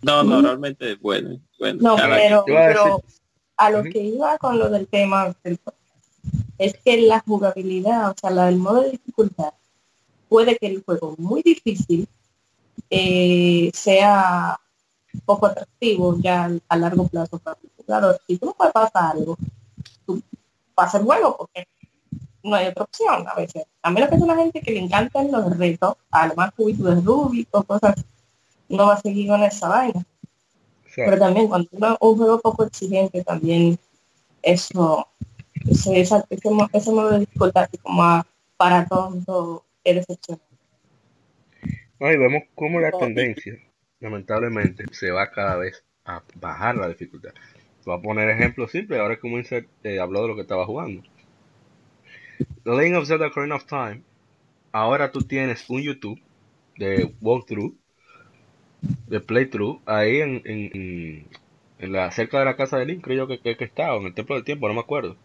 No 0.02 0.22
no 0.22 0.42
realmente 0.42 0.94
bueno 0.96 1.40
bueno. 1.58 1.78
No 1.80 1.96
pero, 1.96 2.44
pero 2.46 3.02
a 3.56 3.70
lo 3.70 3.82
que 3.82 3.98
iba 3.98 4.38
con 4.38 4.58
lo 4.58 4.68
del 4.68 4.86
tema 4.86 5.34
del 5.42 5.58
es 6.59 6.76
que 6.85 7.02
la 7.02 7.20
jugabilidad, 7.20 8.10
o 8.10 8.15
sea, 8.20 8.31
la 8.31 8.47
del 8.47 8.57
modo 8.57 8.83
de 8.83 8.93
dificultad, 8.93 9.52
puede 10.28 10.57
que 10.57 10.67
el 10.67 10.83
juego 10.85 11.15
muy 11.18 11.43
difícil 11.43 12.09
eh, 12.91 13.70
sea 13.75 14.59
poco 15.25 15.47
atractivo 15.47 16.17
ya 16.18 16.51
a 16.68 16.76
largo 16.76 17.09
plazo 17.09 17.39
para 17.39 17.59
el 17.62 17.70
jugador. 17.76 18.20
Si 18.26 18.39
tú 18.39 18.47
no 18.47 18.52
puedes 18.55 18.73
pasar 18.73 19.17
algo, 19.17 19.36
tú 20.05 20.23
pasa 20.75 20.99
el 20.99 21.05
juego 21.05 21.36
porque 21.36 21.67
no 22.43 22.57
hay 22.57 22.68
otra 22.68 22.85
opción 22.85 23.26
a 23.26 23.35
veces. 23.35 23.65
A 23.83 23.91
menos 23.91 24.09
que 24.09 24.17
es 24.17 24.23
una 24.23 24.36
gente 24.36 24.60
que 24.60 24.73
le 24.73 24.81
encantan 24.81 25.33
los 25.33 25.57
retos, 25.57 25.97
además 26.10 26.52
cubito 26.57 26.85
de 26.85 27.01
Rubik 27.01 27.49
o 27.52 27.62
cosas, 27.62 27.94
no 28.68 28.86
va 28.86 28.94
a 28.94 29.01
seguir 29.01 29.28
con 29.28 29.43
esa 29.43 29.68
vaina. 29.68 30.05
Pero 30.94 31.18
también 31.18 31.49
cuando 31.49 31.68
un 32.01 32.17
juego 32.17 32.41
poco 32.41 32.65
exigente 32.65 33.23
también 33.23 33.78
eso 34.43 35.07
ese, 35.65 36.01
ese, 36.01 36.25
ese 36.73 36.93
de 36.93 37.18
dificultad 37.20 37.68
como 37.83 38.25
para 38.57 38.86
todo 38.86 39.65
el 39.85 39.99
excepcional. 39.99 40.43
y 42.01 42.17
vemos 42.17 42.43
cómo 42.55 42.81
la 42.81 42.91
tendencia, 42.93 43.59
lamentablemente, 44.01 44.85
se 44.93 45.10
va 45.10 45.31
cada 45.31 45.57
vez 45.57 45.85
a 46.05 46.23
bajar 46.36 46.76
la 46.76 46.89
dificultad. 46.89 47.31
Te 47.33 47.91
voy 47.91 47.99
a 47.99 48.02
poner 48.02 48.31
ejemplo 48.31 48.68
simple, 48.68 48.99
ahora 48.99 49.18
como 49.18 49.39
Insert 49.39 49.68
eh, 49.83 50.01
habló 50.01 50.23
de 50.23 50.28
lo 50.28 50.35
que 50.35 50.43
estaba 50.43 50.67
jugando. 50.67 51.02
The 52.65 52.70
Legend 52.70 52.97
of 52.97 53.09
Zelda 53.09 53.28
Ocarina 53.28 53.57
of 53.57 53.67
Time, 53.67 54.02
ahora 54.73 55.10
tú 55.10 55.20
tienes 55.20 55.68
un 55.70 55.83
YouTube 55.83 56.20
de 56.76 57.15
walkthrough, 57.20 57.75
de 59.07 59.20
playthrough, 59.20 59.81
ahí 59.86 60.20
en, 60.20 60.43
en, 60.44 61.26
en, 61.78 61.93
la 61.93 62.10
cerca 62.10 62.39
de 62.39 62.44
la 62.44 62.57
casa 62.57 62.76
de 62.76 62.86
Link, 62.86 63.02
creo 63.02 63.26
yo 63.26 63.41
que, 63.41 63.57
que, 63.57 63.65
estaba, 63.65 63.97
en 63.97 64.07
el 64.07 64.15
Templo 64.15 64.35
del 64.35 64.44
Tiempo, 64.44 64.68
no 64.68 64.75
me 64.75 64.81
acuerdo 64.81 65.17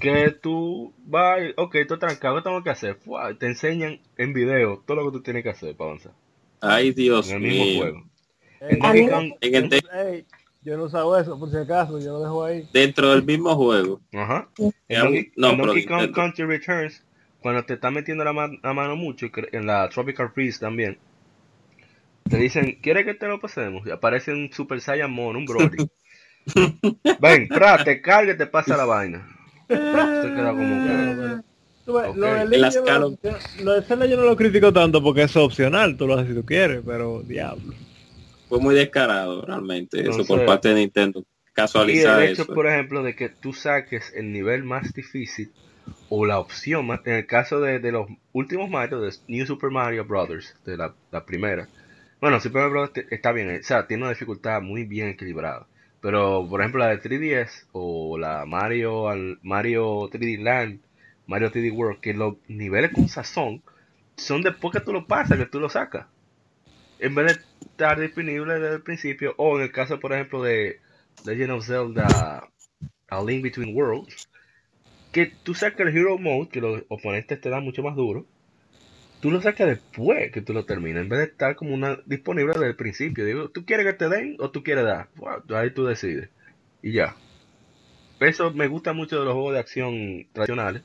que 0.00 0.30
tú 0.30 0.92
vas, 1.06 1.40
ok, 1.56 1.76
tú 1.86 1.98
trancado, 1.98 2.36
¿qué 2.36 2.42
tengo 2.42 2.62
que 2.62 2.70
hacer? 2.70 2.98
te 3.38 3.46
enseñan 3.46 4.00
en 4.16 4.32
video 4.32 4.82
todo 4.86 4.96
lo 4.98 5.04
que 5.10 5.18
tú 5.18 5.22
tienes 5.22 5.42
que 5.42 5.50
hacer 5.50 5.76
para 5.76 5.90
avanzar. 5.90 6.12
Ay, 6.60 6.92
Dios 6.92 7.28
En 7.28 7.36
el 7.36 7.40
mismo 7.42 7.64
mío. 7.64 7.78
juego. 7.80 8.04
En 8.60 8.84
en 9.40 9.54
el 9.54 9.80
hey, 9.92 10.26
yo 10.62 10.76
no 10.76 10.88
sabo 10.88 11.16
eso, 11.16 11.38
por 11.38 11.50
si 11.50 11.56
acaso, 11.56 11.98
yo 12.00 12.12
lo 12.14 12.20
dejo 12.20 12.44
ahí. 12.44 12.68
dentro 12.72 13.10
del 13.10 13.24
mismo 13.24 13.54
juego. 13.54 14.00
Ajá. 14.12 14.48
En 14.88 15.00
Donkey, 15.00 15.32
no, 15.36 15.50
en 15.50 15.58
Donkey 15.58 15.84
Kong 15.86 16.12
Country 16.12 16.44
Returns, 16.44 17.04
cuando 17.40 17.64
te 17.64 17.74
está 17.74 17.90
metiendo 17.90 18.24
la, 18.24 18.32
ma- 18.32 18.50
la 18.62 18.72
mano 18.74 18.96
mucho, 18.96 19.26
en 19.52 19.66
la 19.66 19.88
Tropical 19.88 20.30
Freeze 20.30 20.58
también, 20.58 20.98
te 22.24 22.36
dicen, 22.36 22.78
¿quieres 22.82 23.04
que 23.06 23.14
te 23.14 23.26
lo 23.26 23.38
pasemos? 23.40 23.86
Y 23.86 23.90
aparece 23.90 24.32
un 24.32 24.52
Super 24.52 24.80
Saiyan 24.80 25.10
Mon, 25.12 25.36
un 25.36 25.46
Brody. 25.46 25.78
Ven, 27.20 27.48
tra, 27.48 27.82
te 27.84 28.00
carga 28.02 28.32
y 28.32 28.36
te 28.36 28.46
pasa 28.46 28.76
la 28.76 28.84
vaina. 28.84 29.37
Queda 29.68 30.52
como 30.54 30.80
que... 30.82 31.92
Ok. 32.08 32.16
Lo 32.16 32.34
de 32.34 32.46
Link 32.58 32.72
yo 32.74 32.82
no- 32.82 33.16
Lo 33.64 33.72
de 33.72 33.82
Zelda 33.82 34.06
yo 34.06 34.16
no 34.16 34.24
lo 34.24 34.36
critico 34.36 34.72
tanto 34.72 35.02
porque 35.02 35.22
es 35.22 35.36
opcional, 35.36 35.96
tú 35.96 36.06
lo 36.06 36.14
haces 36.14 36.28
si 36.28 36.34
tú 36.34 36.44
quieres, 36.44 36.82
pero 36.84 37.22
diablo. 37.22 37.74
Fue 38.48 38.60
muy 38.60 38.74
descarado 38.74 39.42
realmente 39.42 40.00
eso 40.00 40.24
por 40.24 40.44
parte 40.46 40.68
de 40.70 40.74
Nintendo. 40.76 41.20
Y 41.20 41.24
Casualizar 41.54 42.22
el 42.22 42.30
hecho, 42.30 42.42
eso. 42.42 42.54
por 42.54 42.66
ejemplo, 42.66 43.02
de 43.02 43.14
que 43.14 43.28
tú 43.28 43.52
saques 43.52 44.12
el 44.14 44.32
nivel 44.32 44.64
más 44.64 44.92
difícil 44.94 45.52
o 46.08 46.24
la 46.24 46.38
opción 46.38 46.86
más, 46.86 47.00
en 47.04 47.14
el 47.14 47.26
caso 47.26 47.60
de, 47.60 47.78
de 47.80 47.92
los 47.92 48.06
últimos 48.32 48.70
Mario, 48.70 49.00
de 49.00 49.12
New 49.26 49.46
Super 49.46 49.70
Mario 49.70 50.04
Brothers, 50.04 50.54
de 50.64 50.76
la, 50.76 50.94
la 51.10 51.24
primera. 51.26 51.68
Bueno, 52.20 52.40
Super 52.40 52.62
Mario 52.62 52.70
Bros. 52.70 52.92
te- 52.92 53.06
está 53.14 53.32
bien, 53.32 53.54
o 53.58 53.62
sea, 53.62 53.86
tiene 53.86 54.04
una 54.04 54.10
dificultad 54.12 54.62
muy 54.62 54.84
bien 54.84 55.08
equilibrada. 55.08 55.66
Pero, 56.00 56.46
por 56.48 56.60
ejemplo, 56.60 56.80
la 56.80 56.88
de 56.88 57.02
3DS 57.02 57.66
o 57.72 58.18
la 58.18 58.44
Mario, 58.46 59.06
Mario 59.42 60.08
3D 60.10 60.40
Land, 60.40 60.80
Mario 61.26 61.50
3D 61.50 61.72
World, 61.72 62.00
que 62.00 62.14
los 62.14 62.36
niveles 62.46 62.92
con 62.92 63.08
sazón 63.08 63.62
son 64.16 64.42
después 64.42 64.72
que 64.72 64.80
tú 64.80 64.92
lo 64.92 65.06
pasas, 65.06 65.38
que 65.38 65.46
tú 65.46 65.60
lo 65.60 65.68
sacas. 65.68 66.06
En 66.98 67.14
vez 67.14 67.26
de 67.26 67.42
estar 67.66 68.00
disponible 68.00 68.54
desde 68.54 68.76
el 68.76 68.82
principio, 68.82 69.34
o 69.36 69.56
en 69.56 69.64
el 69.64 69.72
caso, 69.72 70.00
por 70.00 70.12
ejemplo, 70.12 70.42
de 70.42 70.80
Legend 71.24 71.52
of 71.52 71.66
Zelda 71.66 72.48
A 73.08 73.24
Link 73.24 73.42
Between 73.42 73.76
Worlds, 73.76 74.28
que 75.12 75.26
tú 75.26 75.54
sacas 75.54 75.86
el 75.86 75.96
Hero 75.96 76.18
Mode, 76.18 76.48
que 76.48 76.60
los 76.60 76.82
oponentes 76.88 77.40
te 77.40 77.50
dan 77.50 77.64
mucho 77.64 77.82
más 77.82 77.96
duro, 77.96 78.26
tú 79.20 79.30
lo 79.30 79.40
sacas 79.40 79.68
después 79.68 80.30
que 80.32 80.42
tú 80.42 80.52
lo 80.52 80.64
terminas, 80.64 81.02
en 81.02 81.08
vez 81.08 81.18
de 81.20 81.24
estar 81.26 81.56
como 81.56 81.74
una 81.74 81.98
disponible 82.06 82.52
desde 82.54 82.68
el 82.68 82.76
principio. 82.76 83.24
Digo, 83.24 83.48
¿tú 83.50 83.64
quieres 83.64 83.86
que 83.86 83.92
te 83.94 84.08
den 84.08 84.36
o 84.38 84.50
tú 84.50 84.62
quieres 84.62 84.84
dar? 84.84 85.08
Bueno, 85.16 85.42
ahí 85.56 85.70
tú 85.70 85.84
decides. 85.84 86.28
Y 86.82 86.92
ya. 86.92 87.16
Eso 88.20 88.52
me 88.52 88.66
gusta 88.68 88.92
mucho 88.92 89.18
de 89.18 89.24
los 89.24 89.34
juegos 89.34 89.52
de 89.54 89.60
acción 89.60 90.26
tradicionales, 90.32 90.82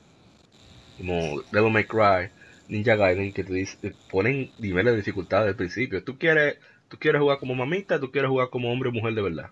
como 0.98 1.42
Devil 1.50 1.72
May 1.72 1.84
Cry, 1.84 2.30
Ninja 2.68 2.94
Gaiden, 2.96 3.32
que 3.32 3.44
te, 3.44 3.52
dice- 3.52 3.76
te 3.80 3.92
ponen 4.10 4.50
niveles 4.58 4.92
de 4.92 4.96
dificultad 4.98 5.40
desde 5.40 5.50
el 5.50 5.56
principio. 5.56 6.04
¿Tú 6.04 6.16
quieres, 6.16 6.56
tú 6.88 6.96
quieres 6.98 7.20
jugar 7.20 7.38
como 7.38 7.54
mamita, 7.54 7.98
tú 8.00 8.10
quieres 8.10 8.30
jugar 8.30 8.50
como 8.50 8.72
hombre 8.72 8.88
o 8.88 8.92
mujer 8.92 9.14
de 9.14 9.22
verdad. 9.22 9.50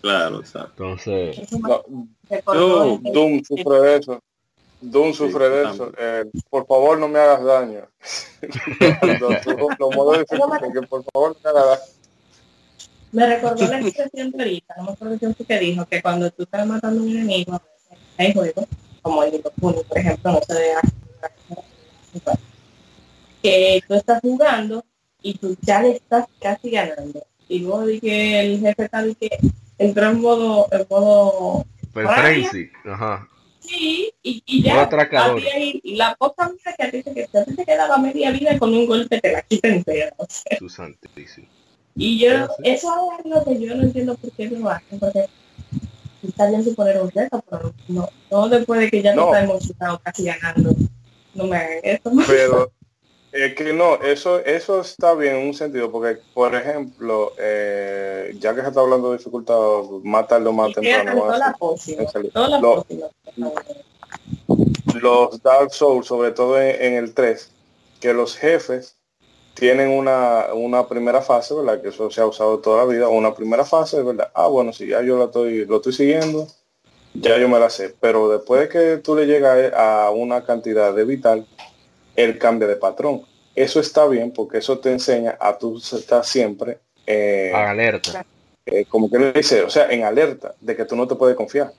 Claro, 0.00 0.40
exacto. 0.40 0.70
Entonces, 0.84 1.38
el- 1.52 3.12
Doom 3.12 3.42
sufre 3.44 3.80
de 3.80 3.96
eso. 3.96 4.20
Doom 4.80 5.12
sufre 5.12 5.48
de 5.48 5.70
eso. 5.70 5.92
Eh, 5.98 6.24
por 6.48 6.66
favor, 6.66 6.98
no 6.98 7.08
me 7.08 7.18
hagas 7.18 7.44
daño. 7.44 7.88
Por 10.88 11.04
favor 11.04 11.36
no 11.36 11.40
me 11.42 11.50
hagas 11.50 11.66
daño. 11.66 11.80
Me 13.10 13.26
recordó 13.26 13.66
la 13.66 13.80
expresión 13.80 14.30
de 14.30 14.42
ahorita, 14.42 14.74
no 14.76 14.84
me 14.84 14.92
acuerdo 14.92 15.18
quién 15.18 15.34
fue 15.34 15.46
que 15.46 15.58
dijo 15.58 15.86
que 15.86 16.02
cuando 16.02 16.30
tú 16.30 16.42
estás 16.42 16.66
matando 16.66 17.00
a 17.00 17.04
un 17.04 17.10
enemigo, 17.10 17.54
a 17.54 17.58
veces 17.58 17.98
hay 18.18 18.34
juegos, 18.34 18.66
como 19.00 19.22
el 19.22 19.30
de 19.30 19.42
Puni, 19.58 19.82
por 19.84 19.98
ejemplo, 19.98 20.32
no 20.32 20.40
se 20.46 20.54
deja 20.54 20.80
que 23.42 23.82
tú 23.86 23.94
estás 23.94 24.20
jugando 24.20 24.84
y 25.22 25.38
tú 25.38 25.56
ya 25.62 25.82
le 25.82 25.92
estás 25.92 26.26
casi 26.40 26.70
ganando. 26.70 27.24
Y 27.48 27.60
luego 27.60 27.86
di 27.86 28.00
que 28.00 28.40
el 28.40 28.60
jefe 28.60 28.90
de 28.92 29.14
que 29.14 29.38
entró 29.78 30.10
en 30.10 30.20
modo, 30.20 30.68
en 30.70 30.86
modo 30.90 31.64
pues 31.92 32.06
ajá. 32.84 33.28
Sí, 33.68 34.12
y, 34.22 34.42
y 34.46 34.62
ya 34.62 34.88
ahí- 34.90 35.80
la 35.96 36.14
poca 36.16 36.48
vida 36.48 36.74
que 36.76 36.82
a 36.84 36.90
ti 36.90 37.02
te, 37.02 37.12
que 37.14 37.38
a 37.38 37.44
ti 37.44 37.54
te 37.54 37.64
quedaba 37.64 37.98
media 37.98 38.30
vida 38.30 38.58
con 38.58 38.72
un 38.74 38.86
golpe 38.86 39.20
te 39.20 39.32
la 39.32 39.42
quita 39.42 39.68
entera. 39.68 40.12
o 40.16 40.26
sea. 40.28 40.58
Santísimo. 40.68 41.46
Y 41.96 42.18
yo, 42.20 42.46
Sí, 42.46 42.52
eso 42.64 42.88
es 42.88 43.24
algo 43.26 43.44
que 43.44 43.60
yo 43.60 43.74
no 43.74 43.82
entiendo 43.82 44.14
por 44.16 44.30
qué 44.32 44.46
lo 44.48 44.68
hacen, 44.70 44.98
porque 45.00 45.26
está 46.26 46.48
bien 46.48 46.64
suponer 46.64 47.00
un 47.00 47.10
reto, 47.10 47.44
pero 47.50 47.74
no, 47.88 48.08
no 48.30 48.48
después 48.48 48.80
de 48.80 48.90
que 48.90 49.02
ya 49.02 49.14
No. 49.14 49.22
no. 49.26 49.34
está 49.34 49.44
emocionado 49.44 50.00
casi 50.02 50.24
ganando. 50.24 50.74
No 51.34 51.44
me 51.46 51.56
hagan 51.56 51.78
esto. 51.82 52.10
Pero 52.26 52.72
es 53.32 53.54
que 53.54 53.72
no, 53.72 53.96
eso, 53.96 54.38
eso 54.40 54.80
está 54.80 55.14
bien 55.14 55.36
en 55.36 55.46
un 55.48 55.54
sentido, 55.54 55.90
porque 55.92 56.18
por 56.34 56.54
ejemplo, 56.54 57.32
eh, 57.38 58.34
ya 58.38 58.54
que 58.54 58.62
se 58.62 58.68
está 58.68 58.80
hablando 58.80 59.10
de 59.12 59.18
dificultad, 59.18 59.56
más 60.02 60.26
tarde 60.28 60.48
o 60.48 60.52
más 60.52 60.72
temprano. 60.72 61.12
todas 61.12 61.30
va 61.30 61.34
a 61.34 61.38
las 61.38 61.48
ser- 61.48 61.58
pócimas, 61.58 62.00
en 62.04 62.08
serio. 62.10 62.30
todas 62.32 62.50
las 62.50 62.62
Lo- 62.62 62.74
pócimas. 62.76 63.10
los 65.00 65.42
Dark 65.42 65.72
Souls, 65.72 66.06
sobre 66.06 66.32
todo 66.32 66.60
en, 66.60 66.80
en 66.82 66.94
el 66.94 67.14
3, 67.14 67.50
que 68.00 68.12
los 68.12 68.36
jefes 68.36 68.96
tienen 69.54 69.90
una, 69.90 70.46
una 70.54 70.86
primera 70.88 71.20
fase, 71.20 71.54
¿verdad? 71.54 71.82
Que 71.82 71.88
eso 71.88 72.10
se 72.10 72.20
ha 72.20 72.26
usado 72.26 72.58
toda 72.60 72.84
la 72.84 72.90
vida, 72.92 73.08
una 73.08 73.34
primera 73.34 73.64
fase, 73.64 74.02
¿verdad? 74.02 74.30
Ah, 74.34 74.46
bueno, 74.46 74.72
si 74.72 74.86
ya 74.86 75.02
yo 75.02 75.18
la 75.18 75.24
estoy, 75.26 75.66
lo 75.66 75.76
estoy 75.76 75.92
siguiendo, 75.92 76.46
ya 77.14 77.36
yo 77.38 77.48
me 77.48 77.58
la 77.58 77.68
sé. 77.68 77.94
Pero 78.00 78.28
después 78.28 78.60
de 78.62 78.68
que 78.68 78.96
tú 78.98 79.16
le 79.16 79.26
llegas 79.26 79.72
a 79.74 80.10
una 80.10 80.44
cantidad 80.44 80.94
de 80.94 81.04
vital, 81.04 81.46
él 82.18 82.36
cambia 82.38 82.66
de 82.66 82.76
patrón. 82.76 83.22
Eso 83.54 83.78
está 83.80 84.06
bien 84.08 84.32
porque 84.32 84.58
eso 84.58 84.78
te 84.78 84.90
enseña 84.90 85.36
a 85.40 85.56
tú 85.56 85.78
estar 85.78 86.24
siempre, 86.24 86.78
eh, 87.06 87.52
Alerta. 87.54 88.24
eh, 88.66 88.84
como 88.86 89.08
que 89.10 89.18
le 89.18 89.32
dice, 89.32 89.62
o 89.62 89.70
sea, 89.70 89.90
en 89.90 90.02
alerta 90.04 90.54
de 90.60 90.76
que 90.76 90.84
tú 90.84 90.96
no 90.96 91.06
te 91.06 91.14
puedes 91.14 91.36
confiar. 91.36 91.72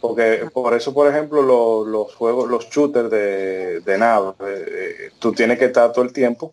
Porque 0.00 0.46
por 0.52 0.74
eso, 0.74 0.92
por 0.94 1.06
ejemplo, 1.08 1.42
lo- 1.42 1.84
los 1.84 2.14
juegos, 2.14 2.48
los 2.48 2.68
shooters 2.70 3.10
de, 3.10 3.80
de 3.80 3.98
nave, 3.98 4.32
eh, 4.40 5.10
tú 5.18 5.32
tienes 5.32 5.58
que 5.58 5.66
estar 5.66 5.92
todo 5.92 6.04
el 6.04 6.12
tiempo 6.12 6.52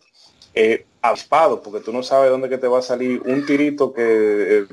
eh, 0.54 0.84
aspado, 1.02 1.60
porque 1.62 1.80
tú 1.80 1.92
no 1.92 2.02
sabes 2.02 2.30
dónde 2.30 2.48
que 2.48 2.58
te 2.58 2.68
va 2.68 2.78
a 2.80 2.82
salir 2.82 3.20
un 3.24 3.44
tirito 3.46 3.92
que 3.92 4.02
eh, 4.04 4.66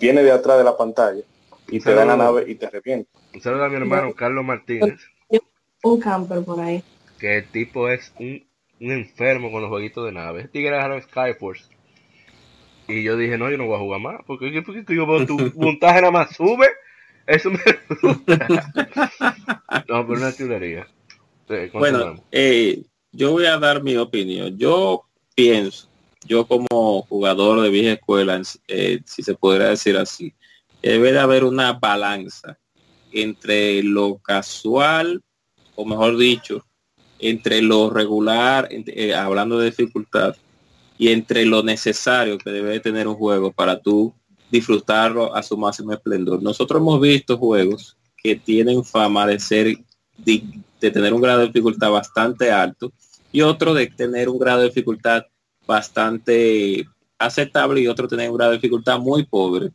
viene 0.00 0.22
de 0.22 0.30
atrás 0.32 0.58
de 0.58 0.64
la 0.64 0.76
pantalla 0.76 1.22
y 1.68 1.80
te 1.80 1.94
da 1.94 2.04
la 2.04 2.16
nave 2.16 2.44
y 2.46 2.54
te 2.56 2.68
revienta. 2.70 3.10
Un 3.34 3.40
saludo 3.40 3.64
a 3.64 3.68
mi 3.68 3.76
hermano 3.76 4.14
Carlos 4.14 4.44
Martínez. 4.44 4.98
Un 5.84 6.00
camper 6.00 6.42
por 6.42 6.60
ahí. 6.60 6.82
Que 7.18 7.38
el 7.38 7.48
tipo 7.48 7.88
es 7.88 8.12
un, 8.18 8.46
un 8.80 8.92
enfermo 8.92 9.50
con 9.50 9.62
los 9.62 9.70
jueguitos 9.70 10.04
de 10.04 10.12
nave. 10.12 10.40
Este 10.40 10.52
tigre 10.52 10.76
agarró 10.76 11.00
Skyforce. 11.02 11.64
Y 12.86 13.02
yo 13.02 13.16
dije, 13.16 13.36
no, 13.36 13.50
yo 13.50 13.58
no 13.58 13.66
voy 13.66 13.76
a 13.76 13.80
jugar 13.80 14.00
más. 14.00 14.20
Porque, 14.26 14.62
porque 14.64 14.94
yo 14.94 15.06
veo 15.06 15.26
tu 15.26 15.36
montaje 15.56 16.00
nada 16.00 16.10
más 16.10 16.34
sube. 16.34 16.66
Eso 17.26 17.50
me 17.50 17.58
no, 19.86 20.06
pero 20.06 20.06
una 20.06 20.34
chulería. 20.34 20.88
bueno, 21.74 22.24
eh, 22.32 22.82
yo 23.12 23.32
voy 23.32 23.44
a 23.44 23.58
dar 23.58 23.82
mi 23.82 23.96
opinión. 23.96 24.56
Yo 24.56 25.04
pienso, 25.34 25.90
yo 26.24 26.46
como 26.46 27.02
jugador 27.02 27.60
de 27.60 27.68
vieja 27.68 27.92
escuela, 27.92 28.40
eh, 28.68 29.00
si 29.04 29.22
se 29.22 29.34
podría 29.34 29.68
decir 29.68 29.98
así, 29.98 30.32
debe 30.80 31.12
de 31.12 31.18
haber 31.18 31.44
una 31.44 31.74
balanza 31.74 32.58
entre 33.12 33.82
lo 33.82 34.16
casual, 34.18 35.22
o 35.74 35.84
mejor 35.84 36.16
dicho, 36.16 36.64
entre 37.18 37.62
lo 37.62 37.90
regular, 37.90 38.68
eh, 38.70 39.14
hablando 39.14 39.58
de 39.58 39.66
dificultad, 39.66 40.36
y 40.98 41.08
entre 41.08 41.44
lo 41.44 41.62
necesario 41.62 42.38
que 42.38 42.50
debe 42.50 42.80
tener 42.80 43.06
un 43.06 43.14
juego 43.14 43.52
para 43.52 43.80
tú 43.80 44.12
disfrutarlo 44.50 45.34
a 45.34 45.42
su 45.42 45.56
máximo 45.56 45.92
esplendor. 45.92 46.42
Nosotros 46.42 46.80
hemos 46.80 47.00
visto 47.00 47.38
juegos 47.38 47.96
que 48.16 48.36
tienen 48.36 48.84
fama 48.84 49.26
de 49.26 49.38
ser 49.38 49.76
de, 50.16 50.42
tener 50.80 51.12
un 51.12 51.20
grado 51.20 51.40
de 51.40 51.46
dificultad 51.46 51.90
bastante 51.90 52.50
alto 52.50 52.92
y 53.30 53.42
otro 53.42 53.74
de 53.74 53.86
tener 53.86 54.28
un 54.28 54.38
grado 54.38 54.60
de 54.60 54.68
dificultad 54.68 55.24
bastante 55.66 56.86
aceptable 57.18 57.80
y 57.80 57.86
otro 57.86 58.08
tener 58.08 58.30
un 58.30 58.36
grado 58.36 58.52
de 58.52 58.58
dificultad 58.58 58.98
muy 58.98 59.24
pobre. 59.24 59.70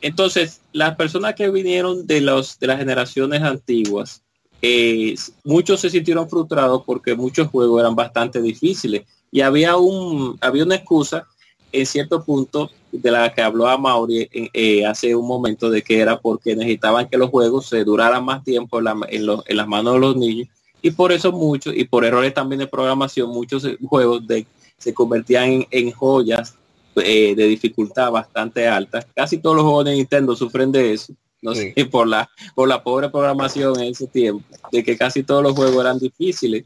Entonces, 0.00 0.60
las 0.72 0.96
personas 0.96 1.34
que 1.34 1.50
vinieron 1.50 2.06
de 2.06 2.20
los 2.20 2.58
de 2.58 2.66
las 2.66 2.78
generaciones 2.78 3.42
antiguas, 3.42 4.22
eh, 4.66 5.14
muchos 5.44 5.78
se 5.78 5.90
sintieron 5.90 6.26
frustrados 6.26 6.84
porque 6.86 7.14
muchos 7.14 7.48
juegos 7.48 7.80
eran 7.80 7.94
bastante 7.94 8.40
difíciles. 8.40 9.02
Y 9.30 9.42
había 9.42 9.76
un 9.76 10.38
había 10.40 10.64
una 10.64 10.76
excusa 10.76 11.26
en 11.70 11.84
cierto 11.84 12.24
punto 12.24 12.70
de 12.90 13.10
la 13.10 13.30
que 13.34 13.42
habló 13.42 13.68
a 13.68 13.76
Mauri 13.76 14.26
eh, 14.32 14.86
hace 14.86 15.14
un 15.14 15.26
momento 15.26 15.68
de 15.68 15.82
que 15.82 15.98
era 15.98 16.18
porque 16.18 16.56
necesitaban 16.56 17.10
que 17.10 17.18
los 17.18 17.28
juegos 17.28 17.66
se 17.66 17.84
duraran 17.84 18.24
más 18.24 18.42
tiempo 18.42 18.78
en, 18.78 19.26
las 19.26 19.68
manos 19.68 19.94
de 19.94 20.00
los 20.00 20.16
niños. 20.16 20.48
Y 20.80 20.92
por 20.92 21.12
eso 21.12 21.30
muchos 21.30 21.74
y 21.76 21.84
por 21.84 22.02
errores 22.02 22.32
también 22.32 22.60
de 22.60 22.66
programación 22.66 23.28
muchos 23.28 23.68
juegos 23.86 24.26
de, 24.26 24.46
se 24.78 24.94
convertían 24.94 25.66
en, 25.70 25.90
joyas 25.90 26.56
eh, 26.96 27.34
de 27.34 27.46
dificultad 27.48 28.10
bastante 28.10 28.66
alta. 28.66 29.06
Casi 29.14 29.36
todos 29.36 29.56
los 29.56 29.64
juegos 29.66 29.84
de 29.84 29.94
Nintendo 29.96 30.34
sufren 30.34 30.72
de 30.72 30.94
eso 30.94 31.12
no 31.44 31.54
sé 31.54 31.74
por 31.90 32.08
la 32.08 32.28
por 32.54 32.66
la 32.66 32.82
pobre 32.82 33.10
programación 33.10 33.78
en 33.78 33.92
ese 33.92 34.08
tiempo 34.08 34.44
de 34.72 34.82
que 34.82 34.96
casi 34.96 35.22
todos 35.22 35.42
los 35.42 35.52
juegos 35.52 35.84
eran 35.84 35.98
difíciles 35.98 36.64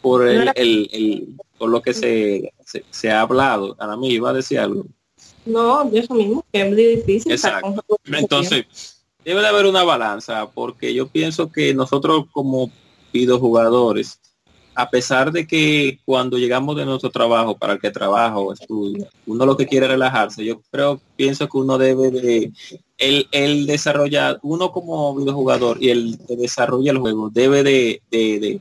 por 0.00 0.26
el, 0.28 1.36
por 1.56 1.70
lo 1.70 1.80
que 1.80 1.94
se, 1.94 2.52
se, 2.90 3.10
ha 3.10 3.22
hablado. 3.22 3.74
A 3.78 3.96
mí 3.96 4.10
iba 4.10 4.28
a 4.28 4.34
decir 4.34 4.58
algo. 4.58 4.84
No, 5.46 5.82
de 5.84 6.00
eso 6.00 6.12
mismo, 6.12 6.44
que 6.52 6.60
es 6.60 6.68
muy 6.68 6.84
difícil. 6.96 7.32
Exacto. 7.32 7.82
Entonces, 8.04 8.66
debe 9.24 9.40
de 9.40 9.46
haber 9.46 9.64
una 9.64 9.82
balanza, 9.82 10.50
porque 10.50 10.92
yo 10.92 11.08
pienso 11.08 11.50
que 11.50 11.72
nosotros 11.72 12.26
como 12.32 12.70
videojugadores, 13.14 14.20
a 14.74 14.90
pesar 14.90 15.32
de 15.32 15.46
que 15.46 15.98
cuando 16.04 16.38
llegamos 16.38 16.76
de 16.76 16.84
nuestro 16.84 17.10
trabajo, 17.10 17.56
para 17.56 17.74
el 17.74 17.80
que 17.80 17.90
trabaja 17.90 18.36
o 18.38 18.52
estudia, 18.52 19.08
uno 19.26 19.46
lo 19.46 19.56
que 19.56 19.66
quiere 19.66 19.88
relajarse, 19.88 20.44
yo 20.44 20.60
creo, 20.70 21.00
pienso 21.16 21.48
que 21.48 21.58
uno 21.58 21.78
debe 21.78 22.10
de, 22.10 22.52
el, 22.98 23.28
el 23.30 23.66
desarrollar, 23.66 24.38
uno 24.42 24.72
como 24.72 25.14
videojugador 25.14 25.82
y 25.82 25.90
el 25.90 26.18
que 26.26 26.36
desarrolla 26.36 26.92
el 26.92 26.98
juego, 26.98 27.30
debe 27.30 27.62
de, 27.62 28.02
de 28.10 28.60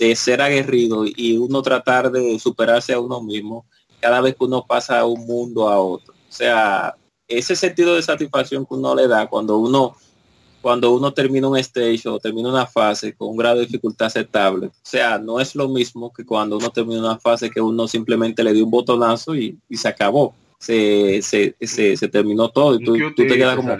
de 0.00 0.16
ser 0.16 0.40
aguerrido 0.40 1.04
y 1.04 1.36
uno 1.36 1.60
tratar 1.60 2.10
de 2.10 2.38
superarse 2.38 2.94
a 2.94 3.00
uno 3.00 3.20
mismo 3.20 3.66
cada 4.00 4.22
vez 4.22 4.34
que 4.34 4.44
uno 4.44 4.64
pasa 4.66 4.96
de 4.96 5.04
un 5.04 5.26
mundo 5.26 5.68
a 5.68 5.78
otro. 5.78 6.14
O 6.14 6.32
sea, 6.32 6.94
ese 7.28 7.54
sentido 7.54 7.94
de 7.94 8.02
satisfacción 8.02 8.64
que 8.64 8.74
uno 8.74 8.94
le 8.94 9.06
da 9.06 9.28
cuando 9.28 9.58
uno 9.58 9.94
cuando 10.60 10.92
uno 10.92 11.12
termina 11.12 11.48
un 11.48 11.56
stage 11.58 12.08
o 12.08 12.18
termina 12.18 12.48
una 12.48 12.66
fase 12.66 13.14
con 13.14 13.28
un 13.28 13.36
grado 13.36 13.56
de 13.56 13.66
dificultad 13.66 14.06
aceptable. 14.06 14.66
O 14.66 14.72
sea, 14.82 15.18
no 15.18 15.40
es 15.40 15.54
lo 15.54 15.68
mismo 15.68 16.12
que 16.12 16.24
cuando 16.24 16.56
uno 16.56 16.70
termina 16.70 17.00
una 17.00 17.18
fase 17.18 17.50
que 17.50 17.60
uno 17.60 17.88
simplemente 17.88 18.44
le 18.44 18.52
dio 18.52 18.64
un 18.64 18.70
botonazo 18.70 19.34
y, 19.34 19.58
se 19.70 19.88
acabó. 19.88 20.34
Se, 20.58 21.22
se, 21.22 21.56
se, 21.60 22.08
terminó 22.08 22.50
todo 22.50 22.74
y 22.74 22.84
tú, 22.84 23.14
te 23.14 23.26
quedas 23.26 23.56
como... 23.56 23.74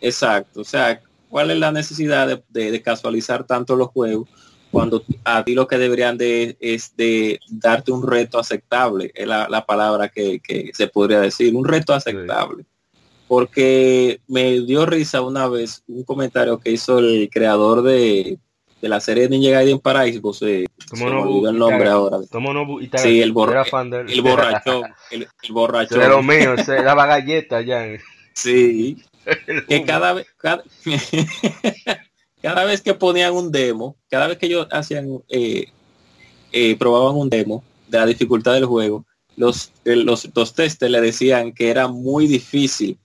Exacto. 0.00 0.62
O 0.62 0.64
sea, 0.64 1.02
¿cuál 1.28 1.50
es 1.50 1.58
la 1.58 1.70
necesidad 1.70 2.42
de 2.48 2.82
casualizar 2.82 3.44
tanto 3.44 3.76
los 3.76 3.88
juegos? 3.88 4.28
cuando 4.74 5.04
a 5.22 5.44
ti 5.44 5.54
lo 5.54 5.68
que 5.68 5.78
deberían 5.78 6.18
de 6.18 6.56
es 6.58 6.94
de 6.96 7.38
darte 7.48 7.92
un 7.92 8.06
reto 8.06 8.40
aceptable, 8.40 9.12
es 9.14 9.26
la, 9.26 9.64
palabra 9.66 10.08
que, 10.08 10.40
se 10.74 10.88
podría 10.88 11.20
decir, 11.20 11.54
un 11.54 11.64
reto 11.64 11.94
aceptable. 11.94 12.64
Porque 13.26 14.20
me 14.28 14.60
dio 14.60 14.86
risa 14.86 15.22
una 15.22 15.48
vez 15.48 15.82
un 15.86 16.04
comentario 16.04 16.58
que 16.58 16.70
hizo 16.70 16.98
el 16.98 17.28
creador 17.30 17.82
de, 17.82 18.38
la 18.80 19.00
serie 19.00 19.28
Ninja 19.28 19.50
Gaiden 19.50 19.78
para 19.78 20.04
Xbox, 20.04 20.42
eh, 20.42 20.66
se 20.94 21.04
no, 21.04 21.48
el 21.48 21.58
nombre 21.58 21.88
ahora. 21.88 22.18
sí, 22.98 23.22
el, 23.22 23.32
borrachón, 23.32 23.94
el, 23.94 24.20
borracho, 24.20 24.82
el, 25.10 25.26
borracho. 25.50 25.96
Pero 25.96 26.22
mío, 26.22 26.54
se 26.62 26.82
daba 26.82 27.06
galletas 27.06 27.64
ya. 27.64 27.86
Sí. 28.34 28.98
que 29.68 29.84
cada 29.84 30.12
vez, 30.12 30.26
cada 32.42 32.64
vez 32.64 32.82
que 32.82 32.92
ponían 32.92 33.32
un 33.32 33.50
demo, 33.50 33.96
cada 34.10 34.26
vez 34.26 34.36
que 34.36 34.46
ellos 34.46 34.68
hacían, 34.70 35.22
eh, 35.28 35.68
eh, 36.52 36.76
probaban 36.76 37.16
un 37.16 37.30
demo 37.30 37.64
de 37.88 37.98
la 37.98 38.06
dificultad 38.06 38.52
del 38.52 38.66
juego, 38.66 39.06
los, 39.36 39.72
eh, 39.84 39.96
los, 39.96 40.28
los 40.34 40.54
testers 40.54 40.92
le 40.92 41.00
decían 41.00 41.52
que 41.52 41.70
era 41.70 41.88
muy 41.88 42.26
difícil 42.26 42.98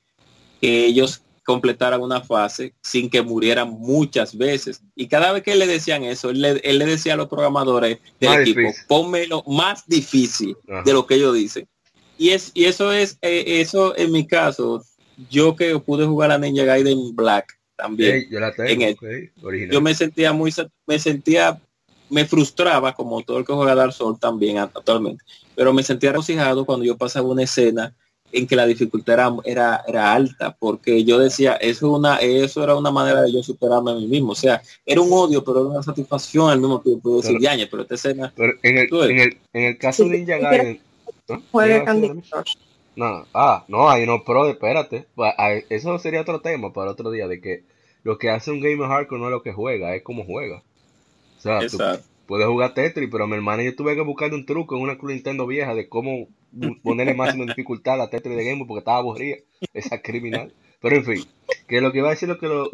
que 0.60 0.86
ellos 0.86 1.22
completaran 1.50 2.02
una 2.02 2.22
fase 2.22 2.76
sin 2.82 3.10
que 3.10 3.24
murieran 3.24 3.72
muchas 3.72 4.38
veces. 4.38 4.84
Y 4.96 5.08
cada 5.08 5.32
vez 5.32 5.42
que 5.42 5.56
le 5.56 5.66
decían 5.66 6.04
eso, 6.04 6.30
él 6.30 6.42
le, 6.42 6.86
decía 6.86 7.16
a 7.16 7.18
los 7.18 7.28
programadores 7.28 7.98
del 8.20 8.42
equipo, 8.42 8.70
pónmelo 8.88 9.44
más 9.48 9.88
difícil 9.88 10.56
de 10.86 10.94
lo 10.94 11.08
que 11.08 11.16
ellos 11.16 11.34
dicen. 11.34 11.68
Y, 12.20 12.30
es, 12.30 12.52
y 12.54 12.66
eso 12.66 12.92
es, 12.92 13.18
eso 13.22 13.98
en 13.98 14.12
mi 14.12 14.28
caso, 14.28 14.86
yo 15.30 15.56
que 15.56 15.80
pude 15.80 16.06
jugar 16.06 16.32
a 16.32 16.38
Ninja 16.38 16.66
Gaiden 16.66 17.16
Black, 17.16 17.60
también. 17.76 18.28
yo 18.30 18.40
la 18.40 18.54
tengo, 18.54 18.86
Yo 19.72 19.82
me 19.82 19.96
sentía 19.96 20.34
muy, 20.34 20.54
me 20.86 21.00
sentía, 21.00 21.60
me 22.10 22.26
frustraba 22.26 22.94
como 22.94 23.24
todo 23.24 23.40
el 23.40 23.46
que 23.46 23.54
juega 23.54 23.74
Dark 23.74 23.94
Souls 23.94 24.20
también 24.20 24.58
actualmente, 24.58 25.24
pero 25.56 25.74
me 25.74 25.82
sentía 25.82 26.12
regocijado 26.12 26.66
cuando 26.66 26.86
yo 26.86 26.98
pasaba 26.98 27.28
una 27.28 27.44
escena 27.44 27.96
en 28.32 28.48
que 28.48 28.56
la 28.56 28.66
dificultad 28.66 29.42
era, 29.44 29.84
era, 29.88 30.14
alta, 30.14 30.56
porque 30.58 31.04
yo 31.04 31.20
decía, 31.20 31.54
eso, 31.54 31.92
una, 31.92 32.18
eso 32.18 32.64
era 32.64 32.76
una 32.76 32.92
manera 32.92 33.22
de 33.22 33.32
yo 33.32 33.44
superarme 33.44 33.92
a 33.92 33.96
mí 33.96 34.08
mismo. 34.08 34.32
O 34.32 34.36
sea, 34.36 34.62
era 34.86 35.02
un 35.02 35.12
odio, 35.12 35.44
pero 35.44 35.62
era 35.62 35.70
una 35.70 35.84
satisfacción 35.84 36.50
al 36.50 36.60
mismo 36.60 36.82
tiempo. 36.82 37.18
Decir, 37.18 37.38
pero, 37.42 37.68
pero 37.72 37.82
esta 37.84 37.96
escena... 37.96 38.34
en, 38.38 38.78
el, 38.78 38.88
en, 38.92 39.20
el, 39.20 39.38
en 39.54 39.64
el 39.64 39.78
caso 39.78 40.04
de 40.04 40.10
Ninja 40.10 40.38
Gaiden... 40.38 40.82
No, 42.96 43.26
ah, 43.34 43.64
no, 43.68 43.90
hay 43.90 44.06
no 44.06 44.24
pro, 44.24 44.50
espérate. 44.50 45.06
Eso 45.70 45.98
sería 46.00 46.22
otro 46.22 46.42
tema 46.42 46.74
para 46.74 46.92
otro 46.92 47.12
día, 47.12 47.28
de 47.28 47.40
que 47.40 47.64
lo 48.04 48.18
que 48.18 48.30
hace 48.30 48.52
un 48.52 48.60
gamer 48.60 48.88
hardcore 48.88 49.22
no 49.22 49.28
es 49.28 49.32
lo 49.32 49.42
que 49.42 49.54
juega, 49.54 49.96
es 49.96 50.04
como 50.04 50.26
juega. 50.26 50.64
O 51.38 51.42
sea, 51.42 51.60
tú 51.68 51.78
puedes 52.30 52.46
jugar 52.46 52.76
Tetris, 52.76 53.10
pero 53.12 53.26
mi 53.26 53.34
hermana 53.34 53.64
yo 53.64 53.76
tuve 53.76 53.96
que 53.96 54.02
buscarle 54.02 54.36
un 54.36 54.46
truco 54.46 54.76
en 54.76 54.84
una 54.84 54.96
Nintendo 55.02 55.48
vieja 55.48 55.74
de 55.74 55.90
cómo 55.90 56.28
ponerle 56.84 57.16
máxima 57.16 57.46
dificultad 57.46 58.00
a 58.00 58.12
Tetris 58.12 58.38
de 58.38 58.46
Game 58.46 58.66
porque 58.68 58.80
estaba 58.80 59.00
aburrida. 59.00 59.38
Esa 59.74 60.04
criminal. 60.04 60.54
Pero 60.80 60.98
en 60.98 61.06
fin, 61.06 61.26
que 61.68 61.82
lo 61.82 61.92
que 61.92 61.98
iba 61.98 62.10
a 62.10 62.12
decir 62.12 62.30
lo 62.30 62.38
que 62.38 62.46
los, 62.46 62.70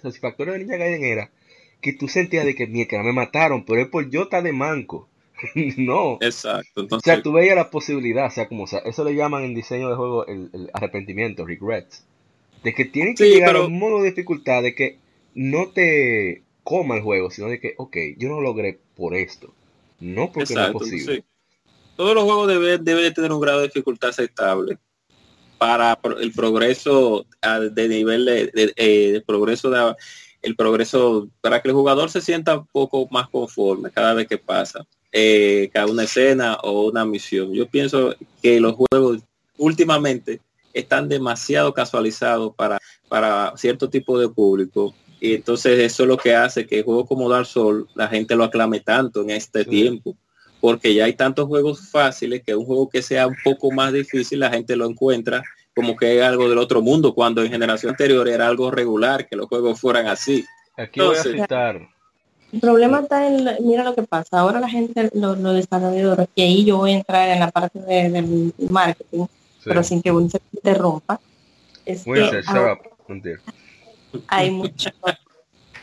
satisfactorios 0.00 0.54
de 0.54 0.64
Ninja 0.64 0.78
Gaiden 0.78 1.04
era 1.04 1.30
que 1.82 1.92
tú 1.92 2.08
sentías 2.08 2.46
de 2.46 2.54
que 2.54 2.66
mierda 2.66 3.02
me 3.02 3.12
mataron, 3.12 3.66
pero 3.66 3.82
es 3.82 3.88
por 3.88 4.08
yo 4.08 4.22
estar 4.22 4.42
de 4.42 4.54
manco. 4.54 5.06
no. 5.76 6.16
Exacto. 6.22 6.80
Entonces... 6.80 7.06
O 7.06 7.14
sea, 7.14 7.22
tú 7.22 7.32
veías 7.32 7.56
la 7.56 7.68
posibilidad, 7.68 8.28
o 8.28 8.30
sea, 8.30 8.48
como 8.48 8.66
sea, 8.66 8.78
eso 8.86 9.04
le 9.04 9.14
llaman 9.14 9.44
en 9.44 9.54
diseño 9.54 9.90
de 9.90 9.96
juego 9.96 10.26
el, 10.26 10.70
arrepentimiento, 10.72 11.44
regrets. 11.44 12.06
De 12.62 12.72
que 12.72 12.86
tiene 12.86 13.14
que 13.14 13.28
llegar 13.28 13.54
a 13.56 13.66
un 13.66 13.78
modo 13.78 14.00
de 14.00 14.08
dificultad 14.08 14.62
de 14.62 14.74
que 14.74 14.96
no 15.34 15.68
te 15.68 16.40
coma 16.62 16.96
el 16.96 17.02
juego, 17.02 17.30
sino 17.30 17.48
de 17.48 17.60
que, 17.60 17.74
ok, 17.76 17.98
yo 18.16 18.30
no 18.30 18.40
logré 18.40 18.78
por 18.94 19.14
esto. 19.14 19.52
No 20.00 20.30
porque 20.32 20.54
no 20.54 20.66
es 20.66 20.72
posible. 20.72 21.24
Todos 21.96 22.14
los 22.14 22.24
juegos 22.24 22.48
deben, 22.48 22.84
debe 22.84 23.02
de 23.02 23.10
tener 23.12 23.32
un 23.32 23.40
grado 23.40 23.60
de 23.60 23.66
dificultad 23.66 24.10
aceptable 24.10 24.78
para 25.58 25.98
el 26.20 26.32
progreso 26.32 27.26
de 27.70 27.88
nivel 27.88 28.24
de, 28.24 28.46
de, 28.48 28.72
eh, 28.76 29.22
progreso 29.26 29.70
de 29.70 29.94
el 30.42 30.56
progreso 30.56 31.28
para 31.40 31.62
que 31.62 31.68
el 31.68 31.74
jugador 31.74 32.10
se 32.10 32.20
sienta 32.20 32.58
un 32.58 32.66
poco 32.66 33.08
más 33.10 33.28
conforme 33.30 33.90
cada 33.90 34.12
vez 34.12 34.26
que 34.28 34.36
pasa 34.36 34.86
eh, 35.16 35.70
cada 35.72 35.86
una 35.86 36.02
escena 36.02 36.56
o 36.64 36.88
una 36.88 37.04
misión. 37.04 37.52
Yo 37.52 37.68
pienso 37.68 38.16
que 38.42 38.58
los 38.58 38.74
juegos 38.74 39.22
últimamente 39.56 40.40
están 40.72 41.08
demasiado 41.08 41.72
casualizados 41.72 42.52
para, 42.56 42.80
para 43.08 43.56
cierto 43.56 43.88
tipo 43.88 44.18
de 44.18 44.28
público. 44.28 44.92
Y 45.24 45.36
entonces 45.36 45.78
eso 45.78 46.02
es 46.02 46.08
lo 46.10 46.18
que 46.18 46.36
hace 46.36 46.66
que 46.66 46.82
juegos 46.82 47.08
como 47.08 47.30
Dark 47.30 47.46
Souls 47.46 47.86
la 47.94 48.08
gente 48.08 48.36
lo 48.36 48.44
aclame 48.44 48.80
tanto 48.80 49.22
en 49.22 49.30
este 49.30 49.64
tiempo. 49.64 50.14
Porque 50.60 50.92
ya 50.92 51.06
hay 51.06 51.14
tantos 51.14 51.48
juegos 51.48 51.88
fáciles 51.90 52.42
que 52.44 52.54
un 52.54 52.66
juego 52.66 52.90
que 52.90 53.00
sea 53.00 53.26
un 53.26 53.36
poco 53.42 53.70
más 53.70 53.94
difícil 53.94 54.40
la 54.40 54.50
gente 54.50 54.76
lo 54.76 54.84
encuentra 54.84 55.42
como 55.74 55.96
que 55.96 56.18
es 56.18 56.22
algo 56.22 56.46
del 56.46 56.58
otro 56.58 56.82
mundo, 56.82 57.14
cuando 57.14 57.42
en 57.42 57.50
generación 57.50 57.92
anterior 57.92 58.28
era 58.28 58.46
algo 58.46 58.70
regular, 58.70 59.26
que 59.26 59.34
los 59.34 59.46
juegos 59.46 59.80
fueran 59.80 60.08
así. 60.08 60.44
Aquí 60.76 61.00
voy 61.00 61.16
a 61.16 61.22
citar. 61.22 61.88
El 62.52 62.60
problema 62.60 63.00
está 63.00 63.26
en, 63.26 63.48
mira 63.66 63.82
lo 63.82 63.94
que 63.94 64.02
pasa, 64.02 64.40
ahora 64.40 64.60
la 64.60 64.68
gente, 64.68 65.10
los, 65.14 65.42
desarrolladores, 65.42 66.28
que 66.36 66.42
ahí 66.42 66.66
yo 66.66 66.76
voy 66.76 66.92
a 66.92 66.96
entrar 66.96 67.30
en 67.30 67.40
la 67.40 67.50
parte 67.50 67.80
del 67.80 68.52
marketing, 68.68 69.24
pero 69.64 69.82
sin 69.82 70.02
que 70.02 70.12
uno 70.12 70.28
se 70.28 70.38
interrumpa, 70.52 71.18
es 71.86 72.04
que 72.04 72.42
hay 74.28 74.50
mucha, 74.50 74.92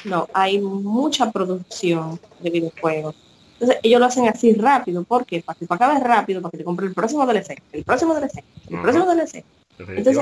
no, 0.05 0.27
hay 0.33 0.59
mucha 0.59 1.31
producción 1.31 2.19
de 2.39 2.49
videojuegos. 2.49 3.15
Entonces 3.53 3.79
ellos 3.83 3.99
lo 3.99 4.07
hacen 4.07 4.27
así 4.27 4.53
rápido, 4.53 5.03
¿por 5.03 5.25
qué? 5.25 5.41
Para 5.41 5.57
que 5.57 5.67
tú 5.67 5.73
acabes 5.73 6.01
rápido, 6.01 6.41
para 6.41 6.51
que 6.51 6.57
te 6.57 6.63
compre 6.63 6.87
el 6.87 6.93
próximo 6.93 7.25
DLC, 7.25 7.61
el 7.73 7.83
próximo 7.83 8.15
DLC, 8.15 8.43
el 8.69 8.81
próximo 8.81 9.05
DLC. 9.05 9.43
Entonces, 9.77 10.15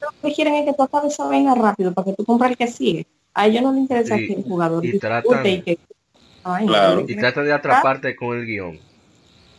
lo 0.00 0.08
que 0.22 0.34
quieren 0.34 0.54
es 0.54 0.64
que 0.66 0.72
tú 0.74 0.82
acabes 0.82 1.12
esa 1.12 1.24
vaina 1.26 1.54
rápido 1.54 1.92
para 1.92 2.06
que 2.06 2.12
tú 2.14 2.24
compres 2.24 2.52
el 2.52 2.56
que 2.56 2.68
sigue. 2.68 3.06
A 3.34 3.46
ellos 3.46 3.62
no 3.62 3.72
les 3.72 3.82
interesa 3.82 4.16
que 4.16 4.32
el 4.32 4.42
jugador 4.42 4.84
y 4.84 4.98
tratan, 4.98 5.46
y, 5.46 5.60
que, 5.60 5.78
claro. 6.42 7.04
y 7.06 7.16
tratan 7.16 7.44
de 7.44 7.52
atraparte 7.52 8.16
con 8.16 8.38
el 8.38 8.46
guion 8.46 8.78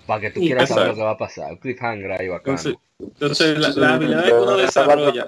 para 0.08 0.22
que 0.22 0.32
tú 0.32 0.40
quieras 0.40 0.70
saber 0.70 0.88
lo 0.88 0.96
que 0.96 1.04
va 1.04 1.12
a 1.12 1.18
pasar. 1.18 1.60
cliffhanger 1.60 2.12
ahí 2.14 2.28
bacano. 2.28 2.58
Entonces, 2.58 2.76
entonces 3.00 3.60
la, 3.60 3.70
la, 3.70 3.94
habilidad 3.94 4.26
que 4.26 4.34
uno 4.34 4.58
desarrolla. 4.58 5.28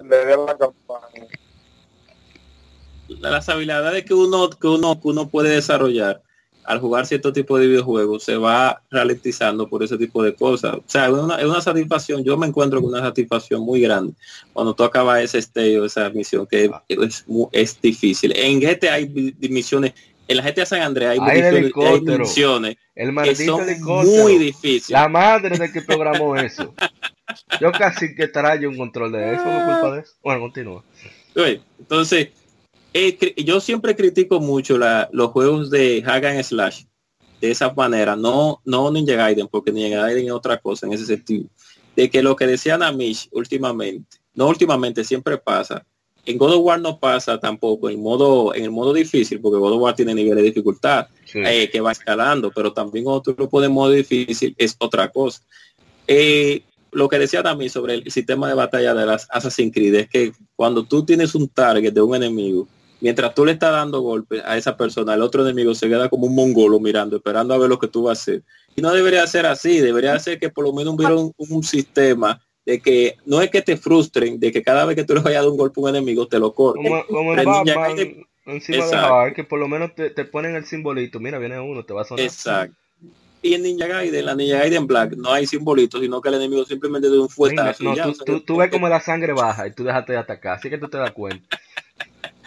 Las 3.19 3.49
habilidades 3.49 4.05
que 4.05 4.13
uno, 4.13 4.49
que 4.49 4.67
uno, 4.67 4.99
que 4.99 5.07
uno 5.07 5.27
puede 5.27 5.49
desarrollar 5.49 6.21
al 6.69 6.79
jugar 6.79 7.07
cierto 7.07 7.33
tipo 7.33 7.57
de 7.57 7.65
videojuegos 7.65 8.23
se 8.23 8.37
va 8.37 8.83
ralentizando 8.91 9.67
por 9.67 9.81
ese 9.81 9.97
tipo 9.97 10.21
de 10.21 10.35
cosas. 10.35 10.75
O 10.75 10.83
sea, 10.85 11.07
es 11.07 11.11
una, 11.11 11.35
es 11.37 11.45
una 11.45 11.61
satisfacción, 11.61 12.23
yo 12.23 12.37
me 12.37 12.45
encuentro 12.45 12.79
con 12.79 12.91
una 12.91 13.01
satisfacción 13.01 13.61
muy 13.61 13.81
grande 13.81 14.13
cuando 14.53 14.75
tú 14.75 14.83
acabas 14.83 15.23
ese 15.23 15.39
estello, 15.39 15.83
esa 15.83 16.11
misión, 16.11 16.45
que 16.45 16.69
es, 16.87 17.25
es, 17.51 17.81
difícil. 17.81 18.33
En 18.35 18.59
GTA 18.59 18.93
hay 18.93 19.33
misiones, 19.49 19.93
en 20.27 20.37
la 20.37 20.43
GTA 20.43 20.67
San 20.67 20.81
Andreas 20.83 21.17
hay, 21.19 21.19
misiones, 22.19 22.77
el 22.95 23.15
que 23.23 23.35
son 23.35 23.65
muy 24.05 24.37
difíciles. 24.37 24.91
La 24.91 25.09
madre 25.09 25.57
de 25.57 25.71
que 25.71 25.81
programó 25.81 26.35
eso. 26.35 26.75
Yo 27.59 27.71
casi 27.71 28.13
que 28.13 28.27
traigo 28.27 28.69
un 28.69 28.77
control 28.77 29.11
de 29.11 29.33
eso, 29.33 29.45
no 29.45 29.65
culpa 29.65 29.95
de 29.95 30.01
eso. 30.01 30.13
Bueno, 30.21 30.41
continúa. 30.41 30.83
Entonces, 31.79 32.29
eh, 32.93 33.35
yo 33.43 33.59
siempre 33.59 33.95
critico 33.95 34.39
mucho 34.39 34.77
los 34.77 35.31
juegos 35.31 35.69
de 35.69 36.03
Hagan 36.05 36.43
Slash 36.43 36.83
de 37.41 37.51
esa 37.51 37.73
manera, 37.73 38.15
no, 38.15 38.61
no 38.65 38.91
Ninja 38.91 39.15
Gaiden, 39.15 39.47
porque 39.47 39.71
Ninja 39.71 40.01
Gaiden 40.01 40.25
es 40.25 40.31
otra 40.31 40.57
cosa 40.57 40.87
en 40.87 40.93
ese 40.93 41.05
sentido. 41.05 41.45
De 41.95 42.09
que 42.09 42.21
lo 42.21 42.35
que 42.35 42.47
decía 42.47 42.77
Namish 42.77 43.29
últimamente, 43.31 44.17
no 44.33 44.47
últimamente, 44.47 45.03
siempre 45.03 45.37
pasa. 45.37 45.85
En 46.25 46.37
God 46.37 46.55
of 46.55 46.63
War 46.63 46.79
no 46.79 46.99
pasa 46.99 47.39
tampoco 47.39 47.89
en 47.89 48.01
modo, 48.01 48.53
en 48.53 48.63
el 48.63 48.71
modo 48.71 48.93
difícil, 48.93 49.39
porque 49.39 49.57
God 49.57 49.73
of 49.73 49.81
War 49.81 49.95
tiene 49.95 50.13
nivel 50.13 50.35
de 50.35 50.43
dificultad 50.43 51.07
eh, 51.33 51.69
que 51.71 51.81
va 51.81 51.91
escalando, 51.91 52.51
pero 52.53 52.73
también 52.73 53.05
lo 53.05 53.21
pones 53.49 53.69
en 53.69 53.73
modo 53.73 53.91
difícil 53.91 54.53
es 54.57 54.75
otra 54.79 55.09
cosa. 55.09 55.41
Eh, 56.07 56.63
lo 56.91 57.07
que 57.07 57.19
decía 57.19 57.41
también 57.41 57.69
sobre 57.69 57.95
el 57.95 58.11
sistema 58.11 58.47
de 58.47 58.53
batalla 58.53 58.93
de 58.93 59.05
las 59.05 59.27
Assassin's 59.29 59.73
Creed 59.73 59.95
es 59.95 60.09
que 60.09 60.33
cuando 60.55 60.83
tú 60.83 61.05
tienes 61.05 61.35
un 61.35 61.47
target 61.47 61.93
de 61.93 62.01
un 62.01 62.15
enemigo, 62.15 62.67
mientras 63.01 63.33
tú 63.33 63.45
le 63.45 63.53
estás 63.53 63.71
dando 63.71 64.01
golpes 64.01 64.41
a 64.45 64.57
esa 64.57 64.75
persona, 64.75 65.13
el 65.13 65.21
otro 65.21 65.43
enemigo 65.43 65.73
se 65.73 65.87
queda 65.87 66.09
como 66.09 66.27
un 66.27 66.35
mongolo 66.35 66.79
mirando, 66.79 67.17
esperando 67.17 67.53
a 67.53 67.57
ver 67.57 67.69
lo 67.69 67.79
que 67.79 67.87
tú 67.87 68.03
vas 68.03 68.19
a 68.19 68.21
hacer. 68.21 68.43
Y 68.75 68.81
no 68.81 68.91
debería 68.91 69.25
ser 69.27 69.45
así, 69.45 69.79
debería 69.79 70.17
ser 70.19 70.39
que 70.39 70.49
por 70.49 70.65
lo 70.65 70.73
menos 70.73 70.95
hubiera 70.95 71.15
un, 71.15 71.63
sistema 71.63 72.41
de 72.65 72.79
que 72.79 73.15
no 73.25 73.41
es 73.41 73.49
que 73.49 73.61
te 73.61 73.77
frustren, 73.77 74.39
de 74.39 74.51
que 74.51 74.63
cada 74.63 74.85
vez 74.85 74.95
que 74.95 75.03
tú 75.03 75.15
le 75.15 75.21
vayas 75.21 75.39
a 75.39 75.43
dar 75.43 75.51
un 75.51 75.57
golpe 75.57 75.79
a 75.79 75.83
un 75.83 75.89
enemigo 75.89 76.27
te 76.27 76.39
lo 76.39 76.53
corten. 76.53 77.03
Como, 77.07 77.35
Batman, 77.35 78.25
encima 78.45 79.25
de 79.25 79.33
que 79.33 79.43
por 79.43 79.59
lo 79.59 79.67
menos 79.67 79.91
te, 79.95 80.25
ponen 80.25 80.55
el 80.55 80.65
simbolito, 80.65 81.19
mira, 81.19 81.39
viene 81.39 81.59
uno, 81.59 81.83
te 81.83 81.93
va 81.93 82.01
a 82.01 82.05
sonar. 82.05 82.25
Exacto. 82.25 82.75
Y 83.41 83.53
en 83.53 83.63
Ninja 83.63 83.87
Gaiden, 83.87 84.25
la 84.25 84.35
Ninja 84.35 84.57
Gaiden 84.57 84.85
Black, 84.85 85.15
no 85.15 85.31
hay 85.31 85.47
simbolitos, 85.47 86.01
sino 86.01 86.19
que 86.19 86.27
el 86.27 86.35
enemigo 86.35 86.65
simplemente 86.65 87.09
de 87.09 87.19
un 87.19 87.29
fuetazo. 87.29 87.83
No, 87.83 88.13
tú, 88.45 88.57
ves 88.57 88.69
como 88.69 88.89
la 88.89 88.99
sangre 88.99 89.31
baja 89.31 89.65
y 89.67 89.73
tú 89.73 89.85
dejaste 89.85 90.11
de 90.11 90.19
atacar, 90.19 90.57
así 90.57 90.69
que 90.69 90.77
tú 90.77 90.89
te 90.89 90.97
das 90.97 91.11
cuenta. 91.11 91.57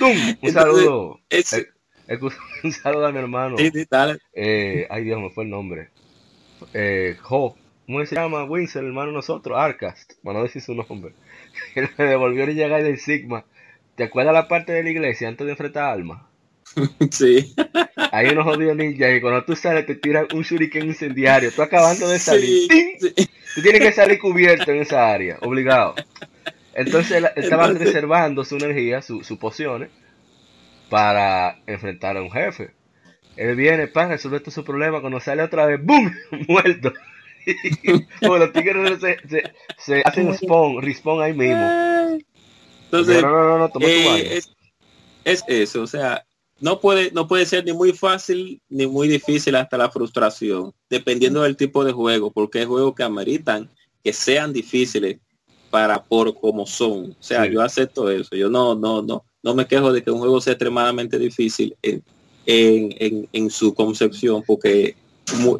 Un 0.06 0.52
saludo. 0.52 1.20
Eh, 1.30 1.42
un 2.64 2.72
saludo 2.72 3.06
a 3.06 3.12
mi 3.12 3.18
hermano. 3.18 3.56
Eh, 4.32 4.86
ay 4.90 5.04
Dios, 5.04 5.20
me 5.20 5.30
fue 5.30 5.44
el 5.44 5.50
nombre. 5.50 5.90
Eh, 6.74 7.16
Jo. 7.20 7.56
¿Cómo 7.86 8.06
se 8.06 8.14
llama? 8.14 8.44
Winsel, 8.44 8.86
hermano 8.86 9.12
nosotros. 9.12 9.58
Arcast. 9.58 10.12
Bueno, 10.22 10.40
no 10.40 10.44
decir 10.44 10.62
su 10.62 10.74
nombre. 10.74 11.14
Él 11.74 11.88
me 11.98 12.04
devolvió 12.04 12.48
y 12.48 12.54
llegar 12.54 12.82
del 12.82 12.98
Sigma. 12.98 13.44
¿Te 13.96 14.04
acuerdas 14.04 14.32
la 14.32 14.48
parte 14.48 14.72
de 14.72 14.82
la 14.82 14.90
iglesia 14.90 15.28
antes 15.28 15.44
de 15.44 15.52
enfrentar 15.52 15.84
a 15.84 15.92
Alma? 15.92 16.28
Sí. 17.10 17.54
Hay 18.12 18.28
unos 18.28 18.44
jodidos 18.44 18.76
ninjas 18.76 19.10
y 19.14 19.20
cuando 19.20 19.44
tú 19.44 19.54
sales 19.56 19.84
te 19.84 19.94
tiran 19.94 20.26
un 20.34 20.42
shuriken 20.42 20.86
incendiario. 20.86 21.52
Tú 21.52 21.62
acabando 21.62 22.08
de 22.08 22.18
salir. 22.18 22.68
Tú 23.54 23.62
tienes 23.62 23.82
que 23.82 23.92
salir 23.92 24.18
cubierto 24.18 24.70
en 24.70 24.80
esa 24.80 25.12
área, 25.12 25.38
obligado. 25.42 25.94
Entonces 26.74 27.18
él 27.18 27.28
estaba 27.36 27.68
reservando 27.68 28.44
su 28.44 28.56
energía, 28.56 29.02
sus 29.02 29.26
su 29.26 29.38
pociones, 29.38 29.90
para 30.88 31.58
enfrentar 31.66 32.16
a 32.16 32.22
un 32.22 32.30
jefe. 32.30 32.72
Él 33.36 33.56
viene, 33.56 33.88
pan, 33.88 34.10
resuelve 34.10 34.40
todo 34.40 34.50
su 34.50 34.64
problema. 34.64 35.00
Cuando 35.00 35.20
sale 35.20 35.42
otra 35.42 35.66
vez, 35.66 35.80
¡boom! 35.82 36.12
Muerto. 36.48 36.92
Porque 38.20 38.38
los 38.38 38.52
tigres 38.52 39.00
se, 39.00 39.16
se, 39.78 40.02
hacen 40.04 40.34
spawn, 40.34 40.82
respawn 40.82 41.22
ahí 41.22 41.32
mismo. 41.32 42.20
Entonces, 42.84 43.22
no, 43.22 43.30
no, 43.30 43.58
no, 43.58 43.68
toma 43.70 43.86
eh, 43.86 44.36
es, 44.36 44.52
es, 45.24 45.44
eso, 45.48 45.82
o 45.82 45.86
sea, 45.86 46.24
no 46.60 46.78
puede, 46.78 47.10
no 47.12 47.26
puede 47.26 47.46
ser 47.46 47.64
ni 47.64 47.72
muy 47.72 47.92
fácil 47.92 48.60
ni 48.68 48.86
muy 48.86 49.08
difícil 49.08 49.56
hasta 49.56 49.78
la 49.78 49.90
frustración, 49.90 50.72
dependiendo 50.90 51.42
del 51.42 51.56
tipo 51.56 51.84
de 51.84 51.92
juego, 51.92 52.30
porque 52.30 52.60
hay 52.60 52.66
juegos 52.66 52.94
que 52.94 53.02
ameritan 53.02 53.70
que 54.04 54.12
sean 54.12 54.52
difíciles 54.52 55.18
para 55.72 56.02
por 56.02 56.38
como 56.38 56.66
son. 56.66 57.12
O 57.12 57.16
sea, 57.18 57.46
yo 57.46 57.62
acepto 57.62 58.10
eso. 58.10 58.36
Yo 58.36 58.50
no, 58.50 58.74
no, 58.74 59.00
no, 59.00 59.24
no 59.42 59.54
me 59.54 59.66
quejo 59.66 59.90
de 59.90 60.02
que 60.02 60.10
un 60.10 60.18
juego 60.18 60.38
sea 60.38 60.52
extremadamente 60.52 61.18
difícil 61.18 61.74
en, 61.80 62.02
en, 62.44 63.26
en, 63.32 63.48
su 63.48 63.72
concepción, 63.72 64.44
porque 64.46 64.96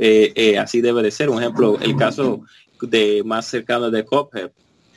eh, 0.01 0.33
eh, 0.35 0.59
así 0.59 0.83
debe 0.83 1.03
de 1.03 1.11
ser. 1.11 1.31
Un 1.31 1.41
ejemplo, 1.41 1.79
el 1.81 1.97
caso 1.97 2.43
de 2.83 3.23
más 3.25 3.47
cercano 3.47 3.91
de 3.91 4.05
Cophead, 4.05 4.51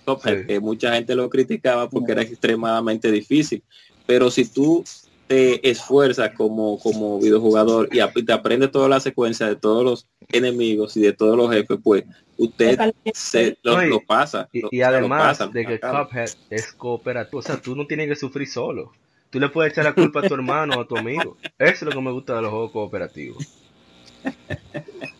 Cophead 0.03 0.48
que 0.48 0.60
mucha 0.60 0.94
gente 0.94 1.16
lo 1.16 1.30
criticaba 1.30 1.90
porque 1.90 2.11
era 2.11 2.22
extremadamente 2.22 3.10
difícil. 3.10 3.64
Pero 4.06 4.30
si 4.30 4.44
tú 4.44 4.84
te 5.28 5.68
esfuerzas 5.70 6.32
como, 6.36 6.78
como 6.80 7.20
videojugador 7.20 7.90
y 7.92 8.24
te 8.24 8.34
aprendes 8.34 8.72
toda 8.72 8.88
la 8.88 9.00
secuencia 9.00 9.48
de 9.48 9.56
todos 9.56 9.84
los 9.84 10.08
enemigos 10.32 10.95
y 10.98 11.02
de 11.02 11.14
todos 11.14 11.36
los 11.36 11.52
jefes, 11.52 11.80
pues 11.84 12.04
usted 12.38 12.94
se 13.14 13.58
lo, 13.64 14.02
pasa. 14.02 14.48
Y, 14.52 14.82
además 14.82 15.40
de 15.52 15.66
que 15.66 15.80
Cuphead 15.80 16.30
es 16.50 16.74
cooperativo, 16.74 17.40
o 17.40 17.42
sea, 17.42 17.58
tú 17.58 17.76
no 17.76 17.88
tienes 17.88 18.08
que 18.08 18.16
sufrir 18.16 18.48
solo. 18.48 18.92
Tú 19.32 19.40
le 19.40 19.50
puedes 19.50 19.74
echar 19.74 19.86
la 19.86 19.94
culpa 19.94 20.20
a 20.20 20.28
tu 20.28 20.34
hermano 20.34 20.76
o 20.78 20.82
a 20.82 20.88
tu 20.88 20.95
amigo. 20.95 21.38
Eso 21.58 21.74
es 21.74 21.82
lo 21.84 21.92
que 21.92 22.02
me 22.02 22.12
gusta 22.12 22.36
de 22.36 22.42
los 22.44 22.52
juegos 22.52 22.72
cooperativos. 22.72 23.62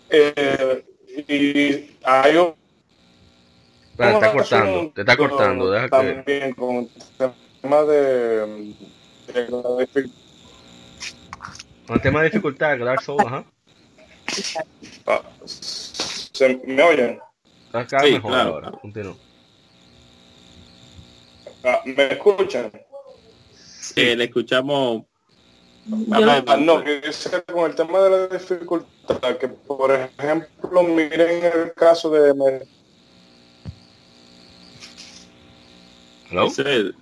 Eh, 0.10 0.86
y 1.28 1.98
hay 2.04 2.38
un... 2.38 2.54
te 3.98 4.14
está 4.14 4.32
cortando, 4.32 4.92
te 4.94 5.02
está 5.02 5.18
cortando. 5.18 5.72
Deja 5.72 5.90
también 5.90 6.24
que... 6.24 6.54
con 6.56 6.76
el 6.78 7.32
tema 7.62 7.82
de 7.84 8.74
un 11.88 12.00
tema 12.02 12.22
de 12.22 12.30
dificultad, 12.30 12.78
Dark 12.78 13.02
Souls, 13.02 13.26
ajá. 13.26 13.46
Ah, 15.06 15.22
¿se 15.46 16.62
¿Me 16.66 16.82
oyen? 16.84 17.20
Acá 17.72 18.00
sí, 18.00 18.14
mejor 18.14 18.32
claro. 18.32 18.54
ahora, 18.54 18.72
ah, 21.64 21.82
¿Me 21.86 22.08
escuchan? 22.14 22.72
Sí, 23.54 24.16
le 24.16 24.24
escuchamos. 24.26 25.04
Ah, 26.12 26.58
no, 26.60 26.84
que 26.84 27.02
con 27.52 27.70
el 27.70 27.76
tema 27.76 28.00
de 28.02 28.10
la 28.10 28.28
dificultad, 28.28 29.38
que 29.38 29.48
por 29.48 29.92
ejemplo, 29.92 30.84
miren 30.84 31.46
el 31.46 31.74
caso 31.74 32.10
de... 32.10 32.66
¿Hello? 36.32 36.50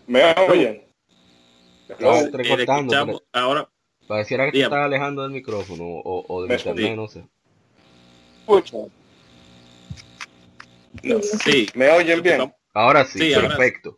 ¿Me 0.05 0.33
oyen? 0.49 0.83
Ahora 3.31 3.69
pareciera 4.07 4.45
que 4.45 4.51
te 4.51 4.61
estaba 4.61 4.85
alejando 4.85 5.23
del 5.23 5.31
micrófono 5.31 5.83
o, 5.85 6.25
o 6.27 6.43
del 6.43 6.51
internet, 6.57 6.95
no 6.95 7.07
sé. 7.07 7.25
Sí. 11.43 11.67
¿Me 11.75 11.89
oyen 11.89 12.22
bien? 12.22 12.53
Ahora 12.73 13.05
sí, 13.05 13.33
perfecto. 13.33 13.97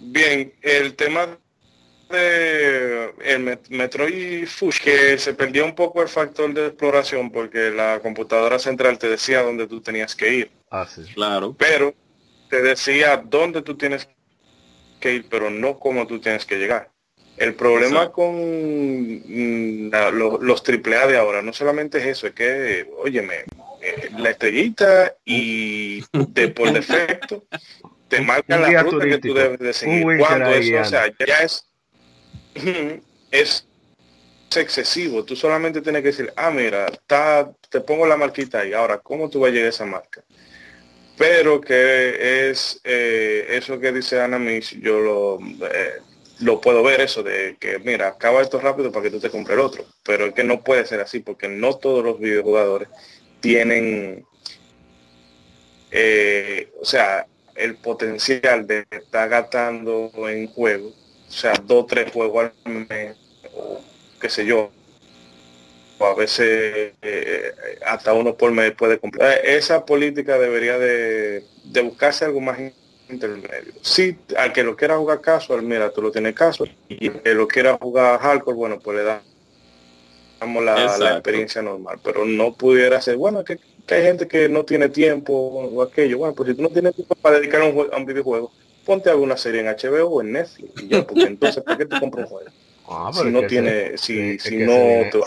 Bien, 0.00 0.52
el 0.62 0.94
tema 0.94 1.38
de 2.10 3.14
el 3.24 3.58
Metroid 3.70 4.46
Fush, 4.46 4.80
que 4.80 5.18
se 5.18 5.32
perdió 5.34 5.64
un 5.64 5.74
poco 5.74 6.02
el 6.02 6.08
factor 6.08 6.52
de 6.52 6.66
exploración 6.66 7.30
porque 7.30 7.70
la 7.70 7.98
computadora 8.00 8.58
central 8.58 8.98
te 8.98 9.08
decía 9.08 9.42
dónde 9.42 9.66
tú 9.66 9.80
tenías 9.80 10.14
que 10.14 10.34
ir. 10.34 10.50
Ah, 10.70 10.86
sí. 10.86 11.02
Claro. 11.14 11.56
Pero 11.58 11.94
te 12.50 12.60
decía 12.60 13.16
dónde 13.16 13.62
tú 13.62 13.76
tienes 13.76 14.04
que 14.04 14.14
ir, 15.10 15.26
pero 15.28 15.50
no 15.50 15.78
cómo 15.78 16.06
tú 16.06 16.20
tienes 16.20 16.44
que 16.44 16.58
llegar. 16.58 16.90
El 17.36 17.54
problema 17.54 18.12
con 18.12 18.34
mm, 18.36 19.90
los, 20.12 20.62
triple 20.62 20.96
A 20.96 21.06
de 21.06 21.16
ahora 21.16 21.42
no 21.42 21.52
solamente 21.52 21.98
es 21.98 22.06
eso, 22.06 22.26
es 22.26 22.34
que, 22.34 22.86
óyeme, 22.98 23.44
eh, 23.80 24.10
la 24.18 24.30
estrellita 24.30 25.16
y 25.24 26.04
de 26.28 26.48
por 26.48 26.72
defecto 26.72 27.44
te 28.08 28.20
marca 28.20 28.58
la 28.58 28.82
ruta 28.82 29.06
que 29.06 29.18
tú 29.18 29.34
debes 29.34 29.58
de 29.58 29.72
seguir. 29.72 30.18
Cuando 30.18 30.50
eso, 30.50 30.80
o 30.80 30.84
sea, 30.84 31.12
ya 31.26 31.38
es 31.38 31.66
es 33.30 33.66
excesivo. 34.54 35.24
Tú 35.24 35.34
solamente 35.34 35.80
tienes 35.80 36.02
que 36.02 36.08
decir, 36.08 36.32
ah, 36.36 36.50
mira, 36.50 36.86
está, 36.86 37.50
te 37.70 37.80
pongo 37.80 38.06
la 38.06 38.16
marquita 38.16 38.60
ahí. 38.60 38.72
Ahora, 38.72 38.98
¿cómo 38.98 39.28
tú 39.30 39.40
vas 39.40 39.50
a 39.50 39.52
llegar 39.52 39.66
a 39.66 39.70
esa 39.70 39.86
marca? 39.86 40.22
Pero 41.22 41.60
que 41.60 42.50
es 42.50 42.80
eh, 42.82 43.46
eso 43.50 43.78
que 43.78 43.92
dice 43.92 44.20
Ana 44.20 44.40
Miss, 44.40 44.70
yo 44.70 44.98
lo, 44.98 45.38
eh, 45.40 46.00
lo 46.40 46.60
puedo 46.60 46.82
ver 46.82 47.00
eso 47.00 47.22
de 47.22 47.56
que, 47.60 47.78
mira, 47.78 48.08
acaba 48.08 48.42
esto 48.42 48.58
rápido 48.60 48.90
para 48.90 49.04
que 49.04 49.10
tú 49.10 49.20
te 49.20 49.30
compres 49.30 49.56
el 49.56 49.64
otro. 49.64 49.84
Pero 50.02 50.26
es 50.26 50.34
que 50.34 50.42
no 50.42 50.64
puede 50.64 50.84
ser 50.84 51.00
así 51.00 51.20
porque 51.20 51.46
no 51.48 51.76
todos 51.76 52.04
los 52.04 52.18
videojugadores 52.18 52.88
tienen, 53.40 54.26
eh, 55.92 56.72
o 56.80 56.84
sea, 56.84 57.26
el 57.54 57.76
potencial 57.76 58.66
de 58.66 58.84
estar 58.90 59.28
gastando 59.28 60.10
en 60.28 60.48
juego 60.48 60.92
o 61.32 61.34
sea, 61.34 61.54
dos, 61.64 61.86
tres 61.86 62.12
juegos 62.12 62.50
al 62.64 62.86
mes, 62.88 63.16
o 63.54 63.80
qué 64.20 64.28
sé 64.28 64.44
yo, 64.44 64.70
o 66.02 66.06
a 66.06 66.14
veces 66.14 66.94
eh, 67.00 67.52
hasta 67.86 68.12
uno 68.12 68.34
por 68.34 68.50
mes 68.50 68.72
puede 68.72 68.98
comprar. 68.98 69.38
Esa 69.44 69.84
política 69.84 70.38
debería 70.38 70.78
de, 70.78 71.44
buscarse 71.84 72.24
algo 72.24 72.40
más 72.40 72.58
intermedio. 73.08 73.72
Si 73.82 74.18
al 74.36 74.52
que 74.52 74.64
lo 74.64 74.74
quiera 74.74 74.96
jugar 74.96 75.20
casual, 75.20 75.62
mira, 75.62 75.92
tú 75.92 76.02
lo 76.02 76.10
tienes 76.10 76.34
caso, 76.34 76.64
y 76.88 77.08
que 77.08 77.34
lo 77.34 77.46
quiera 77.46 77.78
jugar 77.80 78.18
hardcore, 78.18 78.56
bueno, 78.56 78.80
pues 78.80 78.98
le 78.98 79.04
damos 80.40 80.64
la, 80.64 81.12
experiencia 81.12 81.62
normal, 81.62 82.00
pero 82.02 82.24
no 82.24 82.54
pudiera 82.54 83.00
ser, 83.00 83.16
bueno, 83.16 83.44
que, 83.44 83.58
hay 83.88 84.02
gente 84.02 84.26
que 84.26 84.48
no 84.48 84.64
tiene 84.64 84.88
tiempo 84.88 85.32
o 85.32 85.82
aquello, 85.82 86.18
bueno, 86.18 86.34
pues 86.34 86.48
si 86.48 86.54
tú 86.54 86.62
no 86.62 86.70
tienes 86.70 86.94
tiempo 86.94 87.14
para 87.16 87.38
dedicar 87.38 87.62
un, 87.62 87.88
a 87.92 87.96
un 87.96 88.06
videojuego, 88.06 88.50
ponte 88.84 89.10
alguna 89.10 89.36
serie 89.36 89.60
en 89.60 89.66
HBO 89.66 90.08
o 90.08 90.20
en 90.20 90.32
Netflix 90.32 90.82
y 90.82 90.88
ya, 90.88 91.06
porque 91.06 91.24
entonces 91.24 91.62
¿por 91.62 91.76
qué 91.76 91.86
te 91.86 92.00
compras 92.00 92.24
un 92.24 92.36
juego? 92.38 92.50
Ah, 92.88 93.10
si 93.12 93.30
no 93.30 93.46
tiene, 93.46 93.96
si, 93.96 94.38
si 94.38 94.56
no, 94.58 94.72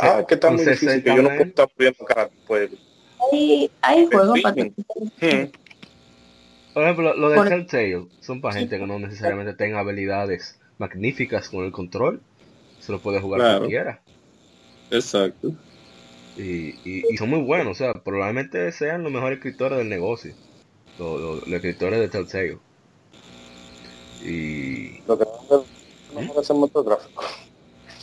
ah, 0.02 0.24
que 0.28 0.36
está 0.36 0.52
muy 0.52 0.66
difícil, 0.66 1.04
que 1.04 1.16
yo 1.16 1.22
no 1.22 1.30
puedo 1.30 1.44
estar 1.44 1.70
viendo 1.78 2.06
cada 2.06 2.30
pues. 2.46 2.72
Hay, 3.32 3.72
hay 3.82 4.06
juegos 4.08 4.40
para 4.42 4.64
hmm. 4.64 5.52
Por 6.74 6.84
ejemplo, 6.84 7.16
lo 7.16 7.30
de 7.30 7.50
Telltale 7.50 8.08
son 8.20 8.42
para 8.42 8.56
gente 8.56 8.78
que 8.78 8.86
no 8.86 9.00
necesariamente 9.00 9.54
tenga 9.54 9.80
habilidades 9.80 10.60
magníficas 10.78 11.48
con 11.48 11.64
el 11.64 11.72
control. 11.72 12.22
Se 12.80 12.92
lo 12.92 13.00
puede 13.00 13.22
jugar 13.22 13.40
claro. 13.40 13.60
cualquiera. 13.60 14.02
Exacto. 14.92 15.54
Y, 16.38 16.76
y, 16.84 17.18
son 17.18 17.30
muy 17.30 17.40
buenos, 17.40 17.72
o 17.72 17.76
sea, 17.76 17.94
probablemente 17.94 18.70
sean 18.74 19.04
los 19.04 19.12
mejores 19.12 19.38
escritores 19.38 19.78
del 19.78 19.88
negocio. 19.88 20.34
Los, 21.00 21.48
los 21.48 21.54
escritores 21.54 22.00
de 22.00 22.10
Telltale. 22.10 22.58
Y... 24.22 25.00
Lo 25.08 25.18
que 25.18 25.26
no 26.22 26.34
¿Mm? 26.34 26.40
es 26.40 26.50
el 26.50 26.58
motor 26.58 26.86
gráfico. 26.86 27.24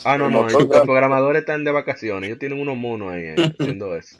Ah, 0.05 0.17
no, 0.17 0.29
no, 0.29 0.47
los 0.49 0.65
programadores 0.65 1.41
están 1.41 1.63
de 1.63 1.71
vacaciones, 1.71 2.27
ellos 2.27 2.39
tienen 2.39 2.59
unos 2.59 2.75
monos 2.75 3.13
ahí 3.13 3.23
eh, 3.23 3.53
haciendo 3.57 3.95
eso. 3.95 4.17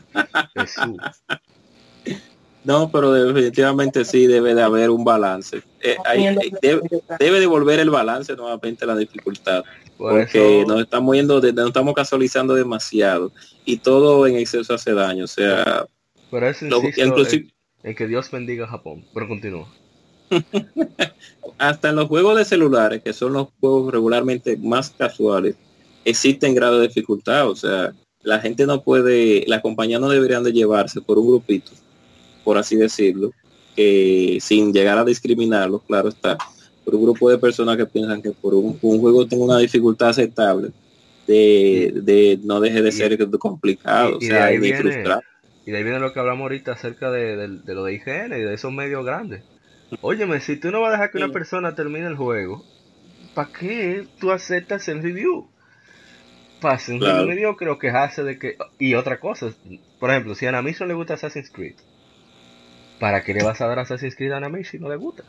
No, 2.63 2.89
pero 2.89 3.11
definitivamente 3.11 4.05
sí 4.05 4.25
debe 4.25 4.55
de 4.55 4.61
haber 4.61 4.89
un 4.89 5.03
balance. 5.03 5.61
Eh, 5.81 5.97
debe, 7.19 7.39
de 7.39 7.45
volver 7.45 7.79
el 7.79 7.89
balance 7.89 8.35
nuevamente 8.35 8.85
la 8.85 8.95
dificultad. 8.95 9.63
porque 9.97 10.63
nos 10.65 10.81
estamos 10.81 11.15
yendo, 11.15 11.41
nos 11.41 11.67
estamos 11.67 11.93
casualizando 11.93 12.55
demasiado 12.55 13.33
y 13.65 13.77
todo 13.77 14.25
en 14.27 14.37
exceso 14.37 14.73
hace 14.73 14.93
daño. 14.93 15.25
O 15.25 15.27
sea, 15.27 15.85
por 16.29 16.43
eso 16.45 16.65
inclusive, 16.65 17.49
en, 17.83 17.95
que 17.95 18.07
Dios 18.07 18.31
bendiga 18.31 18.65
a 18.65 18.69
Japón. 18.69 19.05
Pero 19.13 19.27
continúa. 19.27 19.67
Hasta 21.57 21.89
en 21.89 21.95
los 21.95 22.07
juegos 22.07 22.37
de 22.37 22.45
celulares, 22.45 23.01
que 23.03 23.13
son 23.13 23.33
los 23.33 23.47
juegos 23.59 23.91
regularmente 23.91 24.57
más 24.57 24.89
casuales, 24.91 25.55
existen 26.05 26.55
grados 26.55 26.81
de 26.81 26.87
dificultad. 26.87 27.49
O 27.49 27.55
sea, 27.55 27.93
la 28.21 28.39
gente 28.39 28.65
no 28.65 28.81
puede, 28.81 29.45
las 29.47 29.61
compañías 29.61 30.01
no 30.01 30.09
deberían 30.09 30.43
de 30.43 30.53
llevarse 30.53 31.01
por 31.01 31.19
un 31.19 31.27
grupito, 31.27 31.71
por 32.43 32.57
así 32.57 32.75
decirlo, 32.75 33.31
que 33.75 34.37
sin 34.41 34.73
llegar 34.73 34.97
a 34.97 35.05
discriminarlo, 35.05 35.79
claro 35.79 36.09
está, 36.09 36.37
por 36.83 36.95
un 36.95 37.03
grupo 37.03 37.29
de 37.29 37.37
personas 37.37 37.77
que 37.77 37.85
piensan 37.85 38.21
que 38.21 38.31
por 38.31 38.53
un, 38.53 38.77
juego 38.77 39.27
tenga 39.27 39.45
una 39.45 39.57
dificultad 39.57 40.09
aceptable, 40.09 40.71
de, 41.27 42.39
no 42.43 42.59
deje 42.59 42.81
de 42.81 42.91
ser 42.91 43.29
complicado, 43.37 44.17
y, 44.19 44.25
o 44.25 44.27
sea, 44.27 44.47
de 44.47 44.55
Y 45.65 45.71
de 45.71 45.77
ahí 45.77 45.83
viene 45.83 45.99
lo 45.99 46.11
que 46.11 46.19
hablamos 46.19 46.43
ahorita 46.43 46.73
acerca 46.73 47.09
de, 47.11 47.47
de 47.47 47.73
lo 47.73 47.85
de 47.85 47.93
IGN 47.93 48.33
y 48.33 48.41
de 48.41 48.53
esos 48.53 48.71
medios 48.71 49.05
grandes 49.05 49.43
Óyeme, 50.01 50.39
si 50.39 50.57
tú 50.57 50.71
no 50.71 50.81
vas 50.81 50.89
a 50.89 50.91
dejar 50.93 51.11
que 51.11 51.17
una 51.17 51.29
persona 51.29 51.75
termine 51.75 52.07
el 52.07 52.15
juego, 52.15 52.63
¿para 53.33 53.51
qué 53.51 54.07
tú 54.19 54.31
aceptas 54.31 54.87
el 54.87 55.01
review? 55.01 55.47
Pase 56.61 56.93
un 56.93 57.01
review 57.01 57.55
creo 57.57 57.77
que 57.77 57.89
hace 57.89 58.23
de 58.23 58.39
que... 58.39 58.57
Y 58.79 58.93
otra 58.95 59.19
cosa, 59.19 59.53
por 59.99 60.09
ejemplo, 60.09 60.33
si 60.35 60.45
a 60.45 60.49
Anamisho 60.49 60.85
le 60.85 60.93
gusta 60.93 61.15
Assassin's 61.15 61.49
Creed, 61.49 61.75
¿para 62.99 63.23
qué 63.23 63.33
le 63.33 63.43
vas 63.43 63.59
a 63.59 63.67
dar 63.67 63.79
Assassin's 63.79 64.15
Creed 64.15 64.31
a 64.31 64.37
Anamisho 64.37 64.71
si 64.71 64.79
no 64.79 64.89
le 64.89 64.95
gusta? 64.95 65.23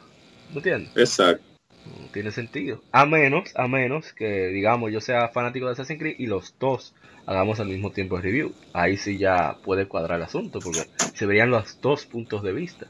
¿No 0.50 0.58
entiendes? 0.58 0.96
Exacto. 0.96 1.44
No 1.84 2.06
tiene 2.12 2.30
sentido. 2.30 2.80
A 2.92 3.04
menos, 3.04 3.50
a 3.56 3.66
menos 3.68 4.12
que, 4.12 4.46
digamos, 4.48 4.92
yo 4.92 5.00
sea 5.00 5.28
fanático 5.28 5.66
de 5.66 5.72
Assassin's 5.72 6.00
Creed 6.00 6.16
y 6.18 6.26
los 6.26 6.54
dos 6.58 6.94
hagamos 7.26 7.60
al 7.60 7.68
mismo 7.68 7.90
tiempo 7.90 8.16
el 8.16 8.22
review. 8.22 8.54
Ahí 8.72 8.96
sí 8.96 9.18
ya 9.18 9.56
puede 9.64 9.86
cuadrar 9.86 10.18
el 10.18 10.24
asunto, 10.24 10.60
porque 10.60 10.82
se 11.14 11.26
verían 11.26 11.50
los 11.50 11.80
dos 11.80 12.06
puntos 12.06 12.42
de 12.42 12.52
vista. 12.52 12.86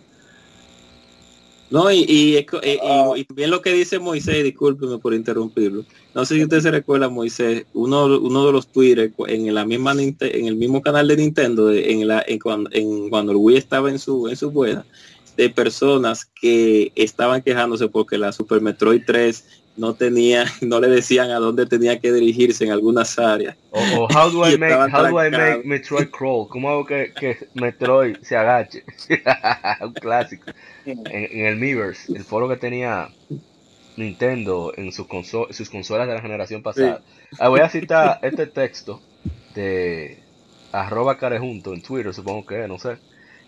No, 1.70 1.90
y, 1.90 2.04
y, 2.08 2.46
bien 3.34 3.50
lo 3.50 3.62
que 3.62 3.72
dice 3.72 3.98
Moisés, 3.98 4.44
discúlpeme 4.44 4.98
por 4.98 5.14
interrumpirlo. 5.14 5.84
No 6.14 6.24
sé 6.24 6.36
si 6.36 6.42
usted 6.42 6.60
se 6.60 6.70
recuerda, 6.70 7.08
Moisés, 7.08 7.64
uno, 7.72 8.04
uno 8.04 8.46
de 8.46 8.52
los 8.52 8.68
Twitter 8.68 9.12
en 9.26 9.54
la 9.54 9.64
misma 9.64 9.92
en 9.92 10.46
el 10.46 10.56
mismo 10.56 10.82
canal 10.82 11.08
de 11.08 11.16
Nintendo, 11.16 11.72
en, 11.72 12.06
la, 12.06 12.22
en, 12.26 12.38
cuando, 12.38 12.70
en 12.72 13.08
cuando 13.08 13.32
el 13.32 13.38
Wii 13.38 13.56
estaba 13.56 13.90
en 13.90 13.98
su 13.98 14.28
en 14.28 14.36
su 14.36 14.50
buena, 14.50 14.84
de 15.36 15.50
personas 15.50 16.26
que 16.26 16.92
estaban 16.94 17.42
quejándose 17.42 17.88
porque 17.88 18.18
la 18.18 18.32
Super 18.32 18.60
Metroid 18.60 19.02
3 19.06 19.63
no 19.76 19.94
tenía, 19.94 20.44
no 20.60 20.80
le 20.80 20.88
decían 20.88 21.30
a 21.30 21.36
dónde 21.36 21.66
tenía 21.66 21.98
que 21.98 22.12
dirigirse 22.12 22.64
en 22.64 22.72
algunas 22.72 23.18
áreas. 23.18 23.56
O, 23.70 24.08
how 24.14 24.30
do 24.30 24.48
I 24.48 24.56
make, 24.56 24.74
how 24.74 25.08
do 25.08 25.24
I 25.24 25.30
make 25.30 25.62
Metroid 25.64 26.10
crawl? 26.10 26.48
¿Cómo 26.48 26.70
hago 26.70 26.84
que, 26.84 27.12
que 27.12 27.48
Metroid 27.54 28.18
se 28.22 28.36
agache? 28.36 28.84
Un 29.80 29.92
clásico. 29.92 30.50
En, 30.86 31.46
el 31.46 31.56
Miiverse, 31.56 32.12
el 32.14 32.24
foro 32.24 32.48
que 32.48 32.56
tenía 32.56 33.08
Nintendo 33.96 34.72
en 34.76 34.92
sus, 34.92 35.06
sus 35.50 35.70
consolas 35.70 36.06
de 36.06 36.14
la 36.14 36.20
generación 36.20 36.62
pasada. 36.62 37.00
Ah, 37.38 37.48
voy 37.48 37.60
a 37.60 37.68
citar 37.68 38.18
este 38.22 38.46
texto 38.46 39.00
de 39.54 40.18
arroba 40.72 41.16
carejunto 41.16 41.72
en 41.72 41.82
Twitter, 41.82 42.12
supongo 42.12 42.44
que, 42.44 42.68
no 42.68 42.78
sé. 42.78 42.98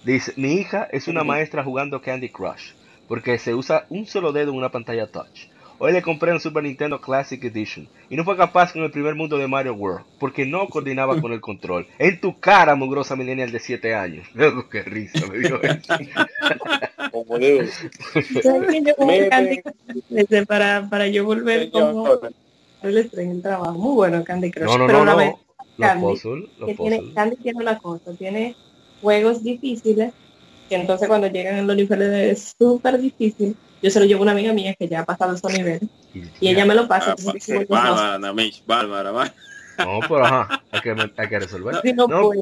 Dice, 0.04 0.32
mi 0.36 0.54
hija 0.54 0.88
es 0.92 1.08
una 1.08 1.24
maestra 1.24 1.64
jugando 1.64 2.00
Candy 2.00 2.28
Crush, 2.28 2.72
porque 3.08 3.38
se 3.38 3.54
usa 3.54 3.86
un 3.90 4.06
solo 4.06 4.32
dedo 4.32 4.52
en 4.52 4.58
una 4.58 4.70
pantalla 4.70 5.08
touch. 5.08 5.48
Hoy 5.78 5.92
le 5.92 6.00
compré 6.00 6.32
un 6.32 6.40
Super 6.40 6.62
Nintendo 6.62 7.00
Classic 7.00 7.42
Edition 7.44 7.86
y 8.08 8.16
no 8.16 8.24
fue 8.24 8.36
capaz 8.36 8.72
con 8.72 8.82
el 8.82 8.90
primer 8.90 9.14
mundo 9.14 9.36
de 9.36 9.46
Mario 9.46 9.74
World 9.74 10.06
porque 10.18 10.46
no 10.46 10.66
coordinaba 10.68 11.20
con 11.20 11.32
el 11.32 11.40
control. 11.40 11.86
En 11.98 12.18
tu 12.18 12.40
cara, 12.40 12.74
mugrosa 12.74 13.14
millennial 13.14 13.52
de 13.52 13.58
7 13.58 13.94
años. 13.94 14.26
qué 14.70 14.82
risa 14.82 15.26
me 15.26 15.38
dio 15.38 15.60
para, 20.46 20.88
para 20.88 21.08
yo 21.08 21.26
volver 21.26 21.70
como 21.70 22.08
el 22.82 22.98
estrés 22.98 23.26
en 23.26 23.32
el 23.32 23.42
trabajo. 23.42 23.72
Muy 23.72 23.94
bueno 23.94 24.24
Candy 24.24 24.50
Crush. 24.50 24.66
No, 24.66 24.78
no, 24.78 24.86
pero 24.86 25.04
no, 25.04 25.20
no. 25.20 25.38
Candy, 25.78 26.02
puzzle, 26.02 26.48
tiene, 26.74 27.12
Candy 27.12 27.36
tiene 27.36 27.60
una 27.60 27.78
cosa, 27.78 28.14
tiene 28.14 28.56
juegos 29.02 29.44
difíciles 29.44 30.14
que 30.70 30.76
entonces 30.76 31.06
cuando 31.06 31.26
llegan 31.26 31.58
en 31.58 31.66
los 31.66 31.76
niveles 31.76 32.38
es 32.38 32.54
súper 32.58 32.98
difícil 32.98 33.54
yo 33.86 33.90
se 33.92 34.00
lo 34.00 34.06
llevo 34.06 34.20
a 34.20 34.22
una 34.22 34.32
amiga 34.32 34.52
mía 34.52 34.74
que 34.74 34.88
ya 34.88 35.00
ha 35.00 35.04
pasado 35.04 35.32
esos 35.32 35.52
niveles 35.52 35.88
y 36.40 36.48
ella 36.48 36.66
me 36.66 36.74
lo 36.74 36.88
pasa. 36.88 37.14
Ah, 37.70 38.18
bárbara, 38.66 39.12
Bárbara, 39.12 39.34
No, 39.78 40.00
pero 40.00 40.24
ajá, 40.24 40.60
hay 40.72 40.80
que, 40.80 41.12
hay 41.16 41.28
que 41.28 41.38
resolver. 41.38 41.94
no, 41.94 42.08
no, 42.08 42.32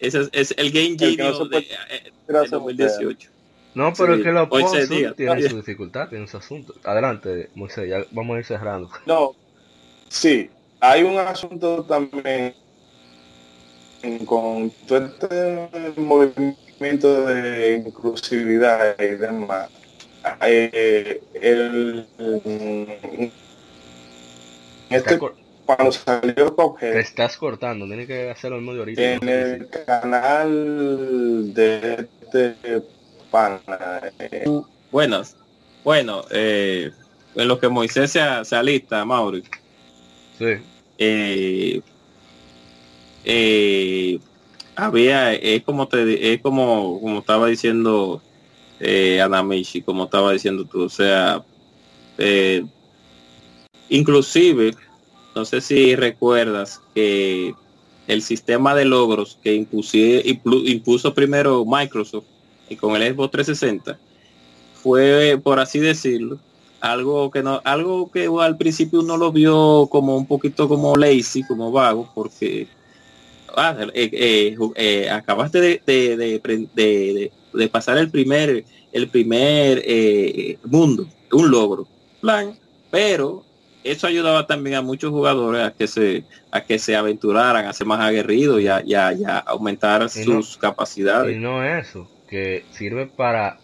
ese 0.00 0.28
es, 0.32 0.52
el 0.56 0.72
Game 0.72 0.96
Genius 0.98 1.48
de, 1.48 1.58
eh, 1.58 2.12
de 2.26 2.48
2018. 2.48 3.30
No, 3.76 3.92
pero 3.96 4.16
es 4.16 4.24
que 4.24 4.32
los 4.32 4.48
Ponzo 4.48 4.76
tiene 5.16 5.48
su 5.48 5.56
dificultad, 5.58 6.08
tiene 6.08 6.26
su 6.26 6.38
asunto. 6.38 6.74
Adelante, 6.82 7.50
Moisés, 7.54 7.88
ya 7.88 8.04
vamos 8.10 8.34
a 8.34 8.38
ir 8.40 8.44
cerrando. 8.44 8.90
No, 9.06 9.36
sí, 10.08 10.50
hay 10.80 11.04
un 11.04 11.16
asunto 11.16 11.84
también 11.84 12.56
con 14.26 14.72
todo 14.88 15.04
este 15.06 15.68
movimiento 15.96 16.69
de 16.80 17.82
inclusividad 17.86 18.98
y 18.98 19.16
demás. 19.16 19.68
Eh, 20.42 21.22
el, 21.34 22.06
este, 24.90 25.18
cuando 25.64 25.92
salió 25.92 26.54
Cuphead, 26.54 26.92
te 26.92 27.00
estás 27.00 27.36
cortando, 27.36 27.86
tienes 27.86 28.06
que 28.06 28.30
hacerlo 28.30 28.58
en 28.58 28.66
medio 28.66 28.80
ahorita. 28.80 29.02
En 29.02 29.28
el 29.28 29.68
canal 29.86 31.54
de 31.54 32.06
este 32.22 32.82
bueno, 34.90 35.22
bueno, 35.84 36.24
eh, 36.30 36.90
en 37.36 37.48
lo 37.48 37.60
que 37.60 37.68
Moisés 37.68 38.10
se, 38.10 38.20
se 38.44 38.56
alista, 38.56 39.04
Mauri. 39.04 39.44
Sí. 40.38 40.56
Eh, 40.98 41.80
eh, 43.24 44.18
había, 44.86 45.34
es 45.34 45.62
como 45.62 45.88
te, 45.88 46.32
es 46.32 46.40
como, 46.40 47.00
como 47.00 47.18
estaba 47.20 47.46
diciendo 47.46 48.22
eh, 48.80 49.20
Anamishi, 49.20 49.82
como 49.82 50.04
estaba 50.04 50.32
diciendo 50.32 50.64
tú, 50.64 50.84
o 50.84 50.88
sea, 50.88 51.44
eh, 52.18 52.64
inclusive, 53.88 54.74
no 55.34 55.44
sé 55.44 55.60
si 55.60 55.94
recuerdas 55.96 56.80
que 56.94 57.54
el 58.06 58.22
sistema 58.22 58.74
de 58.74 58.86
logros 58.86 59.38
que 59.42 59.54
impuso 59.54 61.14
primero 61.14 61.64
Microsoft 61.64 62.24
y 62.68 62.76
con 62.76 62.96
el 62.96 63.14
Xbox 63.14 63.30
360 63.32 63.98
fue, 64.74 65.38
por 65.42 65.60
así 65.60 65.78
decirlo, 65.78 66.38
algo 66.80 67.30
que 67.30 67.42
no, 67.42 67.60
algo 67.64 68.10
que 68.10 68.28
al 68.40 68.56
principio 68.56 69.00
uno 69.00 69.16
lo 69.16 69.30
vio 69.30 69.88
como 69.90 70.16
un 70.16 70.26
poquito 70.26 70.68
como 70.68 70.96
lazy, 70.96 71.42
como 71.42 71.70
vago, 71.70 72.10
porque 72.14 72.66
ah, 73.56 73.76
eh, 73.94 74.10
eh, 74.12 74.56
eh, 74.76 75.10
acabaste 75.10 75.60
de, 75.60 77.30
de, 77.52 77.68
pasar 77.68 77.98
el 77.98 78.10
primer, 78.10 78.64
el 78.92 79.08
primer 79.08 79.84
mundo, 80.64 81.06
un 81.32 81.50
logro, 81.50 81.86
plan, 82.20 82.58
pero 82.90 83.44
eso 83.84 84.06
ayudaba 84.06 84.46
también 84.46 84.76
a 84.76 84.82
muchos 84.82 85.10
jugadores 85.10 85.62
a 85.62 85.72
que 85.72 85.86
se 85.86 86.24
a 86.50 86.60
que 86.62 86.78
se 86.78 86.96
aventuraran, 86.96 87.66
a 87.66 87.72
ser 87.72 87.86
más 87.86 88.00
aguerridos 88.00 88.60
y 88.60 88.68
a, 88.68 89.38
aumentar 89.46 90.08
sus 90.10 90.56
capacidades. 90.56 91.36
Y 91.36 91.38
no 91.38 91.64
eso, 91.64 92.08
que 92.28 92.64
sirve 92.70 93.06
para 93.06 93.58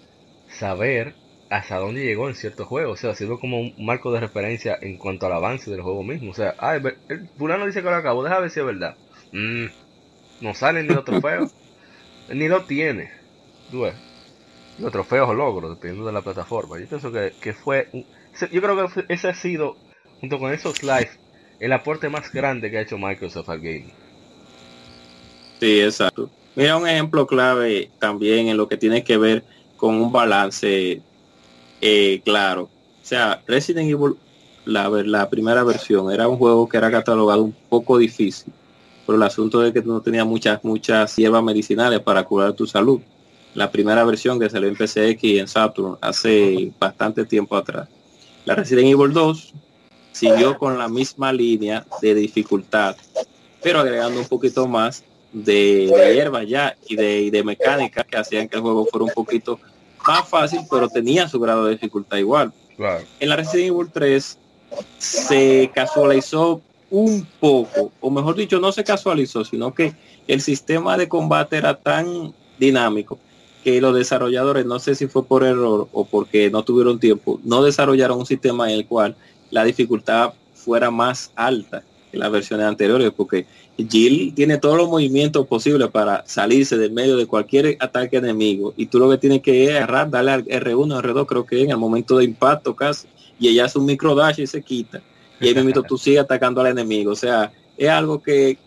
saber 0.48 1.14
hasta 1.50 1.78
dónde 1.78 2.04
llegó 2.04 2.28
en 2.28 2.34
ciertos 2.34 2.66
juegos. 2.66 2.98
O 2.98 3.00
sea, 3.00 3.14
sirve 3.14 3.38
como 3.38 3.60
un 3.60 3.74
marco 3.78 4.12
de 4.12 4.20
referencia 4.20 4.78
en 4.80 4.96
cuanto 4.96 5.26
al 5.26 5.32
avance 5.32 5.70
del 5.70 5.82
juego 5.82 6.02
mismo. 6.02 6.30
O 6.30 6.34
sea, 6.34 6.54
el 7.08 7.28
fulano 7.36 7.66
dice 7.66 7.82
que 7.82 7.90
lo 7.90 7.96
acabó, 7.96 8.22
déjame 8.22 8.42
ver 8.42 8.50
si 8.50 8.60
es 8.60 8.66
verdad. 8.66 8.96
Mm, 9.32 9.66
no 10.40 10.54
sale 10.54 10.82
ni 10.82 10.88
los 10.88 11.04
trofeos, 11.04 11.52
ni 12.28 12.48
lo 12.48 12.64
tiene. 12.64 13.10
Tú 13.70 13.86
Los 14.78 14.92
trofeos 14.92 15.28
o 15.28 15.34
logros, 15.34 15.70
dependiendo 15.70 16.06
de 16.06 16.12
la 16.12 16.22
plataforma. 16.22 16.78
Yo 16.78 16.86
pienso 16.86 17.12
que, 17.12 17.32
que 17.40 17.52
fue. 17.52 17.88
yo 18.52 18.62
creo 18.62 18.88
que 18.88 19.04
ese 19.08 19.28
ha 19.28 19.34
sido, 19.34 19.76
junto 20.20 20.38
con 20.38 20.52
esos 20.52 20.82
live, 20.82 21.10
el 21.60 21.72
aporte 21.72 22.08
más 22.08 22.32
grande 22.32 22.70
que 22.70 22.78
ha 22.78 22.82
hecho 22.82 22.98
Microsoft 22.98 23.48
al 23.48 23.58
gaming. 23.58 23.92
Sí, 25.60 25.80
exacto. 25.80 26.30
Mira 26.54 26.76
un 26.76 26.88
ejemplo 26.88 27.26
clave 27.26 27.90
también 27.98 28.48
en 28.48 28.56
lo 28.56 28.68
que 28.68 28.76
tiene 28.76 29.04
que 29.04 29.16
ver 29.16 29.44
con 29.76 29.94
un 29.94 30.12
balance 30.12 31.02
eh, 31.80 32.20
claro. 32.24 32.64
O 32.64 33.08
sea, 33.08 33.42
Resident 33.46 33.90
Evil, 33.90 34.16
la, 34.64 34.88
la 34.88 35.28
primera 35.28 35.62
versión, 35.64 36.10
era 36.10 36.28
un 36.28 36.38
juego 36.38 36.68
que 36.68 36.76
era 36.76 36.90
catalogado 36.90 37.42
un 37.42 37.54
poco 37.68 37.98
difícil 37.98 38.52
por 39.06 39.14
el 39.14 39.22
asunto 39.22 39.60
de 39.60 39.72
que 39.72 39.80
no 39.82 40.02
tenía 40.02 40.24
muchas, 40.24 40.62
muchas 40.64 41.14
hierbas 41.14 41.42
medicinales 41.42 42.00
para 42.00 42.24
curar 42.24 42.52
tu 42.54 42.66
salud. 42.66 43.00
La 43.54 43.70
primera 43.70 44.04
versión 44.04 44.38
que 44.38 44.50
salió 44.50 44.68
en 44.68 44.74
PCX 44.74 45.24
y 45.24 45.38
en 45.38 45.48
Saturn 45.48 45.96
hace 46.00 46.72
bastante 46.78 47.24
tiempo 47.24 47.56
atrás. 47.56 47.88
La 48.44 48.56
Resident 48.56 48.88
Evil 48.88 49.12
2 49.12 49.54
siguió 50.12 50.58
con 50.58 50.76
la 50.76 50.88
misma 50.88 51.32
línea 51.32 51.86
de 52.02 52.14
dificultad, 52.14 52.96
pero 53.62 53.80
agregando 53.80 54.20
un 54.20 54.26
poquito 54.26 54.66
más 54.66 55.04
de, 55.32 55.86
hierba 56.14 56.42
ya 56.42 56.76
y 56.88 56.96
de, 56.96 57.30
de 57.30 57.44
mecánica 57.44 58.02
que 58.04 58.16
hacían 58.16 58.48
que 58.48 58.56
el 58.56 58.62
juego 58.62 58.86
fuera 58.86 59.04
un 59.04 59.12
poquito 59.12 59.60
más 60.06 60.28
fácil, 60.28 60.60
pero 60.70 60.88
tenía 60.88 61.28
su 61.28 61.38
grado 61.38 61.66
de 61.66 61.72
dificultad 61.72 62.18
igual. 62.18 62.52
En 63.20 63.28
la 63.28 63.36
Resident 63.36 63.68
Evil 63.68 63.90
3 63.92 64.38
se 64.98 65.70
casualizó 65.74 66.60
un 66.90 67.26
poco, 67.40 67.92
o 68.00 68.10
mejor 68.10 68.36
dicho, 68.36 68.60
no 68.60 68.72
se 68.72 68.84
casualizó, 68.84 69.44
sino 69.44 69.74
que 69.74 69.94
el 70.28 70.40
sistema 70.40 70.96
de 70.96 71.08
combate 71.08 71.56
era 71.56 71.74
tan 71.74 72.32
dinámico 72.58 73.18
que 73.64 73.80
los 73.80 73.94
desarrolladores, 73.94 74.64
no 74.64 74.78
sé 74.78 74.94
si 74.94 75.08
fue 75.08 75.24
por 75.24 75.42
error 75.42 75.88
o 75.92 76.04
porque 76.04 76.50
no 76.50 76.62
tuvieron 76.62 77.00
tiempo, 77.00 77.40
no 77.42 77.64
desarrollaron 77.64 78.20
un 78.20 78.26
sistema 78.26 78.70
en 78.70 78.78
el 78.78 78.86
cual 78.86 79.16
la 79.50 79.64
dificultad 79.64 80.34
fuera 80.54 80.90
más 80.90 81.32
alta 81.34 81.82
que 82.12 82.18
las 82.18 82.30
versiones 82.30 82.66
anteriores, 82.66 83.10
porque 83.10 83.46
Jill 83.76 84.32
tiene 84.34 84.58
todos 84.58 84.76
los 84.76 84.88
movimientos 84.88 85.46
posibles 85.48 85.88
para 85.88 86.24
salirse 86.26 86.78
del 86.78 86.92
medio 86.92 87.16
de 87.16 87.26
cualquier 87.26 87.76
ataque 87.80 88.18
enemigo 88.18 88.72
y 88.76 88.86
tú 88.86 89.00
lo 89.00 89.10
que 89.10 89.18
tienes 89.18 89.42
que 89.42 89.76
agarrar, 89.76 90.10
darle 90.10 90.30
al 90.30 90.44
R1, 90.44 91.02
R2 91.02 91.26
creo 91.26 91.44
que 91.44 91.60
en 91.60 91.70
el 91.70 91.76
momento 91.76 92.18
de 92.18 92.24
impacto 92.24 92.76
casi 92.76 93.08
y 93.38 93.48
ella 93.48 93.66
hace 93.66 93.78
un 93.78 93.86
micro 93.86 94.14
dash 94.14 94.40
y 94.40 94.46
se 94.46 94.62
quita 94.62 95.02
y 95.40 95.48
ahí 95.48 95.54
mismo 95.54 95.82
tú 95.82 95.98
sigues 95.98 96.20
atacando 96.20 96.60
al 96.60 96.68
enemigo. 96.68 97.12
O 97.12 97.16
sea, 97.16 97.52
es 97.76 97.88
algo 97.88 98.22
que, 98.22 98.58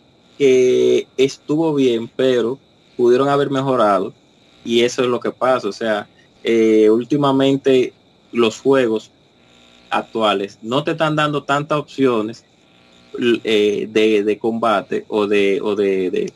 estuvo 1.17 1.73
bien, 1.73 2.09
pero 2.15 2.57
pudieron 2.95 3.27
haber 3.27 3.49
mejorado 3.49 4.13
y 4.63 4.81
eso 4.81 5.03
es 5.03 5.09
lo 5.09 5.19
que 5.19 5.31
pasa. 5.31 5.67
O 5.67 5.73
sea, 5.73 6.07
eh, 6.43 6.89
últimamente 6.89 7.93
los 8.31 8.59
juegos 8.59 9.11
actuales 9.89 10.59
no 10.61 10.83
te 10.83 10.91
están 10.91 11.15
dando 11.15 11.43
tantas 11.43 11.79
opciones 11.79 12.45
eh, 13.43 13.89
de, 13.89 14.37
combate 14.37 15.03
o 15.09 15.27
de, 15.27 15.59
o 15.61 15.75
de, 15.75 16.31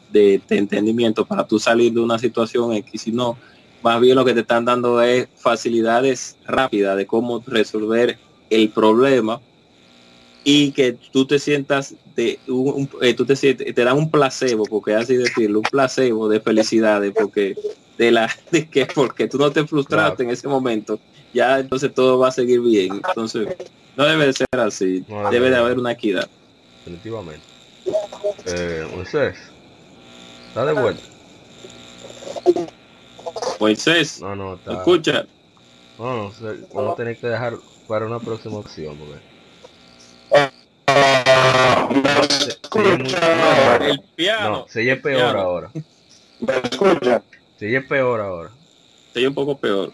entendimiento 0.49 1.23
para 1.23 1.47
tú 1.47 1.59
salir 1.59 1.93
de 1.93 2.01
una 2.01 2.17
situación 2.17 2.73
X, 2.73 3.03
sino 3.03 3.37
más 3.83 4.01
bien 4.01 4.15
lo 4.15 4.25
que 4.25 4.33
te 4.33 4.39
están 4.41 4.65
dando 4.65 5.01
es 5.01 5.27
facilidades 5.37 6.35
rápidas 6.45 6.97
de 6.97 7.05
cómo 7.05 7.43
resolver 7.45 8.17
el 8.49 8.69
problema 8.69 9.39
y 10.43 10.71
que 10.71 10.97
tú 11.11 11.25
te 11.25 11.39
sientas 11.39 11.95
de 12.15 12.39
un, 12.47 12.89
eh, 13.01 13.13
tú 13.13 13.25
te 13.25 13.35
sientes, 13.35 13.73
te 13.73 13.83
dan 13.83 13.97
un 13.97 14.11
placebo 14.11 14.65
porque 14.65 14.93
así 14.93 15.15
decirlo 15.15 15.59
un 15.59 15.69
placebo 15.71 16.27
de 16.27 16.39
felicidades 16.41 17.13
porque 17.17 17.55
de 17.97 18.11
la 18.11 18.29
de 18.51 18.69
que 18.69 18.85
porque 18.85 19.27
tú 19.27 19.37
no 19.37 19.51
te 19.51 19.65
frustraste 19.65 20.23
en 20.23 20.29
ese 20.29 20.47
momento 20.47 20.99
ya 21.33 21.59
entonces 21.59 21.93
todo 21.93 22.19
va 22.19 22.27
a 22.27 22.31
seguir 22.31 22.61
bien 22.61 23.01
entonces 23.07 23.47
no 23.95 24.05
debe 24.05 24.27
de 24.27 24.33
ser 24.33 24.47
así 24.57 25.05
debe 25.31 25.49
de 25.49 25.55
haber 25.55 25.79
una 25.79 25.93
equidad 25.93 26.27
definitivamente. 26.83 27.45
Eh, 28.45 28.87
Moisés, 28.93 29.37
está 30.47 30.65
de 30.65 30.73
vuelta. 30.73 31.03
Moisés, 33.59 34.21
no, 34.21 34.35
no, 34.35 34.55
está... 34.55 34.73
escucha. 34.73 35.25
No, 35.97 36.29
no, 36.29 36.31
vamos 36.73 36.93
a 36.93 36.95
tener 36.95 37.17
que 37.17 37.27
dejar 37.27 37.53
para 37.87 38.05
una 38.05 38.19
próxima 38.19 38.57
opción, 38.57 38.97
el 43.81 44.01
piano. 44.15 44.49
No, 44.49 44.67
se 44.67 44.91
es 44.91 45.01
peor 45.01 45.37
ahora. 45.37 45.71
¿Me 46.39 46.53
escucha? 46.63 47.21
Se 47.57 47.75
es 47.75 47.85
peor 47.85 48.21
ahora. 48.21 48.49
Se 49.13 49.27
un 49.27 49.33
poco 49.33 49.57
peor. 49.57 49.91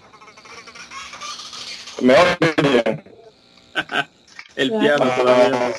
Mejor 2.01 2.27
el 4.56 4.69
piano 4.72 5.06
todavía 5.18 5.76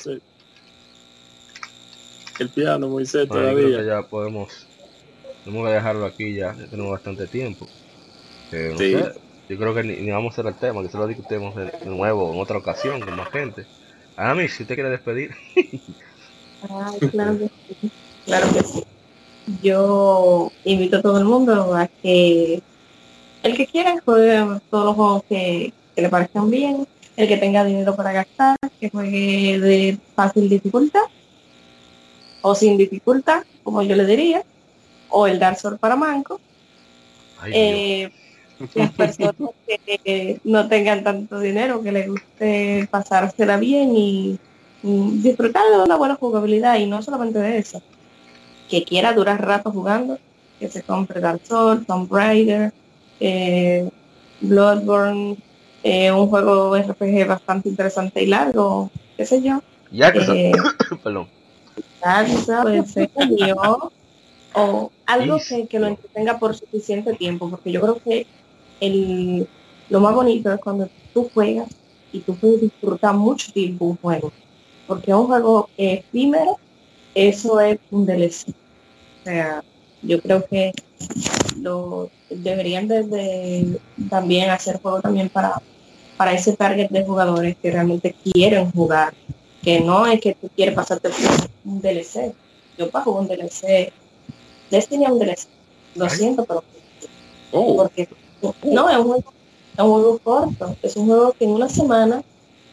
el 2.41 2.49
piano, 2.49 2.87
Moisés, 2.89 3.27
todavía. 3.27 3.83
ya 3.83 4.01
podemos, 4.03 4.65
tenemos 5.43 5.67
que 5.67 5.73
dejarlo 5.73 6.05
aquí 6.05 6.33
ya, 6.33 6.53
tenemos 6.69 6.91
bastante 6.91 7.27
tiempo. 7.27 7.67
yo 8.51 9.57
creo 9.57 9.73
que 9.75 9.83
ni, 9.83 10.09
vamos 10.09 10.31
a 10.31 10.33
hacer 10.33 10.47
el 10.47 10.59
tema, 10.59 10.81
que 10.81 10.89
se 10.89 10.97
lo 10.97 11.07
discutimos 11.07 11.55
de, 11.55 11.71
nuevo 11.85 12.33
en 12.33 12.39
otra 12.39 12.57
ocasión 12.57 12.99
con 13.01 13.15
más 13.15 13.29
gente. 13.29 13.65
Ami, 14.15 14.47
si 14.47 14.63
usted 14.63 14.75
quiere 14.75 14.89
despedir. 14.89 15.31
claro 17.11 17.37
que 17.37 17.47
sí. 17.47 17.91
Claro 18.25 18.53
que 18.53 18.63
sí. 18.63 18.83
Yo 19.63 20.51
invito 20.63 20.97
a 20.97 21.01
todo 21.01 21.17
el 21.17 21.25
mundo 21.25 21.73
a 21.75 21.87
que 21.87 22.61
el 23.43 23.57
que 23.57 23.67
quiera 23.67 23.95
juegue 24.03 24.59
todos 24.69 24.85
los 24.85 24.95
juegos 24.95 25.23
que, 25.27 25.73
le 25.95 26.09
parezcan 26.09 26.49
bien. 26.49 26.87
el 27.17 27.27
que 27.27 27.37
tenga 27.37 27.63
dinero 27.63 27.95
para 27.95 28.11
gastar, 28.11 28.57
que 28.79 28.89
juegue 28.89 29.59
de 29.59 29.97
fácil 30.15 30.49
dificultad 30.49 31.03
o 32.41 32.55
sin 32.55 32.77
dificultad, 32.77 33.43
como 33.63 33.83
yo 33.83 33.95
le 33.95 34.05
diría, 34.05 34.43
o 35.09 35.27
el 35.27 35.39
Dark 35.39 35.59
Souls 35.59 35.79
para 35.79 35.95
manco. 35.95 36.39
Eh, 37.47 38.11
las 38.75 38.91
personas 38.91 39.35
que 39.67 40.39
no 40.43 40.67
tengan 40.67 41.03
tanto 41.03 41.39
dinero, 41.39 41.81
que 41.81 41.91
les 41.91 42.07
guste 42.07 42.87
pasársela 42.91 43.57
bien 43.57 43.95
y, 43.95 44.39
disfrutar 44.83 45.63
de 45.69 45.83
una 45.83 45.95
buena 45.95 46.15
jugabilidad 46.15 46.79
y 46.79 46.87
no 46.87 47.03
solamente 47.03 47.37
de 47.37 47.59
eso, 47.59 47.83
que 48.67 48.83
quiera 48.83 49.13
durar 49.13 49.45
rato 49.45 49.71
jugando, 49.71 50.17
que 50.59 50.69
se 50.69 50.81
compre 50.81 51.21
Dark 51.21 51.41
Souls, 51.43 51.85
Tomb 51.85 52.11
Raider, 52.11 52.73
eh, 53.19 53.87
Bloodborne, 54.41 55.37
eh, 55.83 56.11
un 56.11 56.27
juego 56.27 56.75
RPG 56.75 57.27
bastante 57.27 57.69
interesante 57.69 58.23
y 58.23 58.25
largo, 58.25 58.89
qué 59.17 59.25
sé 59.25 59.41
yo. 59.41 59.61
Ya 59.91 60.11
que 60.11 60.19
eh, 60.19 60.51
perdón. 61.03 61.27
o 64.53 64.91
algo 65.05 65.37
que, 65.47 65.67
que, 65.67 65.79
lo 65.79 65.87
entretenga 65.87 66.39
por 66.39 66.55
suficiente 66.55 67.13
tiempo, 67.13 67.49
porque 67.49 67.71
yo 67.71 67.81
creo 67.81 67.99
que 68.03 68.25
el, 68.81 69.47
lo 69.89 69.99
más 70.01 70.13
bonito 70.13 70.51
es 70.51 70.59
cuando 70.59 70.89
tú 71.13 71.29
juegas 71.33 71.69
y 72.11 72.19
tú 72.19 72.35
puedes 72.35 72.61
disfrutar 72.61 73.15
mucho 73.15 73.51
tiempo 73.53 73.85
un 73.85 73.97
juego, 73.97 74.33
porque 74.87 75.13
un 75.13 75.27
juego 75.27 75.69
efímero, 75.77 76.59
eso 77.15 77.61
es 77.61 77.79
un 77.89 78.05
DLC. 78.05 78.49
O 78.49 79.23
sea, 79.23 79.63
yo 80.01 80.21
creo 80.21 80.45
que 80.45 80.73
lo 81.61 82.09
deberían 82.29 82.89
de, 82.89 83.79
también 84.09 84.49
hacer 84.49 84.81
juego 84.81 84.99
también 84.99 85.29
para 85.29 85.61
para 86.21 86.33
ese 86.33 86.55
target 86.55 86.89
de 86.89 87.03
jugadores 87.03 87.55
que 87.59 87.71
realmente 87.71 88.13
quieren 88.23 88.69
jugar, 88.69 89.11
que 89.63 89.79
no 89.79 90.05
es 90.05 90.21
que 90.21 90.35
tú 90.35 90.51
quieres 90.55 90.75
pasarte 90.75 91.09
un 91.65 91.81
DLC. 91.81 92.31
Yo 92.77 92.91
pago 92.91 93.17
un 93.17 93.27
DLC, 93.27 93.91
Destiny 94.69 95.05
es 95.05 95.11
un 95.11 95.17
DLC, 95.17 95.47
lo 95.95 96.07
siento, 96.09 96.45
pero 96.45 96.63
oh. 97.53 97.75
porque 97.75 98.07
no 98.63 98.89
es 98.89 98.97
un, 98.97 99.03
juego, 99.03 99.33
es 99.73 99.83
un 99.83 99.89
juego 99.89 100.19
corto, 100.19 100.75
es 100.81 100.95
un 100.95 101.07
juego 101.07 101.33
que 101.33 101.45
en 101.45 101.51
una 101.51 101.69
semana 101.69 102.23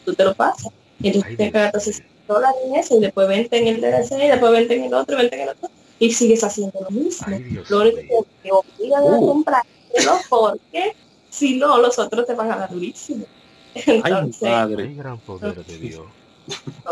tú 0.05 0.13
te 0.13 0.23
lo 0.23 0.33
pasas. 0.33 0.71
Y 1.01 1.07
entonces 1.07 1.37
te 1.37 1.49
gastas 1.49 1.83
60 1.83 2.09
dólares 2.27 2.59
en 2.65 2.75
eso 2.75 2.97
y 2.97 3.01
después 3.01 3.27
vente 3.27 3.57
en 3.57 3.67
el 3.67 3.81
DLC 3.81 4.11
y 4.23 4.27
después 4.27 4.51
vente 4.51 4.75
en 4.75 4.83
el 4.85 4.93
otro, 4.93 5.17
vente 5.17 5.35
en 5.35 5.41
el 5.41 5.49
otro 5.49 5.69
y 5.99 6.11
sigues 6.11 6.43
haciendo 6.43 6.79
lo 6.81 6.89
mismo. 6.89 7.27
lo 7.69 7.81
único 7.81 8.23
que 8.23 8.29
te 8.43 8.51
obligan 8.51 9.03
a 9.03 9.17
comprarlo 9.17 10.21
porque 10.29 10.95
si 11.29 11.57
no 11.57 11.77
los 11.77 11.99
otros 11.99 12.25
te 12.25 12.33
van 12.33 12.51
a 12.51 12.57
dar 12.57 12.71
durísimo. 12.71 13.25
Entonces, 13.75 14.43
Ay, 14.43 14.49
padre. 14.49 14.83
Ay, 14.83 14.95
gran 14.95 15.17
poder 15.19 15.63
de 15.63 15.77
Dios. 15.79 16.07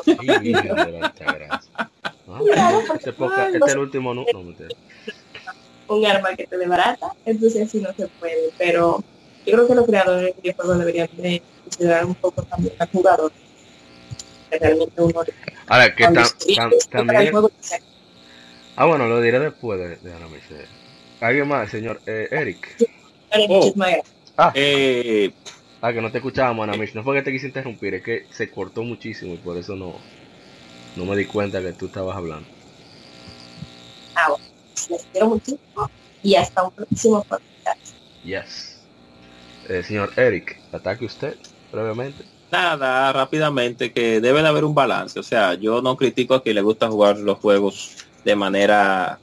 Ay, 0.05 0.53
este, 2.97 3.09
este 3.09 3.57
es 3.65 3.73
el 3.73 3.79
último 3.79 4.13
no, 4.13 4.25
no 4.31 4.43
un 5.87 6.05
arma 6.05 6.35
que 6.35 6.47
te 6.47 6.57
desbarata, 6.57 7.13
entonces 7.25 7.67
así 7.67 7.79
no 7.79 7.93
se 7.93 8.07
puede. 8.07 8.51
Pero 8.57 9.03
yo 9.45 9.53
creo 9.53 9.67
que 9.67 9.75
los 9.75 9.85
creadores 9.85 10.35
de 10.35 10.41
videojuegos 10.41 10.79
deberían 10.79 11.09
de 11.17 11.41
considerar 11.63 12.05
un 12.05 12.15
poco 12.15 12.43
también 12.43 12.73
al 12.79 12.89
jugador. 12.89 13.31
Que 14.49 14.59
realmente 14.59 15.01
uno 15.01 15.21
Ahora, 15.67 15.95
que 15.95 16.03
también... 16.03 17.31
Ah, 18.75 18.85
bueno, 18.85 19.07
lo 19.07 19.19
diré 19.21 19.39
después 19.39 19.79
de, 19.79 19.95
de 19.97 20.15
Ana 20.15 20.27
¿Alguien 21.19 21.47
más, 21.47 21.71
señor 21.71 21.99
eh, 22.05 22.27
Eric? 22.29 22.77
Oh. 23.49 23.73
Ah. 24.37 24.51
Eh, 24.53 25.31
Ah, 25.81 25.93
que 25.93 26.01
no 26.01 26.11
te 26.11 26.17
escuchábamos, 26.17 26.67
Ana 26.67 26.75
No 26.93 27.03
fue 27.03 27.17
que 27.17 27.21
te 27.21 27.31
quise 27.31 27.47
interrumpir, 27.47 27.93
es 27.93 28.03
que 28.03 28.25
se 28.31 28.49
cortó 28.49 28.83
muchísimo 28.83 29.35
y 29.35 29.37
por 29.37 29.57
eso 29.57 29.75
no, 29.75 29.95
no 30.95 31.05
me 31.05 31.15
di 31.15 31.25
cuenta 31.25 31.61
que 31.61 31.73
tú 31.73 31.85
estabas 31.85 32.17
hablando. 32.17 32.47
Les 34.89 35.05
quiero 35.11 35.27
muchísimo 35.27 35.89
y 36.23 36.35
hasta 36.35 36.63
un 36.63 36.71
próximo 36.71 37.23
podcast. 37.23 37.95
Yes. 38.23 38.79
Eh, 39.69 39.83
señor 39.83 40.11
Eric, 40.15 40.59
ataque 40.71 41.05
usted 41.05 41.35
brevemente. 41.71 42.23
Nada, 42.51 43.11
rápidamente, 43.11 43.91
que 43.91 44.21
debe 44.21 44.41
de 44.41 44.47
haber 44.47 44.63
un 44.63 44.73
balance. 44.73 45.19
O 45.19 45.23
sea, 45.23 45.55
yo 45.55 45.81
no 45.81 45.97
critico 45.97 46.35
a 46.35 46.41
quien 46.41 46.55
le 46.55 46.61
gusta 46.61 46.89
jugar 46.89 47.17
los 47.17 47.37
juegos 47.39 47.97
de 48.23 48.35
manera 48.35 49.19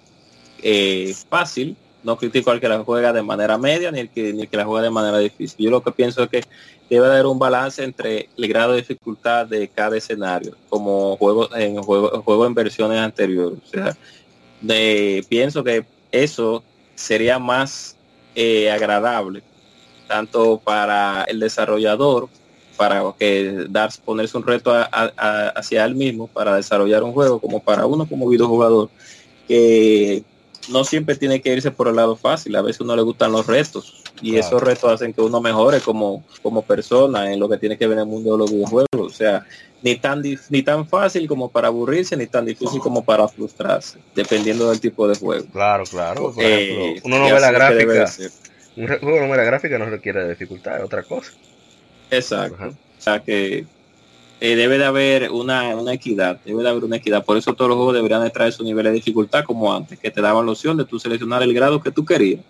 eh, 0.63 1.15
fácil, 1.29 1.77
no 2.03 2.17
critico 2.19 2.51
al 2.51 2.61
que 2.61 2.69
la 2.69 2.85
juega 2.85 3.13
de 3.15 3.23
manera 3.23 3.57
media 3.57 3.91
ni 3.91 4.01
el 4.01 4.11
que, 4.11 4.35
ni 4.35 4.47
que 4.47 4.57
la 4.59 4.67
juega 4.67 4.83
de 4.83 4.91
manera 4.91 5.19
difícil. 5.19 5.65
Yo 5.65 5.71
lo 5.71 5.83
que 5.83 5.91
pienso 5.91 6.23
es 6.23 6.29
que 6.29 6.45
debe 6.91 7.07
haber 7.07 7.25
un 7.25 7.39
balance 7.39 7.83
entre 7.83 8.29
el 8.37 8.49
grado 8.49 8.73
de 8.73 8.79
dificultad 8.79 9.47
de 9.47 9.69
cada 9.69 9.97
escenario, 9.97 10.55
como 10.69 11.17
juego 11.17 11.55
en 11.57 11.83
juego, 11.83 12.23
juego 12.23 12.47
en 12.47 12.55
versiones 12.55 12.99
anteriores. 12.99 13.59
O 13.65 13.69
sea, 13.69 13.97
de, 14.67 15.25
pienso 15.29 15.63
que 15.63 15.85
eso 16.11 16.63
sería 16.95 17.39
más 17.39 17.97
eh, 18.35 18.71
agradable, 18.71 19.43
tanto 20.09 20.59
para 20.59 21.25
el 21.25 21.41
desarrollador, 21.41 22.29
para 22.77 23.03
que 23.19 23.67
dar, 23.69 23.91
ponerse 24.05 24.37
un 24.37 24.45
reto 24.45 24.73
hacia 24.75 25.85
él 25.85 25.95
mismo 25.95 26.27
para 26.27 26.57
desarrollar 26.57 27.03
un 27.03 27.13
juego, 27.13 27.39
como 27.39 27.61
para 27.61 27.87
uno 27.87 28.07
como 28.07 28.29
videojugador, 28.29 28.91
que 29.47 30.25
no 30.71 30.83
siempre 30.85 31.15
tiene 31.17 31.41
que 31.41 31.53
irse 31.53 31.71
por 31.71 31.89
el 31.89 31.97
lado 31.97 32.17
fácil, 32.17 32.57
a 32.57 32.63
veces 32.63 32.81
uno 32.81 32.97
le 32.97 33.03
gustan 33.03 33.33
los 33.33 33.47
retos 33.47 34.03
y 34.23 34.37
esos 34.37 34.63
retos 34.63 34.91
hacen 34.91 35.13
que 35.13 35.21
uno 35.21 35.41
mejore 35.41 35.81
como, 35.81 36.25
como 36.43 36.63
persona 36.63 37.33
en 37.33 37.41
lo 37.41 37.49
que 37.49 37.59
tiene 37.59 37.77
que 37.77 37.87
ver 37.87 37.99
en 37.99 38.05
el 38.05 38.09
mundo 38.09 38.33
de 38.33 38.39
los 38.39 38.51
videojuegos. 38.51 38.89
O 38.95 39.11
sea, 39.11 39.45
ni 39.85 39.97
tan, 39.97 40.23
ni 40.49 40.63
tan 40.63 40.89
fácil 40.89 41.29
como 41.29 41.51
para 41.51 41.69
aburrirse, 41.69 42.17
ni 42.17 42.27
tan 42.27 42.47
difícil 42.47 42.81
como 42.81 43.05
para 43.05 43.29
frustrarse, 43.29 43.99
dependiendo 44.15 44.71
del 44.71 44.81
tipo 44.81 45.07
de 45.07 45.15
juego. 45.15 45.45
Claro, 45.53 45.85
claro. 45.85 46.33
Eh, 46.39 46.99
uno 47.05 47.19
no 47.19 47.25
ve 47.27 47.39
la 47.39 47.53
gráfica. 47.53 48.11
Un 48.77 48.87
juego 48.87 49.21
no 49.21 49.31
ve 49.31 49.37
la 49.37 49.45
gráfica 49.45 49.79
no 49.79 49.85
requiere 49.85 50.27
dificultad, 50.27 50.79
es 50.79 50.85
otra 50.85 51.03
cosa. 51.03 51.33
Exacto. 52.11 52.65
O 52.65 53.01
sea 53.01 53.23
que 53.23 53.67
eh, 54.41 54.57
debe 54.57 54.79
de 54.79 54.87
haber 54.87 55.31
una, 55.31 55.77
una, 55.77 55.93
equidad, 55.93 56.41
debe 56.47 56.63
de 56.63 56.71
haber 56.71 56.85
una 56.85 56.97
equidad. 56.97 57.23
Por 57.23 57.37
eso 57.37 57.53
todos 57.53 57.69
los 57.69 57.77
juegos 57.77 57.95
deberían 57.95 58.25
de 58.25 58.31
traer 58.31 58.55
su 58.55 58.65
nivel 58.65 58.85
de 58.87 58.93
dificultad 58.93 59.45
como 59.45 59.71
antes, 59.71 59.99
que 59.99 60.11
te 60.11 60.23
daban 60.23 60.47
la 60.47 60.53
opción 60.53 60.79
de 60.79 60.87
tú 60.87 60.99
seleccionar 60.99 61.43
el 61.43 61.53
grado 61.53 61.83
que 61.83 61.91
tú 61.91 62.07
querías. 62.07 62.41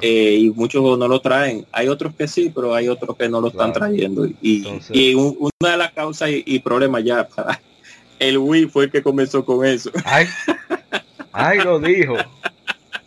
Eh, 0.00 0.36
y 0.40 0.50
muchos 0.50 0.82
no 0.98 1.08
lo 1.08 1.20
traen. 1.20 1.66
Hay 1.72 1.88
otros 1.88 2.14
que 2.14 2.28
sí, 2.28 2.50
pero 2.54 2.74
hay 2.74 2.88
otros 2.88 3.16
que 3.16 3.28
no 3.28 3.40
lo 3.40 3.48
están 3.48 3.72
trayendo. 3.72 4.26
Y, 4.26 4.80
y 4.90 5.14
una 5.14 5.70
de 5.70 5.76
las 5.76 5.92
causas 5.92 6.30
y, 6.32 6.58
problemas 6.60 7.04
ya 7.04 7.26
para 7.26 7.60
el 8.18 8.38
Wii 8.38 8.66
fue 8.66 8.84
el 8.84 8.90
que 8.90 9.02
comenzó 9.02 9.44
con 9.44 9.64
eso. 9.66 9.90
Ay, 10.04 10.26
ay 11.32 11.58
lo 11.58 11.78
dijo. 11.78 12.16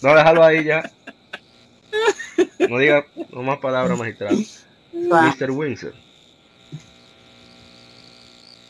No, 0.01 0.15
déjalo 0.15 0.43
ahí 0.43 0.63
ya. 0.63 0.91
No 2.69 2.77
diga 2.77 3.05
no 3.31 3.43
más 3.43 3.59
palabras 3.59 3.97
magistrales. 3.97 4.65
Mr. 4.93 5.51
Windsor. 5.51 5.93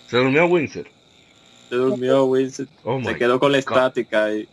Se 0.07 0.17
durmió 0.17 0.45
Windsor. 0.45 0.87
Se 1.69 1.75
durmió 1.75 2.25
Windsor. 2.25 2.67
Oh 2.83 3.01
se 3.03 3.15
quedó 3.15 3.39
con 3.39 3.51
la 3.51 3.57
estática 3.57 4.25
ahí. 4.25 4.47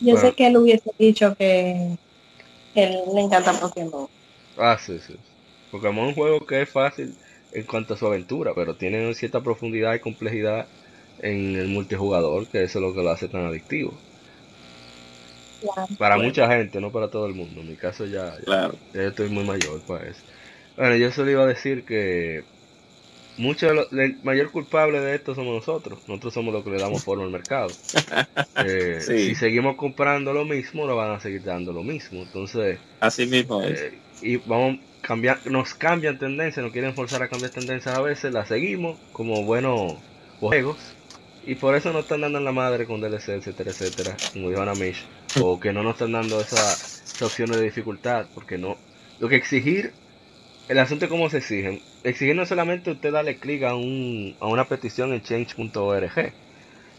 Yo 0.00 0.16
sé 0.16 0.32
que 0.32 0.46
él 0.46 0.56
hubiese 0.56 0.90
dicho 0.98 1.34
que, 1.36 1.96
él 2.74 2.98
le 3.14 3.20
encanta 3.20 3.52
Pokémon. 3.52 4.08
Ah, 4.56 4.78
sí, 4.78 4.98
sí. 5.06 5.14
Pokémon 5.70 6.06
es 6.06 6.08
un 6.10 6.14
juego 6.14 6.46
que 6.46 6.62
es 6.62 6.70
fácil 6.70 7.14
en 7.52 7.64
cuanto 7.64 7.94
a 7.94 7.96
su 7.96 8.06
aventura, 8.06 8.52
pero 8.54 8.76
tiene 8.76 9.12
cierta 9.14 9.40
profundidad 9.40 9.94
y 9.94 10.00
complejidad 10.00 10.66
en 11.20 11.56
el 11.56 11.68
multijugador, 11.68 12.46
que 12.46 12.62
eso 12.62 12.78
es 12.78 12.84
lo 12.84 12.94
que 12.94 13.02
lo 13.02 13.10
hace 13.10 13.28
tan 13.28 13.44
adictivo. 13.44 13.92
para 15.98 16.16
mucha 16.16 16.48
gente, 16.48 16.80
no 16.80 16.90
para 16.90 17.08
todo 17.08 17.26
el 17.26 17.34
mundo. 17.34 17.60
En 17.60 17.68
mi 17.68 17.76
caso 17.76 18.06
ya, 18.06 18.36
claro. 18.44 18.74
ya 18.94 19.02
estoy 19.02 19.28
muy 19.28 19.44
mayor 19.44 19.80
para 19.82 20.08
eso. 20.08 20.20
Bueno, 20.76 20.96
yo 20.96 21.12
solo 21.12 21.30
iba 21.30 21.42
a 21.42 21.46
decir 21.46 21.84
que 21.84 22.44
mucho 23.36 23.70
el 23.70 24.18
mayor 24.22 24.50
culpable 24.50 25.00
de 25.00 25.14
esto 25.14 25.34
somos 25.34 25.54
nosotros. 25.54 26.00
Nosotros 26.06 26.34
somos 26.34 26.52
los 26.52 26.64
que 26.64 26.70
le 26.70 26.78
damos 26.78 27.04
forma 27.04 27.24
al 27.24 27.30
mercado. 27.30 27.70
Eh, 28.62 29.00
si 29.00 29.34
seguimos 29.34 29.76
comprando 29.76 30.34
lo 30.34 30.44
mismo, 30.44 30.86
nos 30.86 30.94
van 30.94 31.12
a 31.12 31.20
seguir 31.20 31.42
dando 31.42 31.72
lo 31.72 31.82
mismo. 31.82 32.20
Entonces, 32.20 32.78
así 33.00 33.26
mismo 33.26 33.62
eh, 33.62 33.98
y 34.20 34.36
vamos 34.36 34.78
cambiar, 35.00 35.38
nos 35.46 35.74
cambian 35.74 36.18
tendencias, 36.18 36.62
nos 36.62 36.72
quieren 36.72 36.94
forzar 36.94 37.22
a 37.22 37.28
cambiar 37.28 37.50
tendencias 37.50 37.96
a 37.96 38.02
veces, 38.02 38.32
la 38.32 38.44
seguimos 38.44 38.98
como 39.12 39.44
buenos 39.44 39.94
juegos. 40.38 40.76
Y 41.46 41.54
por 41.54 41.74
eso 41.74 41.92
nos 41.92 42.02
están 42.02 42.20
dando 42.20 42.38
en 42.38 42.44
la 42.44 42.52
madre 42.52 42.84
con 42.84 43.00
DLC, 43.00 43.30
etcétera, 43.30 43.70
etcétera, 43.70 44.14
como 44.32 44.50
dijo 44.50 44.60
Ana 44.60 44.74
Mish, 44.74 45.06
o 45.40 45.58
que 45.58 45.72
no 45.72 45.82
nos 45.82 45.94
están 45.94 46.12
dando 46.12 46.38
esas 46.40 47.02
esa 47.14 47.24
opciones 47.24 47.56
de 47.56 47.64
dificultad, 47.64 48.26
porque 48.34 48.58
no. 48.58 48.76
Lo 49.20 49.28
que 49.28 49.36
exigir 49.36 49.92
el 50.70 50.78
asunto 50.78 51.06
es 51.06 51.10
cómo 51.10 51.28
se 51.28 51.38
exigen. 51.38 51.82
Exigir 52.04 52.36
no 52.36 52.46
solamente 52.46 52.92
usted 52.92 53.12
darle 53.12 53.36
clic 53.38 53.64
a, 53.64 53.74
un, 53.74 54.36
a 54.38 54.46
una 54.46 54.68
petición 54.68 55.12
en 55.12 55.20
change.org. 55.20 56.32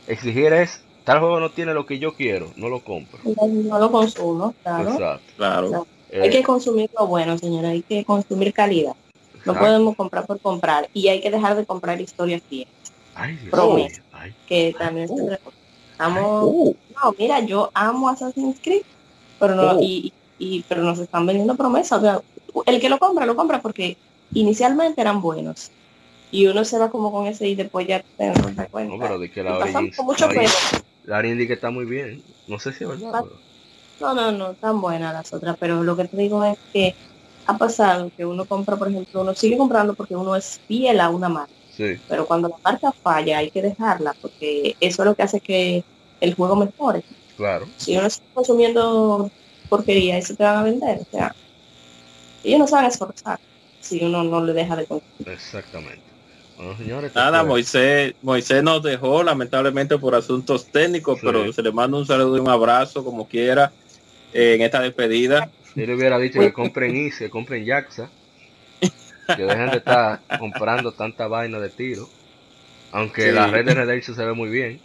Exigir 0.08 0.52
es, 0.52 0.82
tal 1.06 1.20
juego 1.20 1.40
no 1.40 1.52
tiene 1.52 1.74
lo 1.74 1.86
que 1.86 1.98
yo 1.98 2.14
quiero, 2.14 2.52
no 2.58 2.68
lo 2.68 2.82
compro. 2.82 3.20
No, 3.24 3.80
lo 3.80 3.90
consumo, 3.90 4.54
claro. 4.62 5.20
Claro. 5.38 5.88
hay 6.12 6.30
que 6.30 6.44
consumir 6.44 6.90
lo 7.00 7.08
bueno, 7.08 7.38
señora, 7.38 7.70
hay 7.70 7.82
que 7.82 8.04
consumir 8.04 8.52
calidad. 8.52 8.94
No 9.46 9.54
podemos 9.54 9.96
comprar 9.96 10.26
por 10.26 10.42
comprar 10.42 10.90
y 10.94 11.08
hay 11.08 11.22
que 11.22 11.32
dejar 11.32 11.56
de 11.56 11.66
comprar 11.66 12.02
historias 12.02 12.42
fieles. 12.50 12.74
Ay, 13.16 13.40
que 14.48 14.76
también 14.78 15.08
se 15.08 15.40
Amo, 15.98 16.44
uh. 16.46 16.76
no, 16.96 17.16
mira, 17.18 17.40
yo 17.40 17.70
amo 17.74 18.10
Assassin's 18.10 18.58
Creed, 18.62 18.82
pero 19.40 19.56
no, 19.56 19.78
uh. 19.78 19.82
y, 19.82 20.12
y, 20.40 20.66
pero 20.68 20.82
nos 20.82 21.00
están 21.00 21.26
vendiendo 21.26 21.56
promesas. 21.56 22.00
O 22.00 22.02
sea, 22.02 22.22
el 22.66 22.80
que 22.80 22.90
lo 22.90 23.00
compra, 23.00 23.26
lo 23.26 23.36
compra 23.36 23.62
porque 23.62 23.98
inicialmente 24.34 25.02
eran 25.02 25.22
buenos. 25.22 25.72
Y 26.32 26.48
uno 26.48 26.64
se 26.64 26.80
va 26.80 26.90
como 26.90 27.12
con 27.12 27.28
ese 27.28 27.48
y 27.48 27.56
después 27.56 27.88
ya 27.88 28.04
te 28.18 28.28
das 28.28 28.40
cuenta. 28.40 28.96
No, 28.96 29.00
pero 29.00 29.20
de 29.20 29.30
que 29.30 29.44
la 29.44 29.58
Origins, 29.58 29.98
la, 31.06 31.18
Origins 31.18 31.48
que 31.48 31.54
está 31.54 31.70
muy 31.72 31.86
bien. 31.86 32.24
No 32.48 32.58
sé 32.58 32.72
si 32.72 32.86
es 32.86 32.90
verdad. 32.90 33.26
No, 34.00 34.14
no, 34.14 34.32
no, 34.32 34.54
tan 34.54 34.80
buenas 34.80 35.14
las 35.14 35.34
otras, 35.34 35.58
pero 35.60 35.84
lo 35.84 35.96
que 35.96 36.06
te 36.06 36.18
digo 36.18 36.44
es 36.44 36.58
que 36.72 36.96
ha 37.46 37.58
pasado 37.58 38.12
que 38.16 38.26
uno 38.26 38.46
compra, 38.46 38.78
por 38.78 38.90
ejemplo, 38.90 39.22
uno 39.22 39.36
sigue 39.36 39.58
comprando 39.58 39.94
porque 39.94 40.16
uno 40.16 40.36
es 40.36 40.60
fiel 40.68 41.00
a 41.00 41.10
una 41.10 41.30
marca. 41.30 41.54
Pero 42.08 42.28
cuando 42.28 42.48
la 42.48 42.58
marca 42.64 42.92
falla 42.92 43.40
hay 43.40 43.50
que 43.50 43.62
dejarla 43.62 44.16
porque 44.22 44.76
eso 44.80 45.02
es 45.02 45.06
lo 45.06 45.16
que 45.16 45.24
hace 45.24 45.40
que 45.40 45.84
el 46.20 46.36
juego 46.36 46.56
mejore. 46.56 47.04
Claro. 47.38 47.68
Si 47.78 47.98
uno 47.98 48.08
está 48.08 48.24
consumiendo 48.34 49.32
porquería, 49.68 50.18
eso 50.18 50.36
te 50.36 50.44
van 50.44 50.58
a 50.58 50.64
vender. 50.64 51.00
O 51.00 51.12
sea, 51.12 51.36
ellos 52.44 52.60
no 52.60 52.68
saben 52.68 52.88
esforzar 52.88 53.40
si 53.80 54.04
uno 54.04 54.24
no 54.24 54.44
le 54.44 54.54
deja 54.54 54.76
de 54.76 54.86
consumir. 54.86 55.30
Exactamente. 55.30 56.02
Nada, 57.16 57.44
Moisés, 57.44 58.14
Moisés 58.22 58.62
nos 58.62 58.84
dejó 58.84 59.24
lamentablemente 59.24 59.98
por 59.98 60.14
asuntos 60.14 60.68
técnicos, 60.68 61.20
pero 61.22 61.52
se 61.52 61.64
le 61.64 61.72
manda 61.72 61.98
un 61.98 62.06
saludo 62.06 62.38
y 62.38 62.40
un 62.40 62.50
abrazo 62.50 63.04
como 63.04 63.28
quiera 63.28 63.72
eh, 64.32 64.56
en 64.56 64.62
esta 64.62 64.80
despedida. 64.80 65.50
Yo 65.76 65.86
le 65.88 65.96
hubiera 65.96 66.20
dicho 66.20 66.40
que 66.40 66.54
compren 66.54 66.96
ICE, 66.96 67.32
compren 67.32 67.66
Jaxa 67.66 68.12
que 69.36 69.44
dejen 69.44 69.72
de 69.72 69.78
estar 69.78 70.20
comprando 70.40 70.92
tanta 70.92 71.28
vaina 71.28 71.60
de 71.60 71.70
tiro. 71.70 72.10
Aunque 72.92 73.32
la 73.32 73.48
red 73.48 73.66
de 73.66 73.74
Redemption 73.74 74.16
se 74.16 74.26
ve 74.26 74.34
muy 74.34 74.50
bien. 74.50 74.82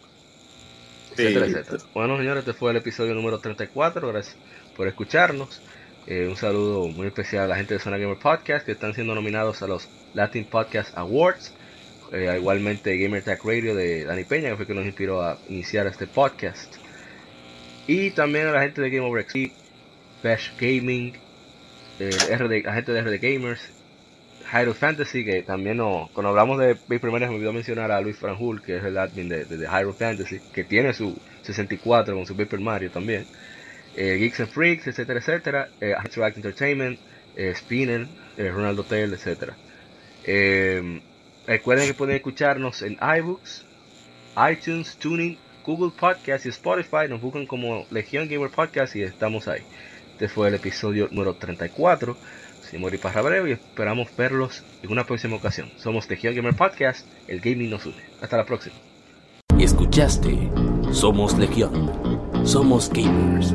Bueno, 1.94 2.18
señores, 2.18 2.40
este 2.46 2.52
fue 2.52 2.70
el 2.70 2.76
episodio 2.76 3.14
número 3.14 3.38
34. 3.38 4.08
Gracias 4.08 4.36
por 4.76 4.86
escucharnos. 4.86 5.60
Eh, 6.06 6.28
un 6.28 6.36
saludo 6.36 6.86
muy 6.86 7.08
especial 7.08 7.44
a 7.44 7.46
la 7.48 7.56
gente 7.56 7.74
de 7.74 7.80
Zona 7.80 7.98
Gamer 7.98 8.16
Podcast 8.16 8.64
que 8.64 8.72
están 8.72 8.94
siendo 8.94 9.16
nominados 9.16 9.60
a 9.62 9.66
los 9.66 9.88
Latin 10.14 10.44
Podcast 10.44 10.96
Awards. 10.96 11.52
Eh, 12.12 12.36
igualmente 12.38 12.96
Gamer 12.96 13.24
Tech 13.24 13.42
Radio 13.44 13.74
de 13.74 14.04
Dani 14.04 14.22
Peña, 14.22 14.50
que 14.50 14.56
fue 14.56 14.66
que 14.68 14.74
nos 14.74 14.86
inspiró 14.86 15.20
a 15.20 15.36
iniciar 15.48 15.88
este 15.88 16.06
podcast. 16.06 16.76
Y 17.88 18.12
también 18.12 18.46
a 18.46 18.52
la 18.52 18.62
gente 18.62 18.80
de 18.80 18.90
Game 18.90 19.04
Over 19.04 19.24
XP, 19.24 19.52
Bash 20.22 20.50
Gaming, 20.60 21.14
eh, 21.98 22.10
la 22.64 22.74
gente 22.74 22.92
de 22.92 23.02
RD 23.02 23.18
Gamers, 23.20 23.60
Hyrule 24.52 24.74
Fantasy, 24.74 25.24
que 25.24 25.42
también 25.42 25.78
no, 25.78 26.08
cuando 26.12 26.30
hablamos 26.30 26.60
de 26.60 26.76
Big 26.88 27.00
Primaries 27.00 27.30
me 27.30 27.34
olvidó 27.34 27.52
mencionar 27.52 27.90
a 27.90 28.00
Luis 28.00 28.16
Franjul, 28.16 28.62
que 28.62 28.76
es 28.76 28.84
el 28.84 28.96
admin 28.96 29.28
de, 29.28 29.44
de, 29.44 29.66
Hyrule 29.66 29.92
Fantasy, 29.92 30.40
que 30.52 30.62
tiene 30.62 30.92
su 30.92 31.18
64 31.42 32.14
con 32.14 32.26
su 32.26 32.36
Paper 32.36 32.60
Mario 32.60 32.92
también. 32.92 33.26
Eh, 33.96 34.18
Geeks 34.18 34.40
and 34.40 34.50
Freaks, 34.50 34.86
etcétera, 34.86 35.18
etcétera. 35.20 35.68
Eh, 35.80 35.94
Entertainment, 36.36 36.98
eh, 37.34 37.54
Spinner, 37.54 38.06
eh, 38.36 38.50
Ronaldo 38.50 38.82
Hotel, 38.82 39.14
etcétera. 39.14 39.56
Recuerden 41.46 41.86
que 41.86 41.94
pueden 41.94 42.16
escucharnos 42.16 42.82
en 42.82 42.98
iBooks, 43.00 43.64
iTunes, 44.50 44.96
Tuning, 44.96 45.38
Google 45.64 45.92
Podcast 45.98 46.44
y 46.44 46.50
Spotify. 46.50 47.08
Nos 47.08 47.20
buscan 47.20 47.46
como 47.46 47.86
Legion 47.90 48.28
Gamer 48.28 48.50
Podcast 48.50 48.96
y 48.96 49.02
estamos 49.02 49.48
ahí. 49.48 49.62
Este 50.12 50.28
fue 50.28 50.48
el 50.48 50.54
episodio 50.54 51.08
número 51.10 51.34
34. 51.34 52.16
Soy 52.68 52.78
Mori 52.80 52.98
Parrabreo 52.98 53.46
y 53.46 53.52
esperamos 53.52 54.08
verlos 54.16 54.64
en 54.82 54.90
una 54.90 55.06
próxima 55.06 55.36
ocasión. 55.36 55.70
Somos 55.76 56.10
Legion 56.10 56.34
Gamer 56.34 56.54
Podcast, 56.54 57.06
el 57.28 57.40
gaming 57.40 57.70
nos 57.70 57.86
une. 57.86 58.02
Hasta 58.20 58.36
la 58.36 58.44
próxima. 58.44 58.74
Escuchaste 59.58 60.50
Somos 60.92 61.38
Legión. 61.38 61.90
Somos 62.44 62.90
gamers. 62.90 63.54